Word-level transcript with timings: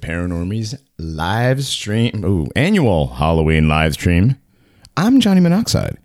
Welcome 0.00 0.28
the 0.28 0.36
Paranormies 0.36 0.78
live 0.98 1.64
stream, 1.64 2.24
ooh, 2.24 2.48
annual 2.54 3.08
Halloween 3.08 3.68
live 3.68 3.94
stream. 3.94 4.36
I'm 4.96 5.20
Johnny 5.20 5.40
Monoxide. 5.40 5.98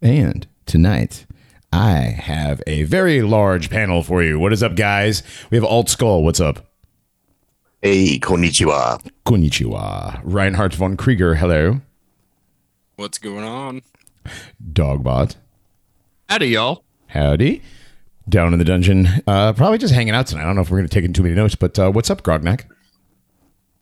And 0.00 0.46
tonight, 0.66 1.26
I 1.72 1.94
have 1.94 2.62
a 2.66 2.84
very 2.84 3.22
large 3.22 3.70
panel 3.70 4.02
for 4.02 4.22
you. 4.22 4.38
What 4.38 4.52
is 4.52 4.62
up, 4.62 4.76
guys? 4.76 5.22
We 5.50 5.56
have 5.56 5.64
Alt 5.64 5.88
Skull. 5.88 6.22
What's 6.22 6.40
up? 6.40 6.66
Hey, 7.82 8.18
konnichiwa. 8.18 9.00
Konnichiwa. 9.26 10.20
Reinhardt 10.22 10.74
von 10.74 10.96
Krieger. 10.96 11.34
Hello. 11.34 11.80
What's 12.96 13.18
going 13.18 13.44
on? 13.44 13.82
Dogbot. 14.72 15.36
Howdy, 16.28 16.48
y'all. 16.48 16.84
Howdy. 17.08 17.62
Down 18.28 18.52
in 18.52 18.58
the 18.58 18.64
dungeon. 18.64 19.08
Uh, 19.26 19.52
probably 19.52 19.78
just 19.78 19.94
hanging 19.94 20.14
out 20.14 20.28
tonight. 20.28 20.42
I 20.42 20.46
don't 20.46 20.56
know 20.56 20.62
if 20.62 20.70
we're 20.70 20.78
going 20.78 20.88
to 20.88 20.94
take 20.94 21.04
in 21.04 21.12
too 21.12 21.22
many 21.22 21.34
notes, 21.34 21.56
but 21.56 21.78
uh, 21.78 21.90
what's 21.90 22.10
up, 22.10 22.22
Grognak? 22.22 22.64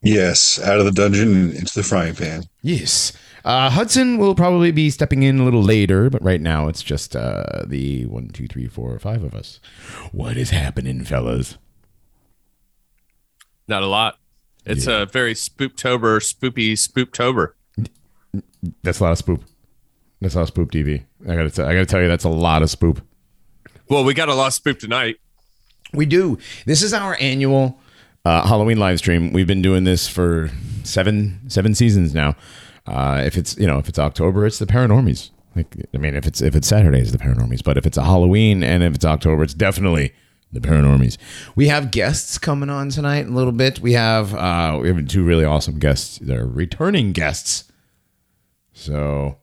Yes, 0.03 0.59
out 0.61 0.79
of 0.79 0.87
the 0.87 0.93
dungeon 0.93 1.35
and 1.35 1.55
into 1.55 1.75
the 1.75 1.83
frying 1.83 2.15
pan. 2.15 2.45
Yes. 2.63 3.13
Uh, 3.45 3.71
Hudson 3.71 4.19
will 4.19 4.35
probably 4.35 4.71
be 4.71 4.91
stepping 4.91 5.23
in 5.23 5.39
a 5.39 5.45
little 5.45 5.63
later, 5.63 6.11
but 6.11 6.23
right 6.23 6.41
now 6.41 6.69
it's 6.69 6.83
just 6.83 7.17
uh, 7.17 7.65
the 7.67 8.07
one, 8.07 8.29
two, 8.29 8.47
three, 8.47 8.67
four, 8.67 8.99
five 8.99 9.23
of 9.23 9.35
us. 9.35 9.61
What 10.13 10.37
is 10.37 10.51
happening, 10.51 11.05
fellas? 11.05 11.57
Not 13.69 13.83
a 13.83 13.87
lot. 13.87 14.19
It's 14.67 14.87
a 14.87 15.07
very 15.07 15.35
spooptober, 15.35 16.21
spoopy 16.21 16.73
spooptober. 16.73 17.53
That's 18.83 19.01
a 19.01 19.05
lot 19.05 19.13
of 19.13 19.25
spoop. 19.25 19.43
That's 20.21 20.35
a 20.35 20.41
lot 20.41 20.49
of 20.49 20.55
spoop 20.55 20.71
TV. 20.71 21.05
I 21.27 21.35
gotta, 21.35 21.51
t- 21.51 21.63
I 21.63 21.73
gotta 21.73 21.87
tell 21.87 22.03
you, 22.03 22.09
that's 22.09 22.25
a 22.25 22.29
lot 22.29 22.63
of 22.63 22.69
spoop. 22.69 23.01
Well, 23.89 24.05
we 24.05 24.13
got 24.13 24.29
a 24.29 24.35
lot 24.35 24.49
of 24.49 24.53
spoop 24.53 24.79
tonight. 24.79 25.17
We 25.93 26.05
do. 26.07 26.39
This 26.67 26.83
is 26.83 26.93
our 26.93 27.17
annual 27.21 27.81
uh, 28.25 28.47
Halloween 28.47 28.79
live 28.79 28.99
stream. 28.99 29.33
We've 29.33 29.47
been 29.47 29.63
doing 29.63 29.85
this 29.85 30.09
for 30.09 30.51
seven 30.85 31.41
seven 31.49 31.75
seasons 31.75 32.15
now. 32.15 32.37
Uh, 32.87 33.23
if 33.25 33.37
it's 33.37 33.57
you 33.57 33.67
know 33.67 33.79
if 33.79 33.89
it's 33.89 33.99
October, 33.99 34.47
it's 34.47 34.59
the 34.59 34.67
Paranormies. 34.67 35.31
Like 35.57 35.75
I 35.95 35.99
mean, 35.99 36.15
if 36.15 36.27
it's 36.27 36.41
if 36.41 36.55
it's 36.55 36.69
Saturday, 36.69 37.01
it's 37.01 37.13
the 37.13 37.19
Paranormies. 37.19 37.63
But 37.65 37.77
if 37.77 37.87
it's 37.87 37.97
a 37.97 38.05
Halloween 38.05 38.63
and 38.63 38.83
if 38.83 38.95
it's 38.95 39.05
October, 39.05 39.43
it's 39.43 39.55
definitely 39.55 40.13
the 40.53 40.61
Paranormies. 40.61 41.17
We 41.55 41.69
have 41.69 41.91
guests 41.91 42.39
coming 42.39 42.71
on 42.71 42.91
tonight 42.91 43.27
in 43.27 43.33
a 43.33 43.37
little 43.37 43.53
bit. 43.53 43.81
We 43.81 43.95
have 43.95 44.35
uh, 44.35 44.79
we 44.81 44.89
have 44.89 45.07
two 45.09 45.25
really 45.25 45.45
awesome 45.45 45.79
guests. 45.79 46.19
They're 46.19 46.47
returning 46.47 47.13
guests. 47.13 47.65
So, 48.73 49.39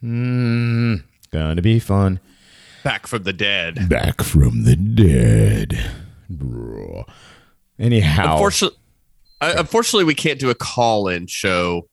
hmm, 0.00 0.96
gonna 1.30 1.62
be 1.62 1.78
fun. 1.78 2.20
Back 2.82 3.06
from 3.06 3.22
the 3.22 3.32
dead. 3.32 3.88
Back 3.88 4.22
from 4.22 4.64
the 4.64 4.74
dead. 4.74 5.78
Bro. 6.28 7.04
Anyhow, 7.82 8.34
Unfortunately, 8.34 8.78
unfortunately, 9.40 10.04
we 10.04 10.14
can't 10.14 10.38
do 10.38 10.50
a 10.50 10.54
call-in 10.54 11.26
show 11.26 11.88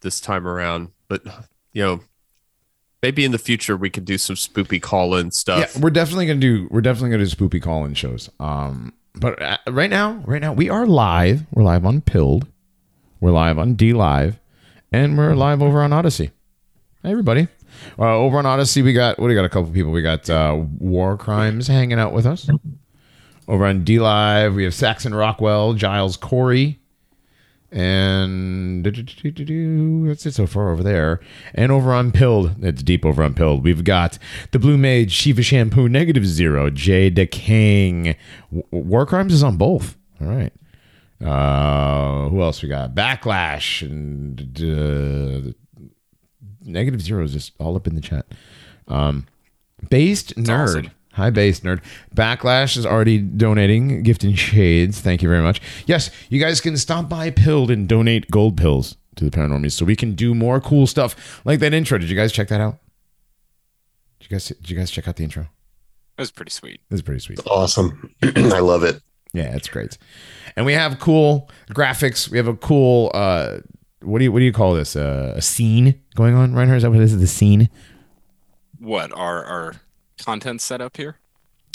this 0.00 0.18
time 0.18 0.46
around. 0.46 0.88
But 1.08 1.22
you 1.74 1.82
know, 1.82 2.00
maybe 3.02 3.26
in 3.26 3.32
the 3.32 3.38
future 3.38 3.76
we 3.76 3.90
could 3.90 4.06
do 4.06 4.16
some 4.16 4.34
spoopy 4.34 4.80
call-in 4.80 5.30
stuff. 5.30 5.58
yeah, 5.58 5.66
stuff. 5.66 5.82
we're 5.82 5.90
definitely 5.90 6.26
gonna 6.26 6.40
do. 6.40 6.68
We're 6.70 6.80
definitely 6.80 7.10
gonna 7.10 7.26
do 7.26 7.36
spoopy 7.36 7.62
call-in 7.62 7.92
shows. 7.92 8.30
Um, 8.40 8.94
but 9.14 9.40
uh, 9.42 9.58
right 9.68 9.90
now, 9.90 10.22
right 10.24 10.40
now, 10.40 10.54
we 10.54 10.70
are 10.70 10.86
live. 10.86 11.42
We're 11.50 11.64
live 11.64 11.84
on 11.84 12.00
Pilled. 12.00 12.46
We're 13.20 13.32
live 13.32 13.58
on 13.58 13.74
D 13.74 13.92
Live, 13.92 14.38
and 14.90 15.18
we're 15.18 15.34
live 15.34 15.60
over 15.60 15.82
on 15.82 15.92
Odysee. 15.92 16.30
Hey, 17.02 17.10
everybody. 17.10 17.48
Uh, 17.98 18.16
over 18.16 18.38
on 18.38 18.46
Odysee, 18.46 18.80
we 18.80 18.94
got 18.94 19.18
what 19.18 19.26
do 19.26 19.28
we 19.28 19.34
got? 19.34 19.44
A 19.44 19.50
couple 19.50 19.70
people. 19.70 19.92
We 19.92 20.00
got 20.00 20.30
uh, 20.30 20.64
War 20.78 21.18
Crimes 21.18 21.66
hanging 21.66 21.98
out 21.98 22.14
with 22.14 22.24
us. 22.24 22.48
Over 23.50 23.66
on 23.66 23.82
D 23.82 23.98
Live, 23.98 24.54
we 24.54 24.62
have 24.62 24.74
Saxon 24.74 25.12
Rockwell, 25.12 25.74
Giles 25.74 26.16
Corey, 26.16 26.78
and 27.72 28.86
that's 28.86 30.24
it 30.24 30.34
so 30.34 30.46
far 30.46 30.70
over 30.70 30.84
there. 30.84 31.18
And 31.52 31.72
over 31.72 31.92
on 31.92 32.12
Pilled, 32.12 32.62
it's 32.62 32.80
deep 32.84 33.04
over 33.04 33.24
on 33.24 33.34
Pilled. 33.34 33.64
We've 33.64 33.82
got 33.82 34.20
the 34.52 34.60
Blue 34.60 34.78
Mage, 34.78 35.10
Shiva 35.10 35.42
Shampoo, 35.42 35.88
Negative 35.88 36.24
Zero, 36.24 36.70
Jay 36.70 37.10
DeKing. 37.10 38.14
War 38.70 39.04
Crimes 39.04 39.32
is 39.32 39.42
on 39.42 39.56
both. 39.56 39.96
All 40.20 40.28
right. 40.28 40.52
Uh, 41.20 42.28
who 42.28 42.42
else 42.42 42.62
we 42.62 42.68
got? 42.68 42.94
Backlash 42.94 43.82
and 43.82 44.40
uh, 44.62 45.52
Negative 46.62 47.02
Zero 47.02 47.24
is 47.24 47.32
just 47.32 47.54
all 47.58 47.74
up 47.74 47.88
in 47.88 47.96
the 47.96 48.00
chat. 48.00 48.26
Um, 48.86 49.26
based 49.88 50.36
nerd. 50.36 50.68
awesome. 50.68 50.90
Hi, 51.14 51.30
based 51.30 51.64
nerd. 51.64 51.82
Backlash 52.14 52.76
is 52.76 52.86
already 52.86 53.18
donating, 53.18 54.02
gift 54.02 54.20
gifting 54.20 54.34
shades. 54.34 55.00
Thank 55.00 55.22
you 55.22 55.28
very 55.28 55.42
much. 55.42 55.60
Yes, 55.86 56.10
you 56.28 56.40
guys 56.40 56.60
can 56.60 56.76
stop 56.76 57.08
by 57.08 57.30
Pilled 57.30 57.70
and 57.70 57.88
donate 57.88 58.30
gold 58.30 58.56
pills 58.56 58.96
to 59.16 59.24
the 59.24 59.30
Paranormies 59.30 59.72
so 59.72 59.84
we 59.84 59.96
can 59.96 60.14
do 60.14 60.34
more 60.34 60.60
cool 60.60 60.86
stuff 60.86 61.40
like 61.44 61.58
that 61.60 61.74
intro. 61.74 61.98
Did 61.98 62.10
you 62.10 62.16
guys 62.16 62.32
check 62.32 62.48
that 62.48 62.60
out? 62.60 62.78
Did 64.20 64.30
you 64.30 64.34
guys 64.36 64.48
did 64.48 64.70
you 64.70 64.76
guys 64.76 64.90
check 64.90 65.08
out 65.08 65.16
the 65.16 65.24
intro? 65.24 65.42
That 66.16 66.22
was 66.22 66.30
pretty 66.30 66.52
sweet. 66.52 66.80
This 66.90 66.98
was 66.98 67.02
pretty 67.02 67.20
sweet. 67.20 67.40
Awesome. 67.46 68.14
I 68.22 68.60
love 68.60 68.84
it. 68.84 69.00
Yeah, 69.32 69.54
it's 69.56 69.68
great. 69.68 69.98
And 70.56 70.64
we 70.66 70.74
have 70.74 71.00
cool 71.00 71.50
graphics. 71.70 72.28
We 72.28 72.36
have 72.36 72.48
a 72.48 72.56
cool 72.56 73.10
uh 73.14 73.58
what 74.02 74.18
do 74.18 74.24
you 74.24 74.32
what 74.32 74.38
do 74.38 74.44
you 74.44 74.52
call 74.52 74.74
this? 74.74 74.96
Uh, 74.96 75.34
a 75.36 75.42
scene 75.42 76.00
going 76.14 76.34
on, 76.34 76.54
Reinhardt? 76.54 76.78
Is 76.78 76.82
that 76.84 76.90
what 76.90 77.00
it 77.00 77.04
is? 77.04 77.18
The 77.18 77.26
scene? 77.26 77.68
What 78.78 79.12
our 79.12 79.44
our 79.44 79.74
content 80.24 80.60
set 80.60 80.80
up 80.80 80.96
here? 80.96 81.16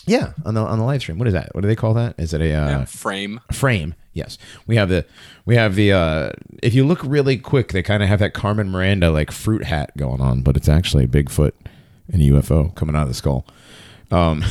Yeah, 0.07 0.33
on 0.45 0.53
the 0.53 0.61
on 0.61 0.78
the 0.78 0.85
live 0.85 1.01
stream. 1.01 1.17
What 1.17 1.28
is 1.28 1.33
that? 1.33 1.50
What 1.56 1.61
do 1.61 1.67
they 1.67 1.75
call 1.75 1.94
that? 1.95 2.13
Is 2.19 2.33
it 2.33 2.41
a 2.41 2.53
uh, 2.53 2.67
yeah, 2.69 2.85
frame. 2.85 3.41
frame? 3.51 3.95
Yes. 4.13 4.38
We 4.67 4.75
have 4.75 4.88
the 4.89 5.06
we 5.45 5.56
have 5.56 5.75
the 5.75 5.91
uh 5.94 6.31
if 6.61 6.73
you 6.75 6.85
look 6.85 7.00
really 7.03 7.38
quick, 7.38 7.72
they 7.73 7.81
kind 7.81 8.03
of 8.03 8.09
have 8.09 8.19
that 8.19 8.33
Carmen 8.33 8.69
Miranda 8.69 9.09
like 9.09 9.31
fruit 9.31 9.63
hat 9.63 9.95
going 9.97 10.21
on, 10.21 10.42
but 10.42 10.56
it's 10.56 10.69
actually 10.69 11.07
Bigfoot 11.07 11.53
and 12.13 12.21
a 12.21 12.25
UFO 12.25 12.74
coming 12.75 12.95
out 12.95 13.01
of 13.03 13.07
the 13.07 13.13
skull. 13.15 13.45
Um 14.12 14.44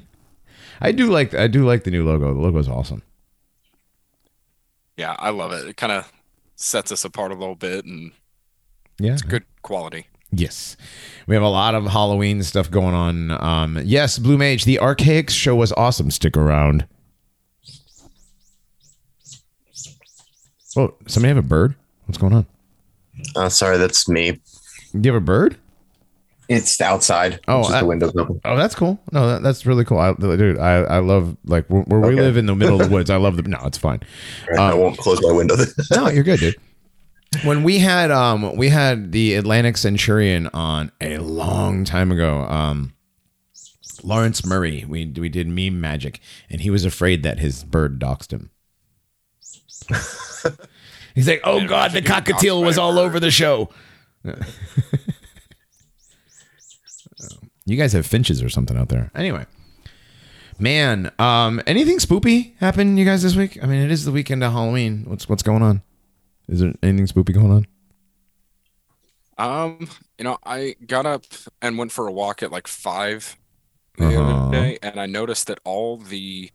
I 0.80 0.92
do 0.92 1.06
like 1.10 1.34
I 1.34 1.48
do 1.48 1.66
like 1.66 1.82
the 1.84 1.90
new 1.90 2.04
logo. 2.04 2.32
The 2.32 2.40
logo's 2.40 2.68
awesome. 2.68 3.02
Yeah, 4.96 5.16
I 5.18 5.30
love 5.30 5.52
it. 5.52 5.66
It 5.66 5.76
kind 5.76 5.92
of 5.92 6.10
sets 6.54 6.90
us 6.92 7.04
apart 7.04 7.32
a 7.32 7.34
little 7.34 7.54
bit, 7.56 7.84
and 7.84 8.12
Yeah. 8.98 9.12
it's 9.14 9.22
good 9.22 9.44
quality. 9.62 10.06
Yes. 10.38 10.76
We 11.26 11.34
have 11.34 11.42
a 11.42 11.48
lot 11.48 11.74
of 11.74 11.86
Halloween 11.86 12.42
stuff 12.42 12.70
going 12.70 12.94
on. 12.94 13.30
Um, 13.42 13.80
yes, 13.84 14.18
Blue 14.18 14.36
Mage, 14.36 14.64
the 14.64 14.78
Archaix 14.82 15.30
show 15.30 15.56
was 15.56 15.72
awesome. 15.72 16.10
Stick 16.10 16.36
around. 16.36 16.86
Oh, 20.76 20.94
somebody 21.06 21.28
have 21.34 21.42
a 21.42 21.46
bird? 21.46 21.74
What's 22.04 22.18
going 22.18 22.34
on? 22.34 22.46
Uh, 23.34 23.48
sorry, 23.48 23.78
that's 23.78 24.08
me. 24.08 24.32
Do 24.92 25.08
you 25.08 25.14
have 25.14 25.22
a 25.22 25.24
bird? 25.24 25.56
It's 26.48 26.80
outside. 26.80 27.40
Oh, 27.48 27.64
I- 27.64 27.80
the 27.80 27.86
windows 27.86 28.12
open. 28.16 28.40
Oh, 28.44 28.56
that's 28.56 28.74
cool. 28.74 29.00
No, 29.10 29.26
that, 29.26 29.42
that's 29.42 29.64
really 29.66 29.84
cool. 29.84 29.98
I, 29.98 30.12
dude, 30.12 30.58
I, 30.58 30.74
I 30.82 30.98
love 30.98 31.36
like 31.44 31.66
where, 31.68 31.82
where 31.82 32.00
we 32.00 32.14
live 32.14 32.36
in 32.36 32.46
the 32.46 32.54
middle 32.54 32.80
of 32.80 32.88
the 32.88 32.94
woods. 32.94 33.08
I 33.10 33.16
love 33.16 33.36
the. 33.36 33.42
No, 33.42 33.58
it's 33.64 33.78
fine. 33.78 34.00
Right, 34.50 34.60
I 34.60 34.74
won't 34.74 34.98
close 34.98 35.20
my 35.22 35.32
window. 35.32 35.56
No, 35.92 36.08
you're 36.08 36.22
good, 36.24 36.40
dude. 36.40 36.56
When 37.44 37.62
we 37.62 37.78
had 37.78 38.10
um 38.10 38.56
we 38.56 38.68
had 38.68 39.12
the 39.12 39.34
Atlantic 39.34 39.76
Centurion 39.76 40.48
on 40.48 40.92
a 41.00 41.18
long 41.18 41.84
time 41.84 42.12
ago. 42.12 42.40
Um 42.42 42.94
Lawrence 44.02 44.44
Murray, 44.46 44.84
we 44.86 45.06
we 45.06 45.28
did 45.28 45.48
meme 45.48 45.80
magic, 45.80 46.20
and 46.48 46.60
he 46.60 46.70
was 46.70 46.84
afraid 46.84 47.22
that 47.24 47.38
his 47.38 47.64
bird 47.64 47.98
doxed 47.98 48.32
him. 48.32 48.50
He's 51.14 51.26
like, 51.28 51.40
"Oh 51.44 51.66
God, 51.66 51.92
the 51.92 52.02
cockatiel 52.02 52.64
was 52.64 52.78
all 52.78 52.98
over 52.98 53.18
the 53.18 53.30
show." 53.30 53.70
you 57.64 57.76
guys 57.76 57.92
have 57.92 58.06
finches 58.06 58.42
or 58.42 58.48
something 58.48 58.76
out 58.76 58.88
there. 58.88 59.10
Anyway, 59.14 59.46
man, 60.58 61.10
um, 61.18 61.62
anything 61.66 61.98
spoopy 61.98 62.56
happened 62.58 62.98
you 62.98 63.04
guys 63.04 63.22
this 63.22 63.36
week? 63.36 63.58
I 63.62 63.66
mean, 63.66 63.82
it 63.82 63.90
is 63.90 64.04
the 64.04 64.12
weekend 64.12 64.44
of 64.44 64.52
Halloween. 64.52 65.04
What's 65.06 65.28
what's 65.28 65.42
going 65.42 65.62
on? 65.62 65.82
Is 66.48 66.60
there 66.60 66.72
anything 66.82 67.06
spoopy 67.06 67.34
going 67.34 67.50
on? 67.52 67.66
Um, 69.38 69.88
you 70.18 70.24
know, 70.24 70.38
I 70.44 70.76
got 70.86 71.04
up 71.06 71.24
and 71.60 71.76
went 71.76 71.92
for 71.92 72.06
a 72.06 72.12
walk 72.12 72.42
at 72.42 72.50
like 72.52 72.66
five 72.66 73.36
the 73.98 74.06
Uh-huh. 74.06 74.46
other 74.46 74.52
day, 74.56 74.78
and 74.82 74.98
I 75.00 75.06
noticed 75.06 75.46
that 75.48 75.58
all 75.64 75.96
the 75.98 76.50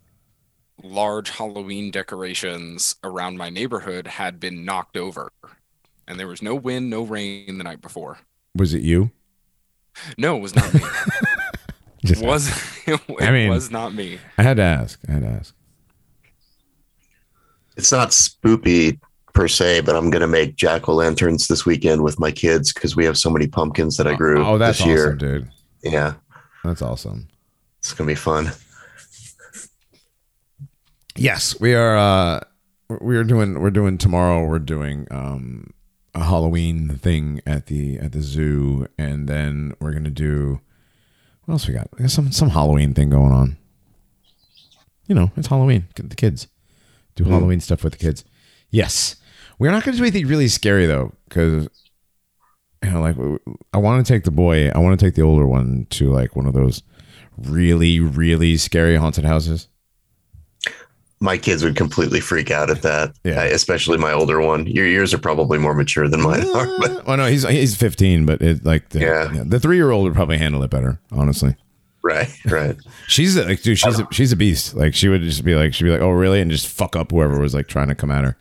large 0.81 1.29
Halloween 1.31 1.91
decorations 1.91 2.95
around 3.03 3.38
my 3.38 3.49
neighborhood 3.49 4.07
had 4.07 4.39
been 4.39 4.65
knocked 4.65 4.97
over, 4.97 5.31
and 6.07 6.19
there 6.19 6.27
was 6.27 6.41
no 6.41 6.55
wind, 6.55 6.89
no 6.89 7.03
rain 7.03 7.57
the 7.57 7.63
night 7.63 7.81
before. 7.81 8.19
Was 8.55 8.73
it 8.73 8.81
you? 8.81 9.11
No, 10.17 10.38
it 10.38 10.41
was 10.41 10.55
not 10.55 10.73
me. 10.73 10.79
Just 12.05 12.23
It 12.23 12.25
was 12.25 12.47
it 12.88 12.99
I 13.19 13.29
mean- 13.29 13.49
was 13.49 13.69
not 13.69 13.93
me. 13.93 14.17
I 14.39 14.43
had 14.43 14.57
to 14.57 14.63
ask. 14.63 14.99
I 15.07 15.11
had 15.11 15.21
to 15.21 15.27
ask. 15.29 15.53
it's 17.77 17.91
not 17.91 18.09
spoopy 18.09 18.99
per 19.33 19.48
se, 19.48 19.81
but 19.81 19.95
I'm 19.95 20.10
gonna 20.10 20.28
make 20.28 20.56
jack 20.56 20.88
o' 20.89 20.94
lanterns 20.95 21.48
this 21.48 21.66
weekend 21.66 22.04
with 22.04 22.19
my 22.19 22.31
kids 22.31 22.74
because 22.74 22.95
we 22.95 23.06
have 23.06 23.18
so 23.18 23.30
many 23.30 23.48
pumpkins 23.48 23.98
that 23.98 24.07
I 24.07 24.16
grew 24.16 24.45
Oh, 24.45 24.57
that's 24.57 24.80
this 24.80 24.88
year. 24.88 25.07
awesome, 25.07 25.18
dude. 25.18 25.50
Yeah, 25.83 26.13
That's 26.63 26.81
awesome. 26.81 27.28
it's 27.80 27.94
gonna 27.94 28.07
be 28.07 28.16
fun. 28.16 28.51
Yes, 31.16 31.60
we 31.60 31.74
are. 31.74 31.98
Uh, 31.98 32.39
we 33.01 33.18
are 33.18 33.24
doing. 33.24 33.60
We're 33.60 33.69
doing 33.72 33.98
tomorrow. 33.98 34.45
We're 34.45 34.60
doing 34.60 35.07
um, 35.12 35.74
a 36.16 36.24
Halloween 36.24 36.89
thing 36.98 37.42
at 37.45 37.66
the 37.68 37.98
at 38.00 38.12
the 38.13 38.22
zoo, 38.22 38.88
and 38.98 39.27
then 39.27 39.74
we're 39.80 39.92
gonna 39.94 40.10
do. 40.10 40.62
What 41.45 41.54
else 41.54 41.68
we 41.68 41.74
got? 41.74 41.89
We 41.98 42.04
got 42.04 42.12
some 42.12 42.31
some 42.31 42.50
Halloween 42.50 42.94
thing 42.94 43.10
going 43.10 43.31
on. 43.34 43.57
You 45.07 45.16
know, 45.16 45.31
it's 45.36 45.48
Halloween. 45.48 45.88
Get 45.95 46.10
the 46.10 46.16
kids 46.16 46.48
do 47.16 47.25
Halloween 47.25 47.60
stuff 47.60 47.84
with 47.84 47.92
the 47.92 48.00
kids. 48.00 48.24
Yes, 48.69 49.18
we're 49.62 49.72
not 49.72 49.84
gonna 49.84 49.96
do 49.98 50.04
anything 50.04 50.25
really 50.28 50.48
scary 50.48 50.88
though, 50.88 51.13
because 51.30 51.69
you 52.84 52.90
know, 52.90 53.00
like 53.02 53.16
I 53.74 53.78
want 53.78 54.04
to 54.06 54.12
take 54.13 54.24
the 54.24 54.31
boy. 54.31 54.69
I 54.69 54.80
want 54.80 55.00
to 55.00 55.06
take 55.06 55.13
the 55.13 55.22
older 55.22 55.46
one 55.46 55.86
to 55.92 56.12
like 56.12 56.36
one 56.36 56.48
of 56.48 56.54
those 56.54 56.81
really 57.38 58.00
really 58.00 58.58
scary 58.58 58.96
haunted 58.96 59.24
houses. 59.24 59.68
My 61.19 61.38
kids 61.38 61.63
would 61.63 61.75
completely 61.75 62.19
freak 62.19 62.50
out 62.50 62.72
at 62.72 62.81
that. 62.81 63.13
Yeah. 63.24 63.42
Uh, 63.42 63.46
especially 63.54 64.00
my 64.00 64.12
older 64.12 64.42
one. 64.42 64.66
Your 64.66 64.88
years 64.88 65.13
are 65.13 65.19
probably 65.19 65.60
more 65.60 65.75
mature 65.75 66.08
than 66.08 66.22
mine 66.24 66.44
are, 66.56 66.66
but 66.80 66.90
Uh, 66.92 67.02
well, 67.06 67.18
no, 67.18 67.25
he's 67.28 67.48
he's 67.48 67.75
15, 67.75 68.25
but 68.25 68.42
it 68.42 68.66
like 68.66 68.90
the, 68.90 69.00
Yeah. 69.02 69.44
the 69.46 69.60
three 69.60 69.75
year 69.75 69.92
old 69.92 70.06
would 70.06 70.16
probably 70.16 70.40
handle 70.40 70.63
it 70.63 70.72
better. 70.72 71.00
Honestly, 71.12 71.56
right, 72.02 72.28
right. 72.48 72.75
she's 73.08 73.38
a- 73.38 73.46
like, 73.46 73.62
dude, 73.62 73.78
she's 73.78 74.00
a, 74.00 74.08
she's 74.12 74.31
a 74.31 74.36
beast. 74.36 74.74
Like 74.74 74.96
she 74.96 75.08
would 75.10 75.22
just 75.22 75.46
be 75.46 75.54
like, 75.54 75.75
she'd 75.75 75.84
be 75.84 75.92
like, 75.92 76.02
oh 76.02 76.10
really, 76.10 76.42
and 76.42 76.50
just 76.50 76.68
fuck 76.68 76.96
up 76.96 77.12
whoever 77.12 77.40
was 77.40 77.54
like 77.54 77.68
trying 77.68 77.90
to 77.90 77.96
come 77.96 78.10
at 78.10 78.24
her. 78.24 78.36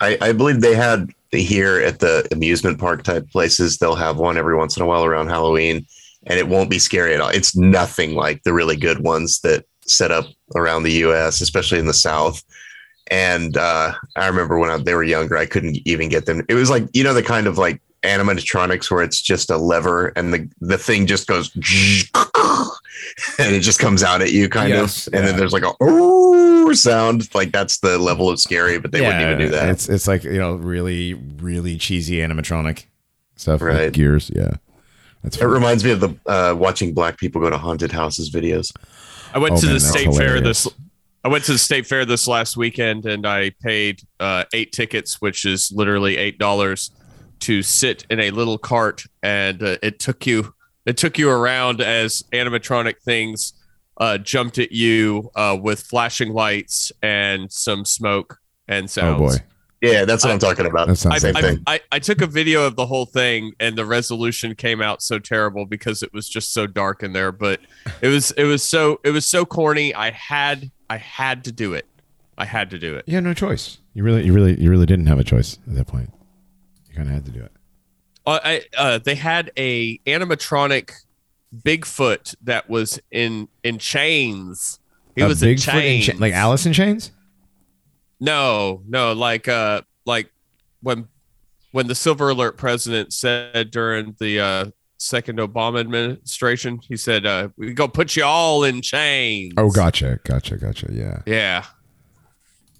I, 0.00 0.18
I 0.20 0.32
believe 0.32 0.60
they 0.60 0.74
had 0.74 1.10
here 1.30 1.80
at 1.80 2.00
the 2.00 2.26
amusement 2.32 2.78
park 2.78 3.02
type 3.02 3.30
places, 3.30 3.78
they'll 3.78 3.94
have 3.94 4.18
one 4.18 4.36
every 4.36 4.56
once 4.56 4.76
in 4.76 4.82
a 4.82 4.86
while 4.86 5.04
around 5.04 5.28
Halloween, 5.28 5.86
and 6.26 6.38
it 6.38 6.48
won't 6.48 6.70
be 6.70 6.78
scary 6.78 7.14
at 7.14 7.20
all. 7.20 7.28
It's 7.28 7.56
nothing 7.56 8.14
like 8.14 8.42
the 8.42 8.52
really 8.52 8.76
good 8.76 9.00
ones 9.00 9.40
that 9.40 9.64
set 9.86 10.10
up 10.10 10.26
around 10.54 10.82
the 10.82 10.92
US, 11.04 11.40
especially 11.40 11.78
in 11.78 11.86
the 11.86 11.94
South. 11.94 12.42
And 13.10 13.56
uh, 13.56 13.92
I 14.16 14.28
remember 14.28 14.58
when 14.58 14.70
I, 14.70 14.78
they 14.78 14.94
were 14.94 15.02
younger, 15.02 15.36
I 15.36 15.46
couldn't 15.46 15.78
even 15.84 16.08
get 16.08 16.26
them. 16.26 16.44
It 16.48 16.54
was 16.54 16.70
like, 16.70 16.84
you 16.92 17.02
know, 17.02 17.14
the 17.14 17.22
kind 17.22 17.46
of 17.46 17.58
like 17.58 17.80
animatronics 18.02 18.90
where 18.90 19.02
it's 19.02 19.20
just 19.20 19.50
a 19.50 19.58
lever 19.58 20.08
and 20.16 20.32
the, 20.32 20.48
the 20.60 20.78
thing 20.78 21.06
just 21.06 21.26
goes 21.26 21.50
and 23.38 23.54
it 23.54 23.60
just 23.60 23.78
comes 23.78 24.02
out 24.02 24.22
at 24.22 24.32
you 24.32 24.48
kind 24.48 24.68
Yes, 24.70 25.06
of. 25.06 25.14
And 25.14 25.22
yeah. 25.24 25.30
then 25.30 25.38
there's 25.38 25.52
like 25.52 25.64
a 25.64 25.72
ooh 25.84 26.74
sound. 26.74 27.32
Like 27.34 27.52
that's 27.52 27.78
the 27.80 27.98
level 27.98 28.28
of 28.30 28.38
scary, 28.40 28.78
but 28.78 28.92
they 28.92 29.00
wouldn't 29.00 29.22
even 29.22 29.38
do 29.38 29.48
that. 29.48 29.68
It's 29.70 29.88
it's 29.88 30.06
like 30.08 30.24
you 30.24 30.38
know 30.38 30.54
really 30.54 31.14
really 31.14 31.76
cheesy 31.76 32.16
animatronic 32.16 32.84
stuff. 33.36 33.60
Like 33.60 33.70
Right. 33.72 33.92
gears, 33.92 34.30
yeah. 34.34 34.50
That's 35.22 35.36
It 35.36 35.44
reminds 35.46 35.84
me 35.84 35.90
of 35.90 36.00
the 36.00 36.14
uh, 36.26 36.54
watching 36.56 36.94
black 36.94 37.18
people 37.18 37.40
go 37.40 37.50
to 37.50 37.58
haunted 37.58 37.92
houses 37.92 38.30
videos. 38.30 38.72
I 39.34 39.38
went 39.38 39.54
Oh, 39.54 39.60
to 39.60 39.66
man, 39.66 39.74
the 39.74 39.80
state 39.80 40.14
fair 40.14 40.40
this. 40.40 40.66
I 41.22 41.28
went 41.28 41.44
to 41.44 41.52
the 41.52 41.58
state 41.58 41.86
fair 41.86 42.06
this 42.06 42.26
last 42.26 42.56
weekend, 42.56 43.04
and 43.04 43.26
I 43.26 43.50
paid 43.62 44.00
uh, 44.18 44.44
eight 44.54 44.72
tickets, 44.72 45.20
which 45.20 45.44
is 45.44 45.70
literally 45.74 46.16
eight 46.16 46.38
dollars, 46.38 46.90
to 47.40 47.62
sit 47.62 48.06
in 48.08 48.20
a 48.20 48.30
little 48.30 48.56
cart, 48.56 49.04
and 49.22 49.62
uh, 49.62 49.76
it 49.82 49.98
took 49.98 50.26
you 50.26 50.54
it 50.90 50.96
took 50.96 51.18
you 51.18 51.30
around 51.30 51.80
as 51.80 52.24
animatronic 52.32 53.00
things 53.00 53.54
uh, 53.98 54.18
jumped 54.18 54.58
at 54.58 54.72
you 54.72 55.30
uh, 55.36 55.56
with 55.60 55.80
flashing 55.80 56.32
lights 56.32 56.90
and 57.00 57.50
some 57.52 57.84
smoke 57.84 58.38
and 58.66 58.90
sounds. 58.90 59.20
Oh 59.20 59.26
boy, 59.26 59.44
Yeah, 59.80 60.04
that's 60.04 60.24
what 60.24 60.30
I, 60.30 60.34
am 60.34 60.40
talking 60.40 60.66
about. 60.66 60.88
that 60.88 60.96
sounds 60.96 61.14
I, 61.14 61.18
Same 61.18 61.36
I, 61.36 61.40
thing. 61.40 61.62
I, 61.66 61.80
I 61.92 61.98
took 62.00 62.22
a 62.22 62.26
video 62.26 62.66
of 62.66 62.74
the 62.74 62.86
whole 62.86 63.06
thing 63.06 63.52
and 63.60 63.76
the 63.76 63.86
resolution 63.86 64.56
came 64.56 64.82
out 64.82 65.00
so 65.00 65.20
terrible 65.20 65.64
because 65.64 66.02
it 66.02 66.12
was 66.12 66.28
just 66.28 66.52
so 66.52 66.66
dark 66.66 67.04
in 67.04 67.12
there 67.12 67.30
but 67.30 67.60
it 68.02 68.08
was 68.08 68.32
it 68.32 68.44
was 68.44 68.62
so 68.62 69.00
it 69.04 69.10
was 69.10 69.26
so 69.26 69.44
corny 69.44 69.94
i 69.94 70.10
had 70.10 70.70
i 70.88 70.96
had 70.96 71.44
to 71.44 71.52
do 71.52 71.72
it 71.72 71.86
i 72.36 72.44
had 72.44 72.70
to 72.70 72.78
do 72.78 72.94
it 72.94 73.04
you 73.06 73.14
had 73.14 73.24
no 73.24 73.34
choice. 73.34 73.78
You 73.94 74.02
really 74.04 74.24
you 74.24 74.32
really 74.32 74.60
you 74.60 74.70
really 74.70 74.86
didn't 74.86 75.06
have 75.06 75.18
a 75.18 75.24
choice 75.24 75.58
at 75.68 75.74
that 75.74 75.86
point. 75.86 76.12
You 76.88 76.94
kind 76.94 77.08
of 77.08 77.14
had 77.14 77.24
to 77.26 77.30
do 77.30 77.42
it. 77.42 77.52
Uh, 78.26 78.38
I, 78.44 78.62
uh, 78.76 78.98
they 78.98 79.14
had 79.14 79.50
a 79.56 79.98
animatronic 79.98 80.92
bigfoot 81.64 82.34
that 82.42 82.68
was 82.70 83.00
in 83.10 83.48
in 83.64 83.78
chains 83.78 84.78
he 85.16 85.22
A 85.22 85.26
was 85.26 85.42
in 85.42 85.48
Bigfoot 85.48 85.52
in 85.52 85.56
chains 85.58 86.06
cha- 86.06 86.12
like 86.18 86.32
Alice 86.32 86.64
in 86.66 86.72
Chains. 86.72 87.10
no 88.20 88.82
no 88.86 89.12
like 89.12 89.48
uh 89.48 89.82
like 90.06 90.30
when 90.82 91.08
when 91.72 91.86
the 91.88 91.94
silver 91.94 92.28
alert 92.30 92.56
president 92.56 93.12
said 93.12 93.70
during 93.70 94.14
the 94.20 94.38
uh 94.40 94.64
second 94.98 95.38
obama 95.38 95.80
administration 95.80 96.78
he 96.86 96.96
said 96.96 97.24
uh 97.26 97.48
we 97.56 97.72
go 97.72 97.88
put 97.88 98.14
you 98.16 98.22
all 98.24 98.62
in 98.64 98.80
chains 98.82 99.52
Oh, 99.56 99.70
gotcha, 99.70 100.20
gotcha, 100.24 100.56
gotcha. 100.56 100.88
Yeah. 100.92 101.22
yeah 101.26 101.64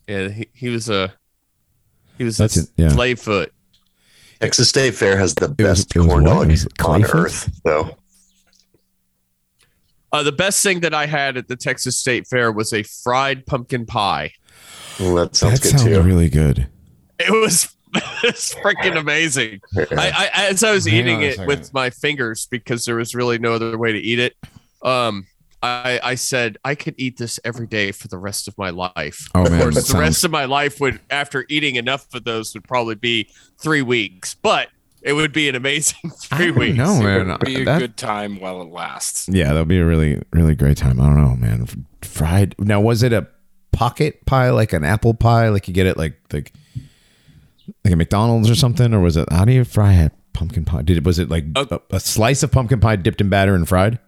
yeah 0.06 0.28
he, 0.28 0.48
he 0.54 0.68
was 0.68 0.88
a 0.90 1.12
he 2.18 2.24
was 2.24 2.36
That's 2.36 2.56
a 2.56 2.60
it, 2.60 2.68
yeah. 2.76 2.88
slave 2.90 3.18
foot 3.18 3.52
Texas 4.40 4.68
State 4.68 4.94
Fair 4.94 5.16
has 5.18 5.34
the 5.34 5.46
It 5.46 5.56
best 5.58 5.94
was 5.96 6.06
corn 6.06 6.24
what? 6.24 6.30
dog 6.48 6.50
It 6.50 6.60
on 6.84 7.02
Clayfoot? 7.02 7.14
earth. 7.14 7.50
So 7.66 7.96
uh 10.12 10.22
the 10.24 10.32
best 10.32 10.60
thing 10.62 10.80
that 10.80 10.92
i 10.92 11.06
had 11.06 11.36
at 11.36 11.46
the 11.46 11.54
texas 11.54 11.96
state 11.96 12.26
fair 12.26 12.50
was 12.50 12.72
a 12.72 12.82
fried 12.82 13.46
pumpkin 13.46 13.86
pie 13.86 14.32
well, 14.98 15.14
that 15.14 15.36
sounds 15.36 15.60
that 15.60 15.62
good 15.70 15.78
sounds 15.78 15.84
too. 15.84 16.02
really 16.02 16.28
good. 16.28 16.66
it 17.20 17.30
was 17.30 17.74
it's 18.24 18.54
freaking 18.56 18.98
amazing 18.98 19.60
I, 19.76 20.30
I 20.36 20.48
as 20.50 20.62
I 20.64 20.72
was 20.72 20.84
Hang 20.86 20.94
eating 21.00 21.22
it 21.22 21.38
with 21.46 21.72
my 21.72 21.90
fingers 21.90 22.46
because 22.50 22.84
there 22.84 22.96
was 22.96 23.14
really 23.14 23.38
no 23.38 23.52
other 23.54 23.76
way 23.78 23.92
to 23.92 23.98
eat 23.98 24.18
it. 24.18 24.36
Um, 24.82 25.26
I 25.62 26.00
I 26.02 26.14
said 26.14 26.56
I 26.64 26.74
could 26.74 26.94
eat 26.96 27.18
this 27.18 27.38
every 27.44 27.66
day 27.66 27.92
for 27.92 28.08
the 28.08 28.18
rest 28.18 28.48
of 28.48 28.56
my 28.56 28.70
life. 28.70 29.28
Oh 29.34 29.44
of 29.44 29.50
man, 29.52 29.60
course, 29.62 29.74
the 29.74 29.80
sounds- 29.82 30.00
rest 30.00 30.24
of 30.24 30.30
my 30.30 30.44
life 30.46 30.80
would, 30.80 31.00
after 31.10 31.44
eating 31.48 31.76
enough 31.76 32.06
of 32.14 32.24
those, 32.24 32.54
would 32.54 32.64
probably 32.64 32.94
be 32.94 33.28
three 33.58 33.82
weeks. 33.82 34.34
But 34.34 34.68
it 35.02 35.12
would 35.14 35.32
be 35.32 35.48
an 35.48 35.54
amazing 35.54 36.10
three 36.18 36.46
don't 36.48 36.58
weeks. 36.58 36.78
know, 36.78 37.00
It 37.00 37.02
man. 37.02 37.28
would 37.28 37.40
be 37.40 37.62
a 37.62 37.64
That- 37.64 37.78
good 37.78 37.96
time 37.96 38.40
while 38.40 38.62
it 38.62 38.68
lasts. 38.70 39.28
Yeah, 39.30 39.48
that'll 39.48 39.64
be 39.66 39.78
a 39.78 39.86
really, 39.86 40.22
really 40.32 40.54
great 40.54 40.76
time. 40.78 41.00
I 41.00 41.06
don't 41.06 41.16
know, 41.22 41.36
man. 41.36 41.66
Fried. 42.02 42.54
Now, 42.58 42.80
was 42.80 43.02
it 43.02 43.12
a 43.12 43.26
pocket 43.72 44.24
pie, 44.26 44.50
like 44.50 44.72
an 44.72 44.84
apple 44.84 45.14
pie, 45.14 45.48
like 45.50 45.68
you 45.68 45.74
get 45.74 45.86
it, 45.86 45.96
like 45.96 46.18
like 46.32 46.52
like 47.84 47.92
a 47.92 47.96
McDonald's 47.96 48.50
or 48.50 48.54
something, 48.54 48.92
or 48.94 49.00
was 49.00 49.16
it? 49.16 49.30
How 49.30 49.44
do 49.44 49.52
you 49.52 49.64
fry 49.64 49.92
a 49.94 50.10
pumpkin 50.32 50.64
pie? 50.64 50.82
Did 50.82 50.96
it? 50.96 51.04
Was 51.04 51.18
it 51.18 51.28
like 51.28 51.44
Uh, 51.54 51.66
a, 51.70 51.96
a 51.96 52.00
slice 52.00 52.42
of 52.42 52.50
pumpkin 52.50 52.80
pie 52.80 52.96
dipped 52.96 53.20
in 53.20 53.28
batter 53.28 53.54
and 53.54 53.68
fried? 53.68 53.98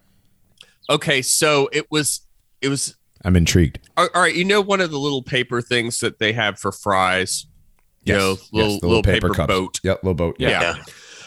Okay, 0.90 1.22
so 1.22 1.68
it 1.72 1.90
was 1.90 2.22
it 2.60 2.68
was 2.68 2.96
I'm 3.24 3.36
intrigued. 3.36 3.78
all 3.96 4.08
all 4.14 4.22
right. 4.22 4.34
You 4.34 4.44
know 4.44 4.60
one 4.60 4.80
of 4.80 4.90
the 4.90 4.98
little 4.98 5.22
paper 5.22 5.62
things 5.62 6.00
that 6.00 6.18
they 6.18 6.32
have 6.32 6.58
for 6.58 6.72
fries. 6.72 7.46
You 8.04 8.14
know, 8.14 8.36
little 8.52 8.80
the 8.80 8.86
little, 8.88 9.02
paper, 9.02 9.30
cups. 9.30 9.46
boat. 9.46 9.80
Yep, 9.84 10.02
little 10.02 10.14
boat. 10.14 10.36
Yeah. 10.38 10.48
Yeah. 10.48 10.60
Yeah. 10.60 10.82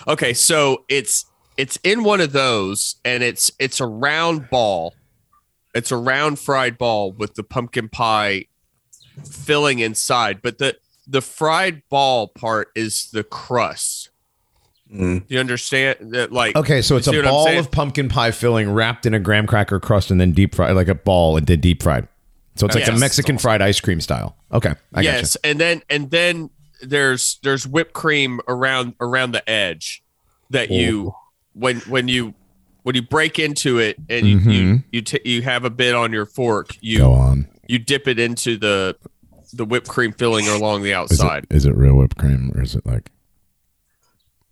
Okay, 0.09 0.33
so 0.33 0.83
it's 0.89 1.25
it's 1.57 1.79
in 1.83 2.03
one 2.03 2.19
of 2.19 2.33
those, 2.33 2.97
and 3.05 3.23
it's 3.23 3.49
it's 3.59 3.79
a 3.79 3.85
round 3.85 4.49
ball. 4.49 4.93
It's 5.73 5.91
a 5.91 5.97
round 5.97 6.37
fried 6.39 6.77
ball 6.77 7.13
with 7.13 7.35
the 7.35 7.43
pumpkin 7.43 7.89
pie 7.89 8.45
filling 9.23 9.79
inside, 9.79 10.41
but 10.41 10.57
the 10.57 10.77
the 11.07 11.21
fried 11.21 11.81
ball 11.89 12.27
part 12.27 12.69
is 12.75 13.09
the 13.11 13.23
crust. 13.23 14.04
Mm. 14.93 15.27
Do 15.27 15.33
you 15.33 15.39
understand 15.39 16.13
that? 16.13 16.31
Like, 16.31 16.55
Okay, 16.55 16.81
so 16.81 16.95
it's 16.95 17.07
see 17.07 17.17
a 17.17 17.23
ball 17.23 17.47
of 17.57 17.71
pumpkin 17.71 18.07
pie 18.07 18.31
filling 18.31 18.71
wrapped 18.71 19.05
in 19.05 19.13
a 19.13 19.19
graham 19.19 19.47
cracker 19.47 19.79
crust 19.79 20.11
and 20.11 20.21
then 20.21 20.31
deep 20.31 20.53
fried, 20.55 20.75
like 20.75 20.87
a 20.87 20.95
ball 20.95 21.37
and 21.37 21.47
then 21.47 21.59
deep 21.59 21.81
fried. 21.81 22.07
So 22.55 22.67
it's 22.67 22.75
like 22.75 22.87
a 22.87 22.93
Mexican 22.93 23.37
fried 23.37 23.61
ice 23.61 23.79
cream 23.81 23.99
style. 23.99 24.37
Okay, 24.53 24.73
I 24.93 25.01
yes, 25.01 25.35
and 25.43 25.59
then 25.59 25.81
and 25.89 26.09
then 26.11 26.49
there's 26.81 27.39
there's 27.43 27.67
whipped 27.67 27.93
cream 27.93 28.39
around 28.47 28.93
around 29.01 29.31
the 29.31 29.47
edge 29.49 30.03
that 30.51 30.69
you 30.71 31.13
when 31.53 31.77
when 31.81 32.07
you 32.07 32.33
when 32.83 32.95
you 32.95 33.01
break 33.01 33.39
into 33.39 33.79
it 33.79 33.97
and 34.09 34.25
you 34.27 34.37
you 34.37 34.63
Mhm. 34.75 34.83
you, 34.91 35.01
t- 35.01 35.19
you 35.25 35.41
have 35.41 35.65
a 35.65 35.69
bit 35.69 35.95
on 35.95 36.13
your 36.13 36.25
fork 36.27 36.75
you 36.79 36.93
you. 36.93 36.97
Go 36.99 37.13
on. 37.13 37.47
you 37.67 37.79
dip 37.79 38.07
it 38.07 38.19
into 38.19 38.55
the 38.55 38.95
the 39.51 39.65
whipped 39.65 39.87
cream 39.89 40.11
filling 40.13 40.47
along 40.47 40.83
the 40.83 40.91
Is 40.91 40.95
outside. 40.95 41.45
it, 41.49 41.55
is 41.55 41.65
it 41.65 41.75
real 41.75 41.95
whipped 41.95 42.17
cream 42.17 42.51
or 42.55 42.61
is 42.61 42.75
it 42.75 42.85
like? 42.85 43.09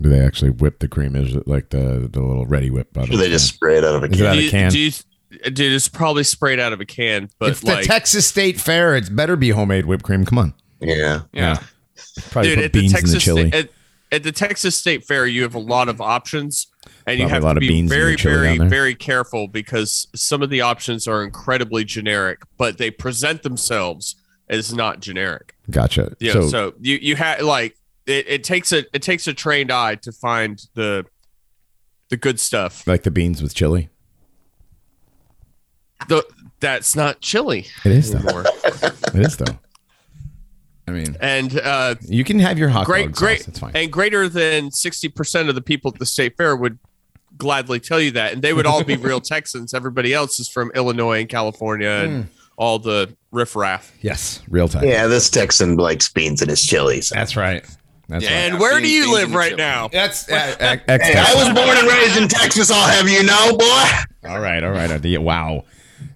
Do 0.01 0.09
they 0.09 0.19
actually 0.19 0.51
whip 0.51 0.79
the 0.79 0.87
cream? 0.87 1.15
Is 1.15 1.35
it 1.35 1.47
like 1.47 1.69
the 1.69 2.09
the 2.11 2.21
little 2.21 2.45
Reddi-wip? 2.45 2.97
Out 2.97 3.09
Or 3.09 3.17
they 3.17 3.23
the 3.25 3.29
just 3.29 3.47
spray 3.53 3.77
it 3.77 3.83
out 3.85 3.95
of 3.95 4.03
a 4.03 4.07
Is 4.07 4.19
it 4.19 4.23
can. 4.23 4.25
out 4.27 4.33
do 4.33 4.39
of 4.39 4.43
you, 4.45 4.49
can? 4.51 4.71
do 4.71 4.79
you, 4.79 4.91
dude, 5.51 5.71
it's 5.73 5.87
probably 5.87 6.23
sprayed 6.23 6.59
out 6.59 6.73
of 6.73 6.81
a 6.81 6.85
can, 6.85 7.29
but 7.39 7.49
it's 7.51 7.61
the 7.61 7.67
like, 7.73 7.85
Texas 7.85 8.25
State 8.25 8.59
Fair. 8.59 8.95
It's 8.95 9.09
better 9.09 9.35
be 9.35 9.49
homemade 9.49 9.85
whipped 9.85 10.03
cream. 10.03 10.25
Come 10.25 10.37
on, 10.39 10.53
Yeah. 10.81 11.21
Yeah. 11.31 11.59
probably 12.31 12.49
dude, 12.49 12.57
put 12.57 12.65
at 12.65 12.73
the 12.73 12.79
beans 12.81 12.91
in 12.93 12.95
the 12.95 13.01
Texas 13.01 13.23
chili. 13.23 13.47
Sta- 13.49 13.57
at, 13.59 13.69
at 14.11 14.23
the 14.23 14.31
Texas 14.31 14.75
State 14.75 15.05
Fair, 15.05 15.25
you 15.25 15.41
have 15.43 15.55
a 15.55 15.59
lot 15.59 15.89
of 15.89 16.01
options, 16.01 16.67
and 17.07 17.19
you 17.19 17.27
have 17.27 17.43
a 17.43 17.45
lot 17.45 17.53
to 17.53 17.57
of 17.57 17.61
be 17.61 17.69
beans 17.69 17.91
in 17.91 17.97
very, 17.97 18.15
very, 18.15 18.57
very 18.57 18.93
careful 18.95 19.47
because 19.47 20.07
some 20.15 20.41
of 20.43 20.49
the 20.49 20.61
options 20.61 21.07
are 21.07 21.23
incredibly 21.23 21.83
generic, 21.83 22.41
but 22.57 22.77
they 22.77 22.91
present 22.91 23.41
themselves 23.43 24.15
as 24.49 24.73
not 24.73 24.99
generic. 24.99 25.55
gotcha. 25.71 26.15
Yeah, 26.19 26.33
so, 26.33 26.47
so, 26.47 26.73
you 26.81 26.97
you 27.01 27.15
have 27.15 27.41
like 27.41 27.75
it, 28.05 28.25
it 28.27 28.43
takes 28.43 28.71
a 28.71 28.79
it 28.95 29.01
takes 29.01 29.27
a 29.27 29.33
trained 29.33 29.71
eye 29.71 29.95
to 29.95 30.11
find 30.11 30.61
the 30.73 31.05
the 32.09 32.17
good 32.17 32.39
stuff. 32.39 32.85
like 32.87 33.03
the 33.03 33.11
beans 33.11 33.41
with 33.41 33.53
chili. 33.55 33.89
the 36.07 36.23
that's 36.59 36.95
not 36.95 37.21
chili 37.21 37.67
It 37.85 37.91
is 37.91 38.11
though. 38.11 38.41
It 38.41 39.15
is 39.15 39.37
though. 39.37 39.57
I 40.85 40.91
mean, 40.91 41.15
and 41.21 41.59
uh, 41.59 41.95
you 42.01 42.23
can 42.25 42.39
have 42.39 42.59
your 42.59 42.67
hot 42.69 42.85
great, 42.85 43.05
dog 43.05 43.15
great, 43.15 43.39
sauce. 43.39 43.47
It's 43.47 43.59
fine. 43.59 43.71
and 43.73 43.91
greater 43.91 44.27
than 44.27 44.69
sixty 44.71 45.07
percent 45.07 45.47
of 45.49 45.55
the 45.55 45.61
people 45.61 45.91
at 45.93 45.99
the 45.99 46.05
state 46.05 46.35
fair 46.35 46.55
would 46.55 46.77
gladly 47.37 47.79
tell 47.79 47.99
you 48.01 48.11
that, 48.11 48.33
and 48.33 48.41
they 48.41 48.53
would 48.53 48.65
all 48.65 48.83
be 48.83 48.97
real 48.97 49.21
Texans. 49.33 49.73
Everybody 49.73 50.13
else 50.13 50.39
is 50.39 50.49
from 50.49 50.71
Illinois 50.75 51.21
and 51.21 51.29
California 51.29 51.89
and 51.89 52.29
all 52.57 52.79
the 52.79 53.15
riffraff. 53.31 53.93
Yes, 54.01 54.41
real 54.49 54.67
time. 54.67 54.83
Yeah, 54.85 55.07
this 55.07 55.29
Texan 55.29 55.77
likes 55.77 56.09
beans 56.09 56.41
in 56.41 56.49
his 56.49 56.61
chilies. 56.61 57.09
That's 57.09 57.37
right. 57.37 57.65
That's 58.13 58.25
Yeah. 58.25 58.29
right. 58.43 58.51
And 58.51 58.59
where 58.59 58.79
do 58.79 58.87
you 58.87 59.11
live 59.11 59.33
right 59.33 59.55
now? 59.57 59.87
That's 59.87 60.29
uh, 60.29 60.55
uh, 60.59 60.77
Hey, 60.87 61.15
I 61.17 61.33
was 61.33 61.51
born 61.53 61.77
and 61.77 61.87
raised 61.87 62.15
in 62.21 62.27
Texas. 62.27 62.69
I'll 62.69 62.87
have 62.87 63.09
you 63.09 63.23
know, 63.23 63.57
boy. 63.57 64.29
all 64.29 64.39
right. 64.39 64.63
All 64.63 64.71
right. 64.71 65.17
Wow, 65.19 65.65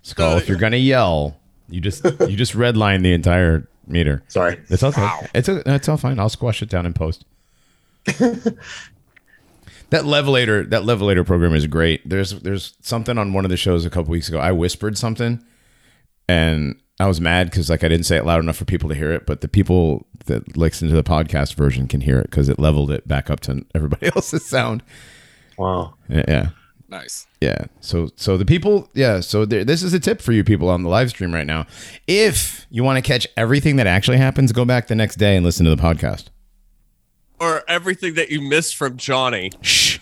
Skull. 0.03 0.37
If 0.37 0.47
you're 0.47 0.59
gonna 0.59 0.77
yell, 0.77 1.37
you 1.69 1.81
just 1.81 2.03
you 2.05 2.35
just 2.37 2.53
redline 2.53 3.01
the 3.01 3.13
entire 3.13 3.67
meter. 3.87 4.21
Sorry. 4.27 4.59
It's 4.69 4.83
okay. 4.83 5.01
Wow. 5.01 5.21
It's 5.33 5.49
a, 5.49 5.63
it's 5.65 5.89
all 5.89 5.97
fine. 5.97 6.19
I'll 6.19 6.29
squash 6.29 6.61
it 6.61 6.69
down 6.69 6.85
in 6.85 6.93
post. 6.93 7.25
that 8.05 10.03
levelator 10.03 10.69
that 10.69 10.83
levelator 10.83 11.25
program 11.25 11.55
is 11.55 11.65
great. 11.67 12.07
There's 12.07 12.31
there's 12.41 12.75
something 12.81 13.17
on 13.17 13.33
one 13.33 13.43
of 13.43 13.49
the 13.49 13.57
shows 13.57 13.85
a 13.85 13.89
couple 13.89 14.11
weeks 14.11 14.29
ago. 14.29 14.39
I 14.39 14.51
whispered 14.51 14.97
something, 14.99 15.43
and 16.29 16.79
I 16.99 17.07
was 17.07 17.21
mad 17.21 17.49
because 17.49 17.69
like 17.69 17.83
I 17.83 17.87
didn't 17.87 18.05
say 18.05 18.17
it 18.17 18.25
loud 18.25 18.39
enough 18.39 18.57
for 18.57 18.65
people 18.65 18.89
to 18.89 18.95
hear 18.95 19.11
it. 19.11 19.25
But 19.25 19.41
the 19.41 19.47
people 19.47 20.07
that 20.25 20.57
listen 20.57 20.89
to 20.89 20.95
the 20.95 21.03
podcast 21.03 21.53
version 21.55 21.87
can 21.87 22.01
hear 22.01 22.19
it 22.19 22.29
because 22.29 22.49
it 22.49 22.59
leveled 22.59 22.91
it 22.91 23.07
back 23.07 23.29
up 23.29 23.39
to 23.41 23.65
everybody 23.75 24.07
else's 24.15 24.45
sound. 24.45 24.83
Wow. 25.57 25.95
Yeah, 26.09 26.25
yeah. 26.27 26.49
Nice. 26.89 27.27
Yeah. 27.41 27.65
So 27.81 28.09
so 28.15 28.37
the 28.37 28.45
people, 28.45 28.89
yeah. 28.93 29.19
So 29.19 29.45
there, 29.45 29.63
this 29.65 29.83
is 29.83 29.93
a 29.93 29.99
tip 29.99 30.21
for 30.21 30.31
you 30.31 30.43
people 30.43 30.69
on 30.69 30.83
the 30.83 30.89
live 30.89 31.09
stream 31.09 31.33
right 31.33 31.45
now. 31.45 31.67
If 32.07 32.65
you 32.69 32.83
want 32.83 33.03
to 33.03 33.07
catch 33.07 33.27
everything 33.35 33.75
that 33.75 33.87
actually 33.87 34.17
happens, 34.17 34.51
go 34.51 34.65
back 34.65 34.87
the 34.87 34.95
next 34.95 35.17
day 35.17 35.35
and 35.35 35.45
listen 35.45 35.65
to 35.65 35.75
the 35.75 35.81
podcast. 35.81 36.27
Or 37.39 37.63
everything 37.67 38.15
that 38.15 38.31
you 38.31 38.41
missed 38.41 38.75
from 38.75 38.97
Johnny, 38.97 39.51
Shh. 39.61 39.96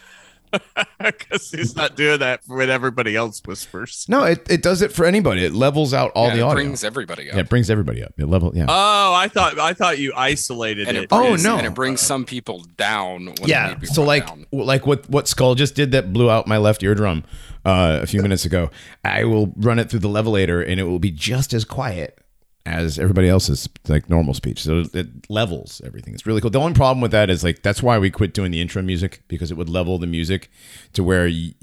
because 1.03 1.51
he's 1.51 1.75
not 1.75 1.95
doing 1.95 2.19
that 2.19 2.41
when 2.47 2.69
everybody 2.69 3.15
else 3.15 3.41
whispers. 3.45 4.05
No, 4.09 4.23
it, 4.23 4.45
it 4.49 4.61
does 4.61 4.81
it 4.81 4.91
for 4.91 5.05
anybody. 5.05 5.45
It 5.45 5.53
levels 5.53 5.93
out 5.93 6.11
all 6.15 6.27
Yeah, 6.27 6.33
the 6.35 6.39
it 6.39 6.43
audio. 6.43 6.55
brings 6.55 6.83
everybody 6.83 7.29
up. 7.29 7.35
yeah, 7.35 7.41
it 7.41 7.49
brings 7.49 7.69
everybody 7.69 8.03
up. 8.03 8.13
It 8.17 8.25
level. 8.27 8.51
Yeah. 8.55 8.65
Oh, 8.69 9.13
I 9.13 9.27
thought 9.27 9.59
I 9.59 9.73
thought 9.73 9.99
you 9.99 10.13
isolated 10.15 10.87
and 10.87 10.97
it. 10.97 11.03
it 11.05 11.09
Oh, 11.11 11.35
no. 11.35 11.57
and 11.57 11.67
it 11.67 11.73
brings 11.73 12.01
some 12.01 12.25
people 12.25 12.65
down. 12.77 13.25
When 13.25 13.35
yeah. 13.49 13.75
need 13.79 13.87
So 13.89 14.03
like 14.03 14.27
down. 14.27 14.45
like 14.51 14.85
what 14.87 15.09
what 15.09 15.27
Skull 15.27 15.55
just 15.55 15.75
did 15.75 15.91
that 15.91 16.13
blew 16.13 16.29
out 16.29 16.47
my 16.47 16.57
left 16.57 16.83
eardrum 16.83 17.23
uh, 17.65 17.99
a 18.01 18.07
few 18.07 18.21
minutes 18.21 18.45
ago. 18.45 18.69
I 19.03 19.23
will 19.25 19.53
run 19.57 19.79
it 19.79 19.89
through 19.89 19.99
the 19.99 20.09
levelator 20.09 20.61
and 20.67 20.79
it 20.79 20.83
will 20.83 20.99
be 20.99 21.11
just 21.11 21.53
as 21.53 21.65
quiet 21.65 22.19
as 22.65 22.97
everybody 22.97 23.29
else's 23.29 23.69
like 23.87 24.09
normal 24.09 24.33
speech. 24.33 24.63
So 24.63 24.83
it 24.93 25.07
levels 25.29 25.81
everything. 25.85 26.13
It's 26.13 26.25
really 26.25 26.41
cool. 26.41 26.49
The 26.49 26.59
only 26.59 26.73
problem 26.73 26.99
with 27.01 27.11
that 27.11 27.29
is 27.29 27.43
like 27.43 27.61
that's 27.61 27.83
why 27.83 27.97
we 27.99 28.09
quit 28.09 28.33
doing 28.33 28.51
the 28.51 28.59
intro 28.61 28.81
music 28.81 29.21
because 29.27 29.51
it 29.51 29.55
would 29.57 29.69
level 29.69 29.97
the 29.99 30.07
music 30.07 30.49
to 30.93 31.03
where 31.03 31.25
y 31.27 31.53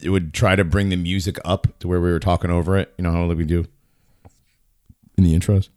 it 0.00 0.10
would 0.10 0.34
try 0.34 0.56
to 0.56 0.64
bring 0.64 0.88
the 0.88 0.96
music 0.96 1.38
up 1.44 1.66
to 1.78 1.86
where 1.88 2.00
we 2.00 2.10
were 2.10 2.18
talking 2.18 2.50
over 2.50 2.76
it. 2.76 2.92
You 2.98 3.04
know 3.04 3.12
how 3.12 3.26
we 3.26 3.44
do 3.44 3.66
in 5.16 5.24
the 5.24 5.36
intros. 5.38 5.68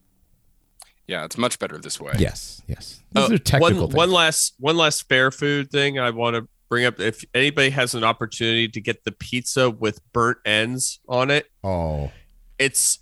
yeah, 1.07 1.25
it's 1.25 1.37
much 1.37 1.59
better 1.59 1.77
this 1.77 1.99
way. 1.99 2.13
Yes, 2.17 2.61
yes. 2.67 3.01
These 3.11 3.29
Uh, 3.29 3.33
are 3.33 3.37
technical 3.37 3.87
one, 3.87 3.95
one 3.95 4.11
last 4.11 4.53
one 4.59 4.77
last 4.77 5.07
fair 5.07 5.29
food 5.31 5.69
thing 5.71 5.99
I 5.99 6.09
want 6.11 6.35
to 6.35 6.47
bring 6.69 6.85
up. 6.85 6.99
If 6.99 7.23
anybody 7.33 7.69
has 7.71 7.93
an 7.95 8.03
opportunity 8.03 8.67
to 8.69 8.81
get 8.81 9.03
the 9.03 9.11
pizza 9.11 9.69
with 9.69 9.99
burnt 10.13 10.37
ends 10.45 10.99
on 11.07 11.29
it, 11.31 11.49
oh, 11.63 12.11
it's 12.57 12.99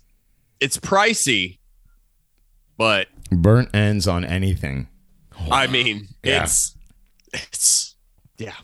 it's 0.60 0.76
pricey, 0.76 1.58
but 2.76 3.08
burnt 3.30 3.74
ends 3.74 4.06
on 4.08 4.24
anything. 4.24 4.88
I 5.50 5.66
mean 5.66 6.08
Yeah. 6.22 6.42
it's 6.44 6.76
it's 7.32 7.94
yeah. 8.38 8.54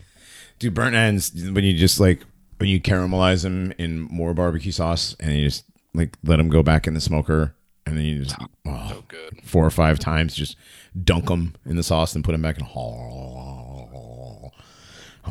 Dude, 0.59 0.73
burnt 0.73 0.95
ends 0.95 1.31
when 1.51 1.63
you 1.63 1.73
just 1.73 1.99
like 1.99 2.23
when 2.57 2.69
you 2.69 2.79
caramelize 2.79 3.43
them 3.43 3.73
in 3.77 4.01
more 4.01 4.33
barbecue 4.33 4.71
sauce 4.71 5.15
and 5.19 5.35
you 5.35 5.45
just 5.45 5.65
like 5.93 6.17
let 6.23 6.37
them 6.37 6.49
go 6.49 6.61
back 6.63 6.87
in 6.87 6.93
the 6.93 7.01
smoker 7.01 7.55
and 7.85 7.97
then 7.97 8.05
you 8.05 8.23
just 8.23 8.35
oh, 8.39 8.45
oh 8.67 8.87
So 8.89 9.03
good. 9.07 9.41
four 9.43 9.65
or 9.65 9.71
five 9.71 9.97
times 9.99 10.35
just 10.35 10.55
dunk 11.03 11.25
them 11.27 11.55
in 11.65 11.75
the 11.75 11.83
sauce 11.83 12.13
and 12.15 12.23
put 12.23 12.31
them 12.33 12.41
back 12.43 12.59
in. 12.59 12.65
Oh, 12.75 14.51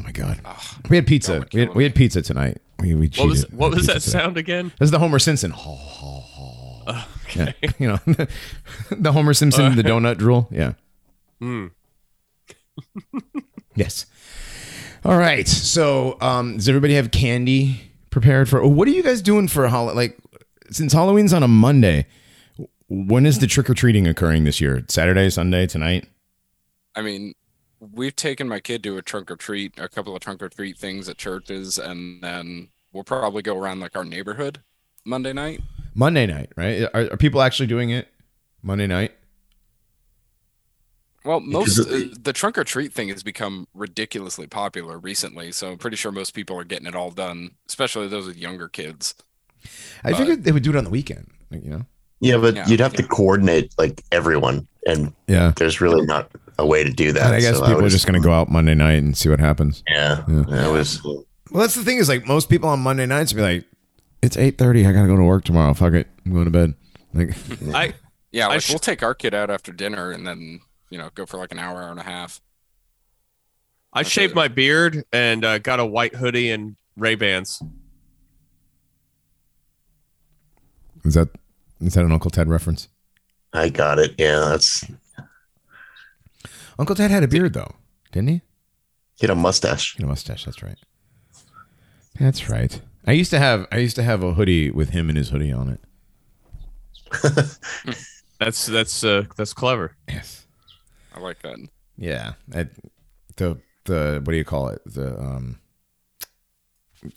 my 0.03 0.13
god, 0.13 0.41
we 0.89 0.97
had 0.97 1.07
pizza. 1.07 1.45
We 1.53 1.61
had, 1.61 1.75
we 1.75 1.83
had 1.85 1.95
pizza 1.95 2.23
tonight. 2.23 2.59
We 2.79 2.95
we 2.95 3.09
What 3.17 3.29
was 3.29 3.49
what 3.51 3.71
was 3.75 3.87
that 3.87 4.03
sound 4.03 4.37
again? 4.39 4.73
This 4.79 4.87
is 4.87 4.91
the 4.91 4.99
Homer 4.99 5.19
Simpson. 5.19 5.53
Yeah, 7.37 7.53
you 7.79 7.89
know 7.89 7.99
the 8.91 9.13
Homer 9.13 9.35
Simpson 9.35 9.77
the 9.77 9.83
donut 9.83 10.19
drool. 10.19 10.49
Yeah. 10.51 10.75
yes. 13.75 14.07
All 15.05 15.17
right. 15.17 15.49
So, 15.49 16.19
um, 16.21 16.57
does 16.57 16.69
everybody 16.69 16.95
have 16.95 17.11
candy 17.11 17.81
prepared 18.11 18.49
for? 18.49 18.67
What 18.67 18.87
are 18.89 18.91
you 18.91 19.03
guys 19.03 19.23
doing 19.23 19.49
for 19.49 19.67
Hall? 19.69 19.95
Like, 19.95 20.19
since 20.71 20.93
Halloween's 20.93 21.33
on 21.33 21.43
a 21.43 21.49
Monday, 21.49 22.07
when 22.89 23.25
is 23.25 23.39
the 23.39 23.47
trick 23.47 23.71
or 23.71 23.75
treating 23.75 24.07
occurring 24.07 24.45
this 24.45 24.61
year? 24.61 24.85
Saturday, 24.89 25.31
Sunday, 25.31 25.67
tonight? 25.67 26.07
I 26.95 27.03
mean, 27.03 27.35
we've 27.81 28.15
taken 28.15 28.49
my 28.49 28.61
kid 28.61 28.83
to 28.83 28.99
a 28.99 29.03
trunk 29.03 29.31
or 29.31 29.37
treat, 29.37 29.73
a 29.79 29.89
couple 29.89 30.15
of 30.15 30.21
trunk 30.21 30.43
or 30.43 30.49
treat 30.49 30.77
things 30.77 31.09
at 31.09 31.17
churches, 31.17 31.79
and 31.79 32.23
then 32.23 32.69
we'll 32.93 33.05
probably 33.05 33.43
go 33.43 33.57
around 33.57 33.81
like 33.81 33.97
our 33.97 34.05
neighborhood 34.05 34.61
Monday 35.05 35.33
night. 35.33 35.63
Monday 35.95 36.27
night, 36.27 36.51
right? 36.57 36.83
Are, 36.95 37.13
are 37.13 37.17
people 37.17 37.43
actually 37.43 37.67
doing 37.67 37.91
it 37.91 38.09
Monday 38.63 38.87
night? 38.87 39.13
Well, 41.25 41.41
most 41.41 41.79
uh, 41.79 42.15
the 42.19 42.33
trunk 42.33 42.57
or 42.57 42.65
treat 42.65 42.93
thing 42.95 43.09
has 43.09 43.23
become 43.23 43.69
ridiculously 43.75 44.47
popular 44.47 44.99
recently, 44.99 45.53
so 45.53 45.73
I'm 45.73 45.79
pretty 45.79 45.97
sure 45.97 46.11
most 46.11 46.31
people 46.33 46.59
are 46.59 46.65
getting 46.65 46.87
it 46.87 46.95
all 46.95 47.11
done, 47.11 47.51
especially 47.69 48.09
those 48.09 48.27
with 48.27 48.39
younger 48.39 48.69
kids. 48.69 49.15
I 50.03 50.15
figured 50.15 50.45
they 50.45 50.53
would 50.53 50.63
do 50.63 50.71
it 50.71 50.77
on 50.77 50.85
the 50.85 50.91
weekend. 50.91 51.31
You 51.51 51.61
know? 51.71 51.87
Yeah, 52.21 52.39
but 52.39 52.57
Yeah, 52.57 52.67
you'd 52.69 52.81
have 52.81 52.95
to 52.95 53.03
coordinate 53.03 53.75
like 53.77 54.03
everyone, 54.11 54.67
and 54.87 55.13
Yeah. 55.27 55.53
there's 55.57 55.83
really 55.83 56.07
not 56.07 56.31
a 56.59 56.65
way 56.65 56.85
to 56.85 56.91
do 56.91 57.13
that. 57.13 57.27
And 57.27 57.35
I 57.35 57.41
guess 57.41 57.59
so 57.59 57.67
people 57.67 57.85
are 57.85 57.89
just 57.91 58.07
going 58.07 58.21
to 58.21 58.27
go 58.27 58.33
out 58.33 58.51
Monday 58.51 58.75
night 58.75 59.03
and 59.03 59.15
see 59.15 59.29
what 59.29 59.41
happens. 59.41 59.83
Yeah, 59.89 60.25
Yeah. 60.27 60.45
that 60.49 60.71
was. 60.71 61.03
Well, 61.05 61.25
that's 61.63 61.75
the 61.75 61.85
thing 61.85 61.99
is 61.99 62.09
like 62.09 62.27
most 62.27 62.49
people 62.49 62.71
on 62.71 62.81
Monday 62.81 63.05
nights 63.05 63.35
would 63.35 63.39
be 63.39 63.43
like, 63.43 63.65
"It's 64.23 64.37
eight 64.37 64.59
thirty. 64.59 64.87
I 64.87 64.93
gotta 64.93 65.09
go 65.09 65.17
to 65.17 65.25
work 65.25 65.45
tomorrow. 65.45 65.73
Fuck 65.75 65.95
it, 65.95 66.09
I'm 66.25 66.33
going 66.33 66.45
to 66.47 66.51
bed." 66.51 66.75
Like, 67.13 67.37
I 67.75 67.95
Yeah, 68.33 68.49
I 68.49 68.59
sh- 68.59 68.71
we'll 68.71 68.79
take 68.79 69.03
our 69.03 69.15
kid 69.15 69.35
out 69.35 69.51
after 69.51 69.73
dinner 69.73 70.11
and 70.11 70.27
then 70.27 70.61
you 70.91 70.99
know 70.99 71.11
go 71.15 71.27
for 71.27 71.37
like 71.39 71.53
an 71.53 71.59
hour, 71.59 71.83
hour 71.83 71.91
and 71.91 72.01
a 72.01 72.05
half. 72.05 72.41
I 73.93 74.03
That's 74.03 74.11
shaved 74.13 74.33
it. 74.33 74.37
my 74.37 74.49
beard 74.49 75.05
and 75.13 75.45
uh, 75.45 75.59
got 75.59 75.81
a 75.81 75.87
white 75.87 76.15
hoodie 76.15 76.51
and 76.51 76.77
Ray 76.97 77.17
Bans. 77.17 77.61
is 81.05 81.15
that 81.15 81.29
is 81.81 81.95
that 81.95 82.05
an 82.05 82.13
Uncle 82.13 82.31
Ted 82.31 82.49
reference? 82.49 82.89
I 83.53 83.69
got 83.69 83.99
it. 83.99 84.15
Yeah, 84.19 84.41
that's 84.51 84.85
Uncle 86.79 86.95
Ted 86.95 87.11
had 87.11 87.23
a 87.25 87.29
beard 87.29 87.53
though, 87.55 87.75
didn't 88.13 88.29
he? 88.29 88.41
he 89.19 89.27
had 89.27 89.31
a 89.31 89.35
mustache. 89.35 89.95
He 89.97 90.03
had 90.03 90.05
a 90.05 90.09
mustache. 90.09 90.45
That's 90.45 90.63
right. 90.63 90.79
That's 92.19 92.49
right. 92.49 92.81
I 93.07 93.13
used 93.13 93.31
to 93.31 93.39
have 93.39 93.67
I 93.73 93.79
used 93.79 93.97
to 93.97 94.03
have 94.03 94.23
a 94.23 94.35
hoodie 94.35 94.71
with 94.71 94.91
him 94.91 95.09
and 95.09 95.17
his 95.19 95.31
hoodie 95.31 95.53
on 95.53 95.69
it. 95.69 95.81
That's 98.39 98.65
that's 98.67 99.05
uh, 99.05 99.25
that's 99.37 99.53
clever. 99.53 99.95
Yes. 100.09 100.47
I 101.15 101.21
like 101.21 101.43
that. 101.43 101.59
Yeah. 101.99 102.33
I, 102.55 102.69
the 103.37 103.59
the 103.85 104.23
what 104.25 104.33
do 104.33 104.37
you 104.39 104.45
call 104.45 104.69
it? 104.69 104.81
The 104.87 105.19
um 105.21 105.59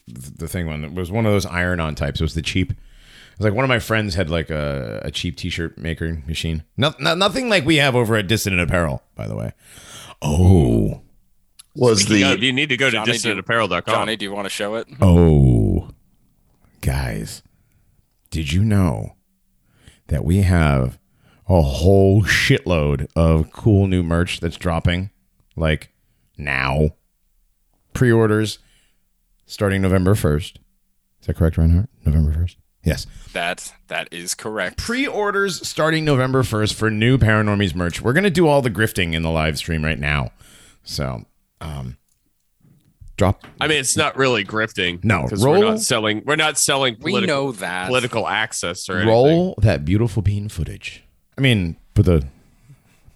the 0.07 0.47
thing 0.49 0.67
one 0.67 0.83
it 0.83 0.93
was 0.93 1.11
one 1.11 1.25
of 1.25 1.31
those 1.31 1.45
iron 1.45 1.79
on 1.79 1.95
types. 1.95 2.19
It 2.19 2.23
was 2.23 2.33
the 2.33 2.41
cheap. 2.41 2.71
It 2.71 2.77
was 3.37 3.45
like 3.45 3.53
one 3.53 3.63
of 3.63 3.69
my 3.69 3.79
friends 3.79 4.15
had 4.15 4.29
like 4.29 4.49
a, 4.49 5.01
a 5.05 5.11
cheap 5.11 5.37
t-shirt 5.37 5.77
maker 5.77 6.21
machine. 6.27 6.63
No, 6.75 6.93
no, 6.99 7.15
nothing 7.15 7.47
like 7.49 7.65
we 7.65 7.77
have 7.77 7.95
over 7.95 8.15
at 8.17 8.27
Dissident 8.27 8.61
Apparel, 8.61 9.01
by 9.15 9.27
the 9.27 9.35
way. 9.35 9.53
Oh, 10.21 11.01
Was 11.73 12.01
Speaking 12.01 12.27
the 12.27 12.33
of, 12.33 12.43
you 12.43 12.51
need 12.53 12.69
to 12.69 12.77
go 12.77 12.87
to 12.89 12.97
Johnny, 12.97 13.13
do- 13.13 13.17
dissidentapparel.com. 13.17 13.83
Johnny, 13.93 14.15
do 14.17 14.25
you 14.25 14.31
want 14.33 14.45
to 14.45 14.49
show 14.49 14.75
it? 14.75 14.87
oh, 15.01 15.62
guys, 16.83 17.41
did 18.29 18.51
you 18.51 18.63
know 18.63 19.15
that 20.07 20.25
we 20.25 20.41
have 20.41 20.99
a 21.47 21.61
whole 21.61 22.23
shitload 22.23 23.07
of 23.15 23.51
cool 23.51 23.87
new 23.87 24.03
merch 24.03 24.41
that's 24.41 24.57
dropping 24.57 25.09
like 25.55 25.91
now? 26.37 26.89
Pre-orders 27.93 28.59
starting 29.45 29.81
November 29.81 30.13
first. 30.13 30.59
Is 31.21 31.27
that 31.27 31.37
correct, 31.37 31.57
Reinhardt? 31.57 31.89
November 32.05 32.33
first. 32.33 32.57
Yes. 32.83 33.07
That 33.31 33.73
that 33.87 34.09
is 34.11 34.35
correct. 34.35 34.77
Pre-orders 34.77 35.65
starting 35.65 36.03
November 36.03 36.43
1st 36.43 36.73
for 36.73 36.91
new 36.91 37.17
Paranormies 37.17 37.73
merch. 37.73 38.01
We're 38.01 38.11
going 38.11 38.25
to 38.25 38.29
do 38.29 38.45
all 38.45 38.61
the 38.61 38.69
grifting 38.69 39.13
in 39.13 39.21
the 39.21 39.29
live 39.29 39.57
stream 39.57 39.85
right 39.85 39.99
now. 39.99 40.31
So, 40.83 41.23
um 41.61 41.95
drop. 43.17 43.45
I 43.61 43.67
mean, 43.67 43.79
it's 43.79 43.95
not 43.97 44.17
really 44.17 44.43
grifting. 44.43 45.03
No, 45.03 45.27
roll- 45.31 45.59
we're 45.59 45.69
not 45.71 45.79
selling. 45.81 46.23
We're 46.25 46.35
not 46.35 46.57
selling. 46.57 46.97
We 47.01 47.21
know 47.25 47.51
that. 47.53 47.87
political 47.87 48.27
access 48.27 48.89
or 48.89 48.93
anything. 48.93 49.09
Roll 49.09 49.55
that 49.61 49.85
beautiful 49.85 50.21
bean 50.21 50.49
footage. 50.49 51.03
I 51.37 51.41
mean, 51.41 51.77
put 51.93 52.05
the 52.05 52.25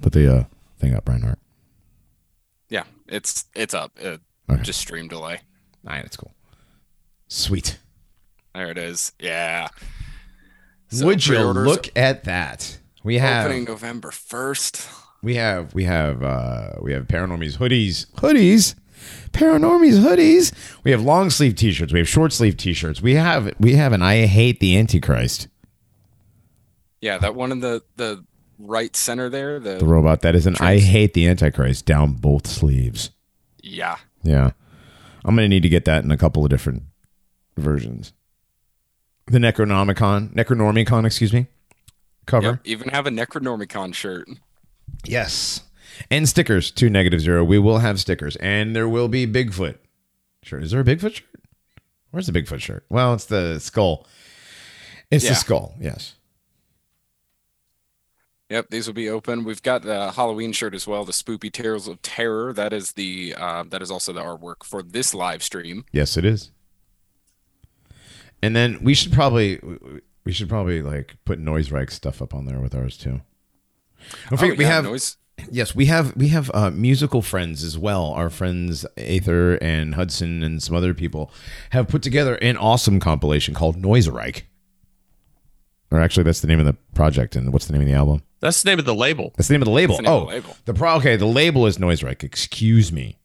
put 0.01 0.13
the 0.13 0.35
uh, 0.35 0.43
thing 0.79 0.93
up, 0.93 1.07
Reinhardt. 1.07 1.39
Yeah, 2.69 2.83
it's 3.07 3.45
it's 3.55 3.73
up. 3.73 3.91
It, 3.99 4.21
Okay. 4.49 4.61
Just 4.63 4.79
stream 4.79 5.09
delay. 5.09 5.41
All 5.85 5.93
right, 5.93 6.05
it's 6.05 6.15
cool. 6.15 6.33
Sweet. 7.27 7.79
There 8.55 8.71
it 8.71 8.77
is. 8.77 9.11
Yeah. 9.19 9.67
So 10.89 11.05
Would 11.05 11.27
you 11.27 11.37
look 11.39 11.89
at 11.97 12.23
that? 12.23 12.79
We 13.03 13.17
have 13.17 13.45
opening 13.45 13.65
November 13.65 14.11
first. 14.11 14.87
we 15.21 15.35
have 15.35 15.73
we 15.75 15.83
have 15.83 16.23
uh 16.23 16.71
we 16.81 16.93
have 16.93 17.07
paranormies 17.07 17.57
hoodies 17.57 18.05
hoodies 18.13 18.75
paranormies 19.31 19.99
hoodies. 19.99 20.53
We 20.83 20.91
have 20.91 21.01
long 21.01 21.29
sleeve 21.29 21.55
t-shirts. 21.55 21.93
We 21.93 21.99
have 21.99 22.07
short 22.09 22.33
sleeve 22.33 22.57
t-shirts. 22.57 23.01
We 23.01 23.15
have 23.15 23.53
we 23.59 23.75
have 23.75 23.93
an 23.93 24.01
i 24.01 24.25
hate 24.25 24.59
the 24.59 24.77
antichrist. 24.77 25.47
Yeah, 27.01 27.17
that 27.19 27.35
one 27.35 27.51
in 27.51 27.59
the 27.59 27.83
the 27.95 28.25
right 28.59 28.95
center 28.95 29.29
there. 29.29 29.59
The, 29.59 29.77
the 29.77 29.85
robot 29.85 30.21
that 30.21 30.35
is 30.35 30.47
an 30.47 30.55
i 30.59 30.77
hate 30.77 31.13
the 31.13 31.27
antichrist 31.27 31.85
down 31.85 32.13
both 32.13 32.47
sleeves. 32.47 33.11
Yeah. 33.61 33.97
yeah. 34.23 34.51
I'm 35.25 35.35
gonna 35.35 35.47
need 35.47 35.63
to 35.63 35.69
get 35.69 35.85
that 35.85 36.03
in 36.03 36.11
a 36.11 36.17
couple 36.17 36.43
of 36.43 36.49
different 36.49 36.83
versions. 37.57 38.13
The 39.27 39.39
necronomicon 39.39 40.33
necronormicon 40.33 41.05
excuse 41.05 41.33
me. 41.33 41.47
Cover. 42.27 42.45
Yep, 42.45 42.59
even 42.65 42.89
have 42.89 43.07
a 43.07 43.09
Necronomicon 43.09 43.93
shirt. 43.93 44.27
Yes. 45.05 45.61
And 46.11 46.27
stickers 46.29 46.71
to 46.71 46.89
negative 46.89 47.21
zero. 47.21 47.43
We 47.43 47.59
will 47.59 47.79
have 47.79 47.99
stickers. 47.99 48.35
And 48.37 48.75
there 48.75 48.87
will 48.87 49.07
be 49.07 49.25
Bigfoot. 49.27 49.77
Sure. 50.43 50.59
Is 50.59 50.71
there 50.71 50.81
a 50.81 50.83
Bigfoot 50.83 51.15
shirt? 51.15 51.25
Where's 52.11 52.27
the 52.27 52.31
Bigfoot 52.39 52.59
shirt? 52.61 52.85
Well, 52.89 53.13
it's 53.13 53.25
the 53.25 53.59
skull. 53.59 54.05
It's 55.11 55.23
Yeah. 55.23 55.31
the 55.31 55.35
skull, 55.35 55.75
yes. 55.79 56.15
Yep, 58.49 58.67
these 58.69 58.87
will 58.87 58.93
be 58.93 59.09
open. 59.09 59.43
We've 59.43 59.61
got 59.61 59.81
the 59.81 60.11
Halloween 60.13 60.53
shirt 60.53 60.73
as 60.73 60.87
well, 60.87 61.03
the 61.03 61.11
Spoopy 61.11 61.51
Tales 61.51 61.85
of 61.87 62.01
Terror. 62.01 62.53
That 62.53 62.71
is 62.71 62.93
the 62.93 63.35
uh, 63.37 63.63
that 63.67 63.81
is 63.81 63.91
also 63.91 64.13
the 64.13 64.21
artwork 64.21 64.63
for 64.63 64.81
this 64.81 65.13
live 65.13 65.43
stream. 65.43 65.83
Yes, 65.91 66.15
it 66.15 66.23
is. 66.23 66.51
And 68.41 68.55
then 68.55 68.79
we 68.81 68.93
should 68.93 69.11
probably 69.11 69.59
we 70.23 70.31
should 70.31 70.47
probably 70.47 70.81
like 70.81 71.17
put 71.25 71.41
Noisereich 71.43 71.91
stuff 71.91 72.21
up 72.21 72.33
on 72.33 72.45
there 72.45 72.59
with 72.61 72.73
ours 72.73 72.95
too. 72.97 73.19
Don't 74.29 74.37
forget, 74.39 74.53
Oh, 74.55 74.57
we 74.57 74.63
have 74.63 74.85
noise. 74.85 75.17
Yes, 75.51 75.75
we 75.75 75.85
have 75.85 76.15
we 76.15 76.29
have 76.29 76.51
uh, 76.53 76.71
musical 76.71 77.21
friends 77.21 77.63
as 77.63 77.77
well. 77.77 78.05
Our 78.07 78.29
friends 78.29 78.85
Aether 78.97 79.55
and 79.55 79.95
Hudson 79.95 80.43
and 80.43 80.61
some 80.61 80.75
other 80.75 80.93
people 80.93 81.31
have 81.71 81.87
put 81.87 82.01
together 82.01 82.35
an 82.35 82.57
awesome 82.57 82.99
compilation 82.99 83.53
called 83.53 83.77
Noisereich. 83.77 84.43
Or 85.89 86.01
actually, 86.01 86.23
that's 86.23 86.41
the 86.41 86.47
name 86.47 86.59
of 86.59 86.65
the 86.65 86.75
project. 86.93 87.35
And 87.35 87.53
what's 87.53 87.65
the 87.65 87.73
name 87.73 87.81
of 87.81 87.87
the 87.87 87.93
album? 87.93 88.23
That's 88.39 88.61
the 88.61 88.69
name 88.69 88.79
of 88.79 88.85
the 88.85 88.95
label. 88.95 89.33
That's 89.37 89.47
the 89.47 89.53
name 89.53 89.61
of 89.61 89.67
the 89.67 89.71
label. 89.71 89.97
The 89.97 90.09
oh, 90.09 90.19
the 90.21 90.25
label. 90.25 90.57
the 90.65 90.73
pro. 90.73 90.95
Okay, 90.95 91.15
the 91.15 91.25
label 91.25 91.65
is 91.65 91.77
Noisereich. 91.77 92.23
Excuse 92.23 92.91
me. 92.91 93.17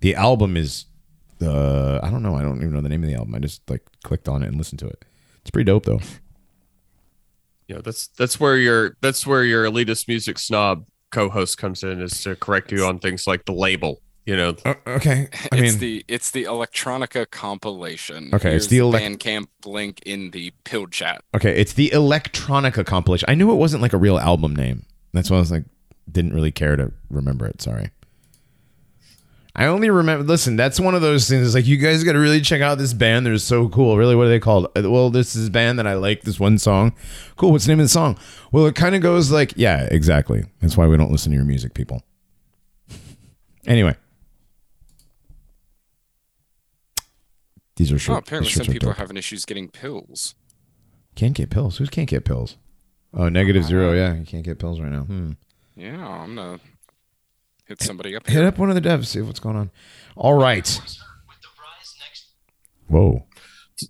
The 0.00 0.14
album 0.14 0.56
is. 0.56 0.86
Uh, 1.40 2.00
I 2.02 2.10
don't 2.10 2.22
know. 2.22 2.34
I 2.34 2.42
don't 2.42 2.58
even 2.58 2.72
know 2.72 2.82
the 2.82 2.90
name 2.90 3.02
of 3.02 3.08
the 3.08 3.14
album. 3.14 3.34
I 3.34 3.38
just 3.38 3.68
like 3.70 3.82
clicked 4.02 4.28
on 4.28 4.42
it 4.42 4.48
and 4.48 4.58
listened 4.58 4.80
to 4.80 4.86
it. 4.86 5.04
It's 5.40 5.50
pretty 5.50 5.64
dope 5.64 5.84
though. 5.86 6.00
Yeah, 7.68 7.80
that's 7.82 8.08
that's 8.08 8.38
where 8.38 8.56
your 8.56 8.96
that's 9.00 9.26
where 9.26 9.44
your 9.44 9.64
elitist 9.64 10.08
music 10.08 10.38
snob 10.38 10.84
co-host 11.10 11.58
comes 11.58 11.82
in 11.82 12.00
is 12.00 12.22
to 12.22 12.36
correct 12.36 12.72
you 12.72 12.84
on 12.86 12.98
things 12.98 13.26
like 13.26 13.44
the 13.44 13.52
label. 13.52 14.00
You 14.26 14.36
know, 14.36 14.54
Uh, 14.64 14.74
okay, 14.86 15.28
I 15.50 15.56
it's 15.56 15.72
mean, 15.72 15.78
the 15.80 16.04
it's 16.06 16.30
the 16.30 16.44
Electronica 16.44 17.28
compilation. 17.30 18.30
Okay, 18.34 18.54
it's 18.54 18.66
Here's 18.66 18.68
the 18.68 18.78
elec- 18.78 19.18
Bandcamp 19.18 19.46
link 19.64 20.00
in 20.06 20.30
the 20.30 20.52
pill 20.64 20.86
chat. 20.86 21.22
Okay, 21.34 21.58
it's 21.58 21.72
the 21.72 21.90
Electronica 21.90 22.84
compilation. 22.84 23.28
I 23.28 23.34
knew 23.34 23.50
it 23.50 23.56
wasn't 23.56 23.82
like 23.82 23.92
a 23.92 23.98
real 23.98 24.18
album 24.18 24.54
name. 24.54 24.84
That's 25.12 25.30
why 25.30 25.38
I 25.38 25.40
was 25.40 25.50
like, 25.50 25.64
didn't 26.10 26.34
really 26.34 26.52
care 26.52 26.76
to 26.76 26.92
remember 27.08 27.46
it. 27.46 27.60
Sorry. 27.62 27.90
I 29.56 29.66
only 29.66 29.90
remember. 29.90 30.24
Listen, 30.24 30.54
that's 30.56 30.78
one 30.78 30.94
of 30.94 31.02
those 31.02 31.28
things. 31.28 31.44
It's 31.44 31.54
like 31.54 31.66
you 31.66 31.76
guys 31.76 32.04
got 32.04 32.12
to 32.12 32.18
really 32.20 32.40
check 32.40 32.60
out 32.60 32.78
this 32.78 32.92
band. 32.92 33.26
They're 33.26 33.36
so 33.38 33.68
cool. 33.68 33.96
Really, 33.96 34.14
what 34.14 34.26
are 34.26 34.30
they 34.30 34.38
called? 34.38 34.66
Uh, 34.76 34.88
Well, 34.90 35.10
this 35.10 35.34
is 35.34 35.48
a 35.48 35.50
band 35.50 35.78
that 35.78 35.86
I 35.86 35.94
like. 35.94 36.22
This 36.22 36.38
one 36.38 36.56
song. 36.58 36.94
Cool. 37.36 37.50
What's 37.52 37.64
the 37.66 37.72
name 37.72 37.80
of 37.80 37.84
the 37.86 37.88
song? 37.88 38.16
Well, 38.52 38.66
it 38.66 38.74
kind 38.76 38.94
of 38.94 39.02
goes 39.02 39.30
like, 39.32 39.52
yeah, 39.56 39.88
exactly. 39.90 40.44
That's 40.60 40.76
why 40.76 40.86
we 40.86 40.96
don't 40.96 41.10
listen 41.10 41.32
to 41.32 41.36
your 41.36 41.44
music, 41.44 41.74
people. 41.74 42.02
Anyway, 43.66 43.94
these 47.76 47.92
are 47.92 48.12
Oh, 48.12 48.16
apparently 48.16 48.50
some 48.52 48.66
people 48.66 48.88
are 48.90 48.94
having 48.94 49.16
issues 49.16 49.44
getting 49.44 49.68
pills. 49.68 50.34
Can't 51.14 51.34
get 51.34 51.50
pills. 51.50 51.78
Who 51.78 51.86
can't 51.86 52.08
get 52.08 52.24
pills? 52.24 52.56
Oh, 53.12 53.28
negative 53.28 53.64
zero. 53.64 53.92
Yeah, 53.92 54.14
you 54.14 54.24
can't 54.24 54.44
get 54.44 54.58
pills 54.58 54.80
right 54.80 54.90
now. 54.92 55.02
Hmm. 55.02 55.32
Yeah, 55.76 56.06
I'm 56.06 56.36
gonna 56.36 56.60
hit 57.70 57.80
somebody 57.80 58.16
up 58.16 58.26
Hit 58.26 58.44
up 58.44 58.58
one 58.58 58.68
of 58.68 58.74
the 58.74 58.80
devs. 58.80 59.06
See 59.06 59.20
what's 59.22 59.40
going 59.40 59.56
on. 59.56 59.70
All 60.16 60.34
right. 60.34 60.80
Whoa. 62.88 63.24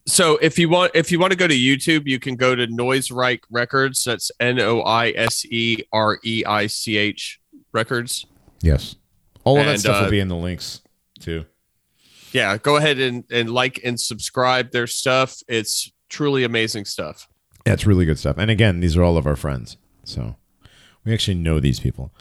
so 0.06 0.36
if 0.42 0.58
you 0.58 0.68
want 0.68 0.92
if 0.94 1.10
you 1.10 1.18
want 1.18 1.32
to 1.32 1.36
go 1.36 1.48
to 1.48 1.54
YouTube, 1.54 2.06
you 2.06 2.20
can 2.20 2.36
go 2.36 2.54
to 2.54 2.66
Noisereich 2.66 3.40
Records. 3.50 4.04
That's 4.04 4.30
N 4.38 4.60
O 4.60 4.82
I 4.82 5.12
S 5.16 5.46
E 5.46 5.78
R 5.92 6.18
E 6.22 6.44
I 6.46 6.66
C 6.66 6.98
H 6.98 7.40
Records. 7.72 8.26
Yes. 8.60 8.96
All 9.44 9.58
of 9.58 9.64
that 9.64 9.72
And, 9.72 9.80
stuff 9.80 10.00
will 10.00 10.08
uh, 10.08 10.10
be 10.10 10.20
in 10.20 10.28
the 10.28 10.36
links 10.36 10.82
too. 11.18 11.46
Yeah, 12.32 12.58
go 12.58 12.76
ahead 12.76 12.98
and, 13.00 13.24
and 13.32 13.50
like 13.50 13.80
and 13.82 13.98
subscribe 13.98 14.70
their 14.70 14.86
stuff. 14.86 15.38
It's 15.48 15.90
truly 16.10 16.44
amazing 16.44 16.84
stuff. 16.84 17.26
Yeah, 17.66 17.72
it's 17.72 17.86
really 17.86 18.04
good 18.04 18.18
stuff. 18.18 18.36
And 18.36 18.50
again, 18.50 18.80
these 18.80 18.96
are 18.98 19.02
all 19.02 19.16
of 19.16 19.26
our 19.26 19.36
friends. 19.36 19.78
So 20.04 20.36
we 21.04 21.14
actually 21.14 21.36
know 21.36 21.58
these 21.58 21.80
people. 21.80 22.12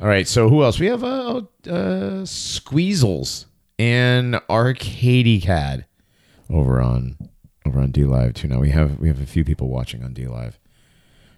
All 0.00 0.08
right. 0.08 0.26
So 0.26 0.48
who 0.48 0.62
else? 0.62 0.78
We 0.78 0.86
have 0.86 1.04
uh, 1.04 1.42
uh 1.66 2.24
Squeezles 2.24 3.46
and 3.78 4.40
Arcady 4.48 5.40
Cad 5.40 5.86
over 6.50 6.80
on 6.80 7.16
over 7.66 7.80
on 7.80 7.90
D 7.90 8.04
Live 8.04 8.34
too. 8.34 8.48
Now 8.48 8.60
we 8.60 8.70
have 8.70 8.98
we 8.98 9.08
have 9.08 9.20
a 9.20 9.26
few 9.26 9.44
people 9.44 9.68
watching 9.68 10.02
on 10.02 10.12
D 10.12 10.26
Live. 10.26 10.58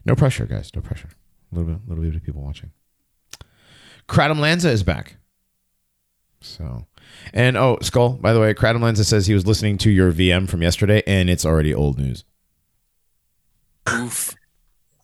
No 0.05 0.15
pressure, 0.15 0.47
guys. 0.47 0.71
No 0.75 0.81
pressure. 0.81 1.09
A 1.53 1.55
little 1.55 1.75
bit, 1.75 1.89
little 1.89 2.05
bit 2.05 2.15
of 2.15 2.23
people 2.23 2.43
watching. 2.43 2.71
Kratom 4.09 4.39
Lanza 4.39 4.71
is 4.71 4.83
back. 4.83 5.17
So, 6.41 6.87
and 7.33 7.57
oh, 7.57 7.79
Skull. 7.83 8.11
By 8.11 8.33
the 8.33 8.41
way, 8.41 8.55
Kratom 8.55 8.83
Lanza 8.83 9.05
says 9.05 9.27
he 9.27 9.35
was 9.35 9.47
listening 9.47 9.79
to 9.79 9.91
your 9.91 10.13
VM 10.13 10.49
from 10.49 10.63
yesterday, 10.63 11.03
and 11.07 11.29
it's 11.29 11.45
already 11.45 11.75
old 11.75 11.99
news. 11.99 12.25
Oof. 13.91 14.35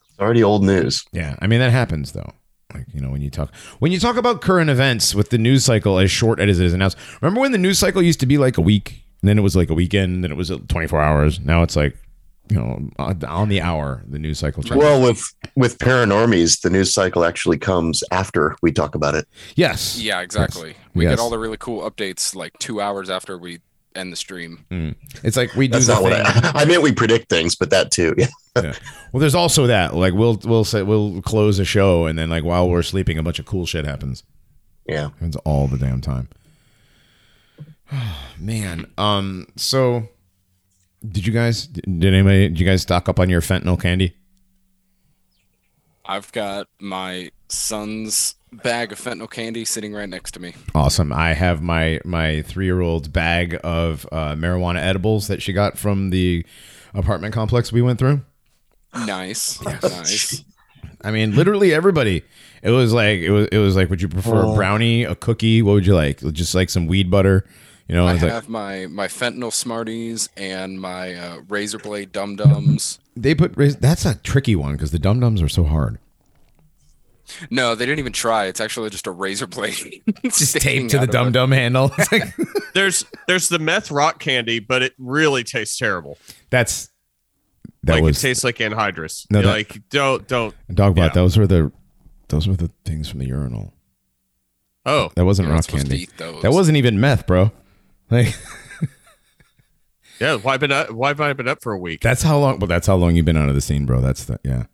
It's 0.09 0.19
already 0.21 0.43
old 0.43 0.63
news. 0.63 1.05
Yeah, 1.13 1.37
I 1.41 1.47
mean 1.47 1.61
that 1.61 1.71
happens 1.71 2.13
though. 2.13 2.33
Like 2.75 2.87
you 2.95 3.01
know 3.01 3.11
when 3.11 3.23
you 3.23 3.31
talk 3.31 3.55
when 3.79 3.93
you 3.93 3.99
talk 3.99 4.17
about 4.17 4.41
current 4.41 4.71
events 4.71 5.15
with 5.15 5.31
the 5.31 5.39
news 5.39 5.65
cycle 5.65 5.99
as 5.99 6.11
short 6.11 6.41
as 6.41 6.59
it 6.61 6.67
is 6.67 6.73
announced. 6.73 6.97
Remember 7.21 7.41
when 7.41 7.53
the 7.53 7.59
news 7.59 7.79
cycle 7.79 8.03
used 8.03 8.21
to 8.21 8.27
be 8.27 8.39
like 8.39 8.57
a 8.59 8.63
week, 8.63 9.03
and 9.21 9.29
then 9.29 9.39
it 9.39 9.43
was 9.43 9.55
like 9.57 9.71
a 9.71 9.75
weekend, 9.75 10.23
then 10.25 10.31
it 10.31 10.37
was 10.37 10.51
24 10.69 11.01
hours. 11.01 11.41
Now 11.41 11.63
it's 11.63 11.77
like 11.77 11.97
you 12.49 12.57
know 12.57 12.91
on 12.99 13.23
on 13.25 13.49
the 13.49 13.61
hour 13.61 14.03
the 14.09 14.19
news 14.19 14.39
cycle. 14.39 14.63
changes. 14.63 14.79
Well, 14.79 15.01
with 15.03 15.23
with 15.55 15.79
paranormies, 15.79 16.61
the 16.61 16.71
news 16.71 16.93
cycle 16.93 17.25
actually 17.25 17.59
comes 17.59 18.03
after 18.11 18.57
we 18.63 18.73
talk 18.73 18.95
about 18.95 19.15
it. 19.15 19.27
yes, 19.55 19.99
Yeah, 20.01 20.21
exactly. 20.21 20.75
We 20.95 21.05
Yes. 21.05 21.13
get 21.13 21.19
all 21.21 21.31
the 21.31 21.39
really 21.39 21.57
cool 21.59 21.89
updates 21.89 22.35
like 22.35 22.59
two 22.59 22.81
hours 22.81 23.09
after 23.11 23.39
we 23.39 23.61
end 23.95 24.13
the 24.13 24.17
stream. 24.17 24.65
Mm. 24.71 24.95
it's 25.23 25.37
like 25.37 25.55
we 25.55 25.69
do 25.69 25.73
That's 25.73 25.87
the 25.87 25.95
not 25.95 26.03
what. 26.03 26.13
I, 26.15 26.53
I 26.63 26.65
meant. 26.65 26.83
We 26.83 26.93
predict 26.93 27.29
things, 27.29 27.55
but 27.55 27.71
that 27.71 27.91
too. 27.91 28.15
Yeah. 28.19 28.27
yeah. 28.57 28.75
Well, 29.13 29.21
there's 29.21 29.35
also 29.35 29.67
that 29.67 29.95
like 29.95 30.15
we'll 30.15 30.39
we'll 30.45 30.65
say 30.65 30.83
we'll 30.83 31.23
close 31.23 31.59
a 31.59 31.65
show, 31.65 32.07
and 32.07 32.19
then 32.19 32.29
like 32.31 32.45
while 32.45 32.69
we're 32.69 32.83
sleeping, 32.83 33.19
a 33.19 33.23
bunch 33.23 33.39
of 33.39 33.47
cool 33.47 33.67
shit 33.67 33.85
happens. 33.85 34.25
Yeah. 34.87 35.03
Happens 35.03 35.37
all 35.37 35.69
the 35.69 35.79
damn 35.79 36.01
time. 36.01 36.29
Oh, 37.93 38.19
Man, 38.39 38.91
um, 38.99 39.47
so 39.57 40.09
did 41.07 41.27
you 41.27 41.33
guys? 41.33 41.67
Did 41.67 42.05
anybody? 42.05 42.49
Did 42.49 42.61
you 42.61 42.67
guys 42.67 42.83
stock 42.83 43.09
up 43.09 43.19
on 43.19 43.31
your 43.31 43.41
fentanyl 43.41 43.81
candy? 43.81 44.15
I've 46.05 46.33
got 46.33 46.67
my 46.81 47.31
son's 47.49 48.35
bag 48.53 48.93
of 48.93 49.01
fentanyl 49.01 49.31
candy 49.31 49.65
sitting 49.65 49.95
right 49.95 50.09
next 50.09 50.33
to 50.33 50.41
me. 50.41 50.55
Awesome. 50.75 51.13
I 51.13 51.33
have 51.33 51.63
my 51.63 52.01
my 52.05 52.43
three 52.43 52.67
year 52.67 52.81
old's 52.81 53.09
bag 53.09 53.59
of 53.65 54.07
uh, 54.13 54.35
marijuana 54.35 54.79
edibles 54.81 55.29
that 55.29 55.41
she 55.41 55.53
got 55.53 55.79
from 55.79 56.11
the 56.11 56.45
apartment 56.93 57.33
complex 57.33 57.73
we 57.73 57.83
went 57.83 57.99
through. 57.99 58.21
Nice. 58.95 59.61
nice. 59.83 60.45
I 61.05 61.11
mean, 61.11 61.35
literally 61.35 61.73
everybody. 61.75 62.23
It 62.63 62.71
was 62.71 62.93
like 62.93 63.21
it 63.21 63.31
was 63.31 63.49
it 63.51 63.59
was 63.59 63.75
like, 63.75 63.91
would 63.91 64.01
you 64.01 64.09
prefer 64.09 64.45
a 64.45 64.55
brownie, 64.55 65.05
a 65.05 65.15
cookie? 65.15 65.63
What 65.63 65.73
would 65.73 65.87
you 65.87 65.95
like? 65.95 66.21
Just 66.33 66.55
like 66.55 66.71
some 66.71 66.87
weed 66.87 67.11
butter, 67.11 67.45
you 67.89 67.95
know? 67.97 68.07
I 68.07 68.11
It 68.11 68.15
was 68.15 68.23
like, 68.23 68.33
have 68.33 68.49
my 68.49 68.87
my 68.87 69.09
fentanyl 69.09 69.53
Smarties 69.53 70.29
and 70.37 70.81
my 70.81 71.15
uh, 71.15 71.41
razor 71.49 71.79
blade 71.79 72.13
dum 72.13 72.37
dums. 72.37 73.01
they 73.17 73.35
put 73.35 73.55
that's 73.81 74.05
a 74.05 74.15
tricky 74.17 74.55
one 74.55 74.73
because 74.73 74.93
the 74.93 74.99
dum 75.01 75.19
dums 75.21 75.43
are 75.43 75.49
so 75.49 75.65
hard. 75.65 75.99
No, 77.51 77.75
they 77.75 77.87
didn't 77.87 77.99
even 78.01 78.13
try. 78.13 78.45
It's 78.47 78.61
actually 78.61 78.91
just 78.91 79.07
a 79.07 79.11
razor 79.11 79.47
blade. 79.47 80.03
Just 80.25 80.57
taped 80.61 80.91
to 80.91 80.99
the 80.99 81.05
out 81.05 81.11
dum 81.13 81.33
dum 81.33 81.53
handle. 81.53 81.91
Like- 82.11 82.35
There's 82.75 83.05
there's 83.27 83.49
the 83.49 83.59
meth 83.59 83.91
rock 83.91 84.19
candy, 84.19 84.59
but 84.59 84.83
it 84.83 84.95
really 84.99 85.45
tastes 85.45 85.79
terrible. 85.79 86.19
That's 86.51 86.91
that 87.85 87.95
like 87.95 88.03
was 88.03 88.19
it 88.19 88.29
tastes 88.29 88.45
like 88.45 88.57
anhydrous. 88.59 89.27
No, 89.31 89.43
that- 89.43 89.49
like 89.49 89.89
don't 89.91 90.27
don't. 90.29 90.55
Dogbot. 90.71 90.97
yeah. 90.97 91.09
Those 91.09 91.37
were 91.37 91.47
the 91.47 91.73
those 92.29 92.47
were 92.49 92.57
the 92.57 92.71
things 92.85 93.09
from 93.09 93.19
the 93.21 93.27
urinal. 93.27 93.73
Oh, 94.85 95.11
That 95.15 95.25
wasn't 95.25 95.49
rock 95.49 95.67
candy. 95.69 96.09
That 96.17 96.51
wasn't 96.53 96.77
even 96.77 96.99
meth, 96.99 97.27
bro. 97.27 97.53
Like 98.11 98.35
yeah. 100.21 100.37
Why 100.37 100.57
been 100.57 100.73
up? 100.73 100.91
Why 100.91 101.09
have 101.09 101.21
I 101.21 101.33
been 101.33 101.49
up 101.49 101.63
for 101.63 101.73
a 101.73 101.79
week? 101.79 102.01
that's 102.01 102.23
how 102.23 102.39
long. 102.39 102.59
Well, 102.59 102.67
that's 102.69 102.87
how 102.87 102.97
long 102.97 103.17
you've 103.17 103.25
been 103.25 103.37
out 103.37 103.49
of 103.49 103.55
the 103.55 103.61
scene, 103.61 103.87
bro. 103.87 104.01
That's 104.01 104.25
the 104.25 104.39
yeah. 104.45 104.65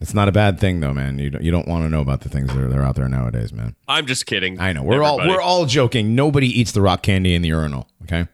It's 0.00 0.14
not 0.14 0.28
a 0.28 0.32
bad 0.32 0.60
thing 0.60 0.78
though, 0.80 0.94
man. 0.94 1.18
You 1.18 1.30
don't, 1.30 1.42
you 1.42 1.50
don't 1.50 1.66
want 1.66 1.84
to 1.84 1.88
know 1.88 2.00
about 2.00 2.20
the 2.20 2.28
things 2.28 2.48
that 2.48 2.56
are, 2.58 2.68
that 2.68 2.78
are 2.78 2.82
out 2.84 2.94
there 2.94 3.08
nowadays, 3.08 3.52
man. 3.52 3.74
I'm 3.88 4.06
just 4.06 4.26
kidding. 4.26 4.60
I 4.60 4.72
know 4.72 4.82
we're 4.84 5.02
all 5.02 5.18
we're 5.18 5.40
all 5.40 5.66
joking. 5.66 6.14
Nobody 6.14 6.46
eats 6.46 6.70
the 6.72 6.80
rock 6.80 7.02
candy 7.02 7.34
in 7.34 7.42
the 7.42 7.48
urinal. 7.48 7.88
Okay, 8.04 8.26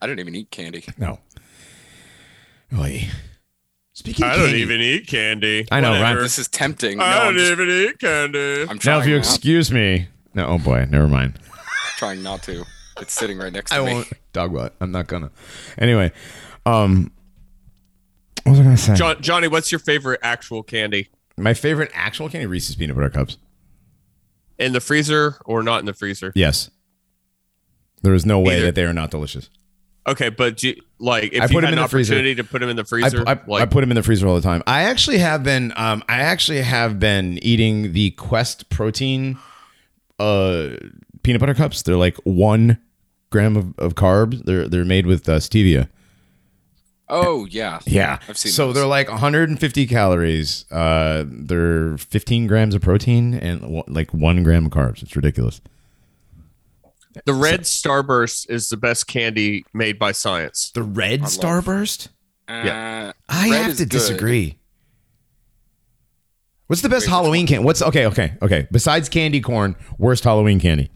I 0.00 0.06
didn't 0.06 0.20
even 0.20 0.34
eat 0.36 0.50
candy. 0.50 0.84
no. 0.96 1.18
Oy. 2.78 3.08
Speaking, 3.92 4.24
of 4.24 4.30
I 4.32 4.36
don't 4.36 4.46
candy- 4.46 4.60
even 4.62 4.80
eat 4.80 5.06
candy. 5.06 5.66
I 5.70 5.80
know, 5.80 6.00
right? 6.00 6.14
This 6.14 6.38
is 6.38 6.48
tempting. 6.48 7.00
I 7.00 7.18
I'm, 7.18 7.34
don't 7.34 7.38
just, 7.38 7.52
even 7.52 7.68
eat 7.70 7.98
candy. 7.98 8.62
I'm 8.62 8.66
Now, 8.68 8.74
trying 8.76 9.00
if 9.02 9.06
you 9.08 9.14
not, 9.16 9.18
excuse 9.26 9.70
me, 9.72 10.08
no. 10.34 10.46
Oh 10.46 10.58
boy, 10.58 10.86
never 10.88 11.08
mind. 11.08 11.38
trying 11.98 12.22
not 12.22 12.42
to. 12.44 12.64
It's 13.00 13.12
sitting 13.12 13.38
right 13.38 13.52
next 13.52 13.70
to 13.72 13.76
I 13.76 13.84
me. 13.84 13.92
won't. 13.94 14.12
Dogbot. 14.32 14.70
I'm 14.80 14.90
not 14.92 15.06
gonna. 15.06 15.30
Anyway, 15.78 16.12
um, 16.64 17.10
what 18.44 18.52
was 18.52 18.60
I 18.60 18.62
gonna 18.62 18.76
say? 18.76 18.94
John, 18.94 19.20
Johnny, 19.20 19.48
what's 19.48 19.70
your 19.72 19.78
favorite 19.80 20.20
actual 20.22 20.62
candy? 20.62 21.08
My 21.36 21.52
favorite 21.54 21.90
actual 21.94 22.28
candy, 22.28 22.46
Reese's 22.46 22.76
peanut 22.76 22.96
butter 22.96 23.10
cups. 23.10 23.36
In 24.58 24.72
the 24.72 24.80
freezer 24.80 25.36
or 25.46 25.62
not 25.62 25.80
in 25.80 25.86
the 25.86 25.94
freezer? 25.94 26.32
Yes. 26.34 26.70
There 28.02 28.14
is 28.14 28.24
no 28.26 28.38
way 28.40 28.56
Either. 28.56 28.66
that 28.66 28.74
they 28.76 28.84
are 28.84 28.92
not 28.92 29.10
delicious. 29.10 29.50
Okay, 30.06 30.30
but 30.30 30.56
do 30.56 30.68
you, 30.68 30.76
like 30.98 31.32
if 31.32 31.42
I 31.42 31.44
you 31.44 31.48
put 31.50 31.58
'em 31.58 31.64
had 31.64 31.72
in 31.74 31.78
an 31.78 31.82
the 31.84 31.88
freezer. 31.88 32.14
opportunity 32.14 32.34
to 32.36 32.44
put 32.44 32.60
them 32.60 32.70
in 32.70 32.76
the 32.76 32.82
I, 32.82 32.86
freezer, 32.86 33.24
I, 33.26 33.38
like 33.46 33.62
I 33.62 33.66
put 33.66 33.80
them 33.82 33.90
in 33.90 33.94
the 33.96 34.02
freezer 34.02 34.26
all 34.26 34.34
the 34.34 34.40
time. 34.40 34.62
I 34.66 34.82
actually 34.82 35.18
have 35.18 35.42
been. 35.44 35.72
Um, 35.76 36.02
I 36.08 36.20
actually 36.20 36.62
have 36.62 36.98
been 36.98 37.38
eating 37.42 37.92
the 37.92 38.10
Quest 38.12 38.70
protein, 38.70 39.38
uh, 40.18 40.70
peanut 41.22 41.40
butter 41.40 41.54
cups. 41.54 41.82
They're 41.82 41.96
like 41.96 42.16
one 42.24 42.78
gram 43.30 43.56
of, 43.56 43.78
of 43.78 43.94
carbs. 43.94 44.42
They're 44.44 44.68
they're 44.68 44.84
made 44.84 45.06
with 45.06 45.28
uh, 45.28 45.36
stevia. 45.36 45.88
Oh 47.12 47.44
yeah. 47.50 47.80
Yeah, 47.86 48.18
I've 48.28 48.38
seen 48.38 48.52
So 48.52 48.66
those. 48.66 48.76
they're 48.76 48.86
like 48.86 49.08
150 49.08 49.86
calories. 49.88 50.64
Uh, 50.70 51.24
they're 51.26 51.98
15 51.98 52.46
grams 52.46 52.74
of 52.74 52.82
protein 52.82 53.34
and 53.34 53.60
w- 53.62 53.82
like 53.88 54.14
one 54.14 54.44
gram 54.44 54.66
of 54.66 54.70
carbs. 54.72 55.02
It's 55.02 55.16
ridiculous. 55.16 55.60
The 57.24 57.34
red 57.34 57.60
Starburst 57.60 58.48
is 58.50 58.68
the 58.68 58.76
best 58.76 59.06
candy 59.06 59.64
made 59.74 59.98
by 59.98 60.12
science. 60.12 60.70
The 60.74 60.82
red 60.82 61.20
love- 61.22 61.30
Starburst. 61.30 62.08
Uh, 62.48 63.12
I 63.28 63.50
red 63.50 63.62
have 63.62 63.70
is 63.72 63.76
to 63.78 63.84
good. 63.84 63.90
disagree. 63.90 64.58
What's 66.66 66.82
the 66.82 66.88
best 66.88 67.06
Wait, 67.06 67.10
Halloween 67.10 67.46
candy? 67.46 67.64
What's 67.64 67.82
okay? 67.82 68.06
Okay, 68.06 68.34
okay. 68.42 68.68
Besides 68.70 69.08
candy 69.08 69.40
corn, 69.40 69.74
worst 69.98 70.22
Halloween 70.24 70.60
candy. 70.60 70.90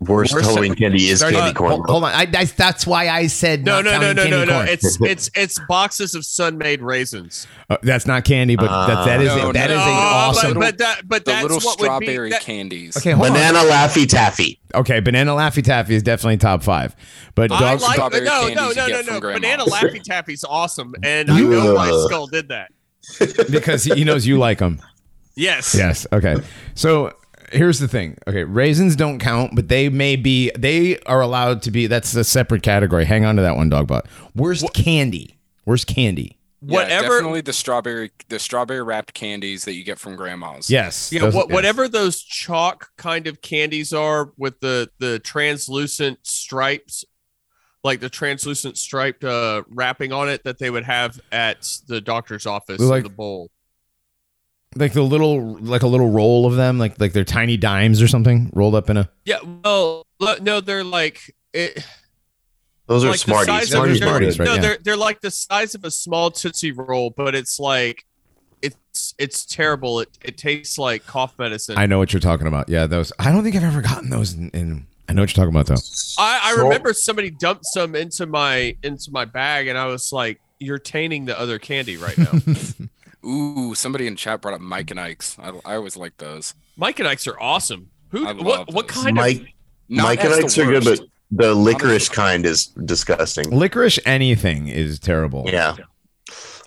Worst, 0.00 0.32
Worst- 0.32 0.46
Halloween 0.48 0.74
candy 0.74 1.08
is 1.08 1.20
Sorry, 1.20 1.34
candy 1.34 1.50
uh, 1.50 1.52
corn. 1.52 1.70
Hold, 1.72 1.86
hold 1.90 2.04
on. 2.04 2.12
I, 2.12 2.26
I, 2.34 2.44
that's 2.46 2.86
why 2.86 3.10
I 3.10 3.26
said 3.26 3.66
No, 3.66 3.82
not 3.82 4.00
no, 4.00 4.00
no, 4.00 4.12
no, 4.24 4.30
no, 4.30 4.44
no. 4.46 4.52
corn. 4.54 4.68
It's 4.68 4.98
it's 5.02 5.30
it's 5.34 5.60
boxes 5.68 6.14
of 6.14 6.24
Sun-Maid 6.24 6.80
raisins. 6.80 7.46
Uh, 7.68 7.76
that's 7.82 8.06
not 8.06 8.24
candy, 8.24 8.56
but 8.56 8.68
that, 8.86 9.04
that 9.04 9.20
is 9.20 9.28
No, 9.28 9.52
that 9.52 9.68
no, 9.68 9.74
is 9.76 9.80
an 9.82 9.86
but- 9.86 9.90
awesome. 9.92 10.54
But, 10.54 10.60
but 10.60 10.78
that 10.78 11.00
but 11.08 11.24
The 11.26 11.30
that's 11.32 11.42
little 11.42 11.58
what 11.58 11.78
would 11.80 12.00
be 12.00 12.06
strawberry 12.06 12.30
that, 12.30 12.40
candies. 12.40 12.96
okay, 12.96 13.10
hold 13.10 13.28
Banana 13.28 13.58
Laffy 13.58 14.08
Taffy. 14.08 14.58
Okay, 14.74 15.00
banana 15.00 15.32
Laffy 15.32 15.62
Taffy 15.62 15.94
is 15.96 16.02
definitely 16.02 16.38
top 16.38 16.62
five. 16.62 16.96
But 17.34 17.52
I 17.52 17.60
dog, 17.60 17.80
like 17.82 17.92
strawberry 17.92 18.24
no 18.24 18.40
candies 18.54 18.56
no 18.76 18.86
you 18.86 18.92
no 18.94 19.00
no 19.02 19.18
no. 19.18 19.32
Banana 19.34 19.64
Laffy 19.66 20.02
Taffy's 20.02 20.44
awesome, 20.44 20.94
and 21.02 21.30
I 21.30 21.40
know 21.40 21.74
why 21.74 21.90
Skull 22.06 22.26
did 22.26 22.48
that. 22.48 22.72
because 23.50 23.84
he, 23.84 23.94
he 23.96 24.04
knows 24.04 24.26
you 24.26 24.38
like 24.38 24.58
them. 24.60 24.80
Yes. 25.36 25.74
Yes. 25.74 26.06
Okay. 26.12 26.36
So 26.74 27.12
here's 27.50 27.78
the 27.78 27.88
thing. 27.88 28.16
Okay, 28.26 28.44
raisins 28.44 28.96
don't 28.96 29.18
count, 29.18 29.52
but 29.54 29.68
they 29.68 29.88
may 29.88 30.16
be. 30.16 30.50
They 30.58 30.98
are 31.00 31.20
allowed 31.20 31.62
to 31.62 31.70
be. 31.70 31.86
That's 31.86 32.14
a 32.14 32.24
separate 32.24 32.62
category. 32.62 33.04
Hang 33.04 33.24
on 33.24 33.36
to 33.36 33.42
that 33.42 33.56
one, 33.56 33.70
Dogbot. 33.70 34.02
Worst 34.34 34.72
candy. 34.74 35.36
Worst 35.64 35.86
candy. 35.86 36.36
Yeah, 36.62 36.74
Whatever. 36.74 37.08
definitely 37.08 37.40
the 37.40 37.52
strawberry, 37.54 38.10
the 38.28 38.38
strawberry 38.38 38.82
wrapped 38.82 39.14
candies 39.14 39.64
that 39.64 39.72
you 39.74 39.82
get 39.82 39.98
from 39.98 40.14
grandma's. 40.14 40.68
Yes. 40.68 41.10
Yeah, 41.10 41.20
those- 41.22 41.34
what, 41.34 41.48
yes. 41.48 41.54
whatever 41.54 41.88
those 41.88 42.22
chalk 42.22 42.90
kind 42.98 43.26
of 43.26 43.40
candies 43.40 43.92
are 43.94 44.32
with 44.36 44.60
the 44.60 44.90
the 44.98 45.18
translucent 45.20 46.18
stripes, 46.26 47.02
like 47.82 48.00
the 48.00 48.10
translucent 48.10 48.76
striped 48.76 49.24
uh, 49.24 49.62
wrapping 49.68 50.12
on 50.12 50.28
it 50.28 50.44
that 50.44 50.58
they 50.58 50.68
would 50.68 50.84
have 50.84 51.18
at 51.32 51.66
the 51.88 52.00
doctor's 52.00 52.44
office 52.44 52.78
like- 52.80 52.98
in 52.98 53.02
the 53.04 53.08
bowl. 53.16 53.50
Like 54.76 54.92
the 54.92 55.02
little, 55.02 55.56
like 55.58 55.82
a 55.82 55.86
little 55.86 56.10
roll 56.10 56.46
of 56.46 56.56
them, 56.56 56.78
like 56.78 57.00
like 57.00 57.12
they're 57.12 57.24
tiny 57.24 57.56
dimes 57.56 58.00
or 58.00 58.08
something 58.08 58.50
rolled 58.54 58.74
up 58.74 58.88
in 58.90 58.96
a. 58.96 59.10
Yeah, 59.24 59.38
well, 59.64 60.06
look, 60.20 60.40
no, 60.42 60.60
they're 60.60 60.84
like 60.84 61.34
it, 61.52 61.84
Those 62.86 63.04
are 63.04 63.08
like 63.08 63.14
the 63.14 63.18
Smarties. 63.18 63.46
size 63.46 63.62
of- 63.64 63.68
Smarties, 63.70 63.98
they're- 64.00 64.08
Smarties. 64.08 64.38
right, 64.38 64.44
no, 64.46 64.54
yeah. 64.54 64.60
they're 64.60 64.78
they're 64.84 64.96
like 64.96 65.20
the 65.20 65.30
size 65.30 65.74
of 65.74 65.84
a 65.84 65.90
small 65.90 66.30
tootsie 66.30 66.72
roll, 66.72 67.10
but 67.10 67.34
it's 67.34 67.58
like 67.58 68.04
it's 68.62 69.14
it's 69.18 69.44
terrible. 69.46 70.00
It 70.00 70.16
it 70.22 70.36
tastes 70.38 70.78
like 70.78 71.04
cough 71.06 71.38
medicine. 71.38 71.76
I 71.78 71.86
know 71.86 71.98
what 71.98 72.12
you're 72.12 72.20
talking 72.20 72.46
about. 72.46 72.68
Yeah, 72.68 72.86
those. 72.86 73.12
I 73.18 73.32
don't 73.32 73.42
think 73.42 73.56
I've 73.56 73.64
ever 73.64 73.82
gotten 73.82 74.10
those 74.10 74.34
in. 74.34 74.50
in 74.50 74.86
I 75.08 75.12
know 75.12 75.22
what 75.22 75.36
you're 75.36 75.44
talking 75.44 75.56
about 75.58 75.66
though. 75.66 75.82
I, 76.22 76.40
I 76.44 76.54
So- 76.54 76.62
remember 76.62 76.92
somebody 76.92 77.30
dumped 77.30 77.64
some 77.66 77.96
into 77.96 78.26
my 78.26 78.76
into 78.84 79.10
my 79.10 79.24
bag, 79.24 79.66
and 79.66 79.76
I 79.76 79.86
was 79.86 80.12
like, 80.12 80.40
"You're 80.60 80.78
tainting 80.78 81.24
the 81.24 81.36
other 81.36 81.58
candy 81.58 81.96
right 81.96 82.16
now." 82.16 82.30
Ooh, 83.24 83.74
somebody 83.74 84.06
in 84.06 84.16
chat 84.16 84.40
brought 84.40 84.54
up 84.54 84.60
Mike 84.60 84.90
and 84.90 84.98
Ike's. 85.00 85.38
I, 85.38 85.50
I 85.64 85.74
always 85.76 85.96
like 85.96 86.16
those. 86.18 86.54
Mike 86.76 86.98
and 86.98 87.08
Ike's 87.08 87.26
are 87.26 87.38
awesome. 87.40 87.90
Who? 88.10 88.26
I 88.26 88.32
What? 88.32 88.44
love 88.44 88.68
What 88.74 88.88
those. 88.88 89.02
kind 89.02 89.16
Mike, 89.16 89.40
of? 89.40 89.46
Not 89.88 90.02
Mike 90.04 90.24
and 90.24 90.34
Ike's 90.34 90.56
are 90.58 90.64
good, 90.66 90.84
but 90.84 91.00
the 91.30 91.54
licorice 91.54 92.08
kind 92.08 92.46
is 92.46 92.66
disgusting. 92.66 93.50
Licorice 93.50 93.98
anything 94.06 94.68
is 94.68 94.98
terrible. 94.98 95.44
Yeah. 95.46 95.76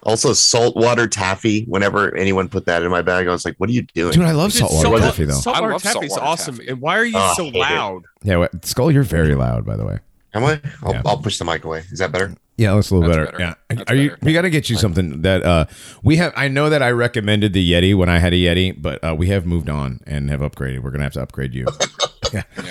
Also, 0.03 0.33
saltwater 0.33 1.07
taffy. 1.07 1.63
Whenever 1.63 2.13
anyone 2.17 2.49
put 2.49 2.65
that 2.65 2.83
in 2.83 2.91
my 2.91 3.01
bag, 3.01 3.25
I 3.27 3.31
was 3.31 3.45
like, 3.45 3.55
"What 3.57 3.69
are 3.69 3.73
you 3.73 3.83
doing?" 3.95 4.11
Dude, 4.13 4.23
I 4.25 4.33
love 4.33 4.51
Dude, 4.51 4.59
saltwater 4.59 4.87
salt- 4.89 5.01
taffy 5.01 5.23
though. 5.25 5.33
Saltwater 5.33 5.69
I 5.69 5.73
love 5.73 5.81
taffy's 5.83 6.17
awesome. 6.17 6.57
taffy. 6.57 6.69
And 6.69 6.81
why 6.81 6.97
are 6.97 7.05
you 7.05 7.13
Oh, 7.15 7.33
so 7.37 7.43
I 7.43 7.45
hate 7.45 7.55
it. 7.55 7.59
loud? 7.59 8.03
Yeah, 8.21 8.37
what, 8.37 8.65
Skull, 8.65 8.91
you're 8.91 9.03
very 9.03 9.33
loud, 9.35 9.65
by 9.65 9.77
the 9.77 9.85
way. 9.85 9.99
Am 10.34 10.43
I? 10.43 10.60
I'll, 10.84 10.93
Yeah. 10.93 11.02
I'll 11.06 11.17
push 11.17 11.38
the 11.38 11.46
mic 11.46 11.63
away. 11.63 11.84
Is 11.91 12.00
that 12.00 12.12
better? 12.12 12.34
Yeah, 12.58 12.76
that's 12.76 12.91
a 12.91 12.96
little 12.96 13.10
That's 13.10 13.17
better. 13.32 13.38
better. 13.38 13.43
Yeah, 13.69 13.76
That's 13.78 13.91
are 13.91 13.96
you? 13.96 14.10
better. 14.12 14.19
We 14.24 14.34
got 14.34 14.41
to 14.43 14.50
get 14.52 14.69
you 14.69 14.78
something 14.78 15.22
that 15.24 15.43
uh 15.43 15.65
we 16.04 16.17
have. 16.17 16.34
I 16.36 16.48
know 16.48 16.69
that 16.69 16.84
I 16.84 16.91
recommended 16.91 17.54
the 17.54 17.72
Yeti 17.72 17.96
when 17.96 18.10
I 18.10 18.19
had 18.19 18.32
a 18.34 18.36
Yeti, 18.38 18.80
but 18.80 19.04
uh, 19.04 19.15
we 19.17 19.28
have 19.30 19.46
moved 19.48 19.69
on 19.69 20.02
and 20.06 20.30
have 20.30 20.41
upgraded. 20.41 20.80
We're 20.84 20.91
gonna 20.91 21.04
have 21.04 21.13
to 21.13 21.22
upgrade 21.22 21.54
you. 21.54 21.65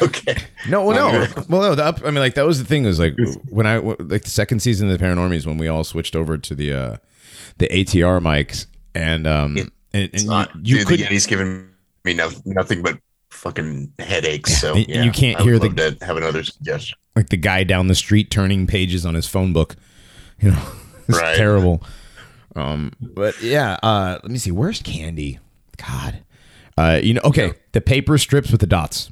Okay. 0.03 0.37
No, 0.69 0.85
well, 0.85 1.13
no, 1.13 1.27
well, 1.49 1.61
no. 1.63 1.75
The 1.77 1.85
up, 1.85 2.01
I 2.03 2.07
mean, 2.07 2.17
like 2.17 2.35
that 2.35 2.45
was 2.45 2.59
the 2.59 2.65
thing. 2.65 2.83
Was 2.83 2.99
like 2.99 3.15
when 3.49 3.65
I 3.65 3.77
like 3.79 4.25
the 4.25 4.31
second 4.31 4.59
season 4.61 4.91
of 4.91 4.99
the 4.99 5.05
Paranormies 5.05 5.47
when 5.47 5.57
we 5.57 5.69
all 5.69 5.85
switched 5.85 6.17
over 6.17 6.37
to 6.37 6.55
the 6.57 6.73
uh 6.73 6.97
the 7.59 7.69
ATR 7.69 8.21
mics 8.21 8.67
and 8.95 9.25
um 9.27 9.57
It- 9.57 9.71
and, 9.95 10.03
It's 10.13 10.23
and 10.23 10.31
not. 10.31 10.51
you, 10.67 10.79
you 10.79 10.85
could 10.85 10.99
the 10.99 11.05
Yeti's 11.05 11.27
giving 11.27 11.69
me 12.05 12.15
no, 12.15 12.31
nothing 12.45 12.83
but 12.83 12.99
fucking 13.31 13.93
headaches. 14.01 14.59
So 14.61 14.75
yeah, 14.75 15.03
you 15.05 15.13
can't 15.13 15.39
I 15.39 15.45
hear 15.45 15.59
the- 15.61 15.69
love 15.69 15.99
to 15.99 16.05
have 16.07 16.17
another 16.17 16.43
suggestion. 16.43 16.99
Like 17.17 17.29
the 17.29 17.37
guy 17.37 17.65
down 17.65 17.89
the 17.89 17.95
street 17.95 18.31
turning 18.31 18.67
pages 18.67 19.05
on 19.07 19.15
his 19.15 19.27
phone 19.27 19.53
book. 19.53 19.77
You 20.41 20.51
know, 20.53 20.63
it's 21.09 21.19
Right. 21.19 21.37
terrible. 21.37 21.83
Um, 22.57 22.93
but 23.01 23.41
yeah, 23.43 23.79
uh, 23.83 24.19
let 24.23 24.31
me 24.31 24.39
see. 24.39 24.51
Where's 24.51 24.83
Candy? 24.83 25.39
God, 25.79 26.23
uh, 26.77 27.01
you 27.03 27.15
know, 27.15 27.23
okay, 27.25 27.55
the 27.73 27.81
paper 27.81 28.19
strips 28.19 28.51
with 28.53 28.61
the 28.61 28.67
dots. 28.67 29.11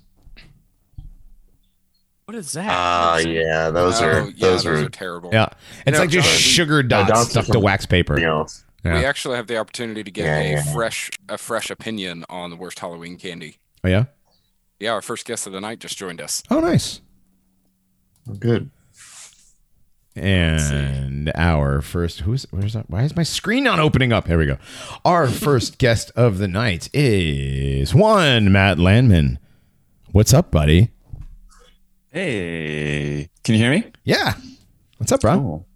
What 2.27 2.37
is 2.37 2.53
that? 2.53 2.69
Ah, 2.71 3.19
yeah, 3.19 3.71
those 3.71 4.01
Oh, 4.01 4.07
are 4.07 4.29
yeah, 4.31 4.49
those, 4.49 4.65
are 4.67 4.89
terrible. 4.89 5.31
Yeah, 5.33 5.49
it's 5.85 5.95
know, 5.97 6.01
like 6.03 6.11
just 6.11 6.29
John, 6.29 6.35
we- 6.37 6.41
sugar 6.41 6.83
No, 6.83 6.89
dots 6.89 7.11
dots 7.11 7.31
stuck 7.31 7.47
to 7.47 7.59
wax 7.59 7.87
paper. 7.87 8.21
Yeah. 8.21 8.45
We 8.85 9.05
actually 9.05 9.37
have 9.37 9.47
the 9.47 9.59
opportunity 9.59 10.05
to 10.05 10.11
get 10.11 10.25
Yeah, 10.25 10.39
a 10.39 10.51
yeah. 10.53 10.73
fresh 10.73 11.11
a 11.29 11.37
fresh 11.37 11.71
opinion 11.71 12.25
on 12.31 12.51
the 12.51 12.57
worst 12.57 12.79
Halloween 12.79 13.17
candy. 13.19 13.59
Oh 13.85 13.89
yeah. 13.89 14.05
Yeah, 14.79 14.93
our 14.93 15.03
first 15.03 15.27
guest 15.27 15.47
of 15.47 15.53
the 15.53 15.61
night 15.61 15.81
just 15.81 15.99
joined 15.99 16.21
us. 16.21 16.43
Oh 16.51 16.61
nice. 16.61 17.01
Good. 18.38 18.71
And 20.16 21.31
our 21.35 21.81
first, 21.81 22.21
who's 22.21 22.45
where's 22.51 22.73
that? 22.73 22.90
Why 22.90 23.03
is 23.03 23.14
my 23.14 23.23
screen 23.23 23.64
not 23.64 23.79
opening 23.79 24.12
up? 24.12 24.27
Here 24.27 24.38
we 24.38 24.47
go. 24.47 24.59
Our 25.05 25.29
first 25.29 25.79
guest 25.79 26.11
of 26.16 26.38
the 26.38 26.49
night 26.49 26.88
is 26.93 27.95
one 27.95 28.51
Matt 28.53 28.79
Landman. 28.79 29.38
What's 30.12 30.35
up, 30.35 30.51
buddy? 30.51 30.90
Hey, 32.09 33.31
can 33.45 33.55
you 33.55 33.61
hear 33.61 33.71
me? 33.71 33.85
Yeah. 34.05 34.35
What's 34.99 35.12
up, 35.12 35.21
bro? 35.21 35.38
Cool. 35.38 35.66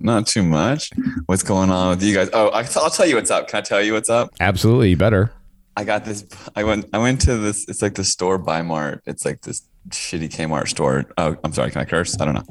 not 0.00 0.26
too 0.26 0.42
much. 0.42 0.90
What's 1.24 1.42
going 1.42 1.70
on 1.70 1.90
with 1.90 2.02
you 2.02 2.14
guys? 2.14 2.28
Oh, 2.34 2.48
I, 2.48 2.62
will 2.62 2.90
tell 2.90 3.06
you 3.06 3.16
what's 3.16 3.30
up. 3.30 3.48
Can 3.48 3.58
I 3.58 3.62
tell 3.62 3.82
you 3.82 3.94
what's 3.94 4.10
up? 4.10 4.30
Absolutely, 4.38 4.90
you 4.90 4.96
better. 4.96 5.32
I 5.76 5.84
got 5.84 6.04
this. 6.04 6.26
I 6.54 6.64
went. 6.64 6.90
I 6.92 6.98
went 6.98 7.22
to 7.22 7.38
this. 7.38 7.66
It's 7.68 7.80
like 7.80 7.94
the 7.94 8.04
store 8.04 8.36
by 8.36 8.60
Mart. 8.60 9.02
It's 9.06 9.24
like 9.24 9.40
this 9.40 9.62
shitty 9.88 10.28
Kmart 10.30 10.68
store. 10.68 11.06
Oh, 11.18 11.36
I'm 11.42 11.52
sorry. 11.52 11.70
Can 11.70 11.80
I 11.80 11.84
curse? 11.84 12.20
I 12.20 12.24
don't 12.24 12.34
know. 12.34 12.44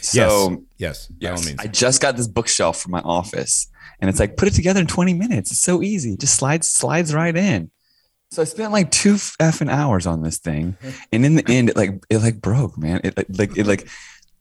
So 0.00 0.64
yes, 0.78 1.08
yes, 1.18 1.30
by 1.30 1.40
all 1.40 1.46
means. 1.46 1.60
I 1.60 1.66
just 1.68 2.02
got 2.02 2.16
this 2.16 2.26
bookshelf 2.26 2.80
for 2.80 2.90
my 2.90 3.00
office, 3.00 3.68
and 4.00 4.10
it's 4.10 4.18
like 4.18 4.36
put 4.36 4.48
it 4.48 4.54
together 4.54 4.80
in 4.80 4.86
20 4.86 5.14
minutes. 5.14 5.52
It's 5.52 5.60
so 5.60 5.82
easy. 5.82 6.16
Just 6.16 6.34
slides 6.34 6.68
slides 6.68 7.14
right 7.14 7.36
in. 7.36 7.70
So 8.30 8.42
I 8.42 8.46
spent 8.46 8.72
like 8.72 8.90
two 8.90 9.14
effing 9.14 9.70
hours 9.70 10.06
on 10.06 10.22
this 10.22 10.38
thing, 10.38 10.76
and 11.12 11.24
in 11.24 11.36
the 11.36 11.48
end, 11.48 11.70
it 11.70 11.76
like 11.76 12.04
it 12.10 12.18
like 12.18 12.40
broke, 12.40 12.76
man. 12.76 13.00
It 13.04 13.38
like 13.38 13.56
it 13.56 13.66
like 13.66 13.88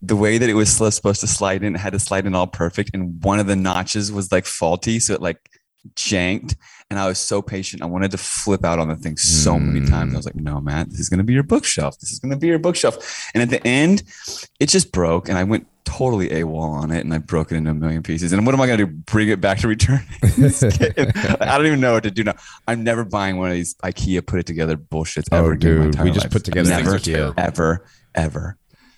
the 0.02 0.16
way 0.16 0.40
that 0.40 0.50
it 0.50 0.56
was 0.56 0.72
supposed 0.72 1.22
to 1.22 1.28
slide 1.28 1.64
in, 1.64 1.76
it 1.76 1.80
had 1.80 1.94
to 1.94 2.00
slide 2.00 2.26
in 2.26 2.34
all 2.34 2.48
perfect, 2.48 2.92
and 2.94 3.24
one 3.24 3.40
of 3.40 3.48
the 3.48 3.56
notches 3.56 4.12
was 4.12 4.32
like 4.32 4.46
faulty, 4.46 5.00
so 5.00 5.14
it 5.14 5.22
like 5.22 5.51
janked. 5.96 6.56
And 6.90 7.00
I 7.00 7.08
was 7.08 7.20
so 7.20 7.42
patient. 7.42 7.82
I 7.82 7.86
wanted 7.86 8.12
to 8.12 8.18
flip 8.18 8.66
out 8.66 8.78
on 8.78 8.90
the 8.90 8.96
thing 8.98 9.16
so 9.16 9.58
many 9.58 9.86
times. 9.86 10.14
I 10.14 10.18
was 10.18 10.26
like, 10.26 10.36
no, 10.36 10.60
Matt, 10.60 10.90
this 10.90 11.00
is 11.00 11.08
going 11.08 11.20
to 11.20 11.24
be 11.24 11.32
your 11.34 11.44
bookshelf. 11.44 11.98
This 12.00 12.12
is 12.12 12.20
going 12.20 12.32
to 12.32 12.38
be 12.38 12.48
your 12.48 12.60
bookshelf. 12.60 13.30
And 13.34 13.42
at 13.42 13.50
the 13.50 13.66
end, 13.66 14.04
it 14.60 14.68
just 14.68 14.92
broke. 14.92 15.30
And 15.30 15.38
I 15.38 15.46
went 15.46 15.68
totally 15.86 16.30
AWOL 16.30 16.70
on 16.70 16.92
it 16.92 17.02
and 17.02 17.14
I 17.14 17.18
broke 17.18 17.52
it 17.52 17.56
into 17.56 17.72
a 17.72 17.74
million 17.74 18.04
pieces. 18.04 18.34
And 18.34 18.46
what 18.46 18.54
am 18.54 18.62
I 18.62 18.68
going 18.68 18.80
to 18.80 18.86
do? 18.86 18.92
Bring 18.92 19.30
it 19.30 19.40
back 19.40 19.60
to 19.60 19.68
return? 19.70 20.02
I 20.24 21.58
don't 21.58 21.66
even 21.66 21.80
know 21.80 21.94
what 21.94 22.04
to 22.04 22.12
do 22.12 22.26
now. 22.26 22.36
I'm 22.68 22.84
never 22.84 23.06
buying 23.06 23.38
one 23.38 23.50
of 23.50 23.56
these 23.56 23.76
IKEA 23.76 24.26
put 24.26 24.40
it 24.40 24.46
together 24.46 24.76
bullshits 24.76 25.28
Oh, 25.32 25.38
ever 25.38 25.54
again 25.54 25.72
in 25.72 25.80
my 25.80 25.92
dude, 25.92 26.02
we 26.02 26.12
just 26.12 26.26
life. 26.26 26.32
put 26.34 26.44
together 26.44 26.70
never, 26.70 27.00
ever, 27.38 27.86
ever. 28.16 28.58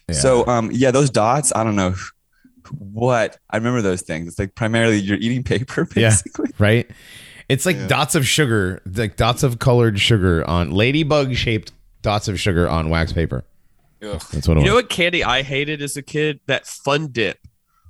Yeah. 0.10 0.16
So, 0.16 0.48
um, 0.48 0.72
yeah, 0.72 0.92
those 0.92 1.10
dots, 1.10 1.54
I 1.56 1.64
don't 1.64 1.76
know 1.76 1.96
what 2.72 3.38
I 3.50 3.58
remember 3.58 3.82
those 3.82 4.02
things. 4.02 4.28
It's 4.28 4.40
like 4.40 4.56
primarily 4.56 4.98
you're 4.98 5.18
eating 5.18 5.44
paper, 5.44 5.88
Yeah. 5.96 6.10
basically. 6.10 6.52
right? 6.60 6.90
It's 7.50 7.66
like 7.66 7.88
dots 7.88 8.16
of 8.16 8.26
sugar, 8.28 8.82
like 8.86 9.16
dots 9.18 9.44
of 9.44 9.60
colored 9.60 10.00
sugar 10.00 10.48
on 10.50 10.72
ladybug 10.72 11.36
shaped 11.36 11.72
dots 12.02 12.28
of 12.28 12.40
sugar 12.40 12.70
on 12.70 12.90
wax 12.90 13.12
paper. 13.14 13.44
Ugh. 14.02 14.22
That's 14.32 14.48
what 14.48 14.58
it 14.58 14.62
You 14.62 14.68
know 14.68 14.76
what 14.76 14.90
candy 14.90 15.24
I 15.24 15.44
hated 15.44 15.82
as 15.82 15.96
a 15.98 16.02
kid? 16.02 16.40
That 16.48 16.66
fun 16.66 17.08
dip 17.08 17.40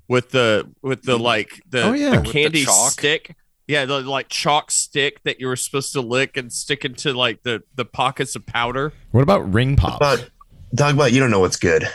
with 0.07 0.31
the 0.31 0.69
with 0.81 1.03
the 1.03 1.17
like 1.17 1.61
the, 1.69 1.83
Oh, 1.83 1.93
yeah. 1.93 2.09
the 2.11 2.15
With 2.17 2.25
the 2.25 2.31
candy 2.31 2.65
chalk? 2.65 2.91
stick. 2.91 3.35
Yeah, 3.67 3.85
the 3.85 4.01
like 4.01 4.27
chalk 4.27 4.71
stick 4.71 5.23
that 5.23 5.39
you 5.39 5.47
were 5.47 5.55
supposed 5.55 5.93
to 5.93 6.01
lick 6.01 6.35
and 6.35 6.51
stick 6.51 6.83
into 6.83 7.13
like 7.13 7.43
the 7.43 7.63
the 7.75 7.85
pockets 7.85 8.35
of 8.35 8.45
powder. 8.45 8.91
What 9.11 9.21
about 9.21 9.51
ring 9.53 9.75
pops? 9.77 9.99
But 9.99 10.29
talk 10.75 10.93
about 10.93 11.13
you 11.13 11.19
don't 11.21 11.31
know 11.31 11.39
what's 11.39 11.55
good. 11.57 11.87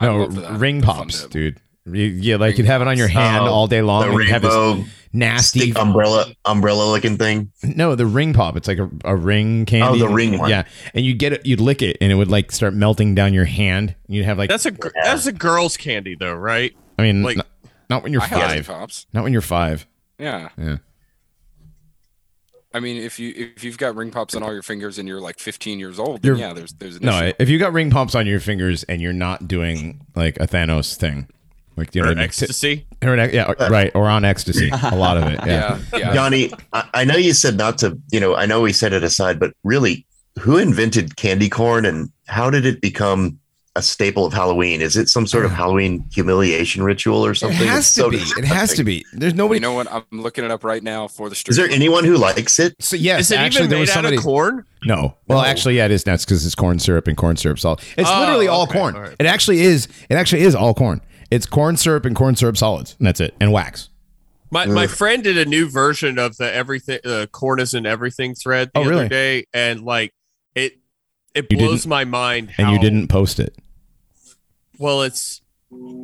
I 0.00 0.06
no, 0.06 0.26
ring 0.56 0.82
pops, 0.82 1.26
dude. 1.28 1.60
You, 1.84 2.04
you 2.04 2.38
like 2.38 2.58
you'd 2.58 2.66
have 2.68 2.80
it 2.80 2.86
on 2.88 2.96
your 2.96 3.08
hand 3.08 3.44
Oh, 3.44 3.52
all 3.52 3.66
day 3.66 3.82
long. 3.82 4.02
the 4.02 4.10
and 4.10 4.18
you'd 4.20 4.28
have 4.28 4.42
this 4.42 4.54
rainbow 4.54 4.84
nasty. 5.12 5.60
stick 5.72 5.78
umbrella 5.78 6.26
umbrella 6.44 6.84
looking 6.90 7.16
thing. 7.18 7.50
No, 7.64 7.96
the 7.96 8.06
ring 8.06 8.32
pop. 8.34 8.56
It's 8.56 8.68
like 8.68 8.78
a, 8.78 8.88
a 9.04 9.16
ring 9.16 9.64
candy. 9.66 10.00
Oh, 10.00 10.06
the 10.06 10.12
ring 10.12 10.38
one. 10.38 10.48
Yeah, 10.48 10.64
and 10.94 11.04
you 11.04 11.12
get 11.12 11.32
it. 11.32 11.44
You'd 11.44 11.60
lick 11.60 11.82
it, 11.82 11.96
and 12.00 12.12
it 12.12 12.14
would 12.14 12.30
like 12.30 12.52
start 12.52 12.72
melting 12.74 13.16
down 13.16 13.34
your 13.34 13.46
hand. 13.46 13.96
You'd 14.06 14.24
have 14.26 14.38
like. 14.38 14.48
That's 14.48 14.64
a 14.66 14.70
gr- 14.70 14.90
that's 15.02 15.26
a 15.26 15.32
girl's 15.32 15.76
candy 15.76 16.14
though, 16.14 16.34
right? 16.34 16.72
I 16.98 17.02
mean, 17.02 17.24
like- 17.24 17.38
not, 17.38 17.46
not 17.90 18.02
when 18.04 18.12
you're 18.12 18.22
I 18.22 18.28
five. 18.28 18.66
pops. 18.68 19.06
Not 19.12 19.24
when 19.24 19.32
you're 19.32 19.42
five. 19.42 19.86
Yeah. 20.20 20.50
Yeah. 20.56 20.76
I 22.74 22.80
mean, 22.80 22.96
if 22.96 23.18
you 23.18 23.34
if 23.36 23.64
you've 23.64 23.76
got 23.76 23.96
ring 23.96 24.10
pops 24.10 24.34
on 24.34 24.42
all 24.42 24.52
your 24.52 24.62
fingers 24.62 24.98
and 24.98 25.06
you're 25.06 25.20
like 25.20 25.38
15 25.38 25.78
years 25.78 25.98
old, 25.98 26.22
then 26.22 26.28
You're- 26.30 26.40
yeah, 26.40 26.52
there's 26.54 26.72
there's 26.74 26.96
an 26.96 27.04
No, 27.04 27.18
issue. 27.24 27.32
if 27.38 27.48
you 27.50 27.58
got 27.58 27.72
ring 27.72 27.90
pops 27.90 28.14
on 28.14 28.26
your 28.26 28.40
fingers 28.40 28.82
and 28.84 29.02
you're 29.02 29.12
not 29.12 29.46
doing 29.46 30.06
like 30.16 30.38
a 30.38 30.46
Thanos 30.46 30.96
thing, 30.96 31.26
like 31.76 31.94
you 31.94 32.02
know, 32.02 32.08
Or 32.08 32.10
what 32.10 32.18
I 32.18 32.20
mean? 32.20 32.24
ecstasy. 32.24 32.86
Or 33.02 33.14
an- 33.14 33.30
yeah, 33.32 33.52
right, 33.68 33.90
or 33.94 34.08
on 34.08 34.24
ecstasy. 34.24 34.70
A 34.82 34.94
lot 34.96 35.16
of 35.16 35.24
it. 35.24 35.40
Yeah. 35.46 35.78
yeah, 35.92 35.98
yeah. 35.98 36.14
Johnny, 36.14 36.50
I, 36.72 36.88
I 36.94 37.04
know 37.04 37.16
you 37.16 37.32
said 37.32 37.56
not 37.56 37.78
to, 37.78 37.98
you 38.10 38.20
know, 38.20 38.34
I 38.36 38.46
know 38.46 38.60
we 38.62 38.72
set 38.72 38.92
it 38.92 39.02
aside, 39.02 39.38
but 39.40 39.52
really, 39.64 40.06
who 40.38 40.56
invented 40.58 41.16
candy 41.16 41.48
corn 41.48 41.84
and 41.84 42.10
how 42.26 42.50
did 42.50 42.64
it 42.66 42.80
become 42.80 43.38
a 43.74 43.80
staple 43.80 44.26
of 44.26 44.34
Halloween? 44.34 44.82
Is 44.82 44.98
it 44.98 45.08
some 45.08 45.26
sort 45.26 45.46
of 45.46 45.52
uh. 45.52 45.54
Halloween 45.54 46.04
humiliation 46.12 46.82
ritual 46.82 47.24
or 47.24 47.34
something? 47.34 47.56
It 47.56 47.60
something? 47.60 47.68
has 47.70 47.86
It's 47.86 47.94
to 47.94 48.00
so 48.02 48.10
be. 48.10 48.40
It 48.40 48.44
has 48.44 48.74
to 48.74 48.84
be. 48.84 49.04
There's 49.14 49.32
nobody. 49.34 49.56
You 49.56 49.62
know 49.62 49.72
what? 49.72 49.90
I'm 49.90 50.04
looking 50.12 50.44
it 50.44 50.50
up 50.50 50.62
right 50.62 50.82
now 50.82 51.08
for 51.08 51.28
the 51.30 51.34
street. 51.34 51.52
Is 51.52 51.56
there 51.56 51.68
anyone 51.70 52.04
who 52.04 52.16
likes 52.18 52.58
it? 52.58 52.74
so 52.80 52.96
yes, 52.96 53.20
Is 53.22 53.30
it 53.32 53.38
actually, 53.38 53.60
even 53.60 53.70
there 53.70 53.78
made 53.78 53.88
was 53.88 53.96
out 53.96 54.04
of 54.12 54.18
corn? 54.20 54.64
No. 54.84 55.16
Well, 55.26 55.40
actually, 55.40 55.76
yeah, 55.78 55.86
it 55.86 55.90
is 55.90 56.04
nuts 56.06 56.24
because 56.26 56.44
it's 56.44 56.54
corn 56.54 56.78
syrup 56.80 57.08
and 57.08 57.16
corn 57.16 57.36
syrup 57.36 57.58
salt. 57.58 57.82
It's 57.96 58.10
Oh, 58.12 58.20
literally 58.20 58.46
all 58.48 58.64
okay, 58.64 58.78
corn. 58.78 58.94
all 58.94 59.02
right. 59.02 59.16
It 59.18 59.26
actually 59.26 59.60
is. 59.62 59.88
It 60.10 60.14
actually 60.16 60.42
is 60.42 60.54
all 60.54 60.74
corn. 60.74 61.00
It's 61.32 61.46
corn 61.46 61.76
syrup 61.76 62.04
and 62.04 62.14
corn 62.14 62.36
syrup 62.36 62.56
solids, 62.56 62.94
and 62.98 63.06
that's 63.06 63.20
it, 63.20 63.34
and 63.40 63.52
wax. 63.52 63.88
My 64.50 64.66
my 64.66 64.86
friend 64.86 65.24
did 65.24 65.38
a 65.38 65.46
new 65.46 65.68
version 65.68 66.18
of 66.18 66.36
the 66.36 66.52
everything 66.52 66.98
uh, 67.04 67.26
corn 67.32 67.58
is 67.58 67.72
in 67.72 67.86
everything 67.86 68.34
thread 68.34 68.70
the 68.74 68.80
Oh, 68.80 68.82
other 68.82 68.90
really? 68.90 69.08
day, 69.08 69.46
and 69.54 69.80
like 69.82 70.12
it 70.54 70.78
it 71.34 71.46
You 71.50 71.56
blows 71.56 71.82
didn't- 71.84 71.88
my 71.90 72.04
mind. 72.04 72.52
And 72.58 72.70
you 72.70 72.78
didn't 72.78 73.08
post 73.08 73.40
it. 73.40 73.56
Well, 74.78 75.02
it's 75.02 75.40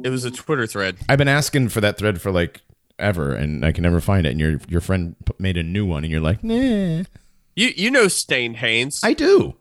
it 0.03 0.09
was 0.09 0.25
a 0.25 0.31
Twitter 0.31 0.67
thread. 0.67 0.97
I've 1.11 1.19
been 1.19 1.29
asking 1.29 1.69
for 1.69 1.81
that 1.83 1.99
thread 1.99 2.21
for 2.23 2.31
like 2.33 2.63
ever, 2.99 3.35
and 3.35 3.65
I 3.67 3.73
can 3.73 3.83
never 3.83 4.01
find 4.01 4.27
it. 4.27 4.31
And 4.31 4.41
your 4.41 4.61
your 4.67 4.81
friend 4.81 5.15
made 5.39 5.59
a 5.59 5.63
new 5.63 5.85
one, 5.85 6.05
and 6.05 6.11
you're 6.11 6.23
like, 6.23 6.43
nah. 6.43 7.03
You 7.55 7.73
you 7.77 7.91
know 7.91 8.09
Stain 8.09 8.55
Haynes? 8.55 9.01
I 9.05 9.13
do. 9.13 9.57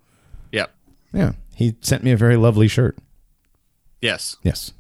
yeah. 0.52 0.68
Yeah. 1.12 1.34
He 1.56 1.76
sent 1.82 2.04
me 2.04 2.12
a 2.12 2.18
very 2.18 2.38
lovely 2.38 2.68
shirt. 2.70 2.98
Yes. 4.02 4.38
Yes. 4.44 4.72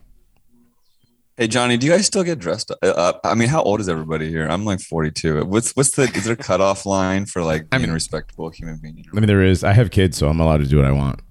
Hey 1.40 1.48
Johnny, 1.48 1.78
do 1.78 1.86
you 1.86 1.94
guys 1.94 2.08
still 2.08 2.24
get 2.24 2.40
dressed 2.40 2.72
up? 2.72 2.80
Uh, 2.82 3.14
I 3.24 3.36
mean, 3.36 3.48
how 3.48 3.62
old 3.62 3.80
is 3.80 3.88
everybody 3.88 4.28
here? 4.28 4.48
I'm 4.48 4.66
like 4.66 4.80
42. 4.80 5.46
What's 5.46 5.76
what's 5.76 5.92
the 5.92 6.04
is 6.16 6.24
there 6.24 6.34
a 6.34 6.36
cutoff 6.36 6.84
line 6.88 7.28
for 7.28 7.44
like 7.44 7.70
being 7.70 7.92
a 7.92 7.94
respectable 7.94 8.50
human 8.50 8.80
being? 8.82 9.06
I 9.12 9.16
mean, 9.16 9.28
there 9.28 9.44
is. 9.44 9.64
I 9.64 9.74
have 9.74 9.92
kids, 9.92 10.18
so 10.18 10.30
I'm 10.30 10.40
allowed 10.40 10.58
to 10.58 10.66
do 10.66 10.78
what 10.78 10.86
I 10.86 10.92
want. 10.92 11.22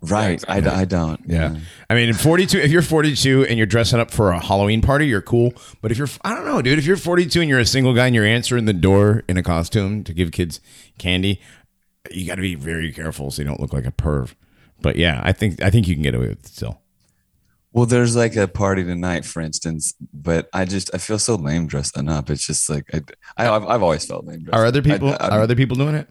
Right. 0.00 0.42
I, 0.48 0.80
I 0.80 0.84
don't. 0.86 1.20
Yeah. 1.26 1.58
I 1.90 1.94
mean, 1.94 2.14
42, 2.14 2.58
if 2.58 2.70
you're 2.70 2.80
42 2.80 3.44
and 3.44 3.58
you're 3.58 3.66
dressing 3.66 4.00
up 4.00 4.10
for 4.10 4.30
a 4.30 4.40
Halloween 4.40 4.80
party, 4.80 5.06
you're 5.06 5.20
cool. 5.20 5.52
But 5.82 5.92
if 5.92 5.98
you're, 5.98 6.08
I 6.24 6.34
don't 6.34 6.46
know, 6.46 6.62
dude, 6.62 6.78
if 6.78 6.86
you're 6.86 6.96
42 6.96 7.42
and 7.42 7.50
you're 7.50 7.58
a 7.58 7.66
single 7.66 7.92
guy 7.92 8.06
and 8.06 8.14
you're 8.14 8.24
answering 8.24 8.64
the 8.64 8.72
door 8.72 9.24
in 9.28 9.36
a 9.36 9.42
costume 9.42 10.02
to 10.04 10.14
give 10.14 10.32
kids 10.32 10.62
candy, 10.96 11.38
you 12.10 12.26
got 12.26 12.36
to 12.36 12.40
be 12.40 12.54
very 12.54 12.92
careful 12.92 13.30
so 13.30 13.42
you 13.42 13.48
don't 13.48 13.60
look 13.60 13.74
like 13.74 13.84
a 13.84 13.92
perv. 13.92 14.34
But 14.80 14.96
yeah, 14.96 15.20
I 15.22 15.32
think, 15.32 15.62
I 15.62 15.68
think 15.68 15.86
you 15.86 15.94
can 15.94 16.02
get 16.02 16.14
away 16.14 16.28
with 16.28 16.38
it 16.38 16.46
still. 16.46 16.80
Well, 17.72 17.86
there's 17.86 18.16
like 18.16 18.34
a 18.34 18.48
party 18.48 18.82
tonight, 18.82 19.24
for 19.24 19.40
instance, 19.40 19.94
but 20.12 20.48
I 20.52 20.64
just 20.64 20.90
I 20.92 20.98
feel 20.98 21.18
so 21.18 21.36
lame 21.36 21.68
dressing 21.68 22.08
up. 22.08 22.28
It's 22.28 22.44
just 22.46 22.68
like 22.68 22.84
I, 22.92 23.00
I 23.36 23.44
have 23.44 23.64
I've 23.64 23.82
always 23.82 24.04
felt 24.04 24.26
lame 24.26 24.42
dressed. 24.42 24.56
Are 24.56 24.66
other 24.66 24.82
people, 24.82 25.10
I, 25.10 25.16
I, 25.16 25.28
are 25.28 25.40
other 25.42 25.54
people 25.54 25.76
doing 25.76 25.94
it? 25.94 26.08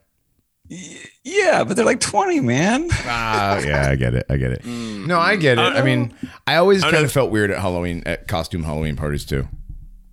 yeah, 1.23 1.63
but 1.63 1.75
they're 1.75 1.85
like 1.85 1.99
20, 1.99 2.41
man. 2.41 2.89
Ah, 3.11 3.59
yeah, 3.59 3.89
I 3.89 3.95
get 3.95 4.13
it. 4.13 4.25
I 4.29 4.37
get 4.37 4.51
it. 4.51 4.63
Mm. 4.63 5.07
No, 5.07 5.19
I 5.19 5.35
get 5.35 5.57
it. 5.57 5.61
I 5.61 5.81
mean, 5.81 6.13
I 6.45 6.55
always 6.55 6.83
I 6.83 6.91
kind 6.91 7.03
of 7.03 7.11
felt 7.11 7.31
weird 7.31 7.49
at 7.49 7.59
Halloween, 7.59 8.03
at 8.05 8.27
costume 8.27 8.63
Halloween 8.63 8.95
parties 8.95 9.25
too. 9.25 9.47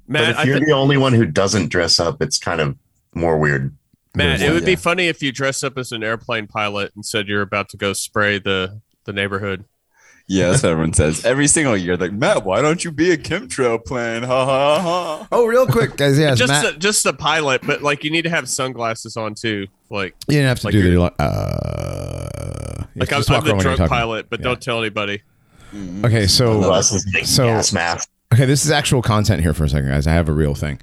But 0.09 0.31
if 0.31 0.45
you're 0.47 0.59
thi- 0.59 0.65
the 0.65 0.73
only 0.73 0.97
one 0.97 1.13
who 1.13 1.27
doesn't 1.27 1.69
dress 1.69 2.01
up, 2.01 2.23
it's 2.23 2.39
kind 2.39 2.61
of 2.61 2.77
more 3.15 3.39
weird. 3.39 3.77
Matt, 4.15 4.41
it 4.41 4.51
would 4.51 4.65
be 4.65 4.77
funny 4.77 5.09
if 5.09 5.23
you 5.23 5.31
dressed 5.31 5.63
up 5.63 5.77
as 5.77 5.93
an 5.93 6.03
airplane 6.03 6.47
pilot 6.47 6.93
and 6.95 7.05
said 7.05 7.29
you're 7.29 7.43
about 7.43 7.69
to 7.71 7.77
go 7.77 7.93
spray 7.93 8.39
the 8.39 8.81
the 9.05 9.13
neighborhood. 9.13 9.65
Yeah, 10.29 10.51
that's 10.51 10.65
what 10.65 10.73
everyone 10.73 10.93
says 10.93 11.25
every 11.25 11.47
single 11.47 11.77
year. 11.77 11.97
Like 11.97 12.13
Matt, 12.13 12.45
why 12.45 12.61
don't 12.61 12.85
you 12.85 12.91
be 12.91 13.13
a 13.13 13.17
chemtrail 13.17 13.85
plane? 13.85 14.25
Ha 14.25 14.45
ha 14.45 14.81
ha. 14.81 15.29
Oh, 15.31 15.47
real 15.47 15.67
quick, 15.69 15.97
guys. 15.97 16.19
Yeah, 16.19 16.35
just 16.35 16.51
Matt, 16.51 16.75
the, 16.75 16.81
just 16.81 17.05
the 17.05 17.13
pilot, 17.13 17.63
but 17.65 17.83
like 17.83 18.03
you 18.03 18.11
need 18.11 18.23
to 18.23 18.31
have 18.31 18.49
sunglasses 18.49 19.17
on 19.17 19.35
too. 19.35 19.69
Like 19.89 20.15
you 20.27 20.33
didn't 20.35 20.49
have 20.49 20.59
to 20.61 20.67
like 20.67 20.73
do 20.73 20.79
you're- 20.81 21.11
uh, 21.21 22.85
like 22.97 23.13
I'm, 23.13 23.19
walk 23.21 23.31
I'm 23.31 23.45
the 23.45 23.51
around 23.53 23.61
drunk 23.77 23.89
pilot, 23.91 24.27
but 24.29 24.41
Yeah. 24.41 24.45
don't 24.45 24.61
tell 24.61 24.81
anybody. 24.81 25.23
Okay, 26.05 26.27
so 26.27 26.81
so- 26.83 27.45
gas. 27.47 28.09
Okay, 28.35 28.45
this 28.47 28.65
is 28.65 28.73
actual 28.73 29.03
content 29.03 29.43
here 29.43 29.55
for 29.55 29.65
a 29.65 29.69
second, 29.69 29.89
guys. 29.89 30.07
I 30.09 30.13
have 30.13 30.29
a 30.29 30.33
real 30.33 30.55
thing. 30.57 30.81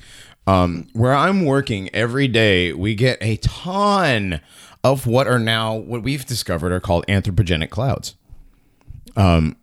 Um, 0.48 0.88
where 0.94 1.14
I'm 1.14 1.46
working 1.46 1.90
every 1.94 2.28
day, 2.30 2.72
we 2.72 2.96
get 2.96 3.18
a 3.22 3.36
ton 3.38 4.40
of 4.84 5.06
what 5.06 5.28
are 5.28 5.40
now 5.40 5.74
what 5.76 6.04
we've 6.04 6.26
discovered 6.26 6.72
are 6.72 6.80
called 6.80 7.06
anthropogenic 7.08 7.70
clouds. 7.70 8.16
Um, 9.16 9.56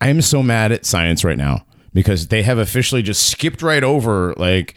I 0.00 0.08
am 0.08 0.20
so 0.22 0.42
mad 0.42 0.72
at 0.72 0.84
science 0.84 1.24
right 1.24 1.38
now 1.38 1.64
because 1.94 2.28
they 2.28 2.42
have 2.42 2.58
officially 2.58 3.02
just 3.02 3.28
skipped 3.28 3.62
right 3.62 3.84
over 3.84 4.34
like 4.36 4.74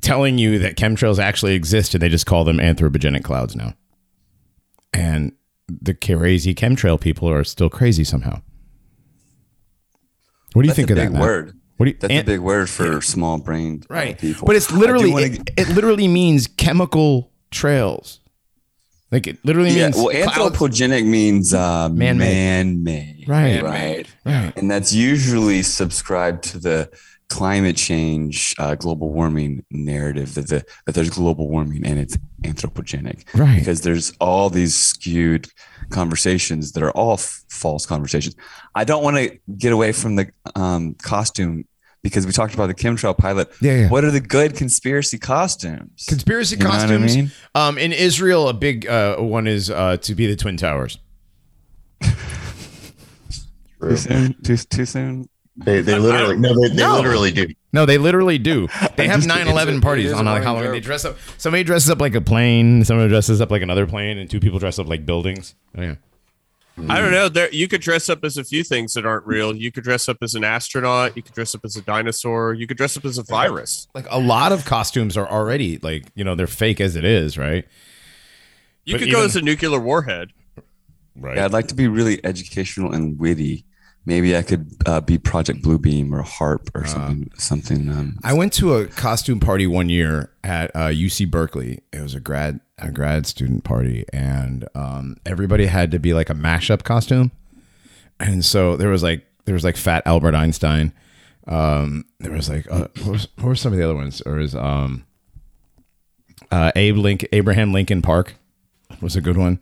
telling 0.00 0.38
you 0.38 0.58
that 0.60 0.76
chemtrails 0.76 1.18
actually 1.18 1.54
exist, 1.54 1.94
and 1.94 2.02
they 2.02 2.08
just 2.08 2.26
call 2.26 2.44
them 2.44 2.58
anthropogenic 2.58 3.24
clouds 3.24 3.56
now. 3.56 3.74
And 4.92 5.32
the 5.68 5.94
crazy 5.94 6.54
chemtrail 6.54 7.00
people 7.00 7.28
are 7.30 7.44
still 7.44 7.68
crazy 7.68 8.04
somehow. 8.04 8.40
What 10.54 10.62
do 10.62 10.68
you 10.68 10.68
That's 10.68 10.76
think 10.76 10.90
of 10.90 10.96
that? 10.96 11.04
big 11.06 11.12
Matt? 11.12 11.22
word. 11.22 11.54
What 11.76 11.84
do 11.84 11.90
you, 11.90 11.96
That's 12.00 12.12
an- 12.12 12.20
a 12.20 12.24
big 12.24 12.40
word 12.40 12.68
for 12.70 13.00
small 13.00 13.38
brained 13.38 13.86
right 13.88 14.18
people. 14.18 14.46
but 14.46 14.56
it's 14.56 14.72
literally 14.72 15.12
it, 15.12 15.50
it 15.56 15.68
literally 15.68 16.08
means 16.08 16.46
chemical 16.48 17.30
trails 17.50 18.20
like 19.10 19.26
it 19.26 19.38
literally 19.44 19.70
yeah. 19.70 19.84
means 19.84 19.96
Well, 19.96 20.10
clouds- 20.10 20.56
anthropogenic 20.58 21.04
means 21.06 21.54
uh, 21.54 21.88
Man-made. 21.88 22.18
man-made. 22.18 23.24
right 23.28 23.62
Man-made. 23.62 24.08
right 24.24 24.52
and 24.56 24.70
that's 24.70 24.92
usually 24.92 25.62
subscribed 25.62 26.42
to 26.44 26.58
the 26.58 26.90
climate 27.30 27.76
change, 27.76 28.54
uh, 28.58 28.74
global 28.74 29.10
warming 29.12 29.62
narrative 29.70 30.34
that 30.34 30.48
the 30.48 30.64
that 30.86 30.94
there's 30.94 31.10
global 31.10 31.46
warming 31.50 31.84
and 31.86 31.98
it's 31.98 32.16
anthropogenic 32.42 33.24
Right. 33.34 33.58
because 33.58 33.82
there's 33.82 34.14
all 34.18 34.48
these 34.48 34.74
skewed 34.74 35.46
conversations 35.90 36.72
that 36.72 36.82
are 36.82 36.90
all 36.92 37.14
f- 37.14 37.44
false 37.50 37.84
conversations. 37.84 38.34
I 38.74 38.84
don't 38.84 39.02
want 39.02 39.18
to 39.18 39.38
get 39.58 39.72
away 39.74 39.92
from 39.92 40.16
the 40.16 40.30
um, 40.56 40.94
costume 41.02 41.66
because 42.02 42.26
we 42.26 42.32
talked 42.32 42.54
about 42.54 42.66
the 42.68 42.74
chemtrail 42.74 43.16
pilot. 43.16 43.50
Yeah, 43.60 43.72
yeah. 43.82 43.88
What 43.88 44.04
are 44.04 44.10
the 44.10 44.20
good 44.20 44.54
conspiracy 44.56 45.18
costumes? 45.18 46.04
Conspiracy 46.08 46.56
You 46.56 46.64
know 46.64 46.70
what 46.70 46.78
I 46.80 46.82
costumes. 46.86 47.16
mean? 47.16 47.30
Um, 47.54 47.78
in 47.78 47.92
Israel, 47.92 48.48
a 48.48 48.54
big 48.54 48.86
uh, 48.86 49.16
one 49.16 49.46
is 49.46 49.70
uh, 49.70 49.96
to 49.98 50.14
be 50.14 50.26
the 50.26 50.36
Twin 50.36 50.56
Towers. 50.56 50.98
Too 53.80 53.96
soon? 53.96 54.34
Too, 54.42 54.56
too 54.56 54.84
soon? 54.86 55.28
They, 55.56 55.80
they 55.82 55.98
literally 55.98 56.36
no, 56.36 56.54
they, 56.60 56.68
they 56.68 56.74
No. 56.82 56.96
literally 56.96 57.30
do. 57.32 57.46
No, 57.72 57.84
they 57.86 57.98
literally 57.98 58.38
do. 58.38 58.68
They 58.96 59.06
have 59.06 59.20
9-11 59.20 59.80
parties 59.82 60.12
on 60.12 60.24
like 60.24 60.42
Halloween. 60.42 60.72
They 60.72 60.80
dress 60.80 61.04
up. 61.04 61.16
Somebody 61.36 61.62
dresses 61.62 61.88
up 61.90 62.00
like 62.00 62.14
a 62.16 62.20
plane, 62.20 62.84
somebody 62.84 63.08
dresses 63.08 63.40
up 63.40 63.50
like 63.52 63.62
another 63.62 63.86
plane, 63.86 64.18
and 64.18 64.28
two 64.28 64.40
people 64.40 64.58
dress 64.58 64.78
up 64.80 64.88
like 64.88 65.06
buildings. 65.06 65.54
Oh, 65.76 65.82
yeah. 65.82 65.94
I 66.88 67.00
don't 67.00 67.10
know. 67.10 67.28
There, 67.28 67.50
you 67.52 67.68
could 67.68 67.80
dress 67.80 68.08
up 68.08 68.24
as 68.24 68.36
a 68.36 68.44
few 68.44 68.62
things 68.62 68.94
that 68.94 69.04
aren't 69.04 69.26
real. 69.26 69.54
You 69.54 69.72
could 69.72 69.84
dress 69.84 70.08
up 70.08 70.18
as 70.22 70.34
an 70.34 70.44
astronaut. 70.44 71.16
You 71.16 71.22
could 71.22 71.34
dress 71.34 71.54
up 71.54 71.64
as 71.64 71.76
a 71.76 71.82
dinosaur. 71.82 72.54
You 72.54 72.66
could 72.66 72.76
dress 72.76 72.96
up 72.96 73.04
as 73.04 73.18
a 73.18 73.22
virus. 73.24 73.88
Like 73.94 74.06
a 74.10 74.18
lot 74.18 74.52
of 74.52 74.64
costumes 74.64 75.16
are 75.16 75.28
already 75.28 75.78
like, 75.78 76.06
you 76.14 76.24
know, 76.24 76.34
they're 76.34 76.46
fake 76.46 76.80
as 76.80 76.96
it 76.96 77.04
is, 77.04 77.36
right? 77.36 77.64
You 78.84 78.94
But 78.94 79.00
could 79.00 79.10
go 79.10 79.24
as 79.24 79.36
a 79.36 79.42
nuclear 79.42 79.78
warhead. 79.78 80.30
Right. 81.16 81.36
Yeah, 81.36 81.46
I'd 81.46 81.52
like 81.52 81.68
to 81.68 81.74
be 81.74 81.88
really 81.88 82.24
educational 82.24 82.92
and 82.92 83.18
witty. 83.18 83.64
Maybe 84.06 84.34
I 84.34 84.42
could 84.42 84.70
uh, 84.86 85.00
be 85.02 85.18
Project 85.18 85.62
Bluebeam 85.62 86.12
or 86.12 86.22
HAARP 86.22 86.70
or 86.74 86.86
something. 86.86 87.30
something. 87.36 87.90
Um, 87.90 88.18
I 88.24 88.32
went 88.32 88.54
to 88.54 88.74
a 88.74 88.86
costume 88.86 89.40
party 89.40 89.66
one 89.66 89.90
year 89.90 90.30
at 90.42 90.70
uh, 90.74 90.88
UC 90.88 91.30
Berkeley. 91.30 91.80
It 91.92 92.00
was 92.00 92.14
a 92.14 92.20
grad 92.20 92.60
a 92.78 92.90
grad 92.90 93.26
student 93.26 93.64
party, 93.64 94.04
and 94.12 94.68
um, 94.74 95.16
everybody 95.26 95.66
had 95.66 95.90
to 95.90 95.98
be 95.98 96.14
like 96.14 96.30
a 96.30 96.34
mashup 96.34 96.84
costume. 96.84 97.32
And 98.20 98.44
so 98.44 98.76
there 98.76 98.88
was 98.88 99.02
like 99.02 99.26
there 99.44 99.54
was 99.54 99.64
like 99.64 99.76
Fat 99.76 100.02
Albert 100.06 100.34
Einstein. 100.34 100.92
Um, 101.46 102.04
there 102.20 102.32
was 102.32 102.48
like 102.48 102.70
uh, 102.70 102.88
what, 103.02 103.12
was, 103.12 103.28
what 103.36 103.46
were 103.46 103.54
some 103.54 103.72
of 103.72 103.78
the 103.78 103.84
other 103.84 103.94
ones? 103.94 104.22
There 104.24 104.34
was 104.34 104.54
um, 104.54 105.06
uh, 106.50 106.72
Abe 106.76 106.96
Lincoln, 106.96 107.28
Abraham 107.32 107.72
Lincoln 107.72 108.02
Park 108.02 108.34
was 109.00 109.16
a 109.16 109.20
good 109.20 109.36
one. 109.36 109.60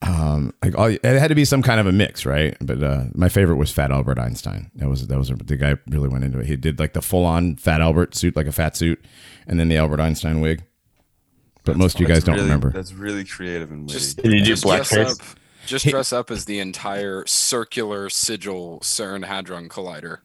Um, 0.00 0.54
like 0.62 0.78
all, 0.78 0.86
it 0.86 1.02
had 1.02 1.28
to 1.28 1.34
be 1.34 1.44
some 1.44 1.60
kind 1.62 1.80
of 1.80 1.86
a 1.86 1.92
mix, 1.92 2.24
right? 2.24 2.56
But 2.60 2.82
uh, 2.82 3.04
my 3.14 3.28
favorite 3.28 3.56
was 3.56 3.72
Fat 3.72 3.90
Albert 3.90 4.18
Einstein. 4.18 4.70
That 4.76 4.88
was 4.88 5.06
that 5.08 5.18
was 5.18 5.28
the 5.28 5.56
guy 5.56 5.76
really 5.88 6.08
went 6.08 6.24
into 6.24 6.38
it. 6.38 6.46
He 6.46 6.56
did 6.56 6.78
like 6.78 6.92
the 6.92 7.02
full 7.02 7.24
on 7.24 7.56
Fat 7.56 7.80
Albert 7.80 8.14
suit, 8.14 8.36
like 8.36 8.46
a 8.46 8.52
fat 8.52 8.76
suit, 8.76 9.04
and 9.46 9.58
then 9.58 9.68
the 9.68 9.76
Albert 9.76 10.00
Einstein 10.00 10.40
wig. 10.40 10.62
But 11.68 11.76
most 11.76 11.94
of 11.96 12.00
you 12.00 12.06
guys 12.06 12.24
don't 12.24 12.34
really- 12.36 12.46
remember. 12.46 12.70
That's 12.70 12.92
really 12.92 13.24
creative 13.24 13.70
and 13.70 13.82
witty. 13.82 13.92
Just, 13.98 14.16
Did 14.22 14.32
you 14.32 14.40
do 14.40 14.56
dress 14.56 14.64
blackface? 14.64 15.20
up. 15.20 15.26
Just 15.66 15.86
dress 15.86 16.12
up 16.14 16.30
as 16.30 16.46
the 16.46 16.60
entire 16.60 17.26
circular 17.26 18.08
sigil 18.08 18.80
CERN 18.82 19.24
Hadron 19.26 19.68
Collider. 19.68 20.18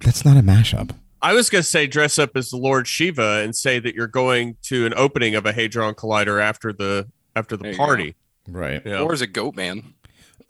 That's 0.00 0.24
not 0.24 0.36
a 0.36 0.40
mashup. 0.40 0.90
I 1.22 1.34
was 1.34 1.50
going 1.50 1.62
to 1.62 1.68
say 1.68 1.86
dress 1.86 2.18
up 2.18 2.36
as 2.36 2.50
the 2.50 2.56
Lord 2.56 2.86
Shiva 2.88 3.40
and 3.44 3.54
say 3.54 3.78
that 3.78 3.94
you're 3.94 4.06
going 4.08 4.56
to 4.64 4.86
an 4.86 4.94
opening 4.96 5.34
of 5.34 5.46
a 5.46 5.52
Hadron 5.52 5.94
Collider 5.94 6.40
after 6.42 6.72
the 6.72 7.08
after 7.36 7.56
the 7.56 7.70
you 7.70 7.76
party. 7.76 8.16
Right. 8.48 8.82
Yeah. 8.84 9.00
Or 9.00 9.12
as 9.12 9.20
a 9.20 9.26
goat 9.26 9.54
man. 9.54 9.94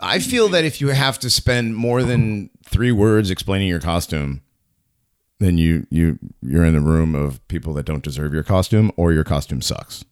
I 0.01 0.19
feel 0.19 0.49
that 0.49 0.65
if 0.65 0.81
you 0.81 0.89
have 0.89 1.19
to 1.21 1.31
spend 1.31 1.75
more 1.77 2.03
than 2.03 2.51
three 2.65 2.93
words 2.93 3.31
explaining 3.31 3.69
your 3.69 3.81
costume, 3.81 4.43
then 5.41 5.59
you 5.59 5.87
you 5.91 6.19
you're 6.41 6.65
in 6.65 6.73
the 6.75 6.81
room 6.81 7.15
of 7.15 7.47
people 7.49 7.75
that 7.75 7.85
don't 7.85 8.03
deserve 8.03 8.33
your 8.33 8.43
costume, 8.45 8.93
or 8.97 9.13
your 9.13 9.25
costume 9.25 9.61
sucks. 9.61 10.05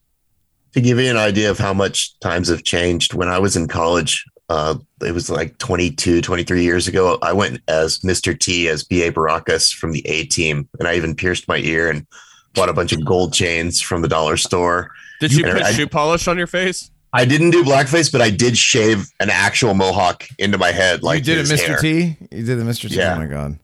To 0.73 0.81
give 0.81 0.99
you 0.99 1.11
an 1.11 1.17
idea 1.17 1.51
of 1.51 1.59
how 1.59 1.73
much 1.73 2.19
times 2.21 2.49
have 2.49 2.63
changed, 2.65 3.15
when 3.15 3.29
I 3.29 3.39
was 3.39 3.57
in 3.57 3.67
college, 3.67 4.25
uh, 4.51 4.75
it 5.03 5.13
was 5.13 5.31
like 5.31 5.57
22, 5.59 6.21
23 6.21 6.63
years 6.63 6.87
ago. 6.87 7.19
I 7.23 7.33
went 7.33 7.61
as 7.69 7.99
Mr. 8.01 8.39
T 8.39 8.69
as 8.69 8.85
B.A. 8.85 9.11
Baracus 9.11 9.75
from 9.75 9.93
the 9.93 10.07
A 10.07 10.25
team. 10.27 10.69
And 10.79 10.87
I 10.87 10.95
even 10.97 11.15
pierced 11.15 11.49
my 11.49 11.57
ear 11.59 11.89
and 11.91 12.07
bought 12.55 12.69
a 12.69 12.75
bunch 12.75 12.93
of 12.93 13.05
gold 13.05 13.33
chains 13.33 13.81
from 13.81 14.03
the 14.03 14.09
dollar 14.09 14.37
store. 14.37 14.91
Did 15.21 15.33
you 15.33 15.47
You- 15.47 15.53
put 15.53 15.63
I- 15.63 15.73
shoe 15.73 15.87
polish 15.87 16.29
on 16.29 16.37
your 16.39 16.47
face? 16.47 16.91
I 17.13 17.25
didn't 17.25 17.51
do 17.53 17.65
blackface, 17.65 18.13
but 18.13 18.21
I 18.21 18.29
did 18.29 18.59
shave 18.59 19.07
an 19.21 19.31
actual 19.31 19.73
mohawk 19.73 20.25
into 20.39 20.59
my 20.59 20.71
head. 20.73 21.03
Like 21.03 21.21
you 21.21 21.25
did 21.37 21.39
it, 21.39 21.47
Mr. 21.55 21.67
hair. 21.69 21.79
T. 21.79 22.17
You 22.31 22.43
did 22.45 22.59
the 22.59 22.65
Mr. 22.65 22.91
T. 22.91 22.97
Yeah. 22.97 23.15
Oh 23.15 23.19
my 23.19 23.27
god, 23.27 23.59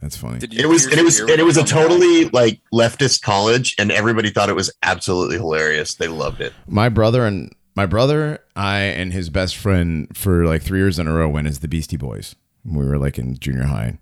that's 0.00 0.16
funny. 0.16 0.38
Did 0.38 0.54
you 0.54 0.60
It 0.62 0.66
was 0.66 0.86
and 0.86 0.94
it 0.98 1.04
was 1.04 1.20
and 1.20 1.30
it 1.30 1.44
was 1.44 1.56
a 1.56 1.62
with 1.62 1.70
a 1.72 1.74
thumbtack? 1.74 1.82
totally 1.88 2.24
like 2.30 2.60
leftist 2.72 3.22
college, 3.22 3.74
and 3.78 3.90
everybody 3.90 4.30
thought 4.30 4.48
it 4.48 4.56
was 4.56 4.72
absolutely 4.82 5.36
hilarious. 5.36 5.94
They 5.94 6.08
loved 6.08 6.40
it. 6.40 6.52
my 6.66 6.88
brother 6.88 7.24
and 7.26 7.52
my 7.76 7.86
brother, 7.86 8.40
I 8.56 8.80
and 8.80 9.12
his 9.12 9.30
best 9.30 9.56
friend 9.56 10.08
for 10.16 10.44
like 10.46 10.62
three 10.62 10.78
years 10.80 10.98
in 10.98 11.06
a 11.06 11.12
row 11.12 11.28
went 11.28 11.46
as 11.46 11.60
the 11.60 11.68
Beastie 11.68 11.96
Boys. 11.96 12.34
We 12.64 12.84
were 12.84 12.98
like 12.98 13.18
in 13.18 13.38
junior 13.38 13.64
high. 13.64 13.98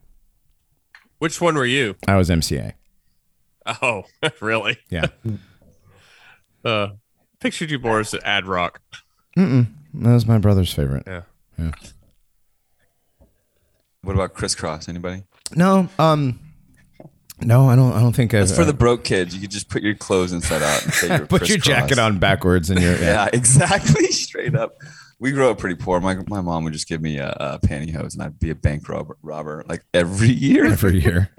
Which 1.19 1.41
one 1.41 1.55
were 1.55 1.67
you? 1.67 1.97
I 2.07 2.17
was 2.17 2.29
MCA. 2.31 2.73
Oh, 3.83 4.05
really? 4.41 4.79
Yeah, 4.91 5.07
Uh, 6.65 6.89
pictured 7.39 7.71
you 7.71 7.79
more 7.79 8.01
as 8.01 8.13
an 8.13 8.21
Ad-Rock. 8.25 8.81
that 9.37 9.67
was 9.95 10.27
my 10.27 10.39
brother's 10.39 10.73
favorite. 10.73 11.05
Yeah. 11.07 11.23
Yeah. 11.59 11.71
What 14.03 14.15
about 14.15 14.35
Kris 14.35 14.55
Kross? 14.55 14.89
Anybody? 14.89 15.23
No, 15.55 15.89
um, 15.99 16.41
no, 17.41 17.69
I 17.69 17.77
don't. 17.77 17.93
I 17.93 18.01
don't 18.01 18.15
think 18.15 18.35
I've. 18.35 18.49
That's 18.49 18.57
for 18.59 18.65
the 18.65 18.73
broke 18.75 19.05
kids. 19.05 19.35
You 19.35 19.41
could 19.41 19.51
just 19.51 19.69
put 19.69 19.83
your 19.83 19.95
clothes 19.95 20.33
inside 20.33 20.63
out 20.63 20.83
and 20.85 20.93
say 20.93 21.09
you're 21.17 21.27
put 21.27 21.49
your 21.49 21.59
jacket 21.59 21.99
on 21.99 22.19
backwards 22.19 22.71
and 22.71 22.81
you're. 22.81 22.97
Yeah, 23.01 23.29
exactly. 23.33 24.07
Straight 24.11 24.55
up. 24.55 24.77
We 25.19 25.33
grew 25.33 25.49
up 25.51 25.59
pretty 25.59 25.77
poor. 25.77 26.01
My 26.01 26.17
my 26.29 26.41
mom 26.41 26.65
would 26.65 26.73
just 26.73 26.89
give 26.89 27.01
me 27.01 27.19
a, 27.19 27.31
a 27.39 27.59
pantyhose, 27.61 28.15
and 28.15 28.23
I'd 28.23 28.39
be 28.39 28.51
a 28.51 28.55
bank 28.55 28.89
robber, 28.89 29.17
robber 29.23 29.65
like 29.69 29.83
every 29.95 30.31
year. 30.31 30.67
every 30.67 31.01
year. 31.01 31.31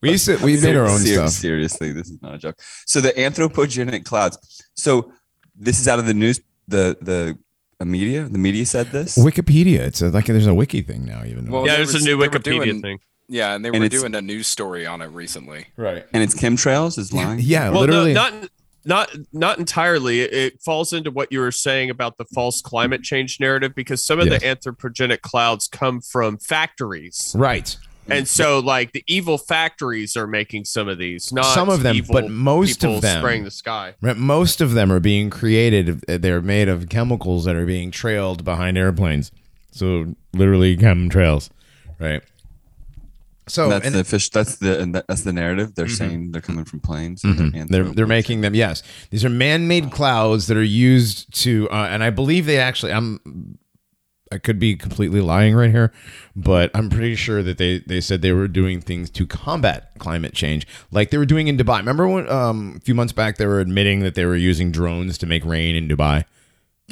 We 0.00 0.10
used 0.10 0.26
to. 0.26 0.36
We 0.44 0.60
made 0.60 0.76
our 0.76 0.86
own 0.86 0.98
Ser- 0.98 1.14
stuff. 1.14 1.30
Seriously, 1.30 1.92
this 1.92 2.10
is 2.10 2.20
not 2.22 2.34
a 2.34 2.38
joke. 2.38 2.56
So 2.86 3.00
the 3.00 3.10
anthropogenic 3.12 4.04
clouds. 4.04 4.36
So 4.74 5.12
this 5.54 5.78
is 5.78 5.86
out 5.88 5.98
of 5.98 6.06
the 6.06 6.14
news. 6.14 6.40
The 6.68 6.96
the 7.00 7.38
media. 7.84 8.24
The 8.28 8.38
media 8.38 8.64
said 8.66 8.88
this. 8.92 9.16
Wikipedia. 9.18 9.80
It's 9.80 10.00
a, 10.02 10.08
like 10.08 10.26
there's 10.26 10.46
a 10.46 10.54
wiki 10.54 10.82
thing 10.82 11.04
now. 11.04 11.22
Even 11.24 11.50
Well, 11.50 11.66
yeah, 11.66 11.76
there's 11.76 11.92
were- 11.92 12.00
a 12.00 12.02
new 12.02 12.16
Wikipedia 12.18 12.64
doing- 12.64 12.82
thing. 12.82 12.98
Yeah, 13.32 13.54
and 13.54 13.64
they 13.64 13.70
And 13.70 13.78
were 13.80 13.84
it's- 13.86 14.00
doing 14.00 14.14
a 14.14 14.20
news 14.20 14.46
story 14.46 14.84
on 14.86 15.00
it 15.02 15.06
recently. 15.06 15.66
right. 15.76 16.04
and 16.12 16.22
it's 16.22 16.34
chemtrails 16.34 16.98
is 16.98 17.12
lying. 17.12 17.38
Yeah, 17.40 17.70
Well, 17.70 17.80
literally. 17.80 18.12
no, 18.12 18.28
not 18.30 18.48
not 18.84 19.16
not 19.32 19.58
entirely. 19.58 20.20
It, 20.20 20.32
it 20.32 20.60
falls 20.62 20.92
into 20.92 21.10
what 21.10 21.30
you 21.32 21.38
were 21.40 21.52
saying 21.52 21.88
about 21.88 22.18
the 22.18 22.24
false 22.26 22.60
climate 22.60 23.02
change 23.02 23.38
narrative 23.40 23.74
because 23.74 24.02
some 24.04 24.18
of 24.20 24.26
Yes. 24.26 24.40
the 24.42 24.46
anthropogenic 24.72 25.20
clouds 25.22 25.68
come 25.68 26.00
from 26.00 26.36
factories, 26.38 27.32
right. 27.38 27.76
and 28.08 28.26
so 28.26 28.58
like 28.58 28.90
the 28.92 29.04
evil 29.06 29.38
factories 29.38 30.16
are 30.16 30.26
making 30.26 30.64
some 30.64 30.88
of 30.88 30.98
these. 30.98 31.32
Not 31.32 31.54
Some 31.54 31.68
of 31.68 31.82
them, 31.84 31.94
evil 31.96 32.12
but 32.12 32.28
most 32.30 32.82
of 32.84 33.00
them- 33.02 33.20
spraying 33.20 33.44
the 33.44 33.50
sky. 33.52 33.94
Right, 34.02 34.16
Most 34.16 34.60
of 34.60 34.74
them 34.74 34.90
are 34.92 35.00
being 35.00 35.30
created. 35.30 36.00
They're 36.08 36.42
made 36.42 36.68
of 36.68 36.88
chemicals 36.88 37.44
that 37.44 37.54
are 37.54 37.66
being 37.66 37.90
trailed 37.92 38.44
behind 38.44 38.76
airplanes. 38.76 39.30
So 39.70 40.16
literally 40.34 40.76
chemtrails, 40.76 41.50
right? 42.00 42.22
So 43.48 43.68
that's 43.68 43.84
and 43.86 43.94
the 43.94 44.04
fish. 44.04 44.30
That's 44.30 44.56
the 44.56 44.80
and 44.80 44.94
that's 44.94 45.22
the 45.22 45.32
narrative. 45.32 45.74
They're 45.74 45.88
saying 45.88 46.30
they're 46.32 46.40
coming 46.40 46.64
from 46.64 46.80
planes. 46.80 47.24
and 47.24 47.52
Mhm. 47.52 47.68
they're 47.68 47.84
they're 47.84 48.06
making 48.06 48.40
them. 48.40 48.54
Yes, 48.54 48.82
these 49.10 49.24
are 49.24 49.28
man-made 49.30 49.90
clouds 49.90 50.46
that 50.46 50.56
are 50.56 50.62
used 50.62 51.32
to, 51.42 51.68
uh, 51.70 51.88
and 51.90 52.02
I 52.04 52.10
believe 52.10 52.46
they 52.46 52.58
actually. 52.58 52.92
I'm. 52.92 53.58
I 54.30 54.38
could 54.38 54.58
be 54.58 54.76
completely 54.76 55.20
lying 55.20 55.54
right 55.54 55.70
here, 55.70 55.92
but 56.34 56.70
I'm 56.72 56.88
pretty 56.88 57.16
sure 57.16 57.42
that 57.42 57.58
they 57.58 57.80
they 57.86 58.00
said 58.00 58.22
they 58.22 58.32
were 58.32 58.48
doing 58.48 58.80
things 58.80 59.10
to 59.10 59.26
combat 59.26 59.90
climate 59.98 60.32
change, 60.32 60.66
like 60.90 61.10
they 61.10 61.18
were 61.18 61.26
doing 61.26 61.48
in 61.48 61.58
Dubai. 61.58 61.78
Remember 61.78 62.08
when 62.08 62.26
um, 62.30 62.74
a 62.78 62.80
few 62.80 62.94
months 62.94 63.12
back 63.12 63.36
they 63.36 63.44
were 63.46 63.60
admitting 63.60 64.00
that 64.00 64.14
they 64.14 64.24
were 64.24 64.36
using 64.36 64.70
drones 64.72 65.18
to 65.18 65.26
make 65.26 65.44
rain 65.44 65.74
in 65.76 65.86
Dubai. 65.86 66.24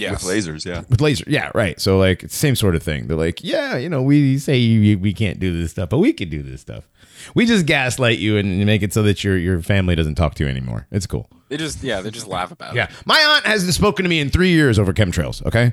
Yes. 0.00 0.24
with 0.24 0.32
lasers. 0.34 0.64
Yeah. 0.64 0.82
with 0.88 1.00
laser 1.00 1.24
yeah 1.28 1.50
right. 1.54 1.80
So 1.80 1.98
like 1.98 2.22
it's 2.24 2.32
the 2.34 2.38
same 2.38 2.56
sort 2.56 2.74
of 2.74 2.82
thing. 2.82 3.06
They're 3.06 3.16
like 3.16 3.42
yeah 3.44 3.76
you 3.76 3.88
know 3.88 4.02
we 4.02 4.38
say 4.38 4.54
we, 4.58 4.96
we 4.96 5.12
can't 5.12 5.38
do 5.38 5.56
this 5.56 5.72
stuff 5.72 5.90
but 5.90 5.98
we 5.98 6.12
can 6.12 6.28
do 6.28 6.42
this 6.42 6.60
stuff. 6.60 6.88
We 7.34 7.44
just 7.46 7.66
gaslight 7.66 8.18
you 8.18 8.38
and 8.38 8.64
make 8.64 8.82
it 8.82 8.92
so 8.94 9.02
that 9.02 9.22
your 9.22 9.36
your 9.36 9.60
family 9.60 9.94
doesn't 9.94 10.14
talk 10.14 10.34
to 10.36 10.44
you 10.44 10.50
anymore. 10.50 10.86
It's 10.90 11.06
cool. 11.06 11.28
They 11.48 11.56
just 11.56 11.82
yeah, 11.82 12.00
they 12.00 12.10
just 12.10 12.26
laugh 12.26 12.50
about 12.50 12.72
it. 12.72 12.76
yeah 12.76 12.90
my 13.04 13.18
aunt 13.20 13.44
hasn't 13.46 13.74
spoken 13.74 14.04
to 14.04 14.08
me 14.08 14.20
in 14.20 14.30
three 14.30 14.50
years 14.50 14.78
over 14.78 14.92
chemtrails 14.92 15.44
okay? 15.46 15.72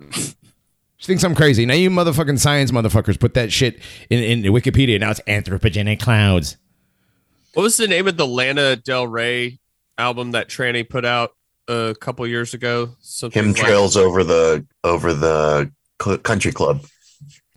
She 0.96 1.08
thinks 1.08 1.24
i'm 1.24 1.34
crazy. 1.34 1.66
Now 1.66 1.74
you 1.74 1.90
motherfucking 1.90 2.38
science 2.38 2.70
motherfuckers 2.70 3.20
put 3.20 3.34
that 3.34 3.52
shit 3.52 3.78
in, 4.08 4.20
in 4.44 4.52
wikipedia. 4.52 4.98
Now 4.98 5.10
it's 5.10 5.20
anthropogenic 5.28 6.00
clouds. 6.00 6.56
What 7.52 7.64
was 7.64 7.76
the 7.76 7.86
name 7.88 8.08
of 8.08 8.16
the 8.16 8.26
Lana 8.26 8.76
Del 8.76 9.06
Rey 9.06 9.58
album 9.98 10.30
that 10.30 10.48
Tranny 10.48 10.88
put 10.88 11.04
out 11.04 11.32
a 11.68 11.94
couple 12.00 12.26
years 12.26 12.54
ago? 12.54 12.96
Something 13.00 13.52
like- 13.52 13.56
Chemtrails 13.56 13.96
over 13.96 14.24
the 14.24 14.66
over 14.82 15.12
the 15.12 15.70
cl- 16.02 16.18
country 16.18 16.52
club. 16.52 16.84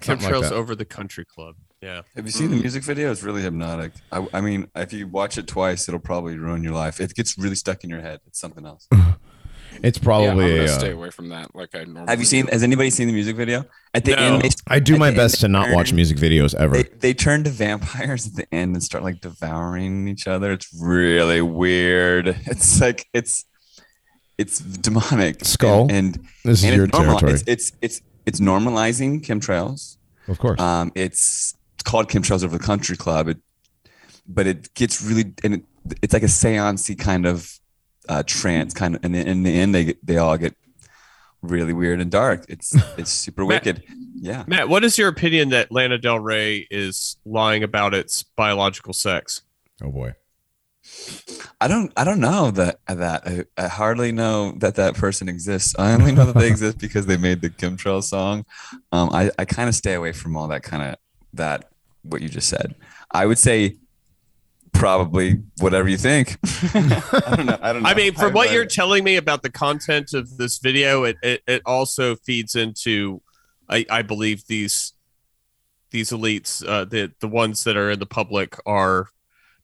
Something 0.01 0.31
like 0.31 0.51
over 0.51 0.75
the 0.75 0.85
country 0.85 1.25
club. 1.25 1.55
Yeah. 1.81 2.01
Have 2.15 2.25
you 2.25 2.31
seen 2.31 2.49
the 2.49 2.57
music 2.57 2.83
video? 2.83 3.11
It's 3.11 3.23
really 3.23 3.41
hypnotic. 3.41 3.93
I, 4.11 4.27
I 4.33 4.41
mean, 4.41 4.67
if 4.75 4.93
you 4.93 5.07
watch 5.07 5.37
it 5.37 5.47
twice, 5.47 5.87
it'll 5.87 5.99
probably 5.99 6.37
ruin 6.37 6.63
your 6.63 6.73
life. 6.73 6.99
It 6.99 7.13
gets 7.13 7.37
really 7.37 7.55
stuck 7.55 7.83
in 7.83 7.89
your 7.89 8.01
head. 8.01 8.19
It's 8.27 8.39
something 8.39 8.65
else. 8.65 8.87
It's 9.83 9.97
yeah, 9.97 10.01
I'm 10.01 10.05
probably 10.05 10.49
gonna 10.49 10.63
a, 10.63 10.67
stay 10.67 10.91
uh, 10.91 10.95
away 10.95 11.09
from 11.11 11.29
that. 11.29 11.53
Like 11.53 11.75
I 11.75 11.83
normally. 11.83 12.05
Have 12.07 12.19
you 12.19 12.25
seen? 12.25 12.45
do. 12.45 12.51
Has 12.51 12.63
anybody 12.63 12.89
seen 12.89 13.07
the 13.07 13.13
music 13.13 13.35
video? 13.35 13.65
At 13.93 14.05
the 14.05 14.15
No. 14.15 14.17
end, 14.17 14.41
they, 14.41 14.49
I 14.67 14.79
do 14.79 14.97
my 14.97 15.11
best 15.11 15.35
end, 15.35 15.41
to 15.41 15.47
not 15.49 15.67
they 15.67 15.75
watch 15.75 15.93
music 15.93 16.17
videos 16.17 16.55
ever. 16.55 16.77
They, 16.77 16.89
they 16.99 17.13
turn 17.13 17.43
to 17.43 17.49
vampires 17.49 18.25
at 18.27 18.33
the 18.33 18.51
end 18.53 18.75
and 18.75 18.83
start 18.83 19.03
like 19.03 19.21
devouring 19.21 20.07
each 20.07 20.27
other. 20.27 20.51
It's 20.51 20.67
really 20.79 21.41
weird. 21.41 22.27
It's 22.47 22.81
like 22.81 23.05
it's 23.13 23.45
it's 24.37 24.59
demonic. 24.59 25.43
Skull? 25.43 25.83
and, 25.89 26.15
and 26.15 26.29
this 26.43 26.59
is 26.59 26.63
and 26.65 26.75
your 26.75 26.85
it's, 26.85 26.93
normal, 26.93 27.19
territory, 27.19 27.33
it's 27.33 27.43
it's 27.47 27.71
it's 27.81 28.01
it's 28.25 28.39
normalizing 28.39 29.21
chemtrails. 29.21 29.97
of 30.27 30.37
course. 30.39 30.59
Um, 30.59 30.91
it's 30.95 31.55
called 31.83 32.09
chemtrails 32.09 32.43
over 32.43 32.57
the 32.57 32.63
country 32.63 32.97
club. 32.97 33.29
It, 33.29 33.37
but 34.27 34.45
it 34.45 34.73
gets 34.73 35.01
really 35.01 35.33
and 35.43 35.55
it, 35.55 35.63
it's 36.01 36.13
like 36.13 36.23
a 36.23 36.27
seancey 36.27 36.97
kind 36.97 37.25
of 37.25 37.59
uh, 38.09 38.23
trance 38.25 38.73
kind 38.73 38.95
of, 38.95 39.03
and 39.03 39.15
in, 39.15 39.27
in 39.27 39.43
the 39.43 39.51
end 39.51 39.75
they 39.75 39.85
get, 39.85 40.05
they 40.05 40.17
all 40.17 40.37
get 40.37 40.55
really 41.41 41.73
weird 41.73 42.01
and 42.01 42.11
dark. 42.11 42.45
It's 42.49 42.75
it's 42.97 43.11
super 43.11 43.45
Matt- 43.45 43.65
wicked. 43.65 43.83
Yeah. 44.19 44.43
Matt, 44.47 44.69
what 44.69 44.83
is 44.83 44.97
your 44.97 45.09
opinion 45.09 45.49
that 45.49 45.71
Lana 45.71 45.97
Del 45.97 46.19
Rey 46.19 46.67
is 46.71 47.17
lying 47.25 47.63
about 47.63 47.93
its 47.93 48.23
biological 48.23 48.93
sex? 48.93 49.41
oh 49.83 49.91
boy. 49.91 50.13
I 51.59 51.67
don't 51.67 51.91
I 51.97 52.03
don't 52.03 52.19
know 52.19 52.51
that 52.51 52.79
that 52.87 53.27
I, 53.27 53.43
I 53.57 53.67
hardly 53.67 54.11
know 54.11 54.53
that 54.57 54.75
that 54.75 54.95
person 54.95 55.27
exists. 55.29 55.75
I 55.77 55.93
only 55.93 56.11
know 56.11 56.25
that 56.25 56.35
they 56.35 56.47
exist 56.55 56.77
because 56.77 57.05
they 57.05 57.17
made 57.17 57.41
the 57.41 57.49
Kim 57.49 57.77
chemtrail 57.77 58.03
song. 58.03 58.45
Um, 58.91 59.09
I 59.11 59.31
I 59.39 59.45
kind 59.45 59.69
of 59.69 59.75
stay 59.75 59.93
away 59.93 60.11
from 60.11 60.37
all 60.37 60.47
that 60.49 60.63
kind 60.63 60.83
of 60.83 60.95
that 61.33 61.69
what 62.03 62.21
you 62.21 62.29
just 62.29 62.49
said. 62.49 62.75
I 63.11 63.25
would 63.25 63.39
say 63.39 63.77
probably 64.73 65.41
whatever 65.59 65.89
you 65.89 65.97
think. 65.97 66.37
I 66.73 67.33
don't 67.35 67.45
know. 67.45 67.57
I 67.61 67.73
don't 67.73 67.83
know. 67.83 67.89
I 67.89 67.93
mean, 67.93 68.13
from 68.13 68.27
I've 68.27 68.33
what 68.35 68.47
read 68.47 68.55
you're 68.55 68.65
telling 68.65 69.03
me 69.03 69.15
about 69.15 69.43
the 69.43 69.49
content 69.49 70.13
of 70.13 70.37
this 70.37 70.59
video, 70.59 71.03
it 71.03 71.17
it, 71.21 71.41
it 71.47 71.61
also 71.65 72.15
feeds 72.15 72.55
into, 72.55 73.21
I, 73.69 73.85
I 73.89 74.01
believe 74.01 74.45
these 74.47 74.93
these 75.91 76.11
elites, 76.11 76.67
uh, 76.67 76.85
the 76.85 77.11
the 77.19 77.27
ones 77.27 77.63
that 77.63 77.77
are 77.77 77.91
in 77.91 77.99
the 77.99 78.05
public, 78.05 78.55
are 78.65 79.09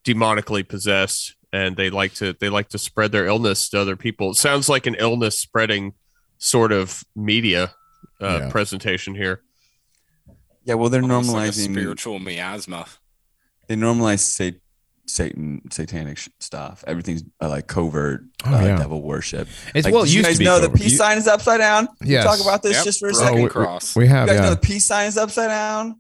demonically 0.03 0.67
possessed, 0.67 1.35
and 1.51 1.75
they 1.77 1.89
like 1.89 2.13
to 2.15 2.33
they 2.39 2.49
like 2.49 2.69
to 2.69 2.77
spread 2.77 3.11
their 3.11 3.25
illness 3.25 3.69
to 3.69 3.79
other 3.79 3.95
people. 3.95 4.31
It 4.31 4.35
sounds 4.35 4.67
like 4.69 4.85
an 4.87 4.95
illness 4.99 5.39
spreading 5.39 5.93
sort 6.37 6.71
of 6.71 7.03
media 7.15 7.73
uh, 8.21 8.39
Yeah. 8.41 8.49
presentation 8.49 9.15
here. 9.15 9.41
yeah, 10.65 10.75
well, 10.75 10.89
they're 10.89 11.01
Almost 11.01 11.29
like 11.31 11.49
a 11.49 11.51
normalizing. 11.51 11.71
spiritual 11.71 12.19
miasma. 12.19 12.85
they 13.67 13.75
normalize 13.75 14.19
sa- 14.19 14.57
Satan, 15.05 15.61
satanic 15.69 16.17
sh- 16.17 16.29
stuff. 16.39 16.83
Everything's 16.87 17.23
uh, 17.41 17.49
like 17.49 17.67
covert 17.67 18.23
Oh, 18.45 18.53
uh, 18.55 18.61
yeah. 18.61 18.77
devil 18.77 19.01
worship. 19.01 19.47
It's 19.75 19.83
Like, 19.85 19.93
well, 19.93 20.05
you 20.05 20.23
guys 20.23 20.33
to 20.33 20.39
be 20.39 20.45
know 20.45 20.59
the 20.61 20.69
peace 20.69 20.91
You- 20.91 20.97
sign 20.97 21.17
is 21.17 21.27
upside 21.27 21.59
down? 21.59 21.87
Can 21.87 21.95
we 22.07 22.13
Yes. 22.13 22.23
talk 22.23 22.39
about 22.39 22.63
this 22.63 22.77
Yep, 22.77 22.85
just 22.85 22.99
for 22.99 23.09
a 23.09 23.11
bro. 23.11 23.19
second. 23.21 23.43
we, 23.43 23.49
cross. 23.49 23.95
we 23.97 24.07
have 24.07 24.27
You 24.29 24.33
guys 24.35 24.41
know 24.43 24.49
the 24.51 24.57
peace 24.61 24.85
sign 24.85 25.07
is 25.07 25.17
upside 25.17 25.49
down. 25.49 25.99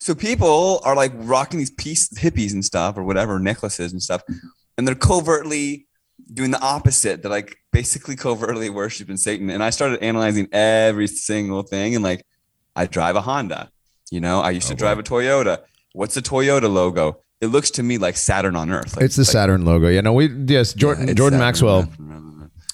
So 0.00 0.14
people 0.14 0.80
are 0.84 0.94
like 0.94 1.12
rocking 1.14 1.58
these 1.58 1.70
peace 1.72 2.08
hippies 2.10 2.52
and 2.52 2.64
stuff 2.64 2.96
or 2.96 3.02
whatever 3.04 3.38
necklaces 3.38 3.92
and 3.92 4.02
stuff, 4.02 4.22
and 4.76 4.86
they're 4.86 4.94
covertly 4.94 5.86
doing 6.32 6.50
the 6.50 6.60
opposite. 6.60 7.22
They're 7.22 7.30
like 7.30 7.56
basically 7.72 8.16
covertly 8.16 8.70
worshiping 8.70 9.16
Satan. 9.16 9.50
And 9.50 9.62
I 9.62 9.70
started 9.70 10.02
analyzing 10.02 10.48
every 10.52 11.06
single 11.08 11.62
thing. 11.62 11.94
And 11.94 12.04
like, 12.04 12.24
I 12.76 12.86
drive 12.86 13.16
a 13.16 13.20
Honda. 13.20 13.70
You 14.10 14.20
know, 14.20 14.40
I 14.40 14.50
used 14.50 14.68
Oh, 14.68 14.70
to 14.70 14.74
drive 14.76 14.98
a 14.98 15.02
Toyota. 15.02 15.58
What's 15.92 16.14
the 16.14 16.22
Toyota 16.22 16.72
logo? 16.72 17.20
It 17.40 17.46
looks 17.48 17.70
to 17.72 17.82
me 17.82 17.98
like 17.98 18.16
Saturn 18.16 18.56
on 18.56 18.70
Earth. 18.70 18.96
Like, 18.96 19.04
It's 19.04 19.16
the 19.16 19.22
like- 19.22 19.28
Saturn 19.30 19.64
logo. 19.64 19.88
Yeah, 19.88 20.00
no, 20.00 20.12
we 20.12 20.28
yes, 20.28 20.74
Jordan 20.74 21.08
it's 21.08 21.16
Jordan 21.18 21.38
Saturn 21.38 21.46
Maxwell. 21.46 21.88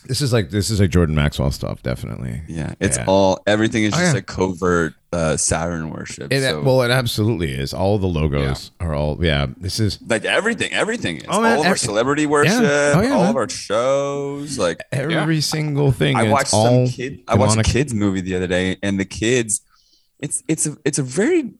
This 0.06 0.20
is 0.20 0.32
like 0.32 0.50
this 0.50 0.68
is 0.70 0.80
like 0.80 0.90
Jordan 0.90 1.14
Maxwell 1.14 1.50
stuff, 1.50 1.82
definitely. 1.82 2.42
Yeah, 2.48 2.74
it's 2.80 2.98
Yeah. 2.98 3.04
all 3.06 3.42
everything 3.46 3.84
is 3.84 3.94
Oh, 3.94 3.96
just 3.96 4.08
yeah. 4.08 4.12
like 4.14 4.26
covert 4.26 4.94
uh, 5.14 5.36
Saturn 5.36 5.90
worship. 5.90 6.32
It, 6.32 6.42
so, 6.42 6.62
well, 6.62 6.82
it 6.82 6.90
absolutely 6.90 7.52
is. 7.52 7.72
All 7.72 7.98
the 7.98 8.06
logos 8.06 8.72
are 8.80 8.94
all 8.94 9.22
yeah. 9.24 9.46
This 9.56 9.80
is 9.80 10.00
like 10.02 10.24
everything, 10.24 10.72
everything 10.72 11.18
is 11.18 11.24
Oh, 11.28 11.40
man, 11.40 11.56
all 11.56 11.60
of 11.62 11.66
our 11.66 11.76
celebrity 11.76 12.26
worship, 12.26 12.54
Oh, 12.58 13.00
yeah, 13.00 13.12
all 13.12 13.22
man. 13.22 13.30
of 13.30 13.36
our 13.36 13.48
shows. 13.48 14.58
Like 14.58 14.80
every 14.92 15.40
single 15.40 15.92
thing. 15.92 16.16
I 16.16 16.22
and 16.22 16.32
watched 16.32 16.52
all 16.52 16.86
some 16.86 16.94
kid. 16.94 17.22
I 17.28 17.36
watched 17.36 17.56
a 17.58 17.62
kids 17.62 17.94
movie 17.94 18.20
the 18.20 18.34
other 18.36 18.46
day, 18.46 18.76
and 18.82 18.98
the 18.98 19.04
kids, 19.04 19.62
it's 20.18 20.42
it's 20.48 20.66
a 20.66 20.76
it's 20.84 20.98
a 20.98 21.02
very 21.02 21.54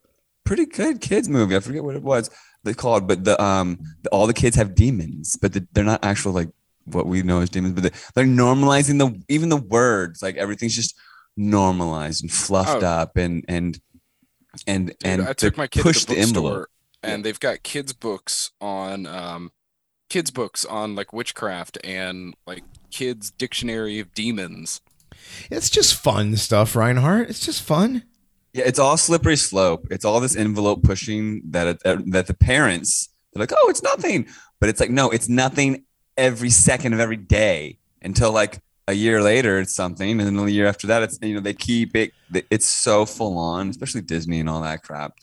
pretty 0.45 0.67
good 0.67 1.01
kids 1.01 1.29
movie. 1.29 1.57
I 1.57 1.61
forget 1.61 1.85
what 1.85 1.97
it 1.97 2.03
was 2.03 2.31
they 2.65 2.75
called, 2.75 3.07
but 3.07 3.25
the 3.25 3.41
um 3.43 3.79
the, 4.03 4.11
all 4.11 4.27
the 4.27 4.35
kids 4.35 4.57
have 4.57 4.75
demons, 4.75 5.37
but 5.41 5.53
the, 5.53 5.67
they're 5.73 5.85
not 5.85 6.05
actual 6.05 6.33
like 6.33 6.49
what 6.87 7.07
we 7.07 7.23
know 7.23 7.41
as 7.41 7.51
demons, 7.51 7.75
but 7.75 7.83
they, 7.85 7.91
they're 8.15 8.25
normalizing 8.25 8.99
the 8.99 9.23
even 9.29 9.49
the 9.49 9.57
words. 9.57 10.23
Like 10.23 10.37
everything's 10.37 10.75
just 10.75 10.97
normalized 11.37 12.23
and 12.23 12.33
fluffed 12.33 12.83
Oh. 12.83 12.87
up, 12.87 13.17
and 13.17 13.45
and 13.49 13.81
and 14.67 14.89
Dude, 14.89 14.97
and 15.05 15.23
I 15.23 15.33
took 15.33 15.57
my 15.57 15.67
kid 15.67 15.83
push 15.83 16.01
to 16.03 16.07
the 16.09 16.15
the 16.15 16.21
envelope. 16.21 16.53
bookstore, 16.53 16.69
and 17.03 17.25
they've 17.25 17.41
got 17.41 17.63
kids 17.63 17.93
books 17.93 18.53
on 18.61 19.07
um, 19.07 19.53
kids 20.09 20.31
books 20.31 20.65
on 20.65 20.95
like 20.95 21.13
witchcraft 21.13 21.79
and 21.85 22.35
like 22.47 22.63
kids 22.91 23.31
dictionary 23.31 23.99
of 23.99 24.15
demons. 24.15 24.81
It's 25.51 25.71
just 25.71 25.95
fun 25.95 26.37
stuff, 26.37 26.77
Reinhardt. 26.77 27.31
It's 27.31 27.41
just 27.45 27.63
fun. 27.63 28.05
Yeah, 28.53 28.65
it's 28.67 28.79
all 28.79 28.97
slippery 28.97 29.37
slope. 29.37 29.87
It's 29.91 30.05
all 30.05 30.21
this 30.21 30.37
envelope 30.37 30.83
pushing 30.85 31.43
that 31.51 31.67
it, 31.67 31.83
uh, 31.85 31.97
that 32.07 32.27
the 32.29 32.35
parents 32.35 33.09
they're 33.33 33.41
like, 33.41 33.53
oh, 33.57 33.69
it's 33.69 33.83
nothing, 33.83 34.29
but 34.61 34.69
it's 34.69 34.79
like, 34.79 34.91
no, 34.91 35.11
it's 35.11 35.29
nothing 35.29 35.85
every 36.17 36.51
second 36.51 36.93
of 36.93 37.01
every 37.01 37.17
day 37.17 37.79
until 38.01 38.31
like 38.31 38.61
a 38.87 38.93
year 38.93 39.23
later 39.23 39.61
it's 39.61 39.75
something, 39.75 40.11
and 40.11 40.21
then 40.21 40.39
a 40.39 40.51
year 40.51 40.67
after 40.67 40.87
that 40.89 41.03
it's 41.03 41.19
you 41.23 41.35
know 41.35 41.41
they 41.41 41.55
keep 41.55 41.97
it. 41.97 42.13
It's 42.51 42.67
so 42.67 43.07
full 43.07 43.39
on, 43.39 43.71
especially 43.71 44.03
Disney 44.03 44.41
and 44.41 44.49
all 44.49 44.61
that 44.63 44.83
crap. 44.83 45.15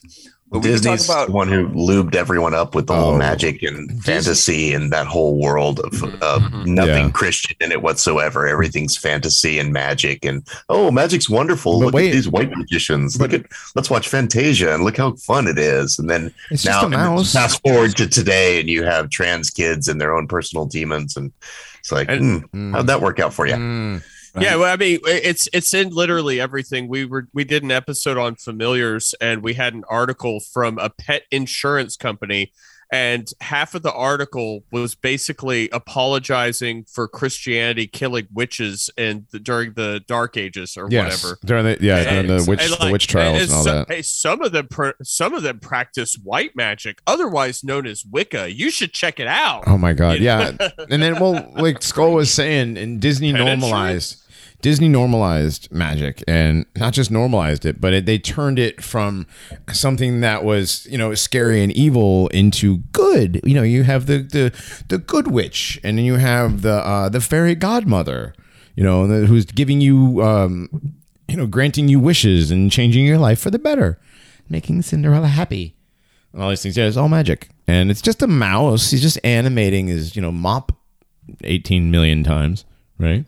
But 0.52 0.58
we 0.58 0.64
can 0.64 0.72
talk 0.72 0.82
Disney's 0.82 1.04
about 1.08 1.26
the 1.28 1.32
one 1.32 1.48
who 1.48 1.68
lubed 1.68 2.14
everyone 2.14 2.52
up 2.54 2.74
with 2.74 2.86
the 2.86 2.92
Oh. 2.92 3.00
whole 3.00 3.16
magic 3.16 3.62
and 3.62 4.04
fantasy 4.04 4.74
and 4.74 4.92
that 4.92 5.06
whole 5.06 5.40
world 5.40 5.80
of 5.80 6.02
uh, 6.22 6.38
nothing 6.66 7.06
Yeah. 7.06 7.10
Christian 7.10 7.56
in 7.60 7.72
it 7.72 7.80
whatsoever. 7.82 8.46
Everything's 8.46 8.96
fantasy 8.96 9.58
and 9.58 9.72
magic, 9.72 10.24
and 10.26 10.46
oh, 10.68 10.90
magic's 10.90 11.30
wonderful. 11.30 11.78
But 11.80 11.86
look 11.86 11.94
wait. 11.94 12.08
at 12.10 12.12
these 12.12 12.28
white 12.28 12.50
magicians. 12.54 13.18
look 13.18 13.32
at 13.32 13.46
let's 13.74 13.88
watch 13.88 14.08
Fantasia 14.08 14.74
and 14.74 14.84
look 14.84 14.98
how 14.98 15.12
fun 15.16 15.46
it 15.48 15.58
is. 15.58 15.98
And 15.98 16.10
then 16.10 16.34
It's 16.50 16.64
now 16.66 16.82
just 16.82 16.84
a 16.84 16.88
mouse. 16.90 17.32
fast 17.32 17.62
forward 17.62 17.96
to 17.96 18.06
today, 18.06 18.60
and 18.60 18.68
you 18.68 18.84
have 18.84 19.08
trans 19.08 19.48
kids 19.48 19.88
and 19.88 19.98
their 20.00 20.14
own 20.14 20.28
personal 20.28 20.66
demons, 20.66 21.16
and 21.16 21.32
it's 21.78 21.90
like, 21.90 22.10
And- 22.10 22.42
hmm, 22.52 22.72
how'd 22.74 22.88
that 22.88 23.00
work 23.00 23.18
out 23.20 23.32
for 23.32 23.46
you? 23.46 23.54
Mm. 23.54 24.02
Right? 24.34 24.44
Yeah, 24.44 24.56
well, 24.56 24.72
I 24.72 24.76
mean, 24.76 24.98
it's 25.04 25.48
it's 25.52 25.72
in 25.74 25.90
literally 25.90 26.40
everything. 26.40 26.88
We 26.88 27.04
were 27.04 27.28
we 27.32 27.44
did 27.44 27.62
an 27.62 27.70
episode 27.70 28.16
on 28.18 28.36
familiars, 28.36 29.14
and 29.20 29.42
we 29.42 29.54
had 29.54 29.74
an 29.74 29.84
article 29.88 30.40
from 30.40 30.78
a 30.78 30.90
pet 30.90 31.22
insurance 31.30 31.96
company, 31.96 32.52
and 32.90 33.30
half 33.40 33.74
of 33.74 33.82
the 33.82 33.92
article 33.92 34.64
was 34.70 34.94
basically 34.94 35.68
apologizing 35.70 36.84
for 36.92 37.08
Christianity 37.08 37.86
killing 37.86 38.26
witches 38.32 38.90
and 38.98 39.26
during 39.42 39.72
the 39.74 40.00
Dark 40.06 40.36
Ages 40.36 40.76
or 40.76 40.88
Yes, 40.90 41.22
whatever. 41.22 41.38
during 41.44 41.64
the 41.64 41.78
yeah 41.80 42.04
during 42.04 42.26
the 42.26 42.44
witch 42.46 42.60
And, 42.62 42.72
the 42.72 42.92
witch 42.92 43.06
trials 43.06 43.42
and, 43.42 43.50
all 43.52 43.64
so- 43.64 43.72
that. 43.72 43.88
Hey, 43.90 44.02
some 44.02 44.42
of 44.42 44.52
them 44.52 44.68
pr- 44.68 44.90
some 45.02 45.32
of 45.34 45.42
them 45.42 45.58
practice 45.60 46.16
white 46.22 46.54
magic, 46.56 47.00
otherwise 47.06 47.64
known 47.64 47.86
as 47.86 48.04
Wicca. 48.04 48.52
You 48.52 48.70
should 48.70 48.92
check 48.92 49.18
it 49.20 49.26
out. 49.26 49.64
Oh 49.66 49.78
my 49.78 49.92
god, 49.94 50.18
You 50.18 50.24
yeah. 50.26 50.52
And 50.90 51.02
then 51.02 51.18
well, 51.18 51.50
like 51.56 51.82
Skull 51.82 52.12
was 52.12 52.32
saying, 52.32 52.76
and 52.76 53.00
Disney 53.00 53.32
normalized 53.32 54.21
Disney 54.62 54.88
normalized 54.88 55.70
magic, 55.72 56.22
and 56.26 56.64
not 56.76 56.92
just 56.92 57.10
normalized 57.10 57.66
it, 57.66 57.80
but 57.80 57.92
it, 57.92 58.06
they 58.06 58.18
turned 58.18 58.58
it 58.60 58.82
from 58.82 59.26
something 59.72 60.20
that 60.20 60.44
was 60.44 60.86
you 60.88 60.96
know 60.96 61.14
scary 61.14 61.62
and 61.62 61.72
evil 61.72 62.28
into 62.28 62.78
good. 62.92 63.40
You 63.44 63.54
know, 63.54 63.62
you 63.62 63.82
have 63.82 64.06
the 64.06 64.18
the 64.18 64.84
the 64.88 64.98
good 64.98 65.28
witch, 65.28 65.80
and 65.82 65.98
then 65.98 66.04
you 66.04 66.14
have 66.14 66.62
the 66.62 66.74
uh, 66.74 67.08
the 67.08 67.20
fairy 67.20 67.54
godmother. 67.54 68.34
You 68.76 68.84
know, 68.84 69.06
who's 69.06 69.44
giving 69.44 69.80
you 69.82 70.22
um, 70.22 70.94
you 71.28 71.36
know 71.36 71.46
granting 71.46 71.88
you 71.88 72.00
wishes 72.00 72.50
and 72.50 72.70
changing 72.70 73.04
your 73.04 73.18
life 73.18 73.40
for 73.40 73.50
the 73.50 73.58
better, 73.58 74.00
making 74.48 74.80
Cinderella 74.82 75.28
happy 75.28 75.76
and 76.32 76.42
all 76.42 76.50
these 76.50 76.62
things. 76.62 76.76
Yeah, 76.76 76.86
it's 76.86 76.96
all 76.96 77.08
magic, 77.08 77.50
and 77.66 77.90
it's 77.90 78.00
just 78.00 78.22
a 78.22 78.28
mouse. 78.28 78.92
He's 78.92 79.02
just 79.02 79.18
animating 79.24 79.88
his, 79.88 80.14
you 80.16 80.22
know, 80.22 80.32
mop 80.32 80.72
eighteen 81.42 81.90
million 81.90 82.22
times, 82.22 82.64
right? 82.98 83.24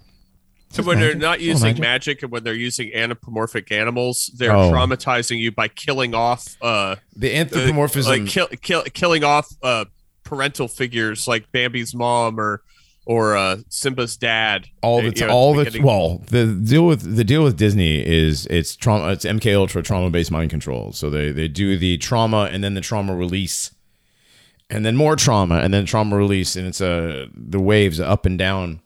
So 0.75 0.83
when 0.83 0.99
magic. 0.99 1.13
they're 1.13 1.29
not 1.29 1.41
using 1.41 1.69
magic. 1.69 1.81
magic. 1.81 2.23
and 2.23 2.33
when 2.33 2.45
they're 2.45 2.55
using 2.55 2.93
anthropomorphic 2.95 3.71
animals, 3.73 4.31
they're 4.37 4.53
Oh. 4.55 4.71
traumatizing 4.71 5.39
you 5.39 5.51
by 5.53 5.69
killing 5.69 6.15
off 6.15 6.57
uh 6.61 6.97
The 7.17 7.31
uh, 7.33 7.41
anthropomorphism. 7.41 8.11
like 8.25 8.27
kill, 8.27 8.47
kill 8.49 8.83
killing 8.93 9.25
off 9.25 9.49
uh 9.63 9.85
parental 10.25 10.69
figures 10.69 11.29
like 11.29 11.51
Bambi's 11.53 11.95
mom 11.95 12.39
or 12.41 12.63
or 13.07 13.37
uh, 13.37 13.59
Simba's 13.69 14.17
dad. 14.17 14.67
all 14.83 14.99
uh, 15.01 15.11
the 15.11 15.13
you 15.15 15.27
know, 15.27 15.33
all 15.33 15.53
the 15.55 15.65
beginning. 15.65 15.87
well 15.87 16.23
the 16.31 16.47
deal 16.47 16.87
with 16.87 17.17
the 17.17 17.23
deal 17.25 17.45
with 17.45 17.57
Disney 17.59 18.01
is 18.05 18.47
it's 18.47 18.75
trauma 18.75 19.09
it's 19.13 19.27
MK 19.27 19.55
Ultra 19.55 19.83
trauma 19.83 20.09
based 20.11 20.31
mind 20.31 20.49
control. 20.51 20.91
So 20.93 21.11
they 21.11 21.31
they 21.31 21.47
do 21.49 21.77
the 21.77 21.99
trauma 21.99 22.49
and 22.51 22.65
then 22.65 22.73
the 22.75 22.81
trauma 22.81 23.15
release, 23.15 23.73
and 24.71 24.87
then 24.87 24.97
more 24.97 25.17
trauma 25.17 25.57
and 25.59 25.73
then 25.75 25.85
trauma 25.85 26.17
release, 26.17 26.57
and 26.57 26.67
it's 26.67 26.81
a 26.81 27.29
the 27.35 27.61
waves 27.61 28.01
up 28.01 28.25
and 28.25 28.39
down. 28.39 28.81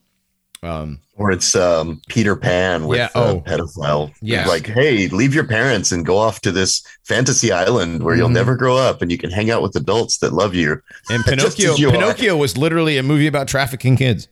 Um, 0.63 0.99
Or 1.15 1.31
it's 1.33 1.55
um, 1.55 2.01
Peter 2.09 2.35
Pan 2.37 2.87
with 2.87 2.99
Yeah, 2.99 3.09
a 3.15 3.19
oh. 3.19 3.41
pedophile. 3.47 4.13
Yeah. 4.23 4.47
Like, 4.47 4.67
hey, 4.67 5.09
leave 5.09 5.35
your 5.35 5.45
parents 5.47 5.91
and 5.93 6.05
go 6.07 6.17
off 6.19 6.41
to 6.43 6.53
this 6.53 6.83
fantasy 7.05 7.51
island 7.53 8.03
where 8.03 8.15
you'll 8.17 8.29
Mhm. 8.29 8.33
never 8.35 8.57
grow 8.57 8.77
up 8.77 9.03
and 9.03 9.11
you 9.11 9.19
can 9.19 9.31
hang 9.31 9.51
out 9.51 9.63
with 9.63 9.75
adults 9.77 10.19
that 10.19 10.33
love 10.33 10.55
you. 10.55 10.81
and 11.11 11.25
Pinocchio 11.27 11.73
as 11.73 11.79
you 11.79 11.89
are. 11.89 11.93
Pinocchio 11.93 12.37
was 12.37 12.57
literally 12.57 12.99
a 12.99 13.03
movie 13.03 13.27
about 13.27 13.49
trafficking 13.49 13.97
kids. 13.97 14.29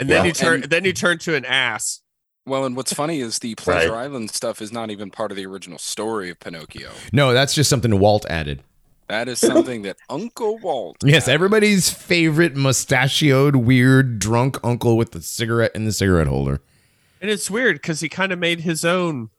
and 0.00 0.08
then 0.08 0.22
Yeah. 0.22 0.26
you 0.28 0.32
turn 0.32 0.62
And- 0.62 0.70
then 0.70 0.84
you 0.84 0.92
turn 0.92 1.18
to 1.18 1.34
an 1.34 1.44
ass. 1.44 2.00
Well, 2.46 2.64
and 2.64 2.76
what's 2.76 2.92
funny 2.94 3.20
is 3.20 3.40
the 3.40 3.54
Pleasure 3.56 3.92
Right. 3.92 4.04
Island 4.04 4.30
stuff 4.30 4.62
is 4.62 4.72
not 4.72 4.90
even 4.90 5.10
part 5.10 5.30
of 5.32 5.36
the 5.36 5.44
original 5.44 5.78
story 5.78 6.30
of 6.30 6.38
Pinocchio. 6.40 6.90
No, 7.12 7.32
that's 7.34 7.52
just 7.54 7.68
something 7.68 7.98
Walt 7.98 8.24
added. 8.30 8.62
That 9.08 9.28
is 9.28 9.40
something 9.40 9.82
that 9.82 9.96
Uncle 10.10 10.58
Walt. 10.58 10.98
Yes, 11.02 11.24
added. 11.24 11.34
everybody's 11.34 11.90
favorite 11.90 12.54
mustachioed, 12.54 13.56
weird, 13.56 14.18
drunk 14.18 14.58
uncle 14.62 14.96
with 14.96 15.12
the 15.12 15.22
cigarette 15.22 15.72
in 15.74 15.84
the 15.86 15.92
cigarette 15.92 16.26
holder. 16.26 16.60
And 17.20 17.30
it's 17.30 17.50
weird 17.50 17.76
because 17.76 18.00
he 18.00 18.08
kind 18.08 18.32
of 18.32 18.38
made 18.38 18.60
his 18.60 18.84
own 18.84 19.30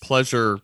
pleasure 0.00 0.60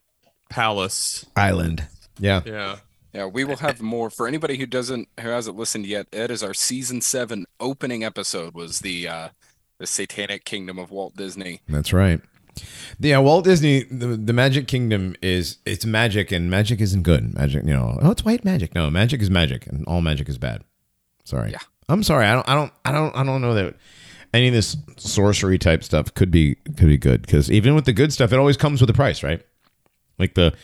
palace. 0.49 1.27
Island. 1.37 1.87
Yeah. 2.19 2.43
Yeah. 2.45 2.77
Yeah, 3.13 3.27
we 3.27 3.45
will 3.45 3.57
have 3.57 3.83
more 3.83 4.09
for 4.09 4.27
anybody 4.27 4.57
who 4.57 4.65
doesn't 4.65 5.09
who 5.21 5.29
hasn't 5.29 5.57
listened 5.57 5.85
yet. 5.87 6.07
Ed 6.15 6.31
is 6.31 6.43
our 6.43 6.55
season 6.55 7.03
seven 7.03 7.45
opening 7.61 8.03
episode 8.03 8.55
was 8.55 8.81
the 8.81 9.07
uh 9.07 9.29
the 9.77 9.87
Satanic 9.87 10.45
Kingdom 10.45 10.79
of 10.79 10.91
Walt 10.91 11.15
Disney. 11.17 11.61
That's 11.69 11.93
right. 11.93 12.23
Yeah, 12.99 13.19
Walt 13.19 13.45
Disney, 13.45 13.85
the, 13.85 14.09
the 14.09 14.33
Magic 14.33 14.69
Kingdom 14.69 15.17
is 15.23 15.59
it's 15.65 15.85
magic, 15.85 16.31
and 16.31 16.51
magic 16.51 16.81
isn't 16.81 17.03
good. 17.03 17.35
Magic, 17.35 17.65
you 17.65 17.73
know, 17.73 17.99
oh, 18.03 18.11
it's 18.11 18.25
white 18.25 18.45
magic. 18.45 18.75
No, 18.75 18.91
magic 18.91 19.21
is 19.23 19.31
magic, 19.31 19.67
and 19.67 19.85
all 19.87 20.01
magic 20.01 20.29
is 20.29 20.39
bad. 20.39 20.63
Sorry. 21.25 21.53
Yeah. 21.53 21.59
I'm 21.89 22.03
sorry. 22.03 22.27
I 22.27 22.35
don't. 22.35 22.49
I 22.49 22.55
don't. 22.55 22.73
I 22.85 22.93
don't. 22.93 23.17
I 23.17 23.25
don't 23.25 23.43
know 23.43 23.55
that 23.55 23.75
any 24.35 24.49
of 24.49 24.55
this 24.55 24.77
sorcery 24.97 25.59
type 25.59 25.85
stuff 25.85 26.13
could 26.15 26.31
be 26.31 26.55
could 26.77 26.87
be 26.87 26.97
good 26.97 27.23
because 27.23 27.51
even 27.51 27.75
with 27.75 27.85
the 27.85 27.93
good 27.93 28.13
stuff, 28.13 28.33
it 28.33 28.39
always 28.39 28.57
comes 28.57 28.81
with 28.81 28.91
a 28.91 28.95
price, 28.95 29.23
right? 29.23 29.45
Like 30.19 30.35
the 30.35 30.55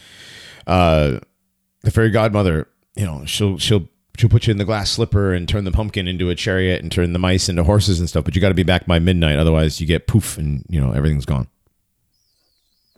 uh 0.67 1.19
the 1.83 1.91
fairy 1.91 2.11
godmother, 2.11 2.69
you 2.97 3.05
know, 3.05 3.25
she'll 3.27 3.59
she'll 3.59 3.89
she'll 4.17 4.31
put 4.31 4.47
you 4.47 4.53
in 4.53 4.59
the 4.59 4.65
glass 4.65 4.91
slipper 4.91 5.33
and 5.33 5.49
turn 5.49 5.65
the 5.65 5.73
pumpkin 5.73 6.09
into 6.09 6.31
a 6.31 6.35
chariot 6.35 6.83
and 6.83 6.91
turn 6.91 7.13
the 7.13 7.19
mice 7.19 7.49
into 7.49 7.65
horses 7.65 8.01
and 8.01 8.09
stuff, 8.09 8.25
but 8.25 8.35
you 8.35 8.41
got 8.41 8.49
to 8.49 8.55
be 8.55 8.63
back 8.63 8.87
by 8.87 8.99
midnight, 8.99 9.39
otherwise 9.39 9.81
you 9.81 9.87
get 9.87 10.07
poof 10.07 10.39
and 10.39 10.65
you 10.69 10.81
know 10.81 10.93
everything's 10.93 11.27
gone. 11.27 11.49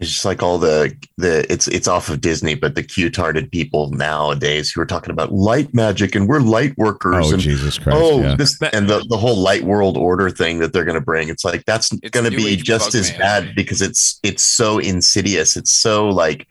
It's 0.00 0.10
just 0.10 0.24
like 0.24 0.42
all 0.42 0.56
the 0.58 0.96
the 1.18 1.50
it's 1.52 1.68
it's 1.68 1.86
off 1.86 2.08
of 2.08 2.22
Disney, 2.22 2.54
but 2.54 2.74
the 2.74 2.82
cute-hearted 2.82 3.52
people 3.52 3.90
nowadays 3.90 4.70
who 4.72 4.80
are 4.80 4.86
talking 4.86 5.10
about 5.10 5.30
light 5.30 5.74
magic 5.74 6.14
and 6.14 6.26
we're 6.26 6.40
light 6.40 6.76
workers 6.78 7.26
Oh 7.28 7.32
and 7.34 7.40
Jesus 7.40 7.78
Christ! 7.78 7.98
oh 8.00 8.22
yeah. 8.22 8.34
this 8.34 8.58
and 8.72 8.88
the, 8.88 9.04
the 9.10 9.18
whole 9.18 9.36
light 9.36 9.62
world 9.62 9.98
order 9.98 10.30
thing 10.30 10.58
that 10.60 10.72
they're 10.72 10.86
going 10.86 10.94
to 10.94 11.02
bring 11.04 11.28
it's 11.28 11.44
like 11.44 11.66
that's 11.66 11.92
going 11.92 12.24
to 12.24 12.34
be 12.34 12.56
just 12.56 12.94
as 12.94 13.10
Bugman. 13.10 13.18
bad 13.18 13.54
because 13.54 13.82
it's 13.82 14.18
it's 14.22 14.42
so 14.42 14.78
insidious 14.78 15.56
it's 15.58 15.72
so 15.72 16.08
like 16.08 16.48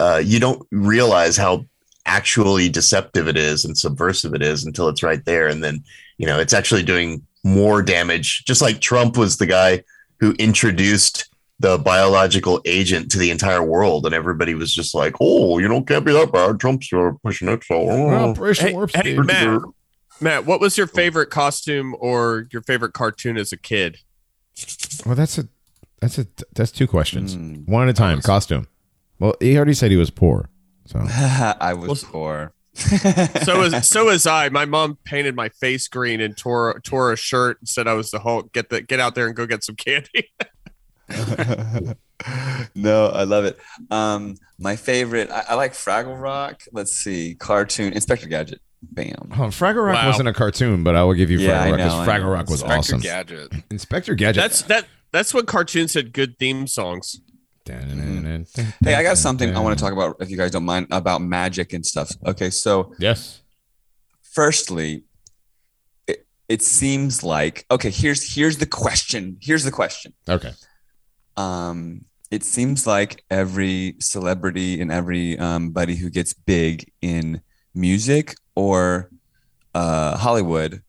uh 0.00 0.22
you 0.24 0.40
don't 0.40 0.66
realize 0.70 1.36
how 1.36 1.66
actually 2.06 2.70
deceptive 2.70 3.28
it 3.28 3.36
is 3.36 3.66
and 3.66 3.76
subversive 3.76 4.32
it 4.34 4.40
is 4.40 4.64
until 4.64 4.88
it's 4.88 5.02
right 5.02 5.22
there 5.26 5.48
and 5.48 5.62
then 5.62 5.84
you 6.16 6.26
know 6.26 6.40
it's 6.40 6.54
actually 6.54 6.82
doing 6.82 7.20
more 7.44 7.82
damage 7.82 8.44
just 8.46 8.62
like 8.62 8.80
trump 8.80 9.18
was 9.18 9.36
the 9.36 9.46
guy 9.46 9.82
who 10.18 10.32
introduced 10.38 11.28
the 11.58 11.78
biological 11.78 12.60
agent 12.66 13.10
to 13.10 13.18
the 13.18 13.30
entire 13.30 13.62
world 13.62 14.04
and 14.04 14.14
everybody 14.14 14.54
was 14.54 14.72
just 14.74 14.94
like 14.94 15.14
oh 15.20 15.58
you 15.58 15.66
know 15.68 15.80
can't 15.82 16.04
be 16.04 16.12
that 16.12 16.30
bad 16.32 16.60
trump's 16.60 16.92
uh, 16.92 17.10
pushing 17.24 17.48
it 17.48 17.64
so 17.64 17.74
oh. 17.88 18.10
Operation 18.30 18.66
Hey, 18.68 18.72
Warp 18.74 18.90
hey, 18.94 19.00
Speed. 19.14 19.24
Matt, 19.24 19.62
Matt, 20.20 20.44
what 20.46 20.60
was 20.60 20.76
your 20.76 20.86
favorite 20.86 21.30
costume 21.30 21.94
or 21.98 22.46
your 22.52 22.62
favorite 22.62 22.92
cartoon 22.92 23.36
as 23.36 23.52
a 23.52 23.56
kid? 23.56 23.98
Well, 25.04 25.14
that's 25.14 25.38
a 25.38 25.48
that's 26.00 26.18
a 26.18 26.26
that's 26.54 26.70
two 26.72 26.86
questions, 26.86 27.36
Mm. 27.36 27.66
one 27.68 27.84
at 27.84 27.90
a 27.90 27.92
time. 27.94 28.20
Costume. 28.20 28.66
Well, 29.18 29.34
he 29.40 29.56
already 29.56 29.72
said 29.74 29.90
he 29.90 29.96
was 29.96 30.10
poor, 30.10 30.48
so 30.86 30.98
I 31.08 31.72
was 31.74 32.02
Well, 32.04 32.12
poor. 32.12 32.52
So 33.44 33.58
was 33.60 33.88
so 33.88 34.04
was 34.06 34.26
I. 34.26 34.50
My 34.50 34.66
mom 34.66 34.98
painted 35.04 35.34
my 35.34 35.48
face 35.48 35.88
green 35.88 36.20
and 36.20 36.36
tore 36.36 36.78
tore 36.84 37.12
a 37.12 37.16
shirt 37.16 37.58
and 37.60 37.68
said 37.68 37.86
I 37.86 37.94
was 37.94 38.10
the 38.10 38.18
Hulk. 38.18 38.52
Get 38.52 38.68
the 38.68 38.82
get 38.82 39.00
out 39.00 39.14
there 39.14 39.26
and 39.26 39.34
go 39.34 39.46
get 39.46 39.64
some 39.64 39.76
candy. 39.76 40.30
no, 42.74 43.06
I 43.08 43.24
love 43.24 43.44
it. 43.44 43.58
Um, 43.90 44.36
my 44.58 44.76
favorite, 44.76 45.30
I, 45.30 45.44
I 45.50 45.54
like 45.54 45.72
Fraggle 45.72 46.20
Rock. 46.20 46.62
Let's 46.72 46.92
see, 46.92 47.34
cartoon 47.38 47.92
Inspector 47.92 48.26
Gadget. 48.28 48.60
Bam. 48.82 49.30
Huh, 49.32 49.44
Fraggle 49.44 49.84
Rock 49.86 49.94
Wow. 49.96 50.06
wasn't 50.08 50.28
a 50.28 50.32
cartoon, 50.32 50.84
but 50.84 50.94
I 50.96 51.02
will 51.02 51.14
give 51.14 51.30
you 51.30 51.38
Yeah, 51.38 51.66
Fraggle 51.66 51.70
Rock 51.70 51.76
because 51.78 52.06
Fraggle. 52.08 52.32
Rock 52.32 52.50
was 52.50 52.60
Inspector 52.62 52.78
awesome. 52.78 53.00
Gadget. 53.00 53.52
Inspector 53.70 54.14
Gadget. 54.14 54.42
That's 54.42 54.62
that. 54.62 54.86
That's 55.12 55.32
what 55.32 55.46
cartoons 55.46 55.94
had 55.94 56.12
good 56.12 56.38
theme 56.38 56.66
songs. 56.66 57.20
Hey, 57.68 58.94
I 58.94 59.02
got 59.02 59.18
something 59.18 59.56
I 59.56 59.60
want 59.60 59.76
to 59.76 59.82
talk 59.82 59.92
about, 59.92 60.16
if 60.20 60.30
you 60.30 60.36
guys 60.36 60.52
don't 60.52 60.64
mind, 60.64 60.86
about 60.92 61.20
magic 61.20 61.72
and 61.72 61.84
stuff. 61.84 62.12
Okay, 62.24 62.50
so 62.50 62.92
Yes. 63.00 63.40
firstly, 64.22 65.02
it, 66.06 66.26
it 66.48 66.62
seems 66.62 67.24
like 67.24 67.64
okay. 67.70 67.90
Here's 67.90 68.34
here's 68.34 68.58
the 68.58 68.66
question. 68.66 69.38
Here's 69.40 69.64
the 69.64 69.72
question. 69.72 70.12
Okay. 70.28 70.52
Um, 71.36 72.04
it 72.30 72.42
seems 72.42 72.86
like 72.86 73.22
every 73.30 73.94
celebrity 74.00 74.80
and 74.80 74.90
every 74.90 75.38
um, 75.38 75.70
buddy 75.70 75.94
who 75.96 76.10
gets 76.10 76.34
big 76.34 76.90
in 77.00 77.40
music 77.74 78.34
or 78.54 79.10
uh, 79.74 80.16
Hollywood 80.16 80.82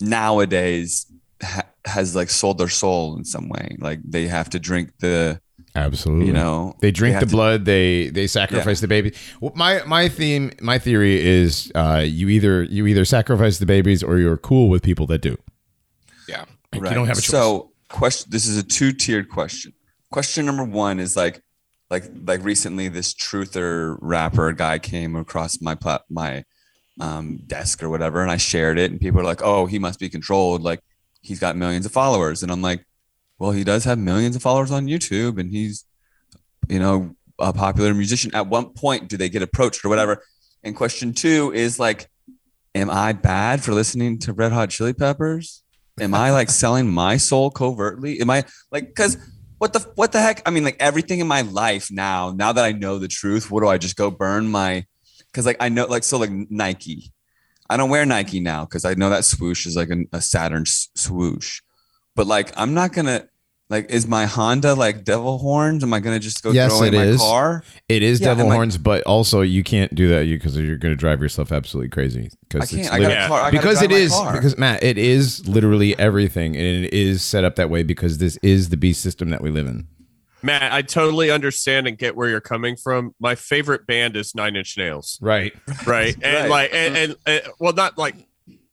nowadays 0.00 1.06
ha- 1.42 1.66
has 1.84 2.14
like 2.16 2.30
sold 2.30 2.58
their 2.58 2.68
soul 2.68 3.16
in 3.16 3.24
some 3.24 3.48
way. 3.48 3.76
Like 3.78 4.00
they 4.04 4.26
have 4.26 4.50
to 4.50 4.58
drink 4.58 4.90
the, 4.98 5.40
Absolutely. 5.74 6.26
you 6.26 6.32
know, 6.32 6.74
They 6.80 6.90
drink 6.90 7.14
have 7.14 7.20
the 7.22 7.26
to- 7.26 7.32
blood. 7.36 7.64
They 7.64 8.08
they 8.10 8.26
sacrifice 8.26 8.80
the 8.80 8.88
baby. 8.88 9.12
Well, 9.40 9.52
my 9.54 9.82
my 9.86 10.08
theme, 10.08 10.52
my 10.60 10.78
theory 10.78 11.24
is, 11.24 11.70
uh, 11.74 12.02
you 12.06 12.28
either 12.28 12.62
you 12.64 12.86
either 12.86 13.04
sacrifice 13.04 13.58
the 13.58 13.66
babies 13.66 14.02
or 14.02 14.18
you're 14.18 14.36
cool 14.38 14.68
with 14.68 14.82
people 14.82 15.06
that 15.08 15.20
do. 15.22 15.36
Yeah. 16.28 16.44
Like, 16.74 16.82
You 16.90 16.94
don't 16.94 17.06
have 17.06 17.18
a 17.18 17.20
choice. 17.20 17.30
So, 17.30 17.70
question. 17.88 18.30
This 18.30 18.46
is 18.46 18.56
a 18.58 18.62
two-tiered 18.62 19.28
question. 19.28 19.72
Question 20.10 20.46
number 20.46 20.64
one 20.64 21.00
is 21.00 21.16
like, 21.16 21.42
like, 21.90 22.04
like 22.24 22.42
recently, 22.44 22.88
this 22.88 23.14
truther 23.14 23.96
rapper 24.00 24.52
guy 24.52 24.78
came 24.78 25.14
across 25.16 25.60
my 25.60 25.76
my 26.10 26.44
um, 27.00 27.38
desk 27.46 27.82
or 27.82 27.88
whatever, 27.88 28.22
and 28.22 28.30
I 28.30 28.36
shared 28.36 28.78
it, 28.78 28.90
and 28.90 29.00
people 29.00 29.20
are 29.20 29.24
like, 29.24 29.42
"Oh, 29.42 29.66
he 29.66 29.78
must 29.78 30.00
be 30.00 30.08
controlled. 30.08 30.62
Like, 30.62 30.80
he's 31.20 31.38
got 31.38 31.56
millions 31.56 31.86
of 31.86 31.92
followers." 31.92 32.42
And 32.42 32.50
I'm 32.50 32.62
like, 32.62 32.84
"Well, 33.38 33.52
he 33.52 33.64
does 33.64 33.84
have 33.84 33.98
millions 33.98 34.34
of 34.36 34.42
followers 34.42 34.70
on 34.72 34.86
YouTube, 34.86 35.38
and 35.38 35.50
he's, 35.50 35.84
you 36.68 36.78
know, 36.78 37.14
a 37.38 37.52
popular 37.52 37.94
musician. 37.94 38.34
At 38.34 38.48
one 38.48 38.70
point, 38.70 39.08
do 39.08 39.16
they 39.16 39.28
get 39.28 39.42
approached 39.42 39.84
or 39.84 39.88
whatever?" 39.88 40.22
And 40.64 40.74
question 40.74 41.12
two 41.12 41.52
is 41.52 41.78
like, 41.78 42.08
"Am 42.74 42.90
I 42.90 43.12
bad 43.12 43.62
for 43.62 43.72
listening 43.74 44.18
to 44.20 44.32
Red 44.32 44.52
Hot 44.52 44.70
Chili 44.70 44.92
Peppers?" 44.92 45.62
am 46.00 46.14
I 46.14 46.30
like 46.30 46.50
selling 46.50 46.88
my 46.88 47.16
soul 47.16 47.50
covertly? 47.50 48.20
Am 48.20 48.30
I 48.30 48.44
like 48.70 48.88
because 48.88 49.16
what 49.58 49.72
the 49.72 49.80
what 49.94 50.12
the 50.12 50.20
heck? 50.20 50.46
I 50.46 50.50
mean, 50.50 50.64
like 50.64 50.76
everything 50.80 51.20
in 51.20 51.26
my 51.26 51.42
life 51.42 51.90
now, 51.90 52.32
now 52.36 52.52
that 52.52 52.64
I 52.64 52.72
know 52.72 52.98
the 52.98 53.08
truth, 53.08 53.50
what 53.50 53.62
do 53.62 53.68
I 53.68 53.78
just 53.78 53.96
go 53.96 54.10
burn 54.10 54.48
my 54.48 54.84
because 55.36 55.46
like 55.46 55.56
I 55.60 55.68
know 55.68 55.86
like 55.86 56.02
so 56.02 56.18
like 56.18 56.30
Nike. 56.30 57.12
I 57.68 57.76
don't 57.76 57.90
wear 57.90 58.06
Nike 58.06 58.38
now 58.40 58.64
because 58.64 58.84
I 58.84 58.94
know 58.94 59.10
that 59.10 59.24
swoosh 59.24 59.66
is 59.66 59.76
like 59.76 59.90
an, 59.90 60.06
a 60.12 60.20
Saturn 60.20 60.64
swoosh. 60.66 61.60
But 62.14 62.26
like 62.26 62.52
I'm 62.56 62.74
not 62.74 62.92
gonna 62.92 63.28
like 63.68 63.90
is 63.90 64.06
my 64.06 64.26
Honda 64.26 64.74
like 64.74 65.02
devil 65.04 65.38
horns? 65.38 65.82
Am 65.82 65.92
I 65.92 66.00
gonna 66.00 66.18
just 66.20 66.42
go 66.42 66.52
Yes, 66.52 66.70
throw 66.76 66.86
in 66.86 66.94
it 66.94 66.96
my 66.96 67.02
is. 67.04 67.18
car? 67.20 67.64
It 67.88 68.02
is 68.02 68.20
Yeah, 68.20 68.28
devil 68.28 68.42
and, 68.42 68.48
like- 68.50 68.56
horns, 68.56 68.78
but 68.78 69.02
also 69.04 69.40
you 69.40 69.64
can't 69.64 69.94
do 69.94 70.08
that 70.08 70.24
because 70.26 70.56
you're 70.58 70.76
going 70.76 70.92
to 70.92 70.96
drive 70.96 71.20
yourself 71.20 71.50
absolutely 71.52 71.88
crazy. 71.90 72.26
I 72.32 72.36
Because 72.48 72.70
can't. 72.70 72.80
it's 72.82 72.90
I 72.90 72.98
got 73.00 73.08
lit- 73.08 73.18
a 73.18 73.26
car. 73.28 73.40
I 73.42 73.50
because 73.50 73.78
drive 73.78 73.92
it 73.92 74.10
car. 74.10 74.32
because 74.34 74.58
Matt, 74.58 74.82
it 74.82 74.98
is 74.98 75.46
literally 75.48 75.98
everything, 75.98 76.56
and 76.56 76.84
it 76.84 76.92
is 76.94 77.22
set 77.22 77.44
up 77.44 77.56
that 77.56 77.70
way 77.70 77.82
because 77.82 78.18
this 78.18 78.36
is 78.38 78.68
the 78.68 78.76
beast 78.76 79.00
system 79.02 79.30
that 79.30 79.40
we 79.42 79.50
live 79.50 79.66
in. 79.66 79.86
Matt, 80.42 80.72
I 80.72 80.82
totally 80.82 81.30
understand 81.30 81.88
and 81.88 81.98
get 81.98 82.14
where 82.14 82.28
you're 82.28 82.40
coming 82.40 82.76
from. 82.76 83.14
My 83.18 83.34
favorite 83.34 83.86
band 83.86 84.16
is 84.16 84.34
Nine 84.34 84.54
Inch 84.54 84.76
Nails, 84.76 85.18
Right. 85.20 85.52
right? 85.86 86.14
And 86.22 86.34
Right. 86.42 86.50
like, 86.50 86.70
and, 86.72 86.96
and, 86.96 87.16
and 87.26 87.42
well, 87.58 87.72
not 87.72 87.98
like 87.98 88.14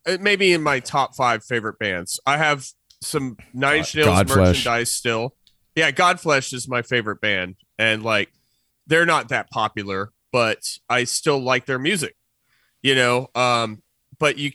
uh, 0.05 0.17
maybe 0.21 0.53
in 0.53 0.61
my 0.61 0.79
top 0.81 1.15
five 1.15 1.43
favorite 1.43 1.79
bands. 1.79 2.19
I 2.27 2.37
have 2.37 2.67
some 3.03 3.37
Nine 3.53 3.79
Inch 3.79 3.95
Nails 3.95 4.09
Godflesh. 4.09 4.35
merchandise 4.35 4.91
still. 4.91 5.35
Yeah, 5.75 5.91
Godflesh 5.91 6.53
is 6.53 6.67
my 6.67 6.81
favorite 6.81 7.21
band, 7.21 7.55
and 7.77 8.03
like, 8.03 8.29
they're 8.87 9.05
not 9.05 9.29
that 9.29 9.49
popular, 9.49 10.11
but 10.31 10.59
I 10.89 11.05
still 11.05 11.39
like 11.39 11.65
their 11.65 11.79
music. 11.79 12.15
You 12.81 12.95
know, 12.95 13.27
um, 13.33 13.81
but 14.19 14.37
you, 14.37 14.51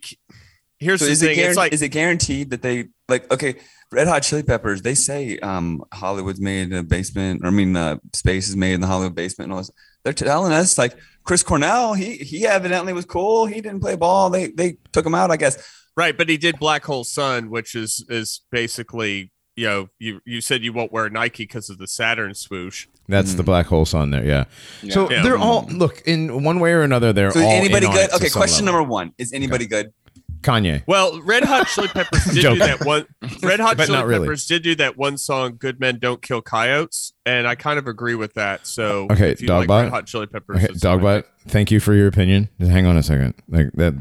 here's 0.78 1.00
So 1.00 1.06
the 1.06 1.12
is 1.12 1.22
it, 1.22 1.34
thing. 1.36 1.44
It's 1.44 1.56
like 1.56 1.72
is 1.72 1.82
it 1.82 1.88
guaranteed 1.88 2.50
that 2.50 2.62
they 2.62 2.88
like 3.08 3.30
okay, 3.32 3.56
Red 3.90 4.06
Hot 4.06 4.22
Chili 4.22 4.42
Peppers, 4.42 4.82
they 4.82 4.94
say 4.94 5.38
um 5.38 5.82
Hollywood's 5.92 6.40
made 6.40 6.70
in 6.70 6.78
a 6.78 6.82
basement, 6.82 7.40
or 7.42 7.48
I 7.48 7.50
mean 7.50 7.76
uh, 7.76 7.96
space 8.14 8.48
is 8.48 8.56
made 8.56 8.74
in 8.74 8.80
the 8.80 8.86
Hollywood 8.86 9.14
basement 9.14 9.46
and 9.46 9.52
all 9.54 9.58
this. 9.60 9.70
They're 10.04 10.12
telling 10.12 10.52
us 10.52 10.78
like 10.78 10.94
Chris 11.24 11.42
Cornell, 11.42 11.94
he 11.94 12.16
he 12.18 12.46
evidently 12.46 12.92
was 12.92 13.04
cool. 13.04 13.46
He 13.46 13.60
didn't 13.60 13.80
play 13.80 13.96
ball. 13.96 14.30
They 14.30 14.48
they 14.48 14.76
took 14.92 15.04
him 15.04 15.14
out, 15.14 15.30
I 15.30 15.36
guess. 15.36 15.56
Right, 15.98 16.16
but 16.16 16.28
he 16.28 16.36
did 16.38 16.58
Black 16.58 16.84
Hole 16.84 17.04
Sun, 17.04 17.50
which 17.50 17.74
is 17.74 18.04
is 18.08 18.40
basically 18.50 19.32
you 19.56 19.66
know 19.66 19.88
you 19.98 20.20
you 20.24 20.40
said 20.40 20.62
you 20.62 20.72
won't 20.72 20.92
wear 20.92 21.10
Nike 21.10 21.42
because 21.42 21.68
of 21.68 21.78
the 21.78 21.86
Saturn 21.88 22.34
swoosh. 22.34 22.86
That's 23.08 23.32
the 23.32 23.38
mm-hmm. 23.38 23.46
black 23.46 23.66
hole 23.66 23.86
sun 23.86 24.10
there. 24.10 24.22
Yeah. 24.22 24.44
So 24.90 25.10
Yeah. 25.10 25.22
they're 25.22 25.38
all 25.38 25.66
look 25.70 26.02
in 26.04 26.44
one 26.44 26.60
way 26.60 26.72
or 26.72 26.82
another. 26.82 27.14
They're 27.14 27.30
So 27.30 27.40
all 27.40 27.50
anybody 27.50 27.86
in 27.86 27.92
good? 27.92 28.10
it 28.10 28.14
Okay, 28.14 28.28
question 28.28 28.66
level. 28.66 28.80
number 28.80 28.92
one. 28.92 29.12
Is 29.16 29.32
anybody 29.32 29.66
good? 29.66 29.94
Kanye. 30.42 30.82
Well, 30.86 31.20
Red 31.22 31.42
Hot 31.44 31.66
Chili 31.68 31.88
Peppers 31.94 32.24
did 32.26 32.42
do 32.42 32.56
that 32.58 32.84
one. 32.84 33.06
Red 33.42 33.60
Hot 33.60 33.78
Chili 33.78 34.04
really. 34.04 34.26
Peppers 34.26 34.46
did 34.46 34.62
do 34.62 34.74
that 34.76 34.96
one 34.98 35.16
song, 35.16 35.56
"Good 35.58 35.80
Men 35.80 35.98
Don't 35.98 36.22
Kill 36.22 36.42
Coyotes," 36.42 37.12
and 37.26 37.48
I 37.48 37.54
kind 37.54 37.78
of 37.78 37.86
agree 37.88 38.14
with 38.14 38.34
that. 38.34 38.66
So, 38.66 39.08
Okay, 39.10 39.30
if 39.32 39.40
you 39.40 39.48
like 39.48 39.68
Dogbot. 39.68 39.82
Red 39.84 39.90
Hot 39.90 40.06
Chili 40.06 40.26
Peppers, 40.26 40.56
Okay, 40.58 40.66
it's 40.70 40.82
fine. 40.82 41.00
Dogbot. 41.00 41.24
Thank 41.48 41.70
you 41.70 41.80
for 41.80 41.94
your 41.94 42.06
opinion. 42.06 42.50
Just 42.60 42.70
hang 42.70 42.86
on 42.86 42.96
a 42.96 43.02
second. 43.02 43.34
Like 43.48 43.72
that. 43.72 43.94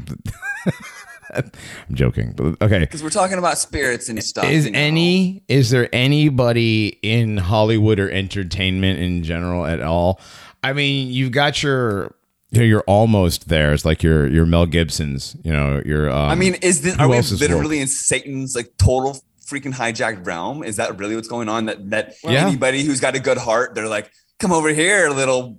I'm 1.34 1.50
joking. 1.92 2.32
But 2.36 2.60
okay. 2.62 2.80
Because 2.80 3.02
we're 3.02 3.10
talking 3.10 3.38
about 3.38 3.58
spirits 3.58 4.08
and 4.08 4.22
stuff. 4.22 4.44
Is 4.44 4.66
you 4.66 4.72
know. 4.72 4.78
any 4.78 5.42
is 5.48 5.70
there 5.70 5.88
anybody 5.92 6.98
in 7.02 7.36
Hollywood 7.36 8.00
or 8.00 8.10
entertainment 8.10 9.00
in 9.00 9.22
general 9.24 9.66
at 9.66 9.80
all? 9.80 10.20
I 10.62 10.72
mean, 10.72 11.10
you've 11.10 11.32
got 11.32 11.62
your 11.62 12.14
you 12.50 12.60
know, 12.60 12.64
you're 12.64 12.84
almost 12.86 13.48
there. 13.48 13.72
It's 13.72 13.84
like 13.84 14.02
your 14.02 14.26
your 14.26 14.46
Mel 14.46 14.66
Gibson's, 14.66 15.36
you 15.42 15.52
know, 15.52 15.82
your 15.84 16.10
um, 16.10 16.30
I 16.30 16.34
mean, 16.34 16.54
is 16.62 16.80
this 16.82 16.96
are 16.98 17.08
we 17.08 17.20
literally 17.20 17.80
in 17.80 17.88
Satan's 17.88 18.56
like 18.56 18.72
total 18.78 19.20
freaking 19.44 19.74
hijacked 19.74 20.26
realm? 20.26 20.62
Is 20.62 20.76
that 20.76 20.98
really 20.98 21.14
what's 21.14 21.28
going 21.28 21.48
on? 21.48 21.66
That 21.66 21.90
that 21.90 22.14
Yeah. 22.24 22.46
anybody 22.46 22.84
who's 22.84 23.00
got 23.00 23.14
a 23.16 23.20
good 23.20 23.38
heart, 23.38 23.74
they're 23.74 23.88
like, 23.88 24.10
come 24.38 24.52
over 24.52 24.70
here, 24.70 25.10
little 25.10 25.58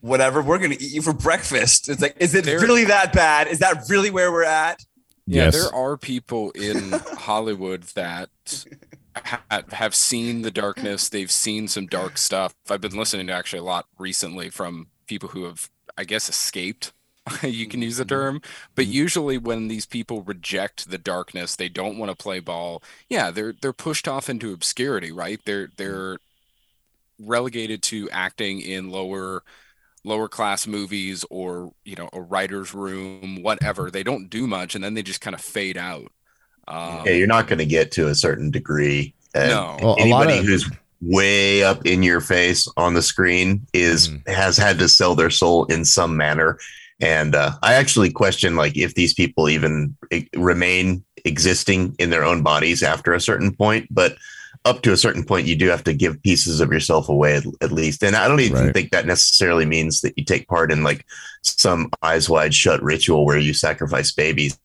whatever. 0.00 0.40
We're 0.40 0.58
gonna 0.58 0.74
eat 0.74 0.92
you 0.92 1.02
for 1.02 1.12
breakfast. 1.12 1.88
It's 1.88 2.00
like, 2.00 2.16
is 2.18 2.34
it 2.34 2.44
There- 2.44 2.60
really 2.60 2.84
that 2.84 3.12
bad? 3.12 3.48
Is 3.48 3.58
that 3.58 3.84
really 3.88 4.10
where 4.10 4.32
we're 4.32 4.44
at? 4.44 4.82
Yeah, 5.30 5.44
yes. 5.44 5.54
there 5.54 5.72
are 5.72 5.96
people 5.96 6.50
in 6.52 6.90
Hollywood 7.18 7.84
that 7.94 8.30
ha- 9.14 9.62
have 9.70 9.94
seen 9.94 10.42
the 10.42 10.50
darkness. 10.50 11.08
They've 11.08 11.30
seen 11.30 11.68
some 11.68 11.86
dark 11.86 12.18
stuff. 12.18 12.52
I've 12.68 12.80
been 12.80 12.96
listening 12.96 13.28
to 13.28 13.32
actually 13.32 13.60
a 13.60 13.64
lot 13.64 13.86
recently 13.96 14.50
from 14.50 14.88
people 15.06 15.28
who 15.28 15.44
have, 15.44 15.70
I 15.96 16.02
guess, 16.02 16.28
escaped. 16.28 16.92
you 17.42 17.68
can 17.68 17.80
use 17.80 17.98
the 17.98 18.04
term, 18.04 18.42
but 18.74 18.86
mm-hmm. 18.86 18.92
usually 18.92 19.38
when 19.38 19.68
these 19.68 19.86
people 19.86 20.22
reject 20.22 20.90
the 20.90 20.98
darkness, 20.98 21.54
they 21.54 21.68
don't 21.68 21.96
want 21.96 22.10
to 22.10 22.16
play 22.16 22.40
ball. 22.40 22.82
Yeah, 23.08 23.30
they're 23.30 23.52
they're 23.52 23.72
pushed 23.72 24.08
off 24.08 24.28
into 24.28 24.52
obscurity, 24.52 25.12
right? 25.12 25.40
They're 25.44 25.68
mm-hmm. 25.68 25.74
they're 25.76 26.18
relegated 27.20 27.82
to 27.82 28.10
acting 28.10 28.60
in 28.60 28.90
lower 28.90 29.44
lower 30.04 30.28
class 30.28 30.66
movies 30.66 31.24
or 31.30 31.72
you 31.84 31.94
know 31.96 32.08
a 32.12 32.20
writer's 32.20 32.72
room 32.72 33.42
whatever 33.42 33.90
they 33.90 34.02
don't 34.02 34.30
do 34.30 34.46
much 34.46 34.74
and 34.74 34.82
then 34.82 34.94
they 34.94 35.02
just 35.02 35.20
kind 35.20 35.34
of 35.34 35.40
fade 35.40 35.76
out 35.76 36.10
um, 36.68 37.02
Yeah, 37.04 37.12
you're 37.12 37.26
not 37.26 37.48
going 37.48 37.58
to 37.58 37.66
get 37.66 37.90
to 37.92 38.08
a 38.08 38.14
certain 38.14 38.50
degree. 38.50 39.12
And 39.34 39.50
No. 39.50 39.76
Well, 39.82 39.96
a 39.98 40.06
lot 40.06 40.22
anybody 40.28 40.38
of- 40.38 40.44
who's 40.46 40.70
way 41.02 41.64
up 41.64 41.84
in 41.86 42.02
your 42.02 42.20
face 42.20 42.68
on 42.76 42.94
the 42.94 43.02
screen 43.02 43.66
is 43.72 44.08
Mhm. 44.10 44.28
has 44.28 44.56
had 44.56 44.78
to 44.78 44.88
sell 44.88 45.14
their 45.14 45.30
soul 45.30 45.64
in 45.66 45.84
some 45.84 46.16
manner. 46.16 46.58
And 47.00 47.34
uh, 47.34 47.52
I 47.62 47.74
actually 47.74 48.10
question 48.10 48.56
like 48.56 48.76
if 48.76 48.94
these 48.94 49.14
people 49.14 49.48
even 49.48 49.96
remain 50.36 51.02
existing 51.24 51.96
in 51.98 52.10
their 52.10 52.24
own 52.24 52.42
bodies 52.42 52.82
after 52.82 53.12
a 53.14 53.20
certain 53.20 53.52
point, 53.54 53.88
but 53.90 54.16
up 54.66 54.82
to 54.82 54.92
a 54.92 54.96
certain 54.96 55.24
point, 55.24 55.46
you 55.46 55.56
do 55.56 55.68
have 55.68 55.82
to 55.84 55.94
give 55.94 56.22
pieces 56.22 56.60
of 56.60 56.70
yourself 56.70 57.08
away 57.08 57.36
at, 57.36 57.44
at 57.62 57.72
least. 57.72 58.02
And 58.02 58.14
I 58.14 58.28
don't 58.28 58.40
even 58.40 58.64
Right. 58.66 58.74
think 58.74 58.90
that 58.92 59.06
necessarily 59.06 59.64
means 59.64 60.02
that 60.02 60.12
you 60.18 60.24
take 60.24 60.46
part 60.48 60.70
in 60.70 60.82
like 60.82 61.06
some 61.42 61.90
eyes 62.02 62.28
wide 62.28 62.54
shut 62.54 62.82
ritual 62.82 63.24
where 63.24 63.38
you 63.38 63.54
sacrifice 63.54 64.12
babies. 64.12 64.58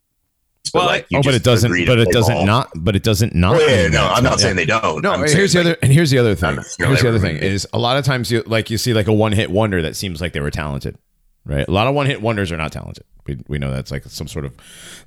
But 0.73 0.79
Well, 0.79 0.85
like, 0.87 1.05
you 1.09 1.19
oh, 1.19 1.21
but 1.23 1.33
it 1.35 1.43
doesn't. 1.43 1.71
But 1.85 1.99
it 1.99 2.11
doesn't 2.11 2.35
ball. 2.35 2.45
not. 2.45 2.71
But 2.75 2.95
it 2.97 3.03
doesn't 3.03 3.33
not. 3.35 3.55
Oh, 3.55 3.59
yeah, 3.65 3.83
mean 3.83 3.91
no, 3.91 4.01
that. 4.01 4.17
I'm 4.17 4.23
not 4.23 4.31
Yeah. 4.33 4.37
saying 4.37 4.55
they 4.57 4.65
don't. 4.65 5.01
No, 5.03 5.13
I'm 5.13 5.19
here's 5.19 5.53
the 5.53 5.59
like, 5.59 5.67
other, 5.67 5.77
and 5.81 5.93
here's 5.93 6.09
the 6.11 6.17
other 6.17 6.35
thing. 6.35 6.55
Here's 6.77 7.01
the 7.01 7.07
other 7.09 7.19
thing 7.19 7.37
is 7.37 7.65
a 7.71 7.79
lot 7.79 7.95
of 7.97 8.03
times 8.03 8.29
you 8.31 8.41
like 8.45 8.69
you 8.69 8.77
see 8.77 8.93
like 8.93 9.07
a 9.07 9.13
one 9.13 9.31
hit 9.31 9.49
wonder 9.51 9.81
that 9.83 9.95
seems 9.95 10.19
like 10.19 10.33
they 10.33 10.41
were 10.41 10.51
talented, 10.51 10.97
right? 11.45 11.65
A 11.67 11.71
lot 11.71 11.87
of 11.87 11.95
one 11.95 12.07
hit 12.07 12.21
wonders 12.21 12.51
are 12.51 12.57
not 12.57 12.71
talented. 12.73 13.05
We, 13.27 13.37
we 13.47 13.57
know 13.59 13.71
that's 13.71 13.91
like 13.91 14.03
some 14.05 14.27
sort 14.27 14.43
of 14.43 14.53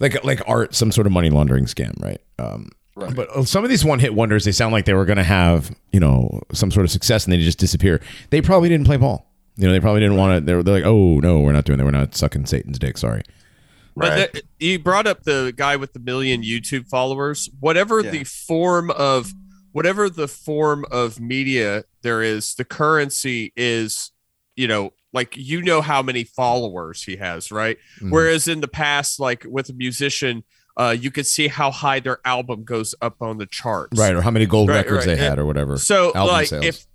like 0.00 0.24
like 0.24 0.40
art, 0.46 0.74
some 0.74 0.90
sort 0.92 1.06
of 1.06 1.12
money 1.12 1.28
laundering 1.28 1.66
scam, 1.66 2.00
right? 2.02 2.20
Um, 2.38 2.70
Right. 2.98 3.14
But 3.14 3.28
uh, 3.30 3.44
some 3.44 3.62
of 3.64 3.70
these 3.70 3.84
one 3.84 3.98
hit 4.00 4.14
wonders, 4.14 4.44
they 4.44 4.52
sound 4.52 4.72
like 4.72 4.84
they 4.84 4.94
were 4.94 5.04
going 5.04 5.18
to 5.18 5.24
have 5.24 5.74
you 5.92 6.00
know 6.00 6.42
some 6.52 6.70
sort 6.70 6.84
of 6.84 6.90
success 6.90 7.24
and 7.24 7.32
they 7.32 7.38
just 7.38 7.58
disappear. 7.58 8.00
They 8.30 8.40
probably 8.42 8.68
didn't 8.68 8.86
play 8.86 8.96
ball. 8.96 9.26
You 9.56 9.66
know, 9.66 9.72
they 9.72 9.80
probably 9.80 10.00
didn't 10.00 10.16
want 10.16 10.38
to. 10.40 10.44
They're, 10.44 10.62
they're 10.62 10.74
like, 10.74 10.84
oh 10.84 11.18
no, 11.20 11.40
we're 11.40 11.52
not 11.52 11.64
doing 11.64 11.78
that. 11.78 11.84
We're 11.84 11.90
not 11.90 12.14
sucking 12.14 12.46
Satan's 12.46 12.78
dick. 12.78 12.98
Sorry. 12.98 13.22
But 13.96 14.10
Right. 14.10 14.32
the- 14.32 14.42
you 14.60 14.78
brought 14.78 15.06
up 15.06 15.24
the 15.24 15.52
guy 15.56 15.76
with 15.76 15.92
the 15.92 15.98
million 16.00 16.42
YouTube 16.42 16.88
followers. 16.88 17.48
Whatever 17.60 18.00
Yeah. 18.00 18.10
the 18.10 18.24
form 18.24 18.90
of 18.92 19.32
whatever 19.72 20.08
the 20.08 20.28
form 20.28 20.84
of 20.90 21.20
media 21.20 21.84
there 22.02 22.22
is, 22.22 22.54
the 22.54 22.64
currency 22.64 23.52
is, 23.56 24.12
you 24.56 24.66
know, 24.68 24.92
like 25.12 25.36
you 25.36 25.62
know 25.62 25.80
how 25.80 26.02
many 26.02 26.22
followers 26.24 27.02
he 27.02 27.16
has, 27.16 27.50
right? 27.50 27.78
Mhm. 28.00 28.10
Whereas 28.10 28.46
in 28.48 28.60
the 28.60 28.68
past, 28.68 29.18
like 29.18 29.44
with 29.48 29.68
a 29.70 29.72
musician, 29.72 30.44
uh, 30.78 30.96
you 30.98 31.10
could 31.10 31.26
see 31.26 31.48
how 31.48 31.70
high 31.70 32.00
their 32.00 32.20
album 32.24 32.64
goes 32.64 32.94
up 33.02 33.16
on 33.20 33.38
the 33.38 33.46
charts. 33.46 33.98
Right, 33.98 34.14
or 34.14 34.22
how 34.22 34.30
many 34.30 34.46
gold 34.46 34.68
Right, 34.68 34.76
records 34.76 35.06
right. 35.06 35.16
they 35.16 35.22
had, 35.22 35.38
or 35.38 35.44
whatever. 35.44 35.76
So 35.78 36.12
album 36.14 36.32
like 36.34 36.46
sales. 36.48 36.64
if 36.64 36.86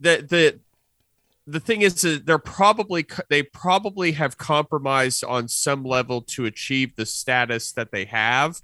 the 0.00 0.26
the 0.28 0.60
the 1.46 1.60
thing 1.60 1.82
is 1.82 2.00
that 2.02 2.26
they're 2.26 2.38
probably 2.38 3.06
they 3.28 3.42
probably 3.42 4.12
have 4.12 4.36
compromised 4.38 5.24
on 5.24 5.48
some 5.48 5.84
level 5.84 6.22
to 6.22 6.46
achieve 6.46 6.96
the 6.96 7.06
status 7.06 7.72
that 7.72 7.92
they 7.92 8.04
have 8.06 8.60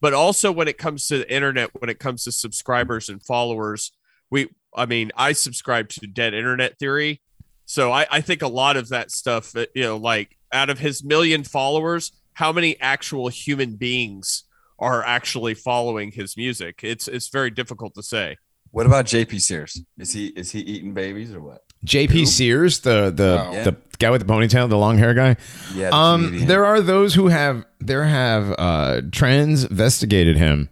but 0.00 0.14
also 0.14 0.50
when 0.50 0.66
it 0.66 0.78
comes 0.78 1.06
to 1.06 1.18
the 1.18 1.32
internet 1.32 1.70
when 1.80 1.90
it 1.90 1.98
comes 1.98 2.24
to 2.24 2.32
subscribers 2.32 3.08
and 3.08 3.22
followers 3.22 3.92
we 4.30 4.48
i 4.74 4.86
mean 4.86 5.10
i 5.16 5.32
subscribe 5.32 5.88
to 5.88 6.06
dead 6.06 6.32
internet 6.32 6.78
theory 6.78 7.20
so 7.66 7.92
i 7.92 8.06
i 8.10 8.20
think 8.20 8.40
a 8.42 8.48
lot 8.48 8.76
of 8.76 8.88
that 8.88 9.10
stuff 9.10 9.52
you 9.74 9.82
know 9.82 9.96
like 9.96 10.36
out 10.52 10.70
of 10.70 10.78
his 10.78 11.04
million 11.04 11.44
followers 11.44 12.12
how 12.34 12.52
many 12.52 12.78
actual 12.80 13.28
human 13.28 13.76
beings 13.76 14.44
are 14.78 15.04
actually 15.04 15.54
following 15.54 16.10
his 16.12 16.36
music 16.36 16.80
it's 16.82 17.06
it's 17.08 17.28
very 17.28 17.50
difficult 17.50 17.94
to 17.94 18.02
say 18.02 18.36
What 18.72 18.86
about 18.86 19.04
JP 19.06 19.40
Sears? 19.40 19.82
Is 19.98 20.12
he 20.12 20.26
is 20.28 20.50
he 20.50 20.60
eating 20.60 20.94
babies 20.94 21.32
or 21.34 21.40
what? 21.40 21.62
JP 21.86 22.10
Who? 22.10 22.26
Sears, 22.26 22.80
the 22.80 23.10
the 23.14 23.44
Oh. 23.46 23.64
the 23.64 23.76
guy 23.98 24.10
with 24.10 24.26
the 24.26 24.32
ponytail, 24.32 24.68
the 24.68 24.78
long 24.78 24.98
hair 24.98 25.14
guy. 25.14 25.36
Yeah. 25.74 25.90
the 25.90 25.94
Um, 25.96 26.24
comedian. 26.24 26.48
there 26.48 26.64
are 26.64 26.80
those 26.80 27.14
who 27.14 27.28
have 27.28 27.64
there 27.80 28.04
have 28.04 28.54
uh, 28.58 29.02
trends 29.12 29.64
investigated 29.64 30.36
him 30.36 30.68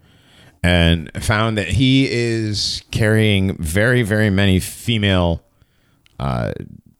and 0.63 1.11
found 1.23 1.57
that 1.59 1.69
he 1.69 2.09
is 2.11 2.83
carrying 2.91 3.57
very 3.59 4.03
very 4.03 4.31
many 4.31 4.61
female 4.61 5.43
uh, 6.19 6.53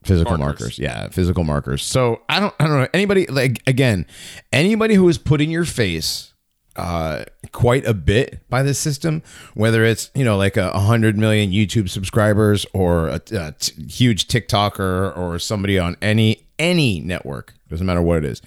physical 0.03 0.37
markers. 0.37 0.61
Markers. 0.61 0.79
Yeah, 0.79 1.07
physical 1.09 1.43
markers. 1.43 1.83
So 1.83 2.21
I 2.29 2.39
don't 2.39 2.53
I 2.59 2.67
don't 2.67 2.79
know 2.79 2.87
anybody 2.93 3.25
like 3.27 3.61
again 3.67 4.05
anybody 4.51 4.95
who 4.95 5.07
is 5.07 5.17
put 5.17 5.41
in 5.41 5.49
your 5.49 5.65
face 5.65 6.33
uh 6.77 7.25
quite 7.51 7.85
a 7.85 7.93
bit 7.93 8.47
by 8.49 8.63
this 8.63 8.79
system 8.79 9.21
whether 9.55 9.83
it's 9.83 10.09
you 10.15 10.23
know 10.23 10.37
like 10.37 10.55
a, 10.55 10.69
a 10.69 10.79
hundred 10.79 11.17
million 11.17 11.51
youtube 11.51 11.89
subscribers 11.89 12.65
or 12.73 13.09
a, 13.09 13.21
a 13.33 13.51
t- 13.59 13.85
huge 13.87 14.29
tiktoker 14.29 15.15
or 15.17 15.37
somebody 15.37 15.77
on 15.77 15.97
any 16.01 16.47
any 16.57 17.01
network 17.01 17.53
doesn't 17.69 17.85
matter 17.85 18.01
what 18.01 18.19
it 18.19 18.23
is 18.23 18.41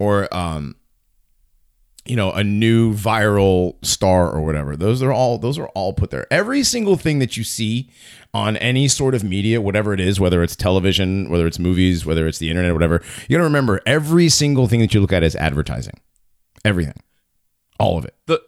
or 0.00 0.26
um 0.34 0.74
you 2.08 2.16
know 2.16 2.32
a 2.32 2.42
new 2.42 2.94
viral 2.94 3.76
star 3.84 4.30
or 4.30 4.40
whatever. 4.40 4.76
Those 4.76 5.02
are 5.02 5.12
all 5.12 5.38
those 5.38 5.58
are 5.58 5.68
all 5.68 5.92
put 5.92 6.10
there. 6.10 6.26
Every 6.30 6.62
single 6.64 6.96
thing 6.96 7.18
that 7.18 7.36
you 7.36 7.44
see 7.44 7.90
on 8.32 8.56
any 8.56 8.88
sort 8.88 9.14
of 9.14 9.22
media 9.22 9.60
whatever 9.60 9.94
it 9.94 10.00
is 10.00 10.20
whether 10.20 10.42
it's 10.42 10.54
television 10.54 11.30
whether 11.30 11.46
it's 11.46 11.58
movies 11.58 12.04
whether 12.04 12.26
it's 12.26 12.38
the 12.38 12.50
internet 12.50 12.74
whatever 12.74 13.02
you 13.26 13.34
got 13.34 13.38
to 13.38 13.44
remember 13.44 13.80
every 13.86 14.28
single 14.28 14.68
thing 14.68 14.80
that 14.80 14.92
you 14.92 15.00
look 15.00 15.12
at 15.12 15.22
is 15.22 15.36
advertising. 15.36 15.94
Everything. 16.64 17.00
All 17.78 17.98
of 17.98 18.04
it. 18.04 18.16
The 18.26 18.42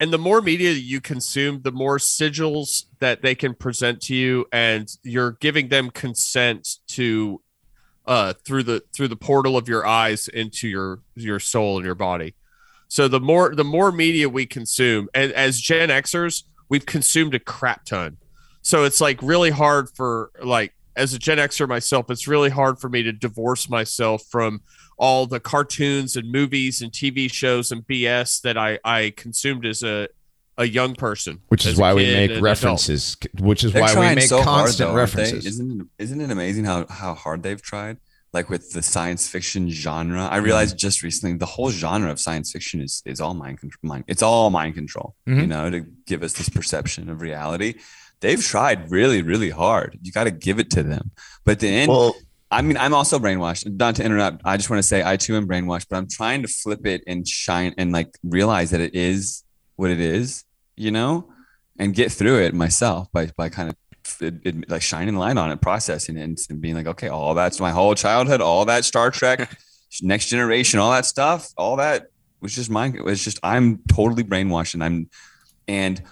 and 0.00 0.12
the 0.12 0.18
more 0.18 0.40
media 0.40 0.70
you 0.70 1.00
consume 1.00 1.62
the 1.62 1.72
more 1.72 1.98
sigils 1.98 2.86
that 3.00 3.22
they 3.22 3.34
can 3.34 3.54
present 3.54 4.00
to 4.02 4.14
you 4.14 4.46
and 4.52 4.88
you're 5.02 5.32
giving 5.32 5.68
them 5.68 5.90
consent 5.90 6.76
to 6.88 7.40
uh 8.06 8.32
through 8.44 8.62
the 8.62 8.82
through 8.94 9.08
the 9.08 9.16
portal 9.16 9.56
of 9.56 9.68
your 9.68 9.86
eyes 9.86 10.28
into 10.28 10.68
your 10.68 11.00
your 11.14 11.40
soul 11.40 11.76
and 11.76 11.84
your 11.84 11.94
body 11.94 12.34
so 12.92 13.08
the 13.08 13.20
more 13.20 13.54
the 13.54 13.64
more 13.64 13.90
media 13.90 14.28
we 14.28 14.44
consume 14.44 15.08
and 15.14 15.32
as 15.32 15.58
gen 15.58 15.88
xers 15.88 16.42
we've 16.68 16.84
consumed 16.84 17.34
a 17.34 17.38
crap 17.38 17.84
ton 17.86 18.18
so 18.60 18.84
it's 18.84 19.00
like 19.00 19.18
really 19.22 19.50
hard 19.50 19.88
for 19.96 20.30
like 20.42 20.74
as 20.94 21.14
a 21.14 21.18
gen 21.18 21.38
xer 21.38 21.66
myself 21.66 22.10
it's 22.10 22.28
really 22.28 22.50
hard 22.50 22.78
for 22.78 22.90
me 22.90 23.02
to 23.02 23.10
divorce 23.10 23.70
myself 23.70 24.22
from 24.30 24.60
all 24.98 25.26
the 25.26 25.40
cartoons 25.40 26.16
and 26.16 26.30
movies 26.30 26.80
and 26.82 26.92
TV 26.92 27.32
shows 27.32 27.72
and 27.72 27.84
BS 27.86 28.40
that 28.42 28.56
I 28.56 28.78
I 28.84 29.12
consumed 29.16 29.66
as 29.66 29.82
a 29.82 30.08
a 30.58 30.66
young 30.66 30.94
person, 30.94 31.40
which 31.48 31.66
is 31.66 31.76
why 31.76 31.94
we 31.94 32.04
make 32.04 32.14
and 32.14 32.30
adult. 32.32 32.42
references. 32.42 33.16
Which 33.40 33.64
is 33.64 33.72
They're 33.72 33.82
why 33.82 34.10
we 34.10 34.14
make 34.14 34.24
so 34.24 34.42
hard, 34.42 34.66
constant 34.66 34.90
though, 34.90 34.94
references. 34.94 35.46
Isn't 35.46 35.80
it, 35.80 35.86
isn't 35.98 36.20
it 36.20 36.30
amazing 36.30 36.64
how 36.66 36.86
how 36.88 37.14
hard 37.14 37.42
they've 37.42 37.60
tried? 37.60 37.96
Like 38.32 38.48
with 38.48 38.72
the 38.72 38.82
science 38.82 39.28
fiction 39.28 39.68
genre, 39.70 40.20
Mm-hmm. 40.22 40.34
I 40.34 40.38
realized 40.38 40.78
just 40.78 41.02
recently 41.02 41.36
the 41.36 41.46
whole 41.46 41.70
genre 41.70 42.10
of 42.10 42.18
science 42.18 42.50
fiction 42.52 42.80
is 42.80 43.02
is 43.04 43.20
all 43.20 43.34
mind 43.34 43.58
control. 43.60 43.80
Mind, 43.82 44.04
it's 44.06 44.22
all 44.22 44.48
mind 44.50 44.74
control. 44.74 45.14
You 45.26 45.34
Mhm. 45.34 45.48
know, 45.48 45.70
to 45.70 45.80
give 46.06 46.22
us 46.22 46.32
this 46.32 46.48
perception 46.48 47.08
of 47.10 47.20
reality. 47.20 47.74
They've 48.20 48.42
tried 48.42 48.90
really, 48.90 49.20
really 49.20 49.50
hard. 49.50 49.98
You 50.02 50.12
got 50.12 50.24
to 50.24 50.30
give 50.30 50.58
it 50.60 50.70
to 50.70 50.82
them. 50.82 51.10
But 51.44 51.52
at 51.52 51.60
the 51.60 51.68
end, 51.68 51.90
Well, 51.90 52.14
I 52.52 52.62
mean, 52.62 52.76
I'm 52.76 52.94
also 52.94 53.18
brainwashed. 53.18 53.64
Not 53.78 53.96
to 53.96 54.04
interrupt, 54.04 54.42
I 54.44 54.56
just 54.56 54.70
want 54.70 54.78
to 54.78 54.88
say 54.92 55.02
I 55.04 55.16
too 55.16 55.34
am 55.36 55.46
brainwashed, 55.48 55.86
but 55.90 55.96
I'm 55.96 56.06
trying 56.08 56.42
to 56.42 56.48
flip 56.48 56.86
it 56.86 57.02
and 57.06 57.26
shine 57.26 57.74
and 57.76 57.92
like 57.92 58.16
realize 58.22 58.70
that 58.70 58.80
it 58.80 58.94
is 58.94 59.42
what 59.76 59.90
it 59.90 60.00
is, 60.00 60.44
you 60.76 60.90
know, 60.90 61.28
and 61.78 61.94
get 61.94 62.12
through 62.12 62.38
it 62.46 62.54
myself 62.54 63.10
by 63.12 63.30
by 63.36 63.48
kind 63.48 63.68
of 63.70 63.76
it, 64.20 64.34
it- 64.44 64.70
like 64.70 64.82
shining 64.82 65.16
light 65.16 65.36
on 65.36 65.50
it, 65.50 65.60
processing 65.60 66.16
it, 66.16 66.22
and, 66.22 66.38
and 66.50 66.60
being 66.60 66.74
like, 66.74 66.86
okay, 66.86 67.08
all 67.08 67.34
that's 67.34 67.60
my 67.60 67.70
whole 67.70 67.94
childhood, 67.94 68.40
all 68.40 68.64
that 68.66 68.84
Star 68.84 69.10
Trek, 69.10 69.50
Next 70.02 70.28
Generation, 70.28 70.80
all 70.80 70.90
that 70.92 71.06
stuff, 71.06 71.48
all 71.56 71.76
that 71.76 72.08
was 72.40 72.54
just 72.54 72.70
mine. 72.70 72.94
It 72.96 73.04
was 73.04 73.22
just 73.22 73.38
I'm 73.42 73.78
totally 73.88 74.24
brainwashed, 74.24 74.74
and 74.74 74.82
I'm 74.84 75.08
and 75.68 76.02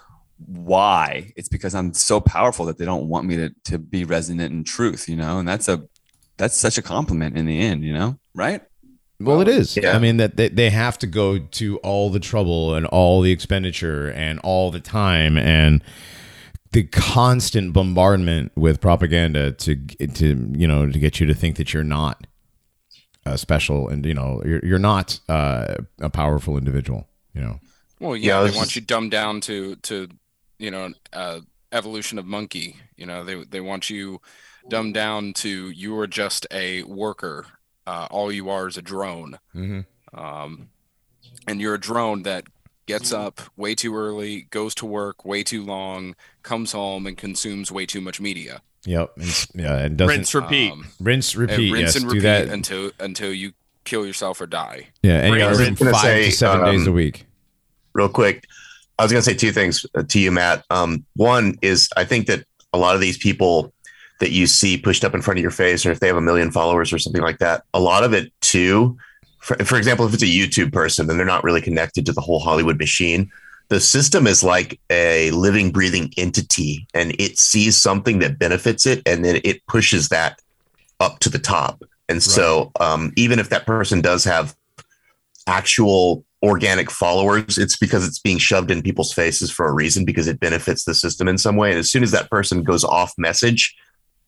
why 0.47 1.30
it's 1.36 1.51
because 1.51 1.74
i'm 1.74 1.93
so 1.93 2.18
powerful 2.18 2.64
that 2.64 2.78
they 2.78 2.84
don't 2.86 3.09
want 3.09 3.26
me 3.26 3.36
to 3.36 3.51
to 3.62 3.78
be 3.78 4.05
resonant 4.05 4.51
in 4.55 4.64
truth 4.64 5.07
you 5.07 5.14
know 5.14 5.38
and 5.38 5.47
that's 5.47 5.68
a 5.68 5.82
that's 6.38 6.57
such 6.57 6.78
a 6.78 6.82
compliment 6.82 7.36
in 7.36 7.45
the 7.45 7.61
end 7.61 7.84
you 7.84 7.93
know 7.93 8.18
right 8.34 8.62
Well, 9.20 9.43
it 9.43 9.49
is. 9.49 9.76
Yeah. 9.76 9.95
I 9.95 9.99
mean 9.99 10.16
that 10.16 10.38
they, 10.38 10.49
they 10.49 10.70
have 10.70 10.97
to 11.01 11.07
go 11.07 11.38
to 11.38 11.76
all 11.78 12.09
the 12.09 12.20
trouble 12.20 12.74
and 12.74 12.86
all 12.86 13.20
the 13.20 13.32
expenditure 13.32 14.11
and 14.11 14.41
all 14.41 14.70
the 14.70 14.80
time 14.80 15.36
and 15.36 15.82
the 16.72 16.84
constant 16.84 17.72
bombardment 17.72 18.52
with 18.56 18.80
propaganda 18.80 19.52
to 19.52 19.76
to 19.76 20.52
you 20.56 20.66
know 20.68 20.90
to 20.90 20.98
get 20.98 21.20
you 21.20 21.26
to 21.26 21.34
think 21.34 21.56
that 21.56 21.72
you're 21.74 21.84
not 21.84 22.26
uh, 23.26 23.36
special 23.36 23.88
and 23.88 24.04
you 24.06 24.14
know 24.14 24.42
you're 24.44 24.60
you're 24.64 24.78
not 24.78 25.20
uh, 25.28 25.74
a 26.00 26.10
powerful 26.10 26.56
individual. 26.56 27.06
You 27.34 27.40
know. 27.42 27.60
Well, 28.00 28.16
Yeah, 28.16 28.34
I 28.34 28.38
yeah, 28.38 28.42
was 28.42 28.52
they 28.52 28.56
want 28.56 28.68
just- 28.68 28.76
you 28.76 28.82
dumbed 28.82 29.10
down 29.10 29.40
to 29.42 29.76
to 29.76 30.08
you 30.58 30.70
know 30.70 30.92
uh, 31.12 31.40
evolution 31.72 32.18
of 32.18 32.26
monkey. 32.26 32.76
You 32.96 33.06
know, 33.06 33.24
they 33.24 33.44
they 33.44 33.60
want 33.60 33.90
you 33.90 34.20
dumbed 34.68 34.94
down 34.94 35.32
to 35.34 35.70
you 35.70 35.98
are 35.98 36.06
just 36.06 36.46
a 36.50 36.82
worker. 36.84 37.46
Uh, 37.86 38.06
all 38.10 38.30
you 38.30 38.48
are 38.50 38.68
is 38.68 38.76
a 38.76 38.82
drone. 38.82 39.38
Mm-hmm. 39.54 39.80
Um, 40.18 40.68
and 41.48 41.60
you're 41.60 41.74
a 41.74 41.80
drone 41.80 42.22
that 42.22 42.44
gets 42.86 43.12
up 43.12 43.40
way 43.56 43.74
too 43.74 43.96
early, 43.96 44.42
goes 44.50 44.74
to 44.76 44.86
work 44.86 45.24
way 45.24 45.42
too 45.42 45.64
long, 45.64 46.14
comes 46.43 46.72
home 46.72 47.07
and 47.07 47.16
consumes 47.16 47.70
way 47.70 47.86
too 47.86 48.01
much 48.01 48.20
media. 48.20 48.62
Yep. 48.86 49.12
And, 49.16 49.47
yeah. 49.55 49.76
And 49.78 49.97
doesn't 49.97 50.16
Rinse, 50.16 50.34
repeat. 50.34 50.72
Um, 50.72 50.86
rinse 51.01 51.34
and 51.34 51.41
repeat. 51.43 51.72
rinse 51.72 51.82
yes. 51.82 51.97
and 51.97 52.05
do 52.05 52.09
repeat 52.09 52.22
that. 52.22 52.49
until 52.49 52.91
until 52.99 53.32
you 53.32 53.53
kill 53.84 54.07
yourself 54.07 54.41
or 54.41 54.47
die. 54.47 54.88
yeah. 55.03 55.18
And 55.18 55.34
you 55.34 55.34
Rinse. 55.34 55.43
gotta 55.43 55.66
I 55.66 55.70
was 55.70 55.78
gonna 55.78 55.91
five 55.93 56.03
say, 56.03 56.24
to 56.26 56.32
seven 56.32 56.64
days 56.66 56.86
a 56.86 56.91
um, 56.91 56.97
week. 56.97 57.26
real 57.93 58.09
quick, 58.09 58.47
I 58.99 59.03
was 59.03 59.12
going 59.12 59.22
to 59.22 59.30
say 59.30 59.34
two 59.34 59.51
things 59.51 59.86
uh, 59.95 60.03
to 60.03 60.20
you, 60.20 60.30
Matt. 60.30 60.62
Um, 60.68 61.07
one 61.16 61.57
is 61.62 61.88
I 61.97 62.05
think 62.05 62.26
that 62.26 62.45
a 62.74 62.78
lot 62.78 62.95
of 62.95 63.01
these 63.01 63.16
people 63.16 63.72
that 64.20 64.30
you 64.30 64.47
see 64.47 64.76
pushed 64.76 65.05
up 65.05 65.14
in 65.14 65.22
front 65.22 65.38
of 65.38 65.43
your 65.43 65.51
face, 65.51 65.86
or 65.86 65.91
if 65.91 66.01
they 66.01 66.07
have 66.07 66.18
a 66.18 66.20
million 66.20 66.51
followers 66.51 66.93
or 66.93 66.99
something 66.99 67.22
like 67.22 67.38
that, 67.38 67.64
a 67.72 67.80
lot 67.80 68.05
of 68.05 68.12
it 68.12 68.30
too. 68.43 68.99
For, 69.38 69.57
for 69.64 69.78
example, 69.78 70.07
if 70.07 70.12
it's 70.12 70.22
a 70.22 70.26
YouTube 70.26 70.70
person 70.70 71.09
and 71.09 71.18
they're 71.18 71.26
not 71.26 71.45
really 71.45 71.62
connected 71.62 72.05
to 72.07 72.12
the 72.12 72.20
whole 72.20 72.41
Hollywood 72.41 72.78
machine, 72.78 73.30
the 73.70 73.80
system 73.80 74.26
is 74.26 74.42
like 74.42 74.78
a 74.90 75.30
living, 75.30 75.70
breathing 75.70 76.12
entity, 76.16 76.86
and 76.92 77.14
it 77.20 77.38
sees 77.38 77.76
something 77.76 78.18
that 78.18 78.38
benefits 78.38 78.84
it, 78.84 79.00
and 79.06 79.24
then 79.24 79.40
it 79.44 79.64
pushes 79.66 80.08
that 80.08 80.40
up 80.98 81.20
to 81.20 81.30
the 81.30 81.38
top. 81.38 81.82
And 82.08 82.20
so, 82.20 82.72
um, 82.80 83.12
even 83.16 83.38
if 83.38 83.48
that 83.50 83.66
person 83.66 84.00
does 84.00 84.24
have 84.24 84.56
actual 85.46 86.24
organic 86.42 86.90
followers, 86.90 87.58
it's 87.58 87.76
because 87.76 88.06
it's 88.06 88.18
being 88.18 88.38
shoved 88.38 88.72
in 88.72 88.82
people's 88.82 89.12
faces 89.12 89.52
for 89.52 89.68
a 89.68 89.72
reason 89.72 90.04
because 90.04 90.26
it 90.26 90.40
benefits 90.40 90.84
the 90.84 90.94
system 90.94 91.28
in 91.28 91.38
some 91.38 91.54
way. 91.54 91.70
And 91.70 91.78
as 91.78 91.90
soon 91.90 92.02
as 92.02 92.10
that 92.10 92.28
person 92.28 92.64
goes 92.64 92.82
off 92.82 93.12
message, 93.16 93.76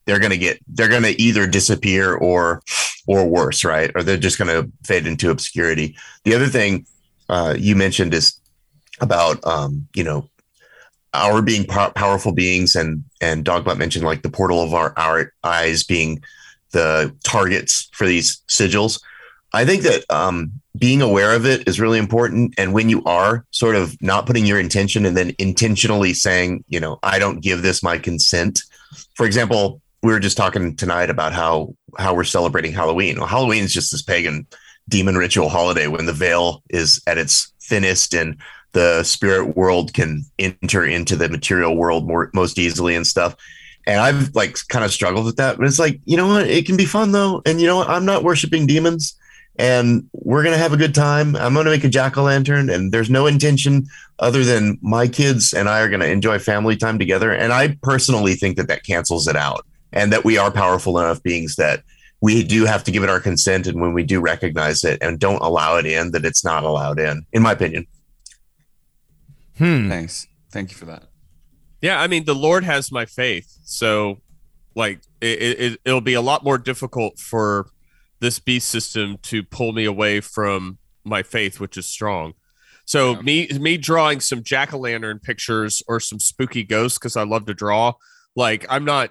they're 0.05 0.21
gonna 0.21 0.37
get 0.37 0.61
they're 0.69 0.89
gonna 0.89 1.15
either 1.19 1.49
disappear 1.49 2.15
or 2.15 2.63
or 3.09 3.27
worse, 3.27 3.65
right? 3.65 3.91
Or 3.97 4.05
they're 4.05 4.17
just 4.17 4.39
gonna 4.39 4.69
fade 4.85 5.07
into 5.07 5.31
obscurity. 5.31 5.97
The 6.23 6.35
other 6.35 6.47
thing 6.47 6.87
uh, 7.29 7.57
you 7.59 7.75
mentioned 7.75 8.15
is 8.15 8.41
about 9.01 9.45
um, 9.47 9.89
you 9.95 10.05
know 10.05 10.29
our 11.15 11.43
being 11.43 11.67
pow- 11.67 11.91
powerful 11.91 12.33
beings 12.33 12.75
and 12.75 13.05
and 13.21 13.45
Dogbot 13.45 13.79
mentioned 13.79 14.05
like 14.05 14.23
the 14.23 14.31
portal 14.31 14.63
of 14.63 14.75
our 14.75 14.93
our 14.97 15.33
eyes 15.45 15.85
being 15.85 16.23
the 16.73 17.15
targets 17.25 17.89
for 17.93 18.07
these 18.07 18.43
sigils. 18.49 19.01
I 19.53 19.67
think 19.67 19.83
that 19.83 20.05
um, 20.11 20.53
being 20.79 21.03
aware 21.03 21.35
of 21.37 21.45
it 21.45 21.69
is 21.69 21.79
really 21.79 21.99
important. 21.99 22.55
And 22.57 22.73
when 22.73 22.89
you 22.89 23.05
are 23.05 23.45
sort 23.51 23.77
of 23.77 24.01
not 24.01 24.25
putting 24.25 24.47
your 24.47 24.59
intention 24.59 25.05
and 25.05 25.15
then 25.15 25.35
intentionally 25.39 26.15
saying, 26.15 26.65
you 26.69 26.81
know, 26.81 26.99
I 27.03 27.19
don't 27.19 27.41
give 27.41 27.61
this 27.61 27.83
my 27.83 27.99
consent. 27.99 28.63
For 29.15 29.27
example, 29.27 29.83
we 30.03 30.13
were 30.13 30.21
just 30.21 30.39
talking 30.39 30.75
tonight 30.75 31.11
about 31.11 31.33
how 31.33 31.75
how 31.99 32.15
we're 32.15 32.25
celebrating 32.25 32.73
Halloween. 32.73 33.19
Well, 33.19 33.29
Halloween 33.29 33.65
is 33.65 33.75
just 33.75 33.93
this 33.93 34.03
pagan 34.03 34.47
demon 34.89 35.17
ritual 35.17 35.49
holiday 35.49 35.87
when 35.87 36.07
the 36.07 36.13
veil 36.13 36.63
is 36.71 37.01
at 37.07 37.19
its 37.19 37.53
thinnest 37.63 38.15
and 38.15 38.37
the 38.73 39.03
spirit 39.03 39.57
world 39.57 39.93
can 39.93 40.25
enter 40.39 40.85
into 40.85 41.17
the 41.17 41.29
material 41.29 41.77
world 41.77 42.07
more 42.07 42.31
most 42.35 42.59
easily 42.59 42.95
and 42.95 43.07
stuff. 43.07 43.37
And 43.87 44.01
I've 44.01 44.35
like 44.35 44.57
kind 44.69 44.85
of 44.85 44.93
struggled 44.93 45.27
with 45.27 45.37
that, 45.37 45.57
but 45.59 45.67
it's 45.67 45.79
like, 45.79 46.01
you 46.05 46.17
know 46.17 46.29
what? 46.29 46.49
It 46.49 46.67
can 46.67 46.77
be 46.77 46.85
fun 46.85 47.13
though. 47.13 47.43
And 47.45 47.61
you 47.61 47.67
know 47.67 47.77
what? 47.77 47.91
I'm 47.91 48.05
not 48.05 48.25
worshiping 48.25 48.67
demons 48.67 49.17
and 49.57 50.09
we're 50.13 50.43
going 50.43 50.55
to 50.55 50.63
have 50.63 50.73
a 50.73 50.79
good 50.79 50.95
time. 50.95 51.37
I'm 51.37 51.53
going 51.53 51.67
to 51.67 51.71
make 51.71 51.85
a 51.85 51.89
jack 51.89 52.17
o' 52.17 52.23
lantern 52.23 52.71
and 52.71 52.93
there's 52.93 53.11
no 53.11 53.27
intention 53.27 53.87
other 54.19 54.45
than 54.45 54.79
my 54.83 55.09
kids 55.09 55.53
and 55.53 55.69
I 55.69 55.81
are 55.81 55.89
going 55.89 56.01
to 56.01 56.11
enjoy 56.11 56.39
family 56.39 56.77
time 56.77 56.99
together. 56.99 57.33
And 57.33 57.53
I 57.53 57.77
personally 57.83 58.35
think 58.35 58.57
that 58.57 58.69
that 58.69 58.85
cancels 58.85 59.27
it 59.27 59.37
out 59.37 59.67
and 59.93 60.13
that 60.13 60.25
we 60.25 60.39
are 60.39 60.51
powerful 60.51 60.99
enough 60.99 61.23
beings 61.23 61.57
that 61.57 61.83
we 62.21 62.45
do 62.45 62.65
have 62.65 62.85
to 62.85 62.93
give 62.93 63.03
it 63.03 63.11
our 63.11 63.21
consent. 63.21 63.67
And 63.67 63.81
when 63.81 63.93
we 63.93 64.05
do 64.05 64.21
recognize 64.21 64.85
it 64.85 64.99
and 65.03 65.19
don't 65.19 65.43
allow 65.43 65.77
it 65.77 65.87
in, 65.87 66.13
that 66.13 66.25
it's 66.25 66.45
not 66.45 66.63
allowed 66.63 67.01
in, 67.01 67.27
in 67.33 67.43
my 67.43 67.53
opinion. 67.53 67.87
Hmm. 69.63 69.89
thanks 69.89 70.27
thank 70.51 70.71
you 70.73 70.77
for 70.77 70.87
that 70.87 71.05
Yeah, 71.81 72.01
I 72.01 72.07
mean, 72.09 72.25
the 72.25 72.35
Lord 72.35 72.65
has 72.65 72.91
my 72.93 73.07
faith, 73.07 73.47
so 73.65 74.19
like 74.75 75.01
it, 75.21 75.61
it 75.65 75.81
it'll 75.85 76.01
be 76.01 76.15
a 76.15 76.21
lot 76.31 76.43
more 76.43 76.59
difficult 76.59 77.19
for 77.19 77.67
this 78.21 78.39
beast 78.39 78.69
system 78.71 79.19
to 79.31 79.43
pull 79.43 79.73
me 79.73 79.85
away 79.85 80.21
from 80.21 80.79
my 81.05 81.23
faith, 81.23 81.59
which 81.61 81.77
is 81.77 81.87
strong. 81.87 82.35
So 82.85 83.13
Yeah. 83.13 83.23
me 83.23 83.49
me 83.69 83.77
drawing 83.79 84.21
some 84.21 84.43
jack 84.43 84.73
o' 84.75 84.79
lantern 84.79 85.19
pictures 85.19 85.83
or 85.89 86.01
some 86.01 86.21
spooky 86.21 86.65
ghosts 86.65 86.99
because 86.99 87.17
I 87.17 87.25
love 87.25 87.47
to 87.47 87.55
draw. 87.55 87.95
Like 88.35 88.65
I'm 88.69 88.85
not, 88.85 89.11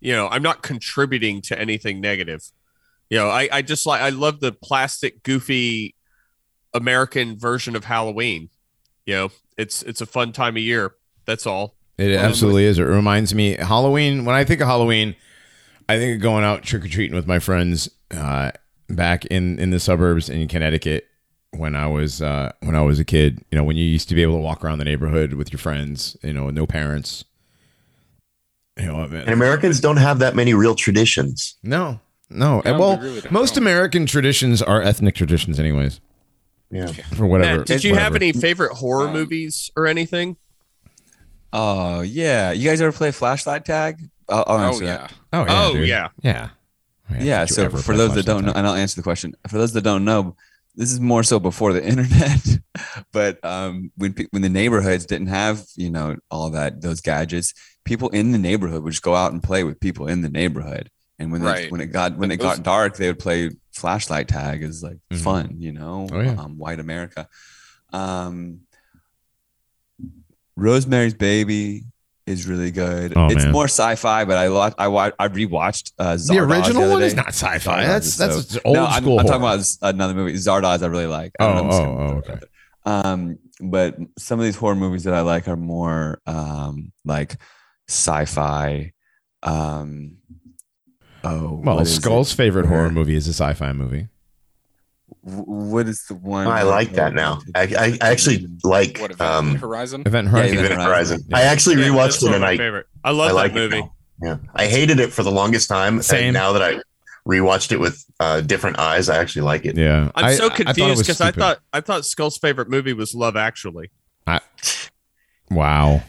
you 0.00 0.12
know, 0.12 0.28
I'm 0.28 0.42
not 0.42 0.62
contributing 0.62 1.40
to 1.42 1.58
anything 1.58 2.00
negative. 2.00 2.42
You 3.10 3.18
know, 3.18 3.28
I 3.28 3.48
I 3.52 3.62
just 3.62 3.86
like 3.86 4.00
I 4.02 4.10
love 4.10 4.40
the 4.40 4.52
plastic 4.52 5.22
goofy 5.22 5.94
American 6.74 7.38
version 7.38 7.76
of 7.76 7.84
Halloween. 7.84 8.48
You 9.06 9.14
know, 9.14 9.28
it's 9.56 9.82
it's 9.82 10.00
a 10.00 10.06
fun 10.06 10.32
time 10.32 10.56
of 10.56 10.62
year. 10.62 10.94
That's 11.24 11.46
all. 11.46 11.74
It 11.98 12.08
Well, 12.10 12.24
absolutely 12.24 12.64
is. 12.64 12.78
It 12.78 12.84
reminds 12.84 13.34
me 13.34 13.56
Halloween. 13.56 14.24
When 14.24 14.34
I 14.34 14.44
think 14.44 14.60
of 14.60 14.66
Halloween, 14.66 15.14
I 15.88 15.98
think 15.98 16.16
of 16.16 16.22
going 16.22 16.44
out 16.44 16.62
trick 16.62 16.84
or 16.84 16.88
treating 16.88 17.14
with 17.14 17.26
my 17.26 17.38
friends 17.38 17.90
uh, 18.10 18.52
back 18.88 19.24
in 19.26 19.58
in 19.58 19.70
the 19.70 19.78
suburbs 19.80 20.28
in 20.28 20.48
Connecticut 20.48 21.06
when 21.50 21.74
I 21.76 21.86
was 21.86 22.22
uh, 22.22 22.52
when 22.60 22.74
I 22.74 22.82
was 22.82 22.98
a 22.98 23.04
kid. 23.04 23.44
You 23.50 23.58
know, 23.58 23.64
when 23.64 23.76
you 23.76 23.84
used 23.84 24.08
to 24.08 24.14
be 24.14 24.22
able 24.22 24.34
to 24.36 24.40
walk 24.42 24.64
around 24.64 24.78
the 24.78 24.84
neighborhood 24.84 25.34
with 25.34 25.52
your 25.52 25.58
friends. 25.58 26.16
You 26.22 26.32
know, 26.32 26.50
no 26.50 26.66
parents. 26.66 27.24
You 28.78 28.86
know, 28.86 29.02
And 29.02 29.28
Americans 29.28 29.80
don't 29.80 29.98
have 29.98 30.18
that 30.20 30.34
many 30.34 30.54
real 30.54 30.74
traditions. 30.74 31.56
no, 31.62 32.00
no. 32.30 32.62
No, 32.64 32.78
well, 32.78 32.98
we 32.98 33.04
really 33.04 33.22
most 33.30 33.56
know. 33.56 33.62
American 33.62 34.06
traditions 34.06 34.62
are 34.62 34.80
ethnic 34.80 35.14
traditions, 35.14 35.60
anyways. 35.60 36.00
Yeah. 36.72 36.86
For 36.86 37.26
whatever. 37.26 37.58
Matt, 37.58 37.66
did 37.68 37.84
you 37.84 37.94
have 37.94 38.16
any 38.16 38.32
favorite 38.32 38.72
horror 38.72 39.08
Um, 39.08 39.12
movies 39.12 39.70
or 39.76 39.86
anything? 39.86 40.36
oh 41.52 42.00
yeah 42.00 42.50
you 42.52 42.66
guys 42.68 42.80
ever 42.80 42.92
play 42.92 43.10
flashlight 43.10 43.64
tag 43.64 44.00
I'll, 44.28 44.44
I'll 44.46 44.56
Oh 44.56 44.68
answer 44.68 44.86
that. 44.86 45.10
yeah. 45.10 45.16
Oh 45.34 45.44
yeah. 45.44 45.64
oh 45.66 45.72
dude. 45.74 45.88
yeah. 45.88 46.08
Yeah. 46.22 46.48
yeah 47.20 47.44
Did 47.44 47.54
so 47.54 47.68
for 47.68 47.94
those 47.96 48.14
that 48.14 48.24
don't 48.24 48.46
know 48.46 48.52
and 48.56 48.66
i'll 48.66 48.74
answer 48.74 48.96
the 48.96 49.02
question 49.02 49.34
for 49.48 49.58
those 49.58 49.72
that 49.74 49.82
don't 49.82 50.04
know 50.06 50.34
this 50.76 50.90
is 50.90 50.98
more 50.98 51.22
so 51.22 51.38
before 51.38 51.74
the 51.74 51.84
internet 51.86 52.40
but 53.12 53.44
um 53.44 53.92
when 53.96 54.14
when 54.30 54.40
the 54.40 54.48
neighborhoods 54.48 55.04
didn't 55.04 55.26
have 55.26 55.62
you 55.76 55.90
know 55.90 56.16
all 56.30 56.48
that 56.50 56.80
those 56.80 57.02
gadgets 57.02 57.52
people 57.84 58.08
in 58.10 58.32
the 58.32 58.38
neighborhood 58.38 58.82
would 58.82 58.92
just 58.92 59.02
go 59.02 59.14
out 59.14 59.32
and 59.32 59.42
play 59.42 59.62
with 59.62 59.78
people 59.78 60.06
in 60.06 60.22
the 60.22 60.30
neighborhood 60.30 60.88
and 61.18 61.30
when 61.30 61.42
they, 61.42 61.46
Right. 61.46 61.70
when 61.70 61.82
it 61.82 61.88
got 61.92 62.16
when 62.16 62.30
But 62.30 62.34
it 62.36 62.40
those- 62.40 62.56
got 62.56 62.62
dark 62.64 62.96
they 62.96 63.08
would 63.08 63.18
play 63.18 63.50
flashlight 63.72 64.28
tag 64.28 64.62
is 64.62 64.82
like 64.82 64.98
Mhm. 65.12 65.16
fun, 65.18 65.54
you 65.58 65.72
know, 65.72 66.08
Oh, 66.12 66.20
yeah. 66.20 66.32
um, 66.32 66.58
white 66.58 66.80
America. 66.80 67.28
Um, 67.92 68.60
Rosemary's 70.56 71.14
Baby 71.14 71.84
is 72.26 72.46
really 72.46 72.70
good. 72.70 73.14
Oh, 73.16 73.26
it's 73.26 73.44
man. 73.44 73.52
more 73.52 73.64
sci-fi, 73.64 74.24
but 74.24 74.36
I 74.38 74.46
lo- 74.48 74.70
I 74.78 74.88
wa- 74.88 75.10
I 75.18 75.28
rewatched 75.28 75.92
uh, 75.98 76.12
The 76.12 76.18
Zardoz 76.34 76.50
original 76.50 76.82
other 76.84 76.92
one 76.92 77.02
is 77.02 77.14
not 77.14 77.28
sci-fi. 77.28 77.82
Zardoz 77.84 77.86
That's 77.86 78.16
that's 78.16 78.52
so- 78.52 78.60
old 78.64 78.76
no, 78.76 78.84
I'm, 78.86 79.02
school. 79.02 79.18
I'm 79.18 79.26
talking 79.26 79.42
about 79.42 79.66
another 79.82 80.14
movie, 80.14 80.34
Zardoz. 80.34 80.82
I 80.82 80.86
really 80.86 81.06
like. 81.06 81.32
I 81.40 81.44
Oh, 81.46 81.54
know, 81.54 81.70
oh, 81.70 81.84
oh, 81.98 82.12
okay. 82.18 82.38
Um, 82.84 83.38
but 83.60 83.96
some 84.18 84.38
of 84.38 84.44
these 84.44 84.56
horror 84.56 84.74
movies 84.74 85.04
that 85.04 85.14
I 85.14 85.20
like 85.22 85.48
are 85.48 85.56
more 85.56 86.20
um 86.26 86.92
like 87.04 87.36
sci-fi. 87.88 88.92
Um, 89.42 90.18
oh, 91.24 91.60
Well, 91.64 91.84
Skull's 91.84 92.32
it? 92.32 92.36
favorite 92.36 92.66
horror 92.66 92.90
movie 92.90 93.14
is 93.14 93.26
a 93.28 93.32
sci-fi 93.32 93.72
movie. 93.72 94.08
What 95.22 95.86
is 95.88 96.04
the 96.08 96.14
one? 96.14 96.46
I 96.48 96.62
like 96.62 96.92
that 96.92 97.14
now. 97.14 97.40
I, 97.54 97.62
I, 97.62 97.98
I 98.00 98.10
actually 98.10 98.48
like 98.64 98.98
What 98.98 99.12
Event 99.12 99.20
um, 99.30 99.54
Horizon? 99.56 100.02
Event 100.06 100.28
Horizon. 100.28 100.58
Event 100.58 100.72
Event 100.72 100.82
Horizon. 100.88 101.20
Yeah. 101.28 101.36
I 101.38 101.42
actually 101.42 101.76
Yeah, 101.80 101.88
rewatched 101.88 102.22
it 102.22 102.26
one 102.26 102.34
and 102.34 102.44
I, 102.44 102.56
favorite. 102.56 102.86
I 103.04 103.10
love 103.10 103.26
I 103.26 103.28
that 103.28 103.34
like 103.34 103.54
movie. 103.54 103.82
yeah, 104.22 104.38
I 104.54 104.66
hated 104.66 104.98
it 105.00 105.12
for 105.12 105.22
the 105.22 105.30
longest 105.30 105.68
time. 105.68 106.02
Same. 106.02 106.24
And 106.28 106.34
now 106.34 106.52
that 106.52 106.62
I 106.62 106.80
rewatched 107.28 107.70
it 107.72 107.78
with 107.78 108.04
uh, 108.18 108.40
different 108.40 108.78
eyes, 108.80 109.08
I 109.08 109.18
actually 109.18 109.42
like 109.42 109.64
it. 109.64 109.76
Yeah, 109.76 110.10
I'm 110.16 110.24
I- 110.24 110.34
so 110.34 110.46
I 110.46 110.48
thought 110.48 110.60
it 110.60 110.64
confused 110.66 111.02
because 111.02 111.20
I, 111.20 111.26
stupid. 111.26 111.40
thought 111.40 111.58
I 111.72 111.80
thought 111.82 112.04
Skull's 112.04 112.38
favorite 112.38 112.68
movie 112.68 112.92
was 112.94 113.14
Love 113.14 113.36
Actually. 113.36 113.90
Wow, 115.50 116.02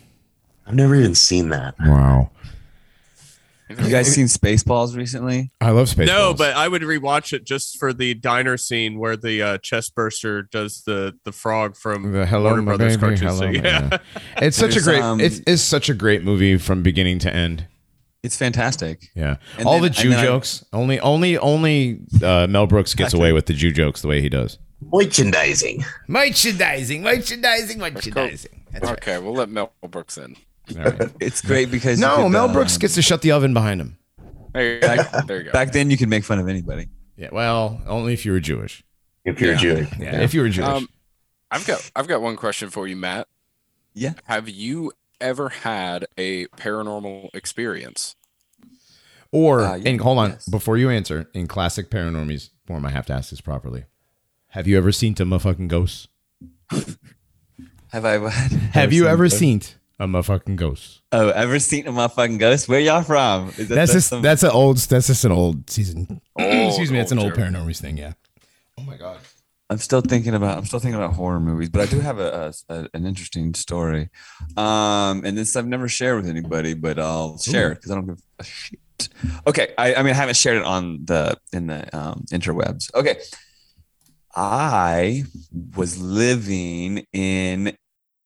I've 0.66 0.74
never 0.76 0.95
even 0.95 1.14
seen 1.16 1.49
that. 1.49 1.76
wow. 1.82 2.32
You 3.70 3.89
guys 3.89 4.14
seen 4.14 4.26
Spaceballs 4.26 4.95
recently? 4.95 5.49
I 5.61 5.72
love 5.72 5.88
Spaceballs. 5.88 6.05
No, 6.07 6.34
but 6.34 6.55
I 6.55 6.68
would 6.68 6.82
rewatch 6.84 7.34
it 7.34 7.43
just 7.45 7.78
for 7.80 7.93
the 7.93 8.14
diner 8.14 8.57
scene 8.57 8.99
where 8.99 9.16
the 9.18 9.41
uh, 9.41 9.57
chest 9.59 9.95
burster 9.95 10.43
does 10.43 10.84
the 10.84 11.18
the 11.24 11.32
frog 11.32 11.76
from 11.76 12.11
the 12.11 12.26
Hello, 12.26 12.49
Warner 12.51 12.61
my 12.61 12.76
Brothers 12.76 12.97
baby, 12.97 13.18
cartoon. 13.18 13.28
hello, 13.28 13.39
So, 13.39 13.45
yeah. 13.49 13.89
yeah. 13.91 13.97
it's 14.45 14.57
such 14.57 14.76
a 14.76 14.82
great. 14.82 15.01
um, 15.01 15.20
it's, 15.20 15.41
it's 15.47 15.61
such 15.61 15.89
a 15.89 15.93
great 15.93 16.24
movie 16.24 16.57
from 16.57 16.84
beginning 16.84 17.20
to 17.20 17.34
end. 17.34 17.66
It's 18.22 18.38
fantastic. 18.38 19.09
Yeah, 19.16 19.38
And 19.57 19.66
all 19.68 19.74
then- 19.76 19.84
the 19.84 19.89
Jew 19.89 20.03
and 20.09 20.14
then 20.14 20.20
I- 20.20 20.24
jokes. 20.28 20.64
only, 20.72 20.99
only, 21.01 21.38
only 21.38 21.99
uh, 22.24 22.47
Mel 22.47 22.68
Brooks 22.68 22.93
gets 22.95 23.14
away 23.14 23.34
with 23.34 23.47
the 23.47 23.53
Jew 23.53 23.72
jokes 23.72 24.01
the 24.01 24.07
way 24.07 24.22
he 24.22 24.30
does. 24.30 24.59
Merchandising. 24.93 25.84
Merchandising, 26.07 27.01
merchandising, 27.03 27.80
merchandising. 27.80 28.64
That's 28.72 28.86
right. 28.86 28.93
Okay, 28.93 29.18
we'll 29.20 29.34
let 29.34 29.49
Mel 29.49 29.74
Brooks 29.89 30.18
in. 30.18 30.36
All 30.78 30.84
right. 30.84 31.09
It's 31.19 31.41
great 31.41 31.71
because 31.71 31.99
you 31.99 32.05
No, 32.05 32.15
could, 32.24 32.30
Mel 32.30 32.49
uh, 32.49 32.53
Brooks 32.53 32.78
gets 32.78 32.95
to 32.95 33.01
shut 33.01 33.21
the 33.21 33.32
oven 33.32 33.53
behind 33.53 33.82
him. 33.82 33.97
There 34.53 34.76
you 34.76 34.80
go. 34.82 34.95
There 35.26 35.38
you 35.39 35.43
go. 35.45 35.51
Back 35.51 35.71
then, 35.71 35.89
you 35.89 35.97
could 35.97 36.09
make 36.09 36.24
fun 36.24 36.39
of 36.39 36.47
anybody. 36.47 36.88
Yeah, 37.15 37.30
well, 37.32 37.82
only 37.88 38.13
if 38.13 38.26
you 38.26 38.32
were 38.32 38.39
Jewish. 38.39 38.84
If 39.26 39.39
you're 39.39 39.53
Yeah. 39.53 39.57
Jewish. 39.59 39.89
Yeah, 39.99 40.21
if 40.21 40.34
you 40.34 40.41
were 40.41 40.49
Jewish. 40.49 40.67
Um, 40.67 40.89
I've 41.49 41.65
got 41.67 41.91
I've 41.95 42.07
got 42.07 42.21
one 42.21 42.36
question 42.36 42.69
for 42.69 42.88
you, 42.88 42.95
Matt. 42.95 43.28
Yeah. 43.93 44.13
Have 44.26 44.49
you 44.49 44.91
ever 45.21 45.49
had 45.49 46.05
a 46.17 46.47
paranormal 46.47 47.30
experience? 47.34 48.15
or, 49.32 49.61
uh, 49.61 49.76
yeah, 49.76 49.89
and 49.89 50.01
hold 50.01 50.19
on, 50.19 50.30
yes. 50.32 50.47
before 50.47 50.78
you 50.78 50.89
answer, 50.91 51.28
in 51.34 51.47
classic 51.47 51.89
paranormies 51.89 52.49
form, 52.67 52.86
I 52.86 52.91
have 52.91 53.05
to 53.07 53.13
ask 53.13 53.32
this 53.32 53.41
properly. 53.41 53.86
Have 54.49 54.67
you 54.67 54.78
ever 54.78 54.91
seen 54.91 55.13
a 55.13 55.15
motherfucking 55.26 55.67
ghosts? 55.69 56.07
Have 57.89 58.05
I? 58.05 58.30
Have 58.30 58.93
you 58.93 59.07
ever 59.07 59.30
seen 59.30 59.61
a 59.99 60.07
motherfucking 60.07 60.55
ghost? 60.55 61.01
Oh, 61.11 61.29
ever 61.29 61.59
seen 61.59 61.87
a 61.87 61.91
motherfucking 61.91 62.39
ghost? 62.39 62.67
Where 62.67 62.79
y'all 62.79 63.03
from? 63.03 63.49
Is 63.49 63.67
that- 63.67 63.69
That's 63.75 63.93
just 63.93 64.09
some- 64.09 64.21
that's 64.21 64.43
an 64.43 64.51
old 64.51 64.77
that's 64.77 65.07
just 65.07 65.23
an 65.25 65.31
old 65.31 65.69
season. 65.69 66.19
Excuse 66.39 66.91
me, 66.91 66.97
that's 66.97 67.11
an 67.11 67.19
old 67.19 67.27
old 67.27 67.35
joke. 67.35 67.45
paranormies 67.45 67.79
thing. 67.79 67.97
Yeah. 67.97 68.13
Oh 68.77 68.83
my 68.83 68.97
god. 68.97 69.19
I'm 69.69 69.77
still 69.79 70.01
thinking 70.01 70.35
about. 70.35 70.57
I'm 70.57 70.65
still 70.65 70.79
thinking 70.79 70.99
about 71.01 71.13
horror 71.15 71.39
movies, 71.39 71.69
but 71.69 71.81
I 71.81 71.85
do 71.87 71.99
have 71.99 72.19
a, 72.19 72.53
a- 72.69 72.73
a- 72.73 72.89
an 72.93 73.05
interesting 73.05 73.53
story. 73.55 74.09
Um, 74.57 75.23
and 75.25 75.37
this 75.37 75.55
I've 75.55 75.65
never 75.67 75.87
shared 75.87 76.17
with 76.21 76.29
anybody, 76.29 76.73
but 76.73 76.99
I'll 76.99 77.37
share 77.39 77.71
it 77.71 77.75
because 77.75 77.91
I 77.91 77.95
don't 77.95 78.05
give 78.07 78.21
a 78.39 78.43
shit. 78.43 78.79
Okay, 79.47 79.73
I, 79.77 79.95
I 79.95 80.03
mean 80.03 80.11
I 80.13 80.15
haven't 80.15 80.35
shared 80.35 80.57
it 80.57 80.63
on 80.63 81.05
the 81.05 81.37
in 81.53 81.67
the 81.67 81.97
um, 81.97 82.25
interwebs. 82.31 82.93
Okay, 82.93 83.17
I 84.35 85.23
was 85.75 85.99
living 86.01 87.05
in, 87.13 87.75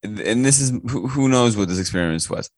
and 0.02 0.44
this 0.44 0.60
is 0.60 0.70
who, 0.90 1.28
knows 1.28 1.56
what 1.56 1.68
this 1.68 1.78
experience 1.78 2.30
was. 2.30 2.50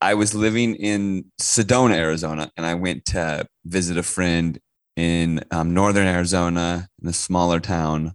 I 0.00 0.14
was 0.14 0.34
living 0.34 0.74
in 0.74 1.26
Sedona, 1.40 1.94
Arizona, 1.94 2.50
and 2.56 2.66
I 2.66 2.74
went 2.74 3.06
to 3.06 3.46
visit 3.64 3.96
a 3.96 4.02
friend 4.02 4.58
in 4.96 5.42
um, 5.50 5.74
northern 5.74 6.06
Arizona 6.06 6.88
in 7.02 7.08
a 7.08 7.12
smaller 7.12 7.58
town, 7.58 8.12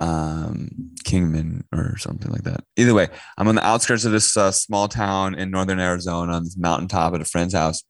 um, 0.00 0.68
Kingman 1.04 1.64
or 1.72 1.96
something 1.98 2.30
like 2.30 2.42
that. 2.42 2.64
Either 2.76 2.94
way, 2.94 3.08
I'm 3.38 3.48
on 3.48 3.54
the 3.54 3.66
outskirts 3.66 4.04
of 4.04 4.12
this 4.12 4.36
uh, 4.36 4.50
small 4.50 4.88
town 4.88 5.34
in 5.34 5.50
northern 5.50 5.80
Arizona 5.80 6.32
on 6.32 6.44
this 6.44 6.56
mountaintop 6.56 7.14
at 7.14 7.20
a 7.20 7.24
friend's 7.24 7.54
house, 7.54 7.82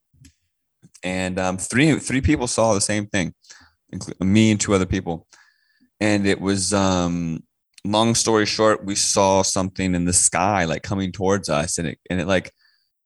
and 1.03 1.39
um, 1.39 1.57
three 1.57 1.99
three 1.99 2.21
people 2.21 2.47
saw 2.47 2.75
the 2.75 2.81
same 2.81 3.07
thing, 3.07 3.35
including 3.91 4.33
me 4.33 4.51
and 4.51 4.61
two 4.61 4.75
other 4.75 4.87
people, 4.87 5.27
and 6.01 6.27
it 6.27 6.41
was. 6.41 6.73
Um, 6.73 7.43
long 7.85 8.14
story 8.14 8.47
short, 8.47 8.85
we 8.85 8.95
saw 8.95 9.43
something 9.43 9.95
in 9.95 10.05
the 10.05 10.12
sky 10.12 10.64
like 10.64 10.82
coming 10.82 11.12
towards 11.12 11.49
us, 11.49 11.78
and 11.78 11.89
it 11.89 11.99
and 12.11 12.20
it 12.20 12.26
like 12.26 12.53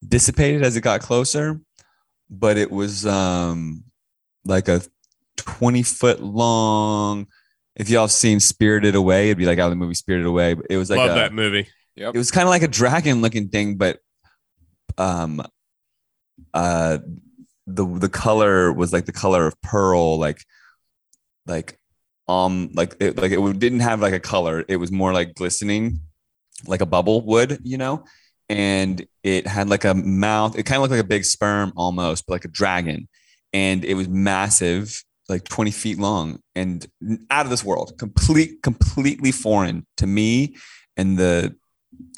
dissipated 0.06 0.62
as 0.62 0.76
it 0.76 0.82
got 0.82 1.00
closer, 1.00 1.60
but 2.30 2.56
it 2.56 2.70
was 2.70 3.06
um 3.06 3.84
like 4.44 4.68
a 4.68 4.82
20 5.36 5.82
foot 5.82 6.22
long. 6.22 7.26
If 7.76 7.90
y'all 7.90 8.02
have 8.02 8.12
seen 8.12 8.40
Spirited 8.40 8.94
Away, 8.94 9.26
it'd 9.26 9.38
be 9.38 9.46
like 9.46 9.58
out 9.58 9.66
of 9.66 9.70
the 9.70 9.76
movie 9.76 9.94
Spirited 9.94 10.26
Away. 10.26 10.54
But 10.54 10.66
it 10.70 10.76
was 10.76 10.90
like 10.90 10.98
Love 10.98 11.10
a, 11.10 11.14
that 11.14 11.32
movie. 11.32 11.68
Yep. 11.96 12.14
it 12.14 12.18
was 12.18 12.30
kind 12.30 12.44
of 12.44 12.50
like 12.50 12.62
a 12.62 12.68
dragon 12.68 13.20
looking 13.20 13.48
thing, 13.48 13.76
but 13.76 13.98
um 14.96 15.42
uh 16.54 16.98
the 17.66 17.84
the 17.84 18.08
color 18.08 18.72
was 18.72 18.92
like 18.92 19.04
the 19.04 19.12
color 19.12 19.46
of 19.46 19.60
pearl, 19.60 20.18
like 20.18 20.44
like 21.46 21.77
um 22.28 22.70
like 22.74 22.94
it 23.00 23.16
like 23.16 23.32
it 23.32 23.58
didn't 23.58 23.80
have 23.80 24.00
like 24.00 24.12
a 24.12 24.20
color. 24.20 24.64
It 24.68 24.76
was 24.76 24.92
more 24.92 25.12
like 25.12 25.34
glistening, 25.34 26.00
like 26.66 26.80
a 26.80 26.86
bubble 26.86 27.22
would, 27.22 27.58
you 27.62 27.78
know. 27.78 28.04
And 28.50 29.06
it 29.22 29.46
had 29.46 29.68
like 29.68 29.84
a 29.84 29.94
mouth. 29.94 30.58
It 30.58 30.64
kind 30.64 30.76
of 30.76 30.82
looked 30.82 30.92
like 30.92 31.04
a 31.04 31.08
big 31.08 31.24
sperm 31.24 31.72
almost, 31.76 32.26
but 32.26 32.34
like 32.34 32.44
a 32.44 32.48
dragon. 32.48 33.08
And 33.52 33.84
it 33.84 33.94
was 33.94 34.08
massive, 34.08 35.02
like 35.28 35.44
20 35.44 35.70
feet 35.70 35.98
long 35.98 36.40
and 36.54 36.86
out 37.30 37.46
of 37.46 37.50
this 37.50 37.64
world. 37.64 37.94
Complete, 37.98 38.62
completely 38.62 39.32
foreign 39.32 39.86
to 39.98 40.06
me 40.06 40.56
and 40.96 41.18
the 41.18 41.56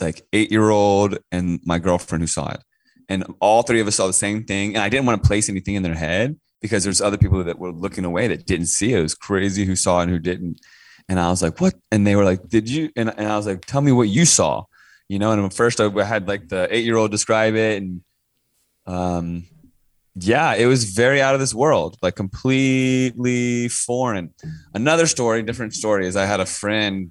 like 0.01 0.23
eight 0.33 0.51
year 0.51 0.71
old 0.71 1.19
and 1.33 1.61
my 1.65 1.79
girlfriend 1.79 2.23
who 2.23 2.27
saw 2.27 2.51
it. 2.51 2.61
And 3.09 3.25
all 3.41 3.63
three 3.63 3.81
of 3.81 3.89
us 3.89 3.97
saw 3.97 4.07
the 4.07 4.13
same 4.13 4.45
thing. 4.45 4.75
And 4.75 4.85
I 4.85 4.89
didn't 4.89 5.07
want 5.07 5.23
to 5.23 5.27
place 5.27 5.49
anything 5.49 5.75
in 5.75 5.83
their 5.83 5.95
head 5.95 6.37
because 6.61 6.85
there's 6.85 7.01
other 7.01 7.17
people 7.17 7.43
that 7.45 7.59
were 7.59 7.73
looking 7.73 8.05
away 8.05 8.29
that 8.29 8.47
didn't 8.47 8.67
see 8.67 8.93
it. 8.93 8.99
It 8.99 9.03
was 9.03 9.15
crazy 9.15 9.65
who 9.65 9.77
saw 9.77 10.01
and 10.01 10.11
who 10.11 10.19
didn't. 10.19 10.61
And 11.09 11.19
I 11.19 11.31
was 11.31 11.43
like, 11.43 11.61
what? 11.61 11.75
And 11.91 12.07
they 12.07 12.17
were 12.17 12.25
like, 12.25 12.49
did 12.49 12.69
you? 12.69 12.91
And, 12.97 13.13
and 13.17 13.27
I 13.27 13.37
was 13.37 13.47
like, 13.47 13.65
tell 13.65 13.81
me 13.81 13.93
what 13.93 14.09
you 14.09 14.25
saw, 14.25 14.65
you 15.09 15.19
know? 15.19 15.33
And 15.33 15.53
first 15.53 15.81
I 15.81 15.89
had 16.05 16.29
like 16.29 16.49
the 16.49 16.69
eight 16.71 16.85
year 16.85 16.97
old 16.97 17.11
describe 17.11 17.55
it. 17.55 17.83
And 17.83 18.03
um, 18.87 19.45
yeah, 20.15 20.55
it 20.55 20.67
was 20.67 20.85
very 20.85 21.23
out 21.23 21.35
of 21.35 21.41
this 21.41 21.55
world, 21.55 21.97
like 22.03 22.15
completely 22.15 23.69
foreign. 23.69 24.35
Another 24.75 25.07
story, 25.07 25.43
different 25.43 25.75
story 25.75 26.07
is 26.07 26.17
I 26.17 26.27
had 26.27 26.41
a 26.41 26.47
friend 26.47 27.11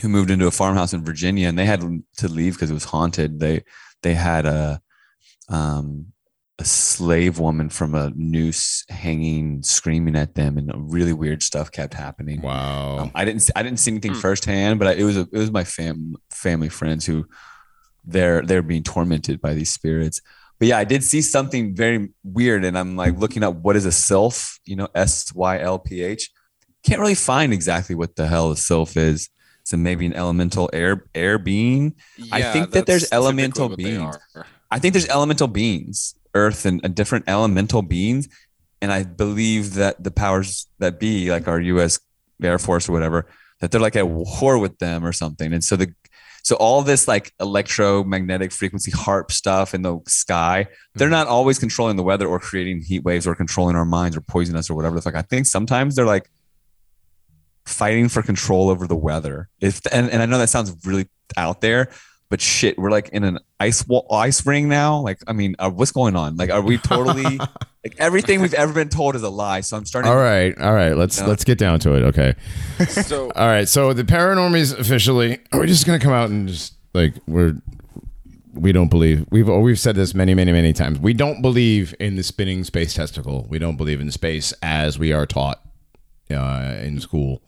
who 0.00 0.08
moved 0.08 0.30
into 0.30 0.46
a 0.46 0.50
farmhouse 0.50 0.94
in 0.94 1.04
Virginia 1.04 1.48
and 1.48 1.58
they 1.58 1.66
had 1.66 1.82
to 2.16 2.28
leave 2.28 2.54
because 2.54 2.70
it 2.70 2.74
was 2.74 2.84
haunted. 2.84 3.38
They, 3.38 3.64
they 4.02 4.14
had 4.14 4.46
a, 4.46 4.80
um, 5.48 6.11
a 6.62 6.64
slave 6.64 7.38
woman 7.38 7.68
from 7.68 7.94
a 7.94 8.12
noose 8.14 8.84
hanging, 8.88 9.62
screaming 9.62 10.16
at 10.16 10.34
them, 10.34 10.56
and 10.58 10.70
really 10.92 11.12
weird 11.12 11.42
stuff 11.42 11.70
kept 11.70 11.94
happening. 11.94 12.40
Wow. 12.40 12.98
Um, 12.98 13.10
I 13.14 13.24
didn't 13.24 13.42
see, 13.42 13.52
I 13.56 13.62
didn't 13.62 13.80
see 13.80 13.90
anything 13.90 14.14
Hmm. 14.14 14.20
firsthand, 14.20 14.78
but 14.78 14.88
I, 14.88 14.92
it 14.92 15.04
was 15.04 15.16
a, 15.16 15.26
it 15.32 15.38
was 15.44 15.50
my 15.50 15.64
fam 15.64 16.14
family 16.30 16.68
friends 16.68 17.04
who 17.04 17.26
they're 18.04 18.42
they're 18.42 18.62
being 18.62 18.82
tormented 18.82 19.40
by 19.40 19.54
these 19.54 19.72
spirits. 19.72 20.20
But 20.58 20.68
yeah, 20.68 20.78
I 20.78 20.84
did 20.84 21.02
see 21.02 21.22
something 21.22 21.74
very 21.74 22.10
weird, 22.22 22.64
and 22.64 22.78
I'm 22.78 22.96
like 22.96 23.18
looking 23.18 23.42
up 23.42 23.56
what 23.56 23.76
is 23.76 23.84
a 23.84 23.92
sylph, 23.92 24.60
you 24.64 24.76
know, 24.76 24.88
S 24.94 25.32
Y 25.34 25.58
L 25.58 25.78
P 25.78 26.02
H. 26.02 26.30
Can't 26.84 27.00
really 27.00 27.14
find 27.14 27.52
exactly 27.52 27.94
what 27.94 28.16
the 28.16 28.26
hell 28.26 28.50
a 28.52 28.56
sylph 28.56 28.96
is. 28.96 29.28
So 29.64 29.76
maybe 29.76 30.06
an 30.06 30.14
elemental 30.14 30.70
air 30.72 31.04
air 31.14 31.38
being. 31.38 31.94
I 32.30 32.42
think 32.52 32.70
that 32.72 32.86
there's 32.86 33.12
elemental 33.12 33.68
what 33.68 33.78
beings. 33.78 34.16
I 34.70 34.78
think 34.78 34.94
there's 34.94 35.08
elemental 35.08 35.48
beings, 35.48 36.14
earth 36.34 36.64
and 36.64 36.84
uh, 36.84 36.88
different 36.88 37.24
elemental 37.28 37.82
beings. 37.82 38.28
And 38.80 38.92
I 38.92 39.04
believe 39.04 39.74
that 39.74 40.02
the 40.02 40.10
powers 40.10 40.66
that 40.78 40.98
be, 40.98 41.30
like 41.30 41.46
our 41.46 41.60
US 41.60 42.00
Air 42.42 42.58
Force 42.58 42.88
or 42.88 42.92
whatever, 42.92 43.26
that 43.60 43.70
they're 43.70 43.80
like 43.80 43.96
at 43.96 44.08
war 44.08 44.58
with 44.58 44.78
them 44.78 45.04
or 45.04 45.12
something. 45.12 45.52
And 45.52 45.62
so 45.62 45.76
the 45.76 45.94
So 46.42 46.56
all 46.56 46.82
this 46.82 47.06
like 47.06 47.32
electromagnetic 47.38 48.50
frequency 48.50 48.90
HAARP 48.90 49.30
stuff 49.30 49.74
in 49.74 49.82
the 49.82 50.00
sky, 50.08 50.66
they're 50.94 51.08
not 51.08 51.28
always 51.28 51.58
controlling 51.60 51.96
the 51.96 52.02
weather 52.02 52.26
or 52.26 52.40
creating 52.40 52.82
heat 52.82 53.04
waves 53.04 53.26
or 53.26 53.36
controlling 53.36 53.76
our 53.76 53.84
minds 53.84 54.16
or 54.16 54.20
poisoning 54.20 54.58
us 54.58 54.68
or 54.68 54.74
whatever 54.74 54.96
the 54.96 55.02
fuck. 55.02 55.14
I 55.14 55.22
think 55.22 55.46
sometimes 55.46 55.94
they're 55.94 56.06
like 56.06 56.28
fighting 57.64 58.08
for 58.08 58.22
control 58.22 58.68
over 58.70 58.88
the 58.88 58.96
weather. 58.96 59.48
If 59.60 59.80
and, 59.92 60.10
and 60.10 60.20
I 60.20 60.26
know 60.26 60.38
that 60.38 60.48
sounds 60.48 60.74
really 60.84 61.08
out 61.36 61.60
there, 61.60 61.90
but 62.32 62.40
shit, 62.40 62.78
we're 62.78 62.90
like 62.90 63.10
in 63.10 63.24
an 63.24 63.38
ice 63.60 63.86
wall, 63.86 64.06
ice 64.10 64.46
ring 64.46 64.66
now. 64.66 65.00
Like, 65.00 65.18
I 65.26 65.34
mean, 65.34 65.54
uh, 65.58 65.68
what's 65.68 65.92
going 65.92 66.16
on? 66.16 66.36
Like, 66.36 66.48
are 66.48 66.62
we 66.62 66.78
totally 66.78 67.36
like 67.84 67.94
everything 67.98 68.40
we've 68.40 68.54
ever 68.54 68.72
been 68.72 68.88
told 68.88 69.16
is 69.16 69.22
a 69.22 69.28
lie? 69.28 69.60
So 69.60 69.76
I'm 69.76 69.84
starting. 69.84 70.10
All 70.10 70.16
right, 70.16 70.58
all 70.58 70.72
right. 70.72 70.96
Let's 70.96 71.20
No. 71.20 71.26
let's 71.26 71.44
get 71.44 71.58
down 71.58 71.78
to 71.80 71.94
it. 71.94 72.04
Okay. 72.04 72.34
So 72.88 73.30
All 73.32 73.46
right. 73.46 73.68
So 73.68 73.92
the 73.92 74.02
paranormies 74.02 74.78
officially, 74.78 75.40
are 75.52 75.58
we're 75.58 75.66
just 75.66 75.84
gonna 75.84 75.98
come 75.98 76.14
out 76.14 76.30
and 76.30 76.48
just 76.48 76.72
like 76.94 77.12
we're 77.28 77.54
we 78.54 78.72
don't 78.72 78.88
believe 78.88 79.26
we've 79.30 79.48
we've 79.48 79.78
said 79.78 79.94
this 79.94 80.14
many 80.14 80.32
many 80.32 80.52
many 80.52 80.72
times. 80.72 80.98
We 80.98 81.12
don't 81.12 81.42
believe 81.42 81.94
in 82.00 82.16
the 82.16 82.22
spinning 82.22 82.64
space 82.64 82.94
testicle. 82.94 83.46
We 83.50 83.58
don't 83.58 83.76
believe 83.76 84.00
in 84.00 84.10
space 84.10 84.54
as 84.62 84.98
we 84.98 85.12
are 85.12 85.26
taught 85.26 85.60
uh, 86.30 86.76
in 86.80 86.98
school 86.98 87.42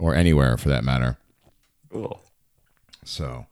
or 0.00 0.16
anywhere 0.16 0.56
for 0.56 0.68
that 0.70 0.82
matter. 0.82 1.16
Cool. 1.92 2.20
So, 3.04 3.46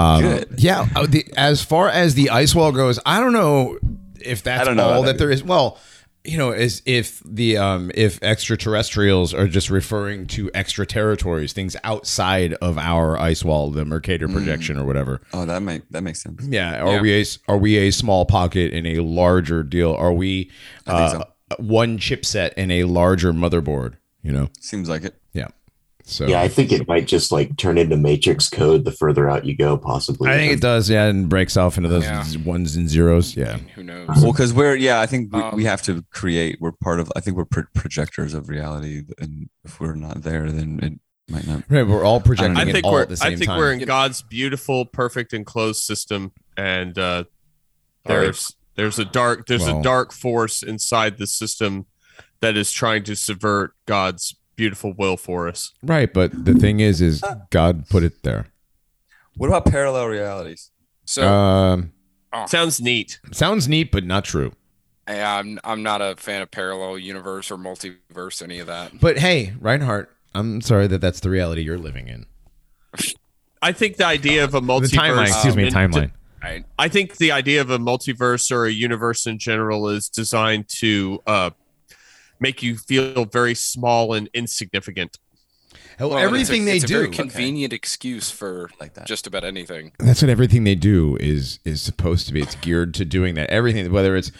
um, 0.00 0.22
Good. 0.22 0.48
yeah. 0.58 0.86
uh, 0.96 1.06
The, 1.06 1.24
as 1.36 1.62
far 1.62 1.88
as 1.88 2.14
the 2.14 2.30
ice 2.30 2.54
wall 2.54 2.72
goes, 2.72 2.98
I 3.06 3.20
don't 3.20 3.32
know 3.32 3.78
if 4.20 4.42
that's 4.42 4.68
all 4.68 5.02
that 5.02 5.06
that 5.12 5.18
there 5.18 5.30
is. 5.30 5.42
Well, 5.42 5.78
you 6.22 6.36
know, 6.36 6.50
as 6.50 6.82
if 6.84 7.22
the 7.24 7.56
um, 7.56 7.90
if 7.94 8.22
extraterrestrials 8.22 9.32
are 9.32 9.48
just 9.48 9.70
referring 9.70 10.26
to 10.26 10.50
extra 10.52 10.84
territories, 10.84 11.52
things 11.54 11.76
outside 11.82 12.52
of 12.54 12.76
our 12.76 13.18
ice 13.18 13.42
wall, 13.42 13.70
the 13.70 13.84
Mercator 13.86 14.28
Mm. 14.28 14.34
projection 14.34 14.78
or 14.78 14.84
whatever. 14.84 15.22
Oh, 15.32 15.46
that 15.46 15.62
make 15.62 15.88
that 15.90 16.02
makes 16.02 16.22
sense. 16.22 16.42
Yeah. 16.46 16.82
Are 16.82 16.94
Yeah. 16.96 17.00
we 17.00 17.20
a 17.22 17.24
are 17.48 17.56
we 17.56 17.78
a 17.78 17.90
small 17.90 18.26
pocket 18.26 18.72
in 18.72 18.84
a 18.86 18.96
larger 19.00 19.62
deal? 19.62 19.94
Are 19.94 20.12
we 20.12 20.50
uh, 20.86 21.24
one 21.58 21.98
chipset 21.98 22.52
in 22.54 22.70
a 22.70 22.84
larger 22.84 23.32
motherboard? 23.32 23.94
You 24.22 24.32
know. 24.32 24.50
Seems 24.60 24.90
like 24.90 25.04
it. 25.04 25.14
Yeah. 26.10 26.26
So 26.26 26.26
Yeah, 26.26 26.40
I 26.40 26.48
think 26.48 26.72
it 26.72 26.86
might 26.88 27.06
just 27.06 27.30
like 27.32 27.56
turn 27.56 27.78
into 27.78 27.96
matrix 27.96 28.48
code 28.48 28.84
the 28.84 28.92
further 28.92 29.28
out 29.30 29.44
you 29.44 29.56
go, 29.56 29.76
possibly. 29.76 30.28
I 30.30 30.36
think 30.36 30.52
it 30.52 30.60
does. 30.60 30.90
Yeah, 30.90 31.06
and 31.06 31.28
breaks 31.28 31.56
off 31.56 31.76
into 31.76 31.88
those 31.88 32.04
Yeah. 32.04 32.24
ones 32.44 32.76
and 32.76 32.88
zeros. 32.88 33.36
Yeah. 33.36 33.58
who 33.74 33.82
knows? 33.82 34.08
Well, 34.08 34.32
because 34.32 34.52
we're 34.52 34.74
yeah, 34.76 35.00
I 35.00 35.06
think 35.06 35.32
we, 35.32 35.40
Um, 35.40 35.54
we 35.56 35.64
have 35.64 35.82
to 35.82 36.04
create. 36.10 36.58
We're 36.60 36.72
part 36.72 37.00
of. 37.00 37.12
I 37.16 37.20
think 37.20 37.36
we're 37.36 37.44
pro- 37.44 37.64
projectors 37.74 38.34
of 38.34 38.48
reality, 38.48 39.02
and 39.18 39.48
if 39.64 39.80
we're 39.80 39.94
not 39.94 40.22
there, 40.22 40.50
then 40.50 40.80
it 40.82 41.32
might 41.32 41.46
not. 41.46 41.62
Right, 41.68 41.86
we're 41.86 42.04
all 42.04 42.20
projecting 42.20 42.56
I 42.56 42.62
I 42.62 42.72
think 42.72 42.84
all 42.84 42.92
we're 42.92 43.02
at 43.02 43.08
the 43.08 43.16
same 43.16 43.32
I 43.32 43.36
think 43.36 43.46
time. 43.48 43.58
we're 43.58 43.72
in 43.72 43.84
God's 43.84 44.22
beautiful, 44.22 44.84
perfect, 44.86 45.32
enclosed 45.32 45.82
system, 45.82 46.32
and 46.56 46.98
uh, 46.98 47.24
there's 48.04 48.54
there's 48.76 48.98
a 48.98 49.04
dark 49.04 49.46
there's 49.46 49.62
Well- 49.62 49.80
a 49.80 49.82
dark 49.82 50.12
force 50.12 50.62
inside 50.62 51.18
the 51.18 51.26
system 51.26 51.86
that 52.40 52.56
is 52.56 52.72
trying 52.72 53.04
to 53.04 53.14
subvert 53.14 53.74
God's 53.86 54.34
beautiful 54.60 54.92
will 54.92 55.16
for 55.16 55.48
us. 55.48 55.72
right, 55.82 56.12
but 56.12 56.30
the 56.44 56.54
thing 56.54 56.80
is, 56.80 57.00
is 57.00 57.24
God 57.50 57.88
put 57.88 58.02
it 58.02 58.22
there. 58.22 58.46
What 59.36 59.46
about 59.48 59.64
parallel 59.64 60.06
realities? 60.08 60.70
So 61.06 61.26
Um, 61.26 61.92
Sounds 62.46 62.80
neat. 62.80 63.18
sounds 63.32 63.66
neat, 63.68 63.90
but 63.90 64.04
not 64.04 64.24
true. 64.24 64.52
yeah, 65.08 65.36
I'm 65.38 65.58
I'm 65.64 65.82
not 65.82 66.00
a 66.02 66.14
fan 66.16 66.42
of 66.42 66.50
parallel 66.50 66.98
universe 66.98 67.50
or 67.50 67.56
multiverse, 67.56 68.42
any 68.42 68.58
of 68.60 68.66
that. 68.68 69.00
But 69.00 69.18
hey, 69.18 69.54
Reinhardt, 69.58 70.14
I'm 70.34 70.60
sorry 70.60 70.86
that 70.88 71.00
that's 71.00 71.20
the 71.20 71.30
reality 71.30 71.62
you're 71.62 71.78
living 71.78 72.06
in. 72.08 72.26
I 73.62 73.72
think 73.72 73.96
the 73.96 74.06
idea 74.06 74.44
of 74.44 74.54
a 74.54 74.60
multiverse. 74.60 74.90
the 74.90 74.96
timeline, 74.98 75.26
excuse 75.28 75.56
me, 75.56 75.66
in- 75.66 75.72
timeline. 75.72 76.12
I 76.78 76.88
think 76.88 77.16
the 77.18 77.32
idea 77.32 77.60
of 77.60 77.68
a 77.70 77.78
multiverse 77.78 78.50
or 78.50 78.64
a 78.64 78.70
universe 78.70 79.26
in 79.26 79.38
general 79.38 79.88
is 79.90 80.08
designed 80.08 80.68
to 80.80 81.20
uh, 81.26 81.50
make 82.40 82.62
you 82.62 82.76
feel 82.76 83.24
very 83.26 83.54
small 83.54 84.12
and 84.14 84.28
insignificant. 84.34 85.18
Hell, 85.98 86.10
Well, 86.10 86.18
everything 86.18 86.62
it's 86.62 86.68
a, 86.68 86.70
they 86.70 86.76
it's 86.78 86.84
do. 86.86 86.96
a 86.96 86.98
very 87.02 87.10
convenient 87.14 87.72
excuse 87.72 88.30
for 88.30 88.70
Like 88.80 88.94
that. 88.94 89.06
just 89.06 89.26
about 89.26 89.44
anything. 89.44 89.92
that's 89.98 90.22
what 90.22 90.30
everything 90.30 90.64
they 90.64 90.74
do 90.74 91.16
is 91.20 91.58
is 91.64 91.82
supposed 91.82 92.26
to 92.28 92.32
be. 92.32 92.40
It's 92.40 92.54
geared 92.56 92.94
to 92.94 93.04
doing 93.04 93.34
that. 93.34 93.50
Everything, 93.50 93.92
whether 93.92 94.16
it's 94.16 94.32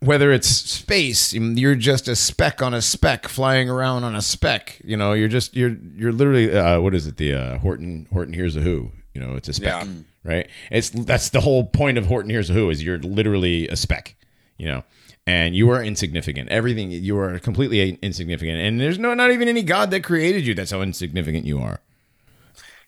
whether 0.00 0.30
it's 0.30 0.46
space, 0.48 1.32
you're 1.32 1.74
just 1.74 2.06
a 2.06 2.14
speck 2.14 2.62
on 2.62 2.72
a 2.74 2.80
speck 2.82 3.26
flying 3.26 3.68
around 3.68 4.04
on 4.04 4.14
a 4.14 4.22
speck. 4.22 4.80
You 4.84 4.96
know, 4.96 5.12
you're 5.14 5.28
just 5.28 5.56
you're 5.56 5.76
you're 5.96 6.12
literally 6.12 6.56
uh, 6.56 6.80
what 6.80 6.94
is 6.94 7.06
it? 7.06 7.16
The 7.16 7.34
uh, 7.34 7.58
Horton 7.58 8.06
Horton 8.12 8.34
Hears 8.34 8.54
a 8.56 8.60
Who. 8.60 8.92
You 9.14 9.22
know, 9.22 9.34
it's 9.34 9.48
a 9.48 9.52
speck, 9.54 9.84
Yeah. 9.84 9.92
right? 10.22 10.48
It's 10.70 10.90
that's 10.90 11.30
the 11.30 11.40
whole 11.40 11.64
point 11.64 11.98
of 11.98 12.06
Horton 12.06 12.30
Hears 12.30 12.50
a 12.50 12.52
Who 12.52 12.70
is 12.70 12.84
you're 12.84 12.98
literally 12.98 13.66
a 13.68 13.76
speck. 13.76 14.14
You 14.58 14.66
know. 14.68 14.84
And 15.28 15.54
you 15.54 15.68
are 15.68 15.82
insignificant. 15.84 16.48
Everything 16.48 16.90
you 16.90 17.18
are 17.18 17.38
completely 17.38 17.98
insignificant, 18.00 18.60
and 18.60 18.80
there's 18.80 18.98
no 18.98 19.12
not 19.12 19.30
even 19.30 19.46
any 19.46 19.62
God 19.62 19.90
that 19.90 20.02
created 20.02 20.46
you. 20.46 20.54
That's 20.54 20.70
how 20.70 20.80
insignificant 20.80 21.44
you 21.44 21.60
are. 21.60 21.80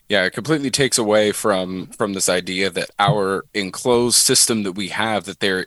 Yeah, 0.08 0.24
it 0.24 0.30
completely 0.30 0.70
takes 0.70 0.96
away 0.96 1.32
from 1.32 1.88
from 1.88 2.14
this 2.14 2.30
idea 2.30 2.70
that 2.70 2.88
our 2.98 3.44
enclosed 3.52 4.16
system 4.16 4.62
that 4.62 4.72
we 4.72 4.88
have 4.88 5.24
that 5.24 5.40
there 5.40 5.66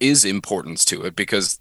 is 0.00 0.24
importance 0.24 0.86
to 0.86 1.02
it 1.02 1.14
because 1.14 1.60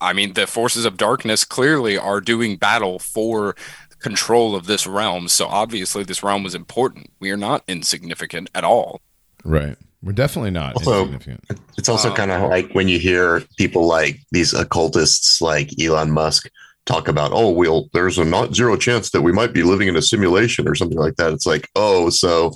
I 0.00 0.14
mean 0.14 0.32
the 0.32 0.48
forces 0.48 0.84
of 0.84 0.96
darkness 0.96 1.44
clearly 1.44 1.96
are 1.96 2.20
doing 2.20 2.56
battle 2.56 2.98
for 2.98 3.54
control 4.00 4.56
of 4.56 4.66
this 4.66 4.84
realm. 4.84 5.28
So 5.28 5.46
obviously 5.46 6.02
this 6.02 6.24
realm 6.24 6.42
was 6.42 6.56
important. 6.56 7.12
We 7.20 7.30
are 7.30 7.36
not 7.36 7.62
insignificant 7.68 8.50
at 8.52 8.64
all. 8.64 9.00
Right. 9.44 9.76
We're 10.02 10.12
definitely 10.12 10.50
not 10.50 10.76
Also- 10.76 11.02
insignificant. 11.04 11.44
It's 11.76 11.88
also 11.88 12.08
Um, 12.10 12.16
kind 12.16 12.30
of 12.30 12.48
like 12.50 12.72
when 12.72 12.88
you 12.88 12.98
hear 12.98 13.42
people 13.58 13.86
like 13.86 14.18
these 14.32 14.54
occultists 14.54 15.40
like 15.42 15.70
Elon 15.80 16.10
Musk 16.10 16.48
talk 16.86 17.06
about, 17.08 17.30
oh, 17.34 17.50
well, 17.50 17.88
there's 17.92 18.18
a 18.18 18.24
not 18.24 18.54
zero 18.54 18.76
chance 18.76 19.10
that 19.10 19.20
we 19.22 19.32
might 19.32 19.52
be 19.52 19.62
living 19.62 19.88
in 19.88 19.96
a 19.96 20.02
simulation 20.02 20.66
or 20.66 20.74
something 20.74 20.98
like 20.98 21.16
that. 21.16 21.32
It's 21.32 21.46
like, 21.46 21.68
oh, 21.76 22.08
so 22.08 22.52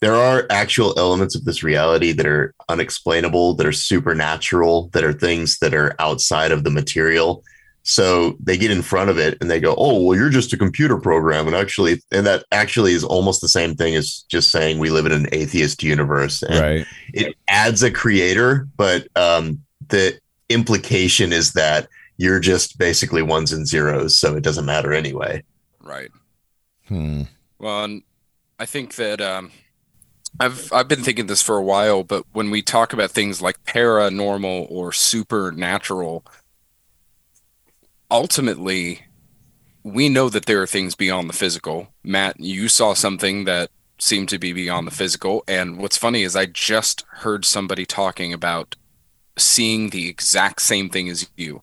there 0.00 0.16
are 0.16 0.46
actual 0.50 0.92
elements 0.98 1.34
of 1.36 1.44
this 1.44 1.62
reality 1.62 2.10
that 2.12 2.26
are 2.26 2.54
unexplainable, 2.68 3.54
that 3.54 3.66
are 3.66 3.72
supernatural, 3.72 4.90
that 4.92 5.04
are 5.04 5.12
things 5.12 5.58
that 5.60 5.74
are 5.74 5.94
outside 6.00 6.50
of 6.52 6.64
the 6.64 6.70
material. 6.70 7.44
So 7.82 8.36
they 8.38 8.56
get 8.58 8.70
in 8.70 8.82
front 8.82 9.10
of 9.10 9.18
it 9.18 9.38
and 9.40 9.50
they 9.50 9.58
go, 9.58 9.74
oh, 9.76 10.02
well, 10.02 10.16
you're 10.16 10.30
just 10.30 10.52
a 10.52 10.56
computer 10.56 10.98
program. 10.98 11.46
And 11.46 11.56
actually, 11.56 12.02
and 12.12 12.26
that 12.26 12.44
actually 12.52 12.92
is 12.92 13.04
almost 13.04 13.40
the 13.40 13.48
same 13.48 13.74
thing 13.74 13.96
as 13.96 14.24
just 14.28 14.50
saying 14.50 14.78
we 14.78 14.90
live 14.90 15.06
in 15.06 15.12
an 15.12 15.28
atheist 15.32 15.82
universe. 15.82 16.42
And 16.42 16.60
Right. 16.60 16.86
it 17.14 17.34
adds 17.48 17.82
a 17.82 17.90
creator, 17.90 18.68
but 18.76 19.08
um, 19.16 19.62
the 19.88 20.18
implication 20.50 21.32
is 21.32 21.52
that 21.54 21.88
you're 22.18 22.40
just 22.40 22.76
basically 22.76 23.22
ones 23.22 23.50
and 23.50 23.66
zeros, 23.66 24.16
so 24.18 24.36
it 24.36 24.42
doesn't 24.42 24.66
matter 24.66 24.92
anyway. 24.92 25.42
Right. 25.82 26.10
Hmm. 26.86 27.22
Well, 27.58 27.84
and 27.84 28.02
I 28.58 28.66
think 28.66 28.96
that 28.96 29.22
um, 29.22 29.50
I've 30.38 30.70
I've 30.72 30.86
been 30.88 31.02
thinking 31.02 31.28
this 31.28 31.40
for 31.40 31.56
a 31.56 31.62
while, 31.62 32.04
but 32.04 32.26
when 32.32 32.50
we 32.50 32.60
talk 32.60 32.92
about 32.92 33.10
things 33.10 33.40
like 33.40 33.64
paranormal 33.64 34.66
or 34.70 34.92
supernatural, 34.92 36.24
ultimately, 38.10 39.02
we 39.82 40.08
know 40.08 40.28
that 40.28 40.46
there 40.46 40.62
are 40.62 40.66
things 40.66 40.94
beyond 40.94 41.28
the 41.28 41.32
physical. 41.34 41.88
Matt, 42.02 42.38
you 42.40 42.68
saw 42.68 42.94
something 42.94 43.44
that 43.44 43.70
seemed 43.98 44.28
to 44.30 44.38
be 44.38 44.52
beyond 44.52 44.86
the 44.86 44.90
physical, 44.92 45.44
and 45.46 45.78
what's 45.78 45.96
funny 45.98 46.22
is 46.22 46.34
I 46.36 46.46
just 46.46 47.04
heard 47.18 47.44
somebody 47.44 47.84
talking 47.86 48.32
about 48.32 48.76
seeing 49.36 49.90
the 49.90 50.08
exact 50.08 50.62
same 50.62 50.88
thing 50.90 51.08
as 51.08 51.28
you 51.36 51.62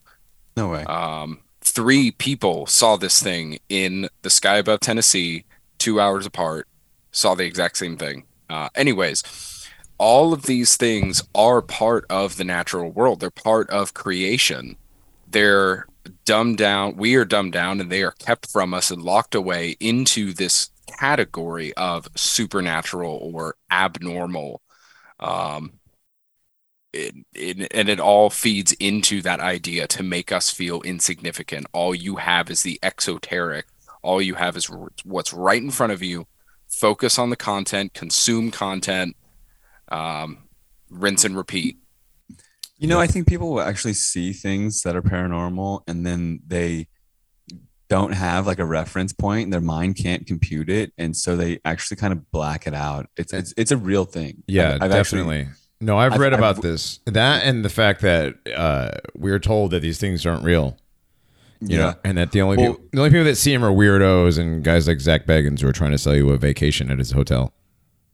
No 0.56 0.70
way. 0.70 0.84
um, 0.86 1.40
three 1.62 2.12
people 2.12 2.66
saw 2.66 2.96
this 2.96 3.22
thing 3.22 3.60
in 3.70 4.10
the 4.22 4.30
sky 4.30 4.58
above 4.58 4.80
Tennessee, 4.80 5.46
two 5.78 6.00
hours 6.00 6.26
apart, 6.26 6.68
saw 7.12 7.36
the 7.36 7.46
exact 7.46 7.78
same 7.78 7.98
thing. 7.98 8.24
Uh, 8.50 8.70
anyways, 8.76 9.68
all 9.98 10.32
of 10.32 10.44
these 10.44 10.78
things 10.78 11.24
are 11.36 11.62
part 11.62 12.06
of 12.10 12.38
the 12.38 12.44
natural 12.44 12.90
world. 12.90 13.20
They're 13.20 13.32
part 13.32 13.70
of 13.70 13.94
creation. 13.94 14.78
They're 15.30 15.88
dumbed 16.28 16.58
down. 16.58 16.98
We 16.98 17.16
are 17.16 17.26
dumbed 17.26 17.54
down, 17.54 17.80
and 17.80 17.90
they 17.90 18.04
are 18.04 18.12
kept 18.12 18.52
from 18.52 18.74
us 18.74 18.92
and 18.92 19.02
locked 19.02 19.34
away 19.34 19.78
into 19.80 20.34
this 20.34 20.70
category 21.00 21.74
of 21.76 22.10
supernatural 22.16 23.32
or 23.34 23.56
abnormal. 23.72 24.62
Um, 25.20 25.80
it, 26.92 27.16
it, 27.34 27.72
and 27.72 27.88
it 27.88 28.00
all 28.00 28.30
feeds 28.30 28.74
into 28.74 29.22
that 29.22 29.40
idea 29.40 29.88
to 29.88 30.04
make 30.04 30.32
us 30.32 30.52
feel 30.52 30.82
insignificant. 30.82 31.66
All 31.72 31.96
you 31.96 32.18
have 32.18 32.50
is 32.50 32.62
the 32.62 32.78
exoteric. 32.84 33.66
All 34.02 34.22
you 34.22 34.36
have 34.36 34.58
is 34.58 34.70
what's 35.04 35.34
right 35.34 35.62
in 35.62 35.72
front 35.72 35.94
of 35.94 36.04
you. 36.04 36.28
Focus 36.68 37.18
on 37.18 37.30
the 37.30 37.38
content, 37.38 37.94
consume 37.94 38.52
content, 38.52 39.16
um, 39.90 40.50
rinse 40.90 41.24
and 41.24 41.38
repeat. 41.38 41.78
You 42.78 42.88
know, 42.88 43.00
I 43.00 43.08
think 43.08 43.28
people 43.28 43.52
will 43.54 43.62
actually 43.62 43.94
see 43.94 44.34
things 44.34 44.82
that 44.84 44.96
are 44.96 45.02
paranormal 45.02 45.82
and 45.88 46.06
then 46.06 46.42
they 46.46 46.88
don't 47.90 48.12
have 48.14 48.46
like 48.46 48.60
a 48.60 48.66
reference 48.66 49.14
point. 49.14 49.50
Their 49.50 49.62
mind 49.62 49.96
can't 49.96 50.28
compute 50.28 50.70
it, 50.70 50.92
and 50.98 51.16
so 51.16 51.36
they 51.38 51.60
actually 51.64 51.98
kind 51.98 52.12
of 52.12 52.30
black 52.32 52.68
it 52.68 52.74
out. 52.74 53.08
It's 53.16 53.32
it's, 53.34 53.54
it's 53.58 53.72
a 53.72 53.78
real 53.78 54.04
thing. 54.06 54.44
Yeah, 54.48 54.76
I've- 54.76 54.86
I've 54.86 54.92
actually- 54.92 55.20
definitely. 55.22 55.48
no, 55.80 55.98
I've, 55.98 56.14
I've- 56.14 56.22
read 56.22 56.34
I've- 56.34 56.40
about 56.42 56.62
this. 56.62 57.00
That 57.06 57.44
and 57.46 57.64
the 57.64 57.70
fact 57.70 58.02
that 58.02 58.36
uh, 58.56 58.92
we're 59.16 59.40
told 59.40 59.72
that 59.72 59.80
these 59.82 59.98
things 60.00 60.26
aren't 60.26 60.44
real. 60.44 60.78
You 61.62 61.78
yeah. 61.78 61.78
know, 61.78 61.94
and 62.04 62.18
that 62.20 62.32
the 62.34 62.42
only 62.42 62.58
Well- 62.58 62.74
people, 62.74 62.88
the 62.92 63.00
only 63.00 63.10
people 63.10 63.24
that 63.26 63.38
see 63.38 63.54
him 63.54 63.64
are 63.64 63.72
weirdos 63.72 64.38
and 64.38 64.64
guys 64.64 64.88
like 64.88 65.00
Zak 65.00 65.26
Bagans 65.26 65.62
who 65.62 65.68
are 65.68 65.74
trying 65.74 65.92
to 65.92 65.98
sell 65.98 66.16
you 66.16 66.30
a 66.30 66.38
vacation 66.38 66.92
at 66.92 67.00
his 67.00 67.12
hotel. 67.12 67.54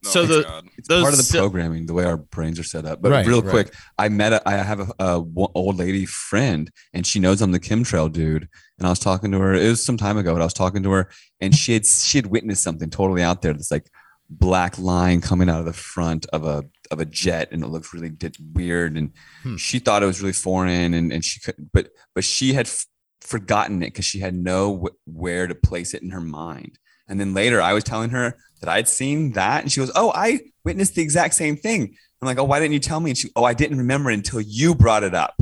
So 0.03 0.21
my 0.23 0.27
the- 0.27 0.43
God. 0.43 0.69
It's 0.77 0.87
Those 0.87 1.01
part 1.03 1.13
of 1.13 1.17
the 1.17 1.23
sil- 1.23 1.41
programming, 1.41 1.85
the 1.85 1.93
way 1.93 2.03
our 2.05 2.17
brains 2.17 2.59
are 2.59 2.63
set 2.63 2.85
up. 2.85 3.01
But 3.01 3.11
Right, 3.11 3.25
real 3.25 3.41
right. 3.41 3.49
quick, 3.51 3.73
I 3.97 4.09
met 4.09 4.33
a, 4.33 4.47
I 4.47 4.53
have 4.53 4.79
a, 4.81 4.93
a 4.99 5.23
old 5.55 5.77
lady 5.77 6.05
friend, 6.05 6.69
and 6.93 7.05
she 7.07 7.19
knows 7.19 7.41
I'm 7.41 7.51
the 7.51 7.59
chemtrail 7.59 8.11
dude. 8.11 8.47
And 8.79 8.87
I 8.87 8.89
was 8.89 8.99
talking 8.99 9.31
to 9.31 9.39
her. 9.39 9.53
It 9.53 9.67
was 9.69 9.85
some 9.85 9.97
time 9.97 10.17
ago, 10.17 10.33
but 10.33 10.41
I 10.41 10.45
was 10.45 10.53
talking 10.53 10.83
to 10.83 10.91
her, 10.91 11.09
and 11.39 11.55
she 11.55 11.73
had 11.73 11.85
she 11.85 12.17
had 12.17 12.25
witnessed 12.27 12.63
something 12.63 12.89
totally 12.89 13.21
out 13.23 13.41
there. 13.41 13.53
This 13.53 13.71
like 13.71 13.89
black 14.29 14.79
line 14.79 15.21
coming 15.21 15.49
out 15.49 15.59
of 15.59 15.65
the 15.65 15.73
front 15.73 16.25
of 16.33 16.43
a 16.43 16.63
of 16.91 16.99
a 16.99 17.05
jet, 17.05 17.49
and 17.51 17.63
it 17.63 17.67
looked 17.67 17.93
really 17.93 18.09
di- 18.09 18.31
weird. 18.53 18.97
And 18.97 19.11
Hmm. 19.43 19.55
she 19.57 19.79
thought 19.79 20.03
it 20.03 20.07
was 20.07 20.21
really 20.21 20.33
foreign, 20.33 20.93
and 20.93 21.13
and 21.13 21.23
she 21.23 21.39
could, 21.39 21.69
but 21.71 21.89
but 22.15 22.23
she 22.23 22.53
had 22.53 22.65
f- 22.67 22.87
forgotten 23.21 23.81
it 23.83 23.87
because 23.87 24.05
she 24.05 24.19
had 24.19 24.35
no 24.35 24.73
w- 24.73 24.95
where 25.05 25.47
to 25.47 25.55
place 25.55 25.93
it 25.93 26.01
in 26.01 26.09
her 26.09 26.19
mind. 26.21 26.77
And 27.07 27.19
then 27.19 27.33
later, 27.33 27.61
I 27.61 27.73
was 27.73 27.83
telling 27.83 28.09
her 28.09 28.35
that 28.63 28.71
I'd 28.71 28.87
seen 28.87 29.33
that, 29.33 29.61
and 29.63 29.71
she 29.71 29.79
goes, 29.79 29.91
"Oh, 29.95 30.11
I 30.15 30.39
witnessed 30.65 30.95
the 30.95 31.01
exact 31.01 31.35
same 31.35 31.55
thing." 31.57 31.95
I'm 32.21 32.25
like, 32.25 32.37
"Oh, 32.39 32.43
why 32.45 32.59
didn't 32.59 32.73
you 32.73 32.79
tell 32.79 32.99
me?" 32.99 33.11
And 33.11 33.17
she, 33.17 33.29
"Oh, 33.35 33.43
I 33.43 33.53
didn't 33.53 33.77
remember 33.77 34.09
until 34.09 34.41
you 34.41 34.73
brought 34.75 35.03
it 35.03 35.13
up." 35.13 35.41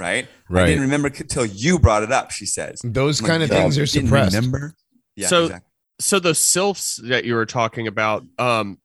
Right? 0.00 0.26
Right. 0.48 0.62
I 0.64 0.66
didn't 0.66 0.82
remember 0.82 1.08
until 1.08 1.46
you 1.46 1.78
brought 1.78 2.02
it 2.02 2.10
up. 2.10 2.30
She 2.32 2.46
says. 2.46 2.80
Those 2.82 3.20
I'm 3.20 3.24
like, 3.24 3.30
kind 3.30 3.42
of 3.44 3.50
things 3.50 3.78
are 3.78 3.86
didn't 3.86 4.06
suppressed. 4.08 4.34
Remember? 4.34 4.74
Yeah. 5.14 5.28
So- 5.28 5.44
exactly. 5.44 5.68
so 6.00 6.18
those 6.18 6.38
sylphs 6.40 6.96
that 7.04 7.24
you 7.24 7.34
were 7.34 7.46
talking 7.46 7.86
about 7.86 8.24
um 8.38 8.78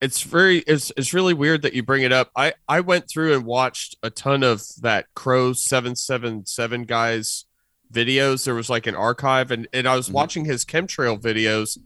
it's 0.00 0.22
very 0.22 0.58
it's, 0.66 0.90
it's 0.96 1.14
really 1.14 1.32
weird 1.34 1.62
that 1.62 1.72
you 1.74 1.82
bring 1.84 2.02
it 2.02 2.10
up 2.12 2.30
i 2.36 2.52
i 2.68 2.80
went 2.80 3.08
through 3.08 3.32
and 3.34 3.44
watched 3.44 3.96
a 4.02 4.10
ton 4.10 4.42
of 4.42 4.60
that 4.82 5.06
Crrow777 5.14 6.86
guys 6.86 7.44
videos 7.92 8.44
there 8.44 8.54
was 8.54 8.68
like 8.70 8.86
an 8.86 8.94
archive 8.96 9.50
and, 9.50 9.68
and 9.72 9.86
i 9.86 9.94
was 9.94 10.08
Mhm. 10.08 10.12
watching 10.12 10.44
his 10.46 10.64
chemtrail 10.64 11.20
videos 11.20 11.78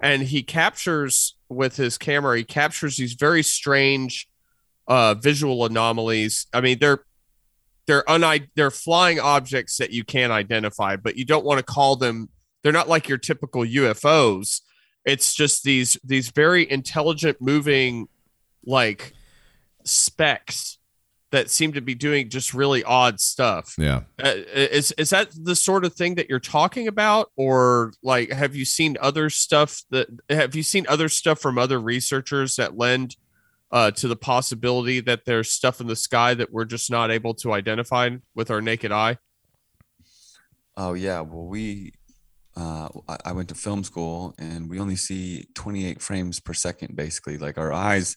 and 0.00 0.22
he 0.22 0.42
captures 0.42 1.36
with 1.48 1.76
his 1.76 1.98
camera 1.98 2.36
he 2.36 2.44
captures 2.44 2.96
these 2.96 3.14
very 3.14 3.42
strange 3.42 4.28
uh 4.88 5.14
visual 5.14 5.64
anomalies 5.64 6.46
i 6.52 6.60
mean 6.60 6.78
they're 6.78 7.04
they're 7.86 8.08
un 8.10 8.48
they're 8.54 8.70
flying 8.70 9.20
objects 9.20 9.76
that 9.76 9.90
you 9.90 10.04
can't 10.04 10.32
identify 10.32 10.96
but 10.96 11.16
you 11.16 11.24
don't 11.24 11.44
want 11.44 11.58
to 11.58 11.64
call 11.64 11.96
them 11.96 12.28
they're 12.64 12.72
not 12.72 12.88
like 12.88 13.08
your 13.08 13.18
typical 13.18 13.62
UFOs. 13.62 14.62
It's 15.04 15.34
just 15.34 15.62
these 15.62 15.98
these 16.02 16.30
very 16.30 16.68
intelligent 16.68 17.40
moving 17.40 18.08
like 18.64 19.12
specks 19.84 20.78
that 21.34 21.50
seem 21.50 21.72
to 21.72 21.80
be 21.80 21.96
doing 21.96 22.28
just 22.30 22.54
really 22.54 22.84
odd 22.84 23.18
stuff. 23.18 23.74
Yeah. 23.76 24.02
Uh, 24.22 24.34
is 24.54 24.92
is 24.92 25.10
that 25.10 25.30
the 25.34 25.56
sort 25.56 25.84
of 25.84 25.92
thing 25.92 26.14
that 26.14 26.28
you're 26.28 26.38
talking 26.38 26.86
about 26.86 27.32
or 27.36 27.92
like 28.04 28.30
have 28.30 28.54
you 28.54 28.64
seen 28.64 28.96
other 29.00 29.28
stuff 29.28 29.82
that 29.90 30.06
have 30.30 30.54
you 30.54 30.62
seen 30.62 30.86
other 30.88 31.08
stuff 31.08 31.40
from 31.40 31.58
other 31.58 31.80
researchers 31.80 32.54
that 32.54 32.78
lend 32.78 33.16
uh, 33.72 33.90
to 33.90 34.06
the 34.06 34.14
possibility 34.14 35.00
that 35.00 35.24
there's 35.24 35.50
stuff 35.50 35.80
in 35.80 35.88
the 35.88 35.96
sky 35.96 36.34
that 36.34 36.52
we're 36.52 36.64
just 36.64 36.88
not 36.88 37.10
able 37.10 37.34
to 37.34 37.52
identify 37.52 38.08
with 38.36 38.48
our 38.52 38.60
naked 38.62 38.92
eye? 38.92 39.18
Oh 40.76 40.94
yeah. 40.94 41.20
Well, 41.20 41.46
we. 41.46 41.92
Uh, 42.56 42.88
I- 43.08 43.18
I 43.24 43.32
went 43.32 43.48
to 43.48 43.56
film 43.56 43.82
school, 43.82 44.32
and 44.38 44.70
we 44.70 44.78
only 44.78 44.94
see 44.94 45.48
28 45.54 46.00
frames 46.00 46.38
per 46.38 46.54
second. 46.54 46.94
Basically, 46.94 47.36
like 47.36 47.58
our 47.58 47.72
eyes 47.72 48.16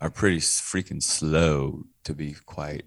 are 0.00 0.10
pretty 0.10 0.38
freaking 0.38 1.02
slow, 1.02 1.84
to 2.04 2.14
be 2.14 2.34
quite 2.46 2.84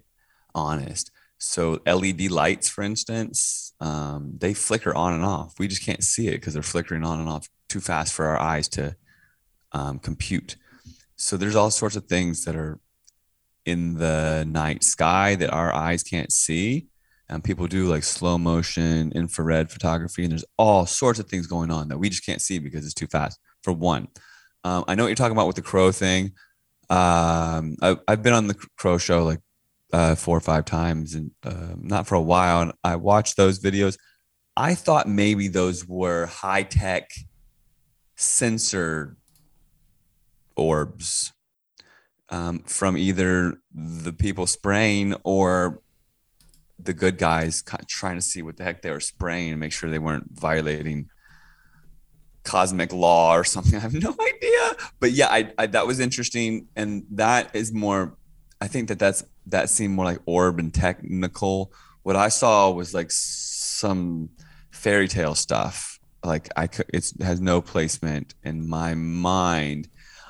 honest. 0.54 1.10
So 1.38 1.80
LED 1.86 2.30
lights, 2.30 2.68
for 2.68 2.82
instance, 2.82 3.74
um, 3.80 4.34
they 4.38 4.54
flicker 4.54 4.94
on 4.94 5.12
and 5.12 5.24
off. 5.24 5.58
We 5.58 5.68
just 5.68 5.84
can't 5.84 6.04
see 6.04 6.28
it 6.28 6.32
because 6.32 6.54
they're 6.54 6.62
flickering 6.62 7.04
on 7.04 7.20
and 7.20 7.28
off 7.28 7.48
too 7.68 7.80
fast 7.80 8.14
for 8.14 8.26
our 8.26 8.38
eyes 8.38 8.68
to 8.68 8.96
um, 9.72 9.98
compute. 9.98 10.56
So 11.16 11.36
there's 11.36 11.56
all 11.56 11.70
sorts 11.70 11.96
of 11.96 12.04
things 12.06 12.44
that 12.44 12.54
are 12.54 12.78
in 13.64 13.94
the 13.94 14.44
night 14.48 14.84
sky 14.84 15.34
that 15.36 15.50
our 15.50 15.72
eyes 15.74 16.02
can't 16.02 16.32
see. 16.32 16.86
And 17.28 17.42
people 17.42 17.66
do 17.66 17.86
like 17.86 18.02
slow 18.02 18.36
motion, 18.36 19.12
infrared 19.12 19.70
photography, 19.70 20.22
and 20.22 20.32
there's 20.32 20.44
all 20.58 20.84
sorts 20.84 21.18
of 21.18 21.28
things 21.28 21.46
going 21.46 21.70
on 21.70 21.88
that 21.88 21.98
we 21.98 22.10
just 22.10 22.26
can't 22.26 22.42
see 22.42 22.58
because 22.58 22.84
it's 22.84 22.94
too 22.94 23.06
fast. 23.06 23.38
For 23.62 23.72
one, 23.72 24.08
um, 24.64 24.84
I 24.86 24.94
know 24.94 25.04
what 25.04 25.08
you're 25.08 25.16
talking 25.16 25.36
about 25.36 25.46
with 25.46 25.56
the 25.56 25.62
crow 25.62 25.92
thing. 25.92 26.32
Um, 26.92 27.76
I, 27.80 27.96
I've 28.06 28.22
been 28.22 28.34
on 28.34 28.48
the 28.48 28.66
crow 28.76 28.98
show 28.98 29.24
like 29.24 29.40
uh, 29.94 30.14
four 30.14 30.36
or 30.36 30.42
five 30.42 30.66
times, 30.66 31.14
and 31.14 31.30
uh, 31.42 31.74
not 31.78 32.06
for 32.06 32.16
a 32.16 32.20
while. 32.20 32.60
And 32.60 32.72
I 32.84 32.96
watched 32.96 33.38
those 33.38 33.60
videos. 33.60 33.96
I 34.58 34.74
thought 34.74 35.08
maybe 35.08 35.48
those 35.48 35.88
were 35.88 36.26
high 36.26 36.64
tech 36.64 37.08
sensor 38.16 39.16
orbs 40.54 41.32
um, 42.28 42.58
from 42.66 42.98
either 42.98 43.54
the 43.74 44.12
people 44.12 44.46
spraying 44.46 45.14
or 45.24 45.80
the 46.78 46.92
good 46.92 47.16
guys 47.16 47.62
trying 47.88 48.16
to 48.16 48.22
see 48.22 48.42
what 48.42 48.58
the 48.58 48.64
heck 48.64 48.82
they 48.82 48.90
were 48.90 49.00
spraying 49.00 49.50
and 49.50 49.60
make 49.60 49.72
sure 49.72 49.88
they 49.88 49.98
weren't 49.98 50.30
violating 50.30 51.08
cosmic 52.44 52.92
law 52.92 53.36
or 53.36 53.44
something. 53.44 53.74
I 53.76 53.80
have 53.80 53.94
no 53.94 54.14
idea. 54.20 54.88
But 55.00 55.12
yeah, 55.12 55.28
I, 55.28 55.52
I 55.58 55.66
that 55.66 55.86
was 55.86 56.00
interesting, 56.00 56.68
and 56.76 57.04
that 57.10 57.54
is 57.54 57.72
more. 57.72 58.16
I 58.60 58.68
think 58.68 58.88
that 58.88 58.98
that's 58.98 59.24
that 59.46 59.70
seemed 59.70 59.94
more 59.94 60.04
like 60.04 60.20
orb 60.26 60.58
and 60.58 60.72
technical. 60.72 61.72
What 62.02 62.16
I 62.16 62.28
saw 62.28 62.70
was 62.70 62.94
like 62.94 63.10
some 63.10 64.30
fairy 64.70 65.08
tale 65.08 65.34
stuff. 65.34 65.98
Like 66.24 66.48
I 66.56 66.68
could, 66.68 66.86
it 66.92 67.12
has 67.20 67.40
no 67.40 67.60
placement 67.60 68.34
in 68.44 68.68
my 68.68 68.94
mind. 68.94 69.88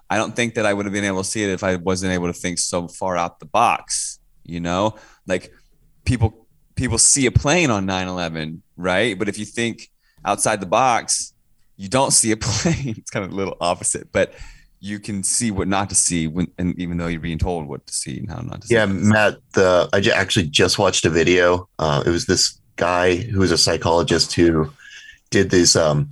I 0.09 0.17
don't 0.17 0.37
think 0.37 0.55
that 0.55 0.67
I 0.67 0.75
would 0.75 0.87
have 0.87 0.93
been 0.93 1.05
able 1.05 1.23
to 1.23 1.29
see 1.29 1.43
it 1.43 1.51
if 1.51 1.65
I 1.65 1.77
wasn't 1.77 2.13
able 2.13 2.27
to 2.27 2.33
think 2.33 2.59
so 2.59 2.89
far 2.89 3.17
out 3.17 3.41
the 3.41 3.47
box. 3.47 4.19
You 4.45 4.61
know, 4.61 4.97
like 5.27 5.53
people 6.05 6.47
people 6.75 6.99
see 6.99 7.27
a 7.27 7.31
plane 7.31 7.71
on 7.71 7.87
9-11 7.87 8.61
right 8.77 9.19
but 9.19 9.29
if 9.29 9.39
you 9.39 9.45
think 9.45 9.91
outside 10.25 10.61
the 10.61 10.67
box 10.67 11.32
you 11.83 11.89
don't 11.89 12.13
see 12.13 12.31
a 12.31 12.37
plane 12.47 12.95
it's 12.97 13.11
kind 13.11 13.25
of 13.25 13.33
a 13.33 13.35
little 13.35 13.57
opposite 13.61 14.11
but 14.13 14.33
you 14.83 14.99
can 14.99 15.23
see 15.23 15.53
what 15.53 15.69
not 15.69 15.89
to 15.89 15.95
see 15.95 16.27
when 16.27 16.49
and 16.59 16.77
even 16.79 16.99
though 16.99 17.07
you're 17.07 17.21
being 17.21 17.39
told 17.39 17.69
what 17.69 17.87
to 17.87 17.93
see 17.93 18.19
and 18.19 18.29
how 18.29 18.41
not 18.41 18.61
to 18.61 18.67
see 18.67 18.75
Yeah, 18.75 18.87
Matt. 18.87 19.39
The 19.53 19.89
I 19.93 20.01
actually 20.11 20.49
just 20.49 20.77
watched 20.77 21.05
a 21.05 21.11
video. 21.11 21.69
Uh, 21.79 22.03
it 22.05 22.11
was 22.11 22.27
this 22.27 22.59
guy 22.75 23.15
who 23.15 23.39
was 23.39 23.53
a 23.53 23.59
psychologist 23.59 24.33
who 24.35 24.73
did 25.31 25.51
these 25.51 25.77
um, 25.77 26.11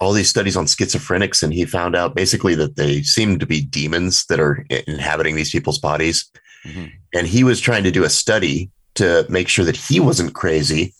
all 0.00 0.12
these 0.12 0.28
studies 0.28 0.54
on 0.54 0.66
schizophrenics, 0.66 1.42
and 1.42 1.54
he 1.54 1.64
found 1.64 1.96
out 1.96 2.14
basically 2.14 2.54
that 2.56 2.76
they 2.76 3.02
seem 3.02 3.38
to 3.38 3.46
be 3.46 3.62
demons 3.62 4.26
that 4.26 4.38
are 4.38 4.66
inhabiting 4.86 5.34
these 5.34 5.50
people's 5.50 5.78
bodies. 5.78 6.30
Mhm. 6.66 6.92
And 7.14 7.26
he 7.26 7.42
was 7.42 7.58
trying 7.58 7.84
to 7.84 7.90
do 7.90 8.04
a 8.04 8.10
study 8.10 8.70
to 8.96 9.24
make 9.30 9.48
sure 9.48 9.64
that 9.64 9.76
he 9.76 9.98
wasn't 9.98 10.34
crazy, 10.34 10.92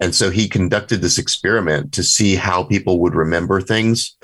and 0.00 0.14
so 0.14 0.30
he 0.30 0.48
conducted 0.48 1.00
this 1.00 1.18
experiment 1.18 1.92
to 1.92 2.02
see 2.02 2.34
how 2.34 2.64
people 2.64 3.00
would 3.00 3.14
remember 3.14 3.60
things. 3.60 4.16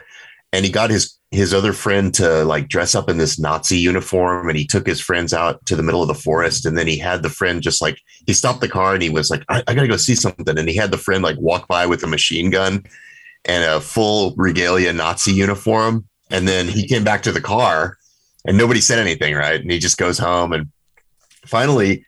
And 0.52 0.64
he 0.64 0.70
got 0.70 0.90
his 0.90 1.18
his 1.30 1.52
other 1.52 1.74
friend 1.74 2.14
to 2.14 2.42
like 2.44 2.68
dress 2.68 2.94
up 2.94 3.10
in 3.10 3.18
this 3.18 3.38
Nazi 3.38 3.76
uniform 3.76 4.48
and 4.48 4.56
he 4.56 4.66
took 4.66 4.86
his 4.86 4.98
friends 4.98 5.34
out 5.34 5.64
to 5.66 5.76
the 5.76 5.82
middle 5.82 6.00
of 6.00 6.08
the 6.08 6.14
forest. 6.14 6.64
And 6.64 6.76
then 6.76 6.86
he 6.86 6.96
had 6.96 7.22
the 7.22 7.28
friend 7.28 7.60
just 7.60 7.82
like, 7.82 8.00
he 8.26 8.32
stopped 8.32 8.62
the 8.62 8.68
car 8.68 8.94
and 8.94 9.02
he 9.02 9.10
was 9.10 9.28
like, 9.28 9.44
I, 9.50 9.62
I 9.68 9.74
gotta 9.74 9.88
go 9.88 9.98
see 9.98 10.14
something. 10.14 10.58
And 10.58 10.68
he 10.68 10.76
had 10.76 10.90
the 10.90 10.96
friend 10.96 11.22
like 11.22 11.36
walk 11.38 11.68
by 11.68 11.84
with 11.84 12.02
a 12.02 12.06
machine 12.06 12.48
gun 12.48 12.82
and 13.44 13.62
a 13.62 13.78
full 13.78 14.34
regalia 14.36 14.90
Nazi 14.92 15.32
uniform. 15.32 16.08
And 16.30 16.48
then 16.48 16.66
he 16.66 16.88
came 16.88 17.04
back 17.04 17.22
to 17.24 17.32
the 17.32 17.42
car 17.42 17.98
and 18.46 18.56
nobody 18.56 18.80
said 18.80 18.98
anything, 18.98 19.34
right? 19.34 19.60
And 19.60 19.70
he 19.70 19.78
just 19.78 19.98
goes 19.98 20.16
home 20.16 20.54
and 20.54 20.70
finally 21.44 22.06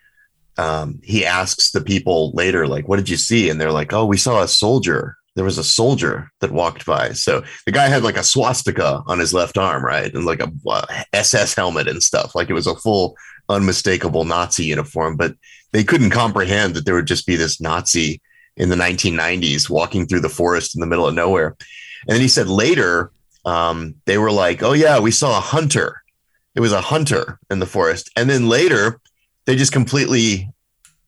um, 0.61 1.01
he 1.03 1.24
asks 1.24 1.70
the 1.70 1.81
people 1.81 2.32
later, 2.32 2.66
like, 2.66 2.87
what 2.87 2.97
did 2.97 3.09
you 3.09 3.16
see? 3.16 3.49
And 3.49 3.59
they're 3.59 3.73
like, 3.73 3.95
oh, 3.95 4.05
we 4.05 4.19
saw 4.19 4.43
a 4.43 4.49
soldier. 4.49 5.16
There 5.35 5.45
was 5.45 5.57
a 5.57 5.65
soldier 5.65 6.31
that 6.41 6.53
walked 6.53 6.85
by. 6.85 7.12
So 7.12 7.43
the 7.65 7.73
guy 7.73 7.89
had 7.89 8.03
like 8.03 8.19
a 8.19 8.23
swastika 8.23 9.03
on 9.07 9.19
his 9.19 9.32
left 9.32 9.57
arm, 9.57 9.82
right? 9.82 10.12
And 10.12 10.27
like 10.27 10.43
a 10.43 10.53
uh, 10.69 10.85
SS 11.15 11.55
helmet 11.55 11.89
and 11.89 12.03
stuff. 12.03 12.35
Like 12.35 12.51
it 12.51 12.55
was 12.55 12.66
a 12.66 12.77
full, 12.77 13.16
unmistakable 13.49 14.27
Nazi 14.27 14.66
uniform. 14.66 15.16
But 15.16 15.35
they 15.73 15.82
couldn't 15.82 16.11
comprehend 16.11 16.74
that 16.74 16.85
there 16.85 16.95
would 16.95 17.07
just 17.07 17.27
be 17.27 17.37
this 17.37 17.59
Nazi 17.59 18.20
in 18.59 18.69
the 18.69 18.77
1990s 18.77 19.70
walking 19.70 20.07
through 20.07 20.20
the 20.20 20.28
forest 20.28 20.77
in 20.77 20.82
the 20.82 20.87
middle 20.87 21.07
of 21.07 21.15
nowhere. 21.15 21.57
And 22.07 22.16
then 22.16 22.20
he 22.20 22.28
said 22.28 22.49
later, 22.49 23.12
um, 23.47 23.95
they 24.05 24.19
were 24.19 24.32
like, 24.32 24.62
oh, 24.62 24.74
yeah, 24.74 25.01
we 25.01 25.11
saw 25.11 25.39
a 25.39 25.41
hunter. 25.41 26.03
It 26.55 26.61
was 26.61 26.73
a 26.73 26.82
hunter 26.82 27.39
in 27.51 27.61
the 27.61 27.66
forest. 27.66 28.11
And 28.15 28.28
then 28.28 28.51
later, 28.51 29.01
they 29.51 29.56
just 29.56 29.72
completely 29.72 30.48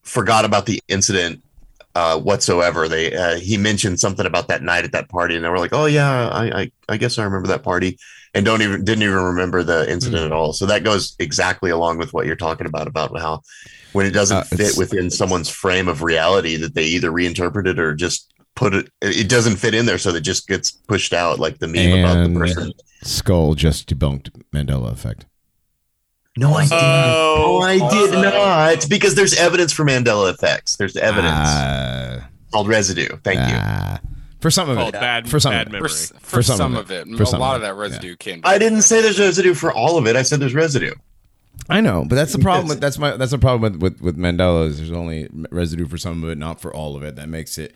forgot 0.02 0.44
about 0.44 0.66
the 0.66 0.82
incident 0.88 1.40
uh, 1.94 2.18
whatsoever. 2.18 2.88
They 2.88 3.14
uh, 3.14 3.36
he 3.36 3.56
mentioned 3.56 4.00
something 4.00 4.26
about 4.26 4.48
that 4.48 4.64
night 4.64 4.84
at 4.84 4.90
that 4.90 5.08
party, 5.08 5.36
and 5.36 5.44
they 5.44 5.48
were 5.48 5.60
like, 5.60 5.72
"Oh 5.72 5.86
yeah, 5.86 6.28
I 6.28 6.62
I, 6.62 6.72
I 6.88 6.96
guess 6.96 7.18
I 7.18 7.22
remember 7.22 7.46
that 7.48 7.62
party," 7.62 7.98
and 8.34 8.44
don't 8.44 8.60
even 8.60 8.84
didn't 8.84 9.04
even 9.04 9.22
remember 9.22 9.62
the 9.62 9.88
incident 9.88 10.24
at 10.24 10.32
all. 10.32 10.52
So 10.52 10.66
that 10.66 10.82
goes 10.82 11.14
exactly 11.20 11.70
along 11.70 11.98
with 11.98 12.12
what 12.12 12.26
you're 12.26 12.34
talking 12.34 12.66
about 12.66 12.88
about 12.88 13.16
how 13.16 13.42
when 13.92 14.06
it 14.06 14.10
doesn't 14.10 14.38
Uh, 14.38 14.42
fit 14.42 14.76
within 14.76 15.08
someone's 15.08 15.48
frame 15.48 15.86
of 15.86 16.02
reality, 16.02 16.56
that 16.56 16.74
they 16.74 16.86
either 16.86 17.12
reinterpret 17.12 17.68
it 17.68 17.78
or 17.78 17.94
just 17.94 18.32
put 18.56 18.74
it. 18.74 18.88
It 19.02 19.28
doesn't 19.28 19.56
fit 19.56 19.72
in 19.72 19.86
there, 19.86 19.98
so 19.98 20.10
it 20.10 20.22
just 20.22 20.48
gets 20.48 20.72
pushed 20.72 21.12
out, 21.12 21.38
like 21.38 21.58
the 21.60 21.68
meme 21.68 22.00
about 22.00 22.28
the 22.28 22.36
person. 22.40 22.72
Skull 23.04 23.54
just 23.54 23.88
debunked 23.88 24.30
Mandela 24.52 24.90
effect. 24.90 25.26
No, 26.36 26.54
I 26.54 26.62
didn't. 26.62 26.78
Oh, 26.80 27.58
no, 27.60 27.66
I 27.66 27.74
did 27.74 28.14
also- 28.14 28.22
not. 28.22 28.88
Because 28.88 29.14
there's 29.14 29.34
evidence 29.34 29.72
for 29.72 29.84
Mandela 29.84 30.32
effects. 30.32 30.76
There's 30.76 30.96
evidence 30.96 31.30
Uh, 31.48 32.22
called 32.52 32.68
residue. 32.68 33.08
Thank 33.22 33.38
you. 33.38 33.54
uh, 33.56 33.98
For 34.40 34.50
some 34.50 34.68
of 34.70 34.76
Called 34.76 34.94
it. 34.94 35.00
bad, 35.00 35.28
For 35.28 35.38
some 35.38 35.52
bad 35.52 35.68
of 35.68 35.74
it. 35.74 35.78
For, 35.82 35.88
for, 35.88 36.14
For 36.20 36.42
some 36.42 36.56
some, 36.56 36.72
of 36.74 36.86
of 36.86 36.90
it. 36.90 37.06
it, 37.06 37.16
For 37.16 37.22
a 37.22 37.26
some 37.26 37.38
lot 37.40 37.50
of 37.56 37.62
of 37.62 37.68
that 37.68 37.74
residue 37.74 38.16
can. 38.16 38.40
Be 38.40 38.44
I 38.44 38.58
didn't 38.58 38.82
say 38.82 39.00
there's 39.02 39.20
residue 39.20 39.54
for 39.54 39.72
all 39.72 39.98
of 39.98 40.06
it. 40.06 40.16
I 40.16 40.22
said 40.22 40.40
there's 40.40 40.54
residue. 40.54 40.94
I 41.68 41.80
know, 41.80 42.04
but 42.08 42.16
that's 42.16 42.32
the 42.32 42.38
problem 42.40 42.66
with 42.66 42.80
that's 42.80 42.98
my 42.98 43.16
that's 43.16 43.30
the 43.30 43.38
problem 43.38 43.72
with, 43.72 43.80
with 43.82 44.00
with 44.00 44.16
Mandela 44.18 44.66
is 44.66 44.78
there's 44.78 44.90
only 44.90 45.28
residue 45.50 45.86
for 45.86 45.96
some 45.98 46.24
of 46.24 46.30
it, 46.30 46.38
not 46.38 46.60
for 46.60 46.74
all 46.74 46.96
of 46.96 47.02
it. 47.04 47.14
That 47.16 47.28
makes 47.28 47.56
it 47.56 47.74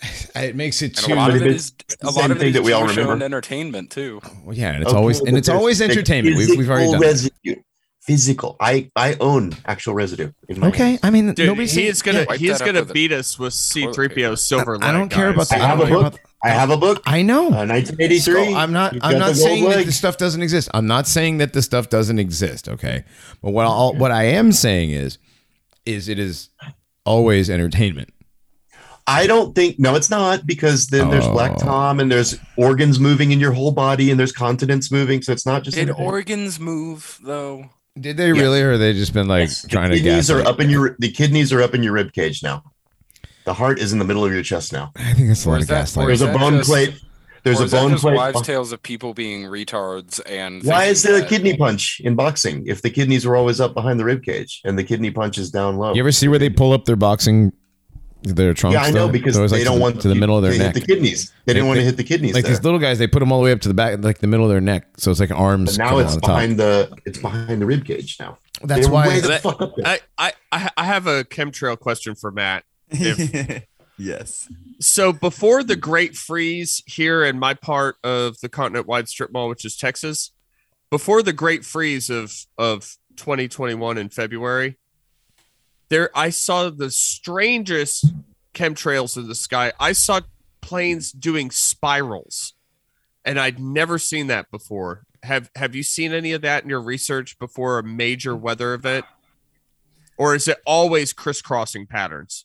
it 0.36 0.54
makes 0.56 0.80
it 0.82 0.96
And 0.98 1.06
too 1.06 1.14
a 1.14 1.16
lot 1.16 1.30
of 1.34 1.42
it 1.42 1.46
It's 1.46 1.72
a 2.02 2.10
lot 2.10 2.30
of 2.30 2.36
it 2.36 2.40
thing 2.40 2.52
that 2.52 2.62
we 2.62 2.72
all 2.72 2.82
TV 2.84 2.90
remember. 2.90 3.12
and 3.14 3.22
entertainment 3.22 3.90
too. 3.90 4.20
well, 4.44 4.54
yeah, 4.56 4.72
and 4.72 4.82
it's 4.82 4.90
Okay, 4.90 4.98
always 4.98 5.20
but 5.20 5.28
and 5.28 5.36
it's 5.38 5.48
always 5.48 5.80
entertainment. 5.82 6.36
We've, 6.36 6.56
we've 6.56 6.70
already 6.70 6.90
done. 6.92 7.00
that. 7.00 7.06
residue. 7.06 7.62
Physical. 8.00 8.56
I 8.58 8.90
I 8.96 9.16
own 9.20 9.52
actual 9.66 9.92
residue. 9.92 10.30
In 10.48 10.60
my 10.60 10.68
Okay, 10.68 10.98
I 11.02 11.10
mean 11.10 11.34
Dude, 11.34 11.46
nobody's 11.46 11.72
he 11.72 11.86
is 11.88 12.00
gonna 12.00 12.20
Yeah. 12.20 12.24
Wipe 12.28 12.38
he 12.40 12.48
is 12.48 12.58
that 12.58 12.68
up 12.68 12.74
gonna 12.74 12.92
beat 12.94 13.12
us 13.12 13.38
with 13.38 13.52
C 13.52 13.86
three 13.92 14.08
PO 14.08 14.34
silver. 14.36 14.78
I 14.80 14.92
don't 14.92 15.02
leg, 15.02 15.10
care 15.10 15.28
about 15.28 15.48
that. 15.50 15.60
I 15.60 15.66
have 15.66 15.78
don't 15.78 15.92
a 15.92 15.94
book. 16.10 16.20
I 16.42 16.48
have 16.50 16.70
a 16.70 16.76
book. 16.78 17.02
I 17.04 17.20
know. 17.22 17.48
Uh, 17.48 17.66
1983. 17.66 18.18
Skull, 18.20 18.54
I'm 18.56 18.72
not. 18.72 18.94
You've 18.94 19.02
I'm 19.04 19.18
not 19.18 19.26
the 19.26 19.32
gold 19.34 19.36
saying 19.36 19.64
that 19.64 19.76
leg. 19.78 19.86
this 19.86 19.98
stuff 19.98 20.16
doesn't 20.16 20.40
exist. 20.40 20.70
I'm 20.72 20.86
not 20.86 21.06
saying 21.08 21.38
that 21.38 21.52
the 21.52 21.60
stuff 21.60 21.90
doesn't 21.90 22.18
exist. 22.20 22.68
Okay, 22.68 23.04
but 23.42 23.50
what 23.50 23.66
I'll, 23.66 23.92
what 23.94 24.12
I 24.12 24.22
am 24.24 24.52
saying 24.52 24.92
is, 24.92 25.18
is 25.84 26.08
it 26.08 26.18
is 26.18 26.48
always 27.04 27.50
entertainment. 27.50 28.10
I 29.08 29.26
don't 29.26 29.54
think 29.54 29.78
no, 29.78 29.94
it's 29.94 30.10
not 30.10 30.46
because 30.46 30.86
then 30.88 31.10
there's 31.10 31.26
Black 31.26 31.52
Oh. 31.56 31.58
Tom 31.64 31.98
and 32.00 32.12
there's 32.12 32.38
organs 32.56 33.00
moving 33.00 33.32
in 33.32 33.40
your 33.40 33.52
whole 33.52 33.72
body 33.72 34.10
and 34.10 34.20
there's 34.20 34.32
continents 34.32 34.92
moving, 34.92 35.22
so 35.22 35.32
it's 35.32 35.46
not 35.46 35.62
just 35.64 35.76
Did 35.76 35.82
entertainment. 35.88 36.12
organs 36.12 36.60
move 36.60 37.18
though? 37.24 37.70
Did 37.98 38.16
they 38.16 38.30
really, 38.32 38.60
or 38.62 38.76
they 38.78 38.92
just 38.92 39.12
been 39.14 39.26
like 39.26 39.48
Yes. 39.48 39.66
trying 39.68 39.90
the 39.90 39.96
to 39.96 40.02
kidneys 40.02 40.28
gas? 40.28 40.30
are 40.36 40.40
it? 40.40 40.46
up 40.46 40.60
in 40.60 40.70
your 40.70 40.94
the 40.98 41.10
kidneys 41.10 41.52
are 41.52 41.62
up 41.62 41.74
in 41.74 41.82
your 41.82 41.94
rib 41.94 42.12
cage 42.12 42.42
now. 42.42 42.62
The 43.44 43.54
heart 43.54 43.78
is 43.78 43.92
in 43.94 43.98
the 43.98 44.04
middle 44.04 44.24
of 44.24 44.32
your 44.32 44.42
chest 44.42 44.72
now. 44.72 44.92
I 44.96 45.14
think 45.14 45.28
that's 45.28 45.44
a 45.46 45.50
lot 45.50 45.62
of 45.62 45.66
that- 45.68 45.86
gaslighting. 45.86 46.06
There's 46.06 46.20
a 46.20 46.32
bone 46.32 46.58
just- 46.58 46.68
plate. 46.68 46.94
There's 47.44 47.60
or 47.60 47.62
a 47.62 47.64
is 47.66 47.70
that 47.70 47.80
bone 47.80 47.90
just 47.92 48.02
plate. 48.02 48.16
wives' 48.16 48.42
tales 48.42 48.72
of 48.72 48.82
people 48.82 49.14
being 49.14 49.44
retards 49.44 50.20
and 50.26 50.62
Why 50.64 50.84
is 50.84 51.02
there 51.02 51.16
a 51.16 51.20
that- 51.20 51.28
kidney 51.30 51.56
punch 51.56 52.00
in 52.04 52.14
boxing 52.14 52.64
if 52.66 52.82
the 52.82 52.90
kidneys 52.90 53.24
are 53.24 53.34
always 53.36 53.58
up 53.60 53.72
behind 53.74 53.98
the 53.98 54.04
rib 54.04 54.22
cage 54.22 54.60
and 54.64 54.78
the 54.78 54.84
kidney 54.84 55.10
punch 55.10 55.38
is 55.38 55.50
down 55.50 55.78
low? 55.78 55.94
You 55.94 56.02
ever 56.02 56.12
see 56.12 56.28
where 56.28 56.38
they 56.38 56.50
pull 56.50 56.72
up 56.72 56.84
their 56.84 56.96
boxing, 56.96 57.52
their 58.22 58.52
trunks? 58.54 58.74
yeah, 58.74 58.82
I 58.82 58.90
know 58.90 59.06
though? 59.06 59.12
because 59.12 59.34
They're 59.34 59.40
always, 59.42 59.52
they 59.52 59.58
like, 59.58 59.64
don't 59.64 59.74
to 59.74 59.78
the, 59.78 59.82
want 59.82 60.00
to 60.02 60.08
the 60.08 60.14
middle 60.14 60.36
of 60.36 60.42
their 60.42 60.56
neck. 60.58 60.74
hit 60.74 60.86
the 60.86 60.94
kidneys. 60.94 61.32
They 61.46 61.54
didn't 61.54 61.64
Like 61.66 61.68
want 61.68 61.78
to 61.80 61.84
hit 61.84 61.96
the 61.96 62.04
kidneys 62.04 62.34
like 62.34 62.44
there. 62.44 62.52
these 62.54 62.64
little 62.64 62.78
guys, 62.78 62.98
they 62.98 63.06
put 63.06 63.20
them 63.20 63.32
all 63.32 63.40
the 63.40 63.44
way 63.44 63.52
up 63.52 63.60
to 63.62 63.68
the 63.68 63.74
back, 63.74 64.02
like 64.02 64.18
the 64.18 64.26
middle 64.26 64.44
of 64.46 64.50
their 64.50 64.60
neck. 64.60 64.86
So 64.96 65.10
it's 65.10 65.20
like 65.20 65.30
arms. 65.30 65.76
But 65.78 65.84
now 65.84 65.98
it's 65.98 66.10
on 66.10 66.14
the 66.16 66.20
top. 66.20 66.28
behind 66.30 66.58
the 66.58 66.96
it's 67.04 67.18
behind 67.18 67.60
the 67.62 67.66
rib 67.66 67.84
cage 67.84 68.16
now. 68.20 68.38
That's 68.62 68.82
They're 68.86 68.92
why. 68.92 69.08
way 69.08 69.20
the 69.20 69.28
That- 69.28 69.42
fuck 69.42 69.60
up 69.62 69.74
there. 69.76 69.86
I, 69.86 70.00
I 70.18 70.32
I 70.52 70.70
I 70.78 70.84
have 70.84 71.06
a 71.06 71.24
chemtrail 71.24 71.78
question 71.78 72.14
for 72.14 72.30
Matt. 72.30 72.64
yes. 73.98 74.48
So 74.80 75.12
before 75.12 75.62
the 75.62 75.76
Great 75.76 76.16
Freeze 76.16 76.82
here 76.86 77.24
in 77.24 77.38
my 77.38 77.54
part 77.54 77.96
of 78.04 78.40
the 78.40 78.48
continent-wide 78.48 79.08
strip 79.08 79.32
mall, 79.32 79.48
which 79.48 79.64
is 79.64 79.76
Texas, 79.76 80.32
before 80.90 81.22
the 81.22 81.32
Great 81.32 81.64
Freeze 81.64 82.10
of 82.10 82.32
of 82.56 82.96
2021 83.16 83.98
in 83.98 84.08
February, 84.08 84.76
there 85.88 86.10
I 86.14 86.30
saw 86.30 86.70
the 86.70 86.90
strangest 86.90 88.06
chemtrails 88.54 89.16
in 89.16 89.28
the 89.28 89.34
sky. 89.34 89.72
I 89.78 89.92
saw 89.92 90.20
planes 90.60 91.12
doing 91.12 91.50
spirals, 91.50 92.54
and 93.24 93.38
I'd 93.38 93.58
never 93.58 93.98
seen 93.98 94.26
that 94.28 94.50
before. 94.50 95.04
Have 95.22 95.50
Have 95.56 95.74
you 95.74 95.82
seen 95.82 96.12
any 96.12 96.32
of 96.32 96.42
that 96.42 96.64
in 96.64 96.70
your 96.70 96.80
research 96.80 97.38
before 97.38 97.78
a 97.78 97.82
major 97.82 98.36
weather 98.36 98.74
event, 98.74 99.04
or 100.16 100.34
is 100.34 100.48
it 100.48 100.58
always 100.66 101.12
crisscrossing 101.12 101.86
patterns? 101.86 102.44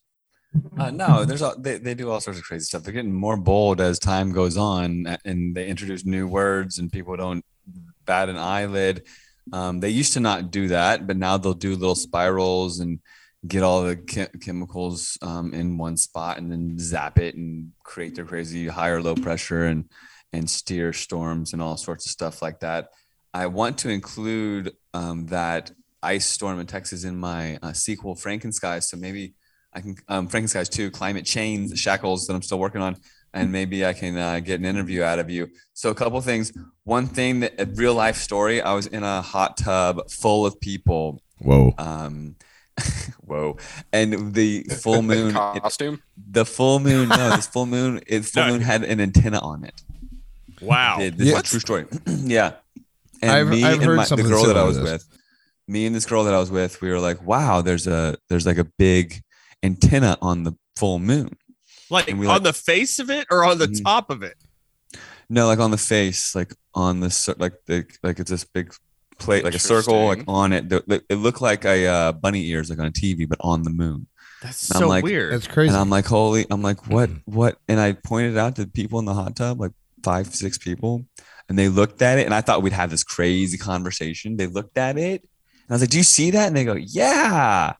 Uh, 0.77 0.91
no, 0.91 1.25
there's 1.25 1.41
all, 1.41 1.57
they, 1.57 1.79
they 1.79 1.95
do 1.95 2.11
all 2.11 2.19
sorts 2.19 2.39
of 2.39 2.45
crazy 2.45 2.65
stuff. 2.65 2.83
They're 2.83 2.93
getting 2.93 3.13
more 3.13 3.37
bold 3.37 3.81
as 3.81 3.97
time 3.97 4.31
goes 4.31 4.55
on, 4.55 5.17
and 5.25 5.55
they 5.55 5.67
introduce 5.67 6.05
new 6.05 6.27
words, 6.27 6.77
and 6.77 6.91
people 6.91 7.15
don't 7.17 7.43
bat 8.05 8.29
an 8.29 8.37
eyelid. 8.37 9.03
Um, 9.51 9.79
they 9.79 9.89
used 9.89 10.13
to 10.13 10.19
not 10.19 10.51
do 10.51 10.67
that, 10.67 11.07
but 11.07 11.17
now 11.17 11.37
they'll 11.37 11.53
do 11.53 11.75
little 11.75 11.95
spirals 11.95 12.79
and 12.79 12.99
get 13.47 13.63
all 13.63 13.83
the 13.83 13.95
che- 13.95 14.29
chemicals 14.41 15.17
um, 15.21 15.53
in 15.53 15.77
one 15.77 15.97
spot, 15.97 16.37
and 16.37 16.51
then 16.51 16.77
zap 16.79 17.19
it 17.19 17.35
and 17.35 17.71
create 17.83 18.15
their 18.15 18.25
crazy 18.25 18.67
high 18.67 18.89
or 18.89 19.01
low 19.01 19.15
pressure 19.15 19.65
and 19.65 19.89
and 20.31 20.49
steer 20.49 20.93
storms 20.93 21.53
and 21.53 21.61
all 21.61 21.77
sorts 21.77 22.05
of 22.05 22.11
stuff 22.11 22.41
like 22.41 22.59
that. 22.61 22.89
I 23.33 23.47
want 23.47 23.77
to 23.79 23.89
include 23.89 24.73
um, 24.93 25.27
that 25.27 25.71
ice 26.01 26.25
storm 26.25 26.59
in 26.59 26.67
Texas 26.67 27.03
in 27.03 27.17
my 27.17 27.57
uh, 27.61 27.73
sequel 27.73 28.15
Frankenskies, 28.15 28.83
so 28.83 28.97
maybe. 28.97 29.33
I 29.75 29.81
can 29.81 29.95
um, 30.07 30.27
Frankenstein's 30.27 30.69
too, 30.69 30.91
climate 30.91 31.25
chains, 31.25 31.79
shackles 31.79 32.27
that 32.27 32.35
I'm 32.35 32.43
still 32.43 32.59
working 32.59 32.81
on, 32.81 32.95
and 33.33 33.51
maybe 33.51 33.83
I 33.83 33.93
can 33.93 34.15
uh, 34.15 34.39
get 34.39 34.59
an 34.59 34.67
interview 34.67 35.01
out 35.01 35.17
of 35.17 35.31
you. 35.31 35.49
So 35.73 35.89
a 35.89 35.95
couple 35.95 36.21
things. 36.21 36.53
One 36.83 37.07
thing 37.07 37.39
that 37.39 37.59
a 37.59 37.65
real 37.65 37.95
life 37.95 38.17
story. 38.17 38.61
I 38.61 38.73
was 38.73 38.85
in 38.85 39.03
a 39.03 39.23
hot 39.23 39.57
tub 39.57 40.11
full 40.11 40.45
of 40.45 40.59
people. 40.59 41.23
Whoa. 41.39 41.73
Um, 41.79 42.35
whoa! 43.25 43.57
And 43.91 44.33
the 44.33 44.63
full 44.63 45.01
moon, 45.01 45.29
it- 45.29 45.61
costume. 45.61 46.01
the 46.17 46.45
full 46.45 46.79
moon. 46.79 47.09
No, 47.09 47.29
this 47.35 47.47
full 47.47 47.65
moon. 47.65 48.01
It 48.07 48.25
full 48.25 48.45
No. 48.45 48.51
moon 48.53 48.61
had 48.61 48.83
an 48.83 48.99
antenna 48.99 49.39
on 49.39 49.63
it. 49.63 49.81
Wow. 50.61 50.97
Did. 50.99 51.17
This 51.17 51.27
Yeah. 51.29 51.33
is 51.35 51.39
a 51.39 51.43
true 51.43 51.59
story. 51.59 51.85
yeah. 52.07 52.53
And 53.21 53.31
I've- 53.31 53.49
me 53.49 53.63
I've 53.63 53.75
and 53.75 53.83
heard 53.83 53.97
my, 53.97 54.05
the 54.05 54.23
girl 54.23 54.45
that 54.45 54.57
I 54.57 54.63
was 54.63 54.77
this. 54.79 54.83
with, 54.91 55.07
me 55.67 55.85
and 55.85 55.95
this 55.95 56.05
girl 56.05 56.23
that 56.25 56.33
I 56.33 56.39
was 56.39 56.51
with, 56.51 56.81
we 56.81 56.89
were 56.89 56.99
like, 56.99 57.21
wow, 57.23 57.61
there's 57.61 57.87
a 57.87 58.17
there's 58.29 58.45
like 58.45 58.57
a 58.57 58.65
big 58.77 59.21
antenna 59.61 60.17
on 60.21 60.43
the 60.43 60.53
full 60.75 60.99
moon. 60.99 61.29
Like 61.89 62.09
on 62.09 62.19
like- 62.19 62.43
the 62.43 62.53
face 62.53 62.99
of 62.99 63.09
it 63.09 63.27
or 63.31 63.43
on 63.45 63.57
the 63.59 63.67
Mhm. 63.67 63.83
top 63.83 64.09
of 64.09 64.23
it? 64.23 64.35
No, 65.29 65.47
like 65.47 65.59
on 65.59 65.71
the 65.71 65.77
face, 65.77 66.35
like 66.35 66.53
on 66.73 66.99
the 66.99 67.35
like 67.39 67.53
the 67.65 67.85
like 68.03 68.19
it's 68.19 68.29
this 68.31 68.43
big 68.43 68.73
plate, 69.19 69.44
like 69.44 69.56
a 69.56 69.60
circle, 69.60 70.06
like 70.07 70.23
on 70.27 70.53
it. 70.53 70.69
The- 70.69 70.84
the- 70.88 71.03
It 71.10 71.15
looked 71.15 71.41
like 71.41 71.65
a 71.65 71.88
uh, 71.88 72.11
bunny 72.14 72.45
ears, 72.48 72.69
like 72.69 72.80
on 72.80 72.85
a 72.88 72.91
TV, 72.91 73.27
but 73.27 73.38
on 73.41 73.64
the 73.64 73.69
moon. 73.69 74.07
That's 74.41 74.69
And 74.72 74.80
so 74.80 74.88
like- 74.90 75.03
weird. 75.03 75.34
That's 75.34 75.48
crazy. 75.48 75.69
And 75.69 75.77
I'm 75.77 75.90
like, 75.90 76.06
holy! 76.06 76.45
I'm 76.49 76.61
like, 76.61 76.88
what? 76.88 77.10
What? 77.26 77.57
And 77.68 77.80
I 77.80 77.94
pointed 77.94 78.38
out 78.38 78.56
to 78.57 78.68
people 78.68 78.99
in 78.99 79.06
the 79.06 79.14
hot 79.14 79.35
tub, 79.35 79.60
like 79.60 79.72
five, 80.03 80.27
six 80.34 80.57
people, 80.57 81.06
and 81.48 81.57
they 81.57 81.69
looked 81.69 82.02
at 82.02 82.19
it, 82.19 82.26
and 82.26 82.34
I 82.34 82.41
thought 82.41 82.61
we'd 82.61 82.73
have 82.73 82.90
this 82.91 83.03
crazy 83.03 83.57
conversation. 83.57 84.35
They 84.38 84.48
looked 84.48 84.77
at 84.77 84.98
it, 84.98 85.22
and 85.22 85.69
I 85.69 85.73
was 85.73 85.81
like, 85.81 85.91
"Do 85.91 85.98
you 85.98 86.03
see 86.03 86.31
that?" 86.31 86.48
And 86.48 86.57
they 86.57 86.65
go, 86.65 86.73
"Yeah." 86.73 87.73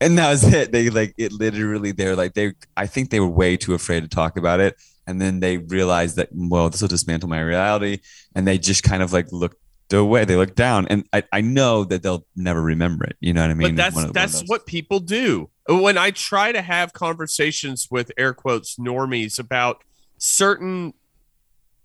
And 0.00 0.18
that 0.18 0.30
was 0.30 0.42
it. 0.52 0.72
They 0.72 0.90
like 0.90 1.14
it 1.16 1.32
literally. 1.32 1.92
They're 1.92 2.16
like 2.16 2.34
they. 2.34 2.54
I 2.76 2.86
think 2.86 3.10
they 3.10 3.20
were 3.20 3.28
way 3.28 3.56
too 3.56 3.72
afraid 3.74 4.00
to 4.02 4.08
talk 4.08 4.36
about 4.36 4.58
it, 4.60 4.74
and 5.06 5.20
then 5.20 5.38
they 5.40 5.58
realized 5.58 6.16
that 6.16 6.28
well, 6.32 6.68
this 6.70 6.80
will 6.82 6.88
dismantle 6.88 7.28
my 7.28 7.40
reality, 7.40 8.00
and 8.34 8.46
they 8.46 8.58
just 8.58 8.82
kind 8.82 9.02
of 9.02 9.12
like 9.12 9.30
looked 9.30 9.61
away. 10.00 10.24
They 10.24 10.36
looked 10.36 10.56
down, 10.56 10.86
and 10.88 11.06
I, 11.12 11.22
I 11.32 11.40
know 11.40 11.84
that 11.84 12.02
they'll 12.02 12.26
never 12.36 12.62
remember 12.62 13.04
it. 13.04 13.16
You 13.20 13.32
know 13.32 13.42
what 13.42 13.50
I 13.50 13.54
mean? 13.54 13.74
but 13.74 13.76
that's 13.76 14.04
of- 14.04 14.12
that's 14.12 14.42
what 14.46 14.66
people 14.66 15.00
do. 15.00 15.50
When 15.68 15.96
I 15.96 16.10
try 16.10 16.52
to 16.52 16.62
have 16.62 16.92
conversations 16.92 17.88
with 17.90 18.10
air 18.16 18.34
quotes 18.34 18.76
normies 18.76 19.38
about 19.38 19.84
certain 20.18 20.94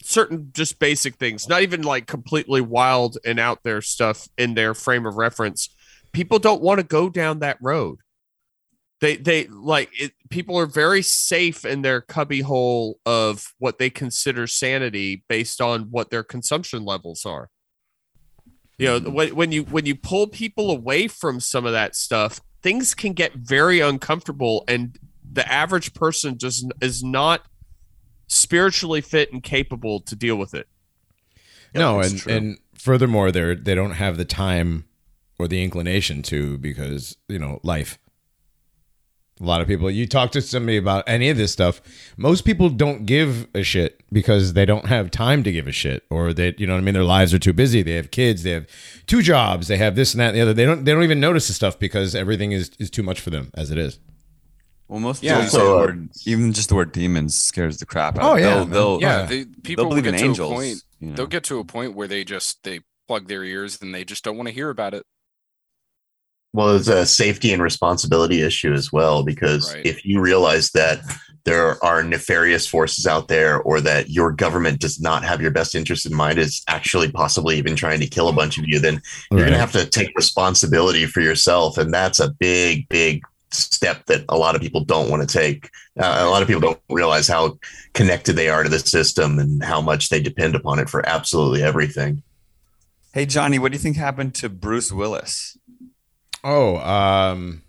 certain 0.03 0.51
just 0.53 0.79
basic 0.79 1.15
things, 1.15 1.49
not 1.49 1.61
even 1.61 1.81
like 1.81 2.07
completely 2.07 2.61
wild 2.61 3.17
and 3.25 3.39
out 3.39 3.63
there 3.63 3.81
stuff 3.81 4.27
in 4.37 4.53
their 4.53 4.73
frame 4.73 5.05
of 5.05 5.15
reference, 5.15 5.69
people 6.13 6.39
don't 6.39 6.61
want 6.61 6.79
to 6.79 6.85
go 6.85 7.09
down 7.09 7.39
that 7.39 7.57
road. 7.61 7.99
They 8.99 9.15
they 9.15 9.45
like 9.47 9.89
it, 9.93 10.13
people 10.29 10.57
are 10.57 10.65
very 10.65 11.03
safe 11.03 11.65
in 11.65 11.83
their 11.83 12.01
cubby 12.01 12.41
hole 12.41 12.99
of 13.05 13.53
what 13.59 13.77
they 13.77 13.91
consider 13.91 14.47
sanity 14.47 15.23
based 15.29 15.61
on 15.61 15.83
what 15.91 16.09
their 16.09 16.23
consumption 16.23 16.83
levels 16.83 17.23
are. 17.25 17.49
You 18.77 18.87
know, 18.87 18.99
mm-hmm. 18.99 19.13
when, 19.13 19.35
when 19.35 19.51
you 19.51 19.63
when 19.63 19.85
you 19.85 19.95
pull 19.95 20.27
people 20.27 20.69
away 20.69 21.07
from 21.07 21.39
some 21.39 21.65
of 21.65 21.71
that 21.71 21.95
stuff, 21.95 22.41
things 22.61 22.93
can 22.93 23.13
get 23.13 23.33
very 23.33 23.79
uncomfortable, 23.79 24.63
and 24.67 24.97
the 25.31 25.51
average 25.51 25.93
person 25.93 26.37
just 26.37 26.65
is 26.81 27.03
not 27.03 27.45
spiritually 28.27 29.01
fit 29.01 29.31
and 29.33 29.41
capable 29.41 29.99
to 30.01 30.15
deal 30.15 30.35
with 30.35 30.53
it. 30.53 30.67
no, 31.73 32.01
and 32.01 32.19
true. 32.19 32.33
and 32.33 32.57
furthermore, 32.75 33.31
they're 33.31 33.55
they 33.55 33.73
don't 33.73 33.93
have 33.93 34.17
the 34.17 34.25
time 34.25 34.85
or 35.39 35.47
the 35.47 35.63
inclination 35.63 36.21
to 36.23 36.57
because 36.57 37.17
you 37.27 37.39
know 37.39 37.59
life. 37.63 37.97
A 39.39 39.43
lot 39.43 39.61
of 39.61 39.67
people. 39.67 39.91
You 39.91 40.07
talk 40.07 40.31
to 40.31 40.41
somebody 40.41 40.77
about 40.77 41.03
any 41.07 41.29
of 41.29 41.37
this 41.37 41.51
stuff. 41.51 41.79
Most 42.17 42.43
people 42.43 42.69
don't 42.69 43.05
give 43.05 43.47
a 43.53 43.61
shit 43.61 44.01
because 44.11 44.53
they 44.53 44.65
don't 44.65 44.87
have 44.87 45.11
time 45.11 45.43
to 45.43 45.51
give 45.51 45.67
a 45.67 45.71
shit, 45.71 46.03
or 46.09 46.33
that 46.33 46.59
you 46.59 46.65
know 46.65 46.73
what 46.73 46.79
I 46.79 46.81
mean. 46.81 46.95
Their 46.95 47.03
lives 47.03 47.33
are 47.35 47.39
too 47.39 47.53
busy. 47.53 47.83
They 47.83 47.93
have 47.93 48.09
kids. 48.09 48.41
They 48.41 48.51
have 48.51 48.65
two 49.05 49.21
jobs. 49.21 49.67
They 49.67 49.77
have 49.77 49.95
this 49.95 50.13
and 50.13 50.21
that 50.21 50.29
and 50.29 50.37
the 50.37 50.41
other. 50.41 50.53
They 50.53 50.65
don't. 50.65 50.85
They 50.85 50.91
don't 50.91 51.03
even 51.03 51.19
notice 51.19 51.47
the 51.47 51.53
stuff 51.53 51.77
because 51.77 52.15
everything 52.15 52.51
is 52.51 52.71
is 52.79 52.89
too 52.89 53.03
much 53.03 53.19
for 53.19 53.29
them 53.29 53.51
as 53.53 53.69
it 53.69 53.77
is. 53.77 53.99
Well, 54.87 54.99
most 54.99 55.21
Yeah, 55.21 55.35
people 55.41 55.49
so, 55.49 55.57
say 55.57 55.63
the 55.65 55.71
uh, 55.71 55.75
word, 55.75 56.09
even 56.25 56.53
just 56.53 56.69
the 56.69 56.75
word 56.75 56.91
demons 56.93 57.35
scares 57.39 57.77
the 57.77 57.85
crap 57.85 58.17
out. 58.17 58.23
Oh, 58.23 58.33
of 58.35 58.39
yeah, 58.39 58.45
they'll, 58.55 58.65
they'll 58.65 59.01
yeah, 59.01 59.19
yeah. 59.19 59.25
they, 59.25 59.45
people 59.45 59.83
they'll 59.83 59.89
believe 59.89 60.05
get 60.05 60.13
in 60.13 60.19
to 60.21 60.25
angels. 60.27 60.51
a 60.51 60.55
point. 60.55 60.83
you 60.99 61.09
know. 61.09 61.15
They'll 61.15 61.27
get 61.27 61.43
to 61.45 61.59
a 61.59 61.65
point 61.65 61.93
where 61.93 62.07
they 62.07 62.23
just 62.23 62.63
they 62.63 62.79
plug 63.07 63.27
their 63.27 63.43
ears 63.43 63.81
and 63.81 63.93
they 63.93 64.03
just 64.05 64.23
don't 64.23 64.37
want 64.37 64.47
to 64.47 64.53
hear 64.53 64.69
about 64.69 64.93
it. 64.93 65.05
Well, 66.53 66.75
it's 66.75 66.87
a 66.87 67.05
safety 67.05 67.53
and 67.53 67.61
responsibility 67.61 68.41
issue 68.41 68.73
as 68.73 68.91
well, 68.91 69.23
because 69.23 69.73
Right. 69.73 69.85
if 69.85 70.05
you 70.05 70.19
realize 70.21 70.71
that 70.71 71.01
there 71.43 71.83
are 71.83 72.03
nefarious 72.03 72.67
forces 72.67 73.07
out 73.07 73.27
there 73.27 73.61
or 73.61 73.79
that 73.79 74.09
your 74.09 74.31
government 74.31 74.79
does 74.79 74.99
not 74.99 75.23
have 75.23 75.41
your 75.41 75.51
best 75.51 75.75
interest 75.75 76.05
in 76.05 76.13
mind, 76.13 76.39
is 76.39 76.61
actually 76.67 77.09
possibly 77.11 77.57
even 77.57 77.75
trying 77.75 77.99
to 77.99 78.07
kill 78.07 78.27
a 78.27 78.33
bunch 78.33 78.57
of 78.57 78.65
you, 78.67 78.79
then 78.79 79.01
you're 79.31 79.41
going 79.41 79.53
to 79.53 79.57
have 79.57 79.71
to 79.71 79.85
take 79.85 80.11
responsibility 80.15 81.05
for 81.05 81.21
yourself. 81.21 81.77
And 81.77 81.93
that's 81.93 82.19
a 82.19 82.31
big, 82.31 82.89
big 82.89 83.23
step 83.51 84.05
that 84.07 84.25
a 84.27 84.37
lot 84.37 84.55
of 84.55 84.61
people 84.61 84.83
don't 84.83 85.09
want 85.09 85.21
to 85.21 85.37
take. 85.37 85.69
Uh, 85.97 86.17
a 86.19 86.29
lot 86.29 86.41
of 86.41 86.49
people 86.49 86.59
don't 86.61 86.81
realize 86.89 87.29
how 87.29 87.57
connected 87.93 88.33
they 88.33 88.49
are 88.49 88.63
to 88.63 88.69
the 88.69 88.79
system 88.79 89.39
and 89.39 89.63
how 89.63 89.79
much 89.79 90.09
they 90.09 90.21
depend 90.21 90.53
upon 90.53 90.79
it 90.79 90.89
for 90.89 91.07
absolutely 91.07 91.63
everything. 91.63 92.21
Hey, 93.13 93.25
Johnny, 93.25 93.57
what 93.57 93.71
do 93.71 93.77
you 93.77 93.81
think 93.81 93.95
happened 93.95 94.35
to 94.35 94.49
Bruce 94.49 94.91
Willis? 94.91 95.57
Oh, 96.49 96.77
um, 96.77 97.61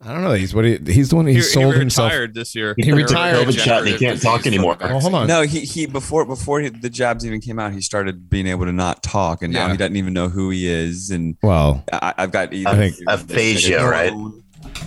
I 0.00 0.12
don't 0.14 0.22
know. 0.22 0.32
He's 0.32 0.54
what 0.54 0.64
he, 0.64 0.78
he's 0.86 1.10
the 1.10 1.16
one. 1.16 1.26
He, 1.26 1.34
He, 1.34 1.40
sold 1.42 1.74
he 1.74 1.78
himself. 1.80 2.10
this 2.32 2.54
year. 2.56 2.74
He 2.78 2.90
retired. 2.90 3.46
COVID 3.46 3.58
shot 3.60 3.80
and 3.80 3.88
he 3.88 3.98
can't 3.98 4.20
talk 4.20 4.46
anymore. 4.46 4.76
Well, 4.80 4.98
hold 4.98 5.14
on. 5.14 5.26
No, 5.28 5.42
he 5.42 5.60
he 5.60 5.84
before 5.86 6.24
before 6.24 6.60
he, 6.60 6.70
the 6.70 6.88
jabs 6.90 7.24
even 7.26 7.40
came 7.40 7.58
out, 7.58 7.72
he 7.72 7.80
started 7.82 8.30
being 8.30 8.46
able 8.46 8.64
to 8.64 8.72
not 8.72 9.02
talk, 9.02 9.42
and 9.42 9.52
now 9.52 9.66
Yeah. 9.66 9.72
he 9.72 9.76
doesn't 9.76 9.96
even 9.96 10.12
know 10.14 10.28
who 10.28 10.48
he 10.50 10.66
is. 10.66 11.10
And 11.10 11.36
Well, 11.42 11.84
I, 11.92 12.14
I've 12.18 12.32
got 12.32 12.52
either 12.54 12.70
I 12.70 12.76
think- 12.90 12.96
Aphasia, 13.06 13.86
right? 13.86 14.12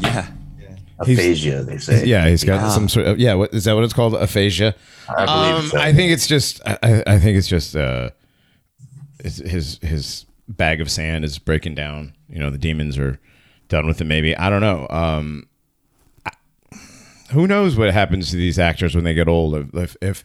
Yeah, 0.02 0.28
He's- 1.06 1.20
Aphasia, 1.20 1.64
they 1.64 1.78
say. 1.78 2.06
yeah, 2.06 2.28
he's 2.28 2.44
got 2.44 2.56
Yeah. 2.62 2.70
some 2.72 2.90
sort 2.90 3.06
of 3.06 3.20
yeah. 3.20 3.36
What 3.36 3.54
is 3.54 3.66
that? 3.66 3.74
What 3.76 3.84
it's 3.84 3.94
called? 3.94 4.16
Aphasia. 4.16 4.74
I 5.08 5.26
believe 5.26 5.64
Um, 5.64 5.70
so. 5.70 5.78
I 5.78 5.94
think 5.94 6.12
it's 6.12 6.26
just. 6.28 6.60
I, 6.66 6.78
I 6.84 7.04
I 7.14 7.20
think 7.20 7.38
it's 7.38 7.48
just. 7.48 7.76
Uh, 7.76 8.10
his 9.24 9.38
his 9.38 9.80
his 9.82 10.25
bag 10.48 10.82
of 10.82 10.90
sand 10.92 11.26
is 11.26 11.38
breaking 11.40 11.76
down. 11.76 12.14
You 12.30 12.40
know, 12.40 12.50
the 12.50 12.58
demons 12.58 12.98
are 12.98 13.20
done 13.70 13.88
with 13.88 14.02
it. 14.02 14.06
Maybe 14.06 14.36
I 14.38 14.50
don't 14.50 14.62
know. 14.62 14.88
Um, 14.90 15.48
I- 16.26 16.32
who 17.32 17.48
knows 17.48 17.76
what 17.78 17.92
happens 17.94 18.30
to 18.32 18.36
these 18.36 18.60
actors 18.60 18.96
when 18.96 19.04
they 19.04 19.14
get 19.14 19.28
old? 19.28 19.76
If 19.76 19.96
if 20.02 20.24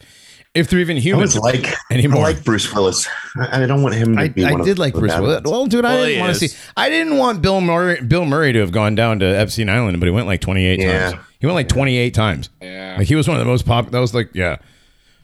if 0.53 0.69
they're 0.69 0.79
even 0.79 0.97
I 0.97 0.99
human 0.99 1.21
was 1.21 1.37
like 1.37 1.65
I 1.89 1.93
anymore. 1.93 2.23
like 2.23 2.43
Bruce 2.43 2.71
Willis. 2.73 3.07
I 3.37 3.63
I 3.63 3.65
don't 3.65 3.81
want 3.83 3.95
him 3.95 4.15
to 4.15 4.21
I, 4.21 4.27
be 4.29 4.45
I 4.45 4.51
one 4.51 4.61
of 4.61 4.65
did 4.67 4.77
like 4.77 4.93
the 4.93 4.99
Bruce 4.99 5.17
Willis. 5.17 5.41
Well, 5.45 5.65
dude, 5.65 5.85
I 5.85 6.05
didn't 6.05 6.19
want 6.21 6.37
to 6.37 6.47
see. 6.49 6.57
I 6.77 6.89
didn't 6.89 7.17
want 7.17 7.41
Bill 7.41 7.61
Murray, 7.61 8.01
Bill 8.01 8.25
Murray 8.25 8.51
to 8.53 8.59
have 8.59 8.71
gone 8.71 8.93
down 8.95 9.19
to 9.19 9.25
Epstein 9.25 9.69
Island, 9.69 9.99
but 9.99 10.05
he 10.07 10.11
went 10.11 10.27
like 10.27 10.41
28 10.41 10.79
Yeah. 10.79 11.11
times. 11.11 11.23
He 11.39 11.47
went 11.47 11.55
like 11.55 11.69
28 11.69 12.13
times. 12.13 12.49
Yeah. 12.61 12.95
Like 12.99 13.07
he 13.07 13.15
was 13.15 13.27
one 13.27 13.37
of 13.37 13.39
the 13.39 13.49
most 13.49 13.65
pop. 13.65 13.89
That 13.91 13.99
was 13.99 14.13
like, 14.13 14.29
yeah. 14.33 14.57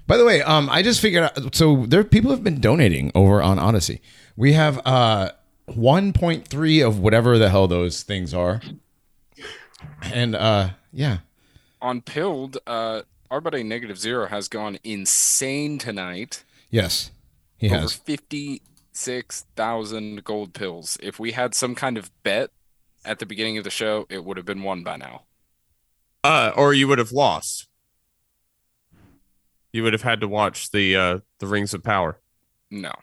By 0.07 0.17
the 0.17 0.25
way, 0.25 0.41
um, 0.41 0.69
I 0.71 0.81
just 0.81 1.01
figured 1.01 1.25
out. 1.25 1.53
So 1.53 1.85
there, 1.85 2.03
people 2.05 2.31
have 2.31 2.43
been 2.43 2.59
donating 2.61 3.11
over 3.13 3.41
on 3.43 3.59
Odysee. 3.59 3.99
We 4.37 4.53
have 4.53 4.79
uh 4.85 5.31
1.3 5.69 6.87
of 6.87 6.99
whatever 6.99 7.37
the 7.37 7.49
hell 7.49 7.67
those 7.67 8.03
things 8.03 8.33
are, 8.33 8.61
and 10.01 10.33
uh, 10.35 10.69
yeah, 10.93 11.17
On 11.81 11.99
Pilled, 12.01 12.57
uh, 12.65 13.01
our 13.29 13.41
buddy 13.41 13.63
Negative 13.63 13.99
Zero 13.99 14.27
has 14.27 14.47
gone 14.47 14.79
insane 14.85 15.77
tonight. 15.77 16.45
yes, 16.69 17.11
he 17.57 17.67
has. 17.67 17.75
Over 17.77 17.81
has. 17.83 17.93
56,000 17.95 20.23
gold 20.23 20.53
pills. 20.53 20.97
If 21.03 21.19
we 21.19 21.33
had 21.33 21.53
some 21.53 21.75
kind 21.75 21.97
of 21.97 22.11
bet 22.23 22.51
at 23.03 23.19
the 23.19 23.25
beginning 23.25 23.57
of 23.57 23.65
the 23.65 23.69
show, 23.69 24.05
it 24.09 24.23
would 24.23 24.37
have 24.37 24.45
been 24.45 24.63
won 24.63 24.83
by 24.83 24.95
now. 24.95 25.23
Uh, 26.23 26.53
or 26.55 26.73
you 26.73 26.87
would 26.87 26.99
have 26.99 27.11
lost. 27.11 27.67
You 29.73 29.83
would 29.83 29.91
have 29.93 30.03
had 30.03 30.21
to 30.21 30.27
watch 30.29 30.71
the 30.71 30.95
uh, 30.95 31.19
the 31.39 31.47
Rings 31.47 31.73
of 31.73 31.83
Power. 31.83 32.19
No, 32.71 32.93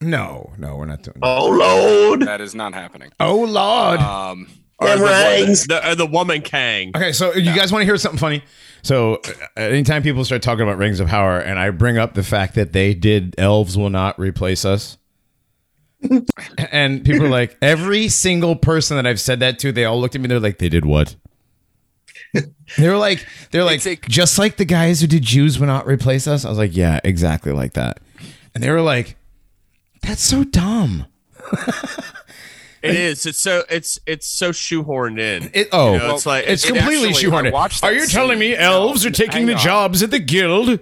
No, 0.00 0.52
no, 0.58 0.76
we're 0.76 0.86
not 0.86 1.02
doing. 1.02 1.18
Oh 1.22 1.48
Lord. 1.50 2.22
that 2.22 2.40
is 2.40 2.54
not 2.54 2.74
happening. 2.74 3.10
Oh 3.20 3.42
Lord. 3.42 4.00
Um, 4.00 4.48
Or 4.78 4.88
Them 4.88 4.98
the, 4.98 5.04
woman, 5.04 5.42
rings. 5.46 5.66
the, 5.66 5.86
uh, 5.86 5.94
the 5.94 6.06
woman 6.06 6.42
Kang. 6.42 6.90
Okay, 6.94 7.12
so 7.12 7.32
you 7.34 7.54
guys 7.54 7.72
want 7.72 7.82
to 7.82 7.86
hear 7.86 7.96
something 7.96 8.18
funny? 8.18 8.42
So, 8.82 9.14
uh, 9.56 9.60
anytime 9.60 10.02
people 10.02 10.24
start 10.24 10.42
talking 10.42 10.62
about 10.62 10.76
Rings 10.78 11.00
of 11.00 11.06
Power, 11.08 11.38
and 11.38 11.58
I 11.58 11.70
bring 11.70 11.96
up 11.96 12.12
the 12.14 12.22
fact 12.24 12.54
that 12.56 12.72
they 12.72 12.92
did 12.92 13.34
"Elves 13.38 13.78
Will 13.78 13.88
Not 13.88 14.18
Replace 14.18 14.64
Us," 14.64 14.98
and 16.58 17.02
people 17.04 17.24
are 17.26 17.30
like, 17.30 17.56
every 17.62 18.08
single 18.08 18.56
person 18.56 18.96
that 18.96 19.06
I've 19.06 19.20
said 19.20 19.40
that 19.40 19.58
to, 19.60 19.72
they 19.72 19.84
all 19.86 19.98
looked 20.00 20.14
at 20.16 20.20
me. 20.20 20.24
And 20.24 20.32
they're 20.32 20.40
like, 20.40 20.58
"They 20.58 20.68
did 20.68 20.84
what?" 20.84 21.16
they 22.34 22.88
were 22.88 22.98
like, 22.98 23.26
"They're 23.52 23.64
like, 23.64 23.76
It's 23.76 23.86
a- 23.86 24.08
just 24.08 24.38
like 24.38 24.56
the 24.56 24.64
guys 24.66 25.00
who 25.00 25.06
did 25.06 25.22
Jews 25.22 25.58
will 25.58 25.66
not 25.68 25.86
replace 25.86 26.26
us." 26.26 26.44
I 26.44 26.48
was 26.50 26.58
like, 26.58 26.76
"Yeah, 26.76 27.00
exactly 27.04 27.52
like 27.52 27.72
that," 27.74 28.00
and 28.54 28.62
they 28.62 28.70
were 28.70 28.82
like, 28.82 29.16
"That's 30.04 30.22
so 30.22 30.44
dumb." 30.44 31.06
It 32.82 32.94
is. 32.96 33.24
It's 33.24 33.38
so 33.40 33.64
it's 33.70 33.98
it's 34.06 34.26
so 34.26 34.50
shoehorned 34.50 35.18
in. 35.18 35.50
It, 35.54 35.68
oh, 35.72 35.94
You 35.94 35.98
know, 36.00 36.14
it's 36.14 36.26
like 36.26 36.44
it's 36.46 36.64
it 36.64 36.74
completely 36.74 37.08
actually- 37.10 37.30
shoehorned. 37.30 37.52
watched 37.52 37.82
Are 37.82 37.90
that 37.94 37.98
you 37.98 38.06
telling 38.06 38.38
me 38.38 38.54
elves 38.54 39.04
No, 39.04 39.08
are 39.08 39.12
taking 39.12 39.46
the 39.46 39.54
on. 39.54 39.58
jobs 39.58 40.02
at 40.02 40.10
the 40.10 40.18
guild? 40.18 40.78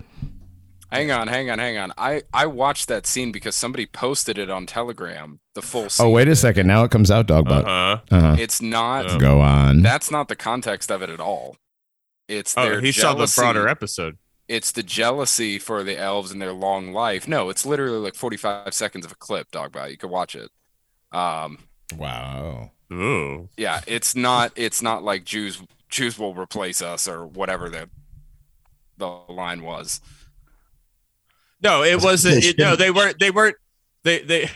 hang 0.90 1.12
on, 1.12 1.28
hang 1.28 1.48
on, 1.48 1.60
hang 1.60 1.78
on. 1.78 1.92
I 1.96 2.22
I 2.34 2.46
watched 2.46 2.88
that 2.88 3.06
scene 3.06 3.30
because 3.30 3.54
somebody 3.54 3.86
posted 3.86 4.36
it 4.36 4.50
on 4.50 4.66
Telegram. 4.66 5.38
The 5.54 5.62
full 5.62 5.88
scene. 5.90 6.04
Oh, 6.06 6.10
wait 6.10 6.26
a 6.26 6.34
second. 6.34 6.66
Now 6.66 6.82
it 6.82 6.90
comes 6.90 7.08
out, 7.10 7.28
Dogbot. 7.28 7.62
uh-huh. 7.64 7.98
Uh-huh. 8.10 8.36
It's 8.36 8.60
not. 8.60 9.08
Oh. 9.08 9.18
Go 9.18 9.40
on. 9.40 9.82
That's 9.82 10.10
not 10.10 10.26
the 10.26 10.34
context 10.36 10.90
of 10.90 11.02
it 11.02 11.10
at 11.10 11.20
all. 11.20 11.56
It's 12.26 12.54
Oh, 12.56 12.64
their 12.64 12.80
he 12.80 12.90
saw 12.90 13.14
the 13.14 13.32
broader 13.36 13.68
episode. 13.68 14.18
It's 14.48 14.72
the 14.72 14.82
jealousy 14.82 15.58
for 15.58 15.82
the 15.82 15.96
elves 15.98 16.30
and 16.32 16.42
their 16.42 16.52
long 16.52 16.92
life. 16.92 17.26
No, 17.28 17.48
it's 17.48 17.64
literally 17.64 17.98
like 17.98 18.14
45 18.14 18.74
seconds 18.74 19.06
of 19.06 19.12
a 19.12 19.14
clip, 19.14 19.50
Dogbot. 19.50 19.90
You 19.90 19.96
can 19.96 20.10
watch 20.10 20.34
it. 20.34 20.50
Um, 21.12 21.58
Wow. 21.96 22.72
Ooh. 22.92 23.48
yeah, 23.56 23.80
it's 23.86 24.14
not. 24.14 24.52
It's 24.56 24.82
not 24.82 25.02
like 25.02 25.24
Jews. 25.24 25.62
Jews 25.88 26.18
will 26.18 26.34
replace 26.34 26.82
us 26.82 27.06
or 27.08 27.26
whatever 27.26 27.68
the 27.70 27.88
the 28.98 29.06
line 29.28 29.62
was. 29.62 30.00
No, 31.62 31.82
it 31.82 32.02
wasn't. 32.02 32.42
They 32.42 32.48
It, 32.48 32.58
no, 32.58 32.76
they 32.76 32.90
weren't. 32.90 33.18
They 33.18 33.30
weren't. 33.30 33.56
They 34.04 34.20
they 34.20 34.50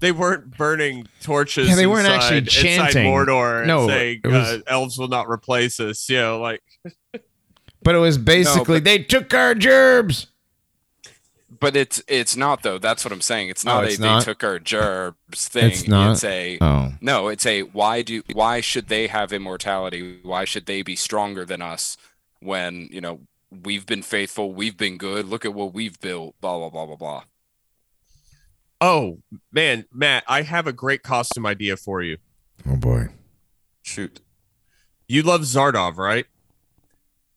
they 0.00 0.12
weren't 0.12 0.56
burning 0.56 1.06
torches. 1.22 1.68
Yeah, 1.68 1.74
they 1.74 1.86
weren't 1.86 2.06
inside- 2.06 2.22
actually 2.22 2.42
chanting. 2.42 3.06
Mordor. 3.06 3.58
And 3.60 3.66
No, 3.68 3.86
saying 3.88 4.20
was- 4.24 4.32
uh, 4.34 4.58
elves 4.66 4.98
will 4.98 5.08
not 5.08 5.28
replace 5.28 5.80
us. 5.80 6.08
You 6.08 6.18
know, 6.18 6.40
like 6.40 6.62
But 7.86 7.94
it 7.94 7.98
was 7.98 8.18
basically 8.18 8.80
but- 8.80 8.84
they 8.84 8.98
took 8.98 9.32
our 9.32 9.54
gerbs. 9.54 10.26
But 11.58 11.74
it's 11.74 12.02
it's 12.08 12.36
not 12.36 12.62
though. 12.62 12.76
That's 12.76 13.02
what 13.04 13.12
I'm 13.12 13.20
saying. 13.22 13.48
It's 13.48 13.64
Oh, 13.64 13.70
not 13.76 13.84
it's 13.86 13.98
a 13.98 14.02
not? 14.02 14.18
they 14.18 14.24
took 14.26 14.44
our 14.44 14.58
gerbs 14.58 15.48
thing. 15.48 15.70
It's 15.70 15.88
not? 15.88 16.12
It's 16.12 16.24
a 16.24 16.58
Oh. 16.60 16.92
no. 17.00 17.28
It's 17.28 17.46
a 17.46 17.62
why 17.62 18.02
do 18.02 18.22
why 18.32 18.60
should 18.60 18.88
they 18.88 19.06
have 19.06 19.32
immortality? 19.32 20.18
Why 20.22 20.44
should 20.44 20.66
they 20.66 20.82
be 20.82 20.96
stronger 20.96 21.46
than 21.46 21.62
us 21.62 21.96
when 22.40 22.88
you 22.92 23.00
know 23.00 23.20
we've 23.64 23.86
been 23.86 24.02
faithful, 24.02 24.52
we've 24.52 24.76
been 24.76 24.98
good. 24.98 25.26
Look 25.28 25.44
at 25.46 25.54
what 25.54 25.72
we've 25.72 25.98
built. 26.00 26.34
Blah 26.42 26.58
blah 26.58 26.68
blah 26.70 26.86
blah 26.86 26.96
blah. 26.96 27.22
oh 28.80 29.20
man, 29.52 29.86
Matt, 29.92 30.24
I 30.28 30.42
have 30.42 30.66
a 30.66 30.72
great 30.72 31.02
costume 31.02 31.46
idea 31.46 31.76
for 31.78 32.02
you. 32.02 32.18
Oh 32.68 32.76
boy. 32.76 33.06
shoot. 33.82 34.20
You 35.08 35.22
love 35.22 35.42
Zardoz, 35.42 35.96
right? 35.96 36.26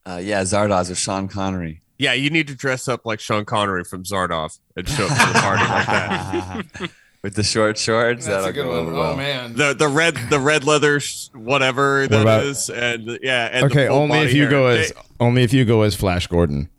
Uh, 0.10 0.18
yeah, 0.18 0.42
Zardoz 0.42 0.90
or 0.90 0.96
Sean 0.96 1.28
Connery. 1.28 1.82
Yeah, 1.98 2.14
you 2.14 2.30
need 2.30 2.48
to 2.48 2.56
dress 2.56 2.88
up 2.88 3.06
like 3.06 3.20
Sean 3.20 3.46
Connery 3.46 3.84
from 3.84 4.04
Zardoz 4.04 4.60
and 4.76 4.88
show 4.88 5.06
up 5.06 5.10
to 5.10 5.34
the 5.34 5.40
party 5.40 5.64
like 5.64 5.86
that. 5.88 6.92
with 7.24 7.36
the 7.36 7.44
short 7.44 7.78
shorts. 7.78 8.26
that'll 8.26 8.52
go 8.54 8.72
over 8.72 8.94
well. 8.94 9.12
Oh, 9.12 9.16
man. 9.18 9.54
The 9.56 9.74
the 9.74 9.88
red 9.90 10.16
the 10.30 10.40
red 10.40 10.64
leather 10.64 11.00
sh- 11.02 11.28
whatever 11.34 12.08
that 12.08 12.22
about- 12.22 12.44
is, 12.44 12.70
and 12.70 13.20
yeah. 13.22 13.50
And 13.52 13.66
Okay, 13.66 13.88
full 13.88 13.98
only 13.98 14.20
if 14.20 14.34
you 14.34 14.44
hair. 14.44 14.50
go 14.52 14.68
as 14.68 14.90
Hey, 14.92 15.02
only 15.20 15.44
if 15.44 15.54
you 15.54 15.66
go 15.66 15.82
as 15.82 15.94
Flash 15.96 16.28
Gordon. 16.28 16.70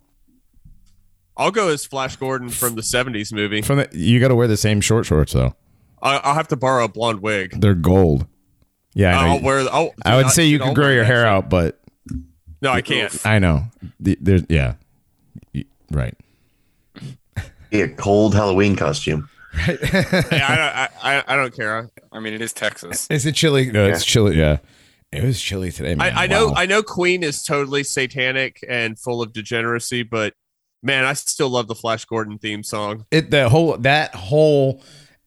I'll 1.37 1.51
go 1.51 1.69
as 1.69 1.87
Flash 1.87 2.17
Gordon 2.17 2.49
from 2.49 2.75
the 2.75 2.83
'70s 2.83 3.33
movie. 3.33 3.63
From 3.63 3.77
the, 3.79 3.89
you 3.93 4.21
got 4.21 4.29
to 4.29 4.35
wear 4.35 4.49
the 4.49 4.57
same 4.57 4.81
short 4.81 5.07
shorts 5.07 5.33
though. 5.35 5.55
I, 6.03 6.17
I'll 6.17 6.35
have 6.35 6.49
to 6.49 6.57
borrow 6.57 6.85
a 6.85 6.89
blonde 6.89 7.21
wig. 7.21 7.61
They're 7.61 7.75
gold. 7.75 8.27
Yeah, 8.95 9.19
I 9.19 9.25
know. 9.27 9.33
I'll 9.35 9.43
wear. 9.43 9.59
I'll, 9.71 9.95
I 10.05 10.17
would 10.17 10.25
dude, 10.25 10.33
say 10.33 10.47
you 10.47 10.57
dude, 10.59 10.63
could 10.63 10.69
I'll 10.69 10.75
grow 10.75 10.91
your 10.91 11.05
hair 11.05 11.27
out, 11.27 11.49
but 11.51 11.81
No, 12.63 12.71
I 12.71 12.83
can't. 12.83 13.27
I 13.27 13.39
know. 13.39 13.65
The, 13.99 14.19
there's 14.21 14.45
yeah, 14.49 14.75
Y- 15.55 15.65
right. 15.91 16.15
Be 17.71 17.81
a 17.83 17.89
cold 17.89 18.35
Halloween 18.35 18.77
costume. 18.77 19.29
Hey, 19.55 19.79
I, 20.33 20.89
I, 21.03 21.17
I, 21.19 21.25
I 21.27 21.37
don't 21.37 21.55
care. 21.55 21.89
I 22.13 22.21
mean, 22.21 22.35
it 22.35 22.41
is 22.41 22.53
Texas. 22.53 23.07
Is 23.11 23.27
it 23.27 23.35
chilly? 23.35 23.71
No, 23.71 23.87
it's 23.89 24.05
chilly. 24.05 24.37
Yeah, 24.37 24.59
It 25.13 25.25
was 25.25 25.41
chilly 25.41 25.73
today, 25.73 25.95
man. 25.95 26.13
I, 26.17 26.25
I 26.25 26.27
know 26.27 26.49
Wow. 26.49 26.55
I 26.57 26.67
know 26.67 26.83
Queen 26.83 27.23
is 27.23 27.43
totally 27.43 27.83
satanic 27.83 28.61
and 28.69 28.99
full 28.99 29.23
of 29.23 29.33
degeneracy, 29.33 30.03
but 30.05 30.35
man, 30.83 31.05
I 31.05 31.15
still 31.15 31.49
love 31.51 31.67
the 31.69 31.75
Flash 31.75 32.05
Gordon 32.05 32.39
theme 32.39 32.63
song. 32.63 33.07
it 33.11 33.31
the 33.31 33.49
whole 33.49 33.77
that 33.79 34.15
whole 34.15 34.83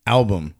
album 0.08 0.56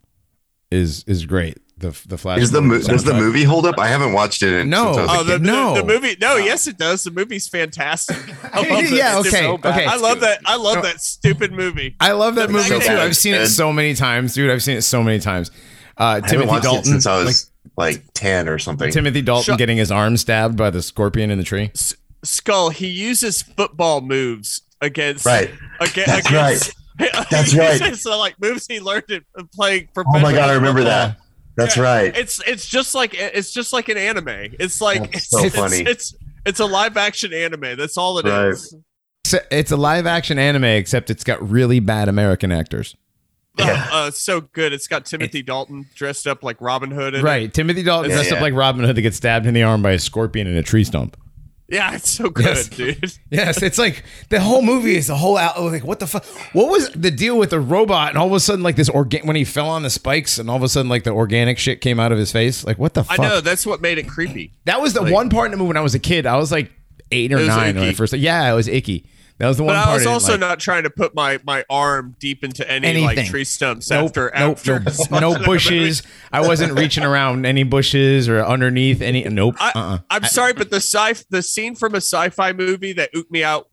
is 0.72 1.04
is 1.06 1.26
great. 1.26 1.58
The 1.84 2.08
the 2.08 2.18
Flash. 2.18 2.40
Is 2.42 2.52
the 2.52 2.62
mo- 2.62 2.80
does 2.80 3.04
the 3.04 3.14
movie 3.14 3.44
hold 3.44 3.66
up? 3.66 3.78
I 3.78 3.88
haven't 3.88 4.14
watched 4.14 4.42
it. 4.42 4.54
In, 4.54 4.70
No. 4.70 4.94
since 4.94 4.98
I 4.98 5.02
was 5.02 5.10
Oh, 5.12 5.24
the, 5.26 5.32
kid. 5.34 5.42
the- 5.44 5.46
No. 5.52 5.76
the, 5.76 5.84
movie. 5.84 6.16
No, 6.22 6.36
yes, 6.38 6.66
it 6.68 6.78
does. 6.78 7.04
The 7.04 7.12
movie's 7.12 7.48
fantastic. 7.48 8.16
I 8.54 8.60
love 8.62 8.90
that. 8.90 8.92
yeah, 8.92 9.18
okay, 9.20 9.30
so 9.30 9.54
okay. 9.56 9.86
I 9.86 9.98
love 9.98 10.22
that. 10.22 10.40
I 10.46 10.56
love 10.56 10.76
No. 10.78 10.82
that 10.84 11.02
stupid 11.02 11.52
movie. 11.52 11.96
I 12.00 12.14
love 12.14 12.36
that 12.36 12.50
movie 12.50 12.70
So 12.70 12.80
too. 12.80 12.88
bad. 12.88 13.00
I've 13.00 13.18
seen 13.18 13.36
it 13.36 13.48
so 13.48 13.74
many 13.74 13.94
times, 13.96 14.34
dude. 14.34 14.50
I've 14.50 14.64
seen 14.64 14.78
it 14.78 14.84
so 14.84 15.04
many 15.04 15.20
times. 15.20 15.52
Uh, 16.00 16.04
I 16.04 16.14
haven't 16.16 16.30
Timothy 16.30 16.48
watched 16.50 16.64
Dalton, 16.64 16.80
it 16.82 16.86
since 16.86 17.06
I 17.06 17.24
was 17.24 17.52
like, 17.78 18.04
ten 18.14 18.48
or 18.48 18.58
something. 18.60 18.92
Timothy 18.92 19.22
Dalton 19.22 19.44
Shut- 19.54 19.58
getting 19.60 19.78
his 19.78 19.92
arm 19.92 20.18
stabbed 20.18 20.56
by 20.58 20.70
the 20.70 20.82
scorpion 20.82 21.30
in 21.32 21.38
the 21.38 21.44
tree. 21.44 21.72
Skull. 22.24 22.70
He 22.70 22.88
uses 22.88 23.42
football 23.42 24.00
moves 24.02 24.62
against. 24.82 25.26
right. 25.26 25.52
Against, 25.82 26.08
That's 26.08 26.28
against, 26.30 26.74
That's 27.32 27.54
right. 27.56 27.82
uses, 27.82 28.06
uh, 28.06 28.18
like 28.18 28.40
moves 28.40 28.66
he 28.68 28.80
learned 28.80 29.06
it 29.10 29.24
uh, 29.38 29.44
playing 29.54 29.90
Oh 29.98 30.04
my 30.20 30.32
god, 30.32 30.50
I 30.50 30.54
remember 30.54 30.82
football. 30.82 31.08
that. 31.08 31.18
That's 31.56 31.78
Yeah, 31.78 31.84
right. 31.84 32.18
It's 32.18 32.42
it's 32.48 32.68
just 32.68 32.96
like 32.96 33.14
it's 33.14 33.52
just 33.52 33.74
like 33.74 33.90
an 33.90 33.98
anime. 33.98 34.28
It's 34.60 34.82
like 34.82 35.12
That's 35.12 35.16
it's, 35.18 35.30
so 35.30 35.44
it's, 35.46 35.56
funny. 35.56 35.78
It's, 35.82 36.16
it's 36.46 36.60
a 36.60 36.66
live 36.66 36.98
action 36.98 37.32
anime. 37.34 37.78
That's 37.78 37.98
all 37.98 38.18
it 38.20 38.26
is. 38.26 38.74
Right. 38.74 38.82
It's 39.26 39.34
a- 39.34 39.58
It's 39.60 39.72
a 39.72 39.78
live 39.78 40.06
action 40.08 40.38
anime, 40.40 40.64
except 40.66 41.10
it's 41.10 41.24
got 41.24 41.48
really 41.48 41.80
bad 41.80 42.10
American 42.10 42.52
actors. 42.52 42.96
Yeah. 43.58 43.88
Uh, 43.92 43.96
uh, 44.08 44.12
so 44.12 44.42
good. 44.42 44.74
It's 44.74 44.88
got 44.88 45.06
Timothy 45.06 45.44
Dalton 45.44 45.86
dressed 45.96 46.26
up 46.26 46.44
like 46.44 46.60
Robin 46.60 46.90
Hood. 46.90 47.14
in 47.14 47.20
it. 47.20 47.24
Right. 47.24 47.54
Timothy 47.54 47.84
Dalton 47.84 48.10
Yeah, 48.10 48.18
dressed 48.18 48.32
up 48.32 48.42
like 48.42 48.56
Robin 48.56 48.84
Hood 48.84 48.96
that 48.96 49.02
gets 49.04 49.18
stabbed 49.18 49.46
in 49.46 49.54
the 49.54 49.62
arm 49.64 49.82
by 49.84 49.92
a 49.92 50.00
scorpion 50.00 50.48
in 50.48 50.58
a 50.58 50.64
tree 50.64 50.84
stump. 50.84 51.16
Yeah, 51.70 51.96
it's 51.96 52.10
so 52.10 52.30
good, 52.30 52.46
Yes. 52.46 52.68
dude. 52.68 53.14
Yes, 53.32 53.64
it's 53.64 53.78
like 53.80 54.04
the 54.30 54.40
whole 54.40 54.62
movie 54.62 54.96
is 54.96 55.10
a 55.10 55.16
whole 55.16 55.38
out. 55.38 55.60
Like, 55.60 55.84
what 55.84 56.00
the 56.00 56.06
fuck? 56.08 56.24
What 56.54 56.70
was 56.70 56.90
the 56.90 57.10
deal 57.10 57.38
with 57.38 57.50
the 57.52 57.60
robot? 57.60 58.10
And 58.10 58.18
all 58.18 58.28
of 58.28 58.34
a 58.34 58.40
sudden, 58.40 58.62
like 58.64 58.76
this 58.76 58.90
organ 58.90 59.26
when 59.26 59.36
he 59.36 59.44
fell 59.46 59.70
on 59.70 59.82
the 59.82 59.90
spikes, 59.90 60.38
and 60.38 60.50
all 60.50 60.58
of 60.58 60.64
a 60.64 60.70
sudden, 60.70 60.90
like 60.90 61.04
the 61.04 61.12
organic 61.12 61.58
shit 61.58 61.82
came 61.82 62.00
out 62.00 62.12
of 62.12 62.18
his 62.18 62.32
face. 62.32 62.64
Like, 62.66 62.78
what 62.78 62.94
the 62.94 63.06
I 63.10 63.18
know 63.18 63.42
that's 63.42 63.66
what 63.66 63.82
made 63.82 63.98
it 63.98 64.08
creepy. 64.08 64.54
That 64.66 64.82
was 64.82 64.94
the 64.94 65.02
Like- 65.02 65.14
one 65.14 65.30
part 65.30 65.46
in 65.46 65.52
the 65.52 65.58
movie 65.58 65.70
when 65.70 65.78
I 65.78 65.82
was 65.82 65.96
a 65.96 66.00
kid. 66.00 66.26
I 66.26 66.36
was 66.38 66.52
like 66.52 66.72
eight 67.12 67.32
or 67.32 67.38
was 67.38 67.48
nine 67.48 67.76
when 67.76 67.86
I 67.90 67.94
first. 67.94 68.14
Yeah, 68.14 68.52
it 68.52 68.56
was 68.56 68.68
icky. 68.68 69.06
That 69.40 69.48
was 69.48 69.58
the 69.58 69.64
one 69.64 69.76
But. 69.76 69.88
I 69.88 69.94
was 69.94 70.06
also 70.06 70.34
like. 70.34 70.40
not 70.40 70.60
trying 70.60 70.84
to 70.84 70.90
put 70.90 71.16
my 71.16 71.40
my 71.44 71.66
arm 71.70 72.16
deep 72.20 72.44
into 72.44 72.70
any 72.70 72.88
Anything. 72.88 73.06
like 73.18 73.26
tree 73.28 73.44
stumps 73.44 73.90
Nope, 73.90 74.06
after 74.10 74.32
nope, 74.38 74.58
after 74.58 74.80
no, 75.12 75.20
no 75.34 75.46
bushes. 75.46 76.04
I 76.32 76.42
wasn't 76.42 76.78
reaching 76.78 77.04
around 77.04 77.46
any 77.46 77.64
bushes 77.64 78.30
or 78.30 78.44
underneath 78.44 79.02
any. 79.02 79.24
Nope. 79.24 79.56
I, 79.60 79.72
uh-uh. 79.76 79.98
I'm 80.10 80.24
sorry, 80.26 80.54
but 80.54 80.70
the 80.70 80.78
sci 80.82 81.14
the 81.30 81.42
scene 81.42 81.76
from 81.76 81.94
a 81.94 81.98
sci-fi 81.98 82.54
movie 82.54 82.94
that 82.94 83.12
ooked 83.14 83.32
me 83.32 83.44
out 83.44 83.70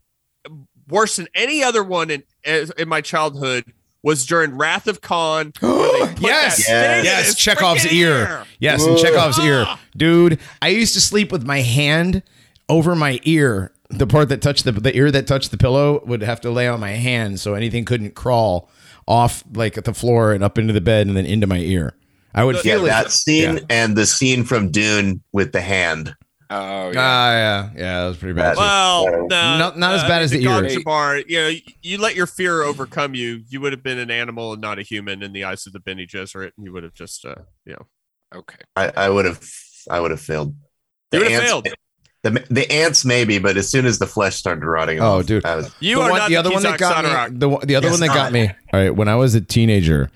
worse 0.89 1.15
than 1.17 1.27
any 1.35 1.63
other 1.63 1.83
one 1.83 2.09
in 2.09 2.23
in 2.43 2.89
my 2.89 3.01
childhood 3.01 3.63
was 4.03 4.25
during 4.25 4.57
Wrath 4.57 4.87
of 4.87 4.99
Khan. 4.99 5.53
where 5.59 6.05
they 6.07 6.13
put 6.15 6.21
Yes. 6.23 6.67
in 6.67 7.05
Yes, 7.05 7.35
Chekov's 7.35 7.85
ear. 7.93 8.45
Yes, 8.59 8.83
in 8.85 8.95
Chekov's 8.97 9.37
ear. 9.39 9.63
Ah. 9.67 9.79
Dude, 9.95 10.39
I 10.61 10.69
used 10.69 10.95
to 10.95 11.01
sleep 11.01 11.31
with 11.31 11.45
my 11.45 11.61
hand 11.61 12.23
over 12.67 12.95
my 12.95 13.19
ear. 13.23 13.71
The 13.91 14.07
part 14.07 14.29
that 14.29 14.41
touched 14.41 14.63
the 14.65 14.71
the 14.71 14.95
ear 14.95 15.11
that 15.11 15.27
touched 15.27 15.51
the 15.51 15.57
pillow 15.57 16.01
would 16.05 16.21
have 16.23 16.41
to 16.41 16.51
lay 16.51 16.67
on 16.67 16.79
my 16.79 16.91
hand 16.91 17.39
so 17.39 17.53
anything 17.53 17.85
couldn't 17.85 18.15
crawl 18.15 18.69
off 19.07 19.43
like 19.53 19.77
at 19.77 19.85
the 19.85 19.93
floor 19.93 20.31
and 20.33 20.43
up 20.43 20.57
into 20.57 20.73
the 20.73 20.81
bed 20.81 21.07
and 21.07 21.15
then 21.17 21.25
into 21.25 21.47
my 21.47 21.57
ear. 21.57 21.93
I 22.33 22.43
would 22.45 22.55
Yeah, 22.57 22.61
feel 22.61 22.85
it. 22.85 22.89
that 22.89 23.11
scene 23.11 23.57
Yeah. 23.57 23.63
and 23.69 23.95
the 23.97 24.05
scene 24.05 24.43
from 24.45 24.71
Dune 24.71 25.21
with 25.33 25.51
the 25.51 25.61
hand. 25.61 26.15
Oh 26.49 26.55
Ah, 26.55 26.89
yeah. 26.91 26.91
yeah, 26.95 27.69
yeah, 27.77 28.01
that 28.01 28.07
was 28.09 28.17
pretty 28.17 28.33
bad. 28.33 28.57
Well, 28.57 29.07
Uh, 29.07 29.11
no, 29.11 29.57
not- 29.57 29.77
not 29.79 29.95
as 29.95 30.03
uh, 30.03 30.07
bad 30.07 30.21
as 30.21 30.31
the 30.31 30.43
God 30.43 30.63
ears. 30.65 30.75
Jabbar, 30.77 31.23
you 31.27 31.37
know, 31.41 31.47
you, 31.47 31.61
you 31.81 31.97
let 31.97 32.15
your 32.15 32.27
fear 32.27 32.61
overcome 32.61 33.13
you. 33.15 33.41
You 33.49 33.61
would 33.61 33.71
have 33.73 33.83
been 33.83 33.99
an 33.99 34.11
animal 34.11 34.51
and 34.53 34.61
not 34.61 34.77
a 34.77 34.81
human 34.81 35.23
in 35.23 35.31
the 35.33 35.43
eyes 35.45 35.65
of 35.65 35.73
the 35.73 35.79
Bene 35.79 36.05
Gesserit. 36.05 36.51
And 36.57 36.65
you 36.65 36.73
would 36.73 36.83
have 36.83 36.93
just, 36.93 37.23
uh, 37.25 37.35
you 37.65 37.73
know, 37.73 37.87
okay. 38.39 38.57
I, 38.75 38.91
I 38.95 39.09
would 39.09 39.25
have 39.25 39.41
I 39.89 39.99
would 39.99 40.11
have 40.11 40.21
failed. 40.21 40.55
You 41.13 41.19
would 41.19 41.31
have 41.31 41.43
failed. 41.43 41.67
The, 42.23 42.45
the 42.51 42.71
ants 42.71 43.03
maybe, 43.03 43.39
but 43.39 43.57
as 43.57 43.67
soon 43.69 43.85
as 43.87 43.97
the 43.97 44.05
flesh 44.05 44.35
started 44.35 44.63
rotting 44.63 44.99
Oh, 44.99 45.19
off, 45.19 45.25
dude. 45.25 45.43
Was, 45.43 45.73
You 45.79 45.95
the 45.95 46.01
are 46.03 46.09
one, 46.11 46.19
not 46.19 46.29
the 46.29 46.35
other 46.35 46.51
one 46.51 46.61
that 46.63 46.77
got 46.79 47.03
Sadarak. 47.03 47.31
me. 47.31 47.37
The, 47.39 47.65
the 47.65 47.75
other 47.75 47.87
Yes, 47.87 47.93
one 47.93 47.99
that 48.01 48.07
got 48.15 48.23
not. 48.25 48.31
me. 48.33 48.47
All 48.73 48.79
right, 48.79 48.95
when 48.95 49.07
I 49.07 49.15
was 49.15 49.33
a 49.33 49.41
teenager, 49.41 50.11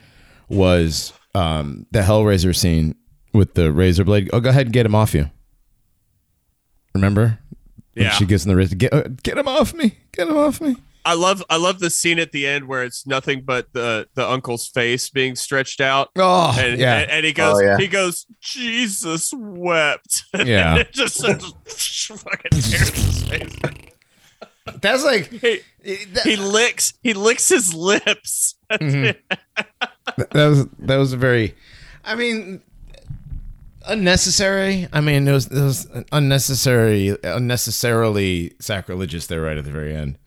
was 0.48 1.14
um, 1.34 1.88
the 1.92 2.00
Hellraiser 2.02 2.56
scene 2.56 2.94
with 3.34 3.56
the 3.56 3.72
razor 3.72 4.04
blade. 4.04 4.30
Oh, 4.34 4.40
go 4.40 4.50
ahead 4.52 4.68
and 4.68 4.74
get 4.74 4.86
him 4.86 4.94
off 4.94 5.16
you. 5.16 5.32
Remember? 6.94 7.40
When 7.96 8.06
Yeah. 8.06 8.12
she 8.12 8.26
gets 8.26 8.46
in 8.46 8.50
the 8.50 8.56
razor. 8.56 8.76
Get, 8.76 8.94
uh, 8.94 9.04
get 9.24 9.38
him 9.38 9.48
off 9.48 9.74
me. 9.74 9.98
Get 10.12 10.28
him 10.28 10.38
off 10.38 10.62
me. 10.62 10.76
I 11.06 11.14
love 11.14 11.44
I 11.50 11.58
love 11.58 11.80
the 11.80 11.90
scene 11.92 12.18
at 12.20 12.32
the 12.32 12.48
end 12.48 12.68
where 12.68 12.84
it's 12.84 13.06
nothing 13.06 13.42
but 13.46 13.72
the 13.74 14.08
the 14.16 14.28
uncle's 14.28 14.68
face 14.68 15.10
being 15.10 15.36
stretched 15.36 15.80
out. 15.80 16.10
Oh, 16.18 16.56
And, 16.60 16.80
yeah. 16.80 16.98
and, 17.00 17.12
and 17.12 17.26
he 17.26 17.32
goes, 17.32 17.58
Oh, 17.60 17.64
yeah. 17.64 17.78
he 17.78 17.88
goes, 17.88 18.26
Jesus 18.42 19.32
wept. 19.36 20.24
Yeah. 20.46 20.78
it 20.78 20.92
just 20.92 21.18
fucking 21.26 22.52
tears 22.52 22.90
his 22.90 23.24
face. 23.24 23.56
That's 24.82 25.04
like. 25.04 25.32
He, 25.86 26.04
that- 26.06 26.24
he 26.26 26.36
licks 26.36 26.94
he 27.04 27.14
licks 27.14 27.48
his 27.48 27.72
lips. 27.76 28.56
Mhm. 28.72 29.16
that 30.18 30.34
was 30.34 30.66
that 30.80 30.96
was 30.98 31.14
a 31.14 31.18
very 31.18 31.54
i 32.04 32.16
mean 32.16 32.60
unnecessary 33.88 34.88
i 34.94 35.00
mean 35.02 35.28
it 35.28 35.32
was, 35.32 35.46
it 35.48 35.62
was 35.62 35.88
unnecessary 36.12 37.16
unnecessarily 37.24 38.54
sacrilegious 38.60 39.28
there 39.28 39.42
right 39.42 39.58
at 39.58 39.64
the 39.66 39.72
very 39.72 39.96
end 39.96 40.18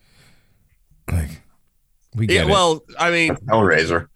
like 1.11 1.41
we 2.15 2.27
Yeah, 2.27 2.41
get 2.41 2.47
it 2.47 2.51
well, 2.51 2.83
I 2.97 3.11
mean, 3.11 3.35
Hellraiser. 3.35 4.07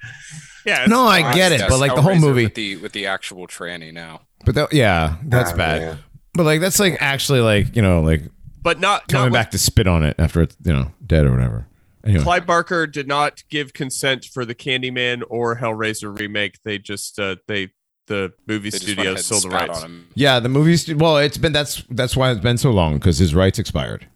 yeah. 0.65 0.85
no 0.87 1.09
it's- 1.11 1.25
i 1.25 1.33
get 1.35 1.51
it 1.51 1.61
but 1.69 1.79
like 1.79 1.93
the 1.95 2.01
whole 2.01 2.15
movie 2.15 2.45
with 2.45 2.55
the 2.55 2.75
with 2.77 2.91
the 2.93 3.05
actual 3.07 3.47
tranny 3.47 3.93
now. 3.93 4.21
but 4.45 4.55
that, 4.55 4.73
yeah 4.73 5.17
that's 5.25 5.51
Ah, 5.51 5.55
bad 5.57 5.81
yeah. 5.81 5.95
but 6.33 6.43
like 6.45 6.59
that's 6.61 6.79
like 6.79 6.97
actually 7.01 7.41
like 7.41 7.75
you 7.75 7.81
know 7.81 8.01
like 8.01 8.21
but 8.61 8.79
not 8.79 9.07
coming 9.07 9.31
not 9.31 9.37
back 9.39 9.51
to 9.51 9.57
spit 9.57 9.87
on 9.87 10.03
it 10.03 10.15
after 10.17 10.41
it's 10.41 10.55
you 10.63 10.73
know 10.73 10.91
dead 11.05 11.25
or 11.25 11.31
whatever 11.31 11.67
anyway 12.05 12.23
Clive 12.23 12.45
Barker 12.45 12.87
did 12.87 13.07
not 13.07 13.43
give 13.49 13.73
consent 13.73 14.25
for 14.25 14.43
the 14.45 14.55
Candyman 14.55 15.21
or 15.29 15.57
Hellraiser 15.57 16.17
remake. 16.19 16.61
They 16.63 16.77
just 16.77 17.17
uh 17.19 17.35
they 17.47 17.69
the 18.07 18.33
movie 18.47 18.69
They 18.69 18.79
just 18.79 18.97
went 18.97 19.07
ahead 19.07 19.19
studio 19.19 19.39
sold 19.39 19.43
the 19.51 19.55
rights. 19.55 19.83
on 19.83 19.89
him. 19.89 20.07
yeah 20.15 20.39
the 20.41 20.49
movie's 20.49 20.93
well 20.95 21.17
it's 21.17 21.37
been 21.37 21.53
that's 21.53 21.83
that's 21.91 22.17
why 22.17 22.31
it's 22.31 22.41
been 22.41 22.57
so 22.57 22.71
long 22.71 22.95
because 22.95 23.17
his 23.19 23.33
rights 23.35 23.59
expired 23.59 24.07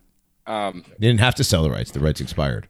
Um, 0.48 0.84
they 0.98 1.07
didn't 1.07 1.19
have 1.19 1.36
to 1.36 1.44
sell 1.44 1.61
the 1.61 1.69
rights 1.69 1.91
the 1.91 1.99
rights 1.99 2.22
expired 2.22 2.68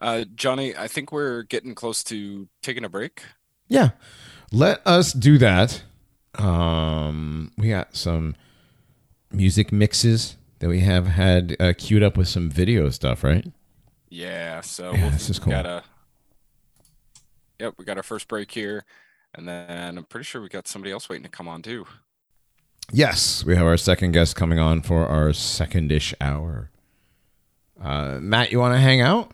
uh, 0.00 0.24
Johnny, 0.34 0.76
I 0.76 0.86
think 0.86 1.10
we're 1.10 1.42
getting 1.42 1.74
close 1.74 2.04
to 2.04 2.48
taking 2.62 2.84
a 2.84 2.88
break. 2.88 3.22
Yeah. 3.68 3.90
Let 4.52 4.80
us 4.86 5.12
do 5.12 5.38
that. 5.38 5.82
Um, 6.36 7.50
we 7.58 7.70
got 7.70 7.96
some 7.96 8.36
music 9.32 9.72
mixes 9.72 10.36
that 10.60 10.68
we 10.68 10.80
have 10.80 11.06
had 11.08 11.56
uh, 11.58 11.72
queued 11.76 12.02
up 12.02 12.16
with 12.16 12.28
some 12.28 12.48
video 12.48 12.90
stuff, 12.90 13.24
right? 13.24 13.44
Yeah. 14.08 14.60
So 14.60 14.92
Yeah, 14.92 15.02
we'll- 15.02 15.10
this 15.10 15.28
is 15.30 15.38
cool. 15.38 15.50
Got 15.50 15.66
a, 15.66 15.82
yep, 17.58 17.74
we 17.76 17.84
got 17.84 17.96
our 17.96 18.02
first 18.02 18.28
break 18.28 18.52
here, 18.52 18.84
and 19.34 19.48
then 19.48 19.98
I'm 19.98 20.04
pretty 20.04 20.24
sure 20.24 20.40
we 20.40 20.48
got 20.48 20.68
somebody 20.68 20.92
else 20.92 21.08
waiting 21.08 21.24
to 21.24 21.28
come 21.28 21.48
on 21.48 21.60
too. 21.62 21.86
Yes, 22.92 23.44
we 23.44 23.54
have 23.56 23.66
our 23.66 23.76
second 23.76 24.12
guest 24.12 24.34
coming 24.34 24.58
on 24.58 24.80
for 24.82 25.06
our 25.06 25.32
second-ish 25.32 26.14
hour. 26.20 26.70
Uh, 27.80 28.18
Matt, 28.20 28.50
you 28.50 28.58
want 28.58 28.74
to 28.74 28.78
hang 28.80 29.00
out, 29.02 29.30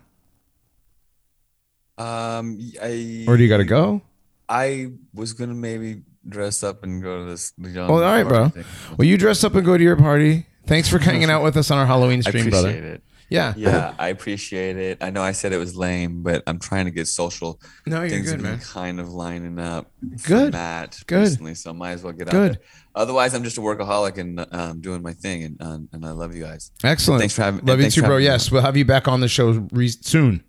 Um, 1.96 2.58
I 2.82 3.24
or 3.28 3.36
do 3.36 3.42
you 3.42 3.48
got 3.48 3.58
to 3.58 3.64
go? 3.64 4.02
I 4.48 4.90
was 5.14 5.32
gonna 5.32 5.54
maybe 5.54 6.02
dress 6.28 6.62
up 6.62 6.82
and 6.84 7.02
go 7.02 7.24
to 7.24 7.30
this. 7.30 7.52
young 7.58 7.88
Oh, 7.90 7.94
all 7.94 8.00
right, 8.00 8.24
bro. 8.24 8.50
party 8.50 8.62
thing. 8.62 8.96
Well, 8.98 9.06
you 9.08 9.16
dress 9.16 9.44
up 9.44 9.54
and 9.54 9.64
go 9.64 9.78
to 9.78 9.82
your 9.82 9.96
party. 9.96 10.46
Thanks 10.66 10.88
for 10.88 10.98
hanging 10.98 11.30
out 11.30 11.42
with 11.42 11.56
us 11.56 11.70
on 11.70 11.78
our 11.78 11.86
Halloween 11.86 12.18
I 12.26 12.30
stream, 12.30 12.48
appreciate 12.48 12.80
brother. 12.80 12.86
it. 12.94 13.02
Yeah. 13.30 13.54
Yeah, 13.56 13.94
I 13.98 14.08
appreciate 14.08 14.76
it. 14.76 14.98
I 15.02 15.08
know 15.10 15.22
I 15.22 15.32
said 15.32 15.52
it 15.54 15.56
was 15.58 15.74
lame, 15.74 16.22
but 16.22 16.42
I'm 16.46 16.58
trying 16.58 16.84
to 16.84 16.90
get 16.90 17.06
social. 17.06 17.58
No, 17.86 18.00
you're 18.00 18.10
Things 18.10 18.26
good, 18.26 18.32
have 18.32 18.42
been 18.42 18.50
man. 18.52 18.60
kind 18.60 19.00
of 19.00 19.08
lining 19.12 19.58
up. 19.58 19.90
for 20.18 20.28
Good. 20.28 20.52
Matt 20.52 21.02
Good. 21.06 21.20
recently, 21.20 21.54
so 21.54 21.72
might 21.72 21.92
as 21.92 22.02
well 22.02 22.12
get 22.12 22.28
Good. 22.28 22.52
out 22.52 22.58
there. 22.58 22.60
Otherwise, 22.94 23.34
I'm 23.34 23.42
just 23.44 23.58
a 23.58 23.60
workaholic 23.60 24.18
and 24.18 24.46
um, 24.52 24.80
doing 24.80 25.02
my 25.02 25.12
thing, 25.12 25.42
and 25.42 25.60
um, 25.62 25.88
and 25.92 26.04
I 26.06 26.10
love 26.12 26.34
you 26.34 26.42
guys. 26.44 26.70
Excellent. 26.84 27.20
Thanks 27.20 27.34
for 27.34 27.42
having- 27.42 27.64
Love 27.66 27.80
you 27.80 27.90
too, 27.90 28.00
bro. 28.02 28.10
having 28.10 28.18
me. 28.20 28.24
Yes, 28.26 28.50
we'll 28.52 28.62
have 28.62 28.76
you 28.76 28.84
back 28.84 29.08
on 29.08 29.20
the 29.20 29.28
show 29.28 29.66
re- 29.72 29.88
soon. 29.88 30.44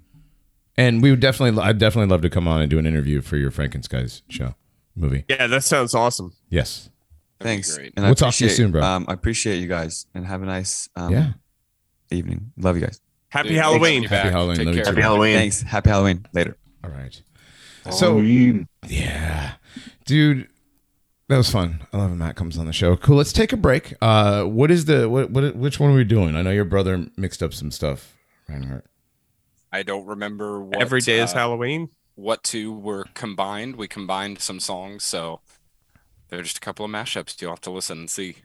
And 0.77 1.01
we 1.01 1.09
would 1.09 1.21
definitely, 1.21 1.61
I'd 1.63 1.77
definitely 1.77 2.11
love 2.11 2.21
to 2.23 2.29
come 2.29 2.47
on 2.49 2.61
and 2.61 2.69
do 2.69 2.77
an 2.77 2.85
interview 2.85 3.21
for 3.21 3.37
your 3.37 3.49
Frankenskies 3.49 4.21
show 4.27 4.55
movie. 4.95 5.23
Yeah, 5.29 5.47
that 5.47 5.63
sounds 5.63 5.95
awesome. 5.95 6.33
Yes. 6.49 6.89
That'd 7.39 7.49
Thanks. 7.65 7.77
And 7.77 8.05
We'll 8.05 8.13
talk 8.15 8.33
to 8.35 8.43
you 8.43 8.49
soon, 8.49 8.71
bro. 8.71 8.83
Um, 8.83 9.05
I 9.07 9.13
appreciate 9.13 9.59
you 9.59 9.67
guys, 9.67 10.05
and 10.13 10.25
have 10.25 10.41
a 10.41 10.45
nice 10.45 10.89
um, 10.97 11.11
Yeah. 11.13 11.31
evening. 12.11 12.51
Love 12.57 12.75
you 12.77 12.81
guys. 12.85 12.99
Happy 13.29 13.49
Dude, 13.49 13.57
Halloween. 13.57 14.01
thanks 14.01 14.09
for 14.09 14.15
Happy 14.15 14.29
Halloween. 14.31 14.57
back. 14.57 14.65
Love 14.65 14.67
you 14.67 14.73
Take 14.73 14.83
too. 14.83 14.83
care. 14.83 14.93
Happy 14.93 15.01
Halloween. 15.01 15.35
Thanks. 15.37 15.61
Happy 15.61 15.89
Halloween. 15.89 16.25
Later. 16.33 16.57
All 16.83 16.89
right. 16.91 17.21
So, 17.91 18.07
Halloween. 18.07 18.67
yeah, 18.87 19.53
dude, 20.05 20.47
That 21.27 21.37
was 21.37 21.49
fun. 21.49 21.85
I 21.91 21.97
love 21.97 22.09
when 22.11 22.19
Matt 22.19 22.35
comes 22.35 22.57
on 22.57 22.67
the 22.67 22.73
show. 22.73 22.95
Cool. 22.95 23.17
Let's 23.17 23.33
take 23.33 23.51
a 23.51 23.57
break. 23.57 23.95
Uh, 23.99 24.43
what 24.43 24.69
is 24.69 24.85
the 24.85 25.09
what? 25.09 25.31
What? 25.31 25.55
Which 25.55 25.79
one 25.79 25.91
are 25.91 25.95
we 25.95 26.03
doing? 26.03 26.35
I 26.35 26.43
know 26.43 26.51
your 26.51 26.65
brother 26.65 27.07
mixed 27.17 27.41
up 27.41 27.53
some 27.53 27.71
stuff. 27.71 28.15
Reinhardt. 28.47 28.85
I 29.71 29.81
don't 29.83 30.05
remember 30.05 30.61
what 30.61 30.79
Every 30.81 31.01
day 31.01 31.19
is 31.19 31.33
uh, 31.33 31.37
Halloween. 31.37 31.89
what 32.13 32.43
two 32.43 32.71
were 32.73 33.05
combined. 33.15 33.75
We 33.75 33.87
combined 33.87 34.39
some 34.39 34.59
songs, 34.59 35.03
so 35.03 35.41
they're 36.29 36.43
just 36.43 36.57
a 36.57 36.61
couple 36.61 36.85
of 36.85 36.91
mashups. 36.91 37.41
You'll 37.41 37.51
have 37.51 37.61
to 37.61 37.71
listen 37.71 37.97
and 37.97 38.09
see. 38.09 38.37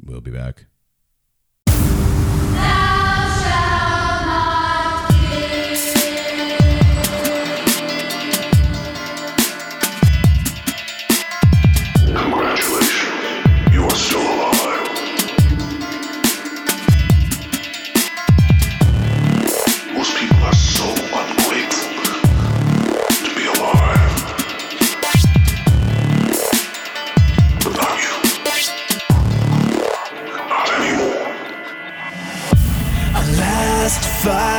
We'll 0.00 0.20
be 0.20 0.30
back. 0.30 0.66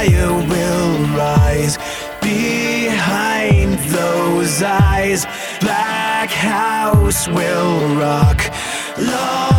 Fire 0.08 0.34
will 0.34 0.98
rise 1.16 1.78
behind 2.22 3.74
those 3.92 4.62
eyes. 4.62 5.26
Black 5.62 6.30
house 6.30 7.28
will 7.28 7.96
rock. 7.96 8.42
Lost 8.98 9.57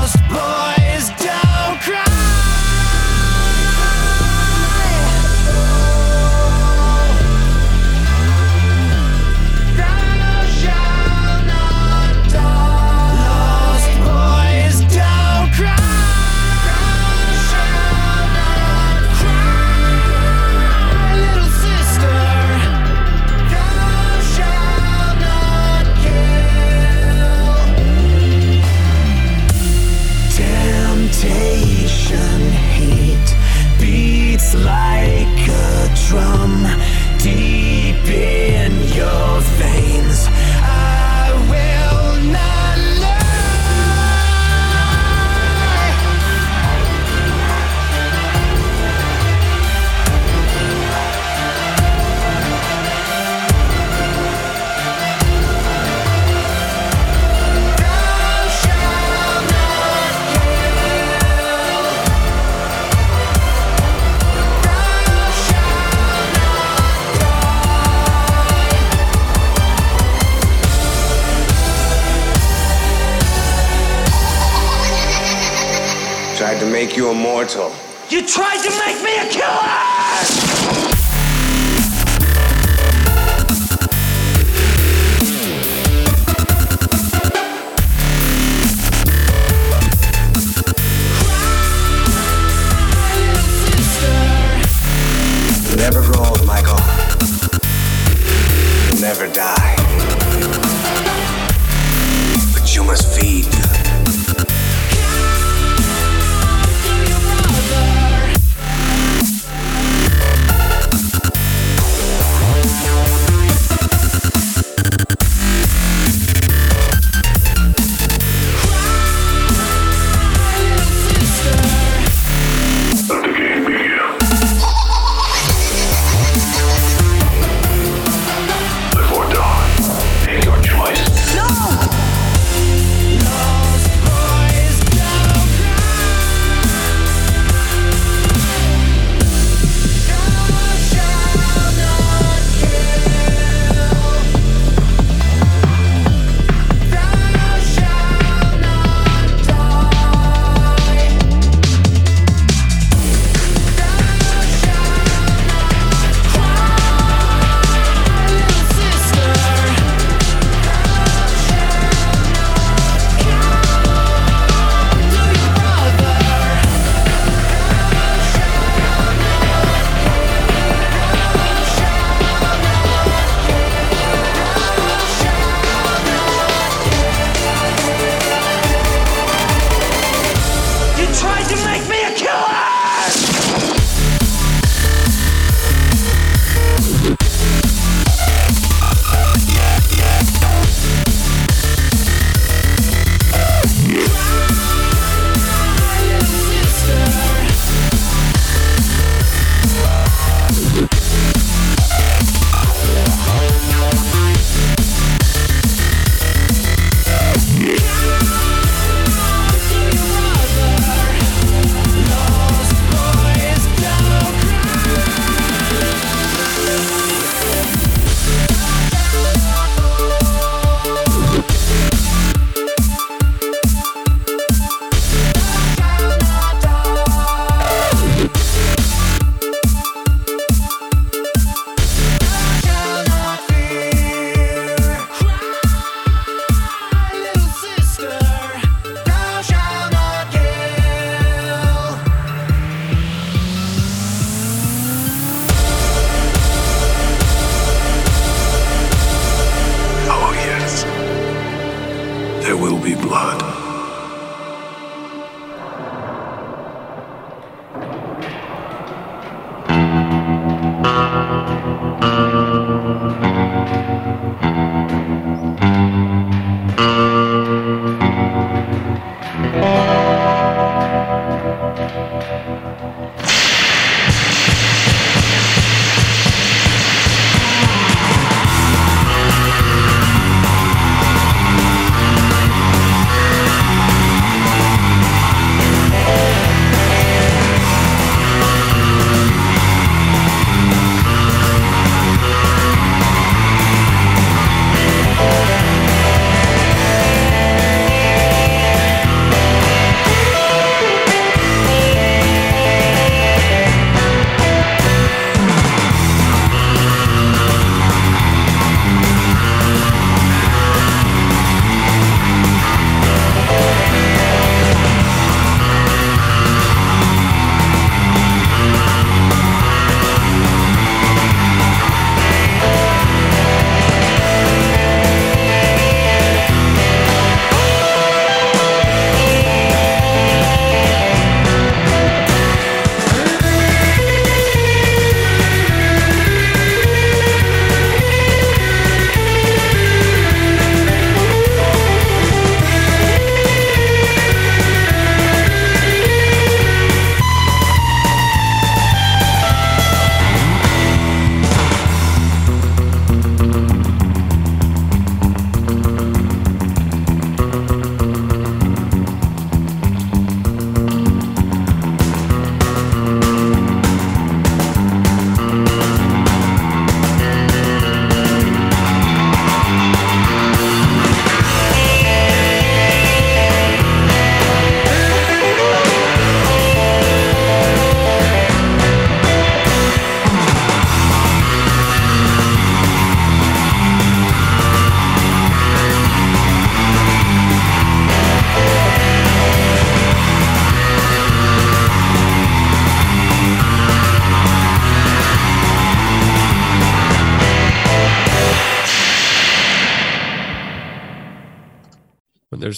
To 76.98 77.04
make 77.04 77.12
you 77.12 77.20
immortal. 77.20 77.72
You 78.10 78.26
tried 78.26 78.60
to 78.60 78.70
make 78.84 79.00
me 79.04 79.14
a 79.18 79.28
killer! 79.30 79.98
Never 95.76 96.02
grow 96.02 96.24
old, 96.24 96.44
Michael. 96.44 96.78
Never 99.00 99.32
die. 99.32 99.76
But 102.52 102.74
you 102.74 102.82
must 102.82 103.06
feed. 103.16 103.67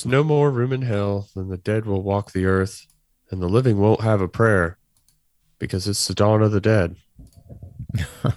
There's 0.03 0.13
no 0.13 0.25
more 0.25 0.51
room 0.51 0.73
in 0.73 0.81
hell, 0.83 1.29
then 1.37 1.49
the 1.49 1.59
dead 1.59 1.85
will 1.85 2.03
walk 2.03 2.33
the 2.33 2.47
earth, 2.47 2.87
and 3.31 3.43
the 3.43 3.49
living 3.49 3.77
won't 3.79 4.01
have 4.01 4.23
a 4.23 4.29
prayer, 4.29 4.79
because 5.59 5.87
it's 5.87 6.09
the 6.09 6.15
dawn 6.15 6.43
of 6.43 6.53
the 6.53 6.61
dead. 6.61 6.97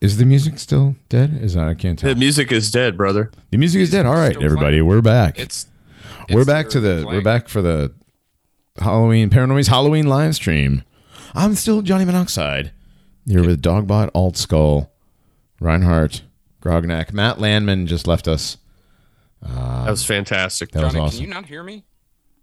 Is 0.00 0.18
the 0.18 0.24
music 0.24 0.60
still 0.60 0.94
dead? 1.08 1.36
Is 1.42 1.54
that 1.54 1.66
I 1.66 1.74
can't 1.74 1.98
tell. 1.98 2.08
The 2.08 2.18
music 2.18 2.50
is 2.50 2.70
dead, 2.70 2.96
brother. 2.96 3.30
The 3.50 3.58
music 3.58 3.82
is 3.82 3.90
dead. 3.90 4.06
All 4.06 4.14
right, 4.14 4.34
everybody, 4.34 4.76
playing. 4.76 4.86
we're 4.86 5.02
back. 5.02 5.38
It's 5.38 5.66
we're 6.30 6.46
back 6.46 6.66
to 6.66 6.78
still 6.78 7.00
the 7.00 7.06
we're 7.06 7.20
back 7.20 7.48
for 7.48 7.60
the 7.60 7.92
Halloween 8.78 9.28
Paranormies' 9.28 9.68
Halloween 9.68 10.06
live 10.06 10.36
stream. 10.36 10.84
I'm 11.34 11.54
still 11.54 11.82
Johnny 11.82 12.06
Monoxide. 12.06 12.72
Here 13.26 13.44
with 13.44 13.60
Dogbot, 13.60 14.10
Alt 14.14 14.38
Skull, 14.38 14.90
Reinhardt, 15.60 16.22
Grognak, 16.62 17.12
Matt 17.12 17.38
Landman 17.38 17.86
just 17.86 18.06
left 18.06 18.26
us. 18.26 18.56
That 19.84 19.90
was 19.90 20.04
fantastic. 20.04 20.70
That 20.72 20.84
was 20.84 20.96
awesome. 20.96 21.18
can 21.18 21.28
you 21.28 21.34
not 21.34 21.46
hear 21.46 21.62
me? 21.62 21.84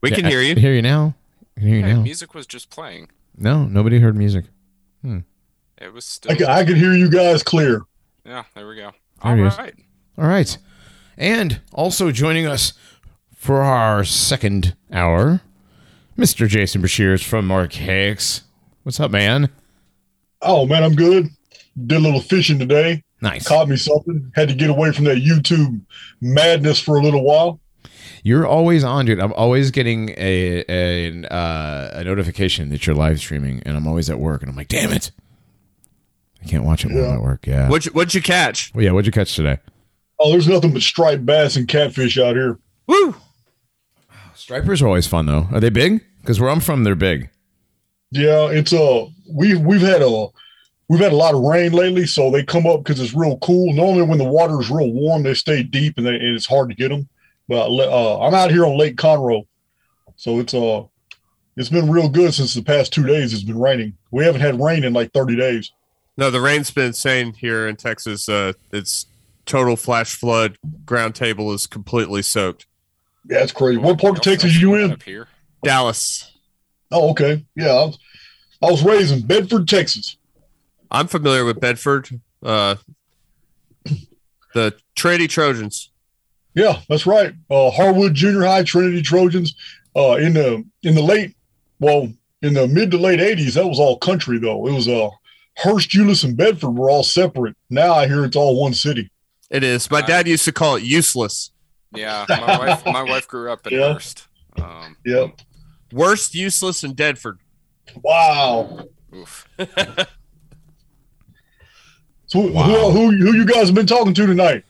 we 0.01 0.11
can 0.11 0.23
Yeah, 0.25 0.29
hear 0.31 0.39
I 0.39 0.43
you. 0.43 0.55
hear 0.55 0.73
you 0.73 0.81
now. 0.81 1.15
I 1.55 1.59
can 1.59 1.67
hear 1.69 1.77
you 1.79 1.85
Yeah, 1.87 1.93
now. 1.95 2.01
music 2.01 2.33
was 2.33 2.45
just 2.47 2.69
playing. 2.69 3.09
No, 3.37 3.63
nobody 3.65 3.99
heard 3.99 4.15
music. 4.15 4.45
Hmm. 5.01 5.19
It 5.79 5.93
was 5.93 6.05
still. 6.05 6.31
I 6.31 6.35
can, 6.35 6.45
I 6.47 6.63
can 6.65 6.75
hear 6.75 6.93
you 6.93 7.09
guys 7.09 7.43
clear. 7.43 7.81
yeah, 8.25 8.43
there 8.55 8.67
we 8.67 8.75
go. 8.75 8.91
There 9.23 9.31
All 9.31 9.35
he 9.35 9.43
is. 9.43 9.57
right. 9.57 9.75
All 10.17 10.27
right. 10.27 10.57
And 11.17 11.61
also 11.73 12.11
joining 12.11 12.45
us 12.47 12.73
for 13.35 13.61
our 13.61 14.03
second 14.03 14.75
hour, 14.91 15.41
Mr. 16.17 16.47
Jason 16.47 16.81
Brashears 16.81 17.23
from 17.23 17.47
Archaix. 17.49 18.41
What's 18.83 18.99
up, 18.99 19.11
man? 19.11 19.49
Oh 20.41 20.65
man, 20.65 20.83
I'm 20.83 20.95
good. 20.95 21.27
Did 21.85 21.97
a 21.97 21.99
little 21.99 22.21
fishing 22.21 22.57
today. 22.59 23.03
Nice. 23.21 23.47
Caught 23.47 23.69
me 23.69 23.77
something. 23.77 24.31
Had 24.35 24.49
to 24.49 24.55
get 24.55 24.69
away 24.69 24.91
from 24.91 25.05
that 25.05 25.17
YouTube 25.17 25.81
madness 26.21 26.79
for 26.79 26.97
a 26.97 27.01
little 27.01 27.23
while. 27.23 27.59
You're 28.23 28.45
always 28.45 28.83
on, 28.83 29.05
dude. 29.05 29.19
I'm 29.19 29.33
always 29.33 29.71
getting 29.71 30.09
a 30.17 30.63
a, 30.69 31.23
uh, 31.33 31.91
a 31.93 32.03
notification 32.03 32.69
that 32.69 32.85
you're 32.85 32.95
live 32.95 33.19
streaming, 33.19 33.61
and 33.65 33.77
I'm 33.77 33.87
always 33.87 34.09
at 34.09 34.19
work, 34.19 34.41
and 34.41 34.49
I'm 34.49 34.55
like, 34.55 34.67
damn 34.67 34.91
it, 34.91 35.11
I 36.43 36.47
can't 36.47 36.63
watch 36.63 36.85
it 36.85 36.91
while 36.91 37.05
I'm 37.05 37.15
at 37.17 37.21
work. 37.21 37.47
Yeah. 37.47 37.69
What'd 37.69 37.85
you, 37.85 37.91
what'd 37.93 38.13
you 38.13 38.21
catch? 38.21 38.71
Well, 38.75 38.83
yeah. 38.83 38.91
What'd 38.91 39.05
you 39.05 39.11
catch 39.11 39.35
today? 39.35 39.59
Oh, 40.19 40.31
there's 40.31 40.47
nothing 40.47 40.73
but 40.73 40.81
striped 40.81 41.25
bass 41.25 41.55
and 41.55 41.67
catfish 41.67 42.17
out 42.17 42.35
here. 42.35 42.59
Woo! 42.87 43.15
Stripers 44.35 44.81
are 44.81 44.87
always 44.87 45.07
fun, 45.07 45.25
though. 45.25 45.47
Are 45.51 45.59
they 45.59 45.69
big? 45.69 46.03
Because 46.21 46.39
where 46.39 46.49
I'm 46.49 46.59
from, 46.59 46.83
they're 46.83 46.95
big. 46.95 47.29
Yeah, 48.11 48.49
it's 48.49 48.73
uh 48.73 49.05
we've 49.29 49.59
we've 49.59 49.81
had 49.81 50.01
a 50.01 50.27
we've 50.89 50.99
had 50.99 51.11
a 51.11 51.17
lot 51.17 51.35
of 51.35 51.41
rain 51.41 51.71
lately, 51.71 52.05
so 52.05 52.31
they 52.31 52.43
come 52.43 52.65
up 52.65 52.83
because 52.83 52.99
it's 52.99 53.13
real 53.13 53.37
cool. 53.39 53.73
Normally, 53.73 54.03
when 54.03 54.17
the 54.17 54.23
water 54.23 54.59
is 54.59 54.69
real 54.69 54.91
warm, 54.91 55.23
they 55.23 55.33
stay 55.33 55.63
deep 55.63 55.97
and, 55.97 56.05
they, 56.05 56.15
and 56.15 56.35
it's 56.35 56.45
hard 56.45 56.69
to 56.69 56.75
get 56.75 56.89
them. 56.89 57.07
But 57.47 57.69
uh, 57.69 58.21
I'm 58.21 58.33
out 58.33 58.51
here 58.51 58.65
on 58.65 58.77
Lake 58.77 58.97
Conroe, 58.97 59.45
so 60.15 60.39
it's 60.39 60.53
uh 60.53 60.83
it's 61.55 61.69
been 61.69 61.89
real 61.89 62.07
good 62.07 62.33
since 62.33 62.53
the 62.53 62.61
past 62.61 62.93
two 62.93 63.05
days. 63.05 63.33
It's 63.33 63.43
been 63.43 63.59
raining. 63.59 63.93
We 64.11 64.23
haven't 64.23 64.41
had 64.41 64.61
rain 64.61 64.83
in 64.83 64.93
like 64.93 65.11
30 65.11 65.35
days. 65.35 65.71
No, 66.15 66.29
the 66.29 66.39
rain's 66.39 66.69
been 66.69 66.87
insane 66.87 67.33
here 67.33 67.67
in 67.67 67.75
Texas. 67.75 68.29
Uh, 68.29 68.53
it's 68.71 69.07
total 69.45 69.75
flash 69.75 70.13
flood. 70.13 70.57
Ground 70.85 71.15
table 71.15 71.51
is 71.53 71.65
completely 71.65 72.21
soaked. 72.21 72.67
Yeah, 73.27 73.41
it's 73.41 73.51
crazy. 73.51 73.77
What 73.77 73.99
part 73.99 74.17
of 74.17 74.23
Texas 74.23 74.51
fresh 74.51 74.61
you 74.61 74.75
in? 74.75 74.91
Up 74.91 75.03
here. 75.03 75.27
Dallas. 75.63 76.31
Oh, 76.91 77.09
okay. 77.11 77.43
Yeah, 77.55 77.71
I 77.71 77.85
was, 77.85 77.99
I 78.61 78.71
was 78.71 78.83
raised 78.83 79.13
in 79.13 79.25
Bedford, 79.25 79.67
Texas. 79.67 80.17
I'm 80.91 81.07
familiar 81.07 81.45
with 81.45 81.59
Bedford. 81.59 82.09
Uh, 82.43 82.75
the 84.53 84.73
Trinity 84.95 85.27
Trojans. 85.27 85.91
Yeah, 86.55 86.81
that's 86.89 87.05
right. 87.05 87.33
Uh, 87.49 87.69
Harwood 87.69 88.13
Junior 88.13 88.43
High, 88.43 88.63
Trinity 88.63 89.01
Trojans. 89.01 89.55
Uh, 89.95 90.13
in 90.15 90.33
the 90.33 90.63
in 90.83 90.95
the 90.95 91.01
late, 91.01 91.35
well, 91.79 92.11
in 92.41 92.53
the 92.53 92.67
mid 92.67 92.91
to 92.91 92.97
late 92.97 93.19
'80s, 93.19 93.53
that 93.53 93.67
was 93.67 93.79
all 93.79 93.97
country 93.97 94.37
though. 94.39 94.67
It 94.67 94.71
was 94.71 94.87
uh, 94.87 95.09
Hurst, 95.57 95.91
Euless, 95.91 96.23
and 96.23 96.35
Bedford 96.37 96.71
were 96.71 96.89
all 96.89 97.03
separate. 97.03 97.55
Now 97.69 97.93
I 97.93 98.07
hear 98.07 98.23
it's 98.25 98.35
all 98.35 98.59
one 98.61 98.73
city. 98.73 99.11
It 99.49 99.63
is. 99.63 99.89
My 99.89 100.01
dad 100.01 100.27
used 100.27 100.45
to 100.45 100.51
call 100.51 100.75
it 100.75 100.83
useless. 100.83 101.51
Yeah, 101.93 102.25
my 102.29 102.57
wife. 102.57 102.85
My 102.85 103.01
wife 103.03 103.27
grew 103.27 103.51
up 103.51 103.65
in 103.67 103.73
Yeah. 103.79 103.93
Hurst. 103.93 104.27
Um, 104.61 104.97
Yep. 105.05 105.41
Worst, 105.93 106.35
useless, 106.35 106.83
and 106.83 106.95
Deadford. 106.95 107.39
Wow. 108.03 108.87
oof. 109.15 109.47
So 112.27 112.41
who- 112.41 112.51
Wow. 112.53 112.63
who, 112.91 112.91
who 112.91 113.17
who 113.17 113.33
you 113.35 113.45
guys 113.45 113.67
have 113.67 113.75
been 113.75 113.87
talking 113.87 114.13
to 114.13 114.25
tonight? 114.27 114.63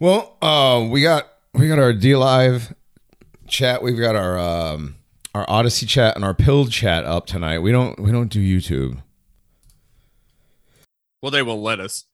Well, 0.00 0.36
uh, 0.42 0.86
we 0.90 1.02
got 1.02 1.26
we 1.54 1.68
got 1.68 1.78
our 1.78 1.92
DLive 1.92 2.74
chat. 3.46 3.82
We've 3.82 3.98
got 3.98 4.16
our 4.16 4.38
um, 4.38 4.96
our 5.34 5.44
Odysee 5.48 5.86
chat 5.86 6.16
and 6.16 6.24
our 6.24 6.34
Pill 6.34 6.66
chat 6.66 7.04
up 7.04 7.26
tonight. 7.26 7.58
We 7.60 7.72
don't 7.72 7.98
we 8.00 8.10
don't 8.12 8.28
do 8.28 8.40
YouTube. 8.40 9.02
Well, 11.22 11.30
they 11.30 11.42
won't 11.42 11.62
let 11.62 11.80
us. 11.80 12.04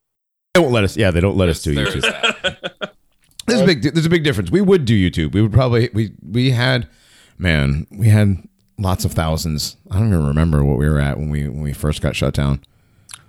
They 0.54 0.60
won't 0.60 0.72
let 0.72 0.84
us. 0.84 0.96
Yeah, 0.96 1.10
they 1.10 1.20
don't 1.20 1.36
let 1.36 1.48
us 1.48 1.62
do 1.62 1.74
There 1.74 1.86
YouTube. 1.86 1.96
is. 1.96 2.88
There's 3.46 3.60
a 3.60 3.66
big 3.66 3.82
there's 3.82 4.06
a 4.06 4.10
big 4.10 4.24
difference. 4.24 4.50
We 4.50 4.62
would 4.62 4.86
do 4.86 4.94
YouTube. 4.94 5.34
We 5.34 5.42
would 5.42 5.52
probably 5.52 5.90
we 5.92 6.12
we 6.26 6.52
had 6.52 6.88
man, 7.36 7.86
we 7.90 8.08
had 8.08 8.42
lots 8.78 9.04
of 9.04 9.12
thousands. 9.12 9.76
I 9.90 9.98
don't 9.98 10.08
even 10.08 10.26
remember 10.26 10.64
what 10.64 10.78
we 10.78 10.88
were 10.88 10.98
at 10.98 11.18
when 11.18 11.28
we 11.28 11.46
when 11.48 11.60
we 11.60 11.74
first 11.74 12.00
got 12.00 12.16
shut 12.16 12.32
down. 12.32 12.62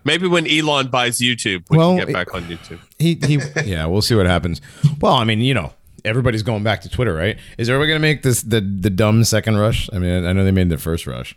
Maybe 0.05 0.27
when 0.27 0.47
Elon 0.49 0.87
buys 0.87 1.17
YouTube, 1.19 1.63
we 1.69 1.77
Well, 1.77 1.97
can 1.97 2.05
get 2.05 2.13
back 2.13 2.33
on 2.33 2.43
YouTube. 2.43 2.79
He 2.99 3.15
he 3.25 3.39
yeah, 3.69 3.85
we'll 3.87 4.01
see 4.03 4.15
what 4.15 4.27
happens. 4.27 4.61
Well, 5.01 5.13
I 5.13 5.23
mean, 5.23 5.41
you 5.41 5.53
know, 5.53 5.73
everybody's 6.05 6.43
going 6.43 6.63
back 6.63 6.81
to 6.81 6.89
Twitter, 6.89 7.13
right? 7.13 7.37
Is 7.57 7.69
everybody 7.69 7.87
going 7.89 7.99
to 7.99 8.07
make 8.07 8.21
this 8.21 8.43
the 8.43 8.61
the 8.61 8.89
dumb 8.91 9.23
second 9.23 9.57
rush? 9.57 9.89
I 9.91 9.97
mean, 9.99 10.25
I 10.25 10.31
know 10.33 10.43
they 10.43 10.51
made 10.51 10.69
the 10.69 10.77
first 10.77 11.07
rush. 11.07 11.35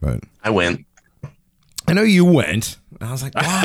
But 0.00 0.20
I 0.44 0.50
went. 0.50 0.84
I 1.88 1.92
know 1.92 2.02
you 2.02 2.24
went. 2.24 2.76
I 3.00 3.12
was 3.12 3.22
like, 3.22 3.34
why? 3.36 3.62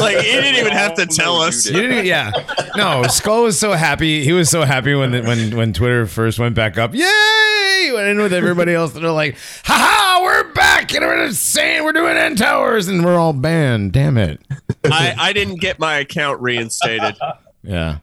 like 0.00 0.16
he 0.18 0.32
didn't 0.32 0.56
even 0.56 0.72
have 0.72 0.94
to 0.96 1.06
tell 1.06 1.40
us. 1.40 1.66
You 1.66 1.80
didn't 1.80 2.04
yeah. 2.04 2.30
No, 2.76 3.04
Skull 3.04 3.44
was 3.44 3.58
so 3.58 3.72
happy. 3.72 4.22
He 4.24 4.32
was 4.32 4.50
so 4.50 4.64
happy 4.64 4.94
when 4.94 5.12
when 5.24 5.56
when 5.56 5.72
Twitter 5.72 6.06
first 6.06 6.38
went 6.38 6.54
back 6.54 6.76
up. 6.76 6.92
Yay! 6.94 7.82
He 7.84 7.92
went 7.92 8.08
in 8.08 8.18
with 8.18 8.34
everybody 8.34 8.74
else. 8.74 8.92
They're 8.92 9.10
like, 9.10 9.36
"Ha 9.64 9.74
ha, 9.74 10.20
we're 10.22 10.49
back!" 10.92 11.02
And 11.02 11.20
we're 11.20 11.32
saying 11.32 11.84
we're 11.84 11.92
doing 11.92 12.16
end 12.16 12.38
towers, 12.38 12.88
and 12.88 13.04
we're 13.04 13.18
all 13.18 13.32
banned. 13.32 13.92
Damn 13.92 14.18
it. 14.18 14.40
I, 14.84 15.14
I 15.18 15.32
didn't 15.32 15.60
get 15.60 15.78
my 15.78 15.98
account 15.98 16.40
reinstated. 16.40 17.16
Yeah. 17.62 17.98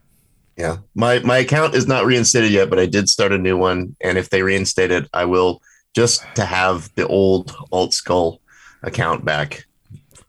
Yeah, 0.57 0.77
my 0.95 1.19
my 1.19 1.38
account 1.38 1.76
is 1.76 1.88
not 1.88 2.05
reinstated 2.05 2.51
yet, 2.51 2.68
but 2.72 2.80
I 2.80 2.88
did 2.88 3.09
start 3.09 3.31
a 3.31 3.38
new 3.38 3.55
one, 3.57 3.95
and 4.01 4.18
if 4.18 4.31
they 4.31 4.41
reinstate 4.41 4.89
it, 4.89 5.07
I 5.14 5.26
will 5.26 5.61
just 5.95 6.23
to 6.35 6.45
have 6.45 6.89
the 6.95 7.05
old 7.07 7.55
alt 7.72 7.93
skull 7.93 8.41
account 8.81 9.23
back. 9.23 9.68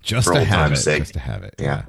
Just 0.02 0.26
For 0.26 0.34
to 0.34 0.40
old 0.40 0.48
have 0.48 0.66
it. 0.66 0.68
time's 0.74 0.84
sake. 0.84 1.02
Just 1.02 1.14
to 1.14 1.20
have 1.20 1.44
it. 1.44 1.54
Yeah. 1.58 1.84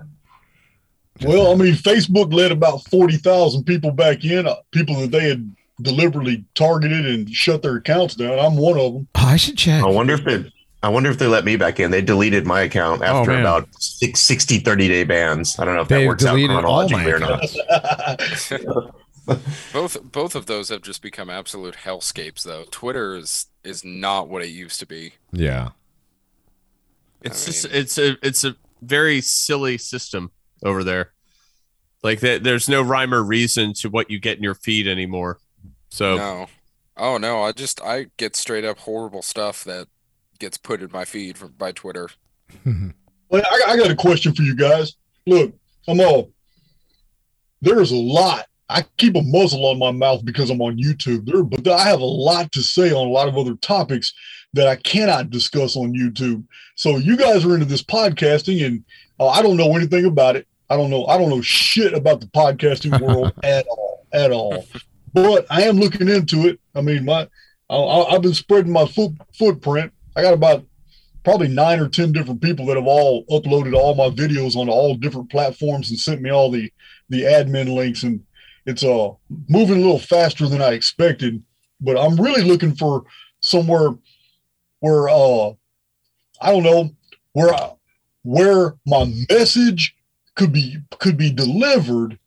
Well, 1.21 1.51
I 1.51 1.55
mean, 1.55 1.73
Facebook 1.73 2.33
let 2.33 2.51
about 2.53 2.85
40,000 2.87 3.65
people 3.65 3.91
back 3.91 4.23
in, 4.23 4.47
uh, 4.47 4.55
people 4.71 4.95
that 5.01 5.11
they 5.11 5.27
had 5.27 5.53
deliberately 5.81 6.45
targeted 6.55 7.05
and 7.05 7.29
shut 7.29 7.61
their 7.61 7.75
accounts 7.75 8.15
down. 8.15 8.39
I'm 8.39 8.55
one 8.55 8.79
of 8.79 8.93
them. 8.93 9.07
Oh, 9.15 9.25
I 9.25 9.35
should 9.35 9.57
check. 9.57 9.83
I 9.83 9.87
wonder 9.87 10.13
if 10.13 10.25
it. 10.27 10.51
I 10.81 10.89
wonder 10.89 11.10
if 11.10 11.18
they 11.18 11.27
let 11.27 11.43
me 11.43 11.57
back 11.57 11.80
in. 11.80 11.91
They 11.91 12.01
deleted 12.01 12.45
my 12.45 12.61
account 12.61 13.01
oh, 13.01 13.06
after 13.06 13.31
Oh, 13.31 13.39
about 13.39 13.68
six, 13.81 14.22
60, 14.22 14.60
30 14.60 14.88
day 14.88 15.03
bans. 15.03 15.60
I 15.60 15.65
don't 15.65 15.76
know 15.76 15.81
if 15.81 15.89
that 15.89 15.97
They've 15.97 16.07
works 16.07 16.26
out 16.26 16.35
deleted 16.35 16.64
all 16.64 16.88
chronologically 16.88 17.11
or 17.11 17.19
not. 17.19 18.93
both 19.73 20.11
both 20.11 20.35
of 20.35 20.45
those 20.45 20.69
have 20.69 20.81
just 20.81 21.01
become 21.01 21.30
absolute 21.30 21.76
hellscapes 21.84 22.43
though. 22.43 22.64
Twitter 22.72 23.15
is 23.15 23.47
is 23.64 23.84
not 23.84 24.30
what 24.30 24.41
it 24.41 24.49
used 24.49 24.80
to 24.80 24.85
be. 24.85 25.14
Yeah. 25.34 25.69
It's 27.22 27.43
I 27.43 27.51
just 27.51 27.65
it's 27.65 27.97
a 27.97 28.18
it's 28.26 28.43
a 28.45 28.56
very 28.81 29.19
silly 29.19 29.77
system 29.77 30.31
over 30.64 30.84
there. 30.84 31.11
Like 32.01 32.22
that, 32.22 32.43
there's 32.43 32.69
no 32.69 32.81
rhyme 32.81 33.14
or 33.14 33.22
reason 33.22 33.73
to 33.73 33.89
what 33.89 34.10
you 34.10 34.19
get 34.19 34.38
in 34.38 34.43
your 34.43 34.56
feed 34.56 34.88
anymore. 34.88 35.39
So 35.89 36.15
No. 36.15 36.47
Oh 36.95 37.18
no, 37.18 37.43
I 37.43 37.51
just 37.51 37.81
I 37.81 38.07
get 38.18 38.38
straight 38.38 38.64
up 38.64 38.80
horrible 38.80 39.22
stuff 39.22 39.64
that 39.65 39.88
gets 40.40 40.57
put 40.57 40.82
in 40.82 40.90
my 40.91 41.06
feed 41.06 41.38
from 41.38 41.52
by 41.57 41.72
Twitter. 41.72 42.10
Well, 43.32 43.44
I, 43.48 43.74
I 43.74 43.78
got 43.78 43.91
a 43.91 43.95
question 43.95 44.34
for 44.34 44.41
you 44.41 44.56
guys. 44.56 44.95
Look, 45.28 45.53
I'm 45.88 45.99
all. 45.99 46.32
There's 47.61 47.91
a 47.91 47.95
lot. 47.95 48.48
I 48.70 48.84
keep 48.98 49.16
a 49.16 49.22
muzzle 49.22 49.68
on 49.68 49.78
my 49.78 49.91
mouth 49.91 50.26
because 50.26 50.49
I'm 50.49 50.61
on 50.64 50.78
YouTube. 50.80 51.26
There, 51.28 51.44
but 51.44 51.68
I 51.68 51.84
have 51.90 51.99
a 51.99 52.06
lot 52.06 52.52
to 52.53 52.64
say 52.64 52.90
on 52.91 53.06
a 53.07 53.11
lot 53.11 53.28
of 53.28 53.38
other 53.38 53.53
topics 53.57 54.14
that 54.53 54.68
I 54.68 54.78
cannot 54.78 55.30
discuss 55.30 55.76
on 55.76 55.94
YouTube. 55.94 56.44
So 56.74 56.98
you 56.98 57.16
guys 57.18 57.45
are 57.45 57.53
into 57.53 57.66
this 57.68 57.84
podcasting, 57.84 58.66
and 58.66 58.84
uh, 59.20 59.28
I 59.28 59.44
don't 59.44 59.57
know 59.57 59.76
anything 59.76 60.06
about 60.06 60.36
it. 60.36 60.48
I 60.72 60.76
don't 60.76 60.90
know. 60.90 61.06
I 61.06 61.20
don't 61.20 61.30
know 61.30 61.41
shit 61.41 61.94
about 61.94 62.22
the 62.22 62.28
podcasting 62.28 62.99
world 62.99 63.32
at 63.44 63.68
all, 63.68 64.07
at 64.11 64.32
all. 64.32 64.66
But 65.14 65.45
I 65.52 65.61
am 65.64 65.78
looking 65.78 66.07
into 66.10 66.48
it. 66.48 66.60
I 66.74 66.82
mean, 66.82 67.06
my 67.06 67.28
I, 67.70 67.76
I- 67.76 68.16
I've 68.16 68.24
been 68.24 68.34
spreading 68.34 68.72
my 68.74 68.88
foot, 68.88 69.11
footprint. 69.38 69.91
I 70.15 70.22
got 70.22 70.34
about 70.34 70.65
probably 71.23 71.48
nine 71.48 71.80
or 71.80 71.90
ten 71.90 72.11
different 72.11 72.41
people 72.41 72.65
that 72.68 72.77
have 72.77 72.88
all 72.88 73.26
uploaded 73.26 73.73
all 73.73 73.95
my 73.95 74.10
videos 74.10 74.56
on 74.56 74.69
all 74.69 74.95
different 74.95 75.30
platforms 75.30 75.90
and 75.90 75.99
sent 75.99 76.22
me 76.22 76.30
all 76.30 76.49
the 76.52 76.72
the 77.10 77.23
admin 77.23 77.73
links. 77.73 78.03
And 78.03 78.22
it's 78.65 78.84
uh 78.84 79.10
moving 79.48 79.77
a 79.77 79.81
little 79.81 79.99
faster 79.99 80.48
than 80.48 80.61
I 80.61 80.73
expected 80.73 81.44
but 81.81 81.98
I'm 81.98 82.19
really 82.19 82.44
looking 82.44 82.76
for 82.76 83.03
somewhere 83.41 83.95
where 84.80 85.10
uh 85.10 85.49
I 86.41 86.52
don't 86.52 86.64
know 86.64 86.91
where 87.34 87.53
I, 87.53 87.72
where 88.23 88.76
my 88.86 89.11
message 89.30 89.95
could 90.36 90.52
be 90.52 90.77
could 90.99 91.18
be 91.18 91.31
delivered 91.31 92.19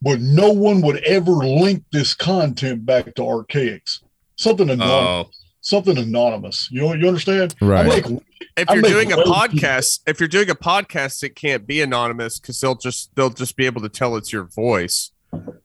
but 0.00 0.20
no 0.20 0.50
one 0.50 0.82
would 0.82 1.02
ever 1.04 1.32
link 1.32 1.84
this 1.92 2.14
content 2.14 2.84
back 2.84 3.14
to 3.14 3.22
Archaix 3.22 4.00
something 4.36 4.70
anonymous. 4.70 5.26
oh, 5.26 5.41
something 5.62 5.96
anonymous 5.96 6.68
you 6.70 6.80
know 6.82 6.92
you 6.92 7.06
understand 7.08 7.54
Right. 7.60 7.80
I'm 7.80 7.88
like 7.88 8.22
if 8.56 8.68
you're 8.70 8.82
doing 8.82 9.12
a 9.12 9.16
way 9.16 9.22
too- 9.24 9.30
podcast, 9.30 10.00
if 10.06 10.20
you're 10.20 10.28
doing 10.28 10.50
a 10.50 10.54
podcast, 10.54 11.22
it 11.22 11.34
can't 11.34 11.66
be 11.66 11.80
anonymous 11.80 12.38
because 12.38 12.60
they'll 12.60 12.74
just 12.74 13.10
they'll 13.14 13.30
just 13.30 13.56
be 13.56 13.64
able 13.64 13.80
to 13.80 13.88
tell 13.88 14.14
it's 14.16 14.30
your 14.30 14.44
voice. 14.44 15.10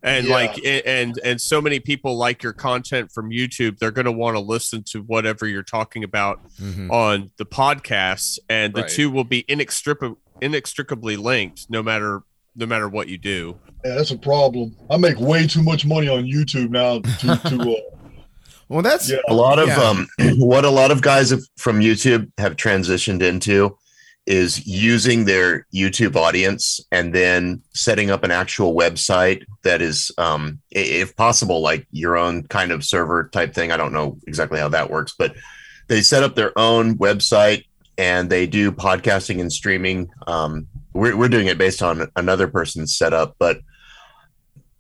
And 0.02 0.28
Yeah. 0.28 0.34
like 0.34 0.66
and 0.66 1.20
and 1.26 1.42
so 1.42 1.60
many 1.60 1.82
people 1.82 2.16
like 2.16 2.42
your 2.44 2.54
content 2.54 3.12
from 3.12 3.30
YouTube, 3.32 3.80
they're 3.80 3.92
going 3.92 4.06
to 4.06 4.12
want 4.14 4.38
to 4.38 4.40
listen 4.40 4.84
to 4.92 5.02
whatever 5.02 5.46
you're 5.46 5.64
talking 5.64 6.06
about 6.06 6.40
Mhm. 6.62 6.90
on 6.90 7.32
the 7.38 7.46
podcast, 7.46 8.40
and 8.48 8.74
the 8.74 8.84
Right. 8.84 8.90
two 8.92 9.10
will 9.12 9.26
be 9.26 9.44
inextricably 9.50 10.16
inextricably 10.42 11.18
linked, 11.18 11.66
no 11.70 11.84
matter 11.84 12.22
no 12.56 12.66
matter 12.66 12.88
what 12.88 13.10
you 13.10 13.18
do. 13.18 13.58
Yeah, 13.84 13.96
that's 13.96 14.12
a 14.12 14.18
problem. 14.18 14.76
I 14.90 14.96
make 14.98 15.20
way 15.20 15.46
too 15.46 15.62
much 15.62 15.86
money 15.86 16.08
on 16.08 16.24
YouTube 16.24 16.70
now 16.70 17.00
to, 17.00 17.50
to 17.50 17.72
uh, 17.72 17.97
Well, 18.70 18.82
that's 18.82 19.10
Yeah. 19.10 19.18
a 19.28 19.34
lot 19.34 19.60
of 19.60 19.68
Yeah. 19.68 19.82
um 19.82 20.08
what 20.38 20.66
a 20.66 20.70
lot 20.70 20.92
of 20.92 21.02
guys 21.02 21.30
have, 21.30 21.42
from 21.58 21.80
youtube 21.80 22.32
have 22.38 22.56
transitioned 22.56 23.22
into 23.22 23.78
is 24.26 24.68
using 24.68 25.24
their 25.24 25.66
youtube 25.74 26.16
audience 26.18 26.82
and 26.92 27.16
then 27.16 27.62
setting 27.74 28.12
up 28.12 28.24
an 28.26 28.32
actual 28.32 28.76
website 28.76 29.44
that 29.64 29.82
is 29.82 30.12
um 30.18 30.60
if 30.72 31.16
possible 31.16 31.62
like 31.62 31.88
your 31.92 32.18
own 32.18 32.44
kind 32.48 32.72
of 32.72 32.84
server 32.84 33.30
type 33.32 33.54
thing 33.54 33.72
i 33.72 33.78
don't 33.78 33.94
know 33.94 34.18
exactly 34.28 34.60
how 34.60 34.68
that 34.68 34.90
works 34.90 35.14
but 35.18 35.34
they 35.88 36.02
set 36.02 36.24
up 36.24 36.36
their 36.36 36.52
own 36.60 36.98
website 36.98 37.64
and 37.98 38.30
they 38.30 38.46
do 38.46 38.70
podcasting 38.72 39.40
and 39.40 39.52
streaming 39.54 40.10
um 40.28 40.68
we're, 40.94 41.16
we're 41.16 41.30
doing 41.30 41.48
it 41.48 41.58
based 41.58 41.82
on 41.82 42.08
another 42.18 42.48
person's 42.50 42.94
setup 42.98 43.36
but 43.40 43.60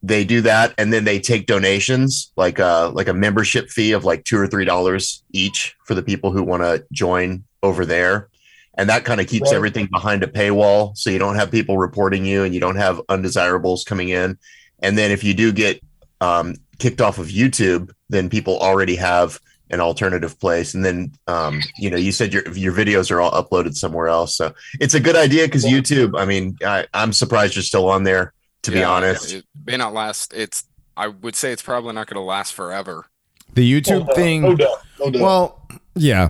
they 0.03 0.23
do 0.23 0.41
that 0.41 0.73
and 0.77 0.93
then 0.93 1.03
they 1.05 1.19
take 1.19 1.47
donations 1.47 2.31
like 2.37 2.59
a 2.59 2.91
like 2.93 3.07
a 3.07 3.13
membership 3.13 3.69
fee 3.69 3.91
of 3.93 4.05
like 4.05 4.23
two 4.23 4.37
or 4.37 4.47
three 4.47 4.65
dollars 4.65 5.23
each 5.31 5.75
for 5.85 5.95
the 5.95 6.03
people 6.03 6.31
who 6.31 6.43
want 6.43 6.63
to 6.63 6.85
join 6.91 7.43
over 7.63 7.85
there. 7.85 8.29
And 8.77 8.89
that 8.89 9.05
kind 9.05 9.19
of 9.19 9.27
keeps 9.27 9.49
Right. 9.49 9.55
everything 9.55 9.87
behind 9.91 10.21
a 10.23 10.27
paywall 10.27 10.95
so 10.95 11.09
you 11.09 11.17
don't 11.17 11.35
have 11.35 11.49
people 11.49 11.79
reporting 11.79 12.25
you 12.25 12.43
and 12.43 12.53
you 12.53 12.59
don't 12.59 12.75
have 12.75 13.01
undesirables 13.09 13.83
coming 13.83 14.09
in. 14.09 14.37
And 14.83 14.95
then 14.97 15.09
if 15.09 15.23
you 15.23 15.33
do 15.33 15.51
get 15.51 15.81
um, 16.21 16.55
kicked 16.79 17.01
off 17.01 17.17
of 17.17 17.27
youtube 17.27 17.91
then 18.09 18.29
people 18.29 18.57
already 18.59 18.95
have 18.95 19.39
an 19.69 19.81
alternative 19.81 20.39
place. 20.39 20.73
And 20.75 20.85
then 20.85 21.11
um, 21.27 21.59
you 21.77 21.89
know 21.89 21.97
you 21.97 22.11
said 22.11 22.31
your 22.33 22.47
your 22.53 22.71
videos 22.73 23.09
are 23.11 23.19
all 23.19 23.31
uploaded 23.31 23.75
somewhere 23.75 24.07
else. 24.07 24.37
So 24.37 24.53
it's 24.79 24.93
a 24.93 24.99
good 24.99 25.15
idea 25.15 25.45
because 25.45 25.65
youtube 25.65 26.17
i 26.17 26.23
mean 26.25 26.55
I, 26.63 26.85
i'm 26.93 27.11
surprised 27.13 27.55
you're 27.55 27.63
still 27.63 27.89
on 27.89 28.03
there 28.03 28.33
to 28.63 28.71
be 28.71 28.83
honest 28.83 29.33
It 29.33 29.45
may 29.65 29.77
not 29.77 29.93
last 29.93 30.33
it's 30.33 30.65
I 30.95 31.07
would 31.07 31.35
say 31.35 31.51
it's 31.51 31.61
probably 31.61 31.93
not 31.93 32.07
gonna 32.07 32.23
last 32.25 32.53
forever. 32.53 33.05
the 33.53 33.69
YouTube 33.81 34.07
doubt, 34.07 34.15
thing. 34.15 34.41
No 34.41 34.55
doubt. 34.55 34.77
No 34.99 35.11
doubt. 35.11 35.21
Well, 35.21 35.67
yeah. 35.95 36.29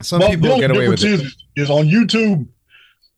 Some 0.00 0.20
Well, 0.20 0.30
people 0.30 0.48
the 0.48 0.52
only 0.54 0.60
get 0.60 0.70
away 0.76 0.88
with 0.88 1.00
difference 1.00 1.22
it. 1.22 1.26
Is, 1.56 1.68
is 1.68 1.70
on 1.70 1.86
YouTube. 1.86 2.46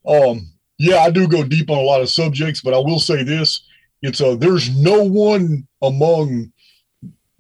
Um, 0.06 0.51
yeah, 0.78 0.98
I 0.98 1.11
do 1.11 1.28
go 1.28 1.44
deep 1.44 1.70
on 1.70 1.78
a 1.78 1.82
lot 1.82 2.01
of 2.01 2.09
subjects, 2.11 2.61
but 2.62 2.74
I 2.74 2.78
will 2.78 3.01
say 3.01 3.23
this: 3.23 3.66
it's 4.02 4.20
a 4.20 4.36
there's 4.36 4.74
no 4.77 5.02
one 5.05 5.66
among, 5.82 6.52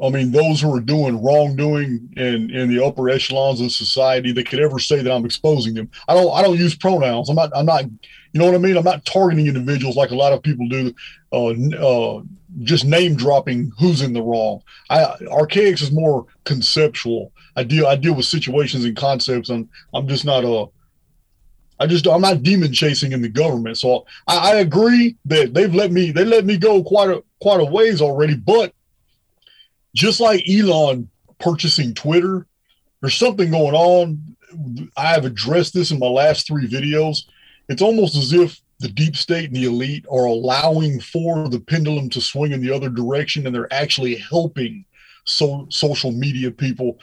I 0.02 0.10
mean, 0.10 0.32
those 0.32 0.60
who 0.60 0.74
are 0.74 0.80
doing 0.80 1.22
wrongdoing 1.22 2.12
in 2.16 2.50
in 2.50 2.68
the 2.68 2.84
upper 2.84 3.08
echelons 3.08 3.60
of 3.60 3.70
society 3.70 4.32
that 4.32 4.48
could 4.48 4.58
ever 4.58 4.78
say 4.78 5.00
that 5.00 5.12
I'm 5.12 5.24
exposing 5.24 5.74
them. 5.74 5.90
I 6.08 6.14
don't. 6.14 6.32
I 6.34 6.42
don't 6.42 6.58
use 6.58 6.74
pronouns. 6.74 7.28
I'm 7.28 7.36
not. 7.36 7.50
I'm 7.54 7.66
not. 7.66 7.84
You 7.84 8.40
know 8.40 8.46
what 8.46 8.56
I 8.56 8.58
mean? 8.58 8.76
I'm 8.76 8.84
not 8.84 9.04
targeting 9.04 9.46
individuals 9.46 9.96
like 9.96 10.10
a 10.10 10.16
lot 10.16 10.32
of 10.32 10.42
people 10.42 10.68
do. 10.68 10.92
Uh, 11.32 11.52
uh, 11.76 12.22
just 12.62 12.84
name 12.84 13.14
dropping 13.16 13.70
who's 13.78 14.02
in 14.02 14.12
the 14.12 14.22
wrong. 14.22 14.62
I 14.90 15.04
Archaix 15.30 15.80
is 15.82 15.92
more 15.92 16.26
conceptual. 16.44 17.32
I 17.56 17.62
deal 17.62 17.86
I 17.86 17.96
deal 17.96 18.14
with 18.14 18.26
situations 18.26 18.84
and 18.84 18.96
concepts, 18.96 19.48
and 19.50 19.68
I'm 19.92 20.08
just 20.08 20.24
not 20.24 20.44
uh 20.44 20.66
I 21.80 21.86
just 21.86 22.06
I'm 22.06 22.20
not 22.20 22.42
demon 22.42 22.72
chasing 22.72 23.12
in 23.12 23.22
the 23.22 23.28
government. 23.28 23.78
So 23.78 24.06
I, 24.26 24.52
I 24.52 24.54
agree 24.56 25.16
that 25.26 25.54
they've 25.54 25.74
let 25.74 25.90
me 25.90 26.12
they 26.12 26.24
let 26.24 26.44
me 26.44 26.56
go 26.56 26.82
quite 26.82 27.10
a 27.10 27.22
quite 27.40 27.60
a 27.60 27.64
ways 27.64 28.00
already. 28.00 28.36
But 28.36 28.72
just 29.94 30.20
like 30.20 30.48
Elon 30.48 31.08
purchasing 31.38 31.94
Twitter, 31.94 32.46
there's 33.00 33.14
something 33.14 33.50
going 33.50 33.74
on. 33.74 34.36
I 34.96 35.08
have 35.12 35.24
addressed 35.24 35.74
this 35.74 35.90
in 35.90 35.98
my 35.98 36.06
last 36.06 36.46
three 36.46 36.68
videos. 36.68 37.24
It's 37.68 37.82
almost 37.82 38.16
as 38.16 38.32
if 38.32 38.60
the 38.80 38.88
deep 38.88 39.16
state 39.16 39.46
and 39.46 39.56
the 39.56 39.64
elite 39.64 40.04
are 40.10 40.26
allowing 40.26 41.00
for 41.00 41.48
the 41.48 41.60
pendulum 41.60 42.10
to 42.10 42.20
swing 42.20 42.52
in 42.52 42.60
the 42.60 42.72
other 42.72 42.88
direction, 42.88 43.46
and 43.46 43.54
they're 43.54 43.72
actually 43.72 44.16
helping 44.16 44.84
so 45.24 45.66
social 45.70 46.12
media 46.12 46.50
people 46.50 46.98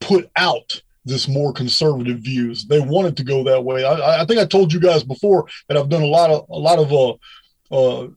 put 0.00 0.30
out 0.36 0.82
this 1.04 1.26
more 1.28 1.52
conservative 1.52 2.18
views. 2.18 2.64
They 2.64 2.80
want 2.80 3.08
it 3.08 3.16
to 3.16 3.24
go 3.24 3.42
that 3.44 3.64
way. 3.64 3.84
I, 3.84 4.22
I 4.22 4.24
think 4.24 4.40
I 4.40 4.44
told 4.44 4.72
you 4.72 4.80
guys 4.80 5.02
before 5.02 5.46
that 5.68 5.76
I've 5.76 5.88
done 5.88 6.02
a 6.02 6.06
lot 6.06 6.30
of 6.30 6.48
a 6.48 6.58
lot 6.58 6.78
of 6.78 6.92
uh, 6.92 7.14
uh, 7.74 8.08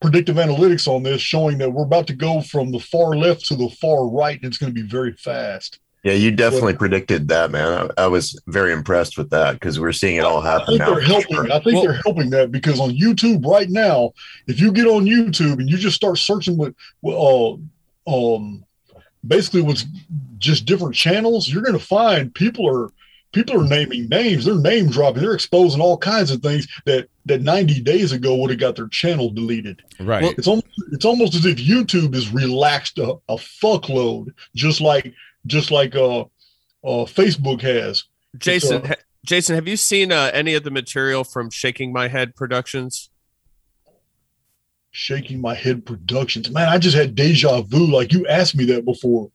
predictive 0.00 0.36
analytics 0.36 0.86
on 0.88 1.02
this, 1.02 1.20
showing 1.20 1.58
that 1.58 1.70
we're 1.70 1.84
about 1.84 2.06
to 2.08 2.14
go 2.14 2.40
from 2.40 2.70
the 2.70 2.80
far 2.80 3.16
left 3.16 3.46
to 3.46 3.56
the 3.56 3.70
far 3.70 4.08
right, 4.08 4.36
and 4.36 4.44
it's 4.44 4.58
going 4.58 4.74
to 4.74 4.80
be 4.80 4.86
very 4.86 5.12
fast. 5.12 5.80
Yeah, 6.04 6.12
you 6.12 6.30
definitely 6.30 6.74
predicted 6.74 7.26
that, 7.28 7.50
man. 7.50 7.90
I, 7.98 8.04
I 8.04 8.06
was 8.06 8.40
very 8.46 8.72
impressed 8.72 9.18
with 9.18 9.30
that 9.30 9.54
because 9.54 9.80
we're 9.80 9.90
seeing 9.90 10.16
it 10.16 10.24
all 10.24 10.40
happen. 10.40 10.80
I 10.80 10.84
happen 10.84 11.02
think 11.04 11.10
now. 11.10 11.16
they're 11.16 11.22
helping. 11.34 11.50
I 11.50 11.58
think 11.58 11.74
Well- 11.74 11.82
they're 11.82 12.00
helping 12.04 12.30
that 12.30 12.52
because 12.52 12.78
on 12.78 12.90
YouTube 12.90 13.44
right 13.44 13.68
now, 13.68 14.12
if 14.46 14.60
you 14.60 14.70
get 14.70 14.86
on 14.86 15.04
YouTube 15.04 15.58
and 15.58 15.68
you 15.68 15.76
just 15.76 15.96
start 15.96 16.18
searching 16.18 16.56
with, 16.56 16.76
with 17.02 17.16
uh, 17.16 17.56
um, 18.06 18.64
basically 19.26 19.62
with 19.62 19.82
just 20.38 20.64
different 20.64 20.94
channels, 20.94 21.48
you're 21.48 21.62
going 21.62 21.78
to 21.78 21.84
find 21.84 22.32
people 22.32 22.68
are 22.68 22.92
people 23.32 23.60
are 23.60 23.68
naming 23.68 24.08
names. 24.08 24.44
They're 24.44 24.54
name 24.54 24.88
dropping. 24.90 25.22
They're 25.22 25.34
exposing 25.34 25.80
all 25.80 25.98
kinds 25.98 26.30
of 26.30 26.40
things 26.40 26.68
that 26.84 27.08
that 27.26 27.42
90 27.42 27.80
days 27.82 28.12
ago 28.12 28.36
would 28.36 28.50
have 28.50 28.58
got 28.60 28.76
their 28.76 28.88
channel 28.88 29.30
deleted. 29.30 29.82
Right. 30.00 30.22
Well- 30.22 30.34
It's 30.38 30.46
almost 30.46 30.66
it's 30.92 31.04
almost 31.04 31.34
as 31.34 31.44
if 31.44 31.58
YouTube 31.58 32.14
is 32.14 32.32
relaxed 32.32 32.98
a, 32.98 33.14
a 33.28 33.36
fuckload, 33.36 34.28
just 34.54 34.80
like 34.80 35.12
just 35.46 35.70
like 35.70 35.94
uh, 35.94 36.20
uh 36.20 36.26
Facebook 37.04 37.60
has. 37.62 38.04
Jason, 38.38 38.82
uh, 38.82 38.88
ha- 38.88 38.94
Jason, 39.24 39.54
have 39.56 39.66
you 39.68 39.76
seen 39.76 40.12
uh, 40.12 40.30
any 40.32 40.54
of 40.54 40.62
the 40.62 40.70
material 40.70 41.24
from 41.24 41.50
Shaking 41.50 41.92
My 41.92 42.08
Head 42.08 42.34
Productions? 42.36 43.10
Shaking 44.92 45.40
my 45.42 45.54
head 45.54 45.84
productions. 45.84 46.50
Man, 46.50 46.68
I 46.68 46.78
just 46.78 46.96
had 46.96 47.14
deja 47.14 47.60
vu. 47.62 47.86
Like 47.86 48.12
you 48.12 48.26
asked 48.28 48.56
me 48.56 48.64
that 48.66 48.84
before. 48.86 49.30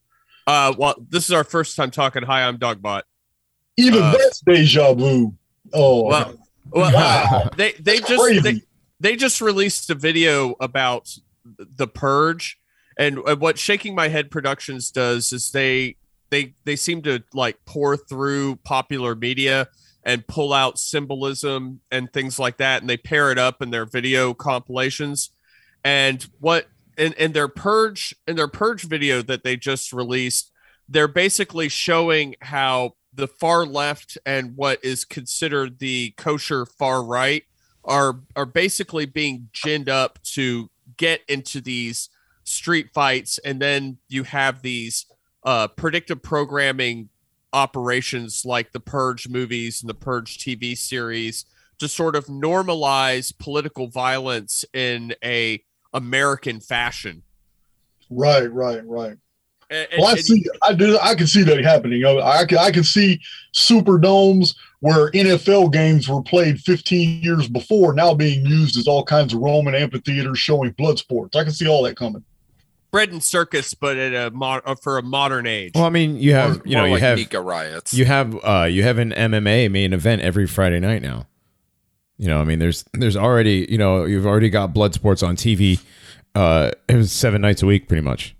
Uh, 0.48 0.74
well, 0.78 0.96
this 1.10 1.26
is 1.26 1.32
our 1.32 1.44
first 1.44 1.76
time 1.76 1.92
talking. 1.92 2.24
Hi, 2.24 2.48
I'm 2.48 2.58
Dogbot. 2.58 3.04
Even 3.78 4.02
Uh, 4.02 4.12
that's 4.18 4.42
deja 4.42 4.94
vu. 4.96 5.36
Oh, 5.72 6.06
Well, 6.06 6.41
well, 6.72 6.94
Wow. 6.94 7.50
they 7.58 7.74
they 7.74 7.98
that's 7.98 8.10
just 8.10 8.22
crazy. 8.24 8.40
they, 8.42 8.62
they 9.00 9.16
just 9.16 9.42
released 9.42 9.90
a 9.90 9.96
video 9.96 10.56
about 10.60 11.10
the 11.46 11.88
purge 11.88 12.58
and 12.98 13.20
uh, 13.28 13.36
what 13.36 13.58
shaking 13.58 13.96
my 13.96 14.08
head 14.08 14.30
productions 14.32 14.92
does 14.92 15.34
is 15.34 15.52
they 15.52 15.96
they 16.30 16.54
they 16.66 16.76
seem 16.76 17.02
to 17.02 17.24
like 17.34 17.58
pour 17.66 17.98
through 17.98 18.56
popular 18.58 19.16
media 19.16 19.68
and 20.04 20.26
pull 20.28 20.54
out 20.54 20.80
symbolism 20.80 21.82
and 21.92 22.12
things 22.14 22.40
like 22.40 22.58
that 22.58 22.82
and 22.82 22.90
they 22.90 22.98
pair 22.98 23.32
it 23.32 23.38
up 23.38 23.62
in 23.62 23.70
their 23.72 23.86
video 23.86 24.34
compilations 24.34 25.32
and 25.84 26.28
what 26.40 26.68
in, 26.98 27.14
in 27.14 27.32
their 27.32 27.48
purge 27.48 28.16
in 28.28 28.36
their 28.36 28.48
purge 28.48 28.84
video 28.84 29.22
that 29.22 29.44
they 29.44 29.56
just 29.56 29.92
released 29.94 30.52
they're 30.88 31.08
basically 31.08 31.70
showing 31.70 32.36
how 32.42 32.94
the 33.14 33.28
far 33.28 33.66
left 33.66 34.18
and 34.26 34.56
what 34.56 34.84
is 34.84 35.06
considered 35.06 35.80
the 35.80 36.12
kosher 36.18 36.66
far 36.66 37.04
right 37.04 37.44
are 37.84 38.22
are 38.36 38.46
basically 38.46 39.06
being 39.06 39.50
ginned 39.54 39.90
up 39.90 40.22
to 40.24 40.70
get 40.98 41.22
into 41.28 41.62
these 41.62 42.10
street 42.44 42.90
fights 42.94 43.38
and 43.40 43.62
then 43.62 43.98
you 44.08 44.24
have 44.24 44.62
these 44.62 45.06
uh 45.44 45.68
predictive 45.68 46.22
programming 46.22 47.10
operations 47.54 48.44
like 48.46 48.72
the 48.72 48.80
purge 48.80 49.28
movies 49.28 49.82
and 49.82 49.90
the 49.90 49.94
purge 49.94 50.38
tv 50.38 50.78
series 50.78 51.46
to 51.80 51.88
sort 51.88 52.16
of 52.16 52.28
normalize 52.28 53.38
political 53.38 53.88
violence 53.88 54.64
in 54.74 55.14
a 55.24 55.62
american 55.94 56.60
fashion 56.60 57.24
right, 58.10 58.52
right, 58.52 58.86
right. 58.86 59.18
And- 59.72 59.88
Well, 59.98 60.08
I 60.08 60.12
and- 60.12 60.20
see. 60.20 60.44
I 60.62 60.74
do. 60.74 61.00
I 61.02 61.16
can 61.16 61.26
see 61.28 61.42
that 61.44 61.64
happening. 61.64 62.06
I, 62.06 62.20
I 62.20 62.46
can. 62.46 62.58
I 62.60 62.70
can 62.72 62.84
see 62.84 63.20
super 63.54 63.98
domes 63.98 64.54
where 64.82 65.10
NFL 65.12 65.72
games 65.72 66.08
were 66.10 66.22
played 66.24 66.60
15 66.60 67.22
years 67.24 67.48
before, 67.48 67.94
now 67.94 68.14
being 68.14 68.46
used 68.46 68.78
as 68.78 68.88
all 68.88 69.04
kinds 69.04 69.34
of 69.34 69.40
Roman 69.40 69.74
amphitheaters 69.76 70.40
showing 70.40 70.72
blood 70.72 71.00
sports. 71.00 71.36
I 71.36 71.44
can 71.44 71.54
see 71.54 71.68
all 71.68 71.84
that 71.84 71.96
coming. 71.96 72.24
bread 72.92 73.10
and 73.10 73.24
circus 73.24 73.74
but 73.74 73.96
at 73.98 74.14
a 74.14 74.32
mod- 74.32 74.64
uh, 74.66 74.76
for 74.76 74.98
a 74.98 75.02
modern 75.02 75.48
age 75.48 75.72
Well, 75.76 75.86
I 75.86 75.90
mean, 75.90 76.18
you 76.18 76.34
have 76.34 76.58
More- 76.58 76.62
you 76.66 76.76
know 76.76 76.84
you 76.86 76.92
like 76.94 77.02
have 77.02 77.18
Nika 77.20 77.40
riots. 77.40 77.94
you 77.94 78.04
have 78.04 78.38
uh 78.44 78.68
you 78.70 78.84
have 78.84 78.98
an 78.98 79.12
MMA 79.14 79.72
main 79.72 79.94
event 79.94 80.22
every 80.24 80.46
Friday 80.48 80.80
night 80.82 81.02
now. 81.02 81.26
You 82.18 82.28
know, 82.28 82.42
I 82.42 82.44
mean, 82.44 82.60
there's 82.60 82.84
there's 82.94 83.16
already 83.16 83.66
you 83.70 83.78
know 83.78 84.04
you've 84.04 84.26
already 84.26 84.50
got 84.50 84.74
blood 84.74 84.94
sports 84.94 85.24
on 85.24 85.36
TV. 85.38 85.80
Uh, 86.36 86.72
it 86.90 86.96
was 86.96 87.12
seven 87.14 87.42
nights 87.42 87.62
a 87.62 87.66
week, 87.66 87.88
pretty 87.88 88.02
much. 88.02 88.36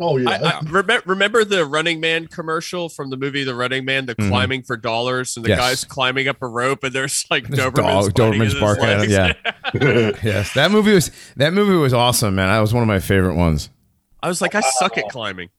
Oh 0.00 0.16
yeah, 0.16 0.30
I, 0.30 0.36
I 0.36 0.60
remember, 0.60 1.02
remember 1.06 1.44
the 1.44 1.64
Running 1.64 2.00
Man 2.00 2.26
commercial 2.26 2.88
from 2.88 3.10
the 3.10 3.16
movie 3.16 3.44
The 3.44 3.54
Running 3.54 3.84
Man, 3.84 4.06
the 4.06 4.16
mm-hmm. 4.16 4.28
climbing 4.28 4.62
for 4.64 4.76
dollars, 4.76 5.36
and 5.36 5.44
the 5.44 5.50
Yes. 5.50 5.58
guy's 5.58 5.84
climbing 5.84 6.26
up 6.26 6.42
a 6.42 6.48
rope, 6.48 6.82
and 6.82 6.92
there's 6.92 7.24
like 7.30 7.46
There's 7.46 7.60
Dobermans, 7.60 8.12
dog- 8.12 8.14
biting 8.14 8.40
Dobermans 8.40 8.44
his 8.44 8.54
barking 8.54 8.84
at 8.84 9.04
him. 9.04 9.10
Yeah, 9.10 10.10
yes, 10.24 10.52
that 10.54 10.72
movie 10.72 10.92
was 10.94 11.12
that 11.36 11.52
movie 11.52 11.76
was 11.76 11.94
awesome, 11.94 12.34
man. 12.34 12.48
That 12.48 12.58
was 12.60 12.74
one 12.74 12.82
of 12.82 12.88
my 12.88 12.98
favorite 12.98 13.34
ones. 13.36 13.70
I 14.20 14.28
was 14.28 14.40
like, 14.40 14.54
I 14.56 14.60
suck 14.62 14.98
at 14.98 15.08
climbing. 15.10 15.50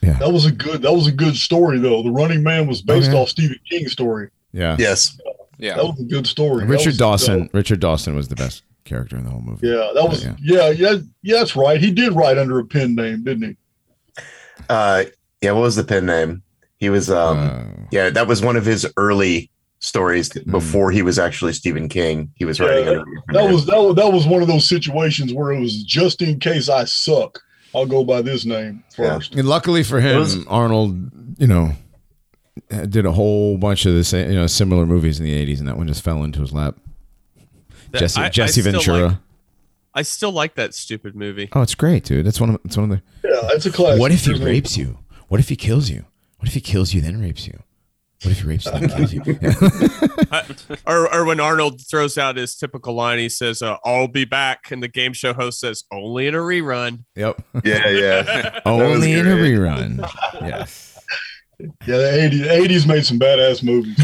Yeah. 0.00 0.14
That 0.18 0.32
was 0.32 0.46
a 0.46 0.52
good. 0.52 0.82
That 0.82 0.92
was 0.92 1.06
a 1.08 1.12
good 1.12 1.36
story 1.36 1.78
though. 1.78 2.02
The 2.02 2.10
Running 2.10 2.42
Man 2.42 2.66
was 2.68 2.82
based 2.82 3.08
Okay. 3.08 3.18
off 3.18 3.30
Stephen 3.30 3.58
King's 3.68 3.92
story. 3.92 4.28
Yeah, 4.52 4.76
Yes. 4.78 5.18
yeah. 5.58 5.76
That 5.76 5.84
was 5.86 6.00
a 6.00 6.04
good 6.04 6.26
story. 6.26 6.60
That 6.60 6.70
Richard 6.70 6.86
was- 6.90 6.98
Dawson. 6.98 7.50
Richard 7.52 7.80
Dawson 7.80 8.14
was 8.14 8.28
the 8.28 8.36
best 8.36 8.62
character 8.84 9.16
in 9.16 9.24
the 9.24 9.30
whole 9.30 9.40
movie. 9.40 9.66
Yeah, 9.66 9.90
that 9.94 10.08
was. 10.08 10.24
Yeah. 10.24 10.34
Yeah, 10.40 10.70
yeah, 10.70 10.96
yeah. 11.22 11.38
That's 11.38 11.56
right. 11.56 11.80
He 11.80 11.90
did 11.90 12.12
write 12.12 12.38
under 12.38 12.58
a 12.58 12.64
pen 12.64 12.94
name, 12.94 13.24
didn't 13.24 13.48
he? 13.48 13.56
Uh, 14.68 15.04
yeah. 15.40 15.52
What 15.52 15.62
was 15.62 15.76
the 15.76 15.84
pen 15.84 16.06
name? 16.06 16.42
He 16.78 16.90
was. 16.90 17.10
Um, 17.10 17.38
Uh, 17.38 17.64
yeah, 17.90 18.10
that 18.10 18.26
was 18.26 18.42
one 18.42 18.56
of 18.56 18.64
his 18.64 18.86
early 18.96 19.50
stories 19.80 20.28
before 20.30 20.90
he 20.92 21.02
was 21.02 21.18
actually 21.18 21.52
Stephen 21.52 21.88
King. 21.88 22.30
He 22.36 22.44
was 22.44 22.60
writing. 22.60 22.84
Yeah, 22.84 22.90
under 22.90 23.02
a 23.02 23.32
That 23.34 23.52
was 23.52 23.66
that 23.66 23.76
was 23.82 23.96
that 23.96 24.12
was 24.12 24.26
one 24.26 24.40
of 24.42 24.48
those 24.48 24.68
situations 24.68 25.32
where 25.34 25.52
it 25.52 25.60
was 25.60 25.82
just 25.82 26.22
in 26.22 26.38
case 26.40 26.68
I 26.68 26.84
suck, 26.84 27.40
I'll 27.74 27.86
go 27.86 28.04
by 28.04 28.22
this 28.22 28.44
name 28.44 28.82
Yeah. 28.98 29.16
first. 29.16 29.34
and 29.34 29.48
luckily 29.48 29.82
for 29.82 30.00
him, 30.00 30.18
was- 30.20 30.46
Arnold, 30.46 30.96
you 31.38 31.46
know, 31.48 31.72
did 32.88 33.06
a 33.06 33.12
whole 33.12 33.58
bunch 33.58 33.86
of 33.86 33.94
the 33.94 34.04
same, 34.04 34.30
you 34.30 34.36
know 34.36 34.46
similar 34.46 34.86
movies 34.86 35.18
in 35.18 35.24
the 35.26 35.32
'80s, 35.34 35.58
and 35.58 35.66
that 35.68 35.76
one 35.76 35.88
just 35.88 36.02
fell 36.02 36.22
into 36.24 36.40
his 36.40 36.52
lap. 36.52 36.76
That- 37.90 37.98
Jesse 38.00 38.20
I- 38.20 38.26
I 38.26 38.28
Jesse 38.28 38.60
still 38.60 38.72
Ventura. 38.72 39.20
Like- 39.94 40.00
I 40.00 40.02
still 40.02 40.32
like 40.32 40.54
that 40.56 40.74
stupid 40.74 41.14
movie. 41.16 41.48
oh, 41.52 41.62
it's 41.62 41.74
great, 41.74 42.04
dude. 42.04 42.26
That's 42.26 42.40
one 42.40 42.50
of 42.50 42.60
it's 42.64 42.76
one 42.76 42.90
of 42.90 42.96
the. 42.98 43.28
Yeah, 43.28 43.48
it's 43.52 43.66
a 43.66 43.72
classic. 43.72 44.00
What 44.00 44.12
if 44.12 44.20
he 44.20 44.26
There's 44.28 44.40
no- 44.40 44.46
rapes 44.46 44.76
you? 44.76 44.98
What 45.28 45.40
if 45.40 45.48
he 45.48 45.56
kills 45.56 45.88
you? 45.90 46.04
What 46.38 46.48
if 46.48 46.54
he 46.54 46.60
kills 46.60 46.92
you 46.92 47.00
then 47.00 47.20
rapes 47.20 47.46
you? 47.46 47.62
What 48.22 48.30
if 48.32 48.40
he 48.40 48.46
rapes 48.46 48.66
you 48.66 48.72
then 48.72 48.88
kills 48.88 49.12
you? 49.12 49.22
Yeah. 49.42 50.76
or, 50.86 51.12
or 51.12 51.24
when 51.24 51.40
Arnold 51.40 51.80
throws 51.88 52.16
out 52.18 52.36
his 52.36 52.56
typical 52.56 52.94
line, 52.94 53.18
he 53.18 53.28
says, 53.28 53.62
uh, 53.62 53.76
"I'll 53.84 54.08
be 54.08 54.24
back," 54.24 54.70
and 54.70 54.82
the 54.82 54.88
game 54.88 55.12
show 55.12 55.32
host 55.32 55.60
says, 55.60 55.84
"Only 55.92 56.26
in 56.26 56.34
a 56.34 56.38
rerun." 56.38 57.04
yep. 57.16 57.42
Yeah, 57.64 57.88
yeah. 57.88 58.60
Only 58.66 59.12
in 59.12 59.26
a 59.26 59.34
rerun. 59.36 59.98
Yes. 60.40 60.98
Yeah, 61.60 61.96
the 61.98 62.30
80s, 62.32 62.66
80s 62.66 62.86
made 62.86 63.04
some 63.06 63.18
badass 63.18 63.62
movies. 63.62 63.96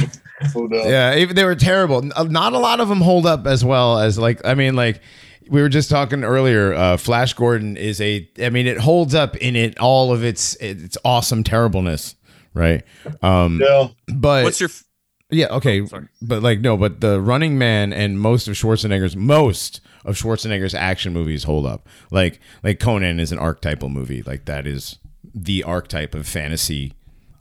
No 0.55 0.69
doubt. 0.69 0.87
Yeah, 0.87 1.25
they 1.33 1.45
were 1.45 1.57
terrible. 1.57 2.09
Uh, 2.15 2.25
Not 2.25 2.53
a 2.53 2.59
lot 2.59 2.79
of 2.81 2.89
them 2.89 3.01
hold 3.01 3.27
up 3.27 3.47
as 3.47 3.65
well 3.65 3.99
as 3.99 4.19
like 4.19 4.41
I 4.45 4.55
mean 4.55 4.77
like 4.77 5.01
we 5.49 5.61
were 5.63 5.69
just 5.69 5.91
talking 5.91 6.25
earlier. 6.25 6.75
Uh, 6.75 6.97
Flash 6.97 7.33
Gordon 7.35 7.77
is 7.77 8.01
a. 8.01 8.29
I 8.41 8.51
mean, 8.51 8.67
it 8.67 8.79
holds 8.79 9.15
up 9.15 9.37
in 9.37 9.57
it 9.57 9.79
all 9.79 10.13
of 10.13 10.25
its 10.25 10.55
its 10.57 10.97
awesome 11.05 11.45
terribleness, 11.45 12.15
right? 12.55 12.83
Um, 13.23 13.61
Yeah. 13.63 13.89
but 14.15 14.45
What's 14.45 14.61
your 14.61 14.69
f- 14.71 14.85
yeah, 15.31 15.47
okay, 15.49 15.85
sorry. 15.87 16.09
but 16.23 16.43
like 16.43 16.61
no, 16.61 16.77
but 16.77 17.01
the 17.01 17.21
Running 17.21 17.59
Man 17.59 17.93
and 17.93 18.19
most 18.21 18.49
of 18.49 18.55
Schwarzenegger's 18.55 19.15
most 19.17 19.81
of 20.05 20.17
Schwarzenegger's 20.17 20.75
action 20.75 21.13
movies 21.13 21.45
hold 21.45 21.67
up. 21.67 21.87
Like 22.11 22.41
like 22.63 22.81
Conan 22.81 23.21
is 23.21 23.33
an 23.33 23.39
archetypal 23.39 23.89
movie. 23.91 24.23
Like 24.23 24.47
that 24.47 24.67
is 24.67 24.99
the 25.35 25.63
archetype 25.65 26.15
of 26.15 26.27
fantasy, 26.27 26.95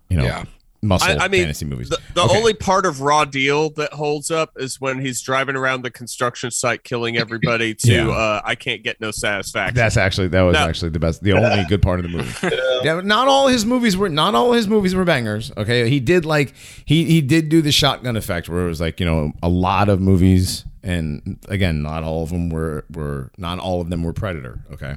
you 0.09 0.17
know, 0.17 0.25
Yeah. 0.25 0.43
Muscle 0.87 1.11
I, 1.19 1.25
I 1.25 1.27
mean, 1.27 1.41
fantasy 1.41 1.65
movies. 1.65 1.89
The, 1.89 1.99
the 2.15 2.21
Okay. 2.23 2.37
only 2.37 2.53
part 2.53 2.85
of 2.85 3.01
Raw 3.01 3.25
Deal 3.25 3.69
that 3.71 3.93
holds 3.93 4.31
up 4.31 4.53
is 4.57 4.81
when 4.81 4.99
he's 4.99 5.21
driving 5.21 5.55
around 5.55 5.83
the 5.83 5.91
construction 5.91 6.49
site 6.51 6.83
killing 6.83 7.17
everybody 7.17 7.75
to 7.75 7.91
Yeah. 7.93 8.07
uh, 8.09 8.41
I 8.43 8.55
can't 8.55 8.83
get 8.83 8.99
no 8.99 9.11
satisfaction. 9.11 9.75
That's 9.75 9.97
actually 9.97 10.29
that 10.29 10.41
was 10.41 10.53
No. 10.53 10.59
actually 10.67 10.89
the 10.89 10.99
best, 10.99 11.21
the 11.23 11.33
only 11.33 11.63
good 11.65 11.81
part 11.81 11.99
of 11.99 12.03
the 12.03 12.17
movie. 12.17 12.33
yeah, 12.83 12.95
but 12.95 13.05
not 13.05 13.27
all 13.27 13.47
his 13.47 13.65
movies 13.65 13.95
were 13.97 14.09
not 14.09 14.33
all 14.35 14.53
his 14.53 14.67
movies 14.67 14.95
were 14.95 15.05
bangers. 15.05 15.51
Okay, 15.57 15.89
he 15.89 15.99
did 15.99 16.25
like 16.25 16.53
he 16.85 17.03
he 17.05 17.21
did 17.21 17.49
do 17.49 17.61
the 17.61 17.71
shotgun 17.71 18.15
effect 18.15 18.49
where 18.49 18.65
it 18.65 18.69
was 18.69 18.81
like 18.81 18.99
you 18.99 19.05
know 19.05 19.33
a 19.43 19.49
lot 19.49 19.89
of 19.89 19.99
movies, 20.01 20.63
and 20.83 21.37
again, 21.49 21.81
not 21.81 22.03
all 22.03 22.23
of 22.23 22.29
them 22.29 22.49
were 22.49 22.85
were 22.93 23.31
not 23.37 23.59
all 23.59 23.81
of 23.81 23.89
them 23.89 24.03
were 24.03 24.13
Predator. 24.13 24.59
Okay, 24.71 24.95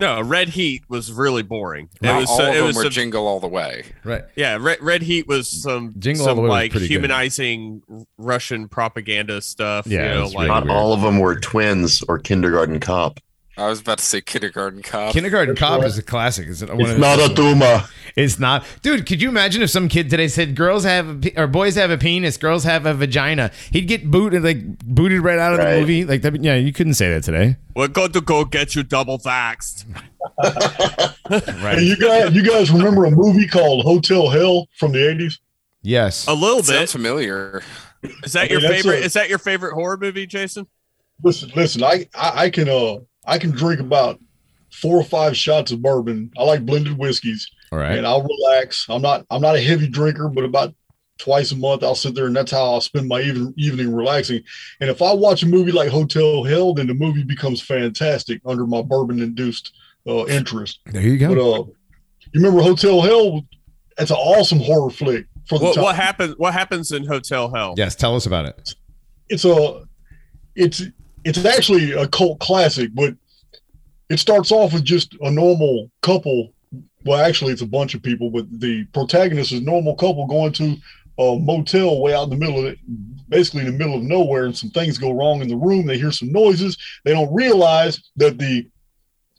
no, 0.00 0.20
Red 0.20 0.48
Heat 0.50 0.82
was 0.88 1.12
really 1.12 1.42
boring. 1.42 1.88
It 2.02 2.06
was 2.06 2.28
uh, 2.28 2.32
all 2.32 2.38
so- 2.38 2.48
of 2.48 2.54
it 2.54 2.58
them 2.58 2.66
was 2.66 2.76
were 2.76 2.82
some- 2.84 2.90
jingle 2.92 3.26
all 3.26 3.40
the 3.40 3.48
way. 3.48 3.84
right. 4.04 4.22
yeah, 4.36 4.56
Red, 4.60 4.80
Red 4.82 5.02
Heat 5.02 5.26
was 5.28 5.48
some 5.48 5.94
Jingle 5.98 6.22
All 6.22 6.28
some 6.28 6.36
the 6.36 6.42
Way 6.42 6.48
like 6.48 6.70
pretty 6.72 6.86
good. 6.88 6.94
humanizing 6.94 7.82
Russian 8.18 8.68
propaganda 8.68 9.40
stuff. 9.42 9.86
Yeah, 9.86 10.02
you 10.02 10.14
know, 10.20 10.24
like 10.26 10.34
really 10.34 10.48
Not 10.48 10.64
weird. 10.64 10.76
all 10.76 10.92
of 10.92 11.00
them 11.02 11.18
were 11.18 11.38
twins 11.38 12.02
or 12.08 12.18
kindergarten 12.18 12.80
cop. 12.80 13.20
I 13.58 13.68
was 13.68 13.80
about 13.80 13.98
to 13.98 14.04
say 14.04 14.20
kindergarten 14.20 14.82
cop. 14.82 15.12
Kindergarten 15.12 15.54
That's 15.54 15.60
Cop 15.60 15.80
right. 15.80 15.86
is 15.88 15.98
a 15.98 16.02
classic. 16.02 16.46
It's, 16.48 16.62
one 16.62 16.80
It's 16.80 16.90
of- 16.92 16.98
not 16.98 17.18
a 17.18 17.34
tumor. 17.34 17.84
It's 18.16 18.38
not, 18.38 18.64
dude. 18.82 19.04
Could 19.06 19.20
you 19.20 19.28
imagine 19.28 19.62
if 19.62 19.70
some 19.70 19.88
kid 19.88 20.08
today 20.10 20.28
said 20.28 20.54
girls 20.56 20.84
have 20.84 21.08
a, 21.08 21.14
pe- 21.14 21.32
or 21.36 21.46
boys 21.46 21.74
have 21.76 21.90
a 21.90 21.98
penis, 21.98 22.36
girls 22.36 22.64
have 22.64 22.86
a 22.86 22.94
vagina? 22.94 23.50
He'd 23.70 23.82
get 23.88 24.10
booted 24.10 24.42
like 24.42 24.78
booted 24.84 25.20
right 25.22 25.38
out 25.38 25.52
of 25.54 25.58
the 25.60 25.80
movie. 25.80 26.04
Like 26.04 26.22
that, 26.22 26.42
yeah, 26.42 26.54
you 26.56 26.72
couldn't 26.72 26.94
say 26.94 27.10
that 27.12 27.22
today, 27.24 27.56
we're 27.76 27.88
going 27.88 28.12
to 28.12 28.20
go 28.20 28.44
get 28.44 28.74
you 28.74 28.82
double 28.82 29.18
vaxxed. 29.18 29.84
Hey, 31.28 31.40
right? 31.62 31.82
you 31.82 31.96
guys, 31.96 32.34
you 32.34 32.42
guys 32.42 32.70
remember 32.70 33.04
a 33.04 33.10
movie 33.10 33.46
called 33.46 33.84
Hotel 33.84 34.28
Hell 34.30 34.66
from 34.78 34.92
the 34.92 35.10
eighties? 35.10 35.38
yes. 35.82 36.26
A 36.26 36.32
little 36.32 36.62
Sounds 36.62 36.80
bit. 36.80 36.88
familiar. 36.90 37.62
Is 38.24 38.32
that 38.32 38.44
I 38.44 38.52
your 38.52 38.60
mean, 38.60 38.70
that's 38.70 38.82
favorite? 38.82 39.02
a- 39.02 39.04
Is 39.04 39.12
that 39.12 39.28
your 39.28 39.38
favorite 39.38 39.74
horror 39.74 39.96
movie, 39.98 40.26
Jason? 40.26 40.66
Listen, 41.22 41.50
listen. 41.54 41.82
I, 41.82 42.08
I 42.14 42.44
I 42.44 42.50
can 42.50 42.68
uh 42.68 42.98
I 43.28 43.38
can 43.38 43.50
drink 43.52 43.80
about 43.80 44.18
four 44.72 44.96
or 44.98 45.04
five 45.04 45.36
shots 45.36 45.70
of 45.70 45.80
bourbon. 45.82 46.30
I 46.36 46.42
like 46.42 46.66
blended 46.66 46.98
whiskeys, 46.98 47.48
All 47.72 47.78
right. 47.78 47.96
and 47.96 48.06
I'll 48.06 48.22
relax. 48.26 48.86
I'm 48.88 49.02
not 49.02 49.24
I'm 49.30 49.40
not 49.42 49.54
a 49.56 49.60
heavy 49.60 49.86
drinker, 49.88 50.28
but 50.28 50.44
about 50.44 50.74
twice 51.18 51.50
a 51.52 51.56
month 51.56 51.82
I'll 51.82 51.94
sit 51.94 52.14
there, 52.14 52.26
and 52.26 52.34
that's 52.36 52.50
how 52.52 52.64
I'll 52.72 52.80
spend 52.80 53.08
my 53.08 53.20
even, 53.20 53.52
evening 53.56 53.92
relaxing. 53.94 54.42
And 54.80 54.88
if 54.90 55.02
I 55.02 55.12
watch 55.12 55.42
a 55.42 55.46
movie 55.46 55.72
like 55.72 55.88
Hotel 55.90 56.42
Hell, 56.44 56.74
then 56.74 56.86
the 56.86 56.94
movie 56.94 57.24
becomes 57.24 57.60
fantastic 57.60 58.40
under 58.46 58.66
my 58.66 58.82
bourbon 58.82 59.20
induced 59.20 59.72
uh, 60.06 60.26
interest. 60.26 60.78
There 60.86 61.02
you 61.02 61.28
But 61.28 61.34
go. 61.34 61.54
uh, 61.54 61.64
you 62.32 62.40
remember 62.42 62.62
Hotel 62.62 63.00
Hell? 63.00 63.44
It's 63.98 64.10
an 64.12 64.16
awesome 64.16 64.60
horror 64.60 64.90
flick. 64.90 65.26
For 65.46 65.58
the 65.58 65.64
What, 65.64 65.76
what 65.78 65.96
happens? 65.96 66.34
What 66.36 66.52
happens 66.52 66.92
in 66.92 67.04
Hotel 67.04 67.52
Hell? 67.52 67.74
yes. 67.76 67.96
Tell 67.96 68.14
us 68.14 68.26
about 68.26 68.46
it. 68.46 68.74
it's 69.28 69.44
a 69.44 69.82
it's 70.54 70.82
it's 71.28 71.44
actually 71.44 71.92
a 71.92 72.08
cult 72.08 72.38
classic, 72.40 72.90
but 72.94 73.14
it 74.08 74.18
starts 74.18 74.50
off 74.50 74.72
with 74.72 74.84
just 74.84 75.14
a 75.20 75.30
normal 75.30 75.90
couple. 76.00 76.54
Well, 77.04 77.20
actually, 77.20 77.52
it's 77.52 77.62
a 77.62 77.66
bunch 77.66 77.94
of 77.94 78.02
people, 78.02 78.30
but 78.30 78.46
the 78.60 78.84
protagonist 78.86 79.52
is 79.52 79.60
a 79.60 79.64
normal 79.64 79.94
couple 79.94 80.26
going 80.26 80.52
to 80.54 80.76
a 81.18 81.38
motel 81.38 82.00
way 82.00 82.14
out 82.14 82.24
in 82.24 82.30
the 82.30 82.36
middle 82.36 82.60
of 82.60 82.64
it, 82.66 82.78
basically 83.28 83.60
in 83.60 83.66
the 83.66 83.78
middle 83.78 83.96
of 83.96 84.02
nowhere, 84.02 84.46
and 84.46 84.56
some 84.56 84.70
things 84.70 84.98
go 84.98 85.12
wrong 85.12 85.42
in 85.42 85.48
the 85.48 85.56
room. 85.56 85.86
They 85.86 85.98
hear 85.98 86.12
some 86.12 86.32
noises. 86.32 86.78
They 87.04 87.12
don't 87.12 87.32
realize 87.34 88.00
that 88.16 88.38
the 88.38 88.66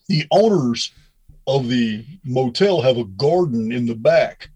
the 0.07 0.25
owners 0.31 0.91
of 1.47 1.69
the 1.69 2.05
motel 2.23 2.81
have 2.81 2.97
a 2.97 3.05
garden 3.05 3.71
in 3.71 3.85
the 3.85 3.95
back, 3.95 4.49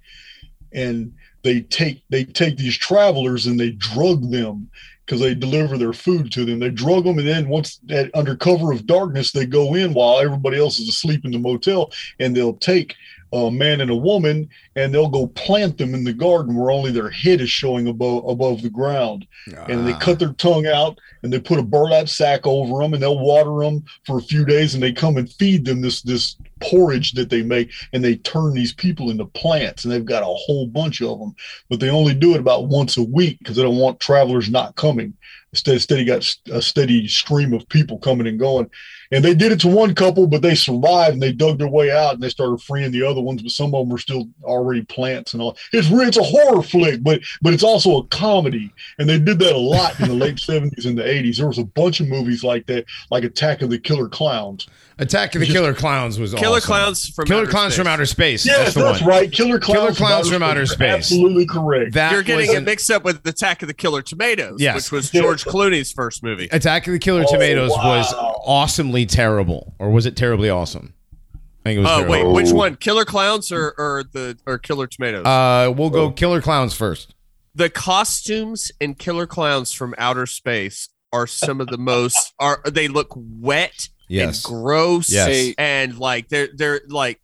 and 0.74 1.14
they 1.44 1.62
take 1.62 2.04
they 2.10 2.26
take 2.26 2.58
these 2.58 2.78
travelers 2.78 3.48
and 3.48 3.60
they 3.60 3.72
drug 3.72 4.30
them 4.30 4.70
because 5.06 5.20
they 5.20 5.36
deliver 5.36 5.78
their 5.78 5.94
food 5.94 6.32
to 6.32 6.46
them. 6.46 6.60
They 6.60 6.70
drug 6.70 7.04
them, 7.04 7.20
and 7.20 7.28
then 7.28 7.50
once 7.50 7.78
that 7.86 8.10
under 8.14 8.36
cover 8.36 8.72
of 8.72 8.86
darkness, 8.86 9.32
they 9.32 9.46
go 9.46 9.76
in 9.76 9.94
while 9.94 10.20
everybody 10.20 10.58
else 10.58 10.80
is 10.80 10.88
asleep 10.88 11.26
in 11.26 11.32
the 11.32 11.40
motel, 11.40 11.92
and 12.20 12.36
they'll 12.36 12.54
take 12.54 12.96
a 13.34 13.52
man 13.52 13.82
and 13.82 13.90
a 13.90 13.96
woman, 13.96 14.48
and 14.76 14.94
they'll 14.94 15.10
go 15.10 15.28
plant 15.28 15.78
them 15.78 15.94
in 15.94 16.04
the 16.04 16.14
garden 16.14 16.56
where 16.56 16.72
only 16.72 16.92
their 16.92 17.10
head 17.10 17.42
is 17.42 17.50
showing 17.50 17.88
above 17.88 18.28
above 18.28 18.62
the 18.62 18.70
ground. 18.70 19.28
And 19.68 19.88
they 19.88 19.94
ah. 19.94 20.00
cut 20.00 20.20
their 20.20 20.34
tongue 20.34 20.68
out, 20.68 21.00
and 21.24 21.34
they 21.34 21.40
put 21.40 21.60
a 21.60 21.64
burlap 21.64 22.10
sack 22.10 22.46
over 22.46 22.82
them, 22.82 22.94
and 22.94 23.02
they'll 23.02 23.20
water 23.20 23.64
them 23.66 23.84
for 24.06 24.18
a 24.18 24.24
few 24.24 24.46
days, 24.46 24.74
and 24.74 24.84
they 24.84 24.94
come 24.94 25.18
and 25.18 25.32
feed 25.32 25.66
them 25.66 25.82
this 25.82 26.02
this 26.02 26.38
porridge 26.62 27.14
that 27.14 27.30
they 27.30 27.42
make, 27.42 27.72
and 27.92 28.04
they 28.04 28.16
turn 28.18 28.54
these 28.54 28.74
people 28.74 29.10
into 29.10 29.26
plants, 29.26 29.84
and 29.84 29.92
they've 29.92 30.06
got 30.06 30.24
a 30.24 30.26
whole 30.26 30.68
bunch 30.68 31.02
of 31.02 31.20
them 31.20 31.36
but 31.70 31.80
they 31.80 31.90
only 31.90 32.14
do 32.14 32.34
it 32.34 32.40
about 32.40 32.68
once 32.68 32.98
a 32.98 33.04
week 33.04 33.40
because 33.40 33.56
they 33.56 33.64
don't 33.64 33.78
want 33.78 34.00
travelers 34.00 34.50
not 34.50 34.76
coming. 34.76 35.14
Instead, 35.52 35.82
steady 35.82 36.06
got 36.06 36.36
a 36.52 36.62
steady 36.62 37.08
stream 37.08 37.54
of 37.54 37.68
people 37.70 38.00
coming 38.00 38.28
and 38.28 38.40
going, 38.40 38.70
and 39.14 39.24
they 39.24 39.36
did 39.36 39.52
it 39.52 39.60
to 39.60 39.68
one 39.68 39.94
couple, 39.94 40.26
but 40.26 40.42
they 40.42 40.56
survived 40.56 41.14
and 41.14 41.22
they 41.22 41.32
dug 41.32 41.60
their 41.60 41.68
way 41.68 41.92
out 41.92 42.16
and 42.16 42.24
they 42.24 42.30
started 42.30 42.62
freeing 42.62 42.92
the 42.92 43.04
other 43.04 43.22
ones. 43.22 43.44
But 43.44 43.52
some 43.52 43.76
of 43.76 43.82
them 43.82 43.90
were 43.90 44.00
still 44.00 44.28
already 44.44 44.82
plants 44.82 45.34
and 45.34 45.42
all. 45.42 45.56
It's 45.72 45.88
it's 45.92 46.18
a 46.18 46.24
horror 46.24 46.64
flick, 46.64 47.04
but 47.04 47.22
but 47.42 47.54
it's 47.54 47.64
also 47.64 47.98
a 47.98 48.08
comedy, 48.08 48.74
and 48.98 49.08
they 49.08 49.20
did 49.20 49.38
that 49.40 49.54
a 49.54 49.58
lot 49.58 50.00
in 50.00 50.08
the 50.08 50.16
late 50.16 50.40
seventies 50.40 50.88
and 50.88 50.98
the 50.98 51.08
eighties. 51.08 51.38
There 51.38 51.48
was 51.48 51.60
a 51.60 51.64
bunch 51.64 52.00
of 52.00 52.08
movies 52.08 52.44
like 52.44 52.66
that, 52.66 52.86
like 53.12 53.24
Attack 53.24 53.62
of 53.62 53.70
the 53.70 53.78
Killer 53.78 54.10
Clowns. 54.10 54.68
Attack 55.00 55.34
of 55.36 55.40
the 55.40 55.46
Just- 55.48 55.56
Killer 55.56 55.74
Clowns 55.74 56.20
was 56.20 56.34
Killer 56.36 56.58
awesome. 56.58 56.68
Clowns 56.68 57.10
from 57.10 57.26
Killer 57.26 57.42
Outer 57.42 57.52
Clowns 57.52 57.76
from 57.76 57.88
Outer 57.88 58.06
Space. 58.06 58.46
Yes, 58.46 58.58
that's 58.58 58.76
that's, 58.76 59.02
one. 59.02 59.10
right. 59.10 59.32
Killer 59.32 59.60
Clowns, 59.60 59.80
Killer 59.80 59.94
Clowns 59.94 60.30
from 60.30 60.44
Outer 60.44 60.60
You're 60.60 60.66
Space. 60.68 60.94
Absolutely 60.94 61.46
correct. 61.48 61.94
That 61.94 62.12
You're 62.12 62.22
getting 62.24 62.54
it 62.54 62.64
mixed 62.64 62.92
up 62.92 63.04
with 63.04 63.26
Attack 63.26 63.64
of 63.64 63.68
the 63.68 63.74
Killer 63.74 64.02
Tomatoes, 64.04 64.62
Yes. 64.62 64.76
which 64.76 64.92
was 64.92 65.10
George 65.10 65.46
Clooney's 65.46 65.92
first 65.92 66.22
movie. 66.24 66.48
Attack 66.52 66.86
of 66.88 66.94
the 66.94 67.00
Killer 67.00 67.24
Oh, 67.28 67.32
Tomatoes 67.32 67.72
was 67.72 68.14
awesomely 68.46 69.06
terrible, 69.06 69.74
or 69.80 69.90
was 69.90 70.06
it 70.06 70.16
terribly 70.16 70.50
awesome? 70.50 70.94
I 71.34 71.70
think 71.70 71.78
it 71.78 71.82
was. 71.82 71.90
Oh 71.90 71.96
terrible. 71.96 72.12
wait, 72.12 72.24
Oh. 72.26 72.32
which 72.34 72.52
one? 72.52 72.76
Killer 72.76 73.06
Clowns 73.06 73.52
or, 73.52 73.74
or 73.78 74.04
the 74.12 74.38
or 74.46 74.58
Killer 74.58 74.86
Tomatoes? 74.86 75.26
Uh, 75.26 75.72
we'll 75.76 75.88
Oh. 75.88 75.90
go 75.90 76.12
Killer 76.12 76.42
Clowns 76.42 76.74
first. 76.76 77.16
the 77.56 77.70
costumes 77.70 78.72
in 78.80 78.96
Killer 78.96 79.26
Clowns 79.26 79.72
from 79.72 79.96
Outer 79.98 80.26
Space 80.26 80.90
are 81.12 81.26
some 81.28 81.62
of 81.62 81.68
the 81.68 81.78
most 81.78 82.34
are 82.40 82.60
they 82.66 82.88
look 82.88 83.10
wet 83.16 83.90
Yes. 84.14 84.44
and 84.46 84.54
gross 84.54 85.10
Yes. 85.12 85.54
And 85.58 85.98
like 85.98 86.30
they're 86.30 86.50
they're 86.54 86.82
like 86.88 87.20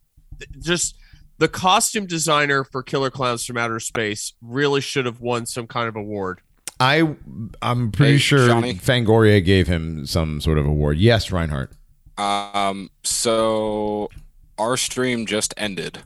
just 0.60 0.96
the 1.38 1.48
costume 1.48 2.06
designer 2.06 2.64
for 2.64 2.84
Killer 2.84 3.10
Clowns 3.10 3.46
from 3.46 3.58
Outer 3.58 3.80
Space 3.80 4.34
really 4.42 4.82
should 4.82 5.06
have 5.06 5.22
won 5.22 5.46
some 5.46 5.68
kind 5.68 5.88
of 5.88 5.96
award. 5.96 6.42
I 6.80 7.16
I'm 7.62 7.92
pretty 7.92 8.14
Hey, 8.14 8.18
sure 8.20 8.48
Johnny. 8.48 8.74
Fangoria 8.76 9.44
gave 9.44 9.68
him 9.68 10.06
some 10.06 10.42
sort 10.42 10.58
of 10.58 10.66
award. 10.66 10.98
Yes, 10.98 11.32
Reinhardt. 11.32 11.72
um, 12.18 12.90
so 13.04 14.10
our 14.58 14.76
stream 14.78 15.26
just 15.26 15.54
ended 15.58 16.00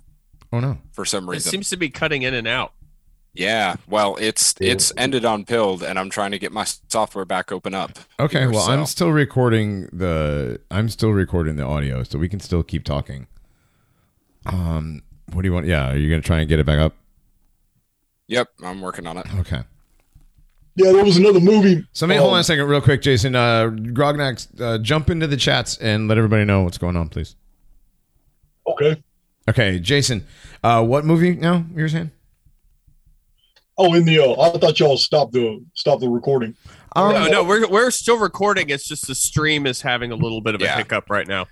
Oh 0.52 0.60
no. 0.60 0.78
for 0.92 1.06
some 1.06 1.28
reason. 1.30 1.48
It 1.48 1.52
seems 1.52 1.70
to 1.70 1.78
be 1.78 1.90
cutting 1.90 2.22
in 2.24 2.34
and 2.36 2.48
out. 2.48 2.74
Yeah, 3.34 3.78
well, 3.88 4.16
it's 4.20 4.54
it's 4.60 4.94
ended 4.96 5.26
on 5.26 5.44
Pilled, 5.46 5.82
and 5.82 5.98
I'm 5.98 6.10
trying 6.10 6.32
to 6.32 6.40
get 6.40 6.52
my 6.52 6.66
software 6.88 7.26
back 7.26 7.52
open 7.52 7.74
up. 7.74 7.98
Okay, 8.20 8.42
here, 8.42 8.52
well, 8.52 8.70
I'm 8.70 8.86
still 8.86 9.12
recording 9.12 9.90
the 9.92 10.60
I'm 10.70 10.88
still 10.88 11.12
recording 11.12 11.56
the 11.56 11.64
audio, 11.64 12.04
so 12.04 12.20
we 12.20 12.30
can 12.30 12.40
still 12.40 12.62
keep 12.62 12.84
talking. 12.84 13.28
Um, 14.46 15.02
what 15.32 15.42
do 15.42 15.48
you 15.48 15.54
want? 15.54 15.66
Yeah, 15.66 15.92
are 15.92 15.98
you 15.98 16.10
gonna 16.10 16.22
try 16.22 16.40
and 16.40 16.48
get 16.48 16.60
it 16.60 16.66
back 16.66 16.80
up? 16.80 16.94
Yep, 18.28 18.50
I'm 18.64 18.82
working 18.82 19.08
on 19.08 19.18
it. 19.18 19.26
Okay. 19.40 19.64
Yeah, 20.76 20.92
there 20.92 21.04
was 21.04 21.18
another 21.18 21.40
movie. 21.40 21.86
So, 21.94 22.08
maybe 22.08 22.18
hold 22.18 22.30
um, 22.30 22.36
on 22.36 22.40
a 22.40 22.44
second, 22.44 22.66
real 22.66 22.82
quick, 22.82 23.04
Jason. 23.04 23.36
Uh, 23.36 23.68
Grognax, 23.70 24.48
uh, 24.60 24.80
jump 24.80 25.10
into 25.12 25.28
the 25.28 25.38
chats 25.38 25.78
and 25.78 26.08
let 26.08 26.18
everybody 26.18 26.46
know 26.46 26.64
what's 26.64 26.80
going 26.80 26.98
on, 26.98 27.10
please. 27.10 27.36
Okay. 28.66 29.04
Okay, 29.48 29.78
Jason. 29.80 30.26
Uh, 30.64 30.84
what 30.84 31.06
movie 31.06 31.36
now? 31.36 31.66
You 31.76 31.84
were 31.84 31.90
saying? 31.90 32.12
Oh, 33.78 33.94
in 33.96 34.06
the 34.06 34.20
uh, 34.20 34.40
I 34.40 34.58
thought 34.58 34.80
y'all 34.80 34.98
stopped 34.98 35.34
the 35.34 35.64
stop 35.74 36.00
the 36.00 36.10
recording. 36.10 36.56
Um, 36.96 37.14
no, 37.14 37.28
no, 37.28 37.44
we're 37.44 37.68
we're 37.68 37.90
still 37.92 38.18
recording. 38.20 38.70
It's 38.70 38.88
just 38.88 39.08
the 39.08 39.16
stream 39.16 39.66
is 39.66 39.82
having 39.82 40.12
a 40.12 40.16
little 40.16 40.42
bit 40.42 40.54
of 40.56 40.62
a 40.62 40.66
Yeah. 40.66 40.78
hiccup 40.78 41.10
right 41.10 41.28
now. 41.28 41.48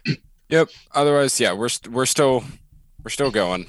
Yep. 0.49 0.69
Otherwise, 0.93 1.39
yeah, 1.39 1.53
we're 1.53 1.69
st- 1.69 1.91
we're 1.93 2.05
still 2.05 2.43
we're 3.03 3.09
still 3.09 3.31
going. 3.31 3.65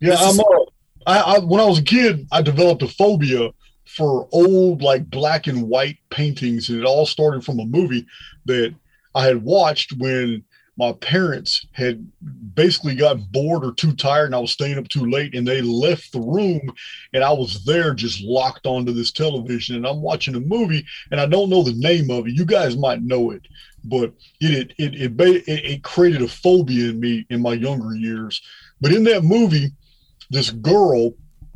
Yeah, 0.00 0.10
This 0.10 0.20
I'm. 0.22 0.28
is- 0.30 0.38
Uh, 0.40 0.64
I, 1.06 1.18
I 1.18 1.38
when 1.40 1.60
I 1.60 1.64
was 1.64 1.78
a 1.78 1.82
kid, 1.82 2.26
I 2.30 2.42
developed 2.42 2.82
a 2.82 2.88
phobia 2.88 3.50
for 3.86 4.28
old 4.32 4.82
like 4.82 5.08
black 5.10 5.46
and 5.46 5.62
white 5.68 5.96
paintings, 6.10 6.68
and 6.68 6.78
it 6.78 6.84
all 6.84 7.06
started 7.06 7.44
from 7.44 7.58
a 7.58 7.64
movie 7.64 8.06
that 8.46 8.74
I 9.14 9.24
had 9.24 9.42
watched 9.42 9.94
when 9.94 10.44
my 10.80 10.92
parents 10.92 11.66
had 11.72 12.10
basically 12.54 12.94
got 12.94 13.30
bored 13.32 13.66
or 13.66 13.74
too 13.74 13.92
tired, 13.92 14.24
and 14.24 14.34
I 14.34 14.38
was 14.38 14.50
staying 14.50 14.78
up 14.78 14.88
too 14.88 15.10
late, 15.10 15.34
and 15.34 15.46
they 15.46 15.60
left 15.60 16.10
the 16.10 16.22
room, 16.22 16.72
and 17.12 17.22
I 17.22 17.30
was 17.32 17.66
there 17.66 17.92
just 17.92 18.22
locked 18.22 18.64
onto 18.64 18.90
this 18.90 19.12
television, 19.12 19.76
and 19.76 19.86
I'm 19.86 20.00
watching 20.00 20.36
a 20.36 20.40
movie, 20.40 20.86
and 21.10 21.20
I 21.20 21.26
don't 21.26 21.50
know 21.50 21.62
the 21.62 21.74
name 21.74 22.10
of 22.10 22.26
it. 22.26 22.32
You 22.32 22.46
guys 22.46 22.78
might 22.78 23.02
know 23.02 23.30
it, 23.30 23.42
but 23.84 24.14
it 24.40 24.72
it 24.78 24.94
it, 24.94 25.20
it, 25.20 25.44
it 25.46 25.82
created 25.82 26.22
a 26.22 26.28
phobia 26.28 26.88
in 26.88 26.98
me 26.98 27.26
in 27.28 27.42
my 27.42 27.52
younger 27.52 27.94
years. 27.94 28.40
But 28.80 28.94
in 28.94 29.04
that 29.04 29.22
movie, 29.22 29.72
this 30.30 30.48
girl 30.48 31.12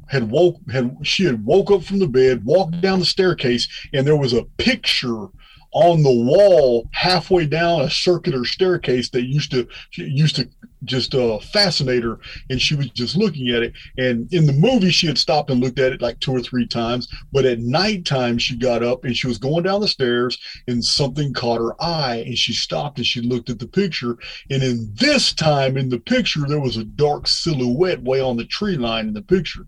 had 0.07 0.31
woke 0.31 0.59
had 0.71 0.99
she 1.03 1.25
had 1.25 1.47
woke 1.47 1.71
up 1.71 1.83
from 1.83 1.99
the 1.99 2.07
bed, 2.07 2.45
walked 2.45 2.79
down 2.83 2.99
the 2.99 3.07
staircase, 3.07 3.67
and 3.95 4.07
there 4.07 4.19
was 4.19 4.35
a 4.35 4.45
picture 4.59 5.29
on 5.75 6.03
the 6.03 6.11
wall 6.11 6.89
halfway 6.93 7.47
down 7.47 7.83
a 7.83 7.91
circular 7.91 8.45
staircase 8.45 9.11
that 9.11 9.25
used 9.25 9.51
to 9.51 9.69
used 9.93 10.37
to 10.37 10.49
just 10.85 11.15
uh, 11.15 11.39
fascinate 11.39 12.03
her, 12.03 12.19
and 12.51 12.61
she 12.61 12.75
was 12.75 12.89
just 12.91 13.17
looking 13.17 13.49
at 13.51 13.63
it. 13.63 13.73
And 13.99 14.33
in 14.33 14.47
the 14.47 14.53
movie, 14.53 14.91
she 14.91 15.07
had 15.07 15.19
stopped 15.19 15.51
and 15.51 15.61
looked 15.61 15.79
at 15.79 15.93
it 15.93 16.03
like 16.03 16.21
two 16.21 16.33
or 16.33 16.41
three 16.41 16.67
times. 16.67 17.09
But 17.33 17.45
at 17.45 17.61
nighttime, 17.61 18.39
she 18.39 18.57
got 18.57 18.83
up 18.83 19.05
and 19.05 19.17
she 19.17 19.27
was 19.27 19.39
going 19.39 19.65
down 19.65 19.81
the 19.81 19.89
stairs, 19.89 20.39
and 20.69 20.85
something 20.85 21.33
caught 21.33 21.61
her 21.61 21.81
eye, 21.83 22.23
and 22.27 22.39
she 22.39 22.53
stopped 22.53 22.99
and 22.99 23.07
she 23.07 23.21
looked 23.21 23.51
at 23.51 23.59
the 23.59 23.67
picture. 23.67 24.17
And 24.51 24.63
in 24.63 24.93
this 24.95 25.33
time 25.33 25.77
in 25.77 25.89
the 25.89 26.01
picture, 26.01 26.43
there 26.47 26.61
was 26.61 26.77
a 26.77 26.85
dark 26.85 27.27
silhouette 27.27 28.03
way 28.03 28.21
on 28.21 28.37
the 28.37 28.45
tree 28.45 28.77
line 28.77 29.09
in 29.09 29.15
the 29.15 29.23
picture. 29.23 29.67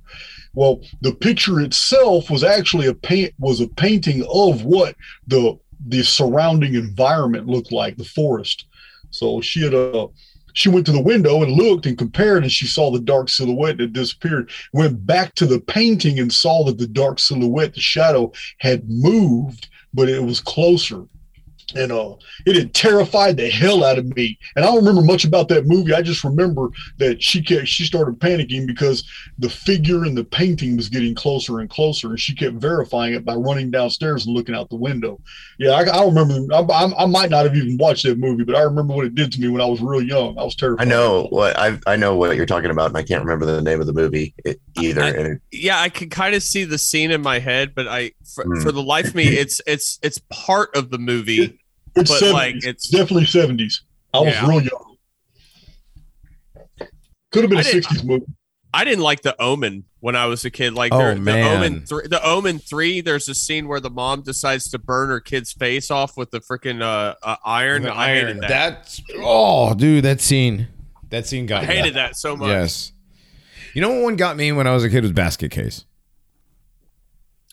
Well, 0.54 0.80
the 1.02 1.14
picture 1.14 1.60
itself 1.60 2.30
was 2.30 2.42
actually 2.42 2.86
a 2.86 2.94
paint 2.94 3.34
was 3.38 3.60
a 3.60 3.68
painting 3.68 4.22
of 4.32 4.64
what 4.64 4.96
the 5.26 5.58
the 5.88 6.02
surrounding 6.02 6.74
environment 6.74 7.46
looked 7.46 7.72
like, 7.72 7.96
the 7.96 8.04
forest. 8.04 8.66
So 9.10 9.40
she 9.40 9.62
had 9.62 9.74
a 9.74 10.08
she 10.52 10.70
went 10.70 10.86
to 10.86 10.92
the 10.92 11.02
window 11.02 11.42
and 11.42 11.52
looked 11.52 11.84
and 11.84 11.98
compared 11.98 12.42
and 12.42 12.50
she 12.50 12.66
saw 12.66 12.90
the 12.90 12.98
dark 12.98 13.28
silhouette 13.28 13.76
that 13.76 13.92
disappeared 13.92 14.50
went 14.72 15.06
back 15.06 15.34
to 15.34 15.44
the 15.44 15.60
painting 15.60 16.18
and 16.18 16.32
saw 16.32 16.64
that 16.64 16.78
the 16.78 16.86
dark 16.86 17.18
silhouette 17.18 17.74
the 17.74 17.80
shadow 17.80 18.32
had 18.58 18.88
moved 18.88 19.68
but 19.92 20.08
it 20.08 20.22
was 20.22 20.40
closer 20.40 21.04
and 21.74 21.90
uh, 21.90 22.14
it 22.46 22.54
had 22.56 22.72
terrified 22.74 23.36
the 23.36 23.48
hell 23.50 23.82
out 23.84 23.98
of 23.98 24.14
me. 24.16 24.38
And 24.54 24.64
I 24.64 24.68
don't 24.68 24.76
remember 24.84 25.02
much 25.02 25.24
about 25.24 25.48
that 25.48 25.66
movie. 25.66 25.92
I 25.92 26.00
just 26.02 26.22
remember 26.22 26.68
that 26.98 27.20
she 27.22 27.42
kept, 27.42 27.66
she 27.66 27.84
started 27.84 28.20
panicking 28.20 28.66
because 28.66 29.02
the 29.38 29.48
figure 29.50 30.04
in 30.06 30.14
the 30.14 30.22
painting 30.24 30.76
was 30.76 30.88
getting 30.88 31.14
closer 31.14 31.58
and 31.60 31.68
closer, 31.68 32.08
and 32.10 32.20
she 32.20 32.34
kept 32.34 32.54
verifying 32.56 33.14
it 33.14 33.24
by 33.24 33.34
running 33.34 33.70
downstairs 33.70 34.26
and 34.26 34.34
looking 34.36 34.54
out 34.54 34.70
the 34.70 34.76
window. 34.76 35.20
Yeah, 35.58 35.70
I, 35.72 35.82
I 35.84 36.04
remember. 36.04 36.54
I, 36.54 36.60
I, 36.60 37.02
I 37.02 37.06
might 37.06 37.30
not 37.30 37.44
have 37.44 37.56
even 37.56 37.76
watched 37.78 38.04
that 38.04 38.18
movie, 38.18 38.44
but 38.44 38.54
I 38.54 38.62
remember 38.62 38.94
what 38.94 39.06
it 39.06 39.14
did 39.14 39.32
to 39.32 39.40
me 39.40 39.48
when 39.48 39.60
I 39.60 39.66
was 39.66 39.80
real 39.80 40.02
young. 40.02 40.38
I 40.38 40.44
was 40.44 40.54
terrified. 40.54 40.86
I 40.86 40.90
know 40.90 41.24
what 41.30 41.58
I 41.58 41.78
I 41.86 41.96
know 41.96 42.14
what 42.16 42.36
you're 42.36 42.46
talking 42.46 42.70
about, 42.70 42.88
and 42.88 42.96
I 42.96 43.02
can't 43.02 43.24
remember 43.24 43.46
the 43.46 43.62
name 43.62 43.80
of 43.80 43.86
the 43.86 43.92
movie 43.92 44.34
either. 44.80 45.02
I- 45.02 45.08
and 45.08 45.26
it, 45.34 45.40
yeah, 45.50 45.80
I 45.80 45.88
can 45.88 46.10
kind 46.10 46.34
of 46.34 46.42
see 46.42 46.64
the 46.64 46.78
scene 46.78 47.10
in 47.10 47.22
my 47.22 47.38
head, 47.38 47.74
but 47.74 47.88
I 47.88 48.12
for, 48.34 48.44
Hmm. 48.44 48.60
for 48.60 48.70
the 48.72 48.82
life 48.82 49.06
of 49.08 49.14
me, 49.14 49.24
it's 49.24 49.60
it's 49.66 49.98
it's 50.02 50.20
part 50.30 50.76
of 50.76 50.90
the 50.90 50.98
movie. 50.98 51.55
It's 51.96 52.10
but, 52.10 52.22
70s. 52.22 52.32
like, 52.32 52.54
it's 52.56 52.66
it's- 52.66 52.88
definitely 52.88 53.26
seventies. 53.26 53.82
I 54.14 54.20
was 54.20 54.34
Yeah. 54.34 54.46
real 54.48 54.60
young. 54.62 54.96
Could 57.32 57.42
have 57.42 57.50
been 57.50 57.58
I 57.58 57.62
a 57.62 57.64
sixties 57.64 58.04
movie. 58.04 58.24
I 58.72 58.84
didn't 58.84 59.02
like 59.04 59.22
the 59.22 59.40
Omen 59.40 59.84
when 60.00 60.14
I 60.16 60.26
was 60.26 60.44
a 60.44 60.50
kid. 60.50 60.74
Like 60.74 60.92
Oh, 60.92 60.98
there- 60.98 61.14
the 61.14 61.20
man. 61.20 61.56
Omen 61.56 61.86
three, 61.86 62.06
the 62.06 62.22
Omen 62.24 62.58
three. 62.58 63.00
There's 63.00 63.28
a 63.28 63.34
scene 63.34 63.68
where 63.68 63.80
the 63.80 63.90
mom 63.90 64.22
decides 64.22 64.68
to 64.70 64.78
burn 64.78 65.08
her 65.08 65.20
kid's 65.20 65.52
face 65.52 65.90
off 65.90 66.16
with 66.16 66.30
the 66.30 66.40
freaking 66.40 66.82
uh, 66.82 67.14
uh, 67.22 67.36
iron. 67.44 67.82
The 67.82 67.94
I 67.96 68.08
hated 68.14 68.40
that. 68.42 68.48
That's 68.48 69.02
oh, 69.16 69.74
dude, 69.74 70.04
that 70.04 70.20
scene. 70.20 70.68
That 71.10 71.26
scene 71.26 71.46
got 71.46 71.62
I 71.62 71.66
hated 71.66 71.94
that 71.94 72.16
so 72.16 72.36
much. 72.36 72.48
Yes. 72.48 72.92
You 73.74 73.80
know 73.82 73.90
what 73.92 74.02
one 74.02 74.16
got 74.16 74.36
me 74.36 74.52
when 74.52 74.66
I 74.66 74.72
was 74.72 74.84
a 74.84 74.90
kid 74.90 75.02
was 75.02 75.12
Basket 75.12 75.50
Case. 75.50 75.84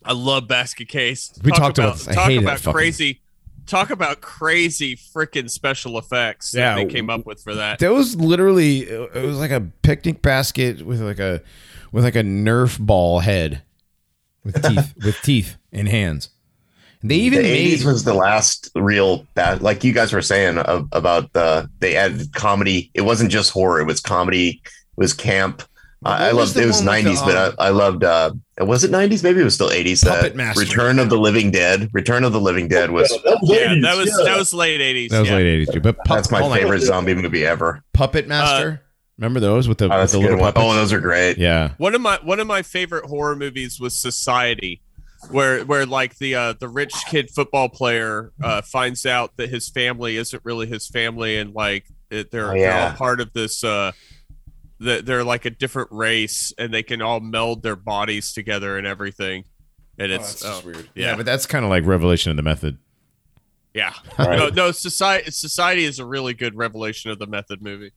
I 0.05 0.13
love 0.13 0.47
Basket 0.47 0.87
Case. 0.89 1.31
We 1.43 1.51
talked 1.51 1.77
about 1.77 1.95
this. 1.95 2.07
I 2.09 2.13
talk 2.15 2.25
hated 2.27 2.43
about 2.43 2.57
that 2.57 2.63
fucking- 2.63 2.73
crazy. 2.73 3.21
Talk 3.65 3.89
about 3.91 4.21
crazy 4.21 4.95
freaking 4.95 5.49
special 5.49 5.97
effects 5.97 6.51
that 6.51 6.59
Yeah. 6.59 6.75
they 6.83 6.85
came 6.91 7.09
up 7.09 7.25
with 7.25 7.41
for 7.41 7.55
that. 7.55 7.79
That 7.79 7.93
was 7.93 8.15
literally 8.15 8.79
it 8.81 9.25
was 9.25 9.37
like 9.37 9.51
a 9.51 9.61
picnic 9.81 10.21
basket 10.21 10.81
with 10.85 11.01
like 11.01 11.19
a 11.19 11.41
with 11.91 12.03
like 12.03 12.15
a 12.15 12.23
Nerf 12.23 12.79
ball 12.79 13.19
head 13.19 13.61
with 14.43 14.61
teeth 14.61 14.93
with 15.03 15.21
teeth 15.21 15.55
and 15.71 15.87
hands. 15.87 16.29
They 17.05 17.15
even 17.15 17.39
the 17.43 17.49
made 17.49 17.79
80s 17.79 17.85
was 17.85 18.03
the 18.05 18.13
last 18.13 18.69
real 18.75 19.27
bad 19.33 19.61
like 19.61 19.83
you 19.83 19.91
guys 19.91 20.13
were 20.13 20.21
saying 20.21 20.57
uh, 20.57 20.83
about 20.93 21.33
the 21.33 21.69
they 21.79 21.97
added 21.97 22.31
comedy 22.33 22.91
it 22.93 23.01
wasn't 23.01 23.29
just 23.29 23.51
horror 23.51 23.81
it 23.81 23.85
was 23.87 23.99
comedy 23.99 24.61
it 24.63 24.71
was 24.95 25.13
camp 25.13 25.59
What 25.59 25.67
I, 26.05 26.29
I 26.29 26.31
loved 26.31 26.55
it 26.57 26.65
was 26.65 26.81
90s 26.81 27.19
the, 27.19 27.25
but 27.25 27.59
I, 27.59 27.67
I 27.67 27.69
loved 27.69 28.03
uh 28.03 28.31
was 28.59 28.83
it 28.83 28.91
90s 28.91 29.23
maybe 29.23 29.41
it 29.41 29.43
was 29.43 29.55
still 29.55 29.69
80s 29.69 30.05
uh, 30.05 30.15
Puppet 30.15 30.35
Master. 30.35 30.59
return 30.61 30.99
of 30.99 31.09
the 31.09 31.17
living 31.17 31.51
dead 31.51 31.89
return 31.93 32.23
of 32.23 32.33
the 32.33 32.39
living 32.39 32.67
dead 32.67 32.91
was 32.91 33.11
Yeah, 33.11 33.19
that 33.25 33.39
was 33.41 33.49
yeah, 33.49 33.81
that 33.81 33.97
was 33.97 34.07
yeah. 34.17 34.23
that 34.25 34.37
was 34.37 34.53
late 34.53 34.81
eighties. 34.81 35.11
that 35.11 35.19
was 35.19 35.29
yeah. 35.29 35.35
late 35.35 35.45
eighties 35.45 35.69
too. 35.69 35.81
But 35.81 35.97
pup, 35.97 36.17
that's 36.17 36.31
my 36.31 36.39
hold 36.39 36.51
on. 36.51 36.57
favorite 36.59 36.81
zombie 36.81 37.13
movie 37.13 37.45
ever 37.45 37.83
Puppet 37.93 38.27
Master. 38.27 38.81
Remember 39.17 39.39
those 39.39 39.67
with 39.67 39.77
the, 39.77 39.93
oh, 39.93 40.01
with 40.01 40.11
the 40.11 40.19
little 40.19 40.39
puppets? 40.39 40.65
oh 40.65 40.73
those 40.73 40.91
are 40.91 40.99
great 40.99 41.37
yeah. 41.37 41.73
One 41.77 41.95
of 41.95 42.01
my 42.01 42.19
one 42.23 42.39
of 42.39 42.47
my 42.47 42.61
favorite 42.63 43.05
horror 43.05 43.35
movies 43.35 43.79
was 43.79 43.95
Society, 43.99 44.81
where 45.29 45.63
where 45.65 45.85
like 45.85 46.17
the 46.17 46.35
uh, 46.35 46.53
the 46.59 46.67
rich 46.67 46.93
kid 47.09 47.29
football 47.29 47.69
player 47.69 48.31
uh, 48.41 48.61
finds 48.63 49.05
out 49.05 49.37
that 49.37 49.49
his 49.49 49.69
family 49.69 50.17
isn't 50.17 50.43
really 50.43 50.67
his 50.67 50.87
family, 50.87 51.37
and 51.37 51.53
like 51.53 51.85
it, 52.09 52.31
they're, 52.31 52.51
Oh, 52.51 52.53
they're 52.53 52.89
all 52.89 52.91
part 52.93 53.19
of 53.21 53.33
this. 53.33 53.63
Uh, 53.63 53.91
that 54.83 55.05
they're 55.05 55.23
like 55.23 55.45
a 55.45 55.49
different 55.49 55.89
race, 55.91 56.53
and 56.57 56.73
they 56.73 56.83
can 56.83 57.01
all 57.01 57.19
meld 57.19 57.63
their 57.63 57.75
bodies 57.75 58.33
together 58.33 58.77
and 58.77 58.85
everything. 58.87 59.45
And 59.97 60.11
oh, 60.11 60.15
it's 60.15 60.43
oh, 60.43 60.61
weird. 60.65 60.89
yeah. 60.95 61.11
Yeah, 61.11 61.15
but 61.15 61.25
that's 61.25 61.45
kind 61.45 61.63
of 61.63 61.69
like 61.69 61.85
Revelation 61.85 62.31
of 62.31 62.37
the 62.37 62.43
Method. 62.43 62.77
yeah. 63.73 63.93
Right. 64.17 64.37
No, 64.39 64.49
no. 64.49 64.71
Society 64.71 65.29
Society 65.31 65.83
is 65.85 65.99
a 65.99 66.05
really 66.05 66.33
good 66.33 66.55
revelation 66.55 67.11
of 67.11 67.19
the 67.19 67.27
method 67.27 67.61
movie. 67.61 67.91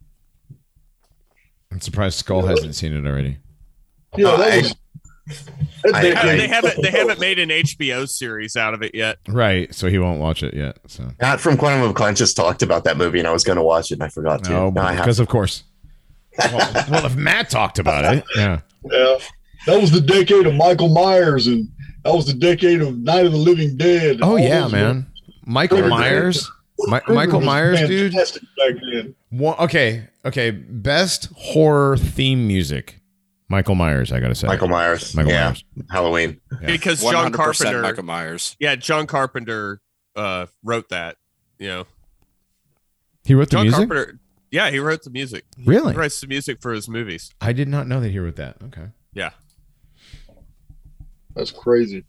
I'm 1.72 1.80
surprised 1.80 2.18
Skull 2.18 2.42
hasn't 2.46 2.74
seen 2.74 2.92
it 2.92 3.06
already. 3.06 3.38
Yeah, 4.16 4.36
that 4.36 4.40
uh, 4.40 4.42
I- 4.42 4.56
was. 4.58 4.74
that 5.84 5.94
I- 5.94 6.02
They 6.02 6.10
decade- 6.10 6.16
haven't, 6.16 6.38
they 6.38 6.46
haven't 6.48 6.82
they 6.82 6.90
haven't 6.90 7.20
made 7.20 7.38
an 7.38 7.48
HBO 7.50 8.08
series 8.08 8.56
out 8.56 8.74
of 8.74 8.82
it 8.82 8.94
yet. 8.94 9.18
Right, 9.28 9.74
so 9.74 9.88
he 9.88 9.98
won't 9.98 10.20
watch 10.20 10.42
it 10.42 10.54
yet. 10.54 10.78
So 10.86 11.10
Matt 11.20 11.40
from 11.40 11.56
Quantum 11.56 11.82
of 11.88 11.94
Conscious 11.94 12.32
talked 12.32 12.62
about 12.62 12.84
that 12.84 12.96
movie 12.96 13.18
and 13.18 13.26
I 13.28 13.32
was 13.32 13.42
going 13.44 13.56
to 13.56 13.62
watch 13.62 13.90
it 13.90 13.94
and 13.94 14.02
I 14.04 14.08
forgot 14.08 14.44
to 14.44 14.50
no, 14.50 14.70
Now 14.70 14.82
I 14.86 14.92
have 14.92 15.04
because 15.04 15.18
of 15.18 15.28
course. 15.28 15.64
Well, 16.38 16.84
well, 16.90 17.06
if 17.06 17.16
Matt 17.16 17.50
talked 17.50 17.78
about 17.78 18.14
it, 18.14 18.24
yeah. 18.36 18.60
Yeah, 18.84 19.18
that 19.66 19.80
was 19.80 19.90
the 19.90 20.00
decade 20.00 20.46
of 20.46 20.54
Michael 20.54 20.88
Myers, 20.88 21.46
and 21.46 21.68
that 22.04 22.14
was 22.14 22.26
the 22.26 22.34
decade 22.34 22.80
of 22.80 22.98
Night 22.98 23.26
of 23.26 23.32
the 23.32 23.38
Living 23.38 23.76
Dead. 23.76 24.20
Oh 24.22 24.36
yeah, 24.36 24.68
man. 24.68 25.06
Michael 25.44 25.78
Trigger. 25.78 25.90
Myers. 25.90 26.50
Mi- 26.78 26.98
Trigger 27.00 27.14
Michael 27.14 27.40
Myers, 27.40 27.80
dude. 27.80 28.12
Back 28.12 28.74
then. 28.92 29.14
One, 29.30 29.56
okay, 29.58 30.08
okay. 30.24 30.50
Best 30.50 31.30
horror 31.36 31.96
theme 31.96 32.46
music. 32.46 33.00
Michael 33.48 33.74
Myers. 33.76 34.12
I 34.12 34.20
gotta 34.20 34.34
say. 34.34 34.46
Michael 34.48 34.68
Myers 34.68 35.14
Michael 35.14 35.30
yeah 35.32 35.44
Myers. 35.46 35.64
Halloween 35.90 36.40
Yeah. 36.60 36.66
Because 36.66 37.00
John 37.00 37.14
hundred 37.14 37.38
percent 37.38 37.70
Carpenter 37.70 37.82
Michael 37.82 38.04
Myers. 38.04 38.56
Yeah, 38.58 38.74
John 38.76 39.06
Carpenter 39.06 39.80
uh, 40.16 40.46
wrote 40.64 40.88
that. 40.90 41.16
You 41.58 41.68
know, 41.68 41.86
He 43.24 43.34
wrote 43.34 43.50
the 43.50 43.56
John 43.56 43.62
music. 43.66 43.88
Carpenter. 43.88 44.18
Yeah, 44.56 44.70
he 44.70 44.78
wrote 44.78 45.02
the 45.02 45.10
music. 45.10 45.44
Really? 45.66 45.92
He 45.92 45.98
writes 45.98 46.18
the 46.18 46.26
music 46.26 46.62
for 46.62 46.72
his 46.72 46.88
movies. 46.88 47.30
I 47.42 47.52
did 47.52 47.68
not 47.68 47.86
know 47.86 48.00
that 48.00 48.10
he 48.10 48.18
wrote 48.18 48.36
that. 48.36 48.56
Okay. 48.68 48.86
Yeah, 49.12 49.32
That's 51.34 51.50
crazy. 51.50 52.04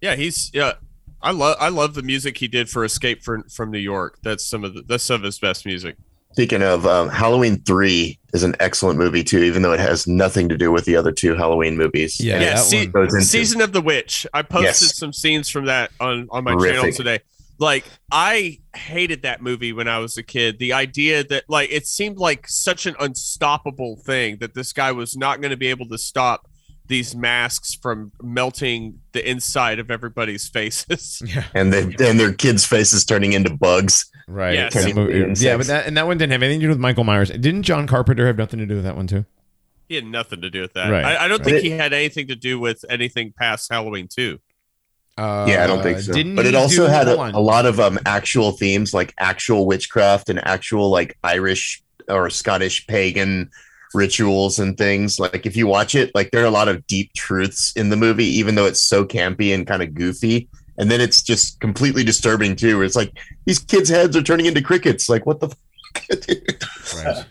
yeah. 0.00 0.14
He's 0.14 0.50
yeah. 0.54 0.74
I 1.20 1.32
love 1.32 1.56
I 1.60 1.68
love 1.68 1.94
the 1.94 2.02
music 2.02 2.38
he 2.38 2.46
did 2.48 2.68
for 2.70 2.84
Escape 2.84 3.22
from 3.24 3.42
from 3.48 3.72
New 3.72 3.78
York. 3.80 4.18
That's 4.22 4.46
some 4.46 4.62
of 4.62 4.74
the 4.74 4.82
that's 4.82 5.02
some 5.02 5.16
of 5.16 5.22
his 5.24 5.38
best 5.40 5.66
music. 5.66 5.96
Speaking 6.32 6.62
of 6.62 6.86
um, 6.86 7.08
Halloween 7.08 7.60
three 7.62 8.18
is 8.32 8.42
an 8.44 8.54
excellent 8.60 8.98
movie 8.98 9.22
too, 9.24 9.38
even 9.42 9.62
though 9.62 9.72
it 9.72 9.80
has 9.80 10.06
nothing 10.06 10.48
to 10.48 10.56
do 10.56 10.70
with 10.72 10.84
the 10.84 10.94
other 10.96 11.10
two 11.12 11.34
Halloween 11.34 11.76
movies. 11.76 12.18
Yeah, 12.20 12.40
Yeah, 12.40 12.54
that 12.54 12.58
see- 12.60 12.78
one. 12.88 12.90
Goes 13.06 13.14
into- 13.14 13.26
Season 13.26 13.60
of 13.60 13.72
the 13.72 13.80
Witch. 13.82 14.26
I 14.32 14.42
posted 14.42 14.66
Yes. 14.88 14.96
some 14.96 15.12
scenes 15.12 15.48
from 15.48 15.64
that 15.66 15.90
on 16.00 16.28
on 16.30 16.44
my 16.44 16.54
channel 16.56 16.92
today. 16.92 17.18
Like 17.62 17.84
I 18.10 18.58
hated 18.74 19.22
that 19.22 19.40
movie 19.40 19.72
when 19.72 19.88
I 19.88 19.98
was 19.98 20.18
a 20.18 20.22
kid. 20.22 20.58
The 20.58 20.72
idea 20.72 21.24
that 21.24 21.44
like 21.48 21.70
it 21.72 21.86
seemed 21.86 22.18
like 22.18 22.48
such 22.48 22.86
an 22.86 22.96
unstoppable 23.00 23.96
thing 24.04 24.38
that 24.40 24.52
this 24.54 24.72
guy 24.72 24.92
was 24.92 25.16
not 25.16 25.40
going 25.40 25.52
to 25.52 25.56
be 25.56 25.68
able 25.68 25.86
to 25.88 25.96
stop 25.96 26.48
these 26.88 27.14
masks 27.14 27.74
from 27.74 28.10
melting 28.20 28.98
the 29.12 29.30
inside 29.30 29.78
of 29.78 29.90
everybody's 29.90 30.48
faces. 30.48 31.22
Yeah. 31.34 31.44
and 31.54 31.72
they 31.72 31.82
and 31.82 32.18
their 32.18 32.32
kids' 32.34 32.66
faces 32.66 33.04
turning 33.04 33.32
into 33.32 33.54
bugs. 33.56 34.10
Right. 34.26 34.54
Yes. 34.54 34.74
That 34.74 34.94
movie- 34.94 35.40
yeah, 35.42 35.56
but 35.56 35.68
that 35.68 35.86
and 35.86 35.96
that 35.96 36.06
one 36.06 36.18
didn't 36.18 36.32
have 36.32 36.42
anything 36.42 36.60
to 36.60 36.66
do 36.66 36.70
with 36.70 36.80
Michael 36.80 37.04
Myers. 37.04 37.30
Didn't 37.30 37.62
John 37.62 37.86
Carpenter 37.86 38.26
have 38.26 38.36
nothing 38.36 38.58
to 38.58 38.66
do 38.66 38.74
with 38.74 38.84
that 38.84 38.96
one 38.96 39.06
too? 39.06 39.24
he 39.88 39.96
had 39.96 40.06
nothing 40.06 40.40
to 40.40 40.48
do 40.48 40.62
with 40.62 40.72
that. 40.72 40.90
Right, 40.90 41.04
I, 41.04 41.24
I 41.24 41.28
don't 41.28 41.40
right. 41.40 41.44
think 41.44 41.62
he 41.62 41.70
had 41.70 41.92
anything 41.92 42.28
to 42.28 42.34
do 42.34 42.58
with 42.58 42.82
anything 42.88 43.34
past 43.38 43.70
Halloween 43.70 44.08
two. 44.08 44.40
Uh, 45.18 45.46
yeah, 45.48 45.62
I 45.62 45.66
don't 45.66 45.82
think 45.82 46.00
so. 46.00 46.12
But 46.12 46.46
it 46.46 46.54
also 46.54 46.86
had 46.86 47.06
a, 47.06 47.36
a 47.36 47.40
lot 47.40 47.66
of 47.66 47.78
um, 47.78 47.98
actual 48.06 48.52
themes, 48.52 48.94
like 48.94 49.12
actual 49.18 49.66
witchcraft 49.66 50.30
and 50.30 50.44
actual 50.46 50.88
like 50.90 51.18
Irish 51.22 51.82
or 52.08 52.30
Scottish 52.30 52.86
pagan 52.86 53.50
rituals 53.94 54.58
and 54.58 54.76
things. 54.78 55.20
Like 55.20 55.44
if 55.44 55.56
you 55.56 55.66
watch 55.66 55.94
it, 55.94 56.14
like 56.14 56.30
there 56.30 56.42
are 56.42 56.46
a 56.46 56.50
lot 56.50 56.68
of 56.68 56.86
deep 56.86 57.12
truths 57.12 57.72
in 57.76 57.90
the 57.90 57.96
movie, 57.96 58.24
even 58.24 58.54
though 58.54 58.66
it's 58.66 58.82
so 58.82 59.04
campy 59.04 59.54
and 59.54 59.66
kind 59.66 59.82
of 59.82 59.94
goofy. 59.94 60.48
And 60.78 60.90
then 60.90 61.00
it's 61.00 61.22
just 61.22 61.60
completely 61.60 62.02
disturbing 62.02 62.56
too. 62.56 62.76
Where 62.76 62.86
it's 62.86 62.96
like 62.96 63.12
these 63.44 63.58
kids' 63.58 63.90
heads 63.90 64.16
are 64.16 64.22
turning 64.22 64.46
into 64.46 64.62
crickets. 64.62 65.08
Like 65.08 65.26
what 65.26 65.40
the 65.40 65.48
fuck? 66.80 67.04
Right. 67.04 67.24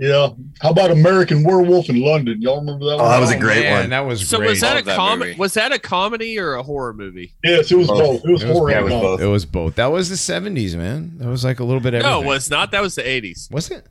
Yeah. 0.00 0.30
How 0.62 0.70
about 0.70 0.90
American 0.90 1.44
Werewolf 1.44 1.90
in 1.90 2.00
London? 2.00 2.40
Y'all 2.40 2.60
remember 2.60 2.86
that 2.86 2.94
Oh, 2.94 3.02
one? 3.02 3.10
that 3.10 3.20
was 3.20 3.30
a 3.32 3.38
great 3.38 3.64
man, 3.64 3.80
one. 3.82 3.90
That 3.90 4.00
was 4.00 4.26
So 4.26 4.38
great. 4.38 4.48
was 4.48 4.60
that 4.62 4.72
a 4.72 4.76
Love 4.76 4.84
that 4.86 4.96
comedy? 4.96 5.34
Was 5.36 5.52
that 5.54 5.72
a 5.72 5.78
comedy 5.78 6.38
or 6.38 6.54
a 6.54 6.62
horror 6.62 6.94
movie? 6.94 7.34
Yes, 7.44 7.70
it 7.70 7.76
was 7.76 7.86
Both. 7.86 7.98
both. 7.98 8.24
It 8.24 8.32
was 8.32 8.42
It 8.42 8.48
was- 8.48 8.56
horror. 8.56 8.70
yeah, 8.70 8.78
it 8.78 8.84
was 8.84 8.92
comedy. 8.92 9.06
both. 9.08 9.20
It 9.20 9.26
was 9.26 9.44
both. 9.44 9.74
That 9.74 9.92
was 9.92 10.08
the 10.08 10.16
seventies, 10.16 10.74
man. 10.74 11.18
That 11.18 11.28
was 11.28 11.44
like 11.44 11.60
a 11.60 11.64
little 11.64 11.82
bit. 11.82 11.92
Of 11.92 12.02
No, 12.02 12.22
it 12.22 12.26
was 12.26 12.48
not. 12.48 12.70
That 12.72 12.80
was 12.80 12.94
the 12.94 13.06
eighties. 13.06 13.46
Was 13.52 13.70
it? 13.70 13.86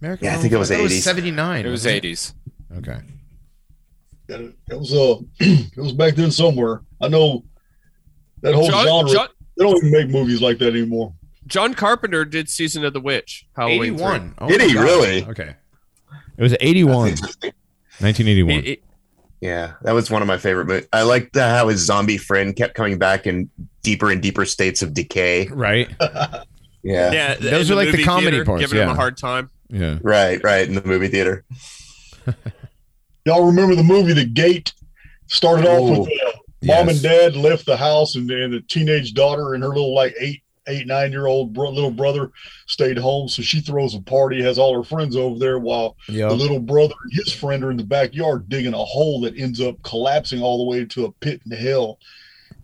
American 0.00 0.24
Yeah, 0.24 0.36
I 0.36 0.38
think 0.38 0.54
it 0.54 0.56
was 0.56 0.70
80s. 0.70 1.02
Seventy 1.02 1.30
nine. 1.30 1.66
It 1.66 1.70
was 1.70 1.84
80s. 1.84 2.32
Okay. 2.78 2.96
It 4.28 4.54
was 4.70 4.94
uh, 4.94 5.16
it 5.40 5.76
was 5.76 5.92
back 5.92 6.14
then 6.14 6.30
somewhere. 6.30 6.80
I 7.02 7.08
know 7.08 7.44
that 8.42 8.54
whole 8.54 8.68
John, 8.68 8.86
genre. 8.86 9.12
John, 9.12 9.28
they 9.58 9.64
don't 9.64 9.76
even 9.76 9.90
make 9.90 10.08
movies 10.08 10.40
like 10.40 10.58
that 10.58 10.68
anymore. 10.74 11.12
John 11.50 11.74
Carpenter 11.74 12.24
did 12.24 12.48
Season 12.48 12.84
of 12.84 12.92
the 12.94 13.00
Witch. 13.00 13.46
Halloween 13.56 13.82
Eighty 13.94 14.02
one. 14.02 14.34
Did 14.48 14.60
he 14.62 14.78
really? 14.78 15.26
Okay. 15.26 15.54
It 16.38 16.42
was 16.42 16.56
eighty 16.60 16.84
one. 16.84 17.08
Interesting. 17.10 17.52
Nineteen 18.00 18.28
eighty 18.28 18.42
three. 18.42 18.54
one. 18.54 18.62
He- 18.64 18.70
he- 18.70 18.80
Yeah, 19.42 19.72
that 19.82 19.92
was 19.92 20.10
one 20.10 20.22
of 20.22 20.28
my 20.28 20.38
favorite 20.38 20.66
movies. 20.66 20.86
I 20.92 21.02
liked 21.02 21.32
the, 21.34 21.46
how 21.46 21.68
his 21.68 21.84
zombie 21.84 22.16
friend 22.18 22.54
kept 22.56 22.74
coming 22.74 22.98
back 22.98 23.26
in 23.26 23.50
deeper 23.82 24.10
and 24.10 24.22
deeper 24.22 24.44
states 24.46 24.80
of 24.82 24.94
decay. 24.94 25.48
Right. 25.48 25.88
Yeah, 26.82 27.12
yeah, 27.12 27.34
Those 27.34 27.68
in 27.68 27.74
are 27.76 27.84
like 27.84 27.94
the 27.94 28.02
comedy 28.02 28.30
theater, 28.30 28.44
parts, 28.46 28.62
Giving 28.62 28.78
him 28.82 28.88
a 28.88 28.94
hard 28.94 29.18
time. 29.18 29.50
Yeah. 29.68 29.98
right, 30.00 30.42
right 30.42 30.66
in 30.66 30.74
the 30.74 30.82
movie 30.82 31.08
theater. 31.08 31.44
Y'all 33.26 33.44
remember 33.44 33.74
the 33.74 33.82
movie 33.82 34.14
The 34.14 34.24
Gate? 34.24 34.72
Started 35.26 35.66
off 35.66 35.90
with 35.90 36.08
uh, 36.08 36.24
mom 36.62 36.88
Yes. 36.88 36.88
and 36.88 37.02
dad 37.02 37.36
left 37.36 37.66
the 37.66 37.76
house, 37.76 38.16
and 38.16 38.28
then 38.30 38.50
the 38.50 38.62
teenage 38.62 39.12
daughter 39.12 39.52
and 39.52 39.62
her 39.62 39.68
little 39.68 39.94
like 39.94 40.14
eight, 40.18 40.42
eight, 40.70 40.86
nine 40.86 41.12
year 41.12 41.26
old 41.26 41.52
bro- 41.52 41.70
little 41.70 41.90
brother 41.90 42.30
stayed 42.66 42.96
home. 42.98 43.28
So 43.28 43.42
she 43.42 43.60
throws 43.60 43.94
a 43.94 44.00
party, 44.00 44.42
has 44.42 44.58
all 44.58 44.74
her 44.76 44.84
friends 44.84 45.16
over 45.16 45.38
there, 45.38 45.58
while 45.58 45.96
the 46.28 46.34
little 46.36 46.60
brother 46.60 46.94
and 47.04 47.12
his 47.12 47.32
friend 47.32 47.62
are 47.64 47.70
in 47.70 47.76
the 47.76 47.84
backyard 47.84 48.48
digging 48.48 48.74
a 48.74 48.78
hole 48.84 49.20
that 49.22 49.36
ends 49.38 49.60
up 49.60 49.82
collapsing 49.82 50.42
all 50.42 50.58
the 50.58 50.70
way 50.70 50.84
to 50.86 51.04
a 51.04 51.12
pit 51.12 51.40
in 51.44 51.52
hell. 51.56 51.98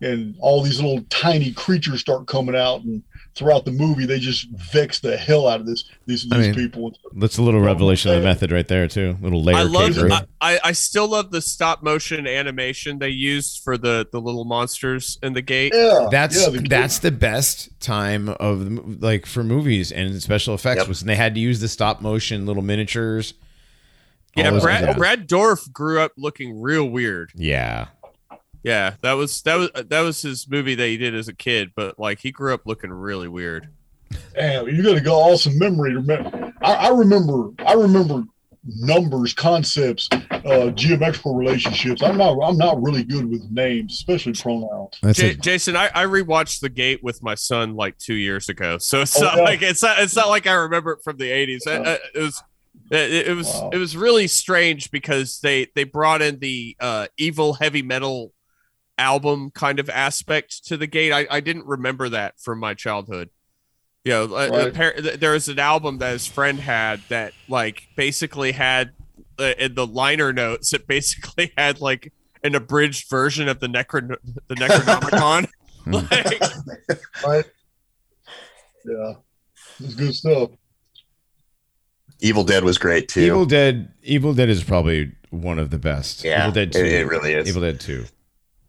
And 0.01 0.35
all 0.39 0.61
these 0.61 0.79
little 0.79 1.03
tiny 1.09 1.51
creatures 1.53 2.01
start 2.01 2.27
coming 2.27 2.55
out, 2.55 2.83
and 2.83 3.01
throughout 3.37 3.63
the 3.65 3.71
movie, 3.71 4.05
they 4.05 4.19
just 4.19 4.47
vex 4.49 4.99
the 4.99 5.15
hell 5.15 5.47
out 5.47 5.59
of 5.59 5.65
this 5.67 5.85
these, 6.05 6.23
these 6.23 6.33
I 6.33 6.37
mean, 6.39 6.53
people. 6.55 6.91
That's 7.15 7.37
a 7.37 7.41
little 7.43 7.61
revelation 7.61 8.11
of 8.11 8.17
the 8.17 8.23
method 8.23 8.51
right 8.51 8.67
there 8.67 8.87
too. 8.87 9.15
A 9.21 9.23
Little 9.23 9.43
layer 9.43 9.57
I 9.57 9.61
love. 9.63 9.93
cake. 9.95 10.11
I, 10.11 10.25
I 10.41 10.59
I 10.65 10.71
still 10.71 11.07
love 11.07 11.31
the 11.31 11.41
stop 11.41 11.83
motion 11.83 12.25
animation 12.27 12.99
they 12.99 13.09
used 13.09 13.61
for 13.63 13.77
the 13.77 14.07
the 14.11 14.19
little 14.19 14.43
monsters 14.45 15.19
in 15.21 15.33
the 15.33 15.41
gate. 15.41 15.73
Yeah, 15.75 16.07
That's 16.11 16.41
yeah, 16.41 16.49
the 16.49 16.67
that's 16.67 16.99
the 16.99 17.11
best 17.11 17.79
time 17.79 18.29
of 18.29 19.01
like 19.01 19.25
for 19.25 19.43
movies 19.43 19.91
and 19.91 20.21
special 20.21 20.53
effects 20.55 20.79
Yep. 20.79 20.87
was 20.87 21.01
when 21.01 21.07
they 21.07 21.15
had 21.15 21.35
to 21.35 21.39
use 21.41 21.59
the 21.59 21.67
stop 21.67 22.01
motion 22.01 22.45
little 22.45 22.63
miniatures. 22.63 23.33
Yeah, 24.35 24.51
Brad 24.59 24.83
things. 24.85 24.97
Brad 24.97 25.25
Dorf 25.27 25.61
grew 25.73 25.99
up 25.99 26.11
looking 26.15 26.61
real 26.61 26.85
weird. 26.87 27.31
Yeah, 27.33 27.87
Yeah, 28.67 28.95
that 29.01 29.13
was 29.13 29.41
that 29.43 29.55
was 29.55 29.69
that 29.87 30.01
was 30.01 30.21
his 30.21 30.47
movie 30.49 30.75
that 30.75 30.87
he 30.87 30.97
did 30.97 31.15
as 31.15 31.27
a 31.27 31.33
kid, 31.33 31.71
but 31.75 31.97
like 31.97 32.19
he 32.19 32.31
grew 32.31 32.53
up 32.53 32.61
looking 32.65 32.91
really 32.91 33.27
weird. 33.27 33.69
Damn, 34.33 34.67
you 34.67 34.83
got 34.83 34.95
to 34.95 35.01
go 35.01 35.15
awesome 35.15 35.57
memory. 35.57 35.93
Remember, 35.95 36.53
I, 36.61 36.73
I 36.73 36.89
remember, 36.89 37.51
I 37.65 37.73
remember 37.73 38.23
numbers, 38.65 39.33
concepts, 39.33 40.09
uh, 40.31 40.69
geometrical 40.71 41.35
relationships. 41.35 42.01
I'm 42.03 42.17
not, 42.17 42.37
I'm 42.41 42.57
not 42.57 42.81
really 42.81 43.03
good 43.03 43.29
with 43.29 43.49
names, 43.51 43.93
especially 43.93 44.33
pronouns. 44.33 44.99
J- 45.13 45.35
Jason, 45.35 45.75
I, 45.75 45.89
I 45.93 46.05
rewatched 46.05 46.59
The 46.61 46.69
Gate 46.69 47.03
with 47.03 47.21
my 47.23 47.35
son 47.35 47.75
like 47.75 47.97
two 47.97 48.13
years 48.15 48.49
ago, 48.49 48.77
so 48.77 49.01
it's 49.01 49.17
Oh, 49.19 49.23
not 49.25 49.37
yeah. 49.37 49.43
like 49.43 49.61
it's 49.61 49.81
not 49.83 49.99
it's 49.99 50.15
not 50.15 50.29
like 50.29 50.47
I 50.47 50.53
remember 50.53 50.91
it 50.93 50.99
from 51.03 51.17
the 51.17 51.29
eighties. 51.29 51.63
It, 51.65 52.01
it 52.15 52.19
was 52.19 52.43
it, 52.91 53.27
it 53.27 53.35
was 53.35 53.47
Wow. 53.47 53.69
it 53.73 53.77
was 53.77 53.95
really 53.97 54.27
strange 54.27 54.91
because 54.91 55.39
they 55.41 55.67
they 55.75 55.83
brought 55.83 56.21
in 56.21 56.39
the 56.39 56.75
uh, 56.79 57.07
evil 57.17 57.53
heavy 57.53 57.81
metal 57.81 58.31
album 58.97 59.51
kind 59.51 59.79
of 59.79 59.89
aspect 59.89 60.65
to 60.67 60.77
the 60.77 60.87
Gate. 60.87 61.11
I, 61.11 61.27
I 61.29 61.39
didn't 61.39 61.65
remember 61.65 62.09
that 62.09 62.39
from 62.39 62.59
my 62.59 62.73
childhood. 62.73 63.29
You 64.03 64.11
know, 64.13 64.23
uh, 64.35 64.49
Right. 64.49 64.73
appar- 64.73 65.01
th- 65.01 65.19
there 65.19 65.33
was 65.33 65.47
an 65.49 65.59
album 65.59 65.97
that 65.99 66.11
his 66.13 66.27
friend 66.27 66.59
had 66.59 67.01
that 67.09 67.33
like 67.49 67.87
basically 67.95 68.53
had 68.53 68.91
uh, 69.39 69.53
in 69.59 69.75
the 69.75 69.85
liner 69.85 70.31
notes. 70.31 70.73
It 70.73 70.87
basically 70.87 71.51
had 71.57 71.81
like 71.81 72.13
an 72.43 72.55
abridged 72.55 73.09
version 73.09 73.49
of 73.49 73.59
the 73.59 73.67
Necron 73.67 74.15
the 74.47 74.55
Necronomicon. 74.55 75.47
like, 75.87 77.01
Right? 77.25 77.45
Yeah, 78.85 79.13
it's 79.79 79.95
good 79.95 80.15
stuff. 80.15 80.51
Evil 82.19 82.43
Dead 82.43 82.63
was 82.63 82.77
great 82.77 83.09
too. 83.09 83.21
Evil 83.21 83.45
Dead. 83.45 83.91
Evil 84.03 84.33
Dead 84.33 84.49
is 84.49 84.63
probably 84.63 85.11
one 85.29 85.59
of 85.59 85.69
the 85.69 85.77
best. 85.77 86.23
yeah, 86.23 86.41
Evil 86.43 86.51
Dead 86.53 86.75
it, 86.75 86.85
it 86.85 87.07
really 87.07 87.33
is, 87.33 87.47
Evil 87.49 87.61
Dead 87.61 87.79
Two. 87.79 88.05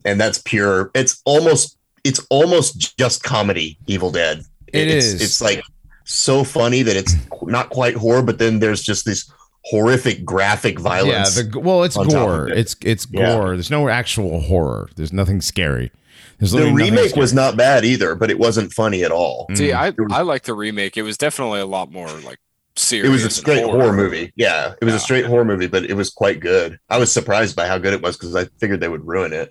And 0.09 0.21
that's 0.21 0.39
pure. 0.39 0.91
It's 0.95 1.21
almost, 1.25 1.77
it's 2.05 2.25
almost 2.31 2.97
just 2.99 3.23
comedy. 3.23 3.79
Evil 3.87 4.11
Dead. 4.11 4.43
It 4.73 4.89
it's, 4.89 5.07
is. 5.07 5.23
It's 5.23 5.41
like 5.41 5.63
so 6.05 6.45
funny 6.45 6.83
that 6.83 6.97
it's 6.97 7.15
not 7.43 7.71
quite 7.71 7.95
horror, 7.95 8.23
but 8.23 8.39
then 8.39 8.59
there's 8.61 8.83
just 8.83 9.05
this 9.05 9.31
horrific 9.65 10.25
graphic 10.25 10.79
violence. 10.79 11.37
Yeah, 11.37 11.45
the 11.51 11.61
well, 11.61 11.83
it's 11.85 11.97
gore. 11.97 12.49
it. 12.49 12.59
It's 12.59 12.77
it's 12.83 13.07
Yeah. 13.11 13.35
gore. 13.37 13.51
There's 13.57 13.71
no 13.71 13.89
actual 13.89 14.41
horror. 14.41 14.89
There's 14.97 15.13
nothing 15.13 15.41
scary. 15.41 15.91
There's 16.39 16.53
the 16.53 16.59
literally 16.59 16.91
nothing 16.91 16.95
remake 16.97 17.17
was 17.17 17.35
not 17.35 17.57
bad 17.57 17.85
either, 17.85 18.15
but 18.15 18.31
it 18.31 18.39
wasn't 18.39 18.73
funny 18.73 19.03
at 19.05 19.11
all. 19.11 19.49
See, 19.55 19.69
Mm. 19.71 19.75
I 19.75 19.91
was- 19.91 20.13
I 20.13 20.23
like 20.23 20.45
the 20.45 20.55
remake. 20.55 20.97
It 20.97 21.03
was 21.03 21.19
definitely 21.19 21.61
a 21.61 21.67
lot 21.67 21.91
more 21.91 22.09
like 22.25 22.39
serious. 22.77 23.09
It 23.09 23.11
was 23.11 23.23
a 23.23 23.25
and 23.25 23.33
straight 23.33 23.65
horror. 23.65 23.93
movie. 23.93 24.33
Yeah, 24.37 24.75
it 24.81 24.85
was 24.85 24.93
Yeah. 24.93 24.99
a 24.99 25.01
straight 25.01 25.27
horror 25.27 25.45
movie, 25.45 25.67
but 25.67 25.85
it 25.85 25.95
was 25.95 26.11
quite 26.11 26.39
good. 26.41 26.79
I 26.89 26.99
was 26.99 27.11
surprised 27.11 27.57
by 27.57 27.67
how 27.67 27.77
good 27.79 27.93
it 27.93 28.01
was 28.03 28.17
because 28.17 28.37
I 28.37 28.45
figured 28.61 28.79
they 28.81 28.89
would 28.89 29.05
ruin 29.07 29.33
it. 29.33 29.51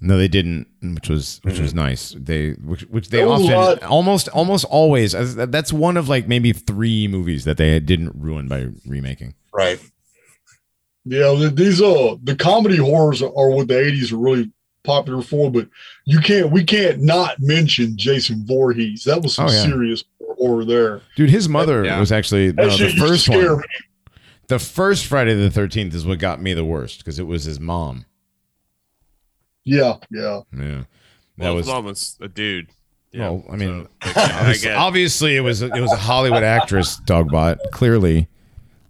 No, 0.00 0.16
they 0.16 0.28
didn't, 0.28 0.68
which 0.80 1.08
was 1.08 1.40
which 1.42 1.54
Mm-hmm. 1.54 1.62
was 1.64 1.74
nice. 1.74 2.14
They 2.18 2.50
which 2.52 2.82
which 2.82 3.08
they 3.08 3.22
a 3.22 3.28
often 3.28 3.46
lot- 3.46 3.82
almost 3.82 4.28
almost 4.28 4.64
always 4.66 5.14
as- 5.14 5.34
that's 5.34 5.72
one 5.72 5.96
of 5.96 6.08
like 6.08 6.28
maybe 6.28 6.52
three 6.52 7.08
movies 7.08 7.44
that 7.44 7.56
they 7.56 7.80
didn't 7.80 8.12
ruin 8.14 8.46
by 8.46 8.68
remaking. 8.86 9.34
Right. 9.52 9.80
Yeah, 11.04 11.48
these 11.52 11.80
uh 11.80 12.16
the 12.22 12.36
comedy 12.36 12.76
horrors 12.76 13.22
are 13.22 13.50
what 13.50 13.68
the 13.68 13.74
'80s 13.74 14.12
are 14.12 14.18
really 14.18 14.50
popular 14.84 15.22
for, 15.22 15.50
but 15.50 15.68
you 16.06 16.20
can't, 16.20 16.50
we 16.50 16.64
can't 16.64 17.00
not 17.02 17.36
mention 17.40 17.96
Jason 17.96 18.44
Voorhees. 18.46 19.04
That 19.04 19.22
was 19.22 19.34
some 19.34 19.48
Oh, 19.48 19.50
yeah. 19.52 19.62
serious 19.64 20.04
horror 20.38 20.64
there. 20.64 21.02
Dude, 21.16 21.28
his 21.30 21.48
mother 21.48 21.84
Yeah. 21.84 21.98
was 22.00 22.12
actually 22.12 22.52
no, 22.52 22.68
the 22.76 22.90
first 22.98 23.28
one. 23.28 23.58
me. 23.58 23.64
The 24.48 24.58
first 24.58 25.06
Friday 25.06 25.34
the 25.34 25.50
Thirteenth 25.50 25.94
is 25.94 26.06
what 26.06 26.18
got 26.20 26.40
me 26.40 26.54
the 26.54 26.64
worst 26.64 26.98
because 26.98 27.18
it 27.18 27.26
was 27.26 27.44
his 27.44 27.58
mom. 27.60 28.04
Yeah, 29.68 29.96
yeah. 30.10 30.40
Yeah, 30.52 30.82
that 31.36 31.44
well, 31.44 31.54
was 31.56 31.66
his 31.66 31.72
mom 31.74 31.84
was 31.84 32.18
a 32.20 32.28
dude. 32.28 32.68
Yeah, 33.12 33.30
Well, 33.30 33.44
I 33.50 33.56
mean, 33.56 33.88
so, 34.02 34.10
I 34.16 34.38
obviously, 34.40 34.68
get- 34.68 34.76
obviously 34.76 35.36
it 35.36 35.40
was 35.40 35.62
a, 35.62 35.66
it 35.66 35.80
was 35.80 35.92
a 35.92 35.96
Hollywood 35.96 36.42
actress, 36.42 37.00
Dogbot. 37.00 37.58
Clearly, 37.72 38.28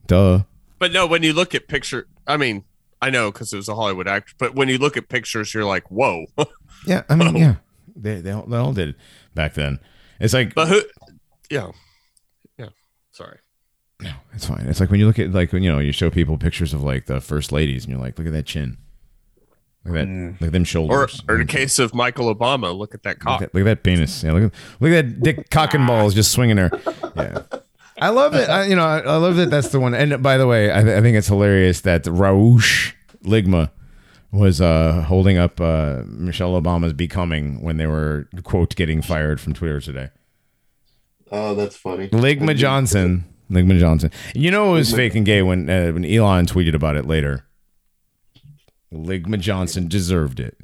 duh. 0.07 0.41
but 0.79 0.93
no, 0.93 1.07
when 1.07 1.23
you 1.23 1.33
look 1.33 1.55
at 1.55 1.69
picture, 1.69 2.07
I 2.27 2.37
mean, 2.37 2.65
I 3.01 3.11
know 3.11 3.31
because 3.31 3.53
it 3.53 3.57
was 3.57 3.69
a 3.69 3.75
Hollywood 3.77 4.09
actor, 4.09 4.35
but 4.39 4.55
when 4.57 4.69
you 4.69 4.79
look 4.79 4.97
at 4.97 5.09
pictures, 5.09 5.55
you're 5.55 5.65
like, 5.65 5.91
whoa. 5.91 6.27
Yeah, 6.87 7.03
I 7.09 7.17
mean, 7.17 7.35
yeah, 7.37 7.57
they 7.97 8.21
they 8.21 8.31
all, 8.31 8.47
they 8.47 8.57
all 8.57 8.73
did 8.73 8.91
it 8.91 8.97
back 9.35 9.55
then. 9.55 9.81
It's 10.21 10.33
like 10.33 10.55
but 10.55 10.69
who? 10.69 10.83
Yeah, 11.51 11.73
yeah. 12.57 12.69
Sorry. 13.11 13.39
No, 14.01 14.13
it's 14.33 14.47
fine. 14.47 14.65
It's 14.67 14.79
like 14.79 14.91
when 14.91 15.01
you 15.01 15.07
look 15.09 15.19
at 15.19 15.33
like 15.33 15.53
when 15.53 15.65
you 15.65 15.73
know 15.73 15.81
you 15.81 15.91
show 15.91 16.09
people 16.09 16.39
pictures 16.39 16.73
of 16.73 16.83
like 16.85 17.07
the 17.07 17.21
first 17.21 17.51
ladies, 17.51 17.85
and 17.85 17.91
you're 17.93 18.01
like, 18.01 18.17
look 18.17 18.29
at 18.29 18.33
that 18.33 18.47
chin, 18.47 18.79
look 19.85 19.97
at 19.97 20.07
that, 20.07 20.37
look 20.41 20.49
at 20.49 20.53
them 20.53 20.65
shoulders, 20.65 21.23
or 21.29 21.35
in 21.37 21.47
the 21.47 21.53
case 21.53 21.79
of 21.79 21.95
Michael 21.95 22.35
Obama, 22.35 22.77
look 22.77 22.95
at 22.95 23.03
that 23.05 23.19
cock. 23.21 23.43
at, 23.43 23.55
look 23.55 23.63
at 23.63 23.65
that 23.65 23.83
penis. 23.83 24.23
Yeah, 24.23 24.33
look 24.33 24.45
at 24.45 24.53
look 24.81 24.93
at 24.93 25.07
that 25.07 25.23
dick 25.23 25.51
cock 25.51 25.75
and 25.75 25.87
balls 25.87 26.15
just 26.15 26.33
swinging 26.33 26.57
there. 26.57 26.71
Yeah, 27.17 27.43
I 28.01 28.11
love 28.11 28.35
it. 28.35 28.49
I, 28.49 28.67
you 28.67 28.77
know, 28.77 28.85
I, 28.85 28.99
I 29.01 29.17
love 29.17 29.37
that. 29.37 29.51
That's 29.51 29.69
the 29.69 29.81
one. 29.81 29.95
And 29.95 30.23
by 30.23 30.37
the 30.37 30.47
way, 30.47 30.73
I, 30.73 30.83
th- 30.83 30.97
I 30.97 31.01
think 31.01 31.17
it's 31.17 31.29
hilarious 31.29 31.81
that 31.83 32.05
Rahul 32.05 32.61
Ligma 33.25 33.71
was 34.31 34.61
uh, 34.61 35.05
holding 35.09 35.39
up 35.39 35.61
uh, 35.61 36.03
Michelle 36.07 36.61
Obama's 36.61 36.93
"Becoming" 36.93 37.63
when 37.63 37.77
they 37.77 37.87
were 37.87 38.29
quote 38.45 38.77
getting 38.77 39.03
fired 39.03 39.41
from 39.41 39.55
Twitter 39.55 39.81
today. 39.81 40.11
Oh, 41.31 41.55
that's 41.55 41.77
funny. 41.77 42.09
Ligma 42.09 42.57
Johnson. 42.57 43.25
Ligma 43.51 43.79
Johnson. 43.79 44.11
You 44.35 44.51
know 44.51 44.75
it 44.75 44.79
was 44.79 44.93
fake 44.93 45.15
and 45.15 45.25
gay 45.25 45.43
when 45.43 45.69
uh, 45.71 45.91
when 45.93 46.05
Elon 46.05 46.47
tweeted 46.47 46.75
about 46.75 46.97
it 46.97 47.07
later. 47.07 47.45
Ligma 48.93 49.39
Johnson 49.39 49.89
deserved 49.89 50.41
it. 50.41 50.59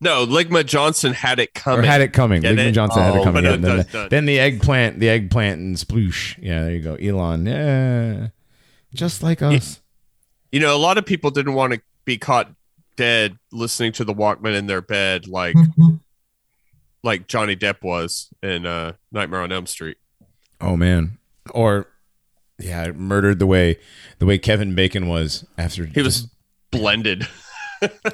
No, 0.00 0.26
Ligma 0.26 0.66
Johnson 0.66 1.12
had 1.12 1.38
it 1.38 1.50
Or 1.50 1.60
coming. 1.60 1.84
had 1.84 2.00
it 2.00 2.12
coming. 2.12 2.42
Ligma 2.42 2.68
it? 2.68 2.72
Johnson 2.72 3.02
had 3.02 3.14
it 3.14 3.18
Oh, 3.20 3.24
coming. 3.24 3.44
Yeah, 3.44 3.52
it 3.54 3.60
then, 3.62 3.76
does 3.76 3.86
the, 3.86 4.08
then 4.10 4.24
the 4.26 4.38
eggplant, 4.40 4.98
the 4.98 5.08
eggplant 5.08 5.60
and 5.60 5.76
sploosh. 5.76 6.36
Yeah, 6.42 6.62
there 6.64 6.72
you 6.72 6.80
go. 6.80 6.94
Elon. 6.96 7.46
Yeah. 7.46 8.28
Just 8.94 9.22
like 9.22 9.42
us. 9.42 9.80
you 10.50 10.58
know, 10.60 10.74
a 10.74 10.78
lot 10.78 10.98
of 10.98 11.06
people 11.06 11.30
didn't 11.30 11.54
want 11.54 11.72
to 11.74 11.80
be 12.04 12.18
caught 12.18 12.50
dead 12.96 13.38
listening 13.52 13.92
to 13.92 14.04
the 14.04 14.12
Walkman 14.12 14.56
in 14.56 14.66
their 14.66 14.82
bed, 14.82 15.26
like 15.28 15.54
like 17.02 17.26
Johnny 17.26 17.56
Depp 17.56 17.82
was 17.82 18.28
in 18.42 18.66
uh, 18.66 18.92
Nightmare 19.12 19.40
on 19.42 19.52
Elm 19.52 19.66
Street. 19.66 19.98
Oh 20.60 20.76
man. 20.76 21.18
Or 21.50 21.86
yeah, 22.58 22.90
murdered 22.92 23.38
the 23.38 23.46
way 23.46 23.78
the 24.18 24.26
way 24.26 24.38
Kevin 24.38 24.74
Bacon 24.74 25.08
was 25.08 25.44
after 25.56 25.86
He 25.86 26.02
was 26.02 26.28
blended. 26.72 27.26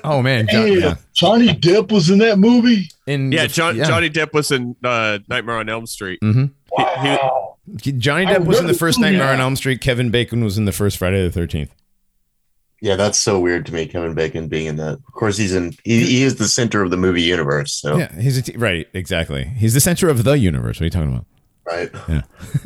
Oh 0.05 0.23
man, 0.23 0.47
John, 0.51 0.67
Hey, 0.67 0.79
yeah. 0.81 0.95
Johnny 1.15 1.49
Depp 1.49 1.93
was 1.93 2.09
in 2.11 2.19
that 2.21 2.39
movie. 2.39 2.89
In 3.07 3.33
Yeah, 3.33 3.43
the- 3.43 3.49
John, 3.53 3.77
yeah. 3.77 3.85
Johnny 3.85 4.09
Depp 4.09 4.33
was 4.33 4.51
in 4.51 4.75
uh, 4.85 5.19
Nightmare 5.29 5.57
on 5.57 5.69
Elm 5.69 5.87
Street. 5.87 6.21
Mhm. 6.23 6.53
Wow. 6.73 7.57
Johnny 7.77 8.25
I 8.27 8.35
Depp 8.37 8.47
was 8.47 8.61
in 8.61 8.67
the 8.67 8.73
first 8.75 8.99
seeing 8.99 9.13
Nightmare 9.13 9.35
on. 9.35 9.41
Elm 9.41 9.57
Street. 9.57 9.81
Kevin 9.83 10.11
Bacon 10.11 10.43
was 10.43 10.57
in 10.57 10.65
the 10.65 10.73
first 10.73 10.97
Friday 10.97 11.23
the 11.23 11.31
Thirteenth. 11.31 11.75
Yeah, 12.81 12.97
that's 12.97 13.19
so 13.19 13.39
weird 13.41 13.67
to 13.67 13.75
me. 13.75 13.85
Kevin 13.87 14.15
Bacon 14.15 14.49
being 14.49 14.67
in 14.67 14.77
that. 14.77 14.93
Of 14.95 15.13
course, 15.13 15.37
he's 15.37 15.53
in. 15.55 15.75
He, 15.85 16.03
he 16.07 16.23
is 16.23 16.37
the 16.37 16.49
center 16.49 16.81
of 16.81 16.91
the 16.91 16.97
movie 16.97 17.21
universe. 17.23 17.73
So 17.75 17.99
Yeah, 17.99 18.11
he's 18.21 18.39
a 18.39 18.43
t- 18.43 18.57
right. 18.57 18.87
Exactly. 18.95 19.45
He's 19.45 19.75
the 19.75 19.81
center 19.81 20.09
of 20.09 20.25
the 20.25 20.39
universe. 20.39 20.77
What 20.79 20.83
are 20.83 20.85
you 20.85 20.91
talking 20.91 21.13
about? 21.13 21.27
right. 21.67 21.91
Yeah. 22.09 22.23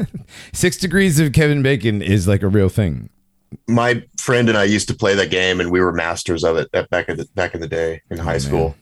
Six 0.52 0.76
degrees 0.76 1.18
of 1.18 1.32
Kevin 1.32 1.62
Bacon 1.62 2.00
is 2.02 2.28
like 2.28 2.42
a 2.44 2.48
real 2.48 2.68
thing. 2.68 3.08
My 3.66 4.02
friend 4.18 4.48
and 4.48 4.56
I 4.56 4.64
used 4.64 4.88
to 4.88 4.94
play 4.94 5.14
that 5.14 5.30
game, 5.30 5.60
and 5.60 5.70
we 5.70 5.80
were 5.80 5.92
masters 5.92 6.44
of 6.44 6.56
it 6.56 6.68
at 6.72 6.88
back 6.90 7.08
in 7.08 7.16
the 7.16 7.28
back 7.34 7.54
in 7.54 7.60
the 7.60 7.68
day 7.68 8.02
in 8.10 8.18
high 8.18 8.38
school. 8.38 8.76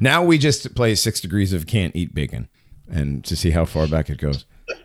Now 0.00 0.22
we 0.24 0.38
just 0.38 0.74
play 0.74 0.94
six 0.94 1.20
degrees 1.20 1.52
of 1.52 1.66
can't 1.66 1.94
eat 1.96 2.14
bacon, 2.14 2.48
and 2.90 3.24
to 3.24 3.36
see 3.36 3.50
how 3.50 3.64
far 3.64 3.86
back 3.86 4.10
it 4.10 4.18
goes. 4.18 4.44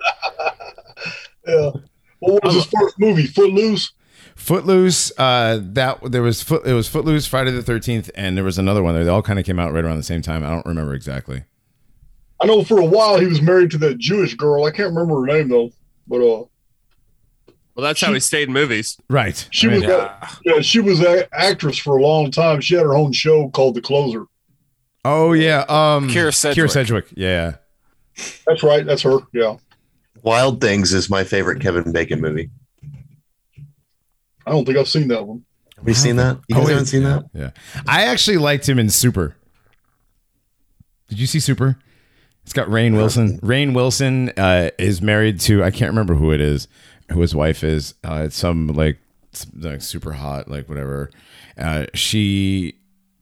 Yeah. 1.48 1.72
What 2.20 2.44
was 2.44 2.54
his 2.54 2.66
first 2.66 3.00
movie? 3.00 3.26
Footloose. 3.26 3.94
Footloose. 4.36 5.12
Uh, 5.18 5.60
that 5.62 6.00
there 6.12 6.22
was 6.22 6.42
foot. 6.42 6.66
It 6.66 6.74
was 6.74 6.88
Footloose, 6.88 7.26
Friday 7.26 7.52
the 7.52 7.64
Thirteenth, 7.64 8.12
and 8.16 8.38
there 8.38 8.44
was 8.44 8.58
another 8.58 8.84
one. 8.84 8.94
There. 8.94 9.04
They 9.04 9.10
all 9.10 9.24
kind 9.24 9.40
of 9.40 9.46
came 9.46 9.60
out 9.60 9.74
right 9.74 9.84
around 9.84 9.98
the 9.98 10.04
same 10.04 10.22
time. 10.22 10.44
I 10.44 10.50
don't 10.50 10.66
remember 10.66 10.94
exactly. 10.94 11.44
I 12.40 12.46
know 12.46 12.64
for 12.64 12.80
a 12.80 12.86
while 12.86 13.20
he 13.20 13.28
was 13.28 13.42
married 13.42 13.72
to 13.72 13.78
that 13.80 13.98
Jewish 13.98 14.36
girl. 14.36 14.66
I 14.66 14.72
can't 14.72 14.94
remember 14.94 15.22
her 15.22 15.26
name 15.26 15.50
though. 15.50 15.72
But 16.08 16.22
uh, 16.22 16.46
Well, 17.76 17.84
that's 17.86 18.02
how 18.02 18.14
he 18.14 18.20
stayed 18.20 18.48
in 18.48 18.54
movies. 18.54 18.98
Right. 19.10 19.48
she 19.52 19.68
I 19.68 19.72
was 19.72 19.80
mean, 19.82 19.90
that, 19.90 20.38
yeah, 20.44 20.60
she 20.62 20.80
was 20.82 21.00
an 21.00 21.24
actress 21.32 21.78
for 21.78 21.98
a 21.98 22.02
long 22.02 22.30
time. 22.32 22.60
She 22.62 22.76
had 22.76 22.84
her 22.84 22.94
own 22.96 23.14
show 23.14 23.50
called 23.50 23.76
The 23.76 23.82
Closer. 23.82 24.26
oh 25.06 25.34
yeah. 25.34 25.62
Um. 25.70 26.10
Kyra 26.10 26.30
Kyra 26.30 26.34
Sedgwick. 26.36 26.72
Sedgwick. 26.72 27.06
Yeah. 27.16 27.56
That's 28.46 28.62
right. 28.62 28.86
That's 28.86 29.02
her. 29.04 29.20
Yeah. 29.34 29.56
Wild 30.22 30.60
Things 30.62 30.94
is 30.94 31.10
my 31.10 31.24
favorite 31.24 31.62
Kevin 31.62 31.92
Bacon 31.92 32.20
movie. 32.22 32.50
I 34.46 34.52
don't 34.52 34.66
think 34.66 34.78
I've 34.78 34.88
seen 34.90 35.08
that 35.08 35.26
one. 35.26 35.44
Have 35.78 35.88
you 35.88 35.94
seen 35.94 36.18
that? 36.18 36.40
You 36.48 36.56
guys 36.56 36.64
Oh, 36.64 36.66
wait. 36.68 36.72
haven't 36.74 36.86
seen 36.88 37.04
that? 37.04 37.24
Yeah. 37.34 37.52
I 37.88 38.04
actually 38.06 38.38
liked 38.38 38.68
him 38.70 38.78
in 38.78 38.90
Super. 38.90 39.36
Did 41.08 41.20
you 41.20 41.26
see 41.28 41.40
Super? 41.40 41.78
It's 42.44 42.54
got 42.54 42.68
Rainn 42.68 42.94
Wilson. 42.96 43.40
Rainn 43.42 43.74
Wilson 43.74 44.30
uh, 44.38 44.72
is 44.78 45.02
married 45.02 45.40
to 45.42 45.64
I 45.64 45.72
can't 45.72 45.90
remember 45.90 46.16
who 46.16 46.32
it 46.32 46.42
is, 46.42 46.68
who 47.12 47.22
his 47.22 47.36
wife 47.36 47.64
is. 47.64 47.94
Uh, 48.04 48.24
it's 48.26 48.36
some 48.36 48.68
like 48.68 48.98
like 49.58 49.82
super 49.82 50.14
hot, 50.14 50.50
like 50.50 50.68
whatever. 50.68 51.10
Uh, 51.58 51.86
she 51.94 52.76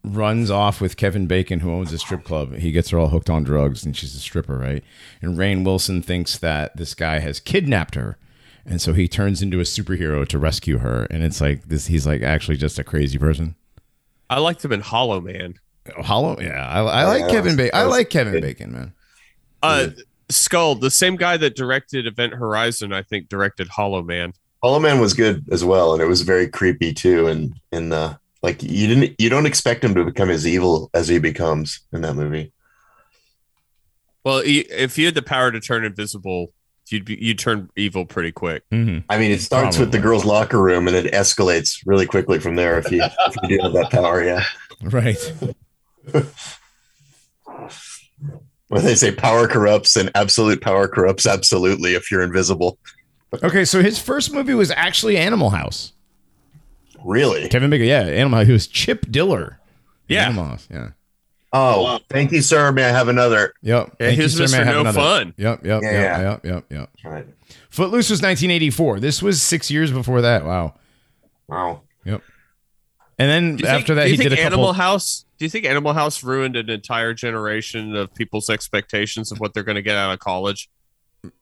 runs 0.03 0.49
off 0.49 0.81
with 0.81 0.97
Kevin 0.97 1.27
Bacon, 1.27 1.59
who 1.59 1.71
owns 1.71 1.91
a 1.93 1.97
strip 1.97 2.23
club. 2.23 2.55
He 2.55 2.71
gets 2.71 2.89
her 2.89 2.99
all 2.99 3.09
hooked 3.09 3.29
on 3.29 3.43
drugs, 3.43 3.83
and 3.85 3.95
she's 3.95 4.15
a 4.15 4.19
stripper, 4.19 4.57
right? 4.57 4.83
And 5.21 5.37
Rainn 5.37 5.65
Wilson 5.65 6.01
thinks 6.01 6.37
that 6.37 6.75
this 6.77 6.95
guy 6.95 7.19
has 7.19 7.39
kidnapped 7.39 7.95
her. 7.95 8.17
And 8.65 8.81
so 8.81 8.93
he 8.93 9.07
turns 9.07 9.41
into 9.41 9.59
a 9.59 9.63
superhero 9.63 10.27
to 10.27 10.37
rescue 10.37 10.77
her. 10.77 11.05
And 11.09 11.23
it's 11.23 11.41
like 11.41 11.67
this 11.69 11.87
he's 11.87 12.05
like 12.05 12.21
actually 12.21 12.57
just 12.57 12.77
a 12.77 12.83
crazy 12.83 13.17
person. 13.17 13.55
I 14.29 14.39
liked 14.39 14.63
him 14.63 14.71
in 14.71 14.81
Hollow 14.81 15.21
Man. 15.21 15.55
Hollow, 15.97 16.39
yeah, 16.39 16.67
I, 16.67 16.81
I 16.81 17.03
like 17.05 17.23
that 17.23 17.31
Kevin 17.31 17.55
Bacon. 17.55 17.79
I 17.79 17.83
like 17.83 18.09
Kevin. 18.09 18.41
Bacon, 18.41 18.71
man. 18.71 18.93
Uh, 19.63 19.87
Skull, 20.29 20.75
the 20.75 20.91
same 20.91 21.15
guy 21.15 21.37
that 21.37 21.55
directed 21.55 22.05
Event 22.05 22.33
Horizon, 22.33 22.93
I 22.93 23.01
think, 23.01 23.29
directed 23.29 23.67
Hollow 23.67 24.03
Man. 24.03 24.33
Hollow 24.61 24.79
Man 24.79 24.99
was 24.99 25.13
good 25.13 25.45
as 25.51 25.63
well, 25.63 25.93
and 25.93 26.01
it 26.01 26.05
was 26.05 26.21
very 26.21 26.47
creepy 26.47 26.93
too. 26.93 27.27
And 27.27 27.59
and 27.71 27.93
uh, 27.93 28.15
like 28.43 28.61
you 28.61 28.87
didn't 28.87 29.19
you 29.19 29.29
don't 29.29 29.45
expect 29.45 29.83
him 29.83 29.95
to 29.95 30.05
become 30.05 30.29
as 30.29 30.45
evil 30.45 30.89
as 30.93 31.07
he 31.07 31.19
becomes 31.19 31.79
in 31.91 32.01
that 32.01 32.15
movie. 32.15 32.51
Well, 34.23 34.41
he, 34.41 34.59
if 34.59 34.97
you 34.97 35.05
had 35.05 35.15
the 35.15 35.21
power 35.21 35.51
to 35.51 35.61
turn 35.61 35.85
invisible, 35.85 36.51
you'd 36.89 37.05
be, 37.05 37.15
you'd 37.15 37.39
turn 37.39 37.69
evil 37.75 38.05
pretty 38.05 38.31
quick. 38.31 38.63
Mm-hmm. 38.69 38.99
I 39.09 39.17
mean, 39.17 39.31
it 39.31 39.41
starts 39.41 39.77
with 39.77 39.91
the 39.91 39.99
girls' 39.99 40.25
locker 40.25 40.61
room, 40.61 40.87
and 40.87 40.95
it 40.95 41.13
escalates 41.13 41.81
really 41.85 42.05
quickly 42.05 42.39
from 42.39 42.55
there. 42.55 42.77
If 42.77 42.91
you 42.91 43.01
if 43.01 43.35
you 43.43 43.57
do 43.57 43.63
have 43.63 43.73
that 43.73 43.91
power, 43.91 44.23
yeah. 44.23 44.43
Right. 44.81 45.33
When 48.69 48.85
they 48.85 48.95
say 48.95 49.11
power 49.11 49.47
corrupts, 49.47 49.95
and 49.95 50.09
absolute 50.15 50.61
power 50.61 50.87
corrupts 50.87 51.25
absolutely 51.25 51.93
if 51.95 52.09
you're 52.11 52.21
invisible. 52.23 52.77
Okay, 53.43 53.65
so 53.65 53.81
his 53.81 53.99
first 53.99 54.31
movie 54.33 54.53
was 54.53 54.71
actually 54.71 55.17
Animal 55.17 55.49
House. 55.51 55.93
Really? 57.03 57.47
Kevin 57.49 57.69
Bacon, 57.69 57.87
yeah, 57.87 58.01
Animal 58.01 58.39
House. 58.39 58.47
He 58.47 58.53
was 58.53 58.67
Chip 58.67 59.05
Diller. 59.11 59.59
Yeah. 60.07 60.25
Animal 60.25 60.45
House, 60.45 60.67
yeah. 60.71 60.89
Oh, 61.51 61.99
thank 62.09 62.31
you, 62.31 62.41
sir. 62.41 62.71
May 62.71 62.83
I 62.83 62.89
have 62.89 63.07
another? 63.07 63.53
Yep. 63.63 63.87
Yeah, 63.99 64.05
Thank 64.05 64.17
he 64.17 64.23
was 64.23 64.39
you, 64.39 64.47
sir. 64.47 64.57
May 64.57 64.61
I 64.61 64.61
Mr. 64.61 64.65
have 64.65 64.75
No 64.75 64.81
another? 64.81 64.99
Fun. 64.99 65.33
Yep, 65.37 65.65
yep, 65.65 65.81
Yeah, 65.81 65.91
yep, 65.91 66.01
yeah. 66.01 66.21
yep, 66.21 66.45
yep, 66.45 66.65
yep. 66.69 66.89
All 67.05 67.11
right. 67.11 67.27
Footloose 67.71 68.09
was 68.11 68.19
1984. 68.21 68.99
This 68.99 69.23
was 69.23 69.41
six 69.41 69.71
years 69.71 69.91
before 69.91 70.21
that. 70.21 70.45
Wow. 70.45 70.75
Wow. 71.47 71.81
Yep. 72.05 72.21
And 73.19 73.29
then 73.29 73.55
Do 73.57 73.65
think- 73.65 73.67
after 73.81 73.95
that, 73.95 74.03
do 74.03 74.07
he 74.07 74.11
you 74.13 74.17
think 74.17 74.29
did 74.31 74.39
a 74.39 74.41
couple. 74.41 74.59
Animal 74.59 74.73
House. 74.73 75.25
Do 75.37 75.45
you 75.45 75.49
think 75.49 75.65
Animal 75.65 75.93
House 75.93 76.23
ruined 76.23 76.55
an 76.55 76.69
entire 76.69 77.13
generation 77.13 77.95
of 77.95 78.13
people's 78.13 78.49
expectations 78.49 79.31
of 79.31 79.39
what 79.39 79.53
they're 79.53 79.63
going 79.63 79.75
to 79.75 79.81
get 79.81 79.95
out 79.97 80.11
of 80.13 80.19
college? 80.19 80.69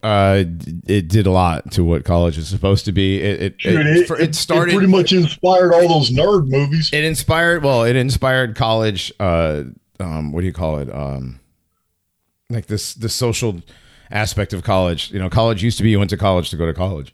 uh, 0.01 0.43
it 0.87 1.07
did 1.07 1.27
a 1.27 1.31
lot 1.31 1.71
to 1.71 1.83
what 1.83 2.03
college 2.03 2.35
is 2.35 2.47
supposed 2.47 2.83
to 2.85 2.91
be. 2.91 3.21
It 3.21 3.41
it, 3.43 3.57
Dude, 3.59 3.85
it, 3.85 3.97
it, 3.97 4.07
for- 4.07 4.19
it, 4.19 4.29
it 4.29 4.35
started. 4.35 4.71
pretty 4.73 4.87
much 4.91 5.13
inspired 5.13 5.71
all 5.71 5.87
those 5.87 6.09
nerd 6.09 6.47
movies. 6.49 6.89
it 6.91 7.03
inspired 7.03 7.63
well 7.63 7.83
it 7.83 7.95
inspired 7.95 8.55
college 8.55 9.13
uh 9.19 9.65
um 9.99 10.31
what 10.31 10.41
do 10.41 10.47
you 10.47 10.53
call 10.53 10.79
it 10.79 10.91
um 10.91 11.39
like 12.49 12.65
this 12.65 12.95
the 12.95 13.07
social 13.07 13.61
aspect 14.09 14.51
of 14.51 14.63
college 14.63 15.11
you 15.11 15.19
know 15.19 15.29
college 15.29 15.61
used 15.61 15.77
to 15.77 15.83
be 15.83 15.91
you 15.91 15.99
went 15.99 16.09
to 16.09 16.17
college 16.17 16.49
to 16.49 16.57
go 16.57 16.65
to 16.65 16.73
college 16.73 17.13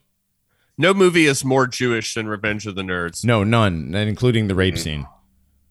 No 0.77 0.93
movie 0.93 1.25
is 1.25 1.45
more 1.45 1.67
Jewish 1.67 2.13
than 2.15 2.27
Revenge 2.27 2.65
of 2.67 2.75
the 2.75 2.81
Nerds. 2.81 3.23
no 3.23 3.43
none 3.43 3.93
including 3.95 4.47
the 4.47 4.55
rape 4.55 4.77
scene 4.77 5.05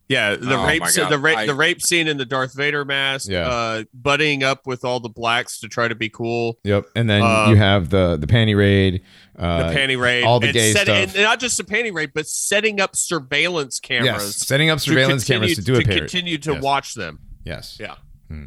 Yeah, 0.09 0.37
the 0.37 0.57
Oh 0.59 0.67
rape, 0.67 0.85
scene, 0.87 1.09
the 1.09 1.19
rape, 1.19 1.39
I- 1.39 1.47
the 1.47 1.55
rape 1.55 1.81
scene 1.81 2.07
in 2.07 2.19
the 2.19 2.25
Darth 2.27 2.55
Vader 2.55 2.85
mask. 2.85 3.29
Yeah. 3.31 3.49
uh, 3.49 3.85
buddying 3.99 4.43
up 4.43 4.67
with 4.67 4.85
all 4.85 5.01
the 5.01 5.09
blacks 5.09 5.61
to 5.61 5.69
try 5.69 5.89
to 5.89 5.95
be 5.95 6.09
cool. 6.11 6.59
yep 6.65 6.85
and 6.95 7.09
then 7.09 7.23
Uh, 7.23 7.47
you 7.49 7.57
have 7.57 7.89
the 7.91 8.17
the 8.17 8.27
panty 8.27 8.57
raid 8.57 9.03
uh 9.39 9.69
The 9.73 9.75
panty 9.79 9.99
raid, 9.99 10.25
all 10.25 10.39
the 10.41 10.49
and 10.49 10.55
gay 10.55 10.73
set- 10.73 10.83
stuff. 10.87 11.15
and 11.15 11.23
not 11.25 11.41
just 11.41 11.57
the 11.57 11.65
panty 11.65 11.93
raid, 11.93 12.11
but 12.15 12.27
setting 12.29 12.81
up 12.81 12.95
surveillance 12.95 13.81
cameras. 13.81 14.23
yes 14.25 14.47
setting 14.47 14.69
up 14.71 14.79
surveillance 14.81 15.25
cameras 15.25 15.55
to 15.57 15.63
do 15.63 15.75
a 15.75 15.79
to 15.79 15.85
parody 15.85 16.01
continue 16.01 16.39
to 16.39 16.53
Yes. 16.53 16.63
watch 16.63 16.95
them. 16.95 17.19
yes 17.45 17.77
Yeah. 17.81 17.95
Hmm. 18.29 18.45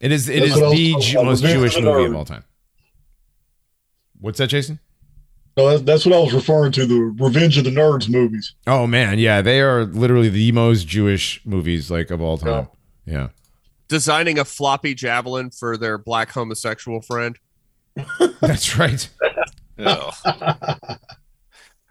it 0.00 0.12
is 0.12 0.28
it 0.28 0.40
That's 0.40 0.52
is 0.52 0.56
what 0.56 0.64
I 0.64 0.68
was 0.68 0.78
the 0.78 0.92
talking 0.92 1.06
Ju- 1.08 1.18
about, 1.18 1.24
most 1.26 1.42
Jewish 1.44 1.80
movie 1.80 2.04
of 2.04 2.14
all 2.16 2.24
time 2.24 2.44
what's 4.20 4.38
that 4.38 4.46
Jason 4.48 4.78
No, 5.56 5.70
that's, 5.70 5.82
that's 5.82 6.04
what 6.04 6.14
I 6.14 6.18
was 6.18 6.34
referring 6.34 6.72
to. 6.72 6.84
The 6.84 7.00
Revenge 7.00 7.56
of 7.56 7.64
the 7.64 7.70
Nerds 7.70 8.08
movies. 8.10 8.54
Oh 8.66 8.86
man, 8.86 9.18
yeah, 9.18 9.40
they 9.40 9.60
are 9.60 9.84
literally 9.84 10.28
the 10.28 10.52
most 10.52 10.86
Jewish 10.86 11.40
movies 11.46 11.90
like 11.90 12.10
of 12.10 12.20
all 12.20 12.36
time. 12.36 12.68
Yeah. 13.06 13.28
Designing 13.88 14.38
a 14.38 14.44
floppy 14.44 14.94
javelin 14.94 15.50
for 15.50 15.76
their 15.76 15.96
black 15.96 16.30
homosexual 16.30 17.00
friend. 17.00 17.38
That's 18.40 18.76
right. 18.76 19.08
Ugh. 19.78 20.14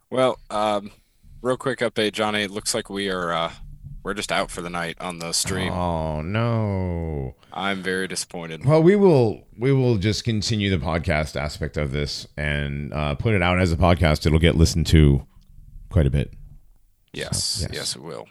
well, 0.10 0.38
um, 0.50 0.92
real 1.42 1.58
quick 1.58 1.80
update, 1.80 2.12
Johnny. 2.12 2.44
It 2.44 2.52
looks 2.52 2.76
like 2.76 2.90
we 2.90 3.10
are 3.10 3.34
uh, 3.34 3.52
we're 4.06 4.14
just 4.14 4.32
out 4.32 4.52
for 4.52 4.62
the 4.62 4.70
night 4.70 4.96
on 5.02 5.18
the 5.18 5.32
stream. 5.32 5.74
Oh 5.74 6.22
no. 6.22 7.34
I'm 7.52 7.82
very 7.82 8.08
disappointed. 8.08 8.64
Well, 8.64 8.84
we 8.84 8.96
will 8.96 9.48
we 9.58 9.74
will 9.74 9.98
just 9.98 10.24
continue 10.24 10.70
the 10.70 10.78
podcast 10.78 11.36
aspect 11.36 11.76
of 11.76 11.92
this 11.92 12.28
and 12.38 12.94
uh, 12.94 13.16
put 13.16 13.34
it 13.34 13.42
out 13.42 13.60
as 13.60 13.72
a 13.72 13.78
podcast. 13.78 14.28
It'll 14.28 14.38
get 14.38 14.56
listened 14.56 14.86
to 14.88 15.26
quite 15.90 16.06
a 16.06 16.12
bit. 16.12 16.32
Yes, 17.14 17.62
yes. 17.62 17.72
yes, 17.74 17.96
it 17.96 18.04
will. 18.04 18.28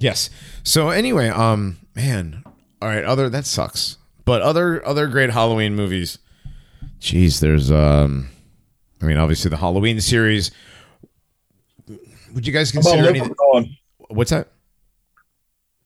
Yes. 0.00 0.30
So 0.64 0.88
anyway, 0.88 1.28
um, 1.28 1.78
man, 1.94 2.42
all 2.82 2.88
right. 2.88 3.04
Other 3.04 3.28
that 3.28 3.46
sucks, 3.46 3.98
but 4.24 4.42
other 4.42 4.84
other 4.84 5.06
great 5.06 5.30
Halloween 5.30 5.76
movies. 5.76 6.18
Jeez, 6.98 7.38
there's 7.38 7.70
um, 7.70 8.30
I 9.00 9.04
mean, 9.04 9.16
obviously 9.16 9.48
the 9.48 9.58
Halloween 9.58 10.00
series. 10.00 10.50
Would 12.34 12.48
you 12.48 12.52
guys 12.52 12.72
consider 12.72 13.08
any? 13.08 13.20
What's 14.08 14.30
that? 14.30 14.48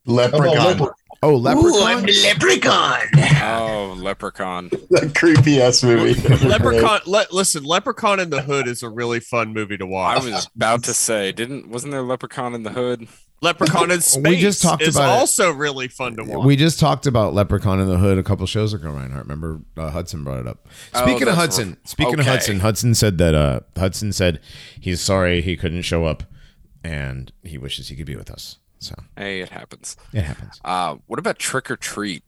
How 0.06 0.14
about 0.14 0.32
Leprechaun. 0.32 0.78
Lepre- 0.78 0.92
Oh, 1.22 1.34
Leprechaun. 1.34 2.04
leprechaun. 2.04 3.00
Oh, 3.42 3.96
Leprechaun. 3.98 4.68
that 4.90 5.14
creepy 5.16 5.60
ass 5.62 5.82
movie. 5.82 6.14
Leprechaun. 6.46 7.00
Le- 7.06 7.26
listen, 7.32 7.64
Leprechaun 7.64 8.20
in 8.20 8.28
the 8.30 8.42
Hood 8.42 8.68
is 8.68 8.82
a 8.82 8.88
really 8.90 9.18
fun 9.20 9.52
movie 9.54 9.78
to 9.78 9.86
watch. 9.86 10.22
I 10.22 10.24
was 10.24 10.48
about 10.54 10.84
to 10.84 10.94
say, 10.94 11.32
didn't 11.32 11.68
wasn't 11.70 11.92
there 11.92 12.02
Leprechaun 12.02 12.54
in 12.54 12.62
the 12.64 12.70
Hood? 12.70 13.08
Leprechaun 13.40 13.90
in 13.90 14.00
Space 14.02 14.22
We 14.30 14.36
just 14.40 14.62
talked 14.62 14.82
is 14.82 14.94
about 14.96 15.08
it. 15.08 15.18
also 15.18 15.50
really 15.50 15.88
fun 15.88 16.16
to 16.16 16.24
watch. 16.24 16.44
We 16.46 16.54
just 16.54 16.78
talked 16.78 17.06
about 17.06 17.32
Leprechaun 17.34 17.80
in 17.80 17.88
the 17.88 17.98
Hood 17.98 18.18
a 18.18 18.22
couple 18.22 18.46
shows 18.46 18.74
ago, 18.74 18.90
Reinhardt. 18.90 19.24
Remember 19.24 19.60
uh, 19.76 19.90
Hudson 19.90 20.22
brought 20.22 20.40
it 20.40 20.46
up. 20.46 20.68
Oh, 20.94 21.02
Speaking 21.02 21.28
of 21.28 21.34
Hudson, 21.34 21.70
right. 21.70 21.88
speaking 21.88 22.18
of 22.20 22.26
Hudson, 22.26 22.60
Hudson 22.60 22.94
said 22.94 23.16
that 23.18 23.34
uh, 23.34 23.60
Hudson 23.76 24.12
said 24.12 24.40
he's 24.78 25.00
sorry 25.00 25.40
he 25.40 25.56
couldn't 25.56 25.82
show 25.82 26.04
up, 26.04 26.22
and 26.84 27.32
he 27.42 27.56
wishes 27.58 27.88
he 27.88 27.96
could 27.96 28.06
be 28.06 28.16
with 28.16 28.30
us. 28.30 28.58
So 28.78 28.94
Hey, 29.16 29.40
it 29.40 29.48
happens. 29.50 29.96
it 30.12 30.22
happens. 30.22 30.60
Uh, 30.64 30.96
what 31.06 31.18
about 31.18 31.38
Trick 31.38 31.70
or 31.70 31.76
Treat? 31.76 32.22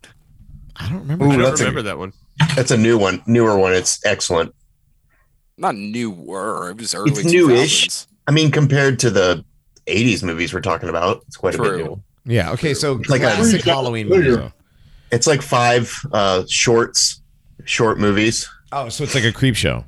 I 0.76 0.88
don't 0.88 1.00
remember. 1.00 1.24
Ooh, 1.26 1.30
I 1.30 1.32
don't 1.36 1.42
that's 1.44 1.60
a- 1.60 1.64
remember 1.64 1.82
that 1.82 1.98
one. 1.98 2.12
That's 2.54 2.70
a 2.70 2.76
new 2.76 2.96
one, 2.98 3.22
newer 3.26 3.58
one. 3.58 3.74
It's 3.74 4.04
excellent. 4.06 4.54
Not 5.56 5.74
newer. 5.74 6.70
It 6.70 6.78
was 6.78 6.94
early. 6.94 7.10
It's 7.10 7.24
newish. 7.24 7.88
2000s. 7.88 8.06
I 8.28 8.30
mean, 8.30 8.50
compared 8.50 8.98
to 9.00 9.10
the 9.10 9.44
'80s 9.86 10.22
movies 10.22 10.52
we're 10.54 10.60
talking 10.60 10.88
about, 10.88 11.22
it's 11.26 11.36
quite 11.36 11.54
a 11.54 11.58
bit 11.62 11.76
new. 11.78 12.00
yeah. 12.24 12.52
Okay. 12.52 12.74
So 12.74 13.00
Like 13.08 13.22
a- 13.22 13.30
Halloween 13.64 14.08
movie. 14.08 14.30
though. 14.30 14.52
It's 15.10 15.26
like 15.26 15.42
five 15.42 15.92
uh, 16.12 16.44
shorts, 16.48 17.22
short 17.64 17.98
movies. 17.98 18.48
Oh, 18.70 18.88
so 18.90 19.02
it's 19.02 19.14
like 19.14 19.24
a 19.24 19.32
creep 19.32 19.56
show. 19.56 19.84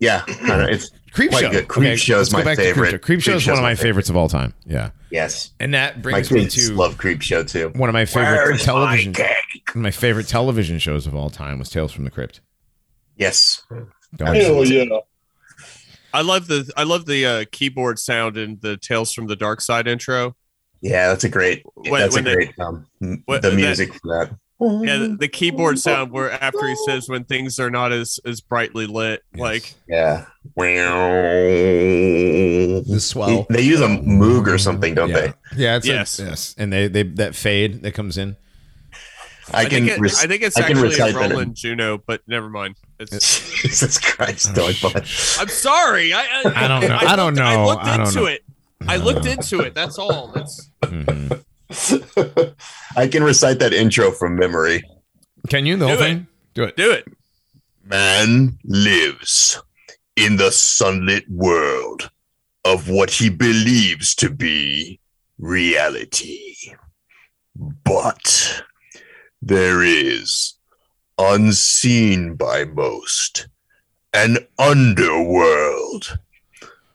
Yeah, 0.00 0.22
kinda. 0.26 0.68
it's 0.72 0.90
Creep 1.18 1.30
Quite 1.32 1.40
show. 1.40 1.50
good. 1.50 1.66
Creep 1.66 1.98
Show 1.98 2.20
is 2.20 2.32
my 2.32 2.44
back 2.44 2.56
to 2.58 2.62
Creep 2.62 2.74
favorite. 2.76 2.90
Show. 2.92 2.98
Creep 2.98 3.20
show 3.22 3.32
is 3.34 3.44
one 3.48 3.56
of 3.56 3.62
my 3.62 3.70
my 3.70 3.74
favorites 3.74 4.08
of 4.08 4.16
all 4.16 4.28
time. 4.28 4.54
Yeah, 4.64 4.90
yes. 5.10 5.50
and 5.58 5.74
that 5.74 5.96
My 5.96 6.02
brings 6.02 6.30
me 6.30 6.46
to 6.46 6.72
love 6.74 6.96
Creep 6.96 7.22
Show 7.22 7.42
too. 7.42 7.70
one 7.74 7.88
of 7.88 7.92
my 7.92 8.04
favorite 8.04 8.36
Where's 8.36 8.62
television. 8.64 9.10
my 9.10 9.24
cake? 9.24 9.74
My 9.74 9.90
favorite 9.90 10.28
television 10.28 10.78
shows 10.78 11.08
of 11.08 11.16
all 11.16 11.28
time 11.28 11.58
was 11.58 11.70
Tales 11.70 11.90
from 11.90 12.04
the 12.04 12.10
Crypt. 12.12 12.40
Yes. 13.16 13.62
Don't- 14.14 14.36
Hell 14.36 14.64
yeah. 14.64 14.84
I 16.14 16.22
love 16.22 16.46
the 16.46 16.70
I 16.76 16.84
love 16.84 17.06
the 17.06 17.26
uh, 17.26 17.44
keyboard 17.50 17.98
sound 17.98 18.36
in 18.36 18.58
the 18.62 18.76
Tales 18.76 19.12
from 19.12 19.26
the 19.26 19.34
Dark 19.34 19.60
Side 19.60 19.88
intro. 19.88 20.36
Yeah, 20.80 21.08
that's 21.08 21.24
a 21.24 21.28
great. 21.28 21.64
When- 21.74 22.00
that's 22.00 22.14
when 22.14 22.26
a 22.28 22.30
they- 22.30 22.34
great 22.36 22.58
um, 22.60 22.86
when- 23.00 23.40
the 23.40 23.50
that- 23.50 23.54
music 23.56 23.92
for 23.94 24.00
that. 24.24 24.36
Yeah, 24.60 24.96
the, 24.98 25.16
the 25.20 25.28
keyboard 25.28 25.78
sound 25.78 26.10
where 26.10 26.32
after 26.32 26.66
he 26.66 26.74
says 26.84 27.08
when 27.08 27.22
things 27.24 27.60
are 27.60 27.70
not 27.70 27.92
as 27.92 28.18
as 28.24 28.40
brightly 28.40 28.86
lit, 28.86 29.22
like 29.36 29.74
Yeah. 29.88 30.26
The 30.56 32.82
The 32.86 33.00
swell. 33.00 33.46
They 33.50 33.62
use 33.62 33.80
a 33.80 33.86
Moog 33.86 34.46
or 34.46 34.58
something, 34.58 34.94
don't 34.94 35.10
yeah. 35.10 35.20
they? 35.20 35.32
Yeah, 35.56 35.76
it's 35.76 35.86
Yes. 35.86 36.18
yes, 36.18 36.28
yes, 36.28 36.54
and 36.58 36.72
they 36.72 36.88
they 36.88 37.02
that 37.04 37.34
fade 37.34 37.82
that 37.82 37.92
comes 37.94 38.18
in. 38.18 38.36
I, 39.50 39.64
can. 39.64 39.86
think 39.86 39.90
it, 39.92 39.98
rec- 40.00 40.12
I 40.16 40.26
think 40.26 40.42
it's 40.42 40.58
I 40.58 40.68
actually 40.68 40.98
a. 40.98 41.14
Roland 41.14 41.56
Juno, 41.56 41.96
but 42.06 42.20
never 42.26 42.50
mind. 42.50 42.74
It's, 43.00 43.50
Jesus 43.62 43.98
Christ, 43.98 44.54
dog 44.54 44.74
butt. 44.82 44.96
I'm 45.40 45.48
sorry. 45.48 46.12
I 46.12 46.20
I, 46.44 46.64
I 46.64 46.68
don't 46.68 46.86
know. 46.86 46.98
I 47.00 47.16
don't 47.16 47.34
know. 47.34 47.44
I 47.44 47.64
looked 47.64 47.84
I 47.84 47.96
don't 47.96 48.06
into 48.08 48.20
know. 48.20 48.26
it. 48.26 48.44
I 48.86 48.96
looked 48.96 49.26
into 49.26 49.60
it. 49.60 49.74
That's 49.74 49.98
all. 49.98 50.32
That's 50.34 50.70
Mhm. 50.82 51.42
I 52.96 53.06
can 53.08 53.22
recite 53.22 53.58
that 53.58 53.72
intro 53.72 54.10
from 54.10 54.36
memory. 54.36 54.82
Can 55.48 55.66
you 55.66 55.76
the 55.76 55.86
whole 55.86 55.96
Do 55.96 56.02
it. 56.02 56.06
thing? 56.06 56.26
Do 56.54 56.64
it. 56.64 56.76
do 56.76 56.90
it. 56.90 57.06
Man 57.84 58.58
lives 58.64 59.62
in 60.16 60.36
the 60.36 60.50
sunlit 60.50 61.28
world 61.30 62.10
of 62.64 62.88
what 62.88 63.10
he 63.10 63.28
believes 63.30 64.14
to 64.16 64.30
be 64.30 65.00
reality. 65.38 66.54
But 67.84 68.62
there 69.40 69.82
is, 69.82 70.54
unseen 71.18 72.34
by 72.34 72.64
most, 72.64 73.48
an 74.12 74.38
underworld, 74.58 76.18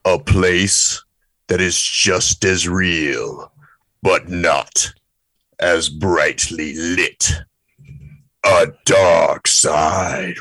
a 0.05 0.19
place 0.19 1.03
that 1.47 1.61
is 1.61 1.79
just 1.81 2.43
as 2.43 2.67
real, 2.67 3.51
but 4.03 4.29
not 4.29 4.93
as 5.59 5.89
brightly 5.89 6.75
lit 6.75 7.31
a 8.45 8.67
dark 8.85 9.47
side. 9.47 10.35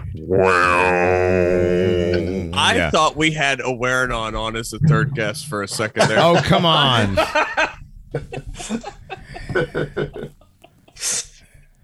I 2.55 2.75
Yeah. 2.75 2.91
thought 2.91 3.17
we 3.17 3.31
had 3.31 3.61
Awarenon 3.61 4.37
on 4.39 4.57
as 4.57 4.73
a 4.73 4.79
third 4.81 5.15
guest 5.15 5.47
for 5.47 5.63
a 5.63 5.69
second 5.69 6.09
there. 6.09 6.19
Oh 6.19 6.41
come 6.43 6.67
on! 6.67 7.15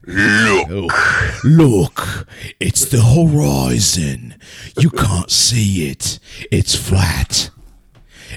Look, 0.06 0.68
oh, 0.70 1.40
Look, 1.44 2.26
it's 2.60 2.86
the 2.86 3.02
horizon. 3.02 4.36
You 4.78 4.90
can't 4.90 5.30
see 5.30 5.90
it. 5.90 6.18
It's 6.50 6.74
flat. 6.74 7.50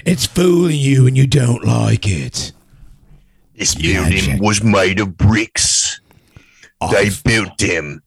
It's 0.04 0.26
fooling 0.26 0.76
you 0.78 1.06
and 1.06 1.16
you 1.16 1.26
don't 1.26 1.64
like 1.64 2.06
it. 2.06 2.52
This 3.56 3.76
Yeah, 3.78 4.08
building 4.08 4.38
was 4.42 4.62
made 4.62 5.00
of 5.00 5.16
bricks. 5.16 6.00
They 6.90 6.96
I've- 7.06 7.16
built 7.24 7.58
them 7.58 8.02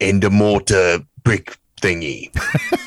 in 0.00 0.20
the 0.20 0.30
mortar 0.30 1.00
brick 1.22 1.56
thingy. 1.80 2.30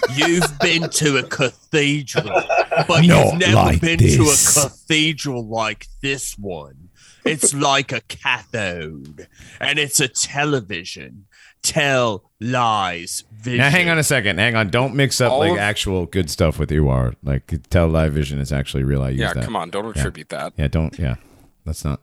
You've 0.15 0.57
been 0.59 0.89
to 0.89 1.17
a 1.17 1.23
cathedral, 1.23 2.41
but 2.87 3.01
Not 3.01 3.03
you've 3.03 3.39
never 3.39 3.53
like 3.53 3.81
been 3.81 3.99
this. 3.99 4.15
to 4.55 4.63
a 4.63 4.63
cathedral 4.69 5.45
like 5.47 5.87
this 6.01 6.37
one. 6.37 6.89
It's 7.25 7.53
like 7.53 7.91
a 7.91 7.99
cathode, 8.01 9.27
and 9.59 9.77
it's 9.77 9.99
a 9.99 10.07
television. 10.07 11.25
Tell 11.61 12.31
lies. 12.39 13.25
Vision. 13.33 13.57
Now 13.59 13.69
hang 13.69 13.89
on 13.89 13.97
a 13.97 14.03
second. 14.03 14.39
Hang 14.39 14.55
on. 14.55 14.69
Don't 14.69 14.95
mix 14.95 15.19
up 15.19 15.33
All 15.33 15.39
like 15.39 15.51
of- 15.51 15.57
actual 15.57 16.05
good 16.05 16.29
stuff 16.29 16.57
with 16.57 16.71
you 16.71 16.87
are 16.87 17.13
like 17.23 17.53
tell 17.69 17.87
live 17.89 18.13
vision 18.13 18.39
is 18.39 18.53
actually 18.53 18.83
real. 18.83 19.03
I 19.03 19.09
use 19.09 19.19
Yeah, 19.19 19.33
that. 19.33 19.43
come 19.43 19.55
on. 19.57 19.69
Don't 19.69 19.85
attribute 19.95 20.29
that. 20.29 20.53
Yeah, 20.57 20.67
don't. 20.69 20.97
Yeah, 20.97 21.15
let's 21.67 21.85
not. 21.85 21.99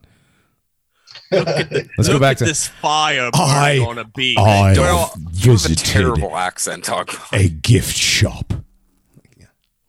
The- 1.30 1.88
Let's 1.98 2.08
go 2.08 2.18
back 2.20 2.36
to- 2.38 2.44
this 2.44 2.68
fire 2.68 3.30
I- 3.34 3.76
burning 3.78 3.88
on 3.88 3.98
a 3.98 4.04
beat. 4.04 4.38
I 4.38 4.72
Well, 4.74 5.06
have 5.08 5.20
You 5.32 5.52
have 5.52 5.64
a 5.66 5.74
terrible 5.74 6.36
accent, 6.36 6.84
dog. 6.84 7.10
a 7.32 7.48
gift 7.48 7.96
shop. 7.96 8.52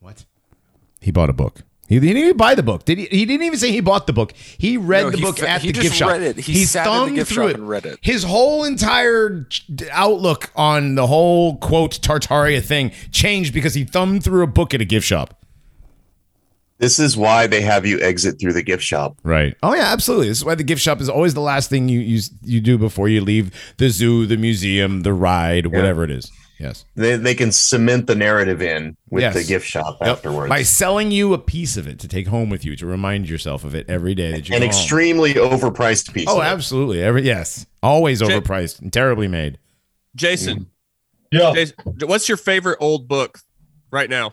What? 0.00 0.24
He 1.00 1.10
bought 1.10 1.30
a 1.30 1.32
book. 1.32 1.62
He 1.88 2.00
didn't 2.00 2.16
even 2.16 2.36
buy 2.36 2.56
the 2.56 2.64
book. 2.64 2.84
Did 2.84 2.98
he? 2.98 3.04
He 3.06 3.24
didn't 3.24 3.46
even 3.46 3.58
say 3.60 3.70
he 3.70 3.78
bought 3.80 4.08
the 4.08 4.12
book. 4.12 4.32
He 4.58 4.76
read 4.76 5.02
No, 5.04 5.10
the 5.10 5.16
he 5.18 5.22
book 5.22 5.38
fa- 5.38 5.48
at 5.48 5.62
he 5.62 5.68
the 5.68 5.72
just 5.74 5.82
gift 5.84 5.96
shop. 5.96 6.10
read 6.10 6.22
it. 6.22 6.36
He 6.38 6.64
sat 6.64 6.84
in 6.86 6.92
the 6.92 6.98
thumbed 6.98 7.14
gift 7.14 7.32
through 7.32 7.44
shop 7.44 7.50
it. 7.50 7.56
and 7.56 7.68
read 7.68 7.86
it. 7.86 7.98
His 8.02 8.24
whole 8.24 8.64
entire 8.64 9.46
outlook 9.92 10.50
on 10.56 10.96
the 10.96 11.06
whole 11.06 11.58
quote 11.58 12.00
Tartaria 12.00 12.60
thing 12.64 12.90
changed 13.12 13.54
because 13.54 13.74
he 13.74 13.84
thumbed 13.84 14.24
through 14.24 14.42
a 14.42 14.48
book 14.48 14.74
at 14.74 14.80
a 14.80 14.84
gift 14.84 15.06
shop. 15.06 15.40
This 16.78 16.98
is 16.98 17.16
why 17.16 17.46
they 17.46 17.62
have 17.62 17.86
you 17.86 18.00
exit 18.00 18.38
through 18.38 18.52
the 18.52 18.62
gift 18.62 18.82
shop. 18.82 19.16
Right. 19.22 19.54
Oh 19.62 19.74
yeah, 19.74 19.92
absolutely. 19.92 20.28
This 20.28 20.38
is 20.38 20.44
why 20.44 20.54
the 20.54 20.62
gift 20.64 20.82
shop 20.82 21.00
is 21.00 21.08
always 21.08 21.32
the 21.34 21.40
last 21.40 21.70
thing 21.70 21.88
you 21.88 22.00
you 22.00 22.20
you 22.42 22.60
do 22.60 22.76
before 22.76 23.08
you 23.08 23.20
leave 23.22 23.50
the 23.78 23.88
zoo, 23.88 24.26
the 24.26 24.36
museum, 24.36 25.00
the 25.02 25.12
ride, 25.14 25.66
whatever 25.66 26.04
it 26.04 26.10
is. 26.10 26.30
Yes. 26.58 26.86
They, 26.94 27.16
they 27.16 27.34
can 27.34 27.52
cement 27.52 28.06
the 28.06 28.14
narrative 28.14 28.62
in 28.62 28.96
with 29.10 29.20
Yes. 29.22 29.34
the 29.34 29.44
gift 29.44 29.66
shop 29.66 29.98
Yep. 30.00 30.08
afterwards. 30.08 30.48
By 30.48 30.62
selling 30.62 31.10
you 31.10 31.34
a 31.34 31.38
piece 31.38 31.76
of 31.76 31.86
it 31.86 31.98
to 31.98 32.08
take 32.08 32.28
home 32.28 32.48
with 32.48 32.64
you 32.64 32.74
to 32.76 32.86
remind 32.86 33.28
yourself 33.28 33.62
of 33.62 33.74
it 33.74 33.84
every 33.90 34.14
day 34.14 34.32
that 34.32 34.48
you 34.48 34.54
An 34.54 34.60
go 34.62 34.66
home. 34.66 34.70
extremely 34.70 35.34
overpriced 35.34 36.14
piece. 36.14 36.24
Oh, 36.28 36.38
of 36.40 36.44
it. 36.46 36.48
absolutely. 36.48 37.02
Every 37.02 37.22
yes, 37.22 37.66
always 37.82 38.20
Jay- 38.20 38.26
overpriced 38.28 38.80
and 38.80 38.90
terribly 38.90 39.28
made. 39.28 39.58
Jason, 40.14 40.68
Yeah. 41.30 41.52
Jason, 41.54 41.76
what's 42.06 42.26
your 42.28 42.38
favorite 42.38 42.78
old 42.80 43.06
book 43.06 43.38
right 43.90 44.08
now? 44.08 44.32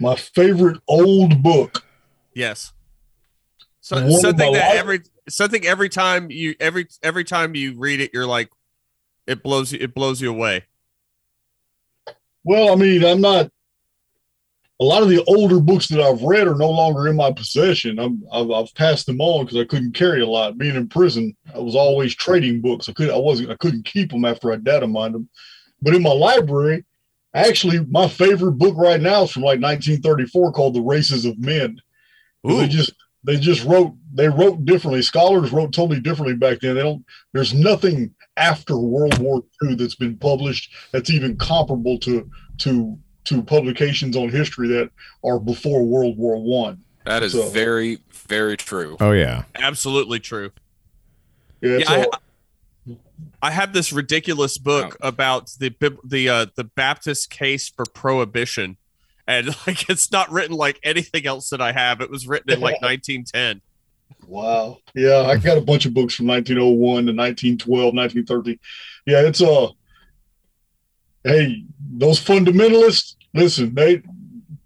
My 0.00 0.16
favorite 0.16 0.80
old 0.88 1.42
book. 1.42 1.84
Yes. 2.34 2.72
So, 3.80 3.96
something 4.10 4.52
that 4.52 4.68
life- 4.68 4.78
every 4.78 5.00
something 5.28 5.64
every 5.66 5.88
time 5.88 6.30
you 6.30 6.54
every 6.58 6.88
every 7.02 7.24
time 7.24 7.54
you 7.54 7.78
read 7.78 8.00
it, 8.00 8.12
you're 8.14 8.26
like, 8.26 8.50
it 9.26 9.42
blows 9.42 9.72
you 9.72 9.78
it 9.80 9.94
blows 9.94 10.20
you 10.20 10.30
away. 10.30 10.64
Well, 12.44 12.72
I 12.72 12.76
mean, 12.76 13.04
I'm 13.04 13.20
not. 13.20 13.50
A 14.80 14.84
lot 14.84 15.02
of 15.04 15.08
the 15.08 15.22
older 15.28 15.60
books 15.60 15.86
that 15.88 16.00
I've 16.00 16.22
read 16.22 16.48
are 16.48 16.56
no 16.56 16.68
longer 16.68 17.06
in 17.06 17.14
my 17.14 17.30
possession. 17.30 17.98
I'm, 18.00 18.24
I've, 18.32 18.50
I've 18.50 18.74
passed 18.74 19.06
them 19.06 19.20
on 19.20 19.44
because 19.44 19.58
I 19.58 19.64
couldn't 19.64 19.94
carry 19.94 20.20
a 20.20 20.26
lot. 20.26 20.58
Being 20.58 20.74
in 20.74 20.88
prison, 20.88 21.36
I 21.54 21.58
was 21.58 21.76
always 21.76 22.12
trading 22.14 22.60
books. 22.60 22.88
I 22.88 22.92
could 22.92 23.08
I 23.10 23.16
wasn't 23.16 23.50
I 23.50 23.56
couldn't 23.56 23.84
keep 23.84 24.10
them 24.10 24.24
after 24.24 24.52
I 24.52 24.56
data 24.56 24.86
mined 24.86 25.14
them. 25.14 25.28
But 25.80 25.94
in 25.94 26.02
my 26.02 26.10
library, 26.12 26.84
actually, 27.34 27.80
my 27.90 28.08
favorite 28.08 28.52
book 28.52 28.74
right 28.76 29.00
now 29.00 29.24
is 29.24 29.30
from 29.32 29.42
like 29.42 29.60
1934 29.60 30.52
called 30.52 30.74
"The 30.74 30.80
Races 30.80 31.24
of 31.24 31.38
Men." 31.38 31.78
'Cause 32.46 32.58
They 32.58 32.68
just 32.68 32.92
they 33.24 33.36
just 33.38 33.64
wrote 33.64 33.94
they 34.12 34.28
wrote 34.28 34.64
differently. 34.64 35.02
Scholars 35.02 35.50
wrote 35.50 35.72
totally 35.72 36.00
differently 36.00 36.36
back 36.36 36.60
then. 36.60 36.74
They 36.76 36.82
don't. 36.82 37.04
There's 37.32 37.54
nothing 37.54 38.14
after 38.36 38.76
World 38.76 39.18
War 39.18 39.42
II 39.62 39.74
that's 39.76 39.94
been 39.94 40.16
published 40.16 40.70
that's 40.92 41.10
even 41.10 41.36
comparable 41.36 41.98
to 42.00 42.28
to 42.58 42.98
to 43.24 43.42
publications 43.42 44.16
on 44.16 44.28
history 44.28 44.68
that 44.68 44.90
are 45.24 45.38
before 45.40 45.82
World 45.84 46.18
War 46.18 46.36
One. 46.42 46.78
That 47.06 47.22
is 47.22 47.32
So- 47.32 47.48
very, 47.48 47.98
very 48.28 48.56
true. 48.56 48.96
Oh 49.00 49.12
yeah. 49.12 49.44
Absolutely 49.54 50.20
true. 50.20 50.50
Yeah, 51.62 51.78
Yeah, 51.78 51.84
so 51.86 52.10
I, 52.12 52.18
I 53.42 53.50
have 53.50 53.72
this 53.72 53.92
ridiculous 53.92 54.58
book 54.58 54.96
about 55.00 55.50
the 55.58 55.74
the 56.04 56.28
uh, 56.28 56.46
the 56.56 56.64
Baptist 56.64 57.30
case 57.30 57.68
for 57.68 57.84
prohibition, 57.84 58.76
and 59.26 59.48
like 59.66 59.88
it's 59.88 60.10
not 60.10 60.30
written 60.30 60.56
like 60.56 60.80
anything 60.82 61.26
else 61.26 61.50
that 61.50 61.60
I 61.60 61.72
have. 61.72 62.00
It 62.00 62.10
was 62.10 62.26
written 62.26 62.52
in 62.52 62.60
like 62.60 62.80
1910. 62.82 63.60
Wow. 64.26 64.78
Yeah, 64.94 65.22
I 65.22 65.36
got 65.36 65.58
a 65.58 65.62
bunch 65.62 65.84
of 65.86 65.92
books 65.94 66.14
from 66.14 66.26
1901 66.26 67.06
to 67.06 67.12
1912, 67.12 67.94
1913. 67.94 68.58
Yeah, 69.06 69.20
it's 69.28 69.42
uh 69.42 69.68
hey, 71.24 71.64
those 71.78 72.20
fundamentalists, 72.22 73.16
listen, 73.34 73.74
they 73.74 74.02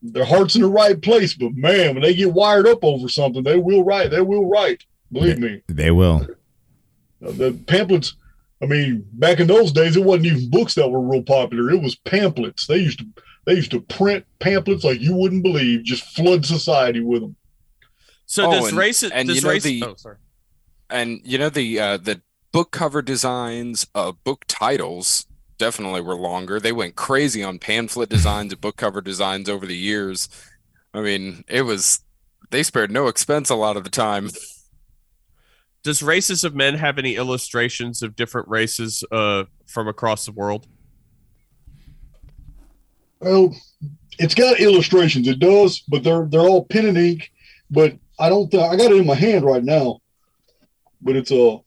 their 0.03 0.25
heart's 0.25 0.55
in 0.55 0.63
the 0.63 0.69
right 0.69 1.01
place, 1.01 1.35
but 1.35 1.55
man, 1.55 1.95
when 1.95 2.03
they 2.03 2.15
get 2.15 2.33
wired 2.33 2.67
up 2.67 2.85
over 2.85 3.09
something, 3.09 3.43
they 3.43 3.59
will 3.59 3.85
write. 3.85 4.11
They 4.11 4.21
will 4.21 4.47
write. 4.49 4.85
Believe 5.11 5.39
me. 5.39 5.63
They 5.67 5.91
will. 5.91 6.27
Uh, 7.25 7.33
The 7.33 7.53
pamphlets, 7.67 8.15
I 8.63 8.67
mean, 8.67 9.07
back 9.13 9.39
in 9.41 9.47
those 9.47 9.71
days, 9.73 9.97
it 9.97 10.05
wasn't 10.05 10.27
even 10.27 10.51
books 10.51 10.75
that 10.75 10.89
were 10.89 11.01
real 11.01 11.23
popular. 11.23 11.71
It 11.71 11.81
was 11.83 11.95
pamphlets. 11.95 12.67
They 12.67 12.79
used 12.79 12.99
to 13.01 13.07
they 13.47 13.55
used 13.55 13.71
to 13.71 13.81
print 13.81 14.27
pamphlets 14.41 14.85
like 14.85 15.01
you 15.01 15.15
wouldn't 15.15 15.43
believe, 15.43 15.85
just 15.85 16.05
flood 16.15 16.45
society 16.45 17.01
with 17.01 17.23
them. 17.23 17.37
So 18.27 18.47
Oh, 18.47 18.53
does 18.53 18.69
and- 18.69 18.77
race 18.79 19.03
and 19.03 19.29
does 19.29 19.37
you 19.37 19.43
know 19.43 19.49
race 19.51 19.63
the- 19.63 19.85
oh 19.87 19.95
sorry. 19.97 20.17
and 20.91 21.21
you 21.25 21.39
know 21.39 21.49
the 21.49 21.79
uh, 21.81 21.97
the 21.99 22.21
book 22.53 22.71
cover 22.73 23.01
designs, 23.01 23.87
uh, 23.95 24.13
book 24.25 24.45
titles 24.49 25.27
definitely 25.57 26.01
were 26.01 26.15
longer. 26.17 26.59
They 26.61 26.73
went 26.73 26.95
crazy 26.97 27.43
on 27.43 27.59
pamphlet 27.59 28.09
designs 28.11 28.53
and 28.53 28.61
book 28.61 28.77
cover 28.77 29.01
designs 29.01 29.49
over 29.49 29.67
the 29.67 29.77
years. 29.77 30.29
I 30.93 31.01
mean, 31.01 31.45
it 31.49 31.63
was 31.63 32.01
they 32.51 32.63
spared 32.63 32.91
no 32.91 33.07
expense 33.07 33.51
a 33.51 33.55
lot 33.55 33.77
of 33.77 33.85
the 33.85 33.91
time. 33.91 34.31
Does 35.83 36.03
races 36.03 36.45
of 36.45 36.55
men 36.55 36.75
have 36.75 36.99
any 36.99 37.17
illustrations 37.17 38.03
of 38.03 38.17
different 38.17 38.49
races 38.49 39.05
uh 39.11 39.45
from 39.67 39.89
across 39.89 40.27
the 40.27 40.33
world? 40.33 40.67
Well, 43.21 43.55
it's 44.19 44.35
got 44.35 44.61
illustrations. 44.61 45.29
It 45.29 45.39
does, 45.39 45.81
but 45.89 46.03
they're 46.03 46.27
they're 46.27 46.41
all 46.41 46.65
pen 46.65 46.87
and 46.87 46.99
ink. 46.99 47.31
But 47.71 47.97
I 48.19 48.29
don't. 48.29 48.51
Th- 48.51 48.63
I 48.63 48.77
got 48.77 48.91
it 48.93 48.99
in 48.99 49.07
my 49.07 49.15
hand 49.15 49.45
right 49.45 49.63
now. 49.63 50.01
But 51.01 51.17
it's 51.17 51.31
a 51.31 51.59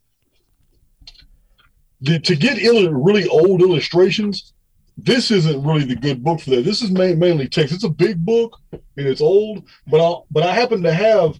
the, 2.01 2.19
to 2.19 2.35
get 2.35 2.57
ill- 2.57 2.91
really 2.91 3.27
old 3.27 3.61
illustrations. 3.61 4.53
This 4.97 5.31
isn't 5.31 5.63
really 5.63 5.85
the 5.85 5.95
good 5.95 6.23
book 6.23 6.41
for 6.41 6.51
that. 6.51 6.65
This 6.65 6.81
is 6.81 6.91
main, 6.91 7.17
mainly 7.17 7.47
text. 7.47 7.73
It's 7.73 7.85
a 7.85 7.89
big 7.89 8.23
book 8.23 8.57
and 8.71 9.07
it's 9.07 9.21
old, 9.21 9.63
but 9.87 10.01
I 10.01 10.21
but 10.29 10.43
I 10.43 10.53
happen 10.53 10.83
to 10.83 10.93
have. 10.93 11.39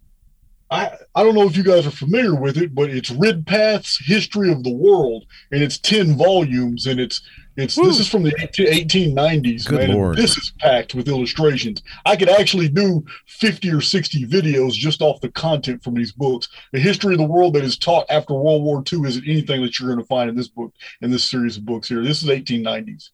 I, 0.72 0.98
I 1.14 1.24
don't 1.24 1.36
know 1.36 1.48
if 1.48 1.58
you 1.58 1.64
guys 1.64 1.86
are 1.86 1.92
familiar 1.92 2.34
with 2.34 2.58
it, 2.58 2.74
but 2.74 2.90
it's 2.90 3.10
Ridpath's 3.10 4.00
History 4.06 4.50
of 4.50 4.64
the 4.64 4.74
World, 4.74 5.26
and 5.52 5.62
it's 5.62 5.78
ten 5.78 6.18
volumes, 6.18 6.88
and 6.88 6.98
it's 6.98 7.22
it's 7.58 7.76
this 7.76 8.00
is 8.00 8.08
from 8.08 8.24
the 8.24 8.32
1890s. 8.32 9.68
Good 9.68 9.80
man, 9.80 9.90
and 9.90 10.00
Lord. 10.00 10.18
This 10.18 10.38
is 10.38 10.54
packed 10.60 10.96
with 10.96 11.10
illustrations. 11.10 11.82
I 12.06 12.16
could 12.16 12.30
actually 12.30 12.70
do 12.70 13.04
50 13.28 13.70
or 13.72 13.82
60 13.82 14.26
videos 14.28 14.72
just 14.72 15.02
off 15.02 15.20
the 15.20 15.30
content 15.30 15.84
from 15.84 15.96
these 15.96 16.14
books. 16.14 16.48
The 16.72 16.80
history 16.80 17.14
of 17.14 17.20
the 17.20 17.26
world 17.26 17.54
that 17.56 17.66
is 17.66 17.78
taught 17.78 18.06
after 18.10 18.34
World 18.34 18.64
War 18.64 18.82
II 18.92 19.02
isn't 19.06 19.28
anything 19.28 19.62
that 19.62 19.78
you're 19.78 19.90
going 19.90 20.00
to 20.00 20.08
find 20.08 20.30
in 20.30 20.36
this 20.38 20.48
book, 20.48 20.74
in 21.02 21.12
this 21.12 21.30
series 21.30 21.58
of 21.58 21.66
books 21.66 21.90
here. 21.90 22.02
This 22.02 22.24
is 22.24 22.30
1890s. 22.30 23.10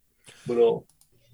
But 0.45 0.61
uh, 0.61 0.79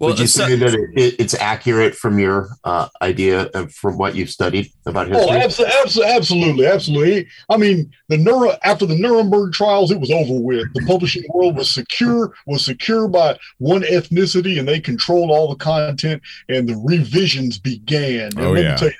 Well, 0.03 0.11
Would 0.11 0.19
you 0.19 0.27
so- 0.27 0.45
say 0.47 0.55
that 0.57 0.73
it, 0.73 0.89
it, 0.95 1.15
it's 1.17 1.33
accurate 1.33 1.95
from 1.95 2.19
your 2.19 2.49
uh, 2.65 2.89
idea 3.01 3.43
of 3.53 3.71
from 3.73 3.97
what 3.97 4.15
you've 4.17 4.29
studied 4.29 4.69
about 4.85 5.09
Oh, 5.09 5.31
history? 5.31 5.65
abso- 5.65 5.69
abso- 5.71 6.05
absolutely, 6.15 6.65
absolutely. 6.65 7.27
I 7.49 7.55
mean, 7.55 7.89
the 8.09 8.17
Nure 8.17 8.57
after 8.63 8.85
the 8.85 8.97
Nuremberg 8.97 9.53
trials, 9.53 9.91
it 9.91 9.99
was 10.01 10.11
over 10.11 10.33
with. 10.37 10.65
The 10.73 10.85
publishing 10.85 11.23
world 11.33 11.55
was 11.55 11.69
secure, 11.71 12.33
was 12.47 12.65
secure 12.65 13.07
by 13.07 13.39
one 13.59 13.83
ethnicity, 13.83 14.59
and 14.59 14.67
they 14.67 14.81
controlled 14.81 15.31
all 15.31 15.47
the 15.47 15.55
content. 15.55 16.21
And 16.49 16.67
the 16.67 16.75
revisions 16.83 17.57
began. 17.57 18.25
And 18.25 18.39
Oh, 18.39 18.51
let 18.51 18.55
me 18.55 18.61
yeah. 18.63 18.75
tell 18.75 18.89
you, 18.89 18.93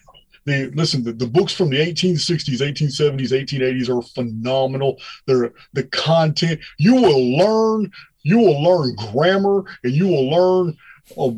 the 0.46 0.72
listen, 0.74 1.04
the, 1.04 1.12
the 1.12 1.28
books 1.28 1.52
from 1.54 1.70
the 1.70 1.78
1860s, 1.80 2.60
1870s, 2.62 3.32
1880s 3.32 3.90
are 3.90 4.02
phenomenal. 4.02 5.00
They're 5.26 5.52
the 5.74 5.84
content 5.84 6.62
you 6.78 6.96
will 6.96 7.38
learn. 7.38 7.92
You 8.26 8.38
will 8.40 8.64
learn 8.64 8.96
grammar, 8.96 9.66
and 9.84 9.92
you 9.92 10.08
will 10.08 10.30
learn. 10.30 10.78
Uh, 11.18 11.32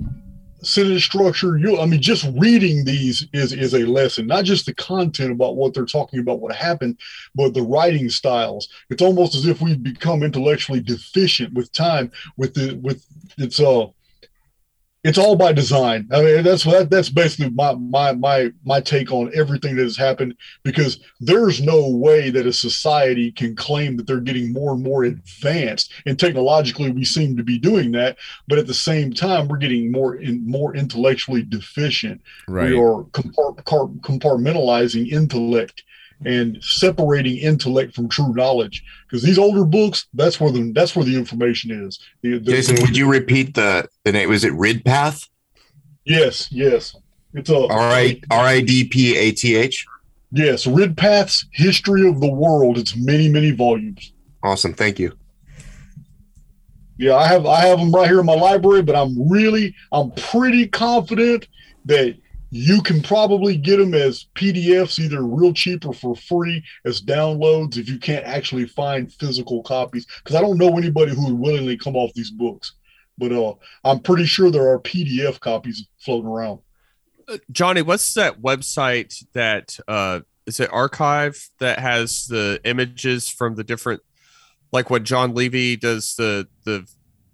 sentence 0.62 1.04
structure 1.04 1.58
you 1.58 1.78
i 1.80 1.86
mean 1.86 2.02
just 2.02 2.26
reading 2.38 2.84
these 2.86 3.28
is 3.34 3.54
is 3.54 3.76
a 3.76 3.86
lesson 3.86 4.26
not 4.26 4.44
just 4.44 4.66
the 4.66 4.74
content 4.74 5.32
about 5.32 5.56
what 5.56 5.76
they're 5.76 5.86
talking 5.86 6.20
about 6.20 6.40
what 6.40 6.56
happened 6.56 6.98
but 7.36 7.54
the 7.54 7.62
writing 7.62 8.10
styles. 8.10 8.70
It's 8.90 9.02
almost 9.02 9.36
as 9.36 9.46
if 9.46 9.62
we've 9.62 9.82
become 9.82 10.24
intellectually 10.24 10.80
deficient 10.80 11.54
with 11.54 11.72
time 11.72 12.12
with 12.38 12.54
the 12.54 12.80
with 12.82 13.06
it's 13.38 13.60
uh 13.60 13.88
it's 15.06 15.20
all 15.20 15.36
by 15.36 15.54
design. 15.54 16.08
I 16.12 16.22
mean 16.24 16.44
that's 16.44 16.64
that, 16.64 16.90
that's 16.90 17.10
basically 17.10 17.52
my 17.52 17.76
my 17.76 18.14
my 18.14 18.52
my 18.64 18.82
take 18.82 19.12
on 19.12 19.32
everything 19.36 19.76
that 19.76 19.84
has 19.84 19.96
happened 19.96 20.36
because 20.64 21.00
there's 21.20 21.62
no 21.62 21.90
way 21.90 22.32
that 22.32 22.48
a 22.48 22.54
society 22.54 23.32
can 23.32 23.56
claim 23.56 23.98
that 23.98 24.08
they're 24.08 24.20
getting 24.20 24.52
more 24.52 24.74
and 24.74 24.84
more 24.84 25.04
advanced. 25.04 25.94
And 26.08 26.20
technologically 26.20 26.92
we 26.92 27.06
seem 27.06 27.38
to 27.38 27.44
be 27.44 27.60
doing 27.60 27.92
that 27.92 28.18
but 28.48 28.58
at 28.58 28.66
the 28.66 28.74
same 28.74 29.14
time 29.14 29.48
we're 29.48 29.58
getting 29.58 29.92
more 29.92 30.16
in 30.16 30.46
more 30.50 30.76
intellectually 30.76 31.44
deficient. 31.44 32.22
Right. 32.48 32.72
we 32.72 32.76
are 32.76 33.04
compart- 33.12 33.64
compartmentalizing 34.02 35.12
intellect 35.12 35.84
and 36.24 36.64
separating 36.64 37.38
intellect 37.38 37.94
from 37.94 38.08
true 38.08 38.34
knowledge 38.34 38.84
because 39.08 39.22
these 39.22 39.38
older 39.38 39.66
books 39.66 40.08
that's 40.14 40.40
where 40.40 40.52
the 40.52 40.72
that's 40.72 40.96
where 40.96 41.04
the 41.04 41.16
information 41.16 41.72
is 41.72 42.00
the, 42.22 42.38
the- 42.40 42.52
Jason, 42.52 42.78
would 42.82 42.96
you 42.96 43.10
repeat 43.10 43.54
the 43.54 43.88
the 44.06 44.12
name? 44.14 44.30
Was 44.30 44.44
it 44.46 44.54
Ridpath? 44.54 45.28
yes 46.06 46.50
yes 46.52 46.96
it's 47.34 47.50
a 47.50 47.58
R 47.68 47.80
I 47.80 48.22
R 48.32 48.46
I 48.46 48.62
D 48.62 48.86
P 48.88 49.18
A 49.18 49.32
T 49.32 49.56
H. 49.56 49.86
yes 50.32 50.66
ridpath's 50.66 51.48
history 51.52 52.08
of 52.08 52.22
the 52.22 52.32
world 52.32 52.78
it's 52.78 52.96
many 52.96 53.28
many 53.30 53.52
volumes 53.52 54.14
Awesome, 54.44 54.74
thank 54.76 55.00
you. 55.00 55.12
Yeah, 56.98 57.16
I 57.16 57.28
have 57.28 57.46
I 57.46 57.62
have 57.66 57.80
them 57.80 57.92
right 57.92 58.08
here 58.08 58.20
in 58.20 58.26
my 58.26 58.36
library, 58.36 58.82
but 58.84 58.96
I'm 58.96 59.30
really 59.30 59.76
I'm 59.92 60.12
pretty 60.12 60.68
confident 60.68 61.48
that 61.86 62.16
you 62.52 62.82
can 62.82 63.02
probably 63.02 63.58
get 63.58 63.78
them 63.78 63.94
as 63.94 64.28
PDFs 64.36 65.00
either 65.00 65.24
real 65.24 65.54
cheap 65.54 65.86
or 65.86 65.94
for 65.94 66.16
free 66.16 66.64
as 66.86 67.02
downloads 67.02 67.78
if 67.78 67.90
you 67.90 67.98
can't 67.98 68.26
actually 68.26 68.66
find 68.66 69.12
physical 69.12 69.64
copies 69.64 70.06
because 70.24 70.36
I 70.36 70.42
don't 70.42 70.58
know 70.58 70.78
anybody 70.78 71.14
who 71.14 71.26
would 71.26 71.40
willingly 71.40 71.78
come 71.78 71.96
off 71.96 72.14
these 72.14 72.32
books. 72.32 72.74
But 73.18 73.32
uh 73.32 73.54
I'm 73.84 74.00
pretty 74.00 74.26
sure 74.26 74.52
there 74.52 74.70
are 74.70 74.80
PDF 74.80 75.40
copies 75.40 75.88
floating 76.00 76.30
around. 76.30 76.60
Johnny, 77.52 77.82
what's 77.82 78.14
that 78.14 78.42
website 78.42 79.26
that 79.34 79.78
uh 79.88 80.22
is 80.46 80.60
it 80.60 80.72
archive 80.72 81.50
that 81.60 81.80
has 81.80 82.28
the 82.28 82.60
images 82.64 83.30
from 83.30 83.56
the 83.56 83.64
different 83.64 84.02
like 84.72 84.90
what 84.90 85.04
Jon 85.04 85.34
Levi 85.34 85.76
does 85.76 86.16
the 86.16 86.48
the 86.66 86.88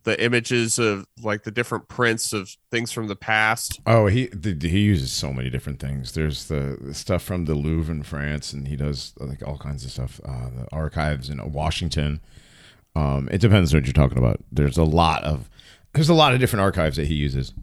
the 0.04 0.22
images 0.24 0.80
of 0.80 1.06
like 1.22 1.44
the 1.44 1.52
different 1.52 1.88
prints 1.88 2.34
of 2.34 2.56
things 2.72 2.92
from 2.92 3.08
the 3.08 3.16
past. 3.16 3.80
Oh, 3.86 4.08
he 4.08 4.28
the, 4.28 4.58
he 4.68 4.80
uses 4.80 5.12
so 5.12 5.34
many 5.34 5.50
different 5.50 5.80
things. 5.80 6.14
There's 6.14 6.48
the, 6.48 6.78
the 6.82 6.94
stuff 6.94 7.22
from 7.24 7.46
the 7.46 7.56
Louvre 7.56 7.94
in 7.94 8.04
France, 8.04 8.54
and 8.54 8.68
he 8.68 8.76
does 8.76 9.14
like 9.18 9.46
all 9.48 9.58
kinds 9.58 9.86
of 9.86 9.92
stuff. 9.92 10.20
Uh, 10.26 10.50
the 10.50 10.68
archives 10.72 11.30
in 11.30 11.52
Washington. 11.52 12.22
Um, 12.96 13.30
it 13.32 13.40
depends 13.40 13.74
on 13.74 13.80
what 13.80 13.86
you're 13.86 13.94
talking 13.94 14.18
about. 14.18 14.42
There's 14.52 14.78
a 14.78 14.84
lot 14.84 15.24
of 15.24 15.50
there's 15.94 16.10
a 16.10 16.14
lot 16.14 16.34
of 16.34 16.40
different 16.40 16.62
archives 16.62 16.98
that 16.98 17.08
he 17.08 17.16
uses. 17.16 17.54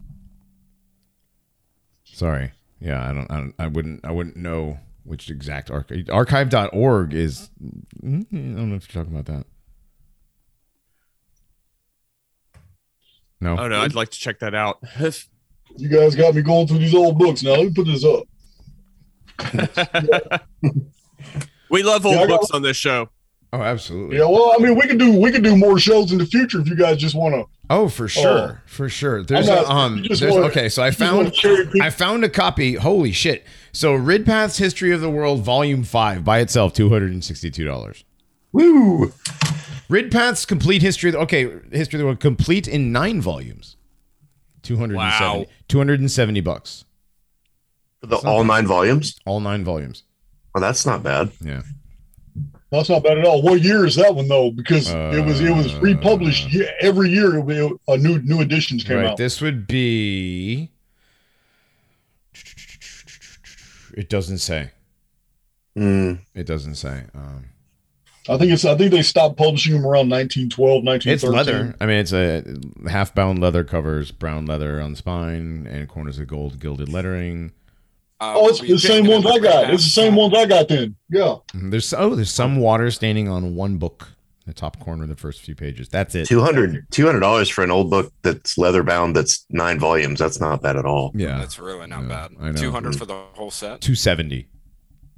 Sorry, 2.03 2.51
yeah, 2.79 3.09
I 3.09 3.13
don't, 3.13 3.31
I 3.31 3.37
don't, 3.37 3.55
I 3.59 3.67
wouldn't, 3.67 4.05
I 4.05 4.11
wouldn't 4.11 4.37
know 4.37 4.79
which 5.03 5.29
exact 5.29 5.71
archive. 5.71 6.09
Archive.org 6.11 7.13
is. 7.13 7.49
mm, 7.61 8.25
I 8.31 8.57
don't 8.57 8.69
know 8.69 8.75
if 8.75 8.93
you're 8.93 9.03
talking 9.03 9.17
about 9.17 9.33
that. 9.33 9.45
No. 13.41 13.57
Oh 13.57 13.67
no, 13.67 13.79
I'd 13.81 13.95
like 13.95 14.09
to 14.09 14.19
check 14.19 14.39
that 14.39 14.53
out. 14.53 14.79
You 15.77 15.87
guys 15.87 16.15
got 16.15 16.35
me 16.35 16.41
going 16.41 16.67
through 16.67 16.79
these 16.79 16.93
old 16.95 17.17
books 17.17 17.41
now. 17.43 17.51
Let 17.51 17.65
me 17.67 17.73
put 17.73 17.85
this 17.87 18.03
up. 18.03 18.23
we 21.69 21.83
love 21.83 22.05
old 22.05 22.15
Yeah, 22.15 22.21
I 22.23 22.27
got- 22.27 22.41
books 22.41 22.51
on 22.51 22.61
this 22.61 22.77
show. 22.77 23.09
Oh, 23.51 23.61
absolutely. 23.63 24.17
Yeah, 24.17 24.25
well, 24.25 24.53
I 24.55 24.61
mean, 24.61 24.75
we 24.75 24.85
can 24.85 24.99
do 24.99 25.19
we 25.19 25.31
can 25.31 25.41
do 25.41 25.57
more 25.57 25.79
shows 25.79 26.11
in 26.11 26.19
the 26.19 26.25
future 26.27 26.61
if 26.61 26.67
you 26.67 26.75
guys 26.75 26.97
just 26.97 27.15
want 27.15 27.33
to. 27.33 27.45
Oh, 27.71 27.87
for 27.89 28.07
sure, 28.07 28.61
for 28.67 28.89
sure. 28.89 29.23
There's 29.23 29.49
I'm 29.49 29.57
a, 29.57 29.61
not- 29.63 29.71
um, 29.71 30.03
there's, 30.07 30.21
wanna- 30.21 30.45
okay. 30.47 30.69
So 30.69 30.83
I 30.83 30.87
you 30.87 30.91
just 30.91 31.01
wanna 31.13 31.31
found 31.31 31.81
I 31.81 31.89
found 31.89 32.23
a 32.23 32.29
copy. 32.29 32.75
Holy 32.75 33.11
shit! 33.11 33.43
So 33.71 33.97
Ridpath's 33.97 34.59
History 34.59 34.91
of 34.91 35.01
the 35.01 35.09
World, 35.09 35.41
Volume 35.41 35.83
Five, 35.83 36.23
by 36.23 36.39
itself, 36.41 36.73
two 36.73 36.89
hundred 36.89 37.11
and 37.11 37.23
sixty-two 37.23 37.65
dollars. 37.65 38.03
Woo! 38.51 39.13
Ridpath's 39.89 40.45
Complete 40.45 40.81
History. 40.81 41.09
Of 41.09 41.13
the, 41.13 41.19
okay, 41.21 41.43
History 41.71 41.97
of 41.97 41.99
the 41.99 42.05
World, 42.05 42.19
complete 42.19 42.67
in 42.67 42.91
nine 42.91 43.21
volumes, 43.21 43.75
two 44.61 44.77
hundred 44.77 44.99
and 44.99 45.13
seventy. 45.13 45.39
Wow. 45.39 45.45
Two 45.67 45.77
hundred 45.77 45.99
and 45.99 46.11
seventy 46.11 46.41
bucks. 46.41 46.85
The 48.01 48.17
all 48.17 48.43
nine 48.43 48.67
volumes. 48.67 49.19
All 49.25 49.39
nine 49.39 49.63
volumes. 49.63 50.03
Well, 50.53 50.61
that's 50.61 50.85
not 50.85 51.03
bad. 51.03 51.31
Yeah. 51.41 51.63
That's 52.71 52.87
not 52.87 53.01
bad 53.03 53.17
at 53.17 53.25
all. 53.25 53.41
What 53.41 53.61
year 53.61 53.85
is 53.85 53.95
that 53.95 54.13
one 54.13 54.27
though? 54.27 54.51
Because 54.51 54.89
it 54.91 55.25
was 55.25 55.41
it 55.41 55.51
was 55.51 55.73
republished 55.77 56.53
ye- 56.53 56.69
every 56.81 57.09
year. 57.09 57.39
It, 57.39 57.49
it- 57.49 57.79
a 57.87 57.97
new 57.97 58.19
new 58.19 58.41
editions 58.41 58.83
came 58.83 58.97
right. 58.97 59.07
out. 59.07 59.17
This 59.17 59.41
would 59.41 59.65
be 59.65 60.69
It 63.95 64.07
doesn't 64.07 64.37
say. 64.37 64.71
Mm. 65.75 66.19
It 66.35 66.45
doesn't 66.45 66.75
say. 66.75 67.03
Um, 67.13 67.45
I 68.29 68.37
think 68.37 68.51
it's. 68.51 68.63
I 68.65 68.75
think 68.77 68.91
they 68.91 69.01
stopped 69.01 69.37
publishing 69.37 69.73
them 69.73 69.81
around 69.85 70.09
1912, 70.09 70.83
1913. 70.83 71.13
it's 71.13 71.23
leather. 71.23 71.75
I 71.81 71.85
mean, 71.85 71.97
it's 71.97 72.13
a 72.13 72.43
half 72.89 73.13
bound 73.15 73.39
leather 73.39 73.63
covers, 73.63 74.11
brown 74.11 74.45
leather 74.45 74.79
on 74.79 74.91
the 74.91 74.97
spine, 74.97 75.67
and 75.69 75.87
corners 75.89 76.19
of 76.19 76.27
gold 76.27 76.59
gilded 76.59 76.89
lettering. 76.89 77.51
Uh, 78.21 78.33
Oh, 78.35 78.49
it's 78.49 78.59
the 78.59 78.77
same 78.77 79.07
ones 79.07 79.25
I 79.25 79.39
got. 79.39 79.65
that. 79.67 79.73
It's 79.73 79.83
the 79.85 79.89
same 79.89 80.15
ones 80.15 80.33
I 80.35 80.45
got 80.45 80.67
then. 80.67 80.95
Yeah. 81.09 81.37
Mhm. 81.53 81.71
There's 81.71 81.93
oh, 81.93 82.15
there's 82.15 82.31
some 82.31 82.57
water 82.57 82.91
staining 82.91 83.29
on 83.29 83.55
one 83.55 83.77
book, 83.77 84.09
the 84.45 84.53
top 84.53 84.77
corner 84.79 85.03
of 85.03 85.09
the 85.09 85.15
first 85.15 85.41
few 85.41 85.55
pages. 85.55 85.87
That's 85.89 86.13
it. 86.15 86.27
200 86.27 86.85
dollars 87.21 87.47
for 87.49 87.63
an 87.63 87.71
old 87.71 87.89
book 87.89 88.11
that's 88.21 88.57
leather 88.57 88.83
bound. 88.83 89.15
That's 89.15 89.45
nine 89.49 89.79
volumes. 89.79 90.19
That's 90.19 90.39
not 90.41 90.61
bad 90.61 90.75
at 90.75 90.85
all. 90.85 91.11
Yeah, 91.15 91.37
That's 91.39 91.57
really 91.59 91.87
not 91.87 92.01
Yeah, 92.03 92.07
bad. 92.09 92.31
I 92.41 92.51
know. 92.51 92.57
Two 92.61 92.71
hundred 92.71 92.97
for 92.97 93.05
the 93.05 93.15
whole 93.33 93.51
set. 93.51 93.79
two 93.81 93.95
seventy. 93.95 94.47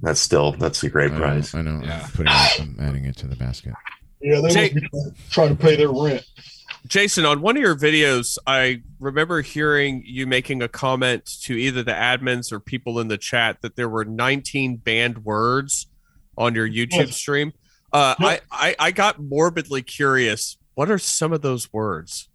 That's 0.02 0.20
still 0.20 0.52
that's 0.52 0.82
a 0.82 0.88
great 0.90 1.12
I 1.12 1.14
know. 1.14 1.20
price. 1.20 1.54
I 1.54 1.62
know. 1.62 1.80
Yeah. 1.84 2.02
I'm 2.04 2.10
putting 2.10 2.32
it, 2.32 2.60
I'm 2.60 2.76
adding 2.80 3.04
it 3.04 3.16
to 3.18 3.28
the 3.28 3.36
basket. 3.36 3.72
Yeah, 4.20 4.40
they 4.40 4.50
Jake- 4.50 4.74
must 4.74 4.82
be 4.84 4.88
trying- 4.90 5.14
trying 5.30 5.56
to 5.56 5.62
pay 5.62 5.76
their 5.76 5.90
rent. 5.90 6.24
Jason, 6.88 7.24
on 7.24 7.40
one 7.40 7.56
of 7.56 7.62
your 7.62 7.76
videos, 7.76 8.38
I 8.44 8.82
remember 8.98 9.40
hearing 9.42 10.02
you 10.04 10.26
making 10.26 10.62
a 10.62 10.68
comment 10.68 11.24
to 11.44 11.54
either 11.54 11.84
the 11.84 11.92
admins 11.92 12.50
or 12.50 12.58
people 12.58 12.98
in 12.98 13.06
the 13.06 13.16
chat 13.16 13.58
that 13.62 13.76
there 13.76 13.88
were 13.88 14.04
19 14.04 14.76
banned 14.78 15.24
words 15.24 15.86
on 16.36 16.56
your 16.56 16.68
YouTube 16.68 17.06
Yes. 17.06 17.16
stream. 17.16 17.52
Uh, 17.92 18.16
I, 18.18 18.40
I, 18.50 18.76
I 18.80 18.90
got 18.90 19.22
morbidly 19.22 19.82
curious. 19.82 20.56
What 20.74 20.90
are 20.90 20.98
some 20.98 21.32
of 21.32 21.42
those 21.42 21.72
words? 21.72 22.28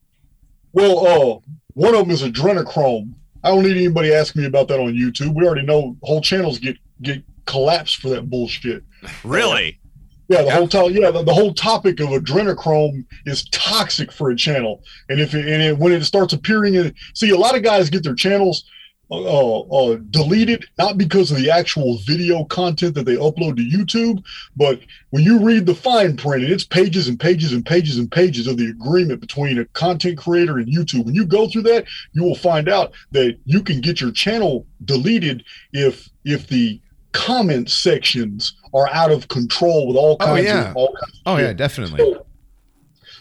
Well, 0.72 1.06
uh, 1.06 1.40
one 1.74 1.94
of 1.96 2.02
them 2.02 2.12
is 2.12 2.24
adrenochrome. 2.24 3.14
I 3.44 3.50
don't 3.50 3.64
need 3.64 3.76
anybody 3.76 4.14
asking 4.14 4.44
me 4.44 4.48
about 4.48 4.68
that 4.70 4.80
on 4.80 4.94
YouTube. 4.94 5.34
We 5.36 5.46
already 5.46 5.66
know 5.66 5.98
whole 6.04 6.22
channels 6.22 6.58
get 6.60 6.78
get 7.02 7.22
collapsed 7.48 7.98
for 7.98 8.10
that 8.10 8.30
bullshit. 8.30 8.84
Really? 9.24 9.80
Yeah, 10.28 10.44
the 10.44 10.52
whole 10.52 10.68
time. 10.68 10.92
Yeah, 10.92 11.10
the, 11.10 11.24
the 11.24 11.34
whole 11.34 11.54
topic 11.54 12.00
of 12.02 12.10
adrenochrome 12.10 13.06
is 13.26 13.48
toxic 13.50 14.12
for 14.12 14.30
a 14.30 14.36
channel, 14.36 14.84
and 15.10 15.22
if 15.22 15.34
it, 15.34 15.48
and 15.48 15.64
it, 15.64 15.78
when 15.78 15.94
it 15.94 16.04
starts 16.04 16.34
appearing 16.34 16.76
in, 16.76 16.94
see, 17.14 17.30
a 17.30 17.38
lot 17.38 17.56
of 17.56 17.64
guys 17.64 17.90
get 17.90 18.04
their 18.04 18.14
channels 18.14 18.66
uh, 19.10 19.60
uh, 19.62 19.98
deleted 20.10 20.66
not 20.78 20.98
because 20.98 21.32
of 21.32 21.38
the 21.38 21.50
actual 21.50 21.98
video 22.00 22.44
content 22.44 22.94
that 22.94 23.06
they 23.06 23.16
upload 23.16 23.56
to 23.56 23.64
YouTube, 23.64 24.22
but 24.58 24.82
when 25.12 25.24
you 25.24 25.40
read 25.40 25.66
the 25.66 25.74
fine 25.74 26.18
print, 26.18 26.44
and 26.44 26.52
it's 26.52 26.66
pages 26.66 27.08
and 27.08 27.18
pages 27.18 27.54
and 27.54 27.66
pages 27.66 27.98
and 27.98 28.12
pages 28.12 28.48
of 28.48 28.58
the 28.58 28.68
agreement 28.68 29.22
between 29.22 29.60
a 29.60 29.66
content 29.68 30.18
creator 30.18 30.58
and 30.58 30.68
YouTube. 30.68 31.06
When 31.06 31.16
you 31.16 31.26
go 31.26 31.48
through 31.48 31.64
that, 31.64 31.86
you 32.12 32.24
will 32.24 32.36
find 32.36 32.68
out 32.68 32.92
that 33.12 33.38
you 33.46 33.64
can 33.64 33.80
get 33.80 34.02
your 34.02 34.12
channel 34.12 34.68
deleted 34.84 35.46
if 35.72 36.10
if 36.26 36.48
the 36.48 36.82
comment 37.14 37.70
sections 37.70 38.54
are 38.74 38.88
out 38.90 39.12
of 39.12 39.28
control 39.28 39.88
with 39.88 39.98
all 39.98 40.18
kinds 40.18 40.30
Oh, 40.30 40.36
kinds 40.36 40.46
yeah. 40.48 40.70
of 40.72 40.76
all 40.76 40.88
kinds 40.94 41.22
Oh 41.26 41.38
yeah, 41.38 41.54
definitely. 41.54 42.16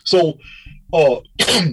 so, 0.05 0.39
uh, 0.93 1.17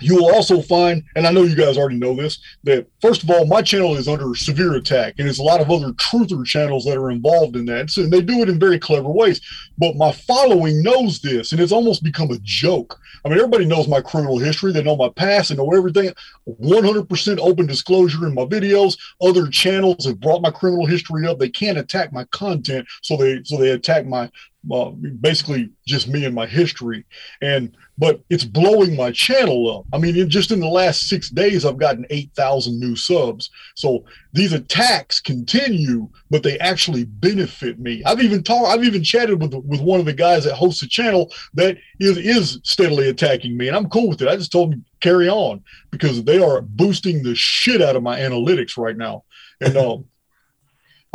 you 0.00 0.16
will 0.16 0.34
also 0.34 0.60
find, 0.60 1.02
and 1.14 1.26
I 1.26 1.32
know 1.32 1.42
you 1.42 1.56
guys 1.56 1.78
already 1.78 1.96
know 1.96 2.14
this, 2.14 2.38
that 2.64 2.86
first 3.00 3.22
of 3.22 3.30
all, 3.30 3.46
my 3.46 3.62
channel 3.62 3.96
is 3.96 4.08
under 4.08 4.34
severe 4.34 4.74
attack, 4.74 5.14
and 5.18 5.26
there's 5.26 5.38
a 5.38 5.44
lot 5.44 5.60
of 5.60 5.70
other 5.70 5.92
truther 5.92 6.44
channels 6.44 6.84
that 6.84 6.98
are 6.98 7.10
involved 7.10 7.56
in 7.56 7.64
that. 7.66 7.90
So 7.90 8.06
they 8.06 8.20
do 8.20 8.40
it 8.40 8.48
in 8.48 8.58
very 8.58 8.78
clever 8.78 9.08
ways. 9.08 9.40
But 9.78 9.96
my 9.96 10.12
following 10.12 10.82
knows 10.82 11.20
this, 11.20 11.52
and 11.52 11.60
it's 11.60 11.72
almost 11.72 12.02
become 12.02 12.30
a 12.30 12.38
joke. 12.42 12.98
I 13.24 13.28
mean, 13.28 13.38
everybody 13.38 13.64
knows 13.64 13.88
my 13.88 14.00
criminal 14.00 14.38
history. 14.38 14.72
They 14.72 14.82
know 14.82 14.96
my 14.96 15.08
past. 15.08 15.48
They 15.48 15.56
know 15.56 15.72
everything. 15.72 16.12
100% 16.48 17.38
open 17.38 17.66
disclosure 17.66 18.26
in 18.26 18.34
my 18.34 18.44
videos. 18.44 18.98
Other 19.20 19.48
channels 19.48 20.06
have 20.06 20.20
brought 20.20 20.42
my 20.42 20.50
criminal 20.50 20.86
history 20.86 21.26
up. 21.26 21.38
They 21.38 21.48
can't 21.48 21.78
attack 21.78 22.12
my 22.12 22.24
content, 22.26 22.86
so 23.02 23.16
they 23.16 23.42
so 23.44 23.56
they 23.56 23.70
attack 23.70 24.06
my 24.06 24.30
uh, 24.70 24.90
basically 25.20 25.70
just 25.86 26.08
me 26.08 26.24
and 26.24 26.34
my 26.34 26.46
history. 26.46 27.04
And 27.40 27.76
but 27.98 28.20
it's 28.28 28.44
blowing 28.44 28.94
my 28.96 29.10
channel 29.10 29.78
up. 29.78 29.86
I 29.92 29.98
mean, 29.98 30.16
in, 30.16 30.28
just 30.28 30.50
in 30.50 30.60
the 30.60 30.68
last 30.68 31.08
six 31.08 31.30
days, 31.30 31.64
I've 31.64 31.78
gotten 31.78 32.06
8,000 32.10 32.78
new 32.78 32.94
subs. 32.94 33.50
So 33.74 34.04
these 34.32 34.52
attacks 34.52 35.20
continue, 35.20 36.08
but 36.30 36.42
they 36.42 36.58
actually 36.58 37.04
benefit 37.04 37.78
me. 37.78 38.02
I've 38.04 38.20
even 38.20 38.42
talked, 38.42 38.68
I've 38.68 38.84
even 38.84 39.02
chatted 39.02 39.40
with 39.40 39.54
with 39.54 39.80
one 39.80 40.00
of 40.00 40.06
the 40.06 40.12
guys 40.12 40.44
that 40.44 40.54
hosts 40.54 40.80
the 40.80 40.88
channel 40.88 41.32
that 41.54 41.78
is 41.98 42.18
is 42.18 42.60
steadily 42.64 43.08
attacking 43.08 43.56
me, 43.56 43.68
and 43.68 43.76
I'm 43.76 43.88
cool 43.88 44.08
with 44.08 44.20
it. 44.22 44.28
I 44.28 44.36
just 44.36 44.52
told 44.52 44.74
him 44.74 44.84
carry 45.00 45.28
on 45.28 45.62
because 45.90 46.22
they 46.24 46.42
are 46.42 46.62
boosting 46.62 47.22
the 47.22 47.34
shit 47.34 47.80
out 47.80 47.96
of 47.96 48.02
my 48.02 48.18
analytics 48.18 48.76
right 48.76 48.96
now, 48.96 49.24
and 49.60 49.76
um. 49.76 50.04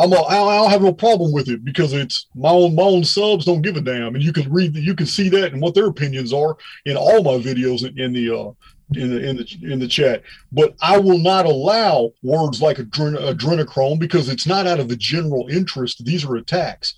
I'm 0.01 0.13
a, 0.13 0.15
I 0.15 0.35
I 0.35 0.57
don't 0.57 0.71
have 0.71 0.81
no 0.81 0.93
problem 0.93 1.31
with 1.31 1.47
it 1.47 1.63
because 1.63 1.93
it's 1.93 2.27
my 2.35 2.49
own 2.49 2.75
my 2.75 2.83
own 2.83 3.03
subs 3.03 3.45
don't 3.45 3.61
give 3.61 3.77
a 3.77 3.81
damn, 3.81 4.15
and 4.15 4.23
you 4.23 4.33
can 4.33 4.51
read 4.51 4.75
you 4.75 4.95
can 4.95 5.05
see 5.05 5.29
that 5.29 5.53
and 5.53 5.61
what 5.61 5.75
their 5.75 5.87
opinions 5.87 6.33
are 6.33 6.57
in 6.85 6.97
all 6.97 7.23
my 7.23 7.41
videos 7.41 7.87
in, 7.87 7.99
in 7.99 8.13
the 8.13 8.35
uh, 8.35 8.51
in 8.95 9.09
the 9.09 9.29
in 9.29 9.37
the 9.37 9.73
in 9.73 9.79
the 9.79 9.87
chat. 9.87 10.23
But 10.51 10.75
I 10.81 10.97
will 10.97 11.19
not 11.19 11.45
allow 11.45 12.11
words 12.23 12.61
like 12.61 12.77
adren- 12.77 13.19
adrenochrome 13.19 13.99
because 13.99 14.29
it's 14.29 14.47
not 14.47 14.67
out 14.67 14.79
of 14.79 14.89
the 14.89 14.95
general 14.95 15.47
interest. 15.49 16.03
These 16.03 16.25
are 16.25 16.35
attacks. 16.35 16.95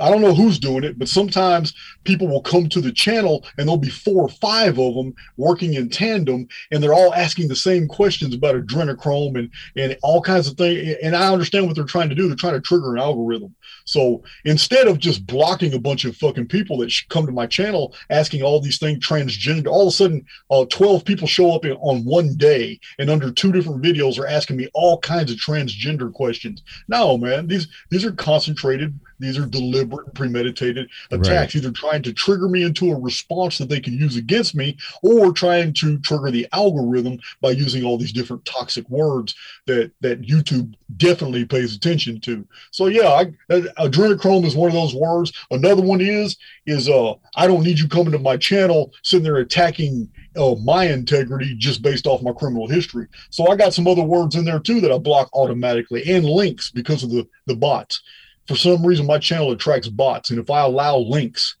I 0.00 0.10
don't 0.10 0.22
know 0.22 0.34
who's 0.34 0.58
doing 0.58 0.84
it, 0.84 0.98
but 0.98 1.08
sometimes 1.08 1.74
people 2.04 2.28
will 2.28 2.42
come 2.42 2.68
to 2.68 2.80
the 2.80 2.92
channel 2.92 3.44
and 3.56 3.66
there'll 3.66 3.76
be 3.76 3.90
four 3.90 4.22
or 4.22 4.28
five 4.28 4.78
of 4.78 4.94
them 4.94 5.14
working 5.36 5.74
in 5.74 5.88
tandem, 5.88 6.48
and 6.70 6.82
they're 6.82 6.94
all 6.94 7.14
asking 7.14 7.48
the 7.48 7.56
same 7.56 7.86
questions 7.86 8.34
about 8.34 8.56
adrenochrome 8.56 9.38
and 9.38 9.50
and 9.76 9.96
all 10.02 10.20
kinds 10.20 10.48
of 10.48 10.56
things. 10.56 10.96
And 11.02 11.14
I 11.14 11.32
understand 11.32 11.66
what 11.66 11.76
they're 11.76 11.84
trying 11.84 12.08
to 12.08 12.14
do. 12.14 12.26
They're 12.26 12.36
trying 12.36 12.54
to 12.54 12.60
trigger 12.60 12.94
an 12.94 13.00
algorithm. 13.00 13.54
So 13.84 14.22
instead 14.44 14.86
of 14.86 14.98
just 14.98 15.26
blocking 15.26 15.74
a 15.74 15.78
bunch 15.78 16.04
of 16.04 16.16
fucking 16.16 16.48
people 16.48 16.78
that 16.78 16.92
come 17.08 17.26
to 17.26 17.32
my 17.32 17.46
channel 17.46 17.94
asking 18.10 18.42
all 18.42 18.60
these 18.60 18.78
things 18.78 19.06
transgender, 19.06 19.68
all 19.68 19.82
of 19.82 19.88
a 19.88 19.96
sudden, 19.96 20.24
uh, 20.50 20.64
12 20.66 21.04
people 21.04 21.26
show 21.26 21.52
up 21.52 21.64
in, 21.64 21.72
on 21.72 22.04
one 22.04 22.36
day 22.36 22.78
and 22.98 23.10
under 23.10 23.30
two 23.30 23.52
different 23.52 23.82
videos 23.82 24.18
are 24.18 24.26
asking 24.26 24.56
me 24.56 24.68
all 24.74 24.98
kinds 24.98 25.30
of 25.30 25.38
transgender 25.38 26.12
questions. 26.12 26.62
No, 26.88 27.18
man, 27.18 27.46
these 27.46 27.68
these 27.90 28.04
are 28.04 28.12
concentrated, 28.12 28.98
these 29.18 29.38
are 29.38 29.46
deliberate, 29.46 30.14
premeditated 30.14 30.88
attacks, 31.10 31.54
either 31.56 31.70
trying 31.70 32.02
to 32.02 32.12
trigger 32.12 32.48
me 32.48 32.64
into 32.64 32.90
a 32.90 32.98
response 32.98 33.58
that 33.58 33.68
they 33.68 33.80
can 33.80 33.94
use 33.94 34.16
against 34.16 34.54
me 34.54 34.76
or 35.02 35.32
trying 35.32 35.72
to 35.74 35.98
trigger 36.00 36.30
the 36.30 36.46
algorithm 36.52 37.18
by 37.40 37.50
using 37.50 37.84
all 37.84 37.98
these 37.98 38.12
different 38.12 38.44
toxic 38.44 38.88
words 38.88 39.34
that 39.66 39.90
that 40.00 40.22
YouTube 40.22 40.74
definitely 40.96 41.44
pays 41.44 41.74
attention 41.74 42.20
to. 42.20 42.46
So 42.70 42.86
yeah, 42.86 43.08
I, 43.08 43.24
adrenochrome 43.50 44.44
is 44.44 44.56
one 44.56 44.68
of 44.68 44.74
those 44.74 44.94
words. 44.94 45.32
Another 45.50 45.82
one 45.82 46.00
is 46.00 46.36
is 46.66 46.88
uh 46.88 47.14
I 47.36 47.46
don't 47.46 47.62
need 47.62 47.78
you 47.78 47.88
coming 47.88 48.12
to 48.12 48.18
my 48.18 48.36
channel 48.36 48.92
sitting 49.02 49.24
there 49.24 49.36
attacking 49.36 50.10
uh, 50.36 50.54
my 50.62 50.86
integrity 50.86 51.54
just 51.56 51.82
based 51.82 52.06
off 52.06 52.22
my 52.22 52.32
criminal 52.32 52.66
history. 52.66 53.06
So 53.30 53.48
I 53.48 53.56
got 53.56 53.74
some 53.74 53.86
other 53.86 54.02
words 54.02 54.34
in 54.34 54.44
there 54.44 54.60
too 54.60 54.80
that 54.80 54.92
I 54.92 54.98
block 54.98 55.28
automatically 55.34 56.02
and 56.10 56.24
links 56.24 56.70
because 56.70 57.02
of 57.02 57.10
the 57.10 57.26
the 57.46 57.56
bots. 57.56 58.02
For 58.48 58.56
some 58.56 58.84
reason, 58.84 59.06
my 59.06 59.18
channel 59.18 59.52
attracts 59.52 59.88
bots, 59.88 60.30
and 60.30 60.38
if 60.38 60.50
I 60.50 60.60
allow 60.62 60.98
links 60.98 61.56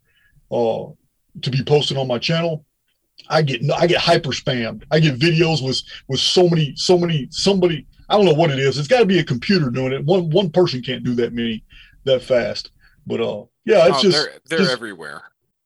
uh, 0.50 0.86
to 1.42 1.50
be 1.50 1.62
posted 1.64 1.96
on 1.96 2.08
my 2.08 2.18
channel, 2.18 2.64
I 3.28 3.42
get 3.42 3.62
I 3.70 3.86
get 3.86 3.98
hyper 4.00 4.30
spammed. 4.30 4.82
I 4.90 4.98
get 5.00 5.18
videos 5.18 5.64
with 5.64 5.80
with 6.08 6.20
so 6.20 6.48
many 6.48 6.74
so 6.76 6.98
many 6.98 7.28
somebody. 7.30 7.86
I 8.08 8.16
don't 8.16 8.24
know 8.26 8.34
what 8.34 8.50
it 8.50 8.58
is. 8.58 8.78
It's 8.78 8.88
got 8.88 8.98
to 8.98 9.06
be 9.06 9.20
a 9.20 9.24
computer 9.24 9.70
doing 9.70 9.92
it. 9.92 10.04
One 10.04 10.28
one 10.30 10.50
person 10.50 10.82
can't 10.82 11.04
do 11.04 11.14
that 11.16 11.32
many 11.32 11.64
that 12.04 12.22
fast. 12.22 12.70
But 13.06 13.20
uh, 13.20 13.44
yeah, 13.64 13.86
it's 13.88 13.98
Oh, 13.98 14.02
just 14.02 14.16
they're 14.16 14.38
they're 14.46 14.58
just- 14.58 14.72
everywhere. 14.72 15.22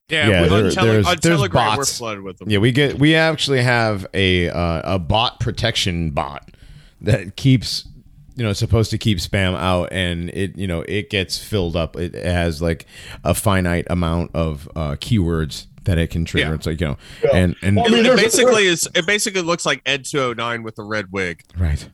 Yeah, 0.09 0.28
Yeah, 0.28 0.47
there- 0.47 0.65
on, 0.67 0.70
tele- 0.70 0.86
there's- 0.86 1.07
on 1.07 1.17
there's 1.20 1.36
Telegram, 1.39 1.77
we're 1.78 1.85
flooded 1.85 2.23
with 2.23 2.39
them. 2.39 2.49
Yeah, 2.49 2.59
we 2.59 2.70
get 2.73 2.99
we 2.99 3.17
actually 3.17 3.62
have 3.62 4.07
a 4.15 4.49
uh, 4.51 4.95
a 4.95 4.99
bot 5.01 5.41
protection 5.41 6.11
bot 6.11 6.49
that 7.01 7.35
keeps 7.36 7.89
you 8.37 8.45
know 8.45 8.51
it's 8.51 8.59
supposed 8.61 8.91
to 8.93 8.99
keep 8.99 9.19
spam 9.19 9.57
out 9.57 9.89
and 9.93 10.31
it 10.31 10.57
you 10.57 10.67
know 10.67 10.83
it 10.83 11.11
gets 11.11 11.39
filled 11.39 11.75
up. 11.77 11.97
It 11.97 12.15
has 12.15 12.63
like 12.63 12.87
a 13.25 13.35
finite 13.35 13.87
amount 13.91 14.31
of 14.35 14.69
uh, 14.77 14.93
keywords 14.97 15.67
that 15.85 15.99
it 15.99 16.11
can 16.11 16.25
trigger. 16.25 16.49
Yeah. 16.49 16.55
It's 16.55 16.67
like 16.67 16.81
you 16.81 16.87
know 16.89 16.97
Yeah. 17.25 17.31
and 17.37 17.57
and 17.63 17.77
Well, 17.77 17.87
I 17.87 17.89
mean, 17.91 18.01
it, 18.01 18.03
there's- 18.05 18.21
basically 18.23 18.67
is 18.67 18.89
it 18.95 19.07
basically 19.07 19.43
looks 19.43 19.65
like 19.67 19.83
Ed 19.87 20.05
209 20.05 20.63
with 20.63 20.79
a 20.79 20.83
red 20.83 21.07
wig. 21.13 21.43
right. 21.59 21.89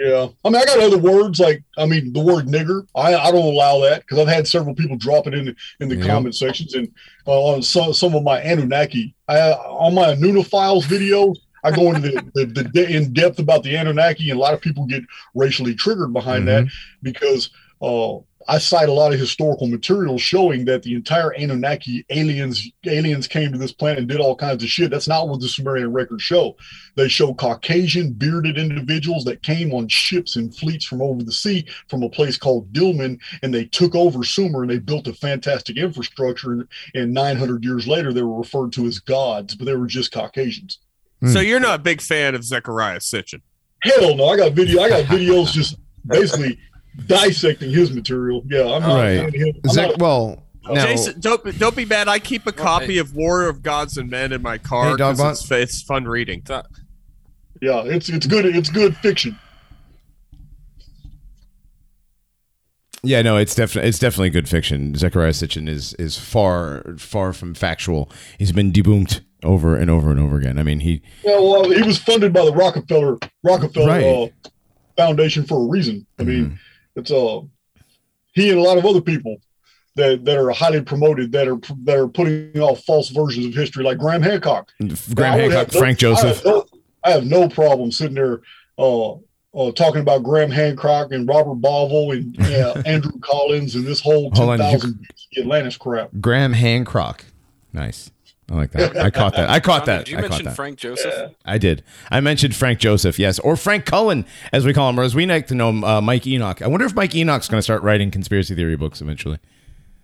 Yeah, 0.00 0.28
I 0.44 0.48
mean, 0.50 0.62
I 0.62 0.64
got 0.64 0.78
other 0.78 0.96
words 0.96 1.40
like 1.40 1.64
I 1.76 1.84
mean, 1.84 2.12
the 2.12 2.20
word 2.20 2.46
nigger. 2.46 2.86
I, 2.94 3.16
I 3.16 3.32
don't 3.32 3.44
allow 3.52 3.80
that 3.80 4.02
because 4.02 4.20
I've 4.20 4.28
had 4.32 4.46
several 4.46 4.72
people 4.72 4.96
drop 4.96 5.26
it 5.26 5.34
in 5.34 5.46
the, 5.46 5.56
in 5.80 5.88
the 5.88 5.96
Yep. 5.96 6.06
comment 6.06 6.36
sections 6.36 6.74
and 6.74 6.88
uh, 7.26 7.32
on 7.32 7.62
some 7.64 7.92
some 7.92 8.14
of 8.14 8.22
my 8.22 8.40
Anunnaki. 8.40 9.12
I 9.26 9.40
on 9.54 9.94
my 9.96 10.14
Anunophiles 10.14 10.84
videos, 10.84 11.38
I 11.68 11.76
go 11.76 11.92
into 11.92 12.10
the, 12.10 12.46
the, 12.46 12.70
the 12.72 12.88
in 12.88 13.12
depth 13.12 13.38
about 13.38 13.62
the 13.62 13.76
Anunnaki, 13.76 14.30
and 14.30 14.38
a 14.38 14.42
lot 14.42 14.54
of 14.54 14.60
people 14.60 14.86
get 14.86 15.04
racially 15.34 15.74
triggered 15.74 16.12
behind 16.12 16.48
that 16.48 16.66
because 17.02 17.50
uh, 17.82 18.16
I 18.50 18.56
cite 18.56 18.88
a 18.88 18.92
lot 18.92 19.12
of 19.12 19.20
historical 19.20 19.66
material 19.66 20.16
showing 20.16 20.64
that 20.64 20.82
the 20.82 20.94
entire 20.94 21.34
Anunnaki 21.34 22.06
aliens 22.08 22.66
aliens 22.86 23.28
came 23.28 23.52
to 23.52 23.58
this 23.58 23.72
planet 23.72 23.98
and 23.98 24.08
did 24.08 24.20
all 24.20 24.34
kinds 24.34 24.62
of 24.62 24.70
shit. 24.70 24.90
That's 24.90 25.06
not 25.06 25.28
what 25.28 25.40
the 25.40 25.48
Sumerian 25.48 25.92
records 25.92 26.22
show. 26.22 26.56
They 26.96 27.08
show 27.08 27.34
Caucasian 27.34 28.12
bearded 28.14 28.56
individuals 28.56 29.24
that 29.24 29.42
came 29.42 29.74
on 29.74 29.88
ships 29.88 30.36
and 30.36 30.56
fleets 30.56 30.86
from 30.86 31.02
over 31.02 31.22
the 31.22 31.32
sea 31.32 31.66
from 31.88 32.02
a 32.02 32.08
place 32.08 32.38
called 32.38 32.72
Dilmun, 32.72 33.20
and 33.42 33.52
they 33.52 33.66
took 33.66 33.94
over 33.94 34.24
Sumer 34.24 34.62
and 34.62 34.70
they 34.70 34.78
built 34.78 35.08
a 35.08 35.12
fantastic 35.12 35.76
infrastructure. 35.76 36.52
And, 36.52 36.68
and 36.94 37.12
900 37.12 37.64
years 37.64 37.86
later, 37.86 38.14
they 38.14 38.22
were 38.22 38.38
referred 38.38 38.72
to 38.74 38.86
as 38.86 38.98
gods, 38.98 39.56
but 39.56 39.66
they 39.66 39.76
were 39.76 39.86
just 39.86 40.10
Caucasians. 40.10 40.78
Hmm. 41.20 41.28
So 41.28 41.40
you're 41.40 41.60
not 41.60 41.80
a 41.80 41.82
big 41.82 42.00
fan 42.00 42.34
of 42.34 42.44
Zechariah 42.44 42.98
Sitchin. 43.00 43.40
Hell 43.82 44.16
no! 44.16 44.26
I 44.28 44.36
got 44.36 44.52
video. 44.52 44.82
I 44.82 44.88
got 44.88 45.04
videos 45.04 45.52
just 45.52 45.76
basically 46.06 46.58
dissecting 47.06 47.70
his 47.70 47.92
material. 47.92 48.42
Yeah, 48.48 48.62
I'm 48.74 48.82
not. 48.82 48.94
Right. 48.96 49.28
of 49.28 49.34
him. 49.34 49.52
I'm 49.64 49.70
Zach, 49.70 49.88
not- 49.90 49.98
well, 50.00 50.44
now, 50.70 50.86
Jason, 50.86 51.20
don't 51.20 51.58
don't 51.58 51.76
be 51.76 51.84
mad. 51.84 52.08
I 52.08 52.18
keep 52.18 52.46
a 52.46 52.52
copy 52.52 52.98
of 52.98 53.14
War 53.14 53.48
of 53.48 53.62
Gods 53.62 53.96
and 53.96 54.10
Men 54.10 54.32
in 54.32 54.42
my 54.42 54.58
car 54.58 54.90
Hey, 54.90 54.92
because 54.96 55.20
it's, 55.20 55.50
it's 55.50 55.82
fun 55.82 56.04
reading. 56.04 56.42
yeah, 56.48 57.82
it's 57.84 58.08
it's 58.08 58.26
good. 58.26 58.44
It's 58.46 58.68
good 58.70 58.96
fiction. 58.98 59.38
yeah, 63.02 63.22
no, 63.22 63.36
it's 63.36 63.54
definitely 63.54 63.88
it's 63.88 63.98
definitely 63.98 64.30
good 64.30 64.48
fiction. 64.48 64.94
Zechariah 64.94 65.30
Sitchin 65.30 65.68
is 65.68 65.94
is 65.94 66.18
far 66.18 66.82
far 66.98 67.32
from 67.32 67.54
factual. 67.54 68.10
He's 68.38 68.52
been 68.52 68.72
debunked 68.72 69.20
over 69.44 69.76
and 69.76 69.90
over 69.90 70.10
and 70.10 70.18
over 70.20 70.36
again. 70.38 70.58
I 70.58 70.62
mean, 70.62 70.80
he 70.80 71.00
Yeah, 71.24 71.38
well, 71.38 71.70
he 71.70 71.82
was 71.82 71.98
funded 71.98 72.32
by 72.32 72.44
the 72.44 72.52
Rockefeller 72.52 73.18
Rockefeller 73.42 73.86
Right. 73.86 74.04
uh, 74.04 74.48
Foundation 74.96 75.44
for 75.44 75.62
a 75.64 75.68
reason. 75.68 76.06
I 76.18 76.24
mean, 76.24 76.44
Mm-hmm. 76.46 76.54
it's 77.00 77.10
uh 77.10 77.40
he 78.32 78.50
and 78.50 78.58
a 78.58 78.62
lot 78.62 78.78
of 78.78 78.84
other 78.86 79.00
people 79.00 79.36
that 79.96 80.24
that 80.24 80.36
are 80.38 80.50
highly 80.50 80.80
promoted 80.82 81.32
that 81.32 81.46
are 81.48 81.58
that 81.84 81.96
are 81.96 82.08
putting 82.08 82.58
off 82.60 82.82
false 82.84 83.10
versions 83.10 83.46
of 83.46 83.54
history, 83.54 83.84
like 83.84 83.98
Graham 83.98 84.22
Hancock. 84.22 84.70
Graham 85.14 85.38
Hancock, 85.38 85.72
no- 85.72 85.78
Frank 85.80 86.02
I 86.02 86.08
have 86.08 86.16
Joseph. 86.18 86.44
no- 86.44 86.64
I 87.04 87.10
have 87.12 87.24
no 87.26 87.48
problem 87.48 87.92
sitting 87.92 88.14
there 88.16 88.40
uh, 88.76 89.12
uh, 89.12 89.70
talking 89.72 90.00
about 90.02 90.24
Graham 90.24 90.50
Hancock 90.50 91.12
and 91.12 91.28
Robert 91.28 91.60
Bauval 91.60 92.12
and 92.16 92.36
Andrew 92.86 93.12
Collins 93.20 93.76
and 93.76 93.86
this 93.86 94.00
whole 94.00 94.30
Hold 94.34 94.50
on, 94.50 94.58
did 94.58 94.72
you- 94.72 94.78
10,000 94.80 95.06
Atlantis 95.38 95.76
crap. 95.76 96.10
Graham 96.20 96.52
Hancock. 96.54 97.24
Nice. 97.72 98.10
I 98.50 98.54
like 98.54 98.70
that. 98.72 98.96
I 98.96 99.10
caught 99.10 99.34
that. 99.36 99.50
I 99.50 99.60
caught 99.60 99.84
Johnny, 99.84 99.98
that. 99.98 100.04
Did 100.06 100.12
you 100.12 100.18
I 100.18 100.20
mention. 100.22 100.50
Frank 100.52 100.78
Joseph? 100.78 101.34
I 101.44 101.58
did. 101.58 101.84
I 102.10 102.20
mentioned 102.20 102.56
Frank 102.56 102.78
Joseph, 102.78 103.18
yes, 103.18 103.38
or 103.40 103.56
Frank 103.56 103.84
Collin, 103.84 104.24
as 104.52 104.64
we 104.64 104.72
call 104.72 104.88
him, 104.88 104.98
or 104.98 105.02
as 105.02 105.14
we 105.14 105.26
like 105.26 105.46
to 105.48 105.54
know 105.54 105.68
him, 105.68 105.84
uh, 105.84 106.00
Mike 106.00 106.26
Enoch. 106.26 106.62
I 106.62 106.66
wonder 106.66 106.86
if 106.86 106.94
Mike 106.94 107.14
Enoch's 107.14 107.46
going 107.48 107.58
to 107.58 107.62
start 107.62 107.82
writing 107.82 108.10
conspiracy 108.10 108.54
theory 108.54 108.76
books 108.76 109.00
eventually. 109.02 109.38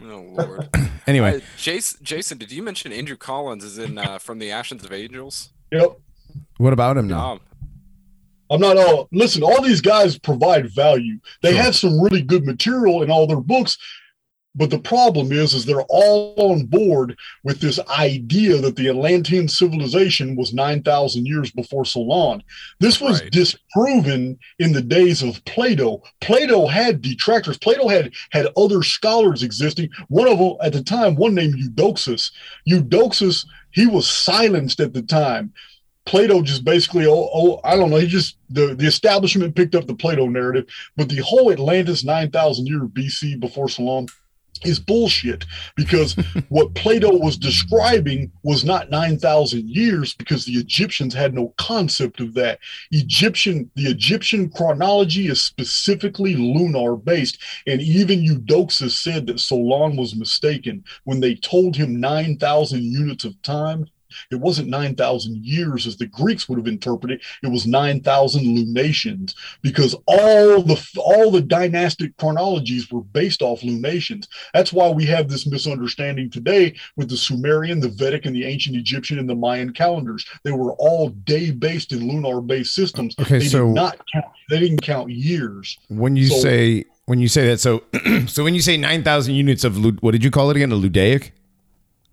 Oh 0.03 0.25
Lord. 0.37 0.69
Anyway, 1.07 1.37
Uh, 1.37 1.41
Jason, 1.59 2.01
Jason, 2.03 2.39
did 2.39 2.51
you 2.51 2.63
mention 2.63 2.91
Andrew 2.91 3.17
Collins 3.17 3.63
is 3.63 3.77
in 3.77 3.99
uh, 3.99 4.17
from 4.19 4.39
the 4.39 4.51
Ashes 4.51 4.83
of 4.83 4.91
Angels? 4.91 5.51
Yep. 5.71 5.99
what 6.57 6.73
about 6.73 6.97
him 6.97 7.07
now? 7.09 7.33
Um, 7.33 7.41
I'm 8.51 8.59
not 8.61 8.79
all 8.79 9.09
listen, 9.13 9.43
all 9.43 9.61
these 9.61 9.83
guys 9.83 10.19
provide 10.19 10.71
value. 10.71 11.19
They 11.43 11.55
have 11.57 11.77
some 11.77 12.01
really 12.01 12.23
good 12.23 12.47
material 12.47 13.03
in 13.03 13.11
all 13.11 13.27
their 13.27 13.41
books, 13.41 13.77
but 14.55 14.71
the 14.71 14.79
problem 14.79 15.33
is 15.33 15.53
is 15.53 15.65
they're 15.65 15.83
all 15.89 16.35
on 16.37 16.65
board 16.67 17.17
with 17.43 17.61
this 17.61 17.81
idea 17.89 18.57
that 18.59 18.77
the 18.77 18.89
Atlantean 18.89 19.49
civilization 19.49 20.37
was 20.37 20.55
9,000 20.55 21.27
years 21.27 21.51
before 21.51 21.85
Solon. 21.85 22.43
This 22.81 23.01
was 23.01 23.21
Right. 23.21 23.33
disproven 23.33 24.39
in 24.59 24.73
the 24.73 24.83
days 24.83 25.23
of 25.23 25.45
Plato. 25.45 26.03
Plato 26.21 26.67
had 26.67 27.03
detractors. 27.03 27.59
Plato 27.59 27.89
had 27.89 28.13
had 28.31 28.47
other 28.57 28.83
scholars 28.83 29.43
existing. 29.43 29.89
One 30.09 30.29
of 30.29 30.39
them 30.39 30.55
at 30.63 30.73
the 30.73 30.83
time, 30.83 31.17
one 31.17 31.35
named 31.35 31.55
Eudoxus. 31.57 32.31
Eudoxus, 32.69 33.45
he 33.73 33.87
was 33.87 34.09
silenced 34.09 34.81
at 34.81 34.93
the 34.95 35.03
time. 35.03 35.53
Plato 36.07 36.43
just 36.43 36.65
basically, 36.65 37.07
oh, 37.07 37.31
oh, 37.33 37.61
I 37.65 37.77
don't 37.77 37.89
know. 37.91 37.97
He 37.97 38.07
just 38.07 38.37
the 38.51 38.75
the 38.75 38.87
establishment 38.87 39.57
picked 39.57 39.75
up 39.75 39.87
the 39.87 39.95
Plato 39.95 40.29
narrative, 40.29 40.67
but 40.97 41.09
the 41.09 41.23
whole 41.23 41.51
Atlantis 41.51 42.05
nine 42.05 42.31
thousand 42.31 42.67
year 42.67 42.81
BC 42.81 43.41
before 43.41 43.69
Solon 43.71 44.07
is 44.65 44.79
bullshit 44.79 45.45
because 45.77 46.15
what 46.49 46.75
Plato 46.75 47.17
was 47.17 47.37
describing 47.37 48.31
was 48.43 48.65
not 48.65 48.91
9,000 48.91 49.69
years 49.69 50.15
because 50.15 50.45
the 50.45 50.55
Egyptians 50.55 51.15
had 51.15 51.35
no 51.35 51.55
concept 51.59 52.21
of 52.21 52.35
that. 52.35 52.59
Egyptian, 52.91 53.71
the 53.75 53.91
Egyptian 53.91 54.51
chronology 54.51 55.29
is 55.29 55.43
specifically 55.43 56.35
lunar 56.37 56.97
based. 56.97 57.39
And 57.67 57.81
even 57.81 58.23
Eudoxus 58.23 59.03
said 59.03 59.27
that 59.27 59.41
Solon 59.41 59.97
was 59.97 60.15
mistaken 60.15 60.85
when 61.05 61.21
they 61.21 61.35
told 61.35 61.77
him 61.77 62.01
9,000 62.01 62.83
units 62.83 63.25
of 63.25 63.41
time. 63.43 63.87
It 64.31 64.37
wasn't 64.37 64.69
9,000 64.69 65.45
years 65.45 65.87
as 65.87 65.97
the 65.97 66.07
Greeks 66.07 66.49
would 66.49 66.59
have 66.59 66.67
interpreted. 66.67 67.23
It 67.43 67.49
was 67.49 67.67
9,000 67.67 68.43
lunations 68.43 69.35
because 69.63 69.95
all 70.07 70.63
the 70.63 70.81
all 70.97 71.31
the 71.31 71.41
dynastic 71.43 72.17
chronologies 72.17 72.91
were 72.91 73.01
based 73.03 73.43
off 73.43 73.63
lunations. 73.63 74.29
That's 74.53 74.73
why 74.73 74.89
we 74.91 75.05
have 75.07 75.29
this 75.29 75.47
misunderstanding 75.47 76.31
today 76.31 76.75
with 76.97 77.09
the 77.09 77.17
Sumerian, 77.17 77.81
the 77.81 77.89
Vedic, 77.89 78.27
and 78.27 78.35
the 78.35 78.45
ancient 78.45 78.77
Egyptian 78.77 79.19
and 79.19 79.29
the 79.29 79.35
Mayan 79.35 79.73
calendars. 79.73 80.25
They 80.43 80.53
were 80.53 80.73
all 80.75 81.11
day-based 81.11 81.93
and 81.93 82.03
lunar-based 82.05 82.75
systems. 82.75 83.15
Okay, 83.21 83.39
they 83.39 83.47
so- 83.47 83.67
did 83.67 83.75
not 83.75 83.99
count. 84.13 84.27
They 84.51 84.61
didn't 84.61 84.83
count 84.83 85.11
years. 85.11 85.79
When 85.89 86.17
you 86.17 86.27
So- 86.27 86.39
say 86.39 86.85
when 87.07 87.19
you 87.19 87.29
say 87.29 87.47
that, 87.49 87.61
so 87.61 87.83
so 88.27 88.45
when 88.45 88.55
you 88.55 88.63
say 88.63 88.77
nine 88.77 89.03
thousand 89.03 89.35
units 89.35 89.65
of 89.65 89.77
what 90.03 90.13
did 90.13 90.25
you 90.25 90.31
call 90.31 90.51
it 90.51 90.57
again? 90.57 90.73
A 90.73 90.75
ludaic, 90.75 91.33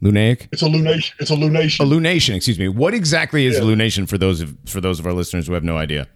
lunaic, 0.02 0.50
It's 0.52 0.62
a 0.62 0.66
lunation. 0.66 1.14
It's 1.20 1.32
a 1.32 1.36
lunation. 1.36 1.80
a 1.80 1.84
lunation. 1.88 2.36
Excuse 2.36 2.60
me. 2.60 2.68
What 2.68 2.94
exactly 2.94 3.46
is 3.46 3.56
Yeah. 3.58 3.64
lunation 3.64 4.08
for 4.08 4.18
those 4.18 4.42
of 4.42 4.56
for 4.66 4.82
those 4.82 5.00
of 5.00 5.06
our 5.06 5.14
listeners 5.14 5.48
who 5.48 5.54
have 5.54 5.64
no 5.64 5.78
idea? 5.78 6.08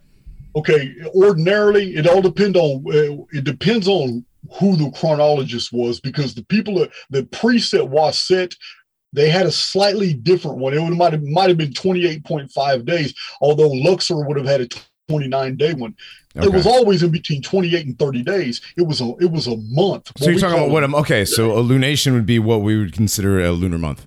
Okay, 0.54 0.94
ordinarily 1.14 1.96
it 1.96 2.06
all 2.06 2.22
depends 2.22 2.56
on 2.58 2.84
uh, 2.88 3.24
it 3.32 3.44
depends 3.44 3.86
on 3.88 4.24
who 4.58 4.76
the 4.76 4.90
chronologist 4.92 5.72
was 5.72 6.00
because 6.00 6.34
the 6.34 6.44
people 6.44 6.78
that 6.78 6.90
the 7.10 7.22
preset 7.24 7.88
was 7.88 8.18
set 8.18 8.54
they 9.12 9.30
had 9.30 9.46
a 9.46 9.50
slightly 9.52 10.12
different 10.12 10.58
one. 10.58 10.74
It 10.74 10.80
would 10.82 10.92
might 10.96 11.12
have 11.12 11.22
might 11.22 11.48
have 11.48 11.56
been 11.56 11.72
28.5 11.72 12.84
days, 12.84 13.14
although 13.40 13.68
Luxor 13.70 14.26
would 14.26 14.36
have 14.36 14.46
had 14.46 14.60
a 14.60 14.68
29 15.08 15.56
day 15.56 15.72
one. 15.74 15.94
It 16.44 16.52
was 16.52 16.66
always 16.66 17.02
in 17.02 17.10
between 17.10 17.42
28 17.42 17.86
and 17.86 17.98
30 17.98 18.22
days. 18.22 18.60
It 18.76 18.82
was 18.86 19.00
a 19.00 19.14
it 19.20 19.30
was 19.30 19.46
a 19.46 19.56
month. 19.56 20.12
So 20.18 20.30
you're 20.30 20.38
talking 20.38 20.58
about 20.58 20.70
what? 20.70 20.84
I'm, 20.84 20.94
okay, 20.96 21.24
so 21.24 21.52
a 21.52 21.62
lunation 21.62 22.12
would 22.12 22.26
be 22.26 22.38
what 22.38 22.62
we 22.62 22.78
would 22.78 22.92
consider 22.92 23.40
a 23.40 23.50
lunar 23.52 23.78
month. 23.78 24.06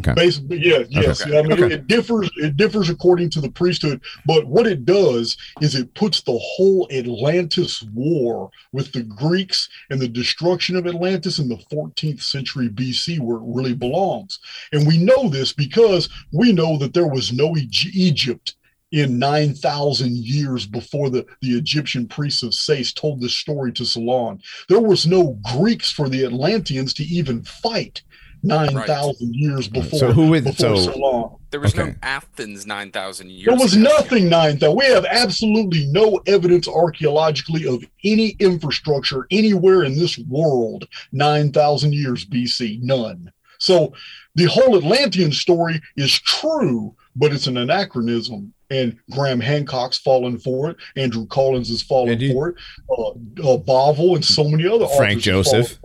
Okay. 0.00 0.14
Basically, 0.14 0.58
yeah, 0.58 0.82
yes. 0.90 1.22
Okay. 1.22 1.38
I 1.38 1.42
mean, 1.42 1.52
Okay. 1.62 1.74
it 1.74 1.86
differs. 1.86 2.28
It 2.38 2.56
differs 2.56 2.90
according 2.90 3.30
to 3.30 3.40
the 3.40 3.50
priesthood, 3.50 4.00
but 4.26 4.44
what 4.46 4.66
it 4.66 4.84
does 4.84 5.36
is 5.62 5.74
it 5.74 5.94
puts 5.94 6.20
the 6.22 6.36
whole 6.36 6.88
Atlantis 6.92 7.82
war 7.94 8.50
with 8.72 8.92
the 8.92 9.04
Greeks 9.04 9.68
and 9.88 10.00
the 10.00 10.08
destruction 10.08 10.74
of 10.76 10.86
Atlantis 10.86 11.38
in 11.38 11.48
the 11.48 11.56
14th 11.72 12.20
century 12.22 12.68
BC, 12.68 13.20
where 13.20 13.36
it 13.38 13.44
really 13.46 13.74
belongs. 13.74 14.38
And 14.72 14.86
we 14.86 14.98
know 14.98 15.28
this 15.28 15.52
because 15.52 16.08
we 16.32 16.52
know 16.52 16.76
that 16.78 16.92
there 16.92 17.06
was 17.08 17.32
no 17.32 17.54
Eg- 17.54 17.94
Egypt 17.94 18.56
in 18.92 19.18
9,000 19.18 20.16
years 20.16 20.66
before 20.66 21.10
the, 21.10 21.26
the 21.42 21.50
Egyptian 21.58 22.06
priests 22.06 22.42
of 22.42 22.54
Sais 22.54 22.92
told 22.92 23.20
this 23.20 23.34
story 23.36 23.72
to 23.72 23.84
Solon. 23.84 24.40
There 24.68 24.80
was 24.80 25.06
no 25.06 25.38
Greeks 25.56 25.90
for 25.90 26.08
the 26.08 26.24
Atlanteans 26.24 26.94
to 26.94 27.04
even 27.04 27.42
fight 27.42 28.02
9,000 28.42 29.34
years 29.34 29.66
before, 29.66 29.98
So 29.98 30.12
who 30.12 30.28
would- 30.30 30.44
before 30.44 30.76
so- 30.76 30.92
Solon. 30.92 31.30
there 31.50 31.58
was 31.58 31.74
Okay. 31.74 31.90
no 31.90 31.94
Athens 32.02 32.64
nine 32.66 32.92
thousand 32.92 33.30
years. 33.30 33.46
There 33.46 33.56
was 33.58 33.74
ago. 33.74 33.82
nothing 33.82 34.28
9,000. 34.28 34.76
We 34.76 34.84
have 34.84 35.04
absolutely 35.06 35.86
no 35.86 36.20
evidence 36.26 36.68
archaeologically 36.68 37.66
of 37.66 37.82
any 38.04 38.36
infrastructure 38.38 39.26
anywhere 39.32 39.82
in 39.82 39.98
this 39.98 40.16
world 40.18 40.86
9,000 41.12 41.92
years 41.92 42.24
BC. 42.24 42.78
None. 42.82 43.32
So 43.58 43.94
the 44.36 44.44
whole 44.44 44.76
Atlantean 44.76 45.32
story 45.32 45.80
is 45.96 46.12
true, 46.20 46.94
but 47.16 47.32
it's 47.32 47.46
an 47.48 47.56
anachronism. 47.56 48.52
And 48.70 48.98
Graham 49.12 49.38
Hancock's 49.40 49.98
fallen 49.98 50.38
for 50.38 50.70
it. 50.70 50.76
Andrew 50.96 51.26
Collins 51.26 51.68
has 51.68 51.82
fallen 51.82 52.10
Indeed. 52.10 52.32
for 52.32 52.48
it. 52.48 52.54
Uh, 52.90 53.10
uh, 53.10 53.58
Bauval 53.58 54.16
and 54.16 54.24
so 54.24 54.44
many 54.48 54.66
other 54.66 54.86
Frank 54.96 55.18
authors 55.20 55.26
have 55.26 55.44
fallen 55.44 55.64
Joseph. 55.64 55.78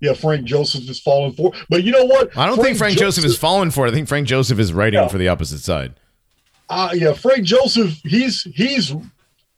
Yeah, 0.00 0.12
Frank 0.14 0.44
Joseph 0.46 0.88
is 0.88 1.00
fallen 1.00 1.32
for. 1.32 1.54
it. 1.54 1.60
But 1.68 1.82
you 1.84 1.92
know 1.92 2.04
what? 2.04 2.34
I 2.36 2.46
don't 2.46 2.62
think 2.62 2.78
Frank 2.78 2.96
Joseph 2.98 3.24
is 3.24 3.36
falling 3.36 3.70
for 3.70 3.86
it. 3.86 3.90
I 3.90 3.92
think 3.92 4.08
Frank 4.08 4.26
Joseph 4.28 4.58
is 4.58 4.72
writing 4.72 5.00
Yeah. 5.00 5.08
for 5.08 5.18
the 5.18 5.28
opposite 5.28 5.58
side. 5.58 5.92
uh, 6.70 6.90
yeah, 6.94 7.12
Frank 7.12 7.44
Joseph, 7.44 7.98
he's 8.04 8.42
he's. 8.54 8.94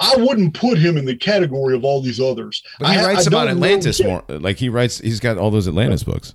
I 0.03 0.17
wouldn't 0.17 0.55
put 0.55 0.79
him 0.79 0.97
in 0.97 1.05
the 1.05 1.15
category 1.15 1.75
of 1.77 1.85
all 1.85 2.01
these 2.01 2.19
others. 2.21 2.63
But 2.79 2.93
he 2.93 2.97
I- 2.97 3.05
writes 3.05 3.27
I 3.27 3.29
about 3.29 3.49
Atlantis 3.49 4.03
more. 4.03 4.25
Like 4.29 4.57
he 4.57 4.71
writes, 4.71 4.99
he's 4.99 5.21
got 5.21 5.37
all 5.37 5.51
those 5.51 5.69
Atlantis 5.69 6.03
books. 6.05 6.35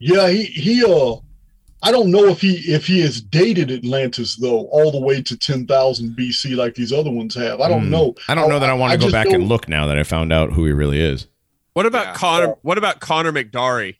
Yeah, 0.00 0.28
he 0.28 0.42
he. 0.44 0.84
Uh, 0.84 1.16
I 1.84 1.92
don't 1.92 2.10
know 2.10 2.24
if 2.28 2.40
he 2.40 2.54
if 2.72 2.86
he 2.86 3.00
has 3.02 3.20
dated 3.20 3.70
Atlantis 3.70 4.36
though, 4.36 4.66
all 4.72 4.90
the 4.90 4.98
way 5.00 5.22
to 5.22 5.36
ten 5.36 5.66
thousand 5.66 6.16
BC 6.16 6.56
like 6.56 6.74
these 6.74 6.92
other 6.92 7.10
ones 7.10 7.34
have. 7.34 7.60
I 7.60 7.68
don't 7.68 7.84
Hmm. 7.84 7.90
know. 7.90 8.14
I 8.28 8.34
don't 8.34 8.48
know 8.48 8.58
that 8.58 8.70
I 8.70 8.74
want 8.74 8.92
to 8.92 8.98
go 8.98 9.02
just 9.04 9.12
back 9.12 9.28
know- 9.28 9.34
and 9.34 9.48
look 9.48 9.68
now 9.68 9.86
that 9.86 9.98
I 9.98 10.02
found 10.02 10.32
out 10.32 10.52
who 10.54 10.64
he 10.64 10.72
really 10.72 11.00
is. 11.00 11.26
What 11.74 11.86
about 11.86 12.06
Yeah. 12.06 12.14
Connor? 12.14 12.54
What 12.62 12.78
about 12.78 13.00
Conor 13.00 13.32
MacDari? 13.32 13.96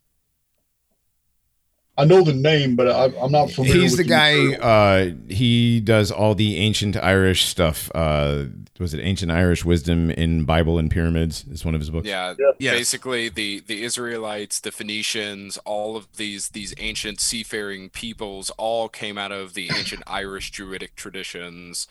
I 1.96 2.04
know 2.04 2.22
the 2.24 2.32
name, 2.32 2.74
but 2.74 2.88
I, 2.88 3.04
I'm 3.20 3.30
not 3.30 3.52
familiar. 3.52 3.80
He's 3.82 3.96
with 3.96 4.06
the 4.08 4.12
guy. 4.12 4.54
Uh, 4.56 5.10
he 5.28 5.78
does 5.80 6.10
all 6.10 6.34
the 6.34 6.56
ancient 6.56 6.96
Irish 6.96 7.44
stuff. 7.44 7.88
Uh, 7.94 8.46
was 8.80 8.94
it 8.94 9.00
ancient 9.00 9.30
Irish 9.30 9.64
wisdom 9.64 10.10
in 10.10 10.44
Bible 10.44 10.76
and 10.78 10.90
pyramids? 10.90 11.44
Is 11.48 11.64
one 11.64 11.72
of 11.76 11.80
his 11.80 11.90
books. 11.90 12.08
Yeah, 12.08 12.34
Yes. 12.58 12.74
basically 12.74 13.28
the 13.28 13.60
the 13.60 13.84
Israelites, 13.84 14.58
the 14.58 14.72
Phoenicians, 14.72 15.56
all 15.58 15.96
of 15.96 16.08
these 16.16 16.48
these 16.48 16.74
ancient 16.78 17.20
seafaring 17.20 17.90
peoples 17.90 18.50
all 18.58 18.88
came 18.88 19.16
out 19.16 19.30
of 19.30 19.54
the 19.54 19.70
ancient 19.70 20.02
Irish 20.08 20.50
Druidic 20.50 20.96
traditions. 20.96 21.86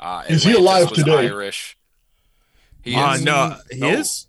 Uh, 0.00 0.24
Is 0.28 0.42
he 0.42 0.54
alive 0.54 0.92
today? 0.92 1.28
Irish. 1.28 1.78
He 2.82 2.96
Uh, 2.96 3.14
is. 3.14 3.22
no, 3.22 3.56
he 3.70 3.78
No. 3.78 3.90
is. 3.90 4.26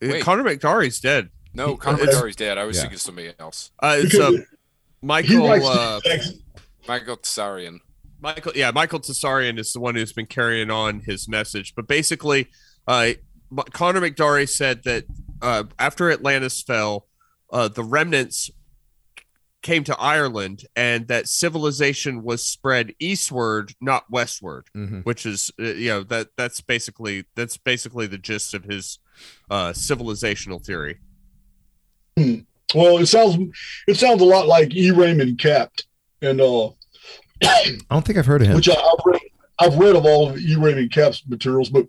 Wait. 0.00 0.22
Conor 0.22 0.42
MacDari's 0.42 1.00
dead. 1.00 1.28
No, 1.52 1.76
Conor 1.76 1.98
Okay. 1.98 2.06
MacDari's 2.06 2.36
dead. 2.36 2.58
I 2.58 2.64
was 2.64 2.76
Yeah. 2.76 2.82
thinking 2.82 2.96
of 2.96 3.00
somebody 3.02 3.32
else. 3.38 3.70
Uh, 3.78 3.96
it's 3.98 4.12
Because 4.12 4.34
uh, 4.34 4.38
he 4.38 4.42
Michael. 5.04 5.48
writes 5.48 5.66
Uh, 5.66 6.00
Michael 6.88 7.16
Tsarion. 7.18 7.78
Michael, 8.20 8.52
yeah, 8.54 8.70
Michael 8.70 9.00
Tsarion 9.00 9.58
is 9.58 9.72
the 9.72 9.80
one 9.80 9.94
who's 9.94 10.12
been 10.12 10.26
carrying 10.26 10.70
on 10.70 11.00
his 11.00 11.28
message. 11.28 11.74
But 11.74 11.86
basically, 11.86 12.48
uh, 12.88 13.12
M- 13.52 13.58
Conor 13.72 14.00
MacDari 14.00 14.48
said 14.48 14.82
that 14.84 15.04
uh, 15.42 15.64
after 15.78 16.10
Atlantis 16.10 16.62
fell, 16.62 17.06
uh, 17.52 17.68
the 17.68 17.84
remnants 17.84 18.50
came 19.62 19.84
to 19.84 19.98
Ireland, 19.98 20.64
and 20.76 21.08
that 21.08 21.26
civilization 21.28 22.22
was 22.22 22.42
spread 22.44 22.94
eastward, 22.98 23.72
not 23.80 24.04
westward. 24.10 24.66
Mhm. 24.76 25.04
Which 25.04 25.24
is, 25.26 25.50
uh, 25.60 25.64
you 25.64 25.88
know, 25.88 26.02
that 26.04 26.28
that's 26.36 26.60
basically 26.60 27.24
that's 27.34 27.56
basically 27.58 28.06
the 28.06 28.18
gist 28.18 28.54
of 28.54 28.64
his 28.64 28.98
uh, 29.50 29.70
civilizational 29.72 30.64
theory. 30.64 30.98
Well, 32.74 32.98
it 32.98 33.06
sounds 33.06 33.36
it 33.86 33.96
sounds 33.96 34.20
a 34.20 34.24
lot 34.24 34.46
like 34.46 34.74
E. 34.74 34.90
Raymond 34.90 35.38
Capt, 35.38 35.86
and 36.20 36.40
uh, 36.40 36.68
I 37.42 37.78
don't 37.90 38.04
think 38.04 38.18
I've 38.18 38.26
heard 38.26 38.42
of 38.42 38.48
him. 38.48 38.56
which 38.56 38.68
I, 38.68 38.74
I've 38.74 39.04
read. 39.04 39.20
I've 39.58 39.78
read 39.78 39.96
of 39.96 40.04
all 40.04 40.30
of 40.30 40.38
E. 40.38 40.56
Raymond 40.56 40.90
Capt's 40.90 41.22
materials, 41.28 41.70
but 41.70 41.86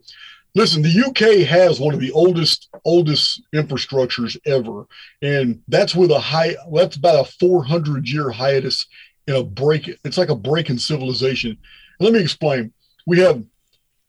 listen, 0.54 0.82
the 0.82 1.04
UK 1.08 1.48
has 1.48 1.80
one 1.80 1.94
of 1.94 2.00
the 2.00 2.12
oldest 2.12 2.70
oldest 2.86 3.42
infrastructures 3.54 4.38
ever, 4.46 4.86
and 5.22 5.62
that's 5.68 5.96
with 5.96 6.12
a 6.12 6.20
high. 6.20 6.56
That's 6.72 6.96
about 6.96 7.28
a 7.28 7.32
400 7.40 8.08
year 8.08 8.30
hiatus 8.30 8.86
in 9.28 9.36
a 9.36 9.44
break. 9.44 9.90
It's 10.04 10.18
like 10.18 10.30
a 10.30 10.36
break 10.36 10.70
in 10.70 10.78
civilization. 10.78 11.58
Let 12.00 12.14
me 12.14 12.20
explain. 12.20 12.74
We 13.08 13.20
have 13.20 13.44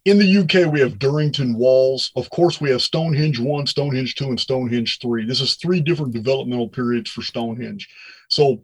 in 0.07 0.19
the 0.19 0.39
UK 0.39 0.73
we 0.73 0.81
have 0.81 1.01
Durrington 1.01 1.57
walls. 1.57 2.13
Of 2.15 2.31
course, 2.31 2.61
we 2.61 2.71
have 2.71 2.81
Stonehenge 2.81 3.41
one, 3.41 3.67
Stonehenge 3.67 4.15
two, 4.15 4.27
and 4.27 4.39
Stonehenge 4.39 5.01
three. 5.01 5.27
This 5.27 5.41
is 5.41 5.57
three 5.57 5.81
different 5.81 6.15
developmental 6.15 6.69
periods 6.69 7.11
for 7.11 7.23
Stonehenge. 7.23 7.89
So 8.31 8.63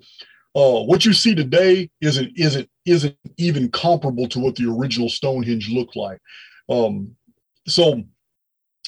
uh, 0.55 0.83
what 0.85 1.05
you 1.05 1.12
see 1.12 1.35
today 1.35 1.91
isn't 2.01 2.33
isn't 2.37 2.71
isn't 2.87 3.17
even 3.39 3.71
comparable 3.71 4.29
to 4.29 4.39
what 4.39 4.55
the 4.55 4.71
original 4.71 5.09
Stonehenge 5.09 5.69
looked 5.69 5.97
like. 5.97 6.21
Um, 6.69 7.17
so 7.67 8.03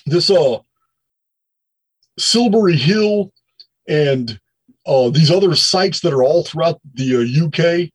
this 0.07 0.31
uh 0.31 0.59
Silbury 2.17 2.77
Hill 2.77 3.33
and 3.89 4.39
uh, 4.87 5.11
these 5.11 5.31
other 5.33 5.57
sites 5.57 6.01
that 6.01 6.13
are 6.13 6.23
all 6.23 6.45
throughout 6.45 6.81
the 6.95 7.17
uh, 7.17 7.47
UK, 7.47 7.91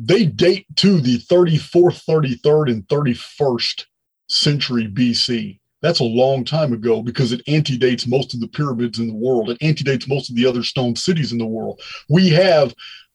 they 0.00 0.24
date 0.26 0.66
to 0.76 1.00
the 1.00 1.18
34th, 1.18 2.04
33rd, 2.04 2.70
and 2.70 2.86
31st 2.88 3.84
century 4.28 4.86
BC. 4.86 5.58
That's 5.80 6.00
a 6.00 6.04
long 6.04 6.44
time 6.44 6.72
ago 6.72 7.02
because 7.02 7.32
it 7.32 7.42
antedates 7.48 8.06
most 8.06 8.34
of 8.34 8.40
the 8.40 8.48
pyramids 8.48 8.98
in 8.98 9.08
the 9.08 9.14
world. 9.14 9.50
It 9.50 9.58
antedates 9.60 10.08
most 10.08 10.30
of 10.30 10.36
the 10.36 10.46
other 10.46 10.62
stone 10.62 10.96
cities 10.96 11.32
in 11.32 11.38
the 11.38 11.46
world. 11.46 11.80
We 12.08 12.28
have 12.30 12.74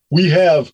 we 0.10 0.30
have 0.30 0.72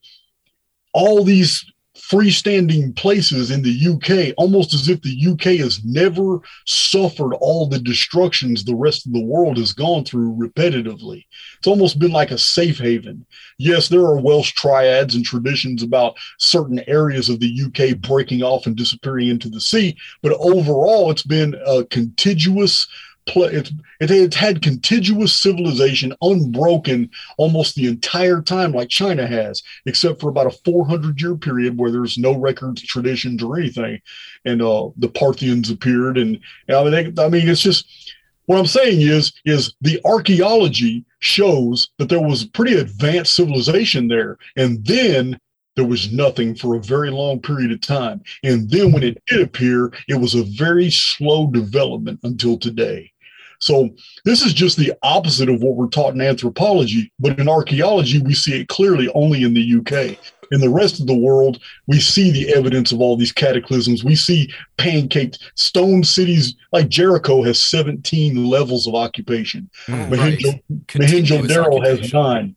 all 0.94 1.24
these 1.24 1.66
freestanding 2.10 2.96
places 2.96 3.52
in 3.52 3.62
the 3.62 3.88
UK, 3.88 4.34
almost 4.36 4.74
as 4.74 4.90
if 4.90 5.00
the 5.02 5.28
UK 5.28 5.60
has 5.60 5.84
never 5.84 6.40
suffered 6.66 7.34
all 7.36 7.68
the 7.68 7.80
destructions 7.80 8.64
the 8.64 8.76
rest 8.76 9.06
of 9.06 9.14
the 9.14 9.24
world 9.24 9.58
has 9.58 9.74
gone 9.74 10.04
through 10.04 10.34
repetitively. 10.34 11.26
It's 11.58 11.68
almost 11.68 12.00
been 12.00 12.12
like 12.12 12.32
a 12.32 12.38
safe 12.38 12.80
haven. 12.80 13.26
Yes, 13.60 13.90
there 13.90 14.02
are 14.02 14.20
Welsh 14.20 14.54
triads 14.54 15.14
and 15.14 15.24
traditions 15.24 15.84
about 15.84 16.18
certain 16.40 16.82
areas 16.88 17.30
of 17.30 17.40
the 17.40 17.62
UK 17.66 18.00
breaking 18.00 18.42
off 18.42 18.66
and 18.66 18.76
disappearing 18.76 19.28
into 19.28 19.50
the 19.50 19.62
sea, 19.62 19.96
but 20.24 20.34
overall, 20.40 21.12
it's 21.12 21.24
been 21.24 21.56
a 21.68 21.84
contiguous. 21.86 22.88
Pla 23.30 23.46
it's, 23.46 23.72
it, 24.00 24.12
it's 24.12 24.36
had 24.36 24.62
contiguous 24.62 25.34
civilization 25.34 26.14
unbroken 26.22 27.10
almost 27.38 27.76
the 27.76 27.88
entire 27.88 28.42
time, 28.42 28.72
like 28.72 28.90
China 28.90 29.26
has 29.28 29.64
except 29.86 30.20
for 30.20 30.30
about 30.30 30.48
a 30.48 30.58
400 30.66 31.22
year 31.22 31.36
period 31.36 31.78
where 31.78 31.92
there's 31.92 32.18
no 32.18 32.38
records, 32.38 32.82
traditions, 32.82 33.44
or 33.44 33.58
anything. 33.58 34.00
And 34.46 34.62
uh, 34.62 34.90
the 34.98 35.10
Parthians 35.10 35.70
appeared, 35.70 36.18
and 36.18 36.40
I 36.70 36.84
mean, 36.84 36.92
they, 36.92 37.24
I 37.24 37.30
mean, 37.30 37.48
it's 37.48 37.62
just 37.62 38.14
what 38.46 38.58
I'm 38.58 38.66
saying 38.66 39.02
is 39.02 39.32
is 39.46 39.76
the 39.82 40.00
archaeology 40.06 41.06
shows 41.20 41.90
that 41.98 42.10
there 42.10 42.22
was 42.22 42.46
pretty 42.46 42.76
advanced 42.76 43.36
civilization 43.36 44.08
there, 44.08 44.38
and 44.58 44.84
then 44.86 45.40
there 45.76 45.88
was 45.88 46.12
nothing 46.12 46.56
for 46.56 46.76
a 46.76 46.82
very 46.82 47.10
long 47.10 47.40
period 47.40 47.72
of 47.72 47.80
time. 47.80 48.22
And 48.44 48.70
then 48.70 48.92
when 48.92 49.04
it 49.04 49.22
did 49.28 49.42
appear, 49.42 49.94
it 50.08 50.16
was 50.16 50.36
a 50.36 50.44
very 50.44 50.90
slow 50.90 51.48
development 51.48 52.20
until 52.24 52.58
today. 52.58 53.12
So 53.60 53.90
this 54.26 54.42
is 54.42 54.54
just 54.54 54.78
the 54.78 54.94
opposite 55.04 55.50
of 55.50 55.62
what 55.62 55.76
we're 55.76 55.88
taught 55.88 56.14
in 56.14 56.22
anthropology, 56.22 57.12
but 57.20 57.38
in 57.40 57.50
archaeology, 57.50 58.22
we 58.22 58.34
see 58.34 58.62
it 58.62 58.68
clearly 58.70 59.10
only 59.14 59.44
in 59.44 59.54
the 59.54 59.78
UK. 59.78 60.18
In 60.52 60.62
the 60.62 60.70
rest 60.70 61.00
of 61.00 61.06
the 61.06 61.16
world, 61.18 61.60
we 61.86 62.00
see 62.00 62.32
the 62.32 62.52
evidence 62.54 62.92
of 62.92 63.02
all 63.02 63.16
these 63.16 63.32
cataclysms. 63.32 64.04
We 64.04 64.16
see 64.16 64.52
pancaked 64.78 65.38
stone 65.54 66.04
cities 66.04 66.56
like 66.72 66.90
Jericho 66.90 67.44
has 67.44 67.62
17 67.62 68.46
levels 68.46 68.88
of 68.88 68.96
occupation. 68.96 69.70
Mm. 69.86 70.12
Right. 70.18 70.40
Mohenjo- 70.40 70.88
Continuous 70.88 71.30
Mohenjo-Daro 71.52 71.86
has 71.86 72.14
nine. 72.14 72.56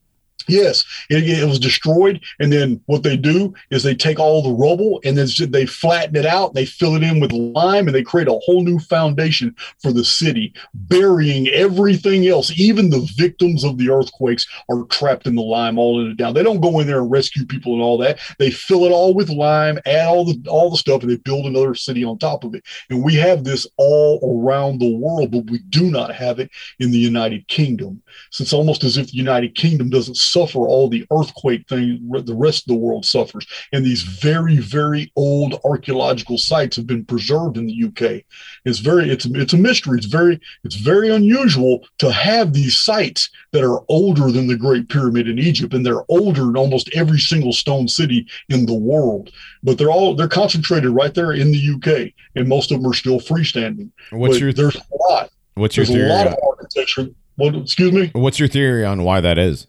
Yes, 0.49 0.85
it, 1.11 1.29
it 1.29 1.49
was 1.49 1.59
destroyed, 1.59 2.21
and 2.41 2.53
then 2.53 2.81
what 2.87 3.03
they 3.03 3.17
do 3.17 3.55
is 3.71 3.83
they 3.83 3.95
take 3.95 4.19
all 4.19 4.43
the 4.43 4.53
rubble 4.53 5.01
and 5.05 5.17
then 5.17 5.29
they 5.51 5.67
flatten 5.67 6.17
it 6.17 6.27
out, 6.27 6.49
and 6.49 6.57
they 6.57 6.67
fill 6.67 6.95
it 6.97 7.03
in 7.03 7.21
with 7.21 7.33
lime, 7.33 7.87
and 7.87 7.95
they 7.95 8.03
create 8.03 8.29
a 8.29 8.41
whole 8.45 8.63
new 8.63 8.79
foundation 8.79 9.55
for 9.81 9.93
the 9.93 10.05
city, 10.05 10.53
burying 10.75 11.49
everything 11.49 12.27
else. 12.27 12.53
Even 12.59 12.91
the 12.91 13.09
victims 13.17 13.65
of 13.65 13.79
the 13.79 13.91
earthquakes 13.91 14.47
are 14.71 14.85
trapped 14.85 15.27
in 15.27 15.35
the 15.35 15.43
lime, 15.43 15.79
all 15.79 16.01
in 16.01 16.11
it 16.11 16.17
down. 16.17 16.35
They 16.35 16.43
don't 16.43 16.61
go 16.61 16.81
in 16.81 16.87
there 16.87 17.01
and 17.01 17.11
rescue 17.11 17.47
people 17.47 17.75
and 17.75 17.83
all 17.83 17.99
that. 17.99 18.19
They 18.39 18.51
fill 18.51 18.85
it 18.85 18.91
all 18.91 19.15
with 19.15 19.31
lime, 19.31 19.79
add 19.87 20.09
all 20.09 20.25
the 20.25 20.41
all 20.49 20.71
the 20.71 20.77
stuff, 20.77 21.03
and 21.03 21.11
they 21.11 21.17
build 21.17 21.47
another 21.47 21.75
city 21.75 22.05
on 22.05 22.19
top 22.19 22.45
of 22.45 22.55
it. 22.55 22.65
And 22.91 23.03
we 23.03 23.15
have 23.15 23.45
this 23.45 23.67
all 23.77 24.21
around 24.23 24.79
the 24.79 24.97
world, 24.97 25.31
but 25.31 25.51
we 25.51 25.59
do 25.69 25.91
not 25.91 26.15
have 26.15 26.39
it 26.39 26.51
in 26.79 26.91
the 26.91 26.99
United 26.99 27.47
Kingdom. 27.49 28.03
So 28.31 28.43
it's 28.43 28.53
almost 28.53 28.85
as 28.85 28.97
if 28.97 29.11
the 29.11 29.17
United 29.17 29.55
Kingdom 29.55 29.91
doesn't 29.91 30.17
suffer 30.33 30.61
all 30.61 30.89
the 30.89 31.07
earthquake 31.13 31.69
thing 31.69 32.01
the 32.25 32.35
rest 32.35 32.63
of 32.65 32.69
the 32.69 32.81
world 32.81 33.05
suffers. 33.05 33.47
And 33.73 33.85
these 33.85 34.03
very, 34.03 34.59
very 34.59 35.13
old 35.17 35.61
archaeological 35.65 36.39
sites 36.39 36.77
have 36.77 36.87
been 36.87 37.05
preserved 37.05 37.57
in 37.57 37.67
the 37.67 37.85
UK. 37.87 38.23
It's 38.65 38.79
very, 38.79 39.11
it's 39.11 39.27
it's 39.27 39.53
a 39.53 39.59
mystery. 39.59 39.99
It's 39.99 40.07
very, 40.07 40.41
it's 40.65 40.77
very 40.77 41.11
unusual 41.11 41.87
to 41.99 42.11
have 42.11 42.53
these 42.53 42.77
sites 42.79 43.29
that 43.53 43.65
are 43.65 43.83
older 43.89 44.31
than 44.31 44.47
the 44.47 44.57
Great 44.57 44.89
Pyramid 44.89 45.29
in 45.29 45.39
Egypt, 45.39 45.75
and 45.75 45.85
they're 45.85 46.05
older 46.09 46.43
than 46.43 46.57
almost 46.57 46.91
every 46.95 47.19
single 47.19 47.53
stone 47.53 47.89
city 47.89 48.27
in 48.49 48.67
the 48.67 48.75
world. 48.75 49.31
But 49.63 49.79
they're 49.79 49.91
all 49.91 50.15
they're 50.15 50.29
concentrated 50.29 50.91
right 50.91 51.15
there 51.15 51.33
in 51.33 51.53
the 51.53 51.75
UK, 51.75 52.13
and 52.37 52.49
most 52.49 52.73
of 52.73 52.81
them 52.81 52.91
are 52.91 52.95
still 52.95 53.21
freestanding. 53.21 53.91
What's 54.11 54.35
But 54.35 54.41
your 54.41 54.53
there's 54.53 54.77
a 54.77 54.83
lot. 55.11 55.31
What's 55.55 55.77
your 55.77 55.85
There's 55.85 55.97
a 55.97 55.99
theory? 55.99 56.09
lot 56.09 56.27
of 56.27 56.35
architecture. 56.47 57.09
Well, 57.37 57.61
excuse 57.63 57.93
me. 57.93 58.11
what's 58.15 58.39
your 58.39 58.49
theory 58.49 58.85
on 58.85 59.03
why 59.05 59.21
that 59.21 59.39
is? 59.39 59.67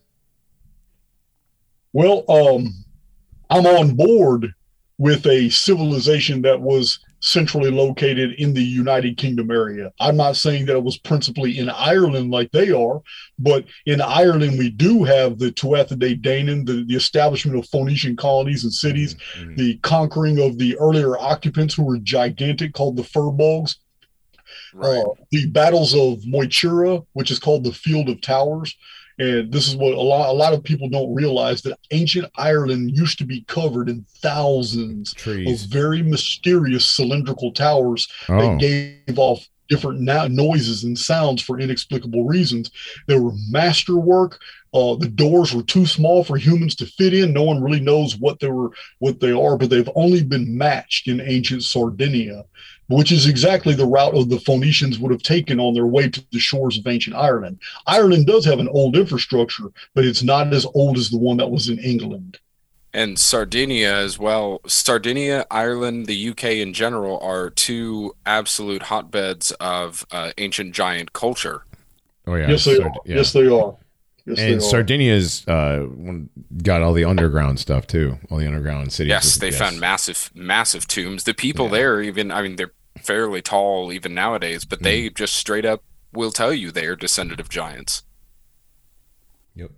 Well, 1.93 2.23
um, 2.30 2.73
I'm 3.49 3.65
on 3.65 3.95
board 3.95 4.53
with 4.97 5.25
a 5.27 5.49
civilization 5.49 6.41
that 6.43 6.59
was 6.61 6.99
centrally 7.19 7.72
located 7.72 8.33
in 8.33 8.53
the 8.53 8.63
United 8.63 9.15
Kingdom 9.17 9.49
area. 9.49 9.93
I'm 9.99 10.17
not 10.17 10.35
saying 10.35 10.65
that 10.65 10.75
it 10.75 10.83
was 10.83 10.97
principally 10.97 11.57
in 11.57 11.69
Ireland 11.69 12.31
like 12.31 12.51
they 12.51 12.72
are, 12.72 13.01
but 13.39 13.63
in 13.85 14.01
Ireland 14.01 14.57
we 14.59 14.69
do 14.69 15.03
have 15.05 15.39
the 15.39 15.49
Tuatha 15.51 15.97
De 15.97 16.17
Danann, 16.17 16.65
the, 16.65 16.83
the 16.85 16.95
establishment 16.95 17.57
of 17.57 17.67
Phoenician 17.69 18.17
colonies 18.17 18.65
and 18.65 18.73
cities, 18.73 19.15
Mhm. 19.39 19.55
the 19.55 19.77
conquering 19.77 20.39
of 20.39 20.57
the 20.57 20.75
earlier 20.77 21.17
occupants 21.17 21.73
who 21.75 21.83
were 21.83 21.97
gigantic, 21.99 22.73
called 22.73 22.97
the 22.97 23.03
Furbolgs, 23.03 23.75
Right. 24.73 24.97
uh, 24.99 25.05
the 25.31 25.45
battles 25.47 25.93
of 25.93 26.19
Moitura, 26.23 27.05
which 27.13 27.31
is 27.31 27.39
called 27.39 27.63
the 27.63 27.72
Field 27.73 28.09
of 28.09 28.19
Towers. 28.22 28.75
And 29.19 29.51
this 29.51 29.67
is 29.67 29.75
what 29.75 29.93
a 29.93 30.01
lot, 30.01 30.30
a 30.30 30.33
lot 30.33 30.53
of 30.53 30.64
people 30.64 30.90
don't 30.90 31.14
realize 31.14 31.61
that 31.64 31.77
ancient 31.92 32.32
Ireland 32.35 32.98
used 32.98 33.17
to 33.19 33.25
be 33.25 33.42
covered 33.48 33.90
in 33.90 34.06
thousands 34.17 35.14
of 35.64 35.69
very 35.69 36.01
mysterious 36.01 36.85
cylindrical 36.85 37.51
towers 37.51 38.08
Oh, 38.30 38.40
that 38.40 38.59
gave 38.59 39.19
off 39.19 39.48
different 39.69 40.01
noises 40.01 40.83
and 40.83 40.98
sounds 40.98 41.42
for 41.42 41.59
inexplicable 41.59 42.25
reasons. 42.25 42.69
They 43.08 43.17
were 43.17 43.32
masterwork. 43.50 44.40
Uh, 44.74 44.95
the 44.95 45.08
doors 45.08 45.53
were 45.53 45.64
too 45.64 45.85
small 45.85 46.24
for 46.24 46.35
humans 46.38 46.76
to 46.76 46.85
fit 46.85 47.14
in. 47.14 47.32
No 47.34 47.43
one 47.43 47.61
really 47.61 47.80
knows 47.80 48.18
what 48.18 48.40
they 48.40 48.50
were, 48.50 48.72
what 49.00 49.19
they 49.19 49.32
are, 49.32 49.58
but 49.58 49.69
they've 49.69 49.90
only 49.95 50.24
been 50.24 50.58
matched 50.58 51.08
in 51.08 51.22
ancient 51.22 51.64
Sardinia, 51.64 52.43
which 52.88 53.11
is 53.11 53.27
exactly 53.27 53.76
the 53.76 53.85
route 53.85 54.16
of 54.16 54.30
the 54.30 54.40
Phoenicians 54.40 54.98
would 54.98 55.11
have 55.11 55.22
taken 55.24 55.60
on 55.60 55.74
their 55.74 55.85
way 55.85 56.10
to 56.10 56.24
the 56.32 56.40
shores 56.40 56.77
of 56.77 56.88
ancient 56.88 57.16
Ireland. 57.16 57.60
Ireland 57.85 58.26
does 58.26 58.45
have 58.45 58.60
an 58.60 58.68
old 58.69 58.95
infrastructure, 58.98 59.66
but 59.93 60.06
it's 60.06 60.24
not 60.24 60.52
as 60.53 60.66
old 60.74 60.98
as 60.98 61.10
the 61.10 61.19
one 61.19 61.38
that 61.38 61.52
was 61.52 61.69
in 61.69 61.77
England. 61.80 62.40
and 62.95 63.18
Sardinia 63.18 63.92
as 63.93 64.19
well. 64.19 64.61
Sardinia, 64.68 65.45
Ireland, 65.50 66.06
the 66.06 66.30
UK 66.30 66.43
in 66.61 66.74
general 66.74 67.19
are 67.19 67.50
two 67.50 68.16
absolute 68.26 68.84
hotbeds 68.84 69.52
of 69.60 70.06
uh, 70.11 70.32
ancient 70.38 70.76
giant 70.76 71.11
culture. 71.14 71.64
Oh 72.27 72.35
yeah. 72.35 72.50
yes, 72.50 72.66
they 72.66 72.76
Sard- 72.76 72.88
are. 72.88 73.02
yeah. 73.06 73.16
Yes, 73.18 73.34
they 73.34 73.48
are. 73.48 73.76
Yes, 74.26 74.40
and 74.40 74.52
they 74.53 74.56
are. 74.56 74.60
Sardinia's 74.61 75.48
uh, 75.48 75.88
got 76.61 76.82
all 76.82 76.93
the 76.93 77.03
underground 77.06 77.60
stuff 77.60 77.88
too. 77.88 78.18
All 78.30 78.38
the 78.38 78.48
underground 78.48 78.93
cities. 78.93 79.10
Yes, 79.10 79.35
with- 79.35 79.42
they 79.42 79.52
found 79.52 79.80
massive, 79.80 80.32
massive 80.34 80.88
tombs. 80.88 81.24
The 81.26 81.34
people 81.34 81.68
there, 81.69 82.02
even 82.02 82.32
I 82.32 82.42
mean, 82.42 82.56
they're 82.56 82.72
fairly 83.02 83.42
tall 83.42 83.92
even 83.92 84.14
nowadays, 84.14 84.64
but 84.66 84.82
they 84.84 85.10
just 85.10 85.34
straight 85.35 85.66
up 85.66 85.84
will 86.14 86.32
tell 86.32 86.53
you 86.53 86.72
they 86.72 86.85
are 86.85 86.95
descended 86.95 87.40
of 87.40 87.50
giants. 87.50 88.03
Yep. 89.56 89.72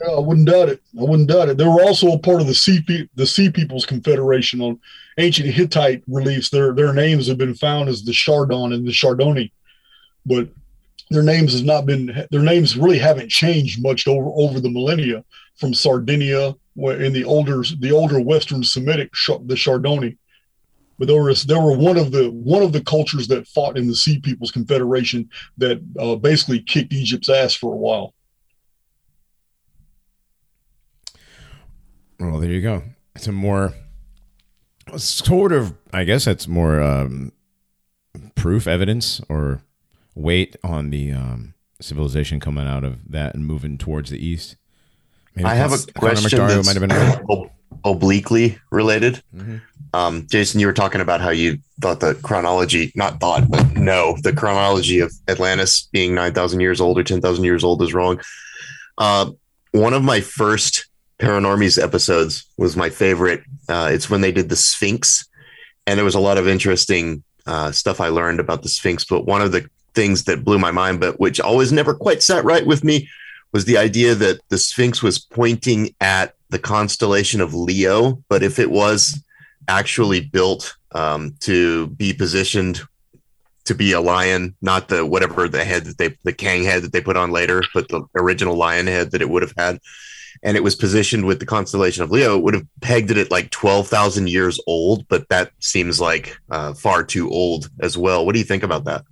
Yeah, 0.00 0.14
I 0.14 0.20
wouldn't 0.20 0.48
doubt 0.48 0.68
it. 0.68 0.82
I 0.98 1.02
wouldn't 1.04 1.28
doubt 1.28 1.48
it. 1.50 1.58
They 1.58 1.64
were 1.64 1.82
also 1.82 2.12
a 2.12 2.18
part 2.18 2.40
of 2.40 2.46
the 2.46 2.54
Sea 2.54 2.80
Pe- 2.82 3.08
the 3.14 3.26
Sea 3.26 3.50
Peoples 3.50 3.86
Confederation 3.86 4.60
on 4.60 4.80
ancient 5.18 5.48
Hittite 5.50 6.02
reliefs. 6.08 6.50
Their 6.50 6.72
their 6.72 6.92
names 6.92 7.28
have 7.28 7.38
been 7.38 7.54
found 7.54 7.88
as 7.88 8.04
the 8.04 8.12
Chardon 8.12 8.72
and 8.72 8.86
the 8.86 8.92
Chardoni, 8.92 9.52
but 10.26 10.48
their 11.12 11.22
names 11.22 11.52
has 11.52 11.62
not 11.62 11.86
been 11.86 12.26
their 12.30 12.42
names 12.42 12.76
really 12.76 12.98
haven't 12.98 13.30
changed 13.30 13.82
much 13.82 14.06
over 14.08 14.30
over 14.34 14.60
the 14.60 14.70
millennia 14.70 15.24
from 15.56 15.74
Sardinia 15.74 16.54
in 16.76 17.12
the 17.12 17.24
older 17.24 17.62
the 17.78 17.92
older 17.92 18.20
Western 18.20 18.62
Semitic 18.62 19.10
the 19.12 19.54
Chardoni. 19.54 20.16
But 20.98 21.08
there 21.08 21.22
was 21.22 21.44
there 21.44 21.60
were 21.60 21.76
one 21.76 21.96
of 21.96 22.12
the 22.12 22.30
one 22.30 22.62
of 22.62 22.72
the 22.72 22.82
cultures 22.82 23.28
that 23.28 23.48
fought 23.48 23.76
in 23.76 23.88
the 23.88 23.94
Sea 23.94 24.20
Peoples 24.20 24.50
Confederation 24.50 25.28
that 25.58 25.82
uh, 25.98 26.16
basically 26.16 26.60
kicked 26.60 26.92
Egypt's 26.92 27.28
ass 27.28 27.54
for 27.54 27.72
a 27.72 27.76
while. 27.76 28.14
Well, 32.20 32.38
there 32.38 32.50
you 32.50 32.62
go. 32.62 32.84
It's 33.16 33.26
a 33.26 33.32
more 33.32 33.74
sort 34.96 35.52
of, 35.52 35.74
I 35.92 36.04
guess 36.04 36.24
that's 36.24 36.46
more 36.46 36.80
um, 36.80 37.32
proof, 38.34 38.66
evidence, 38.66 39.20
or 39.28 39.62
weight 40.14 40.56
on 40.62 40.90
the 40.90 41.12
um, 41.12 41.54
civilization 41.80 42.40
coming 42.40 42.66
out 42.66 42.84
of 42.84 43.10
that 43.10 43.34
and 43.34 43.46
moving 43.46 43.78
towards 43.78 44.10
the 44.10 44.24
east. 44.24 44.56
Maybe 45.34 45.46
I 45.46 45.54
have 45.54 45.72
a 45.72 45.92
question 45.92 46.38
that's 46.46 46.66
might 46.66 46.76
have 46.76 46.88
been 46.88 46.96
right. 46.96 47.20
ob- 47.30 47.50
obliquely 47.84 48.58
related. 48.70 49.22
Mhm. 49.34 49.62
Um, 49.94 50.26
Jason, 50.30 50.60
you 50.60 50.66
were 50.66 50.72
talking 50.72 51.00
about 51.00 51.20
how 51.20 51.30
you 51.30 51.58
thought 51.80 52.00
the 52.00 52.14
chronology, 52.14 52.92
not 52.94 53.20
thought, 53.20 53.48
but 53.50 53.72
no, 53.72 54.16
the 54.22 54.32
chronology 54.32 55.00
of 55.00 55.12
Atlantis 55.28 55.88
being 55.92 56.14
9,000 56.14 56.60
years 56.60 56.80
old 56.80 56.98
or 56.98 57.04
10,000 57.04 57.44
years 57.44 57.64
old 57.64 57.82
is 57.82 57.92
wrong. 57.92 58.20
Uh, 58.98 59.30
one 59.72 59.94
of 59.94 60.02
my 60.02 60.20
first 60.20 60.86
Paranormies 61.18 61.80
episodes 61.80 62.44
was 62.58 62.76
my 62.76 62.90
favorite. 62.90 63.44
Uh, 63.68 63.90
it's 63.92 64.10
when 64.10 64.22
they 64.22 64.32
did 64.32 64.48
the 64.48 64.56
Sphinx, 64.56 65.24
and 65.86 65.96
there 65.96 66.04
was 66.04 66.16
a 66.16 66.20
lot 66.20 66.36
of 66.36 66.48
interesting 66.48 67.22
uh, 67.46 67.70
stuff 67.70 68.00
I 68.00 68.08
learned 68.08 68.40
about 68.40 68.62
the 68.62 68.68
Sphinx. 68.68 69.04
But 69.04 69.24
one 69.24 69.40
of 69.40 69.52
the 69.52 69.68
things 69.94 70.24
that 70.24 70.44
blew 70.44 70.58
my 70.58 70.70
mind, 70.70 71.00
but 71.00 71.20
which 71.20 71.40
always 71.40 71.72
never 71.72 71.94
quite 71.94 72.22
sat 72.22 72.44
right 72.44 72.66
with 72.66 72.84
me, 72.84 73.08
was 73.52 73.64
the 73.64 73.76
idea 73.76 74.14
that 74.14 74.40
the 74.48 74.58
Sphinx 74.58 75.02
was 75.02 75.18
pointing 75.18 75.94
at 76.00 76.34
the 76.48 76.58
constellation 76.58 77.40
of 77.40 77.54
Leo. 77.54 78.22
But 78.28 78.42
if 78.42 78.58
it 78.58 78.70
was 78.70 79.22
actually 79.68 80.20
built 80.20 80.76
um, 80.92 81.34
to 81.40 81.88
be 81.88 82.12
positioned 82.12 82.82
to 83.64 83.74
be 83.74 83.92
a 83.92 84.00
lion, 84.00 84.56
not 84.60 84.88
the 84.88 85.06
whatever 85.06 85.48
the 85.48 85.64
head 85.64 85.84
that 85.84 85.98
they 85.98 86.16
the 86.24 86.32
Kang 86.32 86.64
head 86.64 86.82
that 86.82 86.92
they 86.92 87.00
put 87.00 87.16
on 87.16 87.30
later, 87.30 87.62
but 87.74 87.88
the 87.88 88.02
original 88.16 88.56
lion 88.56 88.86
head 88.86 89.12
that 89.12 89.22
it 89.22 89.30
would 89.30 89.42
have 89.42 89.54
had. 89.56 89.78
And 90.42 90.56
it 90.56 90.64
was 90.64 90.74
positioned 90.74 91.24
with 91.24 91.38
the 91.38 91.46
constellation 91.46 92.02
of 92.02 92.10
Leo, 92.10 92.36
it 92.36 92.42
would 92.42 92.54
have 92.54 92.66
pegged 92.80 93.12
it 93.12 93.16
at 93.16 93.30
like 93.30 93.50
12,000 93.50 94.28
years 94.28 94.58
old, 94.66 95.06
but 95.06 95.28
that 95.28 95.52
seems 95.60 96.00
like 96.00 96.36
uh, 96.50 96.74
far 96.74 97.04
too 97.04 97.30
old 97.30 97.70
as 97.80 97.96
well. 97.96 98.26
What 98.26 98.32
do 98.32 98.40
you 98.40 98.44
think 98.44 98.64
about 98.64 98.84
that? 98.84 99.04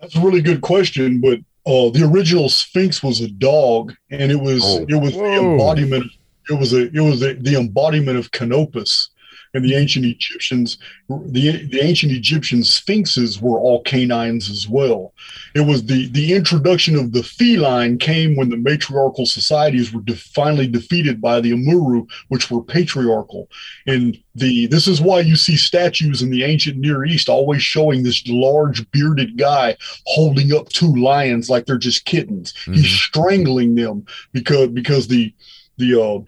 That's 0.00 0.16
a 0.16 0.20
really 0.20 0.40
good 0.42 0.60
question, 0.60 1.20
but 1.20 1.38
uh, 1.66 1.90
the 1.90 2.08
original 2.10 2.48
Sphinx 2.48 3.02
was 3.02 3.20
a 3.20 3.28
dog, 3.28 3.94
and 4.10 4.30
it 4.32 4.40
was 4.40 4.62
Oh. 4.64 4.86
it 4.88 4.94
was 4.94 5.12
the 5.14 5.24
embodiment. 5.24 6.04
It 6.48 6.54
was 6.54 6.72
a 6.72 6.86
it 6.94 7.00
was 7.00 7.22
a, 7.22 7.34
the 7.34 7.56
embodiment 7.56 8.18
of 8.18 8.30
Canopus, 8.30 9.10
and 9.54 9.64
the 9.64 9.74
ancient 9.74 10.04
Egyptians, 10.04 10.78
the 11.08 11.64
the 11.66 11.80
ancient 11.82 12.12
Egyptian 12.12 12.62
sphinxes 12.62 13.40
were 13.40 13.58
all 13.58 13.82
canines 13.82 14.50
as 14.50 14.68
well. 14.68 15.12
It 15.54 15.62
was 15.62 15.84
the 15.86 16.08
the 16.08 16.34
introduction 16.34 16.96
of 16.96 17.12
the 17.12 17.22
feline 17.22 17.98
came 17.98 18.36
when 18.36 18.50
the 18.50 18.56
matriarchal 18.56 19.26
societies 19.26 19.92
were 19.92 20.02
de- 20.02 20.14
finally 20.16 20.66
defeated 20.66 21.20
by 21.20 21.40
the 21.40 21.52
Amuru, 21.52 22.06
which 22.28 22.50
were 22.50 22.62
patriarchal. 22.62 23.48
And 23.86 24.18
the 24.34 24.66
this 24.66 24.86
is 24.86 25.00
why 25.00 25.20
you 25.20 25.36
see 25.36 25.56
statues 25.56 26.22
in 26.22 26.30
the 26.30 26.44
ancient 26.44 26.76
Near 26.78 27.04
East 27.04 27.28
always 27.28 27.62
showing 27.62 28.02
this 28.02 28.22
large 28.28 28.88
bearded 28.90 29.36
guy 29.38 29.76
holding 30.06 30.54
up 30.54 30.68
two 30.68 30.94
lions 30.96 31.48
like 31.50 31.66
they're 31.66 31.78
just 31.78 32.04
kittens. 32.04 32.54
He's 32.66 32.84
Mhm. 32.84 32.96
strangling 33.08 33.74
them 33.74 34.04
because 34.32 34.68
because 34.68 35.08
the 35.08 35.32
the 35.78 36.00
uh 36.00 36.20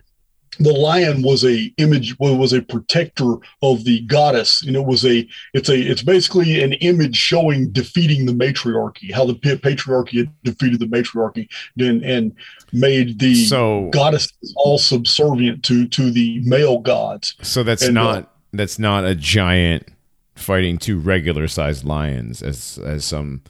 the 0.61 0.73
lion 0.73 1.23
was 1.23 1.45
a 1.45 1.73
image 1.79 2.17
was 2.19 2.53
a 2.53 2.63
protector 2.63 3.35
of 3.63 3.85
the 3.85 4.01
goddess 4.03 4.63
and 4.67 4.77
it 4.77 4.85
was 4.85 5.05
a 5.05 5.27
it's 5.55 5.69
a 5.69 5.77
it's 5.77 6.03
basically 6.03 6.63
an 6.63 6.75
image 6.75 7.17
showing 7.17 7.71
defeating 7.73 8.27
the 8.27 8.35
matriarchy 8.35 9.11
how 9.11 9.25
the 9.25 9.35
patriarchy 9.35 10.19
had 10.19 10.43
defeated 10.45 10.79
the 10.79 10.87
matriarchy 10.87 11.49
and 11.79 12.05
and 12.05 12.33
made 12.73 13.19
the 13.19 13.35
So, 13.35 13.89
goddesses 13.91 14.55
all 14.57 14.79
subservient 14.79 15.65
to 15.65 15.89
to 15.89 16.11
the 16.11 16.41
male 16.45 16.79
gods. 16.79 17.35
So 17.43 17.63
that's 17.63 17.83
and, 17.83 17.99
uh, 17.99 18.03
not 18.03 18.35
that's 18.53 18.79
not 18.79 19.05
a 19.05 19.15
giant 19.15 19.89
fighting 20.37 20.79
two 20.79 20.99
regular 20.99 21.49
sized 21.49 21.85
lions 21.85 22.43
as 22.43 22.79
as 22.85 23.05
some 23.05 23.43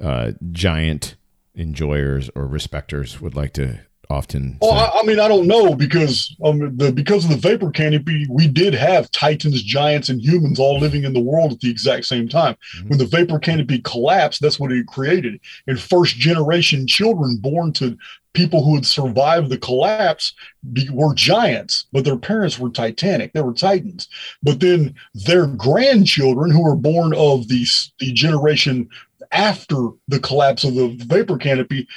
uh, 0.00 0.32
giant 0.50 1.16
enjoyers 1.54 2.30
or 2.34 2.46
respecters 2.46 3.20
would 3.20 3.34
like 3.34 3.52
to 3.54 3.80
often. 4.12 4.58
Oh. 4.60 4.70
I, 4.70 5.00
I 5.00 5.02
mean, 5.04 5.18
I 5.18 5.26
don't 5.26 5.46
know 5.46 5.74
because 5.74 6.36
um, 6.44 6.76
the 6.76 6.92
because 6.92 7.24
of 7.24 7.30
the 7.30 7.36
vapor 7.36 7.70
canopy, 7.70 8.26
we 8.30 8.46
did 8.46 8.74
have 8.74 9.10
titans, 9.10 9.62
giants, 9.62 10.08
and 10.08 10.20
humans 10.20 10.60
all 10.60 10.78
living 10.78 11.04
in 11.04 11.14
the 11.14 11.20
world 11.20 11.52
at 11.52 11.60
the 11.60 11.70
exact 11.70 12.04
same 12.04 12.28
time. 12.28 12.56
Mhm. 12.76 12.90
When 12.90 12.98
the 12.98 13.06
vapor 13.06 13.38
canopy 13.38 13.80
collapsed, 13.80 14.40
that's 14.40 14.60
what 14.60 14.72
it 14.72 14.86
created. 14.86 15.40
And 15.66 15.80
first 15.80 16.16
generation 16.16 16.86
children 16.86 17.38
born 17.38 17.72
to 17.74 17.96
people 18.34 18.64
who 18.64 18.74
had 18.74 18.86
survived 18.86 19.50
the 19.50 19.58
collapse 19.58 20.32
be, 20.72 20.88
were 20.90 21.14
giants, 21.14 21.86
but 21.92 22.04
their 22.04 22.16
parents 22.16 22.58
were 22.58 22.70
titanic. 22.70 23.32
They 23.32 23.42
were 23.42 23.52
titans. 23.52 24.08
But 24.42 24.60
then 24.60 24.94
their 25.14 25.46
grandchildren, 25.46 26.50
who 26.50 26.62
were 26.62 26.76
born 26.76 27.14
of 27.14 27.48
the 27.48 27.66
the 27.98 28.12
generation 28.12 28.88
after 29.30 29.88
the 30.08 30.20
collapse 30.20 30.64
of 30.64 30.74
the 30.74 30.96
vapor 31.06 31.38
canopy, 31.38 31.88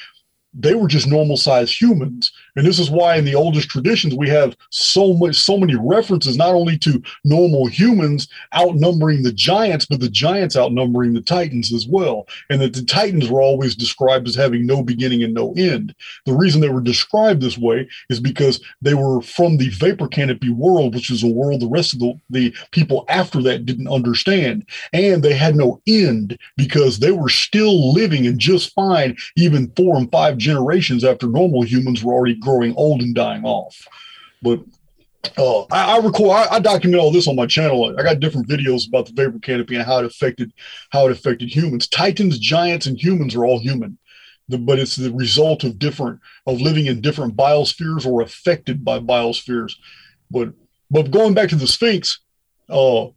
they 0.58 0.74
were 0.74 0.88
just 0.88 1.08
normal 1.08 1.38
sized 1.38 1.80
humans 1.80 2.32
and 2.56 2.66
this 2.66 2.80
is 2.80 2.90
why 2.90 3.16
in 3.16 3.26
the 3.26 3.36
oldest 3.36 3.70
traditions 3.70 4.16
we 4.16 4.30
have 4.30 4.56
so 4.70 5.14
much 5.14 5.36
so 5.36 5.58
many 5.58 5.76
references 5.76 6.38
not 6.38 6.54
only 6.54 6.78
to 6.78 7.02
normal 7.24 7.68
humans 7.68 8.28
outnumbering 8.56 9.24
the 9.24 9.32
giants 9.32 9.86
but 9.86 10.00
the 10.00 10.10
giants 10.10 10.56
outnumbering 10.56 11.14
the 11.14 11.22
titans 11.22 11.74
as 11.74 11.88
well. 11.88 12.28
And 12.50 12.62
that 12.62 12.74
the 12.74 12.84
titans 12.84 13.30
were 13.30 13.42
always 13.42 13.76
described 13.76 14.28
as 14.28 14.36
having 14.36 14.66
no 14.66 14.84
beginning 14.84 15.24
and 15.24 15.34
no 15.34 15.54
end. 15.58 15.94
The 16.26 16.34
reason 16.34 16.62
they 16.62 16.70
were 16.70 16.82
described 16.82 17.42
this 17.42 17.58
way 17.58 17.88
is 18.10 18.20
because 18.20 18.62
they 18.82 18.94
were 18.94 19.22
from 19.22 19.58
the 19.58 19.70
vapor 19.70 20.08
canopy 20.08 20.50
world 20.50 20.96
which 20.96 21.10
is 21.10 21.24
a 21.24 21.28
world 21.28 21.62
the 21.62 21.68
rest 21.68 21.94
of 21.94 22.00
the, 22.00 22.20
the 22.30 22.56
people 22.72 23.06
after 23.10 23.42
that 23.44 23.66
didn't 23.66 23.88
understand. 23.88 24.68
And 24.94 25.24
they 25.24 25.34
had 25.34 25.56
no 25.56 25.82
end 25.88 26.38
because 26.58 27.00
they 27.00 27.12
were 27.12 27.30
still 27.30 27.94
living 27.94 28.26
and 28.28 28.40
just 28.40 28.74
fine 28.74 29.18
even 29.36 29.72
four 29.76 29.98
and 29.98 30.10
five 30.12 30.38
generations 30.38 31.04
after 31.04 31.28
normal 31.28 31.64
humans 31.64 32.04
were 32.04 32.14
already 32.14 32.40
growing 32.46 32.74
old 32.76 33.02
and 33.02 33.16
dying 33.16 33.44
off. 33.44 33.76
But 34.42 34.60
uh, 35.38 35.62
I, 35.72 35.96
I 35.96 35.98
record, 35.98 36.32
I, 36.32 36.56
I 36.56 36.60
document 36.60 37.02
all 37.02 37.12
this 37.12 37.28
on 37.28 37.36
my 37.36 37.48
channel. 37.48 37.96
I 37.98 38.04
got 38.04 38.20
different 38.20 38.48
videos 38.48 38.88
about 38.88 39.08
the 39.08 39.14
vapor 39.14 39.40
canopy 39.40 39.76
and 39.76 39.86
how 39.86 40.00
it 40.00 40.06
affected 40.06 40.54
how 40.92 41.08
it 41.08 41.12
affected 41.12 41.50
humans. 41.50 41.88
Titans, 41.88 42.40
giants, 42.40 42.86
and 42.86 43.02
humans 43.02 43.36
are 43.36 43.46
all 43.46 43.60
human. 43.60 43.98
The, 44.48 44.60
but 44.60 44.78
it's 44.78 44.96
the 44.96 45.12
result 45.12 45.64
of 45.64 45.80
different 45.80 46.20
of 46.46 46.62
living 46.62 46.86
in 46.86 47.02
different 47.02 47.36
biospheres 47.36 48.06
or 48.06 48.22
affected 48.22 48.86
by 48.86 49.00
biospheres. 49.00 49.74
But 50.30 50.54
but 50.92 51.12
going 51.12 51.34
back 51.34 51.50
to 51.50 51.56
the 51.56 51.68
Sphinx, 51.68 52.20
uh, 52.70 53.08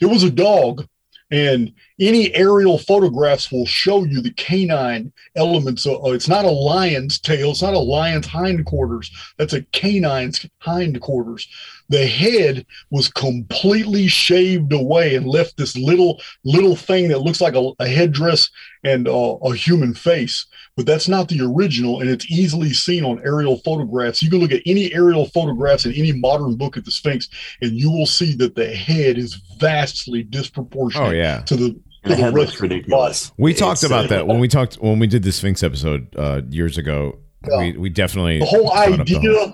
it 0.00 0.06
was 0.06 0.24
a 0.24 0.30
dog, 0.30 0.86
and 1.30 1.72
any 1.98 2.34
aerial 2.34 2.78
photographs 2.78 3.50
will 3.50 3.66
show 3.66 4.04
you 4.04 4.20
the 4.20 4.32
canine 4.32 5.12
elements. 5.36 5.86
Of, 5.86 6.04
uh, 6.04 6.10
it's 6.10 6.28
not 6.28 6.44
a 6.44 6.50
lion's 6.50 7.18
tail. 7.18 7.50
It's 7.50 7.62
not 7.62 7.74
a 7.74 7.78
lion's 7.78 8.26
hindquarters. 8.26 9.10
That's 9.38 9.52
a 9.52 9.62
canine's 9.72 10.46
hindquarters. 10.58 11.48
The 11.88 12.06
head 12.06 12.66
was 12.90 13.08
completely 13.08 14.06
shaved 14.08 14.72
away 14.72 15.14
and 15.14 15.26
left 15.26 15.56
this 15.56 15.76
little 15.76 16.20
little 16.44 16.76
thing 16.76 17.08
that 17.08 17.20
looks 17.22 17.40
like 17.40 17.54
a, 17.54 17.72
a 17.78 17.86
headdress 17.86 18.50
and 18.82 19.08
uh, 19.08 19.36
a 19.42 19.54
human 19.54 19.94
face. 19.94 20.46
But 20.76 20.86
that's 20.86 21.06
not 21.06 21.28
the 21.28 21.40
original, 21.40 22.00
and 22.00 22.10
it's 22.10 22.28
easily 22.28 22.72
seen 22.72 23.04
on 23.04 23.20
aerial 23.24 23.58
photographs. 23.58 24.22
You 24.22 24.28
can 24.30 24.40
look 24.40 24.50
at 24.50 24.60
any 24.66 24.92
aerial 24.92 25.26
photographs 25.26 25.86
in 25.86 25.92
any 25.92 26.10
modern 26.12 26.56
book 26.56 26.76
of 26.76 26.84
the 26.84 26.90
Sphinx, 26.90 27.28
and 27.62 27.72
you 27.78 27.90
will 27.92 28.06
see 28.06 28.34
that 28.36 28.56
the 28.56 28.66
head 28.74 29.16
is 29.16 29.34
vastly 29.60 30.24
disproportionate 30.24 31.08
Oh, 31.08 31.12
yeah. 31.12 31.42
to 31.42 31.54
the, 31.54 31.80
The 32.02 32.08
the 32.10 32.16
head 32.16 32.34
rest 32.34 32.34
looks 32.34 32.54
of 32.54 32.60
the 32.62 32.66
body. 32.68 32.74
ridiculous. 32.76 33.32
We 33.38 33.52
It's, 33.52 33.60
talked 33.60 33.84
about 33.84 34.08
that 34.08 34.26
when 34.26 34.40
we 34.40 34.48
talked 34.48 34.74
when 34.76 34.98
we 34.98 35.06
did 35.06 35.22
the 35.22 35.30
Sphinx 35.32 35.62
episode 35.62 36.08
uh, 36.16 36.42
years 36.50 36.76
ago. 36.76 37.18
Yeah. 37.48 37.58
We 37.58 37.76
we 37.76 37.88
definitely 37.90 38.40
the 38.40 38.46
whole 38.46 38.64
brought 38.64 38.98
up 39.00 39.06
the 39.06 39.16
idea 39.16 39.30
whole- 39.32 39.46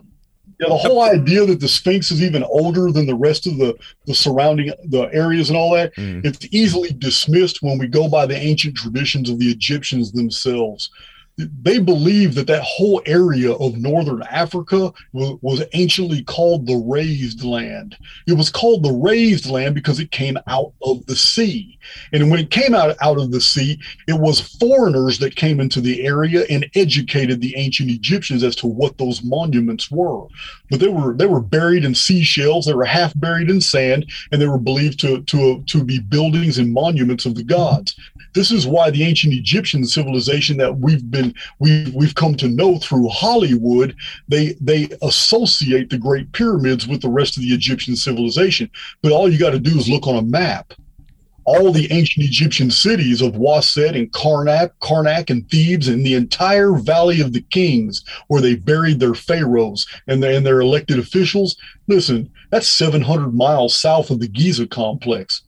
yeah 0.58 0.68
the 0.68 0.76
whole 0.76 1.02
idea 1.02 1.44
that 1.47 1.58
the 1.58 1.66
sphinx 1.68 2.10
is 2.12 2.23
even 2.23 2.44
older 2.44 2.92
than 2.92 3.07
the 3.07 3.15
rest 3.15 3.47
of 3.47 3.57
the 3.57 3.74
the 4.07 4.15
surrounding 4.15 4.70
the 4.90 5.08
areas 5.12 5.49
and 5.49 5.57
all 5.57 5.73
that 5.73 5.90
Mhm. 5.97 6.23
it's 6.24 6.47
easily 6.52 6.90
dismissed 6.99 7.62
when 7.62 7.78
we 7.78 7.86
go 7.86 8.08
by 8.08 8.26
the 8.26 8.36
ancient 8.36 8.74
traditions 8.76 9.31
of 9.31 9.39
the 9.39 9.50
egyptians 9.50 10.12
themselves 10.12 10.90
they 11.62 11.78
believe 11.78 12.35
that 12.35 12.47
that 12.47 12.62
whole 12.62 13.02
area 13.07 13.52
of 13.52 13.77
northern 13.77 14.23
africa 14.25 14.93
was, 15.12 15.39
was 15.43 15.62
anciently 15.73 16.23
called 16.25 16.67
the 16.67 16.77
raised 16.77 17.44
land 17.44 17.97
it 18.27 18.35
was 18.35 18.51
called 18.51 18.83
the 18.83 18.93
raised 18.93 19.49
land 19.49 19.75
because 19.75 20.01
it 20.01 20.10
came 20.10 20.39
out 20.47 20.73
of 20.83 21.05
the 21.07 21.17
sea 21.17 21.78
and 22.12 22.31
when 22.31 22.41
it 22.41 22.51
came 22.51 22.75
out, 22.75 22.97
out 23.01 23.19
of 23.19 23.31
the 23.31 23.41
sea 23.41 23.78
it 24.07 24.19
was 24.19 24.41
foreigners 24.41 25.19
that 25.19 25.36
came 25.36 25.60
into 25.60 25.81
the 25.81 26.05
area 26.07 26.44
and 26.51 26.69
educated 26.75 27.41
the 27.41 27.57
ancient 27.57 27.91
Egyptians 27.91 28.43
as 28.43 28.57
to 28.57 28.67
what 28.67 28.99
those 28.99 29.23
monuments 29.23 29.91
were. 29.91 30.27
But 30.70 30.81
they 30.81 30.89
were 30.89 31.15
they 31.15 31.27
were 31.27 31.41
buried 31.41 31.85
in 31.85 31.94
seashells, 31.94 32.67
they 32.67 32.75
were 32.75 32.85
half 32.85 33.19
buried 33.19 33.51
in 33.51 33.60
sand, 33.60 34.10
and 34.33 34.41
they 34.41 34.49
were 34.49 34.59
believed 34.59 35.01
to 35.01 35.23
to 35.23 35.62
to 35.62 35.85
be 35.85 36.01
buildings 36.01 36.59
and 36.59 36.73
monuments 36.73 37.27
of 37.27 37.35
the 37.35 37.44
gods. 37.44 37.94
This 38.33 38.50
is 38.50 38.67
why 38.67 38.91
the 38.91 39.02
ancient 39.05 39.34
Egyptian 39.34 39.84
civilization 39.84 40.57
that 40.59 40.78
we've 40.78 41.10
been 41.10 41.34
we 41.59 41.91
we've 41.94 42.15
come 42.15 42.34
to 42.36 42.49
know 42.49 42.78
through 42.78 43.09
Hollywood, 43.09 43.97
they 44.28 44.55
they 44.60 44.89
associate 45.02 45.91
the 45.91 45.99
Great 45.99 46.33
Pyramids 46.33 46.86
with 46.86 47.02
the 47.02 47.09
rest 47.09 47.36
of 47.36 47.42
the 47.42 47.52
Egyptian 47.55 47.97
civilization. 47.97 48.70
But 49.02 49.12
all 49.12 49.31
you 49.31 49.39
got 49.39 49.50
to 49.50 49.59
do 49.59 49.76
is 49.78 49.89
look 49.89 50.07
on 50.07 50.17
a 50.17 50.23
map 50.23 50.73
all 51.50 51.73
the 51.73 51.91
ancient 51.91 52.25
Egyptian 52.25 52.70
cities 52.70 53.20
of 53.20 53.33
Waset 53.33 53.97
and 53.97 54.12
Karnak, 54.12 54.70
Karnak 54.81 55.31
and 55.31 55.49
Thebes, 55.50 55.89
and 55.89 56.07
the 56.07 56.15
entire 56.15 56.75
Valley 56.75 57.20
of 57.20 57.33
the 57.33 57.41
Kings, 57.41 58.05
where 58.28 58.41
they 58.41 58.55
buried 58.55 59.00
their 59.00 59.15
pharaohs 59.15 59.86
and 60.07 60.23
their, 60.23 60.36
and 60.36 60.47
their 60.47 60.60
elected 60.60 61.00
officials. 61.00 61.57
Listen, 61.89 62.31
that's 62.50 62.68
700 62.68 63.34
miles 63.34 63.78
south 63.78 64.10
of 64.10 64.20
the 64.20 64.28
Giza 64.28 64.67
complex. 64.67 65.42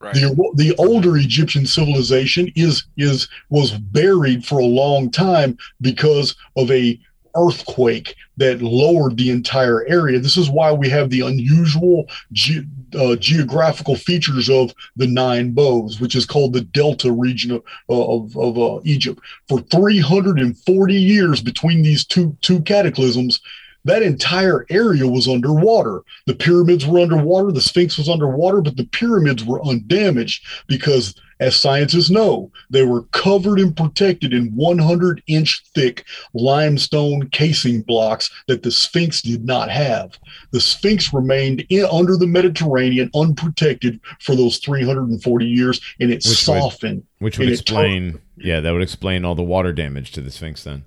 The, 0.00 0.52
the 0.54 0.74
older 0.76 1.16
Egyptian 1.16 1.66
civilization 1.66 2.52
is 2.54 2.84
is 2.96 3.28
was 3.50 3.72
buried 3.72 4.44
for 4.44 4.58
a 4.58 4.64
long 4.64 5.10
time 5.10 5.58
because 5.80 6.36
of 6.56 6.70
a 6.70 7.00
earthquake 7.36 8.14
that 8.36 8.62
lowered 8.62 9.16
the 9.16 9.30
entire 9.30 9.86
area. 9.86 10.18
This 10.18 10.36
is 10.36 10.50
why 10.50 10.72
we 10.72 10.88
have 10.88 11.10
the 11.10 11.20
unusual 11.20 12.06
ge- 12.32 12.64
uh, 12.98 13.16
geographical 13.16 13.96
features 13.96 14.48
of 14.48 14.74
the 14.96 15.06
Nine 15.06 15.52
Bows, 15.52 16.00
which 16.00 16.14
is 16.14 16.26
called 16.26 16.52
the 16.52 16.62
Delta 16.62 17.12
region 17.12 17.50
of, 17.52 17.62
of, 17.88 18.36
of 18.36 18.58
uh, 18.58 18.80
Egypt. 18.84 19.20
For 19.48 19.60
340 19.60 20.94
years 20.94 21.42
between 21.42 21.82
these 21.82 22.04
two 22.04 22.36
two 22.40 22.60
cataclysms, 22.62 23.40
that 23.88 24.02
entire 24.02 24.64
area 24.70 25.06
was 25.06 25.26
underwater. 25.28 26.02
The 26.26 26.34
pyramids 26.34 26.86
were 26.86 27.00
underwater, 27.00 27.50
the 27.52 27.60
Sphinx 27.60 27.98
was 27.98 28.08
underwater, 28.08 28.60
but 28.60 28.76
the 28.76 28.86
pyramids 28.86 29.44
were 29.44 29.64
undamaged 29.66 30.44
because, 30.66 31.14
as 31.40 31.56
scientists 31.56 32.10
know, 32.10 32.50
they 32.70 32.82
were 32.84 33.02
covered 33.12 33.58
and 33.60 33.76
protected 33.76 34.32
in 34.32 34.46
100 34.54 35.22
inch 35.26 35.62
thick 35.74 36.04
limestone 36.34 37.28
casing 37.30 37.82
blocks 37.82 38.30
that 38.48 38.62
the 38.62 38.70
Sphinx 38.70 39.22
did 39.22 39.44
not 39.44 39.70
have. 39.70 40.18
The 40.50 40.60
Sphinx 40.60 41.12
remained 41.12 41.64
in, 41.68 41.86
under 41.92 42.16
the 42.16 42.26
Mediterranean 42.26 43.10
unprotected 43.14 44.00
for 44.20 44.34
those 44.34 44.58
340 44.58 45.46
years, 45.46 45.80
and 46.00 46.10
it 46.10 46.16
Which 46.16 46.26
would- 46.28 46.36
softened. 46.38 47.04
which 47.20 47.38
would 47.38 47.48
and 47.48 47.52
it 47.54 47.60
explain 47.60 48.20
yeah 48.36 48.60
that 48.60 48.70
would 48.72 48.82
explain 48.82 49.24
all 49.24 49.34
the 49.34 49.42
water 49.42 49.72
damage 49.72 50.12
to 50.12 50.20
the 50.20 50.30
Sphinx 50.30 50.62
then. 50.64 50.84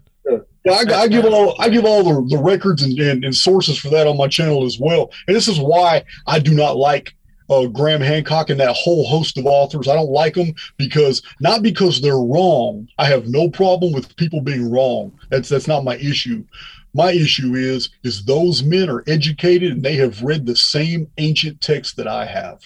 Yeah, 0.63 0.73
I, 0.73 1.01
I 1.01 1.07
give 1.07 1.25
all 1.25 1.55
I 1.59 1.69
give 1.69 1.85
all 1.85 2.03
the, 2.03 2.35
the 2.35 2.41
records 2.41 2.83
and, 2.83 2.97
and, 2.99 3.25
and 3.25 3.35
sources 3.35 3.77
for 3.77 3.89
that 3.89 4.07
on 4.07 4.17
my 4.17 4.27
channel 4.27 4.65
as 4.65 4.77
well. 4.79 5.11
And 5.27 5.35
this 5.35 5.47
is 5.47 5.59
why 5.59 6.03
I 6.27 6.39
do 6.39 6.53
not 6.53 6.77
like 6.77 7.15
uh, 7.49 7.65
Graham 7.65 8.01
Hancock 8.01 8.49
and 8.49 8.59
that 8.59 8.75
whole 8.75 9.05
host 9.05 9.37
of 9.37 9.45
authors. 9.45 9.87
I 9.87 9.95
don't 9.95 10.11
like 10.11 10.35
them 10.35 10.53
because 10.77 11.21
not 11.39 11.63
because 11.63 12.01
they're 12.01 12.17
wrong. 12.17 12.87
I 12.97 13.05
have 13.05 13.27
no 13.27 13.49
problem 13.49 13.91
with 13.91 14.15
people 14.15 14.41
being 14.41 14.71
wrong. 14.71 15.11
That's 15.29 15.49
that's 15.49 15.67
not 15.67 15.83
my 15.83 15.97
issue. 15.97 16.45
My 16.93 17.11
issue 17.11 17.55
is 17.55 17.89
is 18.03 18.23
those 18.25 18.63
men 18.63 18.89
are 18.89 19.03
educated 19.07 19.71
and 19.71 19.83
they 19.83 19.95
have 19.95 20.21
read 20.21 20.45
the 20.45 20.55
same 20.55 21.09
ancient 21.17 21.59
text 21.61 21.97
that 21.97 22.07
I 22.07 22.25
have. 22.25 22.61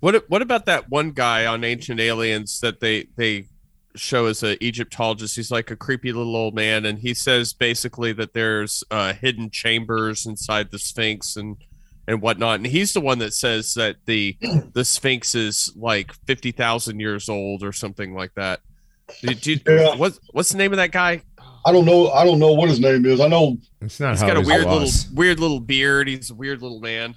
What 0.00 0.28
what 0.28 0.42
about 0.42 0.66
that 0.66 0.90
one 0.90 1.12
guy 1.12 1.46
on 1.46 1.62
Ancient 1.62 2.00
Aliens 2.00 2.60
that 2.60 2.80
they 2.80 3.08
they 3.16 3.46
show 3.96 4.26
as 4.26 4.42
an 4.42 4.56
Egyptologist? 4.60 5.36
He's 5.36 5.50
like 5.50 5.70
a 5.70 5.76
creepy 5.76 6.12
little 6.12 6.36
old 6.36 6.54
man, 6.54 6.86
and 6.86 6.98
he 6.98 7.14
says 7.14 7.52
basically 7.52 8.12
that 8.14 8.32
there's 8.34 8.84
uh, 8.90 9.12
hidden 9.14 9.50
chambers 9.50 10.26
inside 10.26 10.70
the 10.70 10.78
Sphinx 10.78 11.36
and 11.36 11.56
and 12.08 12.20
whatnot. 12.22 12.56
And 12.56 12.66
he's 12.66 12.92
the 12.92 13.00
one 13.00 13.18
that 13.18 13.34
says 13.34 13.74
that 13.74 13.96
the 14.06 14.36
the 14.72 14.84
Sphinx 14.84 15.34
is 15.34 15.72
like 15.76 16.12
fifty 16.26 16.52
thousand 16.52 17.00
years 17.00 17.28
old 17.28 17.62
or 17.62 17.72
something 17.72 18.14
like 18.14 18.34
that. 18.34 18.60
Did 19.22 19.46
you, 19.46 19.58
Yeah. 19.66 19.96
what 19.96 20.18
what's 20.32 20.50
the 20.50 20.58
name 20.58 20.72
of 20.72 20.76
that 20.76 20.92
guy? 20.92 21.22
I 21.66 21.72
don't 21.72 21.84
know. 21.84 22.10
I 22.10 22.24
don't 22.24 22.38
know 22.38 22.52
what 22.52 22.68
his 22.70 22.80
name 22.80 23.04
is. 23.04 23.20
I 23.20 23.28
know 23.28 23.58
It's 23.82 24.00
not 24.00 24.12
He's 24.12 24.22
got 24.22 24.36
a 24.36 24.40
weird 24.40 24.64
little 24.66 24.88
weird 25.14 25.38
little 25.40 25.60
beard. 25.60 26.08
He's 26.08 26.30
a 26.30 26.34
weird 26.34 26.62
little 26.62 26.80
man. 26.80 27.16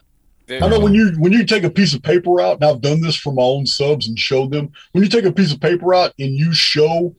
I 0.50 0.68
know 0.68 0.80
when 0.80 0.94
you 0.94 1.12
when 1.20 1.32
you 1.32 1.46
take 1.46 1.64
a 1.64 1.70
piece 1.70 1.94
of 1.94 2.02
paper 2.04 2.42
out, 2.42 2.56
and 2.56 2.66
I've 2.66 2.82
done 2.82 3.02
this 3.02 3.16
for 3.16 3.32
my 3.34 3.42
own 3.44 3.66
subs 3.66 4.08
and 4.08 4.18
showed 4.20 4.52
them. 4.52 4.72
When 4.92 5.04
you 5.04 5.10
take 5.10 5.26
a 5.26 5.32
piece 5.32 5.52
of 5.54 5.60
paper 5.60 5.94
out 5.96 6.14
and 6.20 6.32
you 6.36 6.54
show 6.54 7.16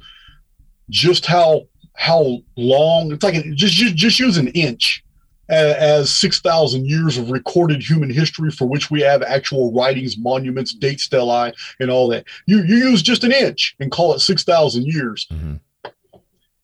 just 0.91 1.27
how 1.27 1.63
how 1.95 2.39
long 2.57 3.13
it's 3.13 3.23
like 3.25 3.35
just 3.55 3.75
just, 3.75 3.95
just 3.95 4.19
use 4.19 4.37
an 4.37 4.49
inch 4.49 5.03
a- 5.49 5.81
as 5.83 6.11
six 6.11 6.41
thousand 6.41 6.87
years 6.87 7.17
of 7.17 7.31
recorded 7.31 7.83
human 7.83 8.11
history 8.11 8.51
for 8.51 8.67
which 8.67 8.91
we 8.91 9.01
have 9.01 9.23
actual 9.23 9.73
writings, 9.73 10.17
monuments, 10.19 10.75
date 10.75 10.99
stelae, 11.01 11.53
and 11.81 11.91
all 11.91 12.09
that. 12.09 12.25
You 12.47 12.63
you 12.65 12.77
use 12.77 13.01
just 13.03 13.25
an 13.25 13.33
inch 13.33 13.75
and 13.81 13.91
call 13.91 14.13
it 14.15 14.21
six 14.21 14.45
thousand 14.45 14.87
years. 14.87 15.27
Mhm. 15.33 15.61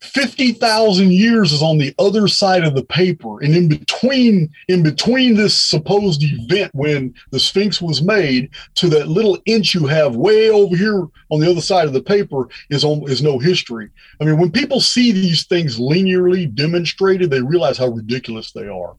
50,000 0.03 1.13
years 1.13 1.53
is 1.53 1.63
on 1.63 1.77
the 1.77 1.95
other 1.99 2.27
side 2.27 2.65
of 2.65 2.75
the 2.75 2.85
paper. 2.85 3.43
And 3.43 3.55
in 3.55 3.69
between 3.69 4.51
in 4.69 4.83
between 4.83 5.35
this 5.35 5.61
supposed 5.61 6.23
event 6.23 6.71
when 6.75 7.15
the 7.31 7.41
sphinx 7.41 7.83
was 7.83 8.01
made 8.01 8.51
to 8.77 8.89
that 8.89 9.09
little 9.09 9.39
inch 9.45 9.75
you 9.75 9.87
have 9.87 10.17
way 10.17 10.49
over 10.49 10.75
here 10.75 11.07
on 11.31 11.41
the 11.41 11.51
other 11.51 11.61
side 11.61 11.87
of 11.87 11.93
the 11.93 12.03
paper 12.03 12.49
is 12.71 12.83
on 12.83 13.09
is 13.11 13.23
no 13.23 13.39
history. 13.39 13.91
I 14.21 14.25
mean 14.25 14.39
when 14.39 14.51
people 14.51 14.81
see 14.81 15.13
these 15.13 15.45
things 15.45 15.79
linearly 15.79 16.53
demonstrated 16.53 17.31
they 17.31 17.43
realize 17.43 17.77
how 17.77 17.89
ridiculous 17.89 18.53
they 18.53 18.69
are. 18.69 18.97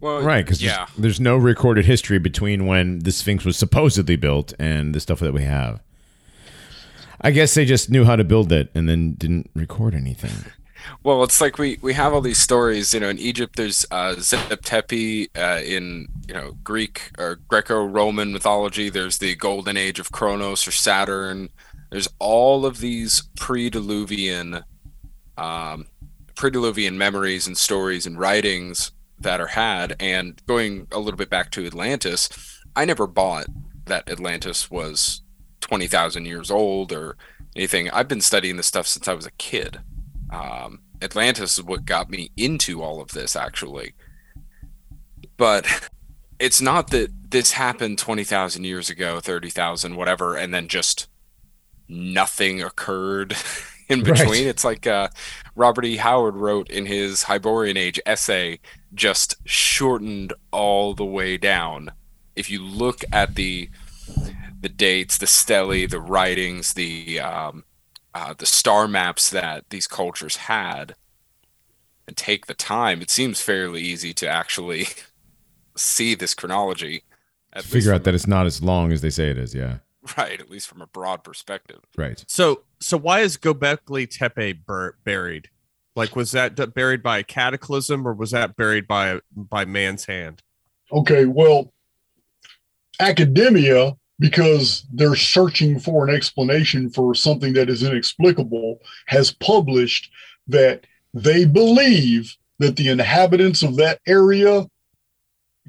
Well, 0.00 0.22
Right, 0.22 0.44
because 0.44 0.62
yeah, 0.62 0.86
there's, 0.86 0.98
there's 0.98 1.20
no 1.20 1.36
recorded 1.36 1.86
history 1.86 2.18
between 2.18 2.66
when 2.66 3.00
the 3.00 3.10
Sphinx 3.10 3.44
was 3.44 3.56
supposedly 3.56 4.16
built 4.16 4.52
and 4.58 4.94
the 4.94 5.00
stuff 5.00 5.20
that 5.20 5.32
we 5.32 5.42
have. 5.42 5.82
I 7.20 7.30
guess 7.30 7.54
they 7.54 7.64
just 7.64 7.90
knew 7.90 8.04
how 8.04 8.16
to 8.16 8.24
build 8.24 8.52
it 8.52 8.70
and 8.74 8.88
then 8.88 9.14
didn't 9.14 9.50
record 9.54 9.94
anything. 9.94 10.44
Well, 11.02 11.24
it's 11.24 11.40
like 11.40 11.58
we 11.58 11.78
we 11.82 11.94
have 11.94 12.12
all 12.12 12.20
these 12.20 12.38
stories. 12.38 12.94
You 12.94 13.00
know, 13.00 13.08
in 13.08 13.18
Egypt, 13.18 13.56
there's 13.56 13.84
uh, 13.90 14.14
Zep 14.20 14.62
Tepi. 14.62 15.28
Uh, 15.36 15.60
in 15.64 16.06
you 16.28 16.34
know 16.34 16.52
Greek 16.62 17.10
or 17.18 17.40
Greco-Roman 17.48 18.32
mythology, 18.32 18.88
there's 18.88 19.18
the 19.18 19.34
Golden 19.34 19.76
Age 19.76 19.98
of 19.98 20.12
Kronos 20.12 20.66
or 20.66 20.70
Saturn. 20.70 21.48
There's 21.90 22.08
all 22.18 22.66
of 22.66 22.80
these 22.80 23.22
pre-Diluvian, 23.36 24.62
um, 25.38 25.86
pre-Diluvian 26.34 26.94
memories 26.94 27.46
and 27.46 27.56
stories 27.56 28.06
and 28.06 28.18
writings 28.18 28.92
that 29.18 29.40
are 29.40 29.46
had. 29.48 29.96
And 30.00 30.40
going 30.46 30.88
a 30.92 30.98
little 30.98 31.18
bit 31.18 31.30
back 31.30 31.50
to 31.52 31.66
Atlantis, 31.66 32.28
I 32.74 32.84
never 32.84 33.06
bought 33.06 33.46
that 33.86 34.10
Atlantis 34.10 34.70
was 34.70 35.22
twenty 35.60 35.86
thousand 35.86 36.26
years 36.26 36.50
old 36.50 36.92
or 36.92 37.16
anything. 37.54 37.90
I've 37.90 38.08
been 38.08 38.20
studying 38.20 38.56
this 38.56 38.66
stuff 38.66 38.86
since 38.86 39.08
I 39.08 39.14
was 39.14 39.26
a 39.26 39.32
kid 39.32 39.80
um, 40.30 40.80
Atlantis 41.02 41.58
is 41.58 41.64
what 41.64 41.84
got 41.84 42.10
me 42.10 42.30
into 42.36 42.82
all 42.82 43.00
of 43.00 43.08
this, 43.12 43.36
actually. 43.36 43.94
But 45.36 45.66
it's 46.38 46.60
not 46.60 46.90
that 46.90 47.10
this 47.30 47.52
happened 47.52 47.98
20,000 47.98 48.64
years 48.64 48.90
ago, 48.90 49.20
30,000, 49.20 49.96
whatever, 49.96 50.36
and 50.36 50.52
then 50.52 50.68
just 50.68 51.08
nothing 51.88 52.62
occurred 52.62 53.36
in 53.88 54.02
Right. 54.02 54.18
between. 54.18 54.46
It's 54.46 54.64
like 54.64 54.86
uh, 54.86 55.08
Robert 55.54 55.84
E. 55.84 55.96
Howard 55.96 56.36
wrote 56.36 56.70
in 56.70 56.86
his 56.86 57.24
Hyborian 57.24 57.76
Age 57.76 58.00
essay, 58.06 58.58
just 58.94 59.36
shortened 59.44 60.32
all 60.50 60.94
the 60.94 61.04
way 61.04 61.36
down. 61.36 61.92
If 62.34 62.50
you 62.50 62.62
look 62.62 63.04
at 63.12 63.34
the 63.34 63.70
the 64.60 64.68
dates, 64.68 65.18
the 65.18 65.26
stele, 65.26 65.86
the 65.86 66.00
writings, 66.00 66.74
the 66.74 67.20
um, 67.20 67.64
uh, 68.14 68.34
the 68.36 68.46
star 68.46 68.88
maps 68.88 69.30
that 69.30 69.64
these 69.70 69.86
cultures 69.86 70.36
had, 70.36 70.94
and 72.06 72.16
take 72.16 72.46
the 72.46 72.54
time, 72.54 73.02
it 73.02 73.10
seems 73.10 73.40
fairly 73.40 73.82
easy 73.82 74.12
to 74.14 74.28
actually 74.28 74.86
see 75.76 76.14
this 76.14 76.34
chronology. 76.34 77.02
At 77.52 77.64
Figure 77.64 77.92
out 77.92 77.98
from 77.98 78.04
that 78.04 78.14
it's 78.14 78.26
not 78.26 78.46
as 78.46 78.62
long 78.62 78.92
as 78.92 79.00
they 79.02 79.10
say 79.10 79.30
it 79.30 79.38
is. 79.38 79.54
Yeah. 79.54 79.78
right, 80.16 80.40
at 80.40 80.50
least 80.50 80.68
from 80.68 80.80
a 80.82 80.86
broad 80.86 81.24
perspective. 81.24 81.80
Right. 81.96 82.24
So, 82.28 82.62
so 82.80 82.96
why 82.96 83.20
is 83.20 83.36
Gobekli 83.36 84.08
Tepe 84.08 84.64
bur- 84.64 84.96
buried? 85.04 85.48
Like, 85.94 86.14
was 86.14 86.32
that 86.32 86.54
d- 86.54 86.66
buried 86.66 87.02
by 87.02 87.18
a 87.18 87.22
cataclysm, 87.22 88.06
or 88.06 88.12
was 88.12 88.30
that 88.32 88.54
buried 88.56 88.86
by 88.86 89.20
by 89.34 89.64
man's 89.64 90.04
hand? 90.04 90.42
Okay, 90.92 91.24
well, 91.24 91.72
academia, 93.00 93.96
because 94.18 94.86
they're 94.92 95.14
searching 95.14 95.78
for 95.78 96.08
an 96.08 96.14
explanation 96.14 96.90
for 96.90 97.14
something 97.14 97.52
that 97.52 97.68
is 97.68 97.82
inexplicable, 97.82 98.80
has 99.06 99.32
published 99.32 100.10
that 100.46 100.86
they 101.12 101.44
believe 101.44 102.36
that 102.58 102.76
the 102.76 102.88
inhabitants 102.88 103.62
of 103.62 103.76
that 103.76 104.00
area 104.06 104.66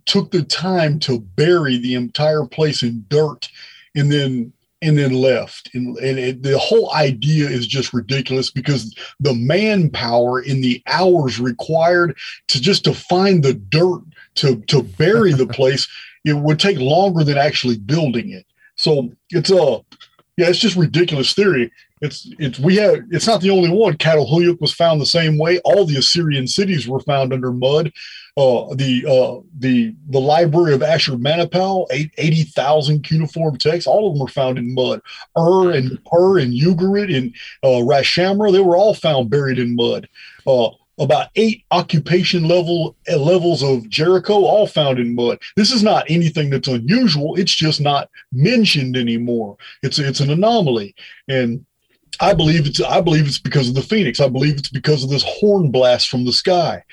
took 0.06 0.32
the 0.32 0.44
time 0.44 1.00
to 1.00 1.20
bury 1.20 1.78
the 1.78 1.96
entire 1.96 2.46
place 2.46 2.84
in 2.84 3.06
dirt 3.10 3.50
and 3.96 4.12
then 4.12 4.54
and 4.82 4.96
then 4.98 5.12
left. 5.12 5.72
And, 5.74 5.98
and 5.98 6.20
it, 6.20 6.44
the 6.44 6.58
whole 6.58 6.94
idea 6.94 7.50
is 7.50 7.66
just 7.66 7.94
ridiculous 7.94 8.52
because 8.52 8.96
the 9.20 9.34
manpower 9.34 10.40
in 10.42 10.62
the 10.62 10.84
hours 10.86 11.40
required 11.40 12.16
to 12.50 12.62
just 12.62 12.84
to 12.84 12.94
find 12.94 13.44
the 13.44 13.56
dirt 13.56 14.04
to 14.36 14.62
to 14.68 14.84
bury 14.84 15.34
the 15.34 15.48
place 15.60 15.88
it 16.28 16.34
would 16.34 16.60
take 16.60 16.80
longer 16.80 17.24
than 17.24 17.38
actually 17.38 17.78
building 17.78 18.32
it. 18.32 18.46
So 18.76 19.12
it's 19.30 19.50
a 19.50 19.82
yeah 20.38 20.50
it's 20.50 20.60
just 20.60 20.76
ridiculous 20.76 21.34
theory. 21.34 21.72
It's 22.02 22.30
it's 22.38 22.60
we 22.60 22.76
have 22.76 23.00
it's 23.10 23.26
not 23.26 23.42
the 23.42 23.50
only 23.50 23.70
one. 23.70 23.98
Catalhuyuk 23.98 24.62
was 24.62 24.74
found 24.74 25.02
the 25.02 25.06
same 25.06 25.38
way. 25.38 25.60
All 25.60 25.86
the 25.86 25.98
assyrian 25.98 26.48
cities 26.48 26.88
were 26.88 27.00
found 27.00 27.34
under 27.34 27.52
mud. 27.52 27.92
Uh, 28.36 28.76
the 28.76 29.04
uh, 29.08 29.42
the 29.58 29.96
the 30.10 30.20
library 30.20 30.76
of 30.76 30.82
Ashurbanipal, 30.82 31.88
eight- 31.90 32.14
80,000 32.20 33.04
cuneiform 33.04 33.58
texts, 33.58 33.88
all 33.88 34.08
of 34.08 34.14
them 34.14 34.22
were 34.22 34.28
found 34.28 34.60
in 34.60 34.76
mud. 34.76 35.02
Ur 35.36 35.72
and 35.72 35.98
Ur 36.14 36.38
and 36.38 36.54
Ugarit 36.54 37.16
and 37.18 37.34
uh, 37.64 37.82
Ras 37.84 38.04
Shamra, 38.04 38.52
they 38.52 38.60
were 38.60 38.78
all 38.78 38.94
found 38.94 39.32
buried 39.32 39.58
in 39.58 39.76
mud. 39.76 40.08
Uh, 40.46 40.70
about 41.00 41.30
eight 41.36 41.64
occupation 41.72 42.48
level 42.48 42.96
uh, 43.12 43.18
levels 43.18 43.64
of 43.64 43.88
Jericho, 43.90 44.34
all 44.34 44.68
found 44.68 45.00
in 45.00 45.16
mud. 45.16 45.40
This 45.56 45.72
is 45.72 45.84
not 45.84 46.06
anything 46.10 46.50
that's 46.50 46.68
unusual. 46.68 47.36
It's 47.36 47.54
just 47.54 47.82
not 47.82 48.10
mentioned 48.32 48.98
anymore. 48.98 49.58
It's 49.84 50.00
it's 50.00 50.20
an 50.20 50.32
anomaly, 50.32 50.96
and 51.28 51.66
I 52.20 52.34
believe 52.34 52.66
it's 52.66 52.82
I 52.82 53.02
believe 53.02 53.28
it's 53.28 53.40
because 53.40 53.70
of 53.70 53.76
the 53.76 53.82
phoenix. 53.82 54.20
I 54.20 54.30
believe 54.30 54.58
it's 54.58 54.70
because 54.70 55.04
of 55.04 55.10
this 55.10 55.24
horn 55.26 55.72
blast 55.72 56.10
from 56.10 56.26
the 56.26 56.34
sky. 56.34 56.84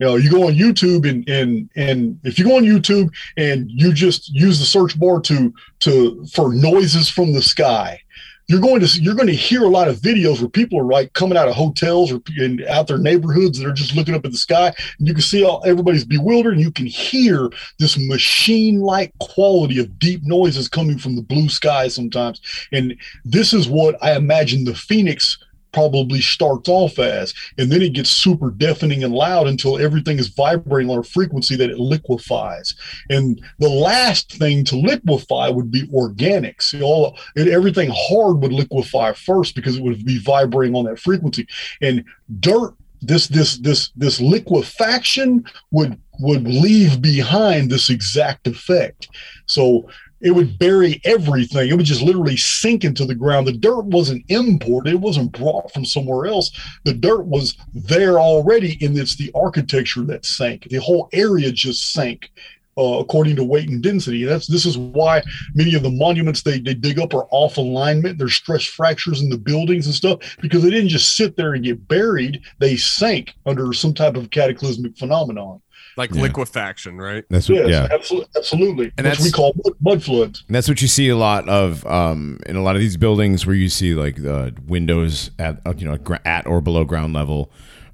You 0.00 0.06
know, 0.06 0.16
you 0.16 0.30
go 0.30 0.48
on 0.48 0.54
YouTube 0.54 1.08
and 1.08 1.28
and 1.28 1.70
and 1.76 2.18
if 2.24 2.38
you 2.38 2.44
go 2.44 2.56
on 2.56 2.64
YouTube 2.64 3.10
and 3.36 3.70
you 3.70 3.92
just 3.92 4.28
use 4.30 4.58
the 4.58 4.64
search 4.64 4.98
bar 4.98 5.20
to 5.20 5.54
to 5.80 6.26
for 6.32 6.52
noises 6.52 7.08
from 7.08 7.32
the 7.32 7.42
sky, 7.42 8.00
you're 8.48 8.60
going 8.60 8.80
to 8.80 9.00
you're 9.00 9.14
going 9.14 9.28
to 9.28 9.34
hear 9.34 9.62
a 9.62 9.68
lot 9.68 9.88
of 9.88 9.96
videos 9.96 10.40
where 10.40 10.48
people 10.48 10.78
are 10.78 10.84
like 10.84 11.12
coming 11.12 11.38
out 11.38 11.48
of 11.48 11.54
hotels 11.54 12.12
or 12.12 12.20
in, 12.38 12.64
out 12.68 12.86
their 12.86 12.98
neighborhoods 12.98 13.58
that 13.58 13.68
are 13.68 13.72
just 13.72 13.94
looking 13.94 14.14
up 14.14 14.24
at 14.24 14.32
the 14.32 14.38
sky, 14.38 14.66
and 14.98 15.08
you 15.08 15.14
can 15.14 15.22
see 15.22 15.44
all 15.44 15.62
everybody's 15.66 16.04
bewildered, 16.04 16.54
and 16.54 16.62
you 16.62 16.70
can 16.70 16.86
hear 16.86 17.50
this 17.78 17.98
machine-like 17.98 19.12
quality 19.20 19.78
of 19.78 19.98
deep 19.98 20.22
noises 20.24 20.68
coming 20.68 20.98
from 20.98 21.16
the 21.16 21.22
blue 21.22 21.48
sky 21.48 21.88
sometimes, 21.88 22.40
and 22.72 22.96
this 23.24 23.52
is 23.52 23.68
what 23.68 23.96
I 24.02 24.14
imagine 24.14 24.64
the 24.64 24.74
phoenix 24.74 25.38
probably 25.72 26.20
starts 26.20 26.68
off 26.68 26.98
as 26.98 27.34
and 27.58 27.70
then 27.70 27.82
it 27.82 27.92
gets 27.92 28.10
super 28.10 28.50
deafening 28.50 29.04
and 29.04 29.14
loud 29.14 29.46
until 29.46 29.78
everything 29.78 30.18
is 30.18 30.28
vibrating 30.28 30.90
on 30.90 30.98
a 30.98 31.02
frequency 31.02 31.56
that 31.56 31.70
it 31.70 31.78
liquefies. 31.78 32.74
And 33.10 33.42
the 33.58 33.68
last 33.68 34.32
thing 34.32 34.64
to 34.66 34.76
liquefy 34.76 35.48
would 35.48 35.70
be 35.70 35.86
organics. 35.88 36.80
All 36.80 37.18
and 37.36 37.48
everything 37.48 37.90
hard 37.92 38.38
would 38.38 38.52
liquefy 38.52 39.12
first 39.12 39.54
because 39.54 39.76
it 39.76 39.82
would 39.82 40.04
be 40.04 40.18
vibrating 40.18 40.76
on 40.76 40.84
that 40.84 40.98
frequency. 40.98 41.46
And 41.80 42.04
dirt 42.40 42.74
this 43.02 43.26
this 43.26 43.58
this 43.58 43.90
this 43.96 44.20
liquefaction 44.20 45.44
would 45.72 45.98
would 46.20 46.44
leave 46.44 47.02
behind 47.02 47.70
this 47.70 47.90
exact 47.90 48.46
effect. 48.46 49.08
So 49.46 49.88
it 50.22 50.30
would 50.30 50.58
bury 50.58 51.00
everything. 51.04 51.68
It 51.68 51.76
would 51.76 51.84
just 51.84 52.02
literally 52.02 52.36
sink 52.36 52.84
into 52.84 53.04
the 53.04 53.14
ground. 53.14 53.46
The 53.46 53.52
dirt 53.52 53.84
wasn't 53.84 54.24
imported, 54.28 54.94
it 54.94 55.00
wasn't 55.00 55.32
brought 55.32 55.72
from 55.72 55.84
somewhere 55.84 56.26
else. 56.26 56.50
The 56.84 56.94
dirt 56.94 57.26
was 57.26 57.56
there 57.74 58.18
already, 58.18 58.78
and 58.80 58.96
it's 58.96 59.16
the 59.16 59.32
architecture 59.34 60.02
that 60.02 60.24
sank. 60.24 60.68
The 60.70 60.80
whole 60.80 61.08
area 61.12 61.50
just 61.52 61.92
sank. 61.92 62.30
Uh, 62.78 63.00
according 63.00 63.36
to 63.36 63.44
weight 63.44 63.68
and 63.68 63.82
density, 63.82 64.24
that's 64.24 64.46
this 64.46 64.64
is 64.64 64.78
why 64.78 65.22
many 65.54 65.74
of 65.74 65.82
the 65.82 65.90
monuments 65.90 66.42
they, 66.42 66.58
they 66.58 66.72
dig 66.72 66.98
up 66.98 67.12
are 67.12 67.26
off 67.30 67.58
alignment. 67.58 68.16
There's 68.16 68.32
stress 68.32 68.64
fractures 68.64 69.20
in 69.20 69.28
the 69.28 69.36
buildings 69.36 69.84
and 69.84 69.94
stuff 69.94 70.38
because 70.40 70.62
they 70.62 70.70
didn't 70.70 70.88
just 70.88 71.14
sit 71.14 71.36
there 71.36 71.52
and 71.52 71.62
get 71.62 71.86
buried; 71.86 72.40
they 72.60 72.78
sank 72.78 73.34
under 73.44 73.74
some 73.74 73.92
type 73.92 74.16
of 74.16 74.30
cataclysmic 74.30 74.96
phenomenon. 74.96 75.60
Like 75.96 76.14
Yeah. 76.14 76.22
liquefaction, 76.22 76.98
right? 76.98 77.24
That's 77.30 77.48
what. 77.48 77.58
Yes, 77.58 77.68
Yeah. 77.68 77.88
absolutely, 77.94 78.28
absolutely. 78.36 78.92
And 78.98 79.06
which 79.06 79.20
we 79.20 79.30
call 79.30 79.52
mud, 79.64 79.74
mud 79.80 80.02
floods. 80.02 80.44
And 80.46 80.54
that's 80.54 80.68
what 80.68 80.80
you 80.82 80.88
see 80.88 81.08
a 81.08 81.16
lot 81.16 81.48
of 81.48 81.84
um, 81.86 82.38
in 82.46 82.56
a 82.56 82.62
lot 82.62 82.76
of 82.76 82.80
these 82.80 82.96
buildings 82.96 83.46
where 83.46 83.54
you 83.56 83.68
see 83.68 83.94
like 83.94 84.16
the 84.22 84.54
windows 84.66 85.30
at 85.38 85.60
uh, 85.66 85.74
you 85.76 85.86
know 85.86 85.98
at 86.24 86.46
or 86.46 86.60
below 86.60 86.84
ground 86.84 87.12
level, 87.12 87.50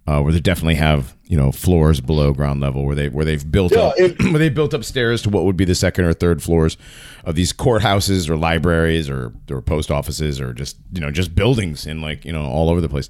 uh, 0.06 0.20
where 0.22 0.32
they 0.32 0.40
definitely 0.40 0.76
have 0.76 1.14
you 1.26 1.36
know 1.36 1.50
floors 1.52 2.00
below 2.00 2.32
ground 2.32 2.60
level 2.60 2.84
where 2.86 2.94
they 2.94 3.08
where 3.08 3.24
they've 3.24 3.50
built 3.50 3.72
Yeah, 3.72 3.80
up 3.80 3.94
it- 3.98 4.18
where 4.30 4.38
they 4.38 4.48
built 4.48 4.72
up 4.74 4.84
stairs 4.84 5.20
to 5.22 5.28
what 5.30 5.44
would 5.44 5.56
be 5.56 5.64
the 5.66 5.74
second 5.74 6.04
or 6.04 6.12
third 6.14 6.42
floors 6.42 6.76
of 7.24 7.34
these 7.34 7.52
courthouses 7.52 8.30
or 8.30 8.36
libraries 8.36 9.10
or 9.10 9.32
or 9.50 9.60
post 9.60 9.90
offices 9.90 10.40
or 10.40 10.54
just 10.54 10.76
you 10.92 11.00
know 11.00 11.10
just 11.10 11.34
buildings 11.34 11.84
in 11.86 12.00
like 12.00 12.24
you 12.24 12.32
know 12.32 12.44
all 12.44 12.70
over 12.70 12.80
the 12.80 12.88
place. 12.88 13.08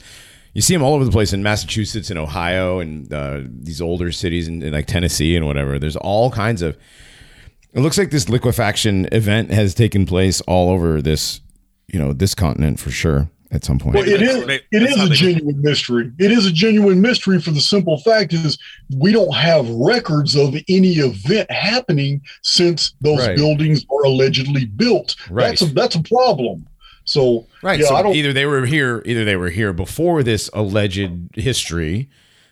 You 0.55 0.63
see 0.63 0.75
them 0.75 0.83
all 0.83 0.95
over 0.95 1.05
the 1.05 1.11
place 1.13 1.33
in 1.33 1.43
Massachusetts 1.43 2.11
and 2.11 2.19
Ohio 2.19 2.81
and 2.81 3.13
uh, 3.13 3.41
these 3.45 3.81
older 3.81 4.11
cities 4.11 4.49
in, 4.49 4.63
in 4.63 4.73
like 4.73 4.87
Tennessee 4.87 5.37
and 5.37 5.47
whatever. 5.47 5.79
There's 5.79 5.97
all 5.97 6.31
kinds 6.31 6.63
of 6.63 6.77
it 7.75 7.81
looks 7.81 7.99
like 7.99 8.11
this 8.11 8.29
liquefaction 8.29 9.09
event 9.13 9.51
has 9.51 9.75
taken 9.75 10.07
place 10.07 10.41
all 10.43 10.71
over 10.71 11.03
this, 11.03 11.41
you 11.87 11.99
know, 11.99 12.13
this 12.13 12.35
continent 12.35 12.81
for 12.81 12.91
sure 12.91 13.29
at 13.53 13.63
some 13.65 13.79
point. 13.79 13.95
Well, 13.97 14.05
it 14.09 14.19
that's- 14.19 14.37
is. 14.37 14.47
they- 14.47 14.55
It 14.57 14.81
that's 14.81 14.93
is 14.93 14.97
how 14.99 15.05
a 15.05 15.09
they- 15.11 15.15
genuine 15.15 15.61
mystery. 15.63 16.13
It 16.19 16.33
is 16.33 16.47
a 16.47 16.51
genuine 16.53 17.01
mystery 17.01 17.41
for 17.41 17.51
the 17.51 17.61
simple 17.61 17.99
fact 17.99 18.33
is 18.33 18.59
we 18.97 19.13
don't 19.13 19.35
have 19.35 19.69
records 19.69 20.35
of 20.35 20.55
any 20.69 20.95
event 20.95 21.51
happening 21.51 22.23
since 22.43 22.95
those 23.03 23.19
Right. 23.27 23.37
buildings 23.37 23.85
were 23.89 24.03
allegedly 24.05 24.65
built. 24.65 25.15
Right. 25.31 25.49
That's 25.51 25.63
a 25.63 25.67
that's 25.67 25.95
a 25.95 26.03
problem. 26.03 26.67
So 27.09 27.47
right. 27.63 27.81
yeah, 27.81 27.87
so 27.87 27.97
I 27.97 28.03
don't. 28.03 28.15
either 28.15 28.35
they 28.35 28.45
were 28.45 28.67
here, 28.67 29.03
either 29.07 29.25
they 29.25 29.37
were 29.37 29.49
here 29.49 29.73
before 29.73 30.23
this 30.23 30.51
alleged 30.53 31.11
history, 31.35 32.11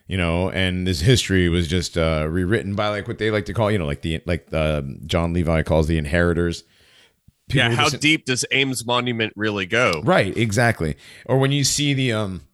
you 0.09 0.17
know, 0.17 0.49
and 0.49 0.87
this 0.87 1.01
history 1.01 1.51
was 1.51 1.69
just 1.69 1.99
uh, 1.99 2.27
rewritten 2.27 2.75
by 2.75 2.89
like 2.89 3.07
what 3.07 3.19
they 3.19 3.31
like 3.31 3.45
to 3.47 3.53
call, 3.53 3.71
you 3.71 3.77
know, 3.77 3.85
like 3.85 4.01
the 4.01 4.23
like 4.25 4.49
uh, 4.55 4.81
Jon 5.05 5.35
Levi 5.35 5.63
calls 5.63 5.89
the 5.89 5.99
inheritors. 5.99 6.65
People 7.51 7.69
yeah. 7.71 7.77
How 7.77 7.91
just- 7.91 8.01
deep 8.01 8.25
does 8.25 8.47
Ames 8.51 8.87
Monument 8.87 9.35
really 9.37 9.67
go? 9.67 10.01
Right, 10.03 10.35
exactly. 10.35 10.97
Or 11.27 11.39
when 11.39 11.53
you 11.53 11.63
see 11.63 11.93
the 11.93 12.15
um 12.15 12.46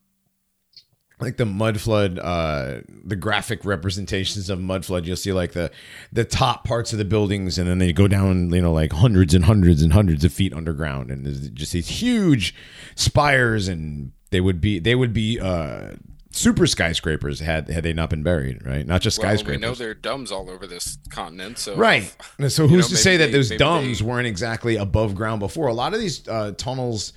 like 1.23 1.36
the 1.39 1.47
mud 1.47 1.81
flood 1.81 2.18
uh 2.18 2.81
the 3.05 3.17
graphic 3.17 3.65
representations 3.65 4.51
of 4.51 4.60
mud 4.60 4.84
flood 4.84 5.07
you'll 5.07 5.17
see 5.17 5.33
like 5.33 5.52
the 5.52 5.70
the 6.12 6.25
top 6.25 6.65
parts 6.65 6.92
of 6.92 6.99
the 6.99 7.05
buildings 7.05 7.59
and 7.59 7.68
then 7.68 7.78
they 7.78 7.92
go 7.92 8.07
down 8.09 8.51
you 8.52 8.60
know 8.60 8.73
like 8.73 8.92
hundreds 8.92 9.33
and 9.34 9.44
hundreds 9.44 9.83
and 9.83 9.92
hundreds 9.92 10.25
of 10.25 10.33
feet 10.33 10.52
underground 10.52 11.10
and 11.10 11.25
there's 11.25 11.49
just 11.51 11.73
these 11.73 11.89
huge 11.89 12.55
spires 12.97 13.68
and 13.68 14.12
they 14.31 14.41
would 14.41 14.60
be 14.60 14.78
they 14.78 14.94
would 14.94 15.12
be 15.12 15.39
uh 15.41 15.91
super 16.34 16.67
skyscrapers 16.67 17.41
had 17.41 17.68
had 17.68 17.84
they 17.84 17.92
not 17.92 18.09
been 18.09 18.23
buried 18.23 18.65
right 18.65 18.86
not 18.86 19.01
just 19.02 19.18
Well, 19.23 19.36
we 19.47 19.57
know 19.59 19.75
there 19.75 19.91
are 19.91 19.94
DUMBs 19.94 20.33
all 20.33 20.49
over 20.49 20.67
this 20.67 20.97
continent, 21.10 21.59
so 21.59 21.76
Right. 21.76 22.05
So 22.49 22.62
you 22.62 22.70
who's 22.70 22.91
know, 22.91 22.97
to 22.97 23.02
say 23.02 23.18
that 23.18 23.26
they- 23.26 23.33
those 23.33 23.51
DUMBs 23.51 23.99
they- 23.99 24.05
weren't 24.05 24.26
exactly 24.26 24.76
above 24.76 25.15
ground 25.15 25.41
before? 25.41 25.68
A 25.68 25.75
lot 25.75 25.92
of 25.92 26.01
these 26.01 26.26
uh, 26.26 26.52
tunnels 26.57 27.12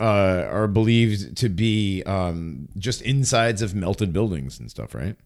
uh, 0.00 0.46
are 0.50 0.68
believed 0.68 1.36
to 1.38 1.48
be 1.48 2.02
um, 2.04 2.68
just 2.76 3.02
insides 3.02 3.62
of 3.62 3.74
melted 3.74 4.12
buildings 4.12 4.58
and 4.60 4.70
stuff, 4.70 4.94
right? 4.94 5.16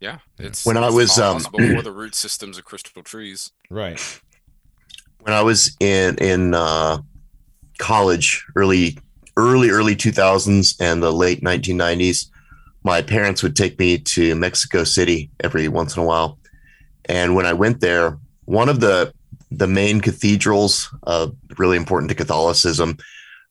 Yeah, 0.00 0.18
it's 0.38 0.66
When 0.66 0.76
I 0.76 0.90
was, 0.90 1.18
um, 1.18 1.34
possible 1.34 1.60
for 1.60 1.82
the 1.82 1.92
root 1.92 2.14
systems 2.14 2.58
of 2.58 2.64
crystal 2.64 3.02
trees. 3.02 3.52
Right. 3.70 4.00
when 5.20 5.32
I 5.32 5.42
was 5.42 5.76
in 5.80 6.16
in 6.18 6.54
uh, 6.54 6.98
college, 7.78 8.44
early, 8.56 8.98
early, 9.36 9.70
early 9.70 9.96
2000s 9.96 10.76
and 10.80 11.02
the 11.02 11.12
late 11.12 11.42
1990s, 11.42 12.26
my 12.82 13.00
parents 13.00 13.42
would 13.42 13.56
take 13.56 13.78
me 13.78 13.98
to 13.98 14.34
Mexico 14.34 14.84
City 14.84 15.30
every 15.42 15.68
once 15.68 15.96
in 15.96 16.02
a 16.02 16.06
while. 16.06 16.38
And 17.06 17.34
when 17.34 17.46
I 17.46 17.52
went 17.54 17.80
there, 17.80 18.18
one 18.44 18.68
of 18.68 18.80
the 18.80 19.12
the 19.50 19.66
main 19.68 20.00
cathedrals, 20.00 20.92
uh, 21.06 21.28
really 21.58 21.76
important 21.76 22.08
to 22.10 22.14
Catholicism, 22.14 22.98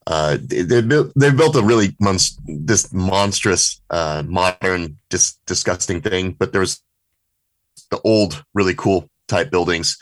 uh, 0.07 0.37
they, 0.41 0.81
built 0.81 1.11
they 1.15 1.31
built 1.31 1.55
a 1.55 1.61
really 1.61 1.89
monst- 2.01 2.39
this 2.45 2.91
monstrous, 2.93 3.81
uh, 3.89 4.23
modern, 4.25 4.97
dis- 5.09 5.37
disgusting 5.45 6.01
thing. 6.01 6.31
But 6.31 6.51
there 6.51 6.61
was 6.61 6.81
the 7.91 7.99
old, 8.03 8.43
really 8.53 8.73
cool 8.75 9.09
type 9.27 9.51
buildings 9.51 9.97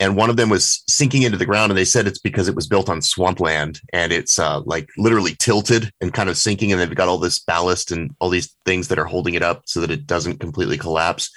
and 0.00 0.16
one 0.16 0.30
of 0.30 0.36
them 0.36 0.48
was 0.48 0.82
sinking 0.88 1.22
into 1.22 1.38
the 1.38 1.46
ground 1.46 1.70
and 1.70 1.78
they 1.78 1.84
said 1.84 2.06
it's 2.06 2.18
because 2.18 2.48
it 2.48 2.54
was 2.54 2.66
built 2.66 2.88
on 2.88 3.00
swampland 3.00 3.80
and 3.92 4.12
it's 4.12 4.38
uh, 4.38 4.60
like 4.60 4.88
literally 4.96 5.36
tilted 5.38 5.90
and 6.00 6.12
kind 6.12 6.28
of 6.28 6.36
sinking 6.36 6.72
and 6.72 6.80
they've 6.80 6.94
got 6.94 7.08
all 7.08 7.18
this 7.18 7.38
ballast 7.38 7.90
and 7.90 8.14
all 8.18 8.28
these 8.28 8.54
things 8.64 8.88
that 8.88 8.98
are 8.98 9.04
holding 9.04 9.34
it 9.34 9.42
up 9.42 9.62
so 9.66 9.80
that 9.80 9.90
it 9.90 10.06
doesn't 10.06 10.40
completely 10.40 10.78
collapse 10.78 11.30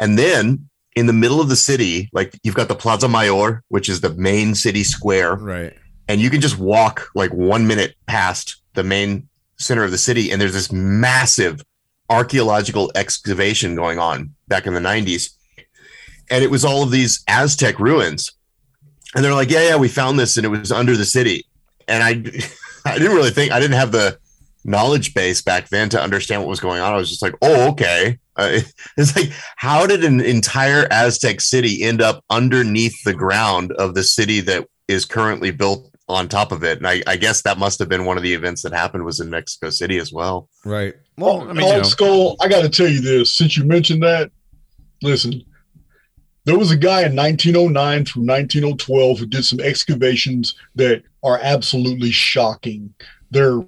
and 0.00 0.18
then 0.18 0.68
in 0.94 1.06
the 1.06 1.12
middle 1.12 1.40
of 1.40 1.48
the 1.48 1.56
city 1.56 2.08
like 2.12 2.38
you've 2.42 2.54
got 2.54 2.68
the 2.68 2.74
plaza 2.74 3.08
mayor 3.08 3.62
which 3.68 3.88
is 3.88 4.00
the 4.00 4.14
main 4.14 4.54
city 4.54 4.84
square 4.84 5.34
Right. 5.36 5.74
And 6.08 6.20
you 6.20 6.30
can 6.30 6.40
just 6.40 6.58
walk 6.58 7.08
like 7.14 7.32
one 7.32 7.66
minute 7.66 7.96
past 8.06 8.56
the 8.74 8.84
main 8.84 9.28
center 9.58 9.84
of 9.84 9.90
the 9.90 9.98
city 9.98 10.30
and 10.30 10.40
there's 10.40 10.52
this 10.52 10.70
massive 10.72 11.62
archaeological 12.08 12.92
excavation 12.94 13.74
going 13.74 13.98
on 13.98 14.30
back 14.48 14.66
in 14.66 14.74
the 14.74 14.80
90s 14.80 15.30
and 16.30 16.42
it 16.42 16.50
was 16.50 16.64
all 16.64 16.82
of 16.82 16.90
these 16.90 17.22
aztec 17.28 17.78
ruins. 17.78 18.32
And 19.14 19.24
they're 19.24 19.34
like 19.34 19.50
yeah 19.50 19.68
yeah 19.68 19.76
we 19.76 19.88
found 19.88 20.18
this 20.18 20.36
and 20.36 20.44
it 20.44 20.50
was 20.50 20.72
under 20.72 20.96
the 20.96 21.04
city. 21.04 21.44
And 21.88 22.02
i 22.02 22.10
i 22.84 22.98
didn't 22.98 23.16
really 23.16 23.30
think 23.30 23.52
i 23.52 23.60
didn't 23.60 23.76
have 23.76 23.92
the 23.92 24.18
knowledge 24.64 25.14
base 25.14 25.42
back 25.42 25.68
then 25.68 25.88
to 25.88 26.00
understand 26.02 26.42
what 26.42 26.48
was 26.48 26.60
going 26.60 26.80
on. 26.80 26.92
I 26.92 26.96
was 26.96 27.08
just 27.08 27.22
like 27.22 27.34
oh 27.42 27.70
okay. 27.70 28.18
Uh, 28.36 28.60
it's 28.96 29.16
like 29.16 29.30
how 29.56 29.86
did 29.86 30.04
an 30.04 30.20
entire 30.20 30.86
aztec 30.90 31.40
city 31.40 31.82
end 31.82 32.02
up 32.02 32.24
underneath 32.30 33.02
the 33.04 33.14
ground 33.14 33.72
of 33.72 33.94
the 33.94 34.04
city 34.04 34.40
that 34.40 34.66
is 34.88 35.04
currently 35.04 35.50
built 35.50 35.90
on 36.08 36.28
top 36.28 36.52
of 36.52 36.62
it 36.62 36.78
and 36.78 36.86
i, 36.86 37.02
I 37.06 37.16
guess 37.16 37.42
that 37.42 37.58
must 37.58 37.78
have 37.78 37.88
been 37.88 38.04
one 38.04 38.16
of 38.16 38.22
the 38.22 38.32
events 38.32 38.62
that 38.62 38.72
happened 38.72 39.04
was 39.04 39.20
in 39.20 39.30
mexico 39.30 39.70
city 39.70 39.98
as 39.98 40.12
well 40.12 40.48
Right. 40.66 40.94
Well, 41.16 41.38
Well, 41.38 41.50
I 41.50 41.52
mean, 41.52 41.66
you 41.66 41.76
know, 41.76 41.82
Skull, 41.84 42.36
I 42.40 42.48
got 42.48 42.62
to 42.62 42.68
tell 42.68 42.88
you 42.88 43.00
this. 43.00 43.36
Since 43.36 43.56
you 43.56 43.64
mentioned 43.64 44.02
that, 44.02 44.30
listen, 45.00 45.42
there 46.44 46.58
was 46.58 46.72
a 46.72 46.76
guy 46.76 47.04
in 47.04 47.14
1909 47.14 48.04
through 48.04 48.22
1912 48.22 49.18
who 49.18 49.26
did 49.26 49.44
some 49.44 49.60
excavations 49.60 50.56
that 50.74 51.04
are 51.22 51.38
absolutely 51.40 52.10
shocking. 52.10 52.92
They're 53.30 53.60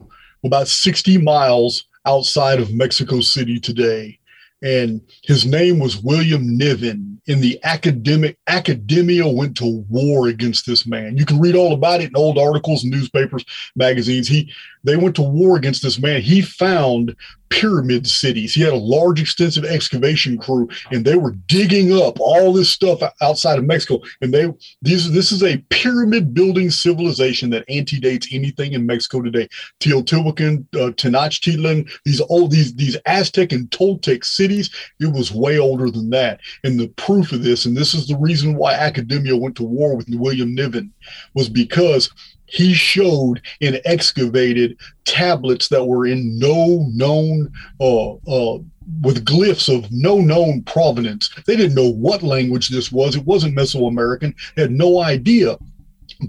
about 0.45 0.67
60 0.67 1.19
miles 1.19 1.85
outside 2.05 2.61
of 2.61 2.75
Mexico 2.75 3.21
City 3.21 3.61
today. 3.61 4.19
And 4.63 5.01
his 5.23 5.47
name 5.47 5.79
was 5.79 6.03
William 6.03 6.59
Niven. 6.59 7.18
In 7.29 7.41
the 7.41 7.61
academic 7.63 8.39
academia 8.47 9.29
went 9.29 9.57
to 9.59 9.85
war 9.89 10.29
against 10.29 10.67
this 10.67 10.87
man. 10.87 11.17
You 11.17 11.27
can 11.27 11.39
read 11.39 11.55
all 11.55 11.73
about 11.73 12.01
it 12.01 12.09
in 12.09 12.17
old 12.17 12.39
articles, 12.39 12.85
newspapers, 12.85 13.45
magazines. 13.77 14.27
He 14.27 14.53
they 14.83 14.97
went 14.97 15.15
to 15.17 15.23
war 15.23 15.57
against 15.57 15.83
this 15.83 16.01
man. 16.01 16.23
He 16.23 16.41
found 16.41 17.15
pyramid 17.51 18.07
cities. 18.07 18.55
He 18.55 18.63
had 18.63 18.73
a 18.73 18.77
large, 18.77 19.21
extensive 19.21 19.65
excavation 19.65 20.39
crew, 20.39 20.69
and 20.91 21.05
they 21.05 21.17
were 21.17 21.33
digging 21.47 21.93
up 21.93 22.19
all 22.21 22.53
this 22.53 22.71
stuff 22.71 23.01
outside 23.21 23.59
of 23.59 23.65
Mexico. 23.65 24.01
And 24.21 24.33
they 24.33 24.53
these 24.83 25.13
this 25.13 25.33
is 25.33 25.43
a 25.43 25.59
pyramid 25.71 26.35
building 26.35 26.71
civilization 26.71 27.51
that 27.51 27.65
antedates 27.69 28.29
anything 28.33 28.73
in 28.73 28.87
Mexico 28.87 29.23
today. 29.23 29.49
Teotihuacan, 29.81 30.67
uh, 30.75 30.93
Tenochtitlan, 30.93 31.91
these 32.05 32.21
old 32.23 32.51
these 32.51 32.75
these 32.75 32.97
Aztec 33.07 33.53
and 33.53 33.71
Toltec 33.71 34.25
cities. 34.25 34.71
It 35.01 35.13
was 35.13 35.33
way 35.33 35.59
older 35.59 35.91
than 35.91 36.11
that. 36.11 36.41
And 36.65 36.79
the 36.79 36.89
proof 36.89 37.33
of 37.33 37.43
this, 37.43 37.65
and 37.65 37.77
this 37.77 37.95
is 37.95 38.07
the 38.07 38.19
reason 38.19 38.57
why 38.57 38.75
academia 38.75 39.37
went 39.37 39.57
to 39.57 39.65
war 39.65 39.97
with 39.97 40.09
William 40.09 40.55
Niven, 40.55 40.93
was 41.35 41.49
because 41.49 42.11
he 42.49 42.73
showed 42.73 43.43
and 43.61 43.81
excavated 43.85 44.79
tablets 45.05 45.69
that 45.69 45.85
were 45.85 46.07
in 46.07 46.39
no 46.39 46.87
known 46.91 47.53
uh, 47.81 48.13
uh, 48.13 48.59
with 49.03 49.25
glyphs 49.25 49.73
of 49.73 49.91
no 49.93 50.19
known 50.19 50.63
provenance. 50.63 51.31
They 51.47 51.57
didn't 51.57 51.75
know 51.75 51.91
what 51.91 52.23
language 52.23 52.69
this 52.69 52.91
was. 52.91 53.15
It 53.15 53.27
wasn't 53.27 53.57
Mesoamerican. 53.57 54.35
Had 54.57 54.71
no 54.71 55.01
idea. 55.01 55.59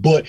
But 0.00 0.26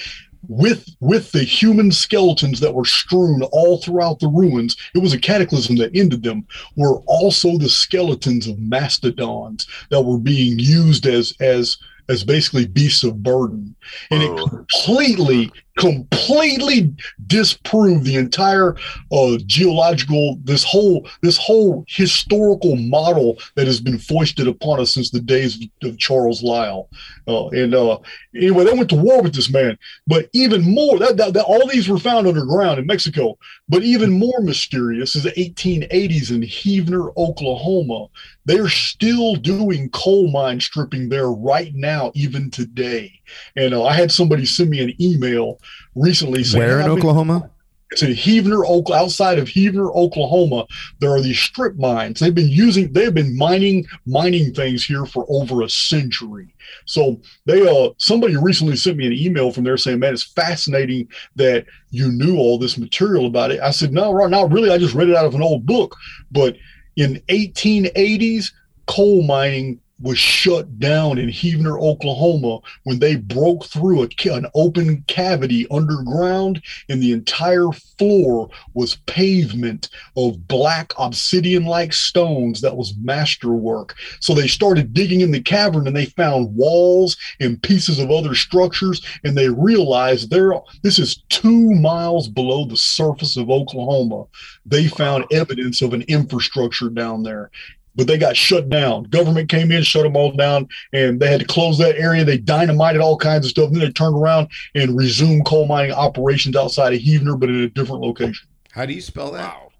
with 0.47 0.87
with 0.99 1.31
the 1.31 1.43
human 1.43 1.91
skeletons 1.91 2.59
that 2.61 2.73
were 2.73 2.85
strewn 2.85 3.43
all 3.51 3.77
throughout 3.77 4.19
the 4.19 4.27
ruins, 4.27 4.75
it 4.95 4.99
was 4.99 5.13
a 5.13 5.19
cataclysm 5.19 5.75
that 5.77 5.95
ended 5.95 6.23
them. 6.23 6.45
Were 6.75 6.99
also 7.01 7.57
the 7.57 7.69
skeletons 7.69 8.47
of 8.47 8.57
mastodons 8.59 9.67
that 9.89 10.01
were 10.01 10.17
being 10.17 10.57
used 10.57 11.05
as 11.05 11.33
as 11.39 11.77
as 12.09 12.23
basically 12.23 12.65
beasts 12.65 13.03
of 13.03 13.23
burden, 13.23 13.75
and 14.09 14.23
it 14.23 14.31
Oh. 14.31 14.47
completely 14.47 15.51
completely 15.77 16.93
disproved 17.27 18.03
the 18.03 18.15
entire 18.15 18.75
uh, 19.11 19.37
geological 19.45 20.37
this 20.43 20.63
whole 20.63 21.07
this 21.21 21.37
whole 21.37 21.85
historical 21.87 22.75
model 22.75 23.39
that 23.55 23.67
has 23.67 23.79
been 23.79 23.97
foisted 23.97 24.47
upon 24.47 24.79
us 24.79 24.93
since 24.93 25.09
the 25.11 25.19
days 25.19 25.65
of 25.83 25.97
Charles 25.97 26.43
Lyell. 26.43 26.89
Uh, 27.27 27.47
and 27.49 27.73
uh, 27.73 27.97
anyway, 28.35 28.65
they 28.65 28.73
went 28.73 28.89
to 28.89 28.95
war 28.95 29.21
with 29.21 29.33
this 29.33 29.51
man. 29.51 29.77
But 30.07 30.29
even 30.33 30.61
more, 30.61 30.99
that, 30.99 31.17
that, 31.17 31.33
that 31.33 31.45
all 31.45 31.65
these 31.67 31.87
were 31.87 31.99
found 31.99 32.27
underground 32.27 32.79
in 32.79 32.85
Mexico. 32.85 33.37
But 33.69 33.83
even 33.83 34.11
more 34.11 34.41
mysterious 34.41 35.15
is 35.15 35.23
the 35.23 35.31
1880s 35.31 36.31
in 36.31 36.41
Heavener, 36.41 37.13
Oklahoma. 37.15 38.07
They're 38.45 38.69
still 38.69 39.35
doing 39.35 39.89
coal 39.91 40.29
mine 40.31 40.59
stripping 40.59 41.09
there 41.09 41.31
right 41.31 41.71
now, 41.73 42.11
even 42.13 42.51
today. 42.51 43.20
And 43.55 43.73
uh, 43.73 43.83
I 43.83 43.93
had 43.93 44.11
somebody 44.11 44.45
send 44.45 44.69
me 44.69 44.81
an 44.81 44.93
email 45.01 45.59
recently 45.95 46.43
saying, 46.43 46.63
where 46.63 46.79
in 46.79 46.89
Oklahoma? 46.89 47.49
it's 47.91 48.03
in 48.03 48.11
Heavener, 48.11 48.65
Oklahoma, 48.65 49.03
outside 49.03 49.37
of 49.37 49.49
Heavener, 49.49 49.93
Oklahoma. 49.93 50.65
There 50.99 51.11
are 51.11 51.21
these 51.21 51.39
strip 51.39 51.75
mines. 51.75 52.19
They've 52.19 52.33
been 52.33 52.47
using, 52.47 52.91
they've 52.93 53.13
been 53.13 53.37
mining, 53.37 53.85
mining 54.05 54.53
things 54.53 54.85
here 54.85 55.05
for 55.05 55.25
over 55.29 55.61
a 55.61 55.69
century. 55.69 56.55
So 56.85 57.21
they, 57.45 57.67
uh, 57.67 57.89
somebody 57.97 58.37
recently 58.37 58.77
sent 58.77 58.97
me 58.97 59.07
an 59.07 59.13
email 59.13 59.51
from 59.51 59.65
there 59.65 59.75
saying, 59.75 59.99
"Man, 59.99 60.13
it's 60.13 60.23
fascinating 60.23 61.09
that 61.35 61.65
you 61.89 62.11
knew 62.11 62.37
all 62.37 62.57
this 62.57 62.77
material 62.77 63.25
about 63.25 63.51
it." 63.51 63.59
I 63.59 63.71
said, 63.71 63.91
"No, 63.91 64.13
not 64.27 64.51
really. 64.51 64.69
I 64.69 64.77
just 64.77 64.95
read 64.95 65.09
it 65.09 65.15
out 65.15 65.25
of 65.25 65.35
an 65.35 65.43
old 65.43 65.65
book." 65.65 65.95
But 66.31 66.55
in 66.95 67.21
1880s, 67.27 68.53
coal 68.87 69.21
mining 69.23 69.79
was 70.01 70.17
shut 70.17 70.79
down 70.79 71.17
in 71.17 71.29
Heavener, 71.29 71.79
Oklahoma, 71.81 72.59
when 72.83 72.99
they 72.99 73.15
broke 73.15 73.65
through 73.65 74.03
a, 74.03 74.09
an 74.33 74.47
open 74.55 75.03
cavity 75.07 75.67
underground 75.69 76.61
and 76.89 77.01
the 77.01 77.11
entire 77.11 77.71
floor 77.71 78.49
was 78.73 78.95
pavement 79.05 79.89
of 80.17 80.47
black 80.47 80.93
obsidian 80.97 81.65
like 81.65 81.93
stones 81.93 82.61
that 82.61 82.75
was 82.75 82.95
masterwork. 82.97 83.95
So 84.19 84.33
they 84.33 84.47
started 84.47 84.93
digging 84.93 85.21
in 85.21 85.31
the 85.31 85.41
cavern 85.41 85.87
and 85.87 85.95
they 85.95 86.05
found 86.05 86.55
walls 86.55 87.17
and 87.39 87.61
pieces 87.61 87.99
of 87.99 88.11
other 88.11 88.35
structures 88.35 89.01
and 89.23 89.37
they 89.37 89.49
realized 89.49 90.29
there 90.29 90.51
this 90.81 90.99
is 90.99 91.23
2 91.29 91.73
miles 91.75 92.27
below 92.27 92.65
the 92.65 92.77
surface 92.77 93.37
of 93.37 93.49
Oklahoma. 93.49 94.25
They 94.65 94.87
found 94.87 95.25
evidence 95.31 95.81
of 95.81 95.93
an 95.93 96.01
infrastructure 96.03 96.89
down 96.89 97.23
there. 97.23 97.51
But 97.95 98.07
they 98.07 98.17
got 98.17 98.37
shut 98.37 98.69
down. 98.69 99.03
Government 99.03 99.49
came 99.49 99.71
in, 99.71 99.83
shut 99.83 100.03
them 100.03 100.15
all 100.15 100.31
down, 100.31 100.67
and 100.93 101.19
they 101.19 101.27
had 101.27 101.41
to 101.41 101.45
close 101.45 101.77
that 101.79 101.97
area. 101.97 102.23
They 102.23 102.37
dynamited 102.37 103.01
all 103.01 103.17
kinds 103.17 103.45
of 103.45 103.49
stuff. 103.49 103.71
Then 103.71 103.81
they 103.81 103.91
turned 103.91 104.15
around 104.15 104.49
and 104.75 104.97
resumed 104.97 105.45
coal 105.45 105.67
mining 105.67 105.91
operations 105.91 106.55
outside 106.55 106.93
of 106.93 107.01
Heavener, 107.01 107.37
but 107.39 107.49
in 107.49 107.61
a 107.61 107.69
different 107.69 108.01
location. 108.01 108.47
How 108.71 108.85
do 108.85 108.93
you 108.93 109.01
spell 109.01 109.31
that? 109.31 109.43
Wow. 109.43 109.71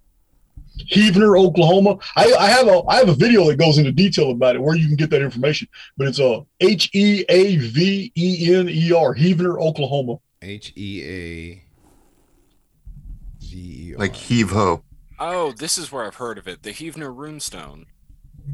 Heavener, 0.90 1.38
Oklahoma. 1.38 1.98
I, 2.16 2.32
I 2.32 2.48
have 2.48 2.66
a 2.66 2.82
I 2.88 2.96
have 2.96 3.08
a 3.08 3.14
video 3.14 3.46
that 3.46 3.56
goes 3.56 3.78
into 3.78 3.92
detail 3.92 4.30
about 4.30 4.56
it 4.56 4.62
where 4.62 4.76
you 4.76 4.86
can 4.86 4.96
get 4.96 5.10
that 5.10 5.22
information. 5.22 5.68
But 5.96 6.08
it's 6.08 6.18
a 6.18 6.44
H 6.60 6.90
E 6.94 7.24
A 7.28 7.56
V 7.56 8.12
E 8.16 8.54
N 8.54 8.68
E 8.68 8.92
R, 8.92 9.14
Heavener, 9.14 9.60
Oklahoma. 9.60 10.16
H 10.40 10.72
E 10.76 11.02
A 11.04 11.64
G 13.40 13.56
E 13.90 13.94
R. 13.94 13.98
like 13.98 14.14
heave 14.14 14.50
ho 14.50 14.82
Oh, 15.18 15.52
this 15.52 15.78
is 15.78 15.92
where 15.92 16.04
I've 16.04 16.16
heard 16.16 16.36
of 16.38 16.48
it. 16.48 16.62
The 16.62 16.70
Heavener 16.70 17.14
Runestone. 17.14 17.84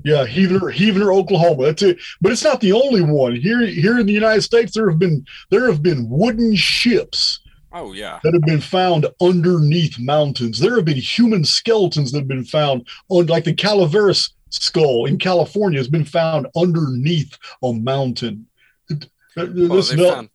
Yeah, 0.05 0.27
Heavener, 0.27 0.73
Heavener, 0.73 1.15
Oklahoma. 1.15 1.65
That's 1.65 1.83
it. 1.83 1.99
But 2.21 2.33
it's 2.33 2.45
not 2.45 2.61
the 2.61 2.73
only 2.73 3.03
one. 3.03 3.35
Here 3.35 3.65
here 3.67 3.99
in 3.99 4.07
the 4.07 4.13
United 4.13 4.43
States, 4.43 4.75
there 4.75 4.89
have 4.89 4.99
been 4.99 5.25
there 5.51 5.67
have 5.67 5.83
been 5.83 6.09
wooden 6.09 6.55
ships 6.55 7.41
Oh 7.73 7.93
yeah. 7.93 8.21
that 8.23 8.33
have 8.33 8.43
been 8.43 8.61
found 8.61 9.07
underneath 9.21 9.99
mountains. 9.99 10.59
There 10.59 10.77
have 10.77 10.85
been 10.85 10.97
human 10.97 11.45
skeletons 11.45 12.13
that 12.13 12.19
have 12.19 12.29
been 12.29 12.45
found 12.45 12.87
on 13.09 13.27
like 13.27 13.45
the 13.45 13.53
Calaveras 13.55 14.35
skull 14.51 15.05
in 15.07 15.19
California 15.19 15.79
has 15.79 15.89
been 15.89 16.05
found 16.05 16.47
underneath 16.57 17.37
a 17.63 17.73
mountain. 17.73 18.47
It- 18.89 19.05
uh, 19.37 19.47
Well, 19.55 19.69
this 19.77 19.91
they 19.91 19.97
found 20.09 20.29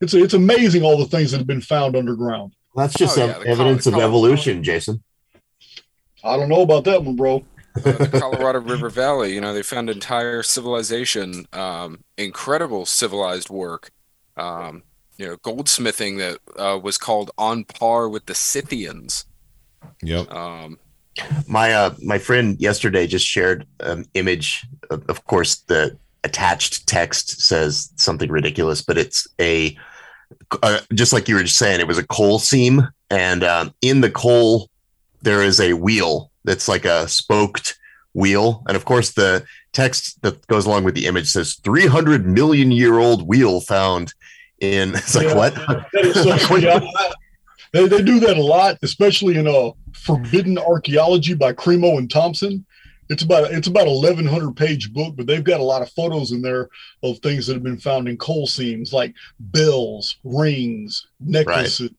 it's 0.00 0.14
it's 0.14 0.34
amazing 0.34 0.82
all 0.82 0.96
the 0.98 1.06
things 1.06 1.30
that 1.32 1.38
have 1.38 1.46
been 1.46 1.60
found 1.60 1.94
underground. 1.96 2.52
That's 2.76 2.94
just 2.94 3.18
Oh, 3.18 3.26
yeah, 3.26 3.38
evidence 3.44 3.84
Col- 3.84 3.94
of 3.94 3.98
Col- 4.00 4.08
evolution, 4.08 4.62
Jason. 4.62 5.02
I 6.24 6.36
don't 6.36 6.48
know 6.48 6.62
about 6.62 6.84
that 6.84 7.02
one, 7.02 7.16
bro. 7.16 7.44
Uh, 7.76 7.92
the 7.92 8.18
Colorado 8.18 8.60
River 8.60 8.88
Valley. 8.88 9.34
You 9.34 9.40
know, 9.40 9.54
they 9.54 9.62
found 9.62 9.90
entire 9.90 10.42
civilization, 10.42 11.46
um, 11.52 12.04
incredible 12.16 12.86
civilized 12.86 13.50
work. 13.50 13.90
Um, 14.36 14.82
you 15.16 15.26
know, 15.26 15.36
goldsmithing 15.36 16.18
that 16.18 16.38
uh, 16.56 16.78
was 16.78 16.96
called 16.98 17.30
on 17.36 17.64
par 17.64 18.08
with 18.08 18.26
the 18.26 18.34
Scythians. 18.34 19.24
Yep. 20.02 20.32
Um, 20.32 20.78
My 21.48 21.72
uh, 21.72 21.94
my 22.00 22.18
friend 22.18 22.56
yesterday 22.60 23.08
just 23.08 23.26
shared 23.26 23.66
an 23.80 24.04
image. 24.14 24.64
Of, 24.90 25.04
of 25.08 25.24
course, 25.24 25.56
the 25.66 25.98
attached 26.22 26.86
text 26.86 27.40
says 27.40 27.90
something 27.96 28.30
ridiculous, 28.30 28.82
but 28.82 28.96
it's 28.96 29.26
a 29.40 29.76
uh, 30.62 30.78
just 30.94 31.12
like 31.12 31.26
you 31.26 31.34
were 31.34 31.42
just 31.42 31.58
saying. 31.58 31.80
It 31.80 31.88
was 31.88 31.98
a 31.98 32.06
coal 32.06 32.38
seam, 32.38 32.86
and 33.10 33.42
um, 33.42 33.74
in 33.82 34.00
the 34.00 34.10
coal 34.10 34.70
there 35.22 35.42
is 35.42 35.58
a 35.58 35.72
wheel 35.72 36.27
that's 36.44 36.68
like 36.68 36.84
a 36.84 37.08
spoked 37.08 37.78
wheel, 38.14 38.62
and 38.66 38.76
of 38.76 38.84
course 38.84 39.12
the 39.12 39.44
text 39.72 40.20
that 40.22 40.44
goes 40.48 40.66
along 40.66 40.84
with 40.84 40.94
the 40.94 41.06
image 41.06 41.30
says 41.30 41.54
300 41.62 42.26
million 42.26 42.70
year 42.72 42.98
old 42.98 43.28
wheel 43.28 43.60
found 43.60 44.14
in. 44.60 44.94
It's 44.94 45.14
like 45.14 45.26
Yeah. 45.28 45.34
what? 45.34 45.54
So- 46.14 46.56
yeah, 46.56 46.80
they, 47.72 47.86
they 47.86 48.02
do 48.02 48.18
that 48.20 48.38
a 48.38 48.42
lot, 48.42 48.78
especially 48.82 49.36
in 49.36 49.46
uh, 49.46 49.70
Forbidden 49.92 50.58
Archaeology 50.58 51.34
by 51.34 51.52
Cremo 51.52 51.98
and 51.98 52.10
Thompson. 52.10 52.64
It's 53.10 53.22
about 53.22 53.50
it's 53.52 53.68
about 53.68 53.86
eleven 53.86 54.26
hundred 54.26 54.54
page 54.56 54.92
book, 54.92 55.14
but 55.16 55.26
they've 55.26 55.44
got 55.44 55.60
a 55.60 55.64
lot 55.64 55.80
of 55.82 55.90
photos 55.92 56.32
in 56.32 56.42
there 56.42 56.68
of 57.02 57.18
things 57.20 57.46
that 57.46 57.54
have 57.54 57.62
been 57.62 57.78
found 57.78 58.06
in 58.08 58.18
coal 58.18 58.46
seams, 58.46 58.92
like 58.92 59.14
bells, 59.40 60.16
rings, 60.24 61.06
necklaces. 61.20 61.90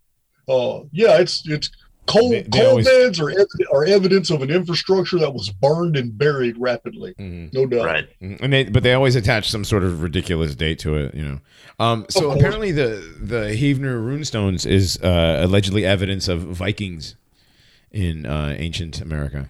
Uh, 0.48 0.82
yeah, 0.92 1.18
it's 1.20 1.48
it's 1.48 1.72
coal 2.10 2.30
They- 2.32 2.42
they 2.44 2.60
coal 2.60 2.68
always- 2.70 2.86
beds 2.88 3.20
are 3.20 3.30
ev- 3.30 3.48
are 3.72 3.86
evidence 3.86 4.30
of 4.30 4.42
an 4.42 4.50
infrastructure 4.50 5.18
that 5.20 5.34
was 5.34 5.50
burned 5.50 5.96
and 5.96 6.18
buried 6.18 6.56
rapidly. 6.58 7.14
Mhm. 7.20 7.54
No 7.54 7.66
doubt. 7.66 7.86
Right. 7.86 8.08
Mhm. 8.22 8.42
And 8.42 8.52
they, 8.54 8.64
but 8.66 8.84
they 8.84 8.94
always 8.94 9.16
attach 9.16 9.50
some 9.50 9.64
sort 9.64 9.84
of 9.84 10.02
ridiculous 10.02 10.56
date 10.56 10.80
to 10.80 10.96
it, 10.96 11.14
you 11.16 11.24
know. 11.24 11.40
Um, 11.80 12.06
so 12.10 12.32
apparently, 12.32 12.72
the 12.72 13.02
the 13.22 13.56
Heavener 13.56 14.02
runestones 14.04 14.66
is 14.66 14.98
uh, 15.02 15.42
allegedly 15.46 15.86
evidence 15.86 16.28
of 16.28 16.42
Vikings 16.42 17.16
in 17.92 18.26
uh, 18.26 18.56
ancient 18.58 19.00
America. 19.02 19.50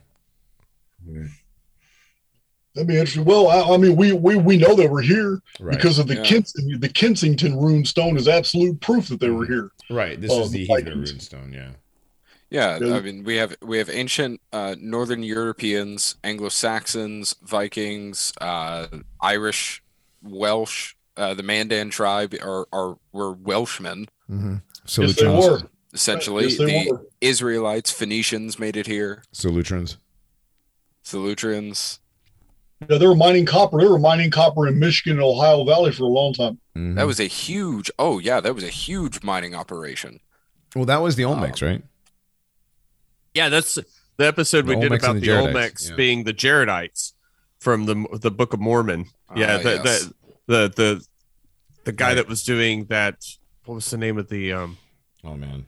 That'd 2.76 2.88
be 2.88 2.98
interesting. 2.98 3.26
Well, 3.26 3.48
I, 3.48 3.74
I 3.74 3.78
mean, 3.78 3.96
we, 3.96 4.14
we 4.14 4.36
we 4.36 4.58
know 4.58 4.76
they 4.76 4.88
were 4.88 5.02
here 5.02 5.42
Right. 5.60 5.76
because 5.76 5.98
of 5.98 6.08
the 6.08 6.16
Yeah. 6.16 6.24
Kensington. 6.24 6.80
The 6.80 6.90
Kensington 6.90 7.58
rune 7.60 7.84
stone 7.84 8.16
is 8.16 8.28
absolute 8.28 8.80
proof 8.80 9.08
that 9.08 9.20
they 9.20 9.30
were 9.32 9.46
here. 9.46 9.72
Right. 9.90 10.22
This 10.22 10.32
Oh, 10.32 10.44
is 10.44 10.52
the 10.52 10.60
the 10.68 10.68
Heavener 10.74 10.86
Vikings. 10.86 11.12
runestone. 11.14 11.54
Yeah. 11.54 11.70
Yeah, 12.50 12.80
Yeah. 12.82 12.96
I 12.96 13.02
mean, 13.02 13.24
we 13.24 13.36
have 13.38 13.56
we 13.62 13.78
have 13.78 13.90
ancient 13.90 14.42
uh, 14.52 14.76
Northern 14.80 15.22
Europeans, 15.24 16.16
Anglo 16.24 16.50
Saxons, 16.50 17.36
Vikings, 17.44 18.34
uh, 18.42 18.88
Irish, 19.22 19.84
Welsh. 20.24 20.96
Uh, 21.16 21.34
the 21.34 21.44
Mandan 21.44 21.90
tribe 21.90 22.34
are 22.42 22.66
are 22.72 22.98
were 23.12 23.34
Welshmen 23.34 24.08
So 24.86 25.02
yes, 25.04 25.16
they 25.20 25.28
were. 25.28 25.62
essentially. 25.94 26.46
Yes, 26.48 26.58
the 26.58 26.92
were. 26.92 27.06
Israelites, 27.22 27.92
Phoenicians 27.92 28.58
made 28.58 28.78
it 28.78 28.88
here. 28.88 29.24
So 29.32 29.50
Lutrons. 29.50 29.98
Solutreans. 31.04 32.00
Yeah, 32.88 32.98
they 32.98 33.08
were 33.08 33.16
mining 33.16 33.46
copper. 33.46 33.78
They 33.82 33.88
were 33.88 34.00
mining 34.00 34.32
copper 34.32 34.68
in 34.68 34.80
Michigan 34.80 35.18
and 35.18 35.22
Ohio 35.24 35.66
Valley 35.66 35.92
for 35.92 36.04
a 36.04 36.08
long 36.08 36.34
time. 36.34 36.60
Mhm. 36.78 36.96
That 36.96 37.06
was 37.08 37.20
a 37.20 37.26
huge. 37.26 37.92
Oh 38.00 38.20
yeah, 38.20 38.40
that 38.40 38.56
was 38.56 38.64
a 38.64 38.70
huge 38.70 39.22
mining 39.24 39.54
operation. 39.54 40.20
well, 40.76 40.86
that 40.86 41.02
was 41.02 41.16
the 41.16 41.24
Olmecs, 41.24 41.62
right? 41.62 41.82
Yeah, 43.34 43.50
that's 43.50 43.76
the 44.18 44.28
episode 44.28 44.66
we 44.66 44.76
The 44.76 44.82
did 44.82 44.92
about 44.94 45.14
the 45.16 45.20
the 45.22 45.28
Olmecs 45.28 45.90
yeah. 45.90 45.96
being 45.96 46.24
the 46.24 46.34
Jaredites 46.34 47.14
from 47.60 47.86
the 47.86 48.08
the 48.20 48.32
Book 48.32 48.54
of 48.54 48.60
Mormon. 48.60 49.06
Yeah, 49.36 49.56
Ah, 49.60 49.64
the, 49.64 49.82
yes. 49.84 50.06
the 50.06 50.14
the 50.48 50.74
the 50.76 51.06
the 51.86 51.92
guy 51.92 52.10
Right. 52.10 52.16
that 52.16 52.28
was 52.28 52.44
doing 52.44 52.86
that. 52.86 53.24
What 53.66 53.76
was 53.76 53.90
the 53.90 53.98
name 53.98 54.18
of 54.18 54.30
the 54.30 54.52
um? 54.54 54.78
Oh 55.24 55.36
man, 55.36 55.66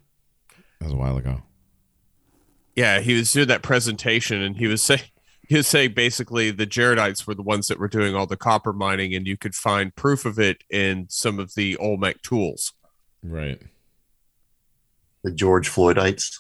that 0.80 0.86
was 0.86 0.94
a 0.94 0.98
while 0.98 1.18
ago. 1.18 1.44
Yeah, 2.76 3.00
he 3.02 3.14
was 3.16 3.32
doing 3.32 3.48
that 3.50 3.62
presentation, 3.62 4.42
and 4.42 4.58
he 4.58 4.68
was 4.68 4.82
saying 4.82 5.02
he 5.48 5.56
was 5.58 5.68
saying 5.68 5.94
basically 5.94 6.50
the 6.52 6.66
Jaredites 6.66 7.28
were 7.28 7.36
the 7.36 7.42
ones 7.44 7.68
that 7.68 7.80
were 7.80 7.90
doing 7.90 8.16
all 8.16 8.26
the 8.26 8.38
copper 8.38 8.74
mining, 8.74 9.14
and 9.14 9.28
you 9.28 9.38
could 9.38 9.54
find 9.56 9.94
proof 9.96 10.26
of 10.26 10.40
it 10.40 10.64
in 10.70 11.06
some 11.10 11.38
of 11.40 11.54
the 11.56 11.78
Olmec 11.78 12.22
tools. 12.22 12.74
Right. 13.22 13.62
The 15.24 15.32
George 15.32 15.70
Floydites. 15.70 16.40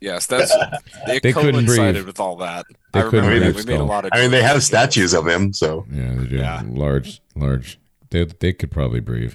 Yes, 0.00 0.26
that's 0.26 0.52
it 1.06 1.22
They 1.22 1.32
couldn't 1.32 1.52
coincided 1.54 1.94
breathe. 1.94 2.06
with 2.06 2.20
all 2.20 2.36
that. 2.36 2.66
They 2.92 3.00
I 3.00 3.02
couldn't 3.04 3.26
remember 3.28 3.52
breathe, 3.52 3.66
we 3.66 3.72
made 3.72 3.80
a 3.80 3.84
lot 3.84 4.04
of. 4.04 4.10
I 4.14 4.20
mean, 4.22 4.30
they 4.30 4.42
have 4.42 4.62
statues 4.62 5.14
of 5.14 5.26
him, 5.26 5.52
so 5.52 5.86
Yeah, 5.90 6.14
they 6.14 6.26
do. 6.26 6.36
Yeah. 6.36 6.62
Large, 6.66 7.20
large. 7.36 7.78
They 8.10 8.24
they 8.24 8.52
could 8.52 8.70
probably 8.70 9.00
breathe. 9.00 9.34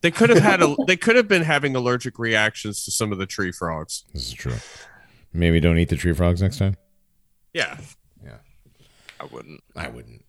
They 0.00 0.10
could 0.12 0.30
have 0.30 0.38
had 0.38 0.62
a 0.62 0.76
they 0.86 0.96
could 0.96 1.16
have 1.16 1.26
been 1.26 1.42
having 1.42 1.74
allergic 1.74 2.18
reactions 2.18 2.84
to 2.84 2.90
some 2.92 3.10
of 3.12 3.18
the 3.18 3.26
tree 3.26 3.50
frogs. 3.50 4.04
This 4.12 4.28
is 4.28 4.32
true. 4.34 4.54
Maybe 5.32 5.58
don't 5.60 5.78
eat 5.78 5.88
the 5.88 5.96
tree 5.96 6.12
frogs 6.12 6.40
next 6.40 6.58
time. 6.58 6.76
Yeah. 7.52 7.76
Yeah. 8.24 8.36
I 9.20 9.24
wouldn't. 9.24 9.60
I 9.74 9.88
wouldn't. 9.88 10.24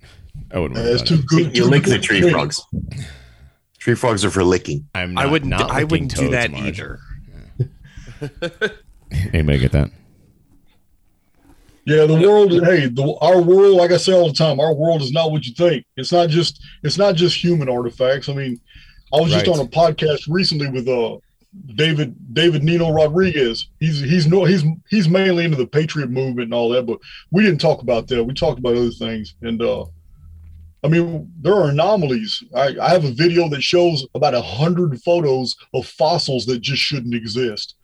I 0.51 0.57
wouldn't. 0.59 0.79
Uh, 0.79 0.83
worry 0.83 0.91
it's 0.93 1.03
too 1.03 1.15
it. 1.15 1.25
good. 1.27 1.55
you 1.57 1.65
lick 1.65 1.83
good 1.83 1.93
the 1.93 1.99
tree 2.03 2.21
to 2.21 2.31
frogs. 2.31 2.61
Tree 3.77 3.93
frogs 3.95 4.25
are 4.25 4.31
for 4.31 4.43
licking. 4.43 4.87
I'm 4.95 5.17
I 5.17 5.23
not- 5.23 5.31
wouldn't 5.31 5.53
I 5.53 5.83
wouldn't 5.83 6.11
do 6.15 6.21
toads, 6.23 6.31
that 6.31 6.51
Marge. 6.51 6.63
either. 6.79 6.99
Anybody 9.33 9.59
get 9.59 9.71
that? 9.71 9.91
Yeah, 11.85 12.05
the 12.05 12.19
world. 12.19 12.51
Hey, 12.51 12.87
the, 12.87 13.17
our 13.21 13.41
world. 13.41 13.77
Like 13.77 13.91
I 13.91 13.97
say 13.97 14.13
all 14.13 14.27
the 14.27 14.33
time, 14.33 14.59
our 14.59 14.73
world 14.73 15.01
is 15.01 15.11
not 15.11 15.31
what 15.31 15.45
you 15.45 15.53
think. 15.53 15.85
It's 15.97 16.11
not 16.11 16.29
just. 16.29 16.61
It's 16.83 16.97
not 16.97 17.15
just 17.15 17.43
human 17.43 17.69
artifacts. 17.69 18.29
I 18.29 18.33
mean, 18.33 18.59
I 19.13 19.19
was 19.19 19.31
just 19.31 19.47
on 19.47 19.59
a 19.59 19.67
podcast 19.67 20.21
recently 20.27 20.69
with 20.69 20.87
uh 20.87 21.17
David 21.75 22.15
David 22.33 22.63
Nino 22.63 22.91
Rodriguez. 22.91 23.69
He's 23.79 23.99
he's 23.99 24.27
no 24.27 24.45
he's 24.45 24.63
he's 24.89 25.09
mainly 25.09 25.45
into 25.45 25.57
the 25.57 25.65
patriot 25.65 26.11
movement 26.11 26.45
and 26.45 26.53
all 26.53 26.69
that, 26.69 26.85
but 26.85 26.99
we 27.31 27.43
didn't 27.43 27.61
talk 27.61 27.81
about 27.81 28.07
that. 28.07 28.23
We 28.23 28.33
talked 28.33 28.59
about 28.59 28.75
other 28.75 28.91
things. 28.91 29.35
And 29.41 29.61
uh 29.61 29.85
I 30.83 30.87
mean, 30.87 31.29
there 31.41 31.55
are 31.55 31.69
anomalies. 31.69 32.41
I, 32.55 32.75
I 32.81 32.89
have 32.89 33.03
a 33.03 33.11
video 33.11 33.49
that 33.49 33.61
shows 33.61 34.07
about 34.15 34.33
a 34.33 34.41
hundred 34.41 35.01
photos 35.01 35.55
of 35.73 35.85
fossils 35.85 36.45
that 36.45 36.61
just 36.61 36.81
shouldn't 36.81 37.15
exist. 37.15 37.75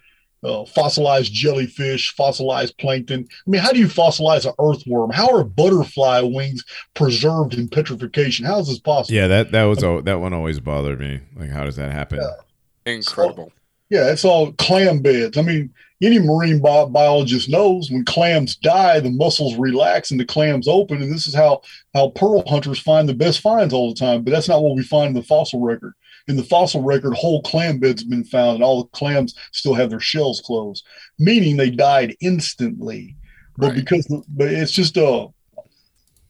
Uh, 0.45 0.63
fossilized 0.65 1.33
jellyfish, 1.33 2.13
fossilized 2.15 2.77
plankton. 2.77 3.27
I 3.47 3.49
mean, 3.49 3.61
how 3.61 3.71
do 3.71 3.79
you 3.79 3.87
fossilize 3.87 4.45
an 4.45 4.53
earthworm? 4.59 5.09
How 5.09 5.27
are 5.35 5.43
butterfly 5.43 6.21
wings 6.21 6.63
preserved 6.93 7.55
in 7.55 7.67
petrification? 7.67 8.45
How 8.45 8.59
is 8.59 8.67
this 8.67 8.79
possible? 8.79 9.15
Yeah, 9.15 9.27
that 9.27 9.51
that 9.53 9.63
was 9.63 9.83
al- 9.83 10.03
that 10.03 10.19
one 10.19 10.33
always 10.33 10.59
bothered 10.59 10.99
me. 10.99 11.21
Like, 11.35 11.49
how 11.49 11.63
does 11.63 11.77
that 11.77 11.91
happen? 11.91 12.19
Incredible. 12.85 13.51
Yeah, 13.89 14.11
it's 14.11 14.25
all 14.25 14.51
clam 14.53 14.99
beds. 14.99 15.37
I 15.37 15.41
mean, 15.41 15.73
any 16.01 16.19
marine 16.19 16.59
bi- 16.59 16.85
biologist 16.85 17.49
knows 17.49 17.89
when 17.89 18.05
clams 18.05 18.55
die, 18.55 18.99
the 18.99 19.11
muscles 19.11 19.55
relax 19.55 20.11
and 20.11 20.19
the 20.19 20.25
clams 20.25 20.67
open, 20.67 21.01
and 21.01 21.11
this 21.11 21.27
is 21.27 21.33
how 21.33 21.61
how 21.93 22.09
pearl 22.09 22.43
hunters 22.47 22.79
find 22.79 23.09
the 23.09 23.13
best 23.13 23.39
finds 23.41 23.73
all 23.73 23.93
the 23.93 23.99
time. 23.99 24.23
But 24.23 24.31
that's 24.31 24.49
not 24.49 24.61
what 24.61 24.75
we 24.75 24.83
find 24.83 25.07
in 25.07 25.13
the 25.13 25.23
fossil 25.23 25.61
record. 25.61 25.93
In 26.27 26.35
the 26.35 26.43
fossil 26.43 26.81
record, 26.81 27.13
whole 27.13 27.41
clam 27.43 27.79
beds 27.79 28.01
have 28.01 28.09
been 28.09 28.23
found, 28.23 28.55
and 28.55 28.63
all 28.63 28.83
the 28.83 28.89
clams 28.89 29.35
still 29.51 29.75
have 29.75 29.89
their 29.91 29.99
shells 29.99 30.41
closed, 30.41 30.85
meaning 31.19 31.55
they 31.55 31.69
died 31.69 32.15
instantly. 32.19 33.15
But 33.57 33.67
Right. 33.67 33.75
because, 33.75 34.07
but 34.29 34.47
it's 34.47 34.71
just 34.71 34.97
uh, 34.97 35.27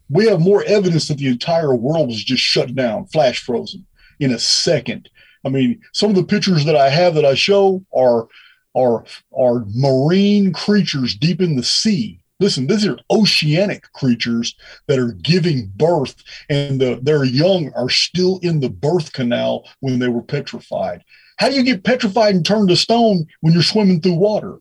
we 0.09 0.27
have 0.27 0.39
more 0.41 0.63
evidence 0.65 1.07
that 1.07 1.17
the 1.17 1.27
entire 1.27 1.73
world 1.73 2.07
was 2.07 2.23
just 2.23 2.43
shut 2.43 2.75
down, 2.75 3.07
flash 3.07 3.39
frozen 3.39 3.85
in 4.19 4.31
a 4.31 4.39
second. 4.39 5.09
I 5.45 5.49
mean, 5.49 5.79
some 5.93 6.09
of 6.09 6.15
the 6.15 6.23
pictures 6.23 6.65
that 6.65 6.75
I 6.75 6.89
have 6.89 7.15
that 7.15 7.25
I 7.25 7.33
show 7.35 7.83
are 7.95 8.27
are 8.75 9.05
are 9.37 9.63
marine 9.73 10.51
creatures 10.51 11.15
deep 11.15 11.41
in 11.41 11.55
the 11.55 11.63
sea. 11.63 12.19
Listen, 12.39 12.67
these 12.67 12.85
are 12.85 12.97
oceanic 13.09 13.91
creatures 13.93 14.55
that 14.87 14.99
are 14.99 15.13
giving 15.13 15.71
birth, 15.75 16.21
and 16.49 16.81
the, 16.81 16.99
their 17.01 17.23
young 17.23 17.71
are 17.73 17.89
still 17.89 18.39
in 18.41 18.59
the 18.59 18.69
birth 18.69 19.13
canal 19.13 19.67
when 19.79 19.99
they 19.99 20.09
were 20.09 20.21
petrified. 20.21 21.03
How 21.37 21.49
do 21.49 21.55
you 21.55 21.63
get 21.63 21.83
petrified 21.83 22.35
and 22.35 22.45
turned 22.45 22.69
to 22.69 22.75
stone 22.75 23.27
when 23.41 23.53
you're 23.53 23.63
swimming 23.63 24.01
through 24.01 24.15
water? 24.15 24.57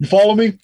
You 0.00 0.06
follow 0.06 0.34
me? 0.34 0.58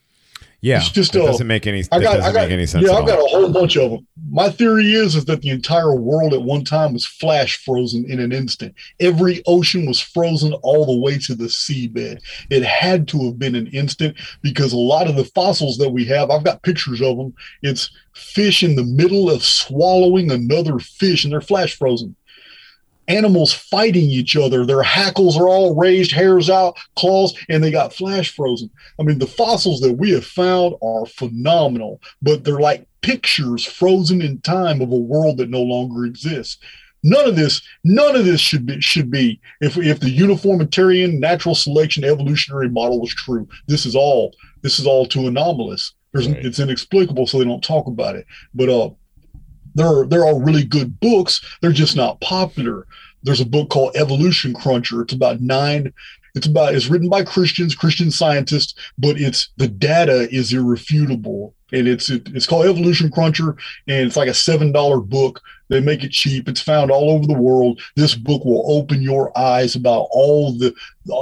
Yeah, 0.64 0.78
It's 0.78 0.88
just, 0.88 1.14
uh, 1.14 1.26
doesn't 1.26 1.46
make 1.46 1.66
any. 1.66 1.84
I 1.92 2.00
got, 2.00 2.20
I 2.20 2.32
got, 2.32 2.50
any 2.50 2.64
sense. 2.64 2.86
yeah, 2.86 2.94
I've 2.94 3.06
got 3.06 3.18
a 3.18 3.26
whole 3.26 3.52
bunch 3.52 3.76
of 3.76 3.90
them. 3.90 4.06
My 4.30 4.48
theory 4.48 4.94
is 4.94 5.14
is 5.14 5.26
that 5.26 5.42
the 5.42 5.50
entire 5.50 5.94
world 5.94 6.32
at 6.32 6.40
one 6.40 6.64
time 6.64 6.94
was 6.94 7.04
flash 7.04 7.62
frozen 7.62 8.06
in 8.10 8.18
an 8.18 8.32
instant. 8.32 8.74
Every 8.98 9.42
ocean 9.46 9.84
was 9.84 10.00
frozen 10.00 10.54
all 10.62 10.86
the 10.86 10.98
way 10.98 11.18
to 11.18 11.34
the 11.34 11.48
seabed. 11.48 12.22
It 12.48 12.62
had 12.62 13.06
to 13.08 13.26
have 13.26 13.38
been 13.38 13.54
an 13.54 13.66
instant 13.74 14.16
because 14.40 14.72
a 14.72 14.78
lot 14.78 15.06
of 15.06 15.16
the 15.16 15.26
fossils 15.26 15.76
that 15.76 15.90
we 15.90 16.06
have, 16.06 16.30
I've 16.30 16.44
got 16.44 16.62
pictures 16.62 17.02
of 17.02 17.18
them. 17.18 17.34
It's 17.60 17.90
fish 18.14 18.62
in 18.62 18.74
the 18.74 18.84
middle 18.84 19.30
of 19.30 19.44
swallowing 19.44 20.30
another 20.30 20.78
fish, 20.78 21.24
and 21.24 21.32
they're 21.34 21.42
flash 21.42 21.76
frozen. 21.76 22.16
Animals 23.08 23.52
fighting 23.52 24.10
each 24.10 24.36
other. 24.36 24.64
Their 24.64 24.82
hackles 24.82 25.36
are 25.36 25.48
all 25.48 25.74
raised, 25.74 26.12
hairs 26.12 26.48
out, 26.48 26.76
claws, 26.96 27.34
and 27.48 27.62
they 27.62 27.70
got 27.70 27.92
flash 27.92 28.34
frozen. 28.34 28.70
I 28.98 29.02
mean, 29.02 29.18
the 29.18 29.26
fossils 29.26 29.80
that 29.80 29.94
we 29.94 30.10
have 30.10 30.24
found 30.26 30.74
are 30.82 31.06
phenomenal, 31.06 32.00
but 32.22 32.44
they're 32.44 32.60
like 32.60 32.86
pictures 33.02 33.64
frozen 33.64 34.22
in 34.22 34.40
time 34.40 34.80
of 34.80 34.90
a 34.90 34.96
world 34.96 35.38
that 35.38 35.50
no 35.50 35.62
longer 35.62 36.06
exists. 36.06 36.58
None 37.06 37.28
of 37.28 37.36
this, 37.36 37.60
none 37.84 38.16
of 38.16 38.24
this 38.24 38.40
should 38.40 38.64
be 38.64 38.80
should 38.80 39.10
be 39.10 39.38
if 39.60 39.76
if 39.76 40.00
the 40.00 40.08
uniformitarian 40.10 41.20
natural 41.20 41.54
selection 41.54 42.02
evolutionary 42.02 42.70
model 42.70 42.98
was 43.00 43.14
true. 43.14 43.46
This 43.68 43.84
is 43.84 43.94
all 43.94 44.34
this 44.62 44.78
is 44.78 44.86
all 44.86 45.04
too 45.04 45.26
anomalous. 45.26 45.92
There's 46.14 46.28
Right. 46.28 46.44
it's 46.44 46.60
inexplicable, 46.60 47.26
so 47.26 47.38
they 47.38 47.44
don't 47.44 47.62
talk 47.62 47.86
about 47.88 48.16
it. 48.16 48.24
But 48.54 48.70
uh 48.70 48.90
there 49.74 49.86
are 49.86 50.06
there 50.06 50.20
are 50.20 50.26
all 50.26 50.40
really 50.40 50.64
good 50.64 50.98
books. 51.00 51.40
They're 51.60 51.72
just 51.72 51.96
not 51.96 52.20
popular. 52.20 52.86
There's 53.22 53.40
a 53.40 53.46
book 53.46 53.70
called 53.70 53.96
Evolution 53.96 54.54
Cruncher. 54.54 55.02
It's 55.02 55.14
about 55.14 55.40
nine. 55.40 55.92
It's 56.34 56.46
about 56.46 56.74
it's 56.74 56.88
written 56.88 57.08
by 57.08 57.22
Christians, 57.22 57.74
Christian 57.74 58.10
scientists, 58.10 58.74
but 58.98 59.20
it's 59.20 59.50
the 59.56 59.68
data 59.68 60.28
is 60.34 60.52
irrefutable. 60.52 61.54
And 61.72 61.88
it's 61.88 62.10
it, 62.10 62.28
it's 62.34 62.46
called 62.46 62.66
Evolution 62.66 63.10
Cruncher, 63.10 63.56
and 63.88 64.06
it's 64.06 64.16
like 64.16 64.28
a 64.28 64.34
seven 64.34 64.72
dollar 64.72 65.00
book. 65.00 65.40
They 65.70 65.80
make 65.80 66.04
it 66.04 66.10
cheap. 66.10 66.48
It's 66.48 66.60
found 66.60 66.90
all 66.90 67.10
over 67.10 67.26
the 67.26 67.32
world. 67.32 67.80
This 67.96 68.14
book 68.14 68.44
will 68.44 68.64
open 68.70 69.00
your 69.00 69.36
eyes 69.38 69.74
about 69.74 70.08
all 70.10 70.52
the 70.52 70.74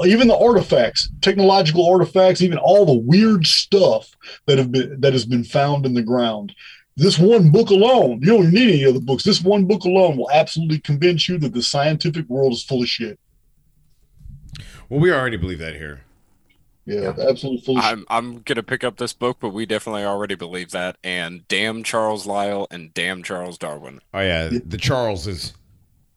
even 0.07 0.29
the 0.29 0.37
artifacts, 0.37 1.11
technological 1.21 1.89
artifacts, 1.89 2.43
even 2.43 2.59
all 2.59 2.85
the 2.85 2.99
weird 2.99 3.47
stuff 3.47 4.11
that 4.47 4.59
have 4.59 4.73
been 4.73 5.01
that 5.01 5.13
has 5.13 5.27
been 5.27 5.45
found 5.45 5.87
in 5.87 5.95
the 5.95 6.03
ground 6.03 6.55
this 6.97 7.19
one 7.19 7.51
book 7.51 7.71
alone, 7.71 8.21
you 8.21 8.29
don't 8.29 8.51
need 8.51 8.75
any 8.75 8.85
other 8.85 9.01
books. 9.01 9.25
This 9.25 9.43
one 9.43 9.65
book 9.65 9.85
alone 9.85 10.17
will 10.17 10.31
absolutely 10.31 10.79
convince 10.79 11.29
you 11.29 11.39
that 11.39 11.55
the 11.55 11.63
scientific 11.63 12.29
world 12.29 12.53
is 12.53 12.63
full 12.63 12.83
of 12.83 12.89
shit. 12.89 13.19
Well, 14.89 15.01
we 15.01 15.11
already 15.13 15.39
believe 15.39 15.59
that 15.61 15.75
here. 15.75 16.03
Yeah, 16.85 17.15
absolutely 17.19 17.61
full 17.63 17.79
of. 17.79 17.85
I'm 17.85 18.05
I'm 18.09 18.43
gonna 18.43 18.63
pick 18.63 18.85
up 18.85 18.97
this 18.97 19.13
book, 19.13 19.39
but 19.41 19.51
we 19.51 19.67
definitely 19.67 20.05
already 20.05 20.35
believe 20.35 20.73
that. 20.73 20.97
And 21.03 21.47
damn 21.49 21.83
Charles 21.83 22.27
Lyell 22.27 22.67
and 22.71 22.93
damn 22.93 23.23
Charles 23.23 23.57
Darwin. 23.57 24.01
Oh 24.13 24.21
yeah, 24.21 24.49
the 24.49 24.79
Charleses. 24.79 25.55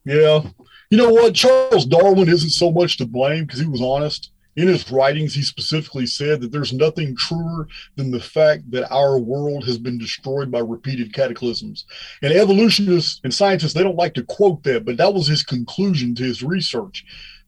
Yeah. 0.04 0.44
You 0.90 0.98
know 0.98 1.10
what? 1.10 1.34
Charles 1.34 1.86
Darwin 1.86 2.30
isn't 2.30 2.52
so 2.52 2.72
much 2.72 2.98
to 2.98 3.06
blame 3.06 3.46
because 3.46 3.60
he 3.60 3.68
was 3.68 3.82
honest. 3.82 4.32
In 4.56 4.68
his 4.68 4.90
writings, 4.90 5.34
he 5.34 5.42
specifically 5.42 6.06
said 6.06 6.40
that 6.42 6.52
there's 6.52 6.72
nothing 6.72 7.16
truer 7.16 7.68
than 7.96 8.12
the 8.12 8.22
fact 8.22 8.72
that 8.72 8.90
our 8.90 9.20
world 9.20 9.66
has 9.66 9.78
been 9.78 9.98
destroyed 9.98 10.50
by 10.50 10.60
repeated 10.60 11.14
cataclysms. 11.14 11.86
And 12.22 12.32
evolutionists 12.32 13.20
and 13.24 13.34
scientists, 13.34 13.74
they 13.74 13.84
don't 13.84 13.98
like 13.98 14.14
to 14.14 14.24
quote 14.24 14.64
that, 14.64 14.86
but 14.86 14.98
that 14.98 15.14
was 15.14 15.28
his 15.28 15.44
conclusion 15.44 16.16
to 16.16 16.24
his 16.24 16.42
research. 16.42 17.06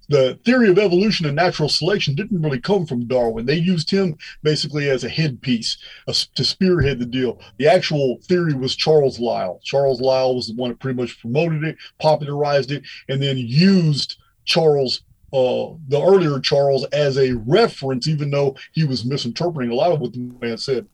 The 0.10 0.40
theory 0.46 0.70
of 0.70 0.80
evolution 0.80 1.26
and 1.26 1.36
natural 1.36 1.68
selection 1.68 2.16
didn't 2.16 2.42
really 2.42 2.62
come 2.62 2.86
from 2.86 3.08
Darwin. 3.08 3.46
They 3.46 3.56
used 3.56 3.90
him 3.92 4.18
basically 4.42 4.90
as 4.90 5.04
a 5.04 5.10
headpiece 5.10 5.78
a, 6.08 6.14
to 6.14 6.46
spearhead 6.46 7.00
the 7.00 7.06
deal. 7.06 7.42
The 7.58 7.68
actual 7.68 8.20
theory 8.24 8.54
was 8.54 8.76
Charles 8.76 9.20
Lyell. 9.20 9.60
Charles 9.64 10.00
Lyell 10.00 10.36
was 10.36 10.48
the 10.48 10.56
one 10.56 10.70
that 10.70 10.80
pretty 10.80 11.00
much 11.00 11.20
promoted 11.20 11.64
it, 11.66 11.78
popularized 12.00 12.72
it, 12.72 12.84
and 13.10 13.22
then 13.22 13.38
used 13.38 14.18
Charles 14.46 15.02
uh, 15.34 15.74
the 15.88 16.02
earlier 16.02 16.40
Charles 16.40 16.86
as 16.86 17.18
a 17.18 17.34
reference, 17.46 18.08
even 18.08 18.30
though 18.32 18.56
he 18.72 18.86
was 18.86 19.04
misinterpreting 19.06 19.72
a 19.72 19.76
lot 19.76 19.92
of 19.92 20.00
what 20.00 20.14
the 20.14 20.20
man 20.42 20.58
said. 20.58 20.88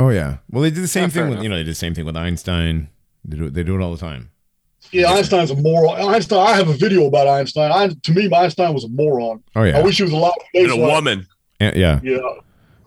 Oh 0.00 0.10
yeah. 0.10 0.38
Well, 0.50 0.62
they 0.62 0.70
did 0.70 0.82
the 0.82 0.88
same 0.88 1.04
Yeah, 1.04 1.08
thing 1.08 1.22
with 1.24 1.32
enough. 1.32 1.42
you 1.42 1.48
know 1.48 1.56
they 1.56 1.62
did 1.64 1.70
the 1.70 1.74
same 1.74 1.94
thing 1.94 2.04
with 2.04 2.16
Einstein. 2.16 2.88
They 3.24 3.36
do 3.36 3.50
they 3.50 3.62
do 3.62 3.74
it 3.78 3.82
all 3.82 3.92
the 3.92 3.98
time. 3.98 4.30
Yeah, 4.92 5.10
Einstein's 5.12 5.50
a 5.50 5.56
moron. 5.56 6.00
Einstein. 6.14 6.38
I 6.38 6.52
have 6.54 6.68
a 6.68 6.74
video 6.74 7.06
about 7.06 7.26
Einstein. 7.26 7.72
I, 7.72 7.88
to 7.88 8.12
me, 8.12 8.30
Einstein 8.32 8.72
was 8.72 8.84
a 8.84 8.88
moron. 8.88 9.42
Oh 9.56 9.64
yeah. 9.64 9.78
I 9.78 9.82
wish 9.82 9.96
he 9.96 10.04
was 10.04 10.12
a 10.12 10.16
alive. 10.16 10.32
And 10.54 10.70
a 10.70 10.76
woman. 10.76 11.26
Yeah. 11.60 11.72
yeah. 11.74 12.00
Yeah. 12.04 12.18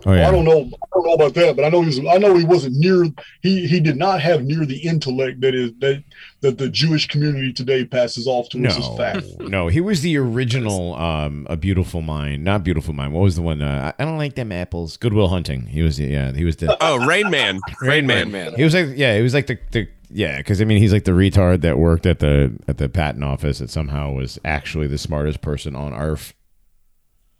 Oh 0.06 0.14
yeah. 0.14 0.30
I 0.30 0.32
don't 0.32 0.46
know. 0.46 0.62
I 0.62 0.88
don't 0.94 1.06
know 1.08 1.14
about 1.14 1.34
that, 1.34 1.56
but 1.58 1.66
I 1.66 1.70
know 1.70 1.82
he 1.82 1.88
was. 1.88 2.00
I 2.00 2.18
know 2.18 2.36
he 2.36 2.46
wasn't 2.46 2.78
near. 2.78 3.06
He 3.42 3.68
he 3.68 3.82
did 3.82 3.98
not 3.98 4.22
have 4.22 4.44
near 4.46 4.66
the 4.66 4.78
intellect 4.78 5.42
that 5.42 5.54
is 5.54 5.72
that 5.80 6.04
that 6.40 6.58
the 6.58 6.70
Jewish 6.70 7.08
community 7.10 7.52
today 7.52 7.84
passes 7.84 8.26
off 8.26 8.48
to 8.50 8.66
us 8.66 8.78
as 8.78 8.88
No, 8.90 8.96
fact. 8.96 9.26
no, 9.42 9.68
he 9.68 9.82
was 9.82 10.00
the 10.02 10.16
original 10.18 10.96
um 10.96 11.46
a 11.50 11.58
beautiful 11.58 12.02
mind, 12.02 12.46
not 12.46 12.64
beautiful 12.64 12.94
mind. 12.94 13.14
What 13.14 13.24
was 13.24 13.36
the 13.36 13.42
one? 13.42 13.62
Uh, 13.62 13.92
I 14.00 14.06
don't 14.06 14.18
like 14.18 14.36
them 14.36 14.54
apples. 14.54 14.96
Good 14.96 15.14
Will 15.14 15.28
Hunting. 15.28 15.66
He 15.68 15.82
was 15.82 15.98
the 15.98 16.06
yeah, 16.06 16.32
he 16.32 16.46
was 16.46 16.56
the 16.56 16.78
Oh, 16.82 17.06
Rain 17.06 17.30
Man. 17.30 17.60
Rain 17.82 18.08
Man. 18.08 18.32
Man. 18.32 18.54
he 18.56 18.64
was 18.64 18.74
like 18.74 18.88
yeah, 18.96 19.18
he 19.18 19.22
was 19.22 19.34
like 19.34 19.48
the, 19.48 19.60
the 19.72 19.90
yeah, 20.10 20.38
because 20.38 20.62
I 20.62 20.64
mean 20.66 20.78
he's 20.78 20.94
like 20.94 21.04
the 21.04 21.12
retard 21.12 21.60
that 21.62 21.78
worked 21.78 22.06
at 22.06 22.20
the 22.20 22.58
at 22.70 22.78
the 22.78 22.88
patent 22.88 23.26
office 23.26 23.60
that 23.60 23.70
somehow 23.70 24.14
was 24.14 24.40
actually 24.46 24.88
the 24.88 24.98
smartest 24.98 25.42
person 25.42 25.76
on 25.76 25.94
earth. 25.94 26.34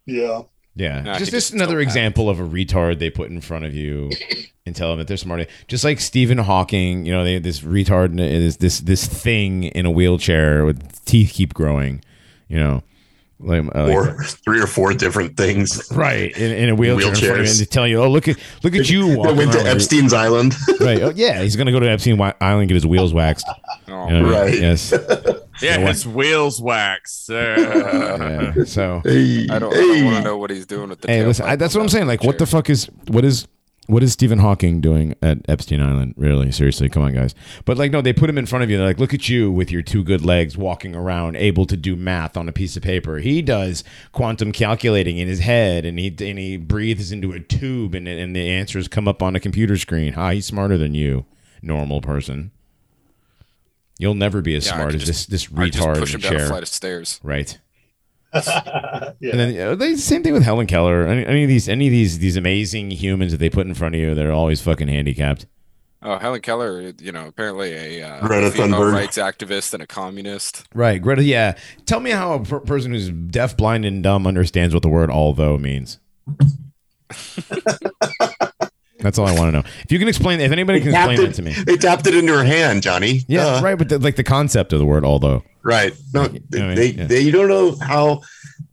Yeah. 0.06 0.42
Yeah, 0.80 1.14
he 1.14 1.20
just 1.20 1.32
just 1.32 1.54
another 1.54 1.80
example 1.80 2.30
of 2.30 2.40
a 2.40 2.44
retard 2.44 3.00
they 3.00 3.10
put 3.10 3.30
in 3.30 3.42
front 3.42 3.66
of 3.66 3.76
you 3.76 4.12
and 4.66 4.76
tell 4.76 4.90
them 4.90 5.00
that 5.00 5.08
they're 5.08 5.18
smart. 5.18 5.48
Just 5.68 5.84
like 5.84 6.00
Stephen 6.00 6.38
Hawking, 6.38 7.06
you 7.06 7.12
know, 7.12 7.24
they 7.24 7.38
this 7.40 7.60
retard 7.60 8.20
is 8.20 8.58
this 8.58 8.80
this 8.80 9.06
thing 9.06 9.66
in 9.66 9.86
a 9.86 9.92
wheelchair 9.92 10.64
with 10.66 11.04
teeth 11.06 11.32
keep 11.34 11.54
growing, 11.54 12.02
you 12.48 12.58
know, 12.58 12.82
like, 13.42 13.64
uh, 13.76 13.84
like- 13.88 13.94
or 13.94 14.24
three 14.24 14.62
or 14.62 14.68
four 14.68 14.94
different 14.94 15.36
things. 15.36 15.92
right 15.92 16.32
in, 16.38 16.52
in 16.52 16.70
a 16.70 16.76
wheelchair 16.76 17.10
in 17.10 17.16
front 17.16 17.24
of 17.42 17.46
you, 17.46 17.50
and 17.52 17.60
to 17.60 17.66
tell 17.66 17.88
you, 17.88 18.02
oh 18.02 18.10
look 18.10 18.28
at 18.30 18.38
look 18.64 18.74
at 18.76 18.90
you 18.90 19.08
walking 19.18 19.36
went 19.38 19.52
to 19.52 19.58
around." 19.58 19.68
Epstein's 19.68 20.14
Island. 20.14 20.56
right? 20.80 21.02
Oh, 21.02 21.12
yeah, 21.14 21.42
he's 21.42 21.56
gonna 21.58 21.72
go 21.74 21.80
to 21.82 21.90
Epstein 21.90 22.20
Island 22.22 22.36
and 22.62 22.68
get 22.70 22.76
his 22.76 22.88
wheels 22.88 23.14
waxed. 23.14 23.48
Oh, 23.88 24.08
You 24.08 24.14
know 24.14 24.24
what 24.28 24.36
I 24.36 24.46
mean? 24.46 24.52
Right. 24.52 24.60
Yes. 24.62 24.94
Yeah, 25.62 25.76
You 25.76 25.80
know 25.82 25.88
his 25.88 26.08
wheels 26.08 26.62
wax. 26.62 27.30
Uh, 27.30 28.54
Yeah. 28.56 28.64
So. 28.66 29.02
hey, 29.06 29.48
I 29.50 29.60
don't, 29.60 29.74
hey. 29.74 29.80
don't 29.80 30.06
want 30.06 30.18
to 30.18 30.24
know 30.24 30.38
what 30.38 30.50
he's 30.50 30.66
doing 30.66 30.90
with 30.90 31.02
the. 31.02 31.08
Hey, 31.08 31.26
listen, 31.26 31.46
I, 31.46 31.56
that's 31.56 31.76
what 31.76 31.82
I'm 31.82 31.90
saying. 31.90 32.08
Like, 32.08 32.24
what 32.24 32.38
the 32.38 32.46
fuck 32.46 32.70
is 32.70 32.86
what 33.08 33.26
is 33.26 33.48
what 33.90 34.04
is 34.04 34.14
Stephen 34.14 34.38
Hawking 34.38 34.82
doing 34.82 35.16
at 35.24 35.40
Epstein 35.50 35.82
Island? 35.82 36.14
Really, 36.16 36.52
seriously, 36.52 36.90
come 36.90 37.02
on, 37.02 37.14
guys. 37.14 37.34
But 37.66 37.78
like, 37.78 37.92
no, 37.92 38.02
they 38.02 38.14
put 38.14 38.30
him 38.30 38.38
in 38.38 38.46
front 38.46 38.64
of 38.64 38.70
you. 38.70 38.78
They're 38.78 38.86
like, 38.86 39.00
look 39.00 39.16
at 39.16 39.30
you 39.30 39.52
with 39.52 39.72
your 39.72 39.82
two 39.82 40.04
good 40.04 40.24
legs, 40.24 40.56
walking 40.56 40.96
around, 40.96 41.38
able 41.38 41.66
to 41.66 41.76
do 41.76 41.96
math 41.96 42.38
on 42.38 42.48
a 42.48 42.52
piece 42.52 42.78
of 42.78 42.84
paper. 42.84 43.18
He 43.18 43.42
does 43.42 43.84
quantum 44.12 44.52
calculating 44.52 45.18
in 45.18 45.28
his 45.28 45.40
head, 45.40 45.86
and 45.86 45.98
he 45.98 46.08
and 46.08 46.38
he 46.38 46.58
breathes 46.58 47.12
into 47.12 47.32
a 47.32 47.40
tube, 47.40 47.96
and 47.96 48.08
and 48.08 48.36
the 48.36 48.48
answers 48.48 48.88
come 48.88 49.08
up 49.08 49.24
on 49.24 49.36
a 49.36 49.40
computer 49.40 49.76
screen. 49.76 50.14
Ha, 50.14 50.32
he's 50.32 50.46
smarter 50.46 50.78
than 50.78 50.94
you, 50.94 51.26
normal 51.64 52.00
person. 52.00 52.52
You'll 54.00 54.16
never 54.16 54.42
be 54.42 54.56
as 54.56 54.66
Yeah, 54.66 54.74
smart 54.76 54.96
as 54.96 55.04
just- 55.06 55.30
this 55.30 55.46
this 55.48 55.58
I 55.60 55.68
just 55.70 55.78
retard 55.78 56.00
push 56.00 56.16
in 56.16 56.20
him 56.22 56.26
a 56.26 56.30
down 56.30 56.34
a 56.36 56.40
chair. 56.40 56.48
flight 56.48 56.64
of 56.64 56.70
stairs. 56.70 57.20
Right. 57.22 57.60
yeah. 58.34 59.12
And 59.22 59.40
then 59.40 59.68
uh, 59.70 59.76
they 59.76 59.96
same 59.96 60.24
thing 60.24 60.34
with 60.34 60.44
Helen 60.44 60.66
Keller. 60.68 61.06
Any, 61.06 61.26
any 61.26 61.44
of 61.44 61.50
these, 61.50 61.68
any 61.70 61.88
of 61.88 61.92
these, 61.92 62.20
these 62.20 62.38
amazing 62.38 62.92
humans 62.92 63.32
that 63.34 63.40
they 63.40 63.50
put 63.50 63.68
in 63.68 63.74
front 63.74 63.96
of 63.96 64.02
you, 64.02 64.16
they're 64.16 64.32
always 64.32 64.62
fucking 64.62 64.88
handicapped. 64.88 65.46
Oh, 66.02 66.18
Helen 66.18 66.40
Keller, 66.40 66.94
you 67.02 67.12
know, 67.12 67.28
apparently 67.28 67.74
a 67.74 68.08
uh, 68.08 68.26
Greta 68.26 68.52
female 68.52 68.80
Thunberg. 68.80 68.94
rights 68.94 69.18
activist 69.18 69.74
and 69.74 69.84
a 69.84 69.88
communist. 69.88 70.64
Right, 70.74 71.02
Greta. 71.02 71.24
Yeah, 71.24 71.58
tell 71.86 72.00
me 72.00 72.12
how 72.12 72.34
a 72.36 72.44
per- 72.46 72.62
person 72.62 72.94
who's 72.94 73.10
deaf, 73.10 73.58
blind, 73.58 73.84
and 73.84 74.02
dumb 74.02 74.26
understands 74.26 74.74
what 74.74 74.82
the 74.84 74.88
word 74.90 75.10
"although" 75.10 75.58
means. 75.58 76.00
That's 79.00 79.18
all 79.18 79.28
I 79.28 79.34
want 79.34 79.48
to 79.48 79.52
know. 79.52 79.64
If 79.84 79.92
you 79.92 80.00
can 80.00 80.08
explain, 80.08 80.40
if 80.42 80.52
anybody 80.52 80.80
can 80.82 80.90
explain 80.94 81.20
it- 81.20 81.26
that 81.28 81.34
to 81.36 81.42
me. 81.42 81.54
They 81.54 81.78
tapped 81.78 82.06
it 82.08 82.16
into 82.16 82.34
her 82.38 82.44
hand, 82.44 82.82
Johnny. 82.84 83.24
Yeah, 83.28 83.44
Duh. 83.44 83.62
right. 83.64 83.78
But 83.78 83.90
the, 83.90 84.00
like 84.00 84.16
the 84.16 84.24
concept 84.24 84.74
of 84.74 84.80
the 84.80 84.86
word 84.86 85.04
"although." 85.06 85.44
Right. 85.64 85.94
No, 86.14 86.24
You 86.24 86.40
know 86.60 86.66
I 86.66 86.68
mean? 86.68 86.76
they, 86.76 86.88
Yeah. 86.92 87.08
they 87.08 87.20
you 87.22 87.32
don't 87.32 87.48
know 87.50 87.76
how 87.82 88.22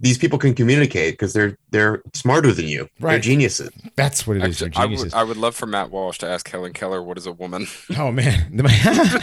these 0.00 0.18
people 0.18 0.38
can 0.38 0.54
communicate 0.54 1.14
because 1.14 1.32
they're 1.32 1.56
they're 1.70 2.02
smarter 2.12 2.52
than 2.52 2.66
you. 2.66 2.88
They're 3.00 3.18
geniuses. 3.18 3.70
That's 3.96 4.26
what 4.26 4.36
it 4.36 4.44
is. 4.44 4.62
Actually, 4.62 4.68
They're 4.70 4.80
I 4.80 4.84
geniuses. 4.86 5.04
would, 5.12 5.14
I 5.14 5.24
would 5.24 5.36
love 5.36 5.54
for 5.54 5.66
Matt 5.66 5.90
Walsh 5.90 6.18
to 6.18 6.26
ask 6.28 6.48
Helen 6.48 6.72
Keller 6.72 7.02
what 7.02 7.16
is 7.18 7.26
a 7.26 7.32
woman. 7.32 7.66
oh 7.98 8.12
man, 8.12 8.48
my, 8.52 9.22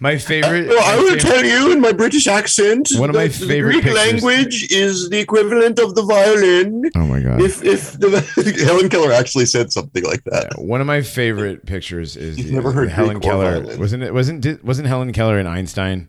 my 0.00 0.18
favorite. 0.18 0.68
Well, 0.68 0.82
I 0.82 0.96
my 0.96 1.02
will 1.02 1.08
favorite- 1.18 1.20
tell 1.22 1.44
you 1.44 1.72
in 1.72 1.80
my 1.80 1.92
British 1.92 2.26
accent. 2.26 2.88
One 2.96 3.10
of 3.10 3.16
my 3.16 3.28
favorite 3.28 3.72
Greek 3.72 3.84
pictures- 3.84 4.22
language 4.22 4.70
is 4.72 5.08
the 5.10 5.18
equivalent 5.18 5.78
of 5.78 5.94
the 5.94 6.02
violin. 6.02 6.90
Oh 6.96 7.06
my 7.06 7.20
god. 7.20 7.40
If 7.40 7.62
if 7.64 7.92
the, 7.98 8.62
Helen 8.64 8.88
Keller 8.88 9.12
actually 9.12 9.46
said 9.46 9.72
something 9.72 10.04
like 10.04 10.22
that. 10.24 10.52
One 10.58 10.80
of 10.80 10.86
my 10.86 11.02
favorite 11.02 11.66
pictures 11.66 12.16
is 12.16 12.38
You've 12.38 12.48
the- 12.48 12.54
never 12.54 12.72
heard 12.72 12.88
Helen 12.90 13.14
Greek 13.18 13.22
Keller. 13.24 13.60
violin. 13.60 13.78
Wasn't 13.80 14.02
it? 14.02 14.14
Wasn't 14.14 14.40
did- 14.40 14.62
wasn't 14.62 14.88
Helen 14.88 15.12
Keller 15.12 15.38
and 15.38 15.48
Einstein? 15.48 16.08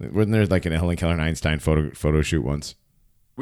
Wasn't 0.00 0.32
there 0.32 0.46
like 0.46 0.64
a 0.64 0.70
Helen 0.70 0.96
Keller 0.96 1.12
and 1.12 1.22
Einstein 1.22 1.58
photo 1.58 1.90
photo 1.90 2.22
shoot 2.22 2.42
once? 2.42 2.74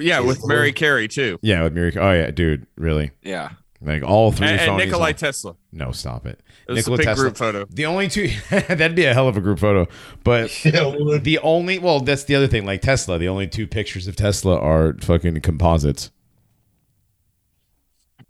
Yeah, 0.01 0.21
with 0.21 0.47
Mary 0.47 0.73
Carey 0.73 1.09
too. 1.09 1.39
Yeah, 1.43 1.63
with 1.65 1.73
Mary. 1.75 1.93
Oh 1.97 2.13
yeah, 2.13 2.31
dude, 2.31 2.67
really? 2.77 3.11
yeah. 3.23 3.51
Like 3.81 4.03
all 4.03 4.33
three 4.33 4.49
And, 4.49 4.61
and 4.61 4.77
Nikolai 4.77 5.09
all- 5.11 5.15
Tesla. 5.15 5.57
No, 5.71 5.93
stop 5.93 6.27
it. 6.27 6.41
It 6.69 6.73
was 6.73 6.79
Nikola 6.79 6.95
a 6.95 6.99
big 6.99 7.07
Tesla. 7.07 7.25
group 7.25 7.37
photo. 7.37 7.65
The 7.71 7.87
only 7.87 8.09
two 8.09 8.29
that'd 8.51 8.97
be 8.97 9.05
a 9.05 9.15
hell 9.15 9.29
of 9.29 9.37
a 9.37 9.41
group 9.41 9.61
photo. 9.61 9.87
But 10.25 10.51
the 10.65 11.39
only 11.43 11.79
well, 11.79 12.01
that's 12.01 12.25
the 12.25 12.35
other 12.35 12.49
thing. 12.49 12.67
Like 12.67 12.83
Tesla, 12.83 13.19
the 13.19 13.29
only 13.29 13.47
two 13.47 13.69
pictures 13.69 14.09
of 14.09 14.17
Tesla 14.17 14.59
are 14.59 14.95
fucking 15.01 15.41
composites. 15.43 16.11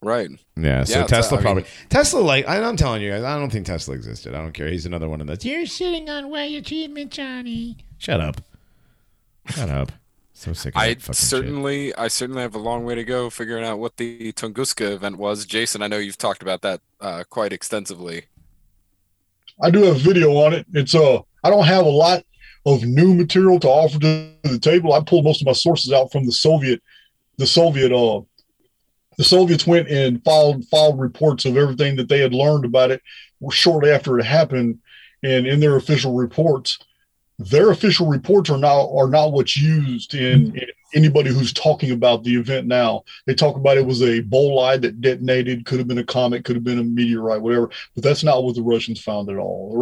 Right. 0.03 0.29
Yeah, 0.57 0.85
so 0.85 1.01
Yeah, 1.01 1.07
Tesla 1.07 1.39
uh, 1.39 1.41
I 1.41 1.43
probably 1.43 1.63
mean- 1.65 1.73
Tesla 1.89 2.21
like 2.21 2.47
I- 2.47 2.63
I'm 2.63 2.77
telling 2.77 3.03
you 3.03 3.11
guys, 3.11 3.25
I 3.25 3.39
don't 3.39 3.51
think 3.51 3.67
Tesla 3.67 3.95
existed. 3.95 4.35
I 4.35 4.39
don't 4.43 4.53
care. 4.53 4.69
He's 4.69 4.87
another 4.87 5.09
one 5.09 5.21
of 5.21 5.27
those. 5.27 5.45
You're 5.45 5.67
sitting 5.67 6.09
on 6.11 6.31
way 6.31 6.55
achievement, 6.57 7.11
Johnny. 7.11 7.79
Shut 7.97 8.21
up. 8.21 8.41
Shut 9.47 9.71
up. 9.71 9.93
So 10.39 10.53
sick 10.53 10.77
of 10.77 10.81
I 10.81 10.91
that 10.91 11.03
fucking 11.03 11.15
shit. 11.15 11.29
certainly, 11.29 11.93
I 11.97 12.07
certainly 12.07 12.43
have 12.43 12.55
a 12.55 12.61
long 12.61 12.85
way 12.85 12.95
to 12.95 13.03
go 13.03 13.29
figuring 13.29 13.65
out 13.65 13.81
what 13.81 13.97
the 13.97 14.33
Tunguska 14.35 14.93
event 14.93 15.19
was. 15.19 15.45
Jason, 15.45 15.83
I 15.83 15.89
know 15.89 15.99
you've 15.99 16.17
talked 16.17 16.43
about 16.43 16.63
that 16.63 16.81
uh, 17.01 17.25
quite 17.29 17.53
extensively. 17.53 18.27
I 19.61 19.73
do 19.73 19.83
have 19.83 19.97
a 19.97 19.99
video 19.99 20.37
on 20.37 20.53
it. 20.53 20.65
It's 20.75 20.95
uh 20.95 21.23
I 21.43 21.51
don't 21.51 21.65
have 21.65 21.85
a 21.85 21.91
lot 21.91 22.23
of 22.65 22.85
new 22.85 23.15
material 23.15 23.59
to 23.59 23.69
offer 23.69 23.99
to 23.99 24.31
the 24.45 24.61
table. 24.61 24.93
I 24.93 25.01
pulled 25.01 25.25
most 25.25 25.43
of 25.43 25.47
my 25.47 25.53
sources 25.55 25.93
out 25.93 26.13
from 26.13 26.25
the 26.25 26.31
Soviet, 26.31 26.81
the 27.37 27.47
Soviet 27.47 27.91
uh 27.91 28.21
the 29.17 29.25
Soviets 29.25 29.67
went 29.67 29.89
and 29.89 30.23
filed 30.23 30.65
filed 30.67 31.01
reports 31.01 31.47
of 31.47 31.57
everything 31.57 31.97
that 31.97 32.09
they 32.09 32.21
had 32.21 32.33
learned 32.33 32.65
about 32.65 32.93
it 32.93 33.03
shortly 33.51 33.91
after 33.91 34.17
it 34.21 34.25
happened, 34.25 34.79
and 35.25 35.49
in 35.49 35.59
their 35.59 35.75
official 35.75 36.15
reports, 36.15 36.79
their 37.39 37.71
official 37.71 38.09
reports 38.09 38.51
are 38.51 38.59
not 38.59 38.91
are 38.93 39.09
not 39.09 39.33
what's 39.33 39.57
used 39.57 40.15
in, 40.15 40.57
in 40.57 40.67
anybody 40.95 41.31
who's 41.31 41.53
talking 41.53 41.93
about 41.93 42.25
the 42.25 42.35
event 42.35 42.67
now. 42.67 43.05
They 43.27 43.35
talk 43.35 43.57
about 43.57 43.77
it 43.77 43.87
was 43.87 44.03
a 44.03 44.23
bolide 44.23 44.83
that 44.83 45.01
detonated, 45.01 45.65
could 45.65 45.79
have 45.79 45.87
been 45.87 45.99
a 45.99 46.05
comet, 46.05 46.45
could 46.45 46.57
have 46.57 46.65
been 46.65 46.79
a 46.79 46.85
meteorite, 46.85 47.41
whatever. 47.41 47.71
But 47.95 48.05
that's 48.05 48.25
not 48.25 48.43
what 48.43 48.57
the 48.57 48.63
Russians 48.63 49.01
found 49.01 49.31
at 49.31 49.37
all. 49.37 49.77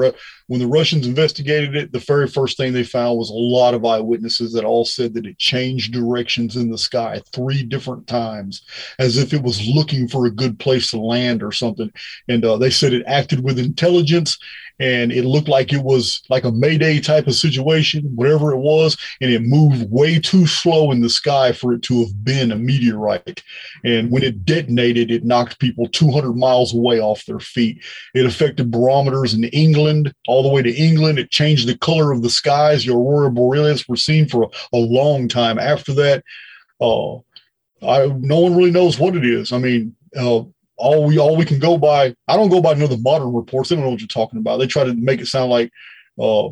When 0.49 0.61
the 0.61 0.67
Russians 0.67 1.07
investigated 1.07 1.77
it, 1.77 1.93
the 1.93 1.99
very 2.01 2.27
first 2.27 2.57
thing 2.57 2.73
they 2.73 2.85
found 2.85 3.19
was 3.19 3.31
a 3.31 3.35
lot 3.35 3.75
of 3.75 3.85
eyewitnesses 3.85 4.53
that 4.53 4.65
all 4.65 4.85
said 4.85 5.15
that 5.15 5.27
it 5.27 5.39
changed 5.39 5.93
directions 5.93 6.57
in 6.57 6.71
the 6.71 6.79
sky 6.79 7.23
three 7.33 7.63
different 7.63 8.07
times, 8.07 8.63
as 8.99 9.17
if 9.17 9.33
it 9.33 9.43
was 9.43 9.67
looking 9.67 10.09
for 10.09 10.27
a 10.27 10.31
good 10.31 10.59
place 10.59 10.91
to 10.91 11.01
land 11.01 11.43
or 11.43 11.53
something. 11.53 11.91
And 12.29 12.45
uh, 12.45 12.59
they 12.59 12.71
said 12.71 12.93
it 12.93 13.05
acted 13.07 13.43
with 13.43 13.59
intelligence 13.59 14.39
and 14.79 15.11
it 15.11 15.25
looked 15.25 15.49
like 15.49 15.73
it 15.73 15.83
was 15.83 16.23
like 16.29 16.45
a 16.45 16.53
mayday 16.53 17.01
type 17.01 17.27
of 17.27 17.35
situation 17.35 18.03
whatever 18.15 18.53
it 18.53 18.59
was 18.59 18.97
and 19.21 19.31
it 19.31 19.43
moved 19.43 19.91
way 19.91 20.19
too 20.19 20.47
slow 20.47 20.91
in 20.91 21.01
the 21.01 21.09
sky 21.09 21.53
for 21.53 21.73
it 21.73 21.83
to 21.83 22.01
have 22.01 22.25
been 22.25 22.53
a 22.53 22.57
meteorite. 22.57 23.43
And 23.85 24.11
when 24.11 24.23
it 24.23 24.45
detonated 24.45 25.11
it 25.11 25.25
knocked 25.25 25.59
people 25.59 25.89
200 25.89 26.35
miles 26.35 26.75
away 26.75 27.01
off 27.01 27.25
their 27.25 27.41
feet. 27.41 27.83
It 28.15 28.27
affected 28.27 28.71
barometers 28.71 29.35
in 29.35 29.45
england 29.45 30.13
all 30.29 30.43
the 30.43 30.51
way 30.51 30.63
to 30.63 30.75
england. 30.75 31.19
It 31.19 31.31
changed 31.31 31.67
the 31.67 31.79
color 31.79 32.13
of 32.13 32.23
the 32.23 32.31
skies. 32.31 32.85
The 32.85 32.93
aurora 32.93 33.31
borealis 33.31 33.89
were 33.89 33.97
seen 33.97 34.29
for 34.29 34.45
a, 34.45 34.77
a 34.77 34.79
long 34.79 35.29
time. 35.29 35.59
After 35.59 35.95
that 35.95 36.25
uh, 36.81 37.17
I, 37.83 38.07
no 38.19 38.41
one 38.41 38.57
really 38.57 38.71
knows 38.71 38.99
what 38.99 39.17
it 39.17 39.25
is. 39.25 39.53
I 39.53 39.59
mean 39.59 39.97
uh, 40.17 40.43
all 40.79 41.05
we 41.05 41.19
all 41.19 41.37
we 41.37 41.45
can 41.45 41.59
go 41.59 41.79
by 41.79 42.15
i 42.29 42.37
don't 42.37 42.51
go 42.51 42.61
by 42.61 42.73
none 42.75 42.83
of 42.83 42.91
the 42.91 42.99
modern 42.99 43.33
reports. 43.33 43.69
They 43.69 43.77
don't 43.77 43.85
know 43.85 43.91
what 43.91 44.01
you're 44.01 44.09
talking 44.09 44.39
about. 44.39 44.59
They 44.59 44.67
try 44.67 44.85
to 44.85 44.95
make 44.95 45.21
it 45.21 45.27
sound 45.27 45.51
like 45.51 45.71
uh 46.21 46.49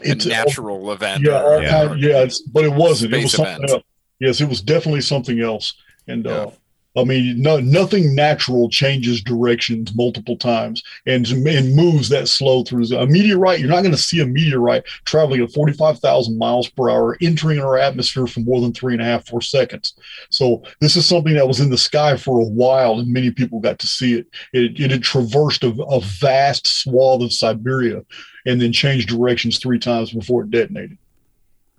It's 0.00 0.26
a 0.26 0.28
natural 0.28 0.92
event. 0.92 1.22
yeah 1.24 1.42
or- 1.42 1.96
yeah 1.96 2.22
it's, 2.22 2.40
but 2.42 2.64
it 2.64 2.72
wasn't. 2.72 3.14
It 3.14 3.22
was 3.22 3.32
something 3.32 3.54
event. 3.64 3.70
else. 3.70 3.82
Yes 4.20 4.40
it 4.40 4.48
was 4.48 4.60
definitely 4.62 5.00
something 5.00 5.40
else. 5.40 5.74
And 6.06 6.26
uh 6.26 6.50
I 6.96 7.04
mean, 7.04 7.40
no, 7.42 7.60
nothing 7.60 8.14
natural 8.14 8.70
changes 8.70 9.20
directions 9.20 9.94
multiple 9.94 10.36
times 10.36 10.82
and, 11.04 11.26
and 11.26 11.76
moves 11.76 12.08
that 12.08 12.26
slow 12.26 12.64
through. 12.64 12.84
A 12.96 13.06
meteorite, 13.06 13.60
you're 13.60 13.68
not 13.68 13.82
going 13.82 13.94
to 13.94 13.98
see 13.98 14.20
a 14.20 14.26
meteorite 14.26 14.84
traveling 15.04 15.42
at 15.42 15.52
45,000 15.52 16.38
miles 16.38 16.70
per 16.70 16.88
hour, 16.88 17.18
entering 17.20 17.58
our 17.58 17.76
atmosphere 17.76 18.26
for 18.26 18.40
more 18.40 18.62
than 18.62 18.72
three 18.72 18.94
and 18.94 19.02
a 19.02 19.04
half, 19.04 19.26
four 19.26 19.42
seconds. 19.42 19.94
So 20.30 20.62
this 20.80 20.96
is 20.96 21.06
something 21.06 21.34
that 21.34 21.46
was 21.46 21.60
in 21.60 21.68
the 21.68 21.76
sky 21.76 22.16
for 22.16 22.40
a 22.40 22.46
while, 22.46 22.98
and 22.98 23.12
many 23.12 23.30
people 23.30 23.60
got 23.60 23.78
to 23.80 23.86
see 23.86 24.14
it. 24.14 24.26
It, 24.54 24.80
it 24.80 24.90
had 24.90 25.02
traversed 25.02 25.64
a, 25.64 25.68
a 25.88 26.00
vast 26.00 26.66
swath 26.66 27.22
of 27.22 27.32
Siberia 27.32 28.04
and 28.46 28.60
then 28.60 28.72
changed 28.72 29.08
directions 29.08 29.58
three 29.58 29.78
times 29.78 30.12
before 30.12 30.44
it 30.44 30.50
detonated. 30.50 30.96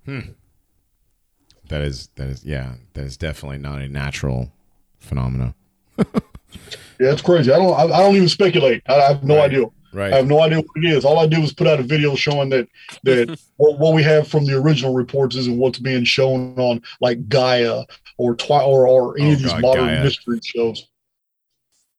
Hmm. 0.04 0.20
That 1.68 1.82
is 1.82 2.08
that 2.14 2.28
is 2.28 2.44
yeah, 2.44 2.74
that 2.94 3.04
is 3.04 3.18
definitely 3.18 3.58
not 3.58 3.82
a 3.82 3.88
natural 3.88 4.52
phenomena. 4.98 5.54
Yeah, 7.00 7.12
it's 7.12 7.22
crazy. 7.22 7.52
I 7.52 7.58
don't. 7.58 7.72
I, 7.74 7.84
I 7.84 8.00
don't 8.02 8.16
even 8.16 8.28
speculate. 8.28 8.82
I, 8.88 8.94
I 8.96 9.08
have 9.12 9.22
no 9.22 9.36
Right. 9.36 9.44
idea. 9.52 9.66
Right. 9.92 10.12
I 10.12 10.16
have 10.16 10.26
no 10.26 10.40
idea 10.40 10.58
what 10.58 10.66
it 10.84 10.84
is. 10.84 11.04
All 11.04 11.20
I 11.20 11.28
did 11.28 11.38
was 11.38 11.52
put 11.54 11.68
out 11.68 11.78
a 11.78 11.84
video 11.84 12.16
showing 12.16 12.48
that 12.48 12.66
that 13.04 13.38
what, 13.56 13.78
what 13.78 13.94
we 13.94 14.02
have 14.02 14.26
from 14.26 14.46
the 14.46 14.58
original 14.58 14.92
reports 14.94 15.36
isn't 15.36 15.56
what's 15.58 15.78
being 15.78 16.02
shown 16.02 16.58
on 16.58 16.82
like 17.00 17.28
Gaia 17.28 17.84
or 18.16 18.34
twi- 18.34 18.64
or, 18.64 18.88
or 18.88 19.10
oh, 19.10 19.12
any 19.12 19.30
Oh, 19.30 19.32
of 19.34 19.38
these 19.38 19.52
God, 19.52 19.62
modern 19.62 19.86
Gaia. 19.86 20.02
mystery 20.02 20.40
shows. 20.42 20.88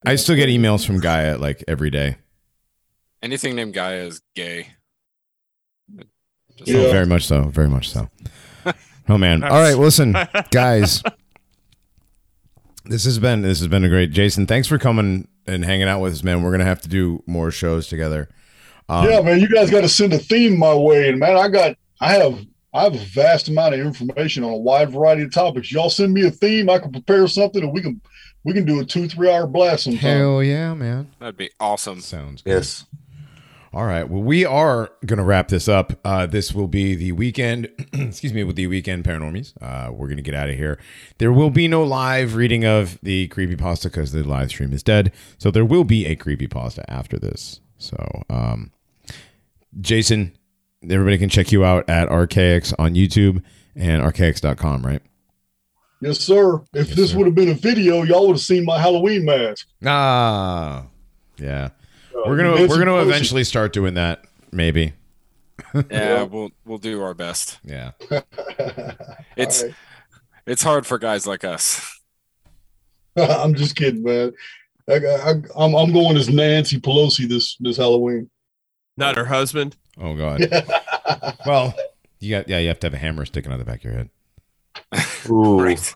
I 0.04 0.16
still 0.16 0.36
get 0.36 0.50
emails 0.50 0.84
from 0.86 0.98
Gaia 1.00 1.38
like 1.38 1.64
every 1.66 1.88
day. 1.88 2.16
Anything 3.22 3.54
named 3.56 3.72
Gaia 3.72 4.02
is 4.04 4.20
gay. 4.34 4.66
Just- 5.96 6.10
Oh, 6.70 6.82
Yeah. 6.86 6.92
very 6.92 7.06
much 7.06 7.24
so. 7.26 7.44
Very 7.44 7.68
much 7.70 7.88
so. 7.90 8.10
Oh 9.08 9.16
man. 9.18 9.42
All 9.42 9.60
right, 9.62 9.78
listen, 9.78 10.14
guys. 10.50 11.02
This 12.90 13.04
has 13.04 13.20
been 13.20 13.42
this 13.42 13.60
has 13.60 13.68
been 13.68 13.84
a 13.84 13.88
great 13.88 14.10
Jason. 14.10 14.48
Thanks 14.48 14.66
for 14.66 14.76
coming 14.76 15.28
and 15.46 15.64
hanging 15.64 15.86
out 15.86 16.00
with 16.00 16.12
us, 16.12 16.24
man. 16.24 16.42
We're 16.42 16.50
gonna 16.50 16.64
have 16.64 16.80
to 16.82 16.88
do 16.88 17.22
more 17.24 17.52
shows 17.52 17.86
together. 17.86 18.28
Um, 18.88 19.08
yeah, 19.08 19.20
man, 19.20 19.38
you 19.38 19.48
guys 19.48 19.70
got 19.70 19.82
to 19.82 19.88
send 19.88 20.12
a 20.12 20.18
theme 20.18 20.58
my 20.58 20.74
way, 20.74 21.08
and 21.08 21.20
man, 21.20 21.36
I 21.36 21.46
got 21.46 21.76
I 22.00 22.14
have 22.14 22.44
I 22.74 22.82
have 22.82 22.96
a 22.96 22.98
vast 22.98 23.46
amount 23.46 23.74
of 23.74 23.80
information 23.80 24.42
on 24.42 24.50
a 24.50 24.56
wide 24.56 24.90
variety 24.90 25.22
of 25.22 25.32
topics. 25.32 25.70
Y'all 25.70 25.88
send 25.88 26.12
me 26.12 26.26
a 26.26 26.32
theme, 26.32 26.68
I 26.68 26.80
can 26.80 26.90
prepare 26.90 27.28
something, 27.28 27.62
and 27.62 27.72
we 27.72 27.80
can 27.80 28.00
we 28.42 28.52
can 28.52 28.64
do 28.64 28.80
a 28.80 28.84
two 28.84 29.06
three 29.06 29.30
hour 29.30 29.46
blast 29.46 29.84
sometime. 29.84 30.00
Hell 30.00 30.42
yeah, 30.42 30.74
man. 30.74 31.12
That'd 31.20 31.36
be 31.36 31.50
awesome. 31.60 32.00
Sounds 32.00 32.42
good. 32.42 32.54
Yes. 32.54 32.86
All 33.72 33.84
right. 33.84 34.08
Well, 34.08 34.22
we 34.22 34.44
are 34.44 34.90
going 35.06 35.18
to 35.18 35.24
wrap 35.24 35.46
this 35.46 35.68
up. 35.68 35.92
Uh, 36.04 36.26
this 36.26 36.52
will 36.52 36.66
be 36.66 36.96
the 36.96 37.12
weekend, 37.12 37.68
excuse 37.92 38.32
me, 38.32 38.42
with 38.42 38.56
the 38.56 38.66
weekend 38.66 39.04
paranormies. 39.04 39.52
Uh, 39.62 39.92
we're 39.92 40.08
going 40.08 40.16
to 40.16 40.24
get 40.24 40.34
out 40.34 40.48
of 40.48 40.56
here. 40.56 40.76
There 41.18 41.32
will 41.32 41.50
be 41.50 41.68
no 41.68 41.84
live 41.84 42.34
reading 42.34 42.64
of 42.64 42.98
the 43.00 43.28
creepy 43.28 43.54
pasta 43.54 43.88
because 43.88 44.10
the 44.10 44.24
live 44.24 44.48
stream 44.48 44.72
is 44.72 44.82
dead. 44.82 45.12
So 45.38 45.52
there 45.52 45.64
will 45.64 45.84
be 45.84 46.04
a 46.06 46.16
creepy 46.16 46.48
pasta 46.48 46.88
after 46.90 47.16
this. 47.16 47.60
So, 47.78 48.24
um, 48.28 48.72
Jason, 49.80 50.36
everybody 50.82 51.18
can 51.18 51.28
check 51.28 51.52
you 51.52 51.64
out 51.64 51.88
at 51.88 52.08
Archaix 52.08 52.74
on 52.76 52.94
YouTube 52.94 53.40
and 53.76 54.02
Archaix.com, 54.02 54.84
right? 54.84 55.02
Yes, 56.02 56.18
sir. 56.18 56.56
If 56.72 56.88
Yes, 56.88 56.96
this 56.96 57.14
would 57.14 57.26
have 57.26 57.36
been 57.36 57.50
a 57.50 57.54
video, 57.54 58.02
y'all 58.02 58.26
would 58.26 58.36
have 58.36 58.40
seen 58.40 58.64
my 58.64 58.80
Halloween 58.80 59.24
mask. 59.24 59.68
Ah, 59.86 60.86
yeah. 61.38 61.68
Uh, 62.14 62.22
We're 62.26 62.36
gonna 62.36 62.66
we're 62.66 62.78
gonna 62.78 63.00
eventually 63.02 63.44
start 63.44 63.72
doing 63.72 63.94
that. 63.94 64.24
Maybe. 64.52 64.92
Yeah, 65.90 66.22
we'll 66.24 66.50
we'll 66.64 66.78
do 66.78 67.00
our 67.02 67.14
best. 67.14 67.60
Yeah. 67.64 67.92
It's 69.36 69.62
All 69.62 69.68
right. 69.68 69.76
it's 70.46 70.62
hard 70.62 70.86
for 70.86 70.98
guys 70.98 71.26
like 71.26 71.44
us. 71.44 72.00
I'm 73.16 73.54
just 73.54 73.76
kidding, 73.76 74.02
man. 74.02 74.32
I, 74.88 74.94
I, 74.94 75.30
I'm 75.56 75.74
I'm 75.74 75.92
going 75.92 76.16
as 76.16 76.28
Nancy 76.28 76.80
Pelosi 76.80 77.28
this 77.28 77.56
this 77.60 77.76
Halloween. 77.76 78.28
Not 78.96 79.16
her 79.16 79.26
husband. 79.26 79.76
Oh 79.98 80.14
God. 80.16 80.40
Well, 81.46 81.74
you 82.18 82.30
got 82.30 82.48
yeah. 82.48 82.58
You 82.58 82.68
have 82.68 82.80
to 82.80 82.86
have 82.86 82.94
a 82.94 82.98
hammer 82.98 83.24
sticking 83.24 83.52
out 83.52 83.58
the 83.58 83.64
back 83.64 83.84
of 83.84 83.84
your 83.84 83.92
head. 83.94 84.10
Ooh. 85.28 85.60
Right. 85.62 85.94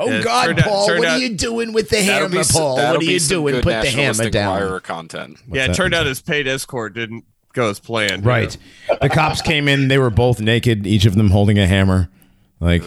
Oh 0.00 0.08
Yeah, 0.08 0.22
God, 0.22 0.44
turned 0.46 0.58
out- 0.60 0.64
Paul! 0.64 0.86
turned 0.86 0.98
what 1.00 1.08
out- 1.08 1.14
are 1.16 1.18
you 1.18 1.36
doing 1.36 1.72
with 1.72 1.90
the 1.90 2.00
hammer, 2.00 2.28
be 2.28 2.40
Paul? 2.50 2.76
What 2.76 2.96
are 2.96 3.02
you 3.02 3.18
doing? 3.18 3.56
Put 3.56 3.64
the 3.64 3.72
hammer 3.72 3.84
Nationalistic 3.84 4.32
down. 4.32 4.56
Enquirer 4.62 4.80
content. 4.80 5.30
What's 5.46 5.56
yeah, 5.56 5.64
it 5.64 5.68
that? 5.68 5.76
turned 5.76 5.94
out 5.94 6.06
his 6.06 6.20
paid 6.22 6.46
escort 6.46 6.94
didn't 6.94 7.24
go 7.52 7.68
as 7.68 7.80
planned. 7.80 8.22
you 8.22 8.28
right. 8.28 8.56
know. 8.88 8.96
The 9.02 9.08
cops 9.08 9.42
came 9.42 9.66
in. 9.66 9.88
They 9.88 9.98
were 9.98 10.10
both 10.10 10.40
naked, 10.40 10.86
each 10.86 11.04
of 11.04 11.16
them 11.16 11.30
holding 11.30 11.58
a 11.58 11.66
hammer. 11.66 12.08
Like 12.60 12.82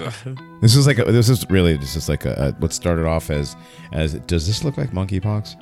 this 0.62 0.76
is 0.76 0.86
like 0.88 1.00
a, 1.00 1.06
this 1.06 1.30
is 1.30 1.50
really 1.50 1.78
this 1.78 1.96
is 1.96 2.10
like 2.10 2.26
a, 2.26 2.34
a 2.34 2.52
what 2.62 2.74
started 2.74 3.06
off 3.06 3.30
as 3.30 3.56
as 3.94 4.14
does 4.14 4.46
this 4.48 4.64
look 4.64 4.78
like 4.78 4.92
monkeypox? 4.92 5.56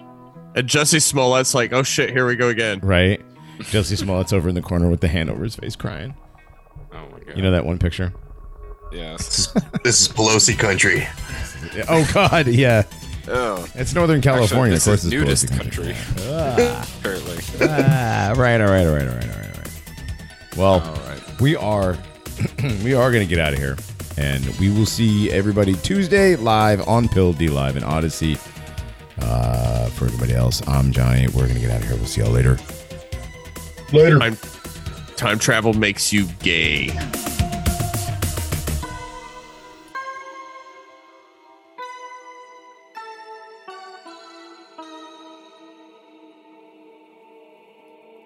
And 0.56 0.68
Jesse 0.68 0.98
Smollett's 0.98 1.53
like, 1.53 1.74
oh 1.74 1.84
shit, 1.84 2.10
here 2.10 2.26
we 2.26 2.36
go 2.36 2.48
again. 2.48 2.80
Right. 2.80 3.22
Jesse 3.69 3.95
Smollett's 3.95 4.34
over 4.34 4.50
in 4.50 4.56
the 4.56 4.61
corner 4.61 4.90
with 4.90 5.02
the 5.02 5.08
hand 5.08 5.30
over 5.30 5.44
his 5.44 5.56
face, 5.56 5.76
crying. 5.76 6.16
Oh 6.92 7.08
my 7.11 7.19
god. 7.19 7.38
You 7.38 7.44
know 7.44 7.52
that 7.52 7.66
one 7.66 7.78
picture? 7.78 8.14
Yes. 8.92 9.48
This 9.84 10.01
is 10.01 10.08
Pelosi 10.08 10.58
country. 10.58 11.08
Oh 11.88 12.09
God, 12.14 12.48
yeah. 12.48 12.84
Oh. 13.27 13.68
It's 13.76 13.93
Northern 13.93 14.22
California, 14.22 14.76
Actually, 14.76 14.93
of 14.93 15.00
course. 15.01 15.03
is 15.03 15.06
it's 15.06 15.14
nudist 15.14 15.45
Pelosi 15.48 15.58
country. 15.58 15.95
Apparently. 17.00 17.38
ah, 17.61 18.34
right, 18.35 18.59
all 18.59 18.68
right, 18.68 18.88
all 18.88 18.93
right, 18.93 19.08
all 19.08 19.14
right, 19.16 19.24
all 19.24 19.30
right, 19.30 19.45
all 19.45 19.61
right. 19.61 20.58
Well, 20.58 20.80
All 20.82 20.95
right. 21.08 21.40
we 21.42 21.56
are 21.56 21.98
we 22.84 22.93
are 22.93 23.11
gonna 23.11 23.26
get 23.26 23.40
out 23.40 23.53
of 23.53 23.59
here, 23.59 23.77
and 24.18 24.45
we 24.59 24.69
will 24.72 24.85
see 24.88 25.32
everybody 25.32 25.74
Tuesday 25.76 26.35
live 26.35 26.88
on 26.88 27.08
Pill 27.08 27.34
DLive 27.34 27.76
and 27.76 27.85
Odysee. 27.85 28.38
Uh, 29.22 29.90
for 29.90 30.06
everybody 30.06 30.34
else, 30.34 30.66
I'm 30.68 30.92
Johnny. 30.92 31.27
We're 31.27 31.48
gonna 31.48 31.59
get 31.59 31.69
out 31.72 31.82
of 31.82 31.88
here. 31.88 31.95
We'll 31.98 32.06
see 32.06 32.22
y'all 32.22 32.32
later. 32.32 32.58
Later. 33.93 34.18
Time, 34.19 34.38
time 35.18 35.40
travel 35.40 35.74
makes 35.74 36.11
you 36.14 36.26
gay. 36.40 36.88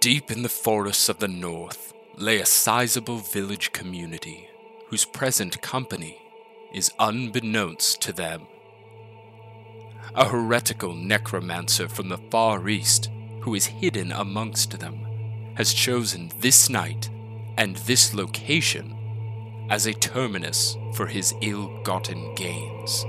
Deep 0.04 0.30
in 0.30 0.44
the 0.44 0.50
forests 0.50 1.08
of 1.08 1.20
the 1.20 1.30
north, 1.30 1.94
lay 2.18 2.42
a 2.42 2.46
sizable 2.46 3.20
village 3.20 3.72
community 3.72 4.50
whose 4.88 5.06
present 5.06 5.62
company 5.62 6.18
is 6.74 6.92
unbeknownst 7.00 8.02
to 8.02 8.12
them. 8.12 8.46
A 10.14 10.28
heretical 10.28 10.94
necromancer 10.94 11.88
from 11.88 12.10
the 12.10 12.18
Far 12.30 12.68
East, 12.68 13.10
who 13.44 13.56
is 13.56 13.68
hidden 13.68 14.12
amongst 14.12 14.78
them, 14.78 15.06
has 15.56 15.74
chosen 15.74 16.34
this 16.38 16.70
night 16.70 17.10
and 17.58 17.78
this 17.78 18.14
location 18.14 18.98
as 19.70 19.86
a 19.86 19.94
terminus 19.94 20.76
for 20.96 21.08
his 21.08 21.34
ill 21.40 21.82
gotten 21.84 22.36
gains. 22.36 23.06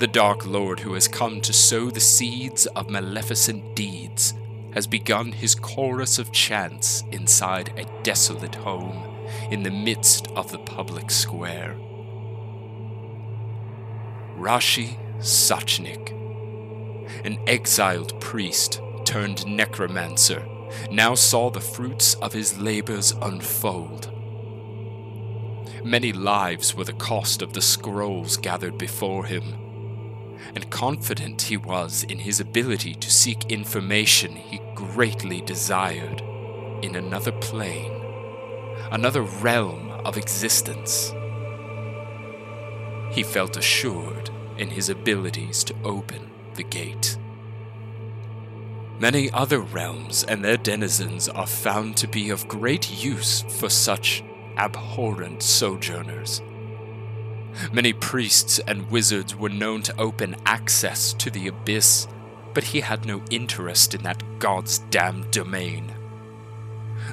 The 0.00 0.06
Dark 0.06 0.46
Lord 0.46 0.80
who 0.80 0.94
has 0.94 1.06
come 1.06 1.42
to 1.42 1.52
sow 1.52 1.90
the 1.90 2.00
seeds 2.00 2.64
of 2.68 2.88
maleficent 2.88 3.76
deeds 3.76 4.32
has 4.72 4.86
begun 4.86 5.30
his 5.30 5.54
chorus 5.54 6.18
of 6.18 6.32
chants 6.32 7.04
inside 7.12 7.74
a 7.76 7.84
desolate 8.02 8.54
home 8.54 9.28
in 9.50 9.62
the 9.62 9.70
midst 9.70 10.28
of 10.28 10.50
the 10.50 10.58
public 10.58 11.10
square. 11.10 11.76
Rashi 14.38 14.96
Sachnik, 15.18 16.12
an 17.26 17.38
exiled 17.46 18.18
priest 18.22 18.80
turned 19.04 19.46
necromancer, 19.46 20.42
now 20.90 21.14
saw 21.14 21.50
the 21.50 21.60
fruits 21.60 22.14
of 22.14 22.32
his 22.32 22.58
labors 22.58 23.12
unfold. 23.20 24.10
Many 25.84 26.14
lives 26.14 26.74
were 26.74 26.84
the 26.84 26.94
cost 26.94 27.42
of 27.42 27.52
the 27.52 27.60
scrolls 27.60 28.38
gathered 28.38 28.78
before 28.78 29.26
him, 29.26 29.69
and 30.54 30.70
confident 30.70 31.42
he 31.42 31.56
was 31.56 32.04
in 32.04 32.18
his 32.18 32.40
ability 32.40 32.94
to 32.94 33.10
seek 33.10 33.50
information 33.50 34.32
he 34.36 34.60
greatly 34.74 35.40
desired 35.40 36.20
in 36.82 36.96
another 36.96 37.32
plane, 37.32 37.92
another 38.90 39.22
realm 39.22 39.90
of 40.04 40.16
existence. 40.16 41.12
He 43.10 43.22
felt 43.22 43.56
assured 43.56 44.30
in 44.56 44.68
his 44.68 44.88
abilities 44.88 45.64
to 45.64 45.74
open 45.84 46.30
the 46.54 46.62
gate. 46.62 47.16
Many 48.98 49.30
other 49.32 49.60
realms 49.60 50.24
and 50.24 50.44
their 50.44 50.58
denizens 50.58 51.28
are 51.28 51.46
found 51.46 51.96
to 51.96 52.06
be 52.06 52.28
of 52.28 52.46
great 52.48 53.02
use 53.02 53.42
for 53.42 53.70
such 53.70 54.22
abhorrent 54.58 55.42
sojourners. 55.42 56.42
Many 57.72 57.92
priests 57.92 58.58
and 58.60 58.90
wizards 58.90 59.34
were 59.34 59.48
known 59.48 59.82
to 59.82 60.00
open 60.00 60.36
access 60.46 61.12
to 61.14 61.30
the 61.30 61.48
abyss, 61.48 62.06
but 62.54 62.64
he 62.64 62.80
had 62.80 63.04
no 63.04 63.22
interest 63.30 63.94
in 63.94 64.02
that 64.02 64.22
god's 64.38 64.78
damned 64.90 65.30
domain. 65.30 65.94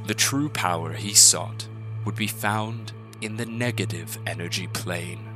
The 0.06 0.14
true 0.14 0.50
power 0.50 0.94
he 0.94 1.14
sought 1.14 1.68
would 2.06 2.16
be 2.16 2.28
found 2.28 2.94
in 3.22 3.38
the 3.38 3.46
negative 3.46 4.18
energy 4.26 4.68
plane. 4.68 5.28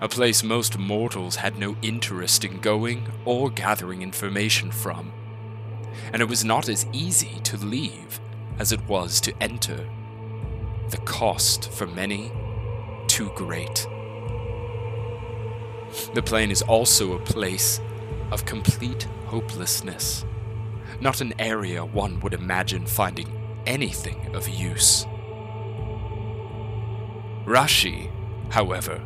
A 0.00 0.08
place 0.08 0.42
most 0.42 0.78
mortals 0.78 1.36
had 1.36 1.58
no 1.58 1.76
interest 1.82 2.44
in 2.44 2.60
going 2.60 3.06
or 3.24 3.50
gathering 3.50 4.02
information 4.02 4.70
from. 4.70 5.12
And 6.12 6.22
it 6.22 6.28
was 6.28 6.44
not 6.44 6.68
as 6.68 6.86
easy 6.92 7.40
to 7.44 7.56
leave 7.58 8.20
as 8.58 8.72
it 8.72 8.80
was 8.88 9.20
to 9.22 9.34
enter. 9.42 9.86
The 10.88 10.98
cost 10.98 11.70
for 11.72 11.86
many 11.86 12.32
too 13.12 13.30
great. 13.34 13.86
The 16.14 16.22
plane 16.24 16.50
is 16.50 16.62
also 16.62 17.12
a 17.12 17.18
place 17.18 17.78
of 18.30 18.46
complete 18.46 19.02
hopelessness, 19.26 20.24
not 20.98 21.20
an 21.20 21.34
area 21.38 21.84
one 21.84 22.20
would 22.20 22.32
imagine 22.32 22.86
finding 22.86 23.28
anything 23.66 24.34
of 24.34 24.48
use. 24.48 25.04
Rashi, 27.44 28.10
however, 28.50 28.98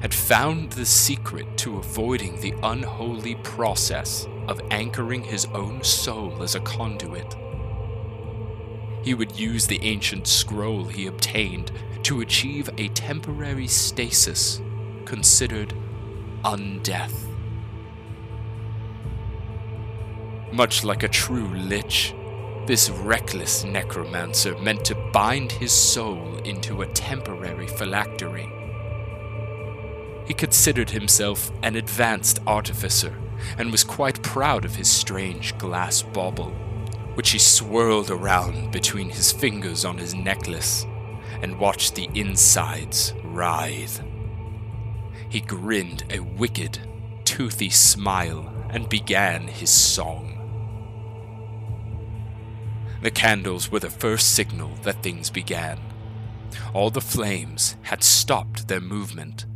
had 0.00 0.14
found 0.14 0.70
the 0.70 0.86
secret 0.86 1.56
to 1.56 1.78
avoiding 1.78 2.40
the 2.40 2.54
unholy 2.62 3.34
process 3.42 4.28
of 4.46 4.60
anchoring 4.70 5.24
his 5.24 5.46
own 5.46 5.82
soul 5.82 6.40
as 6.40 6.54
a 6.54 6.60
conduit. 6.60 7.34
He 9.02 9.12
would 9.12 9.36
use 9.36 9.66
the 9.66 9.82
ancient 9.82 10.28
scroll 10.28 10.84
he 10.84 11.08
obtained 11.08 11.72
to 12.04 12.20
achieve 12.20 12.68
a 12.76 12.88
temporary 12.88 13.66
stasis 13.66 14.60
considered 15.06 15.72
undeath. 16.44 17.14
Much 20.52 20.84
like 20.84 21.02
a 21.02 21.08
true 21.08 21.48
lich, 21.54 22.14
this 22.66 22.90
reckless 22.90 23.64
necromancer 23.64 24.56
meant 24.58 24.84
to 24.84 24.94
bind 25.12 25.50
his 25.50 25.72
soul 25.72 26.36
into 26.44 26.82
a 26.82 26.92
temporary 26.92 27.66
phylactery. 27.66 28.50
He 30.26 30.34
considered 30.34 30.90
himself 30.90 31.50
an 31.62 31.74
advanced 31.74 32.38
artificer 32.46 33.14
and 33.56 33.72
was 33.72 33.82
quite 33.82 34.22
proud 34.22 34.66
of 34.66 34.76
his 34.76 34.88
strange 34.88 35.56
glass 35.56 36.02
bauble, 36.02 36.50
which 37.14 37.30
he 37.30 37.38
swirled 37.38 38.10
around 38.10 38.72
between 38.72 39.08
his 39.08 39.32
fingers 39.32 39.86
on 39.86 39.96
his 39.96 40.14
necklace 40.14 40.86
and 41.42 41.58
watched 41.58 41.94
the 41.94 42.08
insides 42.14 43.14
writhe. 43.22 44.02
He 45.28 45.40
grinned 45.40 46.04
a 46.10 46.20
wicked, 46.20 46.78
toothy 47.24 47.70
smile 47.70 48.52
and 48.70 48.88
began 48.88 49.48
his 49.48 49.70
song. 49.70 50.30
The 53.02 53.10
candles 53.10 53.70
were 53.70 53.80
the 53.80 53.90
first 53.90 54.34
signal 54.34 54.70
that 54.82 55.02
things 55.02 55.28
began. 55.30 55.78
All 56.72 56.90
the 56.90 57.00
flames 57.00 57.76
had 57.82 58.02
stopped 58.02 58.68
their 58.68 58.80
movement. 58.80 59.46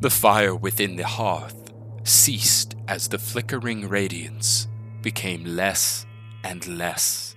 The 0.00 0.10
fire 0.10 0.54
within 0.54 0.96
the 0.96 1.06
hearth 1.06 1.72
ceased 2.04 2.76
as 2.86 3.08
the 3.08 3.18
flickering 3.18 3.88
radiance 3.88 4.68
became 5.02 5.44
less 5.44 6.06
and 6.42 6.66
less. 6.78 7.27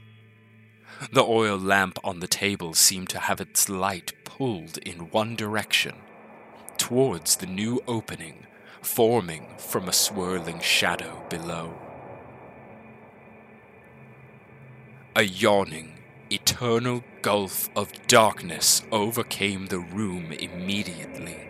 The 1.09 1.23
oil 1.23 1.57
lamp 1.57 1.97
on 2.03 2.19
the 2.19 2.27
table 2.27 2.73
seemed 2.73 3.09
to 3.09 3.19
have 3.19 3.41
its 3.41 3.69
light 3.69 4.13
pulled 4.23 4.77
in 4.77 5.09
one 5.09 5.35
direction, 5.35 5.95
towards 6.77 7.37
the 7.37 7.47
new 7.47 7.81
opening 7.87 8.45
forming 8.81 9.47
from 9.57 9.87
a 9.87 9.93
swirling 9.93 10.59
shadow 10.59 11.23
below. 11.29 11.73
A 15.15 15.23
yawning, 15.23 15.99
eternal 16.31 17.03
gulf 17.21 17.69
of 17.75 17.91
darkness 18.07 18.81
overcame 18.91 19.67
the 19.67 19.79
room 19.79 20.31
immediately, 20.31 21.49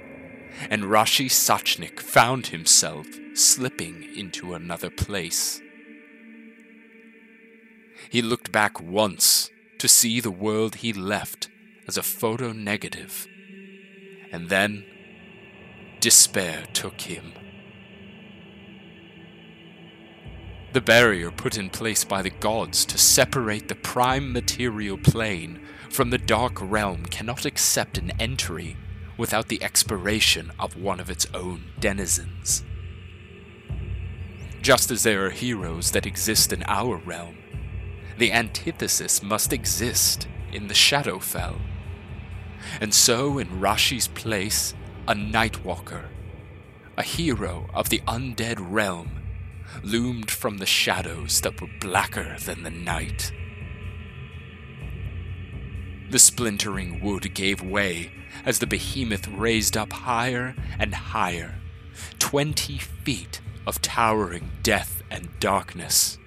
and 0.70 0.84
Rashi 0.84 1.30
Sachnik 1.30 2.00
found 2.00 2.48
himself 2.48 3.08
slipping 3.34 4.08
into 4.16 4.54
another 4.54 4.90
place. 4.90 5.62
He 8.10 8.22
looked 8.22 8.52
back 8.52 8.82
once 8.82 9.50
to 9.80 9.88
see 9.88 10.20
the 10.20 10.32
world 10.32 10.76
he 10.76 10.94
left 10.94 11.50
as 11.88 11.98
a 11.98 12.04
photo 12.04 12.52
negative, 12.52 13.28
and 14.32 14.50
then 14.50 14.86
despair 16.00 16.66
took 16.74 17.02
him. 17.02 17.34
The 20.74 20.82
barrier 20.82 21.32
put 21.32 21.58
in 21.58 21.70
place 21.70 22.06
by 22.06 22.22
the 22.22 22.30
gods 22.30 22.86
to 22.86 22.98
separate 22.98 23.68
the 23.68 23.76
prime 23.76 24.32
material 24.32 24.98
plane 24.98 25.60
from 25.90 26.12
the 26.12 26.18
dark 26.18 26.58
realm 26.62 27.06
cannot 27.06 27.46
accept 27.46 27.98
an 27.98 28.12
entry 28.20 28.78
without 29.18 29.50
the 29.50 29.62
expiration 29.62 30.52
of 30.58 30.78
one 30.78 31.02
of 31.02 31.10
its 31.10 31.28
own 31.34 31.66
denizens. 31.80 32.64
Just 34.62 34.92
as 34.92 35.04
there 35.04 35.26
are 35.26 35.32
heroes 35.32 35.92
that 35.92 36.06
exist 36.06 36.54
in 36.54 36.64
our 36.68 36.96
realm, 36.96 37.41
the 38.22 38.32
antithesis 38.32 39.24
must 39.24 39.51
exist 39.51 40.27
in 40.53 40.67
the 40.67 40.75
Shadowfell. 40.75 41.59
And 42.80 42.93
so, 42.93 43.40
in 43.40 43.59
Rashi's 43.59 44.08
place, 44.09 44.75
a 45.08 45.16
Nightwalker, 45.16 46.06
a 46.95 47.01
hero 47.01 47.67
of 47.74 47.90
the 47.90 47.98
undead 48.08 48.58
realm, 48.59 49.24
loomed 49.82 50.30
from 50.30 50.59
the 50.59 50.67
shadows 50.67 51.41
that 51.41 51.59
were 51.59 51.69
blacker 51.80 52.38
than 52.38 52.61
the 52.61 52.69
night. 52.69 53.32
The 56.11 56.19
splintering 56.19 57.01
wood 57.01 57.33
gave 57.33 57.64
way 57.64 58.11
as 58.45 58.59
the 58.59 58.67
behemoth 58.67 59.27
raised 59.30 59.75
up 59.75 59.91
higher 59.93 60.56
and 60.77 60.93
higher, 60.93 61.56
twenty 62.19 62.77
feet 62.77 63.41
of 63.66 63.82
towering 63.82 64.51
death 64.61 65.01
and 65.09 65.27
darkness. 65.40 66.19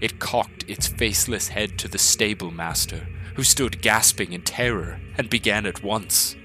It 0.00 0.18
cocked 0.18 0.68
its 0.68 0.86
faceless 0.86 1.48
head 1.48 1.78
to 1.78 1.88
the 1.88 1.98
stable 1.98 2.50
master, 2.50 3.08
who 3.36 3.42
stood 3.42 3.82
gasping 3.82 4.32
in 4.32 4.42
terror 4.42 5.00
and 5.16 5.30
began 5.30 5.66
at 5.66 5.82
once. 5.82 6.36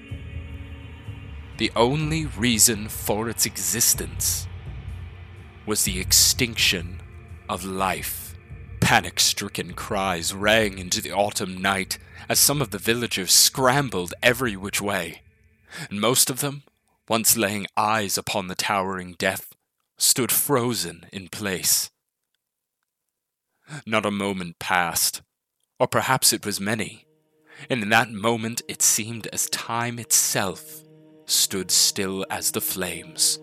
The 1.58 1.72
only 1.76 2.26
reason 2.26 2.88
for 2.88 3.28
its 3.28 3.46
existence 3.46 4.46
was 5.66 5.84
the 5.84 6.00
extinction 6.00 7.02
of 7.48 7.64
life 7.64 8.30
Panic 8.90 9.20
stricken 9.20 9.74
cries 9.74 10.34
rang 10.34 10.76
into 10.76 11.00
the 11.00 11.12
autumn 11.12 11.62
night 11.62 11.96
as 12.28 12.40
some 12.40 12.60
of 12.60 12.70
the 12.70 12.78
villagers 12.78 13.30
scrambled 13.30 14.12
every 14.20 14.56
which 14.56 14.80
way, 14.80 15.22
and 15.88 16.00
most 16.00 16.28
of 16.28 16.40
them, 16.40 16.64
once 17.08 17.36
laying 17.36 17.68
eyes 17.76 18.18
upon 18.18 18.48
the 18.48 18.56
towering 18.56 19.14
death, 19.16 19.54
stood 19.96 20.32
frozen 20.32 21.06
in 21.12 21.28
place. 21.28 21.90
Not 23.86 24.06
a 24.06 24.10
moment 24.10 24.58
passed, 24.58 25.22
or 25.78 25.86
perhaps 25.86 26.32
it 26.32 26.44
was 26.44 26.60
many, 26.60 27.06
and 27.68 27.82
in 27.82 27.88
that 27.90 28.10
moment 28.10 28.62
it 28.68 28.82
seemed 28.82 29.26
as 29.28 29.48
time 29.50 29.98
itself 29.98 30.82
stood 31.26 31.70
still 31.70 32.26
as 32.30 32.50
the 32.50 32.60
flames. 32.60 33.38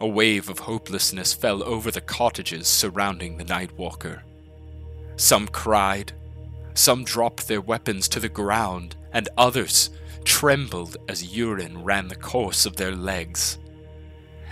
A 0.00 0.06
wave 0.06 0.48
of 0.48 0.60
hopelessness 0.60 1.32
fell 1.32 1.62
over 1.62 1.90
the 1.90 2.00
cottages 2.00 2.68
surrounding 2.68 3.36
the 3.36 3.44
Nightwalker. 3.44 4.20
Some 5.16 5.48
cried, 5.48 6.12
some 6.74 7.04
dropped 7.04 7.48
their 7.48 7.60
weapons 7.60 8.08
to 8.08 8.20
the 8.20 8.28
ground, 8.28 8.96
and 9.12 9.28
others 9.36 9.90
trembled 10.24 10.96
as 11.08 11.34
urine 11.34 11.82
ran 11.82 12.08
the 12.08 12.16
course 12.16 12.66
of 12.66 12.76
their 12.76 12.94
legs. 12.94 13.58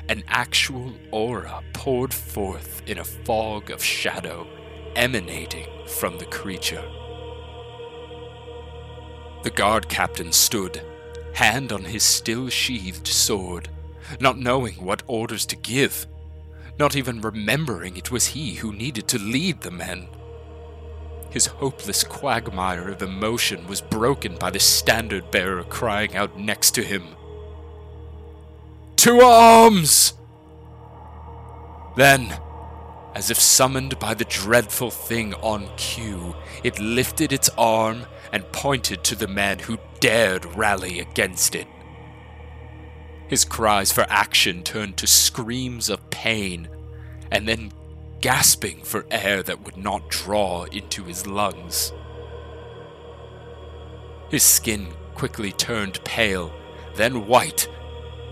An 0.08 0.22
actual 0.28 0.92
aura 1.10 1.62
poured 1.72 2.14
forth 2.14 2.80
in 2.86 2.98
a 2.98 3.04
fog 3.04 3.70
of 3.70 3.82
shadow 3.82 4.46
emanating 4.94 5.66
from 5.86 6.18
the 6.18 6.26
creature. 6.26 6.84
The 9.42 9.50
guard 9.50 9.88
captain 9.88 10.30
stood, 10.30 10.80
hand 11.34 11.72
on 11.72 11.84
his 11.84 12.04
still 12.04 12.48
sheathed 12.48 13.08
sword, 13.08 13.68
not 14.20 14.38
knowing 14.38 14.74
what 14.74 15.02
orders 15.08 15.44
to 15.46 15.56
give, 15.56 16.06
not 16.78 16.94
even 16.94 17.20
remembering 17.20 17.96
it 17.96 18.12
was 18.12 18.28
he 18.28 18.54
who 18.54 18.72
needed 18.72 19.08
to 19.08 19.18
lead 19.18 19.62
the 19.62 19.70
men. 19.72 20.06
His 21.30 21.46
hopeless 21.46 22.04
quagmire 22.04 22.88
of 22.88 23.02
emotion 23.02 23.66
was 23.66 23.80
broken 23.80 24.36
by 24.36 24.50
the 24.50 24.60
standard 24.60 25.32
bearer 25.32 25.64
crying 25.64 26.14
out 26.14 26.38
next 26.38 26.70
to 26.72 26.82
him. 26.82 27.08
To 28.96 29.20
arms! 29.20 30.14
Then, 31.96 32.38
as 33.14 33.30
if 33.30 33.38
summoned 33.38 33.98
by 33.98 34.14
the 34.14 34.24
dreadful 34.24 34.90
thing 34.90 35.34
on 35.34 35.68
cue, 35.76 36.34
it 36.62 36.78
lifted 36.78 37.32
its 37.32 37.48
arm 37.56 38.06
and 38.32 38.50
pointed 38.52 39.04
to 39.04 39.14
the 39.14 39.28
man 39.28 39.60
who 39.60 39.78
dared 40.00 40.44
rally 40.56 41.00
against 41.00 41.54
it. 41.54 41.66
His 43.28 43.44
cries 43.44 43.92
for 43.92 44.06
action 44.08 44.62
turned 44.62 44.96
to 44.98 45.06
screams 45.06 45.88
of 45.88 46.10
pain, 46.10 46.68
and 47.30 47.48
then 47.48 47.72
gasping 48.20 48.82
for 48.82 49.06
air 49.10 49.42
that 49.42 49.64
would 49.64 49.76
not 49.76 50.10
draw 50.10 50.64
into 50.64 51.04
his 51.04 51.26
lungs. 51.26 51.92
His 54.30 54.42
skin 54.42 54.88
quickly 55.14 55.52
turned 55.52 56.02
pale, 56.04 56.52
then 56.94 57.26
white, 57.26 57.68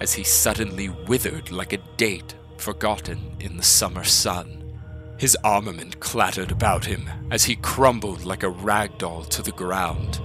as 0.01 0.15
he 0.15 0.25
suddenly 0.25 0.89
withered 0.89 1.51
like 1.51 1.73
a 1.73 1.79
date 1.97 2.35
forgotten 2.57 3.37
in 3.41 3.57
the 3.57 3.63
summer 3.63 4.05
sun. 4.05 4.61
His 5.19 5.37
armament 5.45 6.01
clattered 6.01 6.51
about 6.51 6.85
him 6.85 7.09
as 7.31 7.45
he 7.45 7.57
crumbled 7.57 8.25
like 8.25 8.43
a 8.43 8.49
rag 8.49 8.99
doll 8.99 9.25
to 9.25 9.43
the 9.43 9.53
ground. 9.53 10.21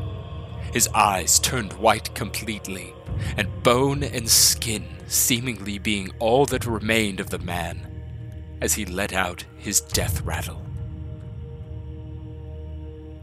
His 0.74 0.88
eyes 0.90 1.40
turned 1.40 1.74
white 1.74 2.14
completely, 2.16 2.94
and 3.38 3.64
bone 3.64 4.04
and 4.04 4.30
skin 4.30 4.86
seemingly 5.08 5.78
being 5.78 6.12
all 6.20 6.46
that 6.48 6.66
remained 6.66 7.20
of 7.20 7.30
the 7.30 7.40
man 7.40 7.86
as 8.62 8.74
he 8.74 8.86
let 8.86 9.14
out 9.14 9.46
his 9.58 9.82
death 9.82 10.22
rattle. 10.22 10.62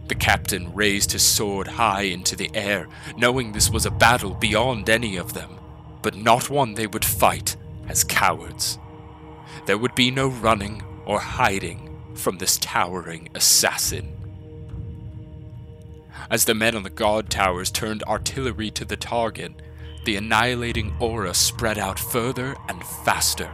The 0.08 0.14
captain 0.14 0.72
raised 0.72 1.12
his 1.12 1.26
sword 1.26 1.66
high 1.66 2.02
into 2.02 2.36
the 2.36 2.50
air, 2.54 2.88
knowing 3.16 3.52
this 3.52 3.70
was 3.70 3.86
a 3.86 3.90
battle 3.90 4.34
beyond 4.34 4.88
any 4.88 5.16
of 5.16 5.32
them, 5.32 5.58
but 6.06 6.14
not 6.14 6.48
one 6.48 6.74
they 6.74 6.86
would 6.86 7.04
fight 7.04 7.56
as 7.88 8.04
cowards. 8.04 8.78
There 9.64 9.76
would 9.76 9.96
be 9.96 10.12
no 10.12 10.28
running 10.28 10.84
or 11.04 11.18
hiding 11.18 11.98
from 12.14 12.38
this 12.38 12.58
towering 12.58 13.28
assassin. 13.34 14.12
As 16.30 16.44
the 16.44 16.54
men 16.54 16.76
on 16.76 16.84
the 16.84 16.90
guard 16.90 17.28
towers 17.28 17.72
turned 17.72 18.04
artillery 18.04 18.70
to 18.70 18.84
the 18.84 18.96
target, 18.96 19.50
the 20.04 20.14
annihilating 20.14 20.94
aura 21.00 21.34
spread 21.34 21.76
out 21.76 21.98
further 21.98 22.54
and 22.68 22.84
faster. 22.84 23.50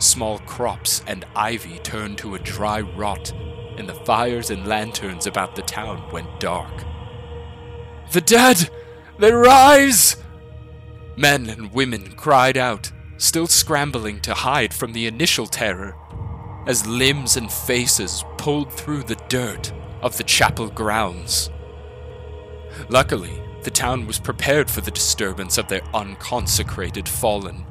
Small 0.00 0.40
crops 0.40 1.04
and 1.06 1.24
ivy 1.36 1.78
turned 1.84 2.18
to 2.18 2.34
a 2.34 2.40
dry 2.40 2.80
rot, 2.80 3.32
and 3.78 3.88
the 3.88 3.94
fires 3.94 4.50
and 4.50 4.66
lanterns 4.66 5.28
about 5.28 5.54
the 5.54 5.62
town 5.62 6.10
went 6.10 6.40
dark. 6.40 6.82
The 8.10 8.20
dead! 8.20 8.70
They 9.20 9.30
rise! 9.30 10.16
Men 11.20 11.50
and 11.50 11.70
women 11.74 12.12
cried 12.12 12.56
out, 12.56 12.90
still 13.18 13.46
scrambling 13.46 14.20
to 14.20 14.32
hide 14.32 14.72
from 14.72 14.94
the 14.94 15.06
initial 15.06 15.46
terror, 15.46 15.94
as 16.66 16.86
limbs 16.86 17.36
and 17.36 17.52
faces 17.52 18.24
pulled 18.38 18.72
through 18.72 19.02
the 19.02 19.20
dirt 19.28 19.70
of 20.00 20.16
the 20.16 20.24
chapel 20.24 20.70
grounds. 20.70 21.50
Luckily, 22.88 23.38
the 23.64 23.70
town 23.70 24.06
was 24.06 24.18
prepared 24.18 24.70
for 24.70 24.80
the 24.80 24.90
disturbance 24.90 25.58
of 25.58 25.68
their 25.68 25.82
unconsecrated 25.92 27.06
fallen. 27.06 27.66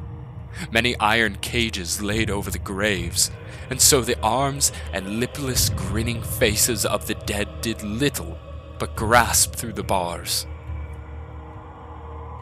Many 0.72 0.96
iron 1.00 1.40
cages 1.42 2.04
laid 2.04 2.30
over 2.30 2.52
the 2.52 2.60
graves, 2.60 3.32
and 3.72 3.82
so 3.82 4.02
the 4.02 4.22
arms 4.22 4.72
and 4.94 5.20
lipless, 5.20 5.70
grinning 5.70 6.22
faces 6.22 6.86
of 6.86 7.08
the 7.08 7.16
dead 7.16 7.62
did 7.62 7.82
little 7.82 8.38
but 8.78 8.96
grasp 8.96 9.56
through 9.56 9.74
the 9.74 9.82
bars. 9.82 10.46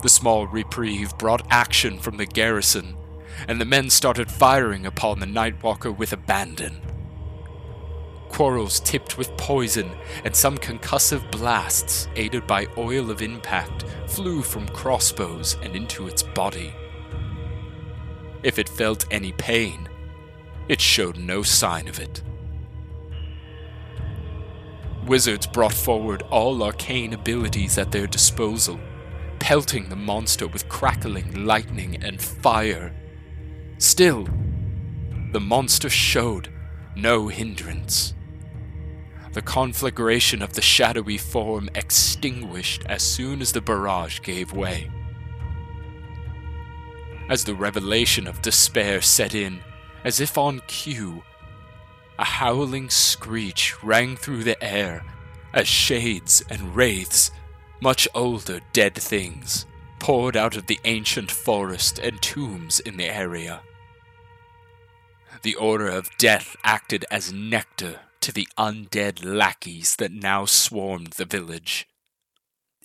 The 0.04 0.10
small 0.10 0.48
reprieve 0.48 1.18
brought 1.18 1.46
action 1.50 1.98
from 2.00 2.18
the 2.18 2.26
garrison, 2.26 2.96
and 3.48 3.60
the 3.60 3.66
men 3.66 3.90
started 3.90 4.32
firing 4.32 4.86
upon 4.86 5.20
the 5.20 5.26
Nightwalker 5.26 5.96
with 5.96 6.14
abandon. 6.14 6.82
Quarrels 8.30 8.80
tipped 8.82 9.18
with 9.18 9.36
poison 9.38 9.90
and 10.24 10.36
some 10.36 10.58
concussive 10.58 11.32
blasts, 11.32 12.08
aided 12.16 12.46
by 12.46 12.68
oil 12.78 13.10
of 13.10 13.22
impact, 13.22 13.86
flew 14.06 14.44
from 14.44 14.68
crossbows 14.70 15.58
and 15.64 15.76
into 15.76 16.08
its 16.08 16.22
body. 16.22 16.74
If 18.44 18.60
it 18.60 18.70
felt 18.70 19.06
any 19.10 19.32
pain, 19.32 19.90
it 20.70 20.80
showed 20.80 21.18
no 21.18 21.42
sign 21.42 21.88
of 21.88 22.00
it. 22.00 22.22
Wizards 25.08 25.48
brought 25.48 25.74
forward 25.74 26.22
all 26.30 26.62
arcane 26.62 27.14
abilities 27.14 27.78
at 27.78 27.92
their 27.92 28.08
disposal, 28.08 28.80
pelting 29.40 29.90
the 29.90 29.96
monster 29.96 30.48
with 30.48 30.70
crackling 30.70 31.46
lightning 31.46 32.04
and 32.04 32.22
fire. 32.22 32.94
Still, 33.78 34.28
the 35.32 35.40
monster 35.40 35.90
showed 35.90 36.50
no 36.96 37.28
hindrance. 37.28 38.14
The 39.34 39.42
conflagration 39.42 40.42
of 40.42 40.54
the 40.54 40.62
shadowy 40.62 41.18
form 41.18 41.70
extinguished 41.76 42.84
as 42.88 43.04
soon 43.04 43.42
as 43.42 43.52
the 43.52 43.62
barrage 43.62 44.20
gave 44.22 44.52
way. 44.54 44.90
As 47.30 47.44
the 47.44 47.54
revelation 47.54 48.26
of 48.26 48.42
despair 48.42 49.02
set 49.02 49.36
in, 49.36 49.60
as 50.04 50.20
if 50.20 50.38
on 50.38 50.62
cue, 50.68 51.22
a 52.18 52.26
howling 52.26 52.90
screech 52.90 53.84
rang 53.84 54.16
through 54.16 54.44
the 54.44 54.62
air 54.64 55.04
as 55.54 55.68
shades 55.68 56.42
and 56.50 56.76
wraiths, 56.76 57.32
much 57.82 58.08
older 58.14 58.60
dead 58.74 58.96
things, 58.96 59.66
poured 60.00 60.36
out 60.36 60.56
of 60.56 60.68
the 60.68 60.80
ancient 60.86 61.32
forest 61.32 62.00
and 62.00 62.22
tombs 62.22 62.80
in 62.80 62.98
the 62.98 63.06
area. 63.06 63.62
The 65.44 65.56
Order 65.56 65.88
of 65.88 66.10
Death 66.18 66.56
acted 66.64 67.06
as 67.12 67.32
nectar 67.32 68.00
to 68.22 68.32
the 68.32 68.48
undead 68.58 69.24
lackeys 69.24 69.96
that 69.98 70.12
now 70.12 70.46
swarmed 70.46 71.14
the 71.14 71.26
village. 71.26 71.88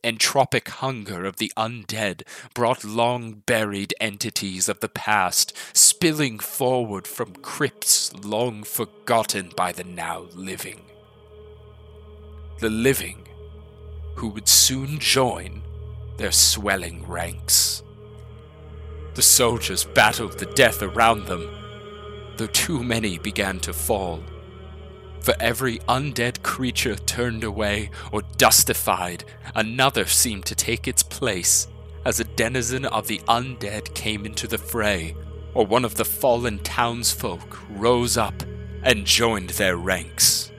Entropic 0.04 0.68
hunger 0.68 1.24
of 1.24 1.36
the 1.36 1.52
undead 1.56 2.22
brought 2.54 2.84
long 2.84 3.42
buried 3.46 3.94
entities 4.00 4.68
of 4.68 4.80
the 4.80 4.88
past 4.88 5.56
spilling 5.72 6.40
forward 6.40 7.06
from 7.06 7.36
crypts 7.36 8.12
long 8.24 8.64
forgotten 8.64 9.52
by 9.56 9.70
the 9.70 9.84
now 9.84 10.26
living. 10.34 10.80
The 12.58 12.70
living 12.70 13.21
who 14.14 14.28
would 14.28 14.48
soon 14.48 14.98
join 14.98 15.62
their 16.16 16.32
swelling 16.32 17.06
ranks. 17.06 17.82
The 19.14 19.22
soldiers 19.22 19.84
battled 19.84 20.38
the 20.38 20.46
death 20.46 20.82
around 20.82 21.26
them, 21.26 21.50
though 22.36 22.46
too 22.46 22.82
many 22.82 23.18
began 23.18 23.60
to 23.60 23.72
fall. 23.72 24.22
For 25.20 25.34
every 25.38 25.78
undead 25.80 26.42
creature 26.42 26.96
turned 26.96 27.44
away 27.44 27.90
or 28.10 28.22
dustified, 28.38 29.24
another 29.54 30.06
seemed 30.06 30.46
to 30.46 30.54
take 30.54 30.88
its 30.88 31.02
place 31.02 31.68
as 32.04 32.20
a 32.20 32.24
denizen 32.24 32.84
of 32.84 33.06
the 33.06 33.20
undead 33.28 33.94
came 33.94 34.26
into 34.26 34.46
the 34.46 34.58
fray, 34.58 35.14
or 35.54 35.66
one 35.66 35.84
of 35.84 35.96
the 35.96 36.04
fallen 36.04 36.58
townsfolk 36.60 37.58
rose 37.70 38.16
up 38.16 38.42
and 38.82 39.04
joined 39.04 39.50
their 39.50 39.76
ranks. 39.76 40.51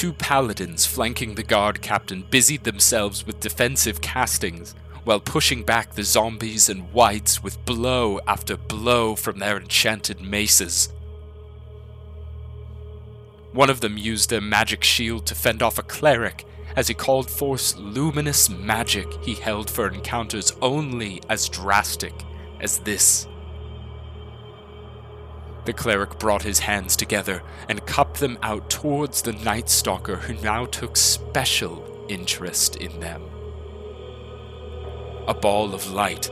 Two 0.00 0.14
paladins 0.14 0.86
flanking 0.86 1.34
the 1.34 1.42
guard 1.42 1.82
captain 1.82 2.24
busied 2.30 2.64
themselves 2.64 3.26
with 3.26 3.38
defensive 3.38 4.00
castings 4.00 4.74
while 5.04 5.20
pushing 5.20 5.62
back 5.62 5.92
the 5.92 6.04
zombies 6.04 6.70
and 6.70 6.90
wights 6.94 7.42
with 7.42 7.62
blow 7.66 8.18
after 8.26 8.56
blow 8.56 9.14
from 9.14 9.38
their 9.38 9.58
enchanted 9.58 10.22
maces. 10.22 10.88
One 13.52 13.68
of 13.68 13.82
them 13.82 13.98
used 13.98 14.30
their 14.30 14.40
magic 14.40 14.82
shield 14.84 15.26
to 15.26 15.34
fend 15.34 15.62
off 15.62 15.78
a 15.78 15.82
cleric 15.82 16.46
as 16.76 16.88
he 16.88 16.94
called 16.94 17.30
forth 17.30 17.76
luminous 17.76 18.48
magic 18.48 19.06
he 19.22 19.34
held 19.34 19.68
for 19.68 19.86
encounters 19.86 20.50
only 20.62 21.20
as 21.28 21.46
drastic 21.46 22.14
as 22.62 22.78
this. 22.78 23.26
The 25.70 25.74
cleric 25.74 26.18
brought 26.18 26.42
his 26.42 26.58
hands 26.58 26.96
together 26.96 27.44
and 27.68 27.86
cupped 27.86 28.18
them 28.18 28.40
out 28.42 28.68
towards 28.68 29.22
the 29.22 29.34
Night 29.34 29.68
Stalker, 29.68 30.16
who 30.16 30.34
now 30.42 30.66
took 30.66 30.96
special 30.96 32.04
interest 32.08 32.74
in 32.74 32.98
them. 32.98 33.22
A 35.28 35.34
ball 35.40 35.72
of 35.72 35.92
light, 35.92 36.28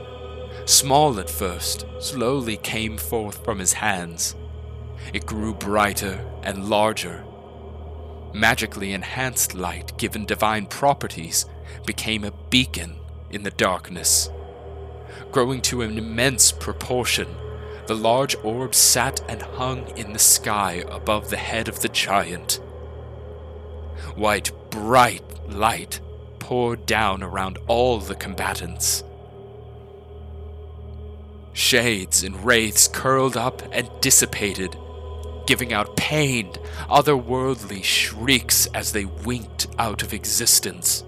small 0.65 1.17
at 1.21 1.29
first, 1.29 1.85
slowly 2.01 2.57
came 2.57 2.97
forth 2.97 3.41
from 3.45 3.59
his 3.59 3.71
hands. 3.71 4.35
It 5.13 5.25
grew 5.25 5.53
brighter 5.53 6.29
and 6.43 6.69
larger. 6.69 7.23
Magically 8.33 8.91
enhanced 8.91 9.55
light, 9.55 9.97
given 9.97 10.25
divine 10.25 10.65
properties, 10.65 11.45
became 11.85 12.25
a 12.25 12.33
beacon 12.49 12.97
in 13.29 13.43
the 13.43 13.51
darkness. 13.51 14.29
Growing 15.31 15.61
to 15.61 15.81
an 15.81 15.97
immense 15.97 16.51
proportion, 16.51 17.37
the 17.89 17.95
large 17.95 18.35
orb 18.43 18.75
sat 18.75 19.19
and 19.27 19.41
hung 19.41 19.87
in 19.97 20.13
the 20.13 20.19
sky 20.19 20.83
above 20.91 21.31
the 21.31 21.37
head 21.37 21.67
of 21.67 21.79
the 21.79 21.89
giant. 21.89 22.59
White, 24.15 24.51
bright 24.69 25.23
light 25.49 25.99
poured 26.37 26.85
down 26.85 27.23
around 27.23 27.57
all 27.65 27.97
the 27.97 28.13
combatants. 28.13 29.03
Shades 31.51 32.21
and 32.23 32.45
wraiths 32.45 32.87
curled 32.87 33.35
up 33.35 33.63
and 33.71 33.89
dissipated, 34.01 34.77
giving 35.47 35.73
out 35.73 35.97
pained, 35.97 36.59
otherworldly 36.91 37.83
shrieks 37.83 38.67
as 38.67 38.91
they 38.91 39.05
winked 39.05 39.65
out 39.79 40.03
of 40.03 40.13
existence. 40.13 41.03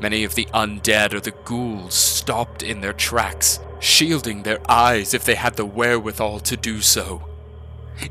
Many 0.00 0.24
of 0.24 0.34
the 0.34 0.46
undead 0.52 1.14
or 1.14 1.20
the 1.20 1.30
ghouls 1.44 1.94
stopped 1.94 2.62
in 2.62 2.80
their 2.80 2.92
tracks, 2.92 3.60
shielding 3.80 4.42
their 4.42 4.60
eyes 4.70 5.14
if 5.14 5.24
they 5.24 5.34
had 5.34 5.56
the 5.56 5.64
wherewithal 5.64 6.40
to 6.40 6.56
do 6.56 6.80
so. 6.80 7.26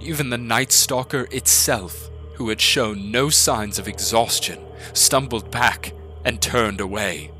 Even 0.01 0.30
the 0.30 0.38
Night 0.38 0.72
Stalker 0.72 1.27
itself, 1.31 2.09
who 2.35 2.49
had 2.49 2.59
shown 2.59 3.11
no 3.11 3.30
signs 3.30 3.77
of 3.77 3.88
exhaustion, 3.88 4.59
stumbled 4.93 5.51
back 5.51 5.93
and 6.23 6.41
turned 6.41 6.81
away. 6.81 7.31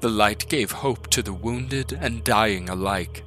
The 0.00 0.10
light 0.10 0.48
gave 0.48 0.72
hope 0.72 1.06
to 1.10 1.22
the 1.22 1.32
wounded 1.32 1.92
and 1.92 2.24
dying 2.24 2.68
alike. 2.68 3.22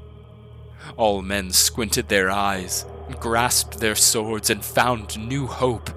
All 0.97 1.21
men 1.21 1.51
squinted 1.51 2.09
their 2.09 2.29
eyes, 2.29 2.85
grasped 3.19 3.79
their 3.79 3.95
swords, 3.95 4.49
and 4.49 4.63
found 4.63 5.17
new 5.17 5.47
hope. 5.47 5.89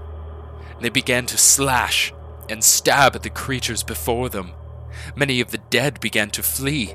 They 0.80 0.88
began 0.88 1.26
to 1.26 1.36
slash 1.36 2.12
and 2.50 2.62
stab 2.62 3.14
at 3.14 3.22
the 3.22 3.30
creatures 3.30 3.82
before 3.82 4.28
them. 4.28 4.52
Many 5.16 5.40
of 5.40 5.50
the 5.50 5.58
dead 5.70 6.00
began 6.00 6.30
to 6.30 6.42
flee, 6.42 6.94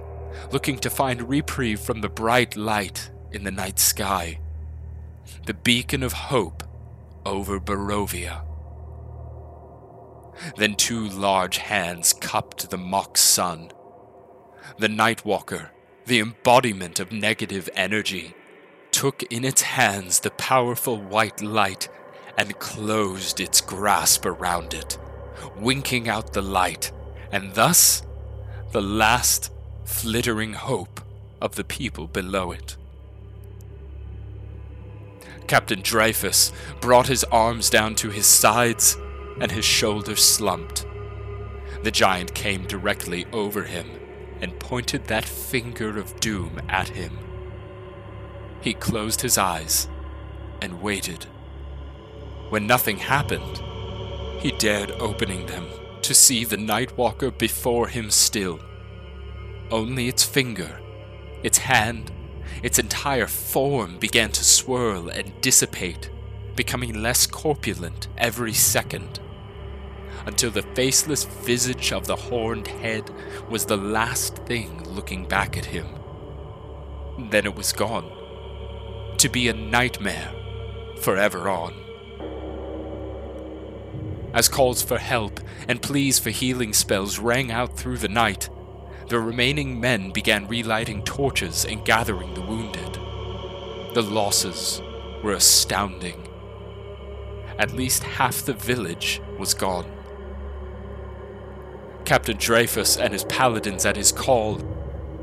looking 0.52 0.78
to 0.80 0.90
find 0.90 1.30
reprieve 1.30 1.80
from 1.80 2.02
the 2.02 2.10
bright 2.10 2.56
light 2.56 3.12
in 3.32 3.44
the 3.44 3.52
night 3.52 3.80
sky. 3.80 4.40
The 5.46 5.54
beacon 5.54 6.04
of 6.04 6.14
hope 6.14 6.64
over 7.26 7.60
Barovia. 7.60 8.44
Then 10.58 10.76
two 10.76 11.08
large 11.08 11.58
hands 11.58 12.14
cupped 12.14 12.70
the 12.70 12.78
mock 12.78 13.18
sun. 13.18 13.72
The 14.78 14.88
Nightwalker, 14.88 15.70
the 16.06 16.20
embodiment 16.20 17.00
of 17.00 17.12
negative 17.12 17.70
energy, 17.76 18.34
took 18.92 19.24
in 19.24 19.44
its 19.44 19.62
hands 19.62 20.20
the 20.20 20.32
powerful 20.32 20.98
white 20.98 21.42
light 21.42 21.88
and 22.38 22.58
closed 22.60 23.40
its 23.40 23.62
grasp 23.62 24.26
around 24.26 24.74
it, 24.74 24.98
winking 25.58 26.08
out 26.10 26.34
the 26.34 26.42
light, 26.42 26.92
and 27.32 27.54
thus 27.54 28.04
the 28.72 28.82
last 28.82 29.52
flittering 29.86 30.54
hope 30.54 31.02
of 31.42 31.56
the 31.56 31.64
people 31.64 32.08
below 32.08 32.52
it. 32.52 32.78
Captain 35.48 35.82
Dreyfus 35.82 36.52
brought 36.82 37.08
his 37.08 37.24
arms 37.26 37.70
down 37.70 37.96
to 37.96 38.10
his 38.10 38.26
sides 38.26 38.98
and 39.40 39.52
his 39.52 39.66
shoulders 39.66 40.24
slumped. 40.24 40.86
The 41.84 41.92
giant 41.92 42.34
came 42.34 42.66
directly 42.66 43.26
over 43.34 43.64
him 43.64 43.90
and 44.42 44.58
pointed 44.60 45.06
that 45.06 45.26
finger 45.26 45.98
of 46.00 46.20
doom 46.20 46.62
at 46.70 46.90
him. 46.90 47.18
He 48.62 48.74
closed 48.74 49.22
his 49.22 49.38
eyes 49.38 49.88
and 50.62 50.82
waited. 50.82 51.26
When 52.50 52.66
nothing 52.66 52.98
happened, 52.98 53.62
he 54.44 54.52
dared 54.52 54.92
opening 55.00 55.46
them 55.46 55.66
to 56.02 56.14
see 56.14 56.44
the 56.44 56.58
Nightwalker 56.58 57.36
before 57.38 57.88
him 57.88 58.12
still. 58.12 58.60
Only 59.72 60.10
its 60.10 60.26
finger, 60.26 60.82
its 61.42 61.60
hand, 61.60 62.12
its 62.62 62.78
entire 62.78 63.28
form 63.28 63.98
began 64.00 64.32
to 64.34 64.44
swirl 64.44 65.08
and 65.08 65.40
dissipate, 65.40 66.10
becoming 66.58 67.02
less 67.02 67.26
corpulent 67.26 68.10
every 68.18 68.52
second, 68.52 69.22
until 70.26 70.52
the 70.52 70.62
faceless 70.62 71.24
visage 71.24 71.94
of 71.94 72.06
the 72.06 72.18
horned 72.18 72.68
head 72.68 73.10
was 73.50 73.66
the 73.66 73.78
last 73.78 74.40
thing 74.40 74.84
looking 74.84 75.26
back 75.26 75.58
at 75.58 75.66
him. 75.66 75.88
Then 77.30 77.46
it 77.46 77.56
was 77.56 77.72
gone, 77.72 78.12
to 79.18 79.30
be 79.30 79.48
a 79.48 79.54
nightmare 79.54 80.34
forever 81.00 81.48
on. 81.50 81.83
As 84.34 84.50
calls 84.50 84.82
for 84.82 84.98
help 84.98 85.40
and 85.68 85.82
pleas 85.82 86.18
for 86.18 86.32
healing 86.32 86.74
spells 86.74 87.20
rang 87.20 87.52
out 87.52 87.78
through 87.78 87.98
the 87.98 88.08
night, 88.08 88.50
the 89.08 89.20
remaining 89.20 89.80
men 89.80 90.12
began 90.12 90.48
relighting 90.48 91.04
torches 91.04 91.66
and 91.66 91.86
gathering 91.86 92.34
the 92.34 92.42
wounded. 92.42 92.94
The 93.94 94.02
losses 94.02 94.82
were 95.22 95.34
astounding. 95.34 96.28
At 97.60 97.74
least 97.74 98.04
half 98.04 98.44
the 98.44 98.54
village 98.54 99.22
was 99.38 99.54
gone. 99.54 99.86
Captain 102.06 102.38
Dreyfus 102.38 102.98
and 102.98 103.14
his 103.14 103.24
paladins 103.26 103.86
at 103.86 103.96
his 103.96 104.12
call 104.12 104.58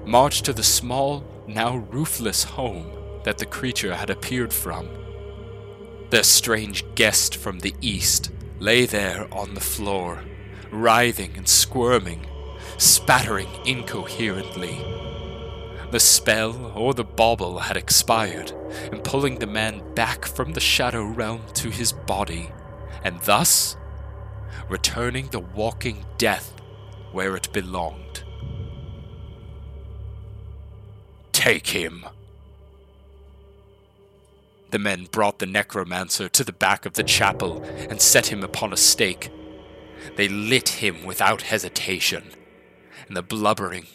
marched 0.07 0.45
to 0.45 0.53
the 0.53 0.63
small, 0.63 1.25
now 1.49 1.79
roofless 1.91 2.45
home 2.45 2.93
that 3.25 3.39
the 3.39 3.47
creature 3.47 3.97
had 3.97 4.09
appeared 4.09 4.53
from. 4.53 4.89
Their 6.11 6.23
strange 6.23 6.85
guest 6.95 7.37
from 7.37 7.59
the 7.59 7.75
east 7.81 8.31
lay 8.61 8.85
there 8.85 9.27
on 9.33 9.55
the 9.55 9.61
floor, 9.61 10.23
writhing 10.71 11.37
and 11.37 11.49
squirming, 11.49 12.27
spattering 12.77 13.49
incoherently. 13.65 14.85
The 15.91 15.99
spell 15.99 16.73
or 16.77 16.95
the 16.95 17.03
bauble 17.03 17.59
had 17.59 17.77
expired, 17.77 18.53
and 18.93 19.03
pulling 19.03 19.39
the 19.39 19.47
man 19.47 19.83
back 19.95 20.25
from 20.27 20.53
the 20.53 20.61
shadow 20.61 21.03
realm 21.05 21.41
to 21.55 21.71
his 21.71 21.93
body, 21.93 22.53
and 23.03 23.19
thus 23.23 23.77
returning 24.69 25.29
the 25.29 25.41
walking 25.41 26.05
death 26.19 26.55
where 27.13 27.35
it 27.35 27.53
belonged. 27.53 28.23
Take 31.33 31.69
him. 31.69 32.05
The 34.71 34.79
men 34.79 35.09
brought 35.11 35.41
the 35.41 35.47
necromancer 35.47 36.29
to 36.29 36.45
the 36.45 36.53
back 36.53 36.87
of 36.87 36.95
the 36.95 37.03
chapel 37.03 37.63
and 37.65 38.01
set 38.01 38.29
him 38.29 38.45
upon 38.45 38.73
a 38.73 38.77
stake. 38.77 39.31
They 40.17 40.29
lit 40.29 40.69
him 40.81 41.05
without 41.05 41.43
hesitation, 41.43 42.31
and 43.09 43.17
the 43.17 43.23
blubbering, 43.23 43.87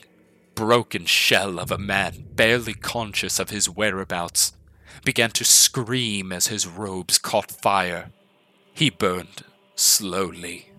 broken 0.54 1.06
shell 1.06 1.60
of 1.60 1.72
a 1.72 1.78
man 1.78 2.28
barely 2.36 2.74
conscious 2.74 3.40
of 3.40 3.50
his 3.50 3.70
whereabouts 3.70 4.54
began 5.04 5.30
to 5.32 5.46
scream 5.46 6.32
as 6.32 6.48
his 6.48 6.68
robes 6.68 7.18
caught 7.18 7.52
fire. 7.52 8.12
He 8.74 8.90
burned 8.90 9.44
slowly. 9.76 10.72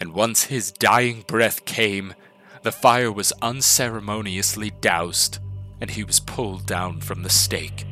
And 0.00 0.12
once 0.12 0.44
his 0.44 0.72
dying 0.72 1.24
breath 1.26 1.64
came, 1.64 2.14
the 2.62 2.72
fire 2.72 3.12
was 3.12 3.32
unceremoniously 3.40 4.72
doused, 4.80 5.38
and 5.80 5.90
he 5.90 6.02
was 6.02 6.20
pulled 6.20 6.66
down 6.66 7.00
from 7.00 7.22
the 7.22 7.30
stake. 7.30 7.84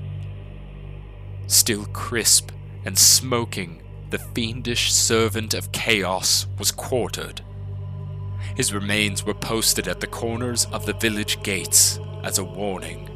Still 1.47 1.85
crisp 1.87 2.51
and 2.85 2.99
smoking, 2.99 3.83
the 4.11 4.19
fiendish 4.19 4.93
servant 4.93 5.55
of 5.55 5.73
chaos 5.73 6.47
was 6.59 6.71
quartered. 6.71 7.41
His 8.57 8.73
remains 8.73 9.25
were 9.25 9.35
posted 9.35 9.89
at 9.89 10.01
the 10.01 10.07
corners 10.07 10.67
of 10.67 10.87
the 10.87 10.93
village 10.93 11.43
gates 11.43 11.99
as 12.23 12.39
a 12.39 12.45
warning. 12.45 13.11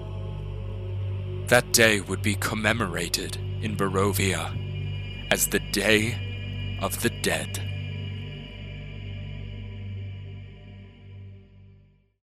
That 1.47 1.73
day 1.73 2.00
would 2.00 2.23
be 2.23 2.34
commemorated 2.34 3.36
in 3.62 3.76
Barovia 3.76 4.52
as 5.31 5.47
the 5.47 5.60
Day 5.60 6.78
of 6.81 7.02
the 7.02 7.10
Dead. 7.10 7.67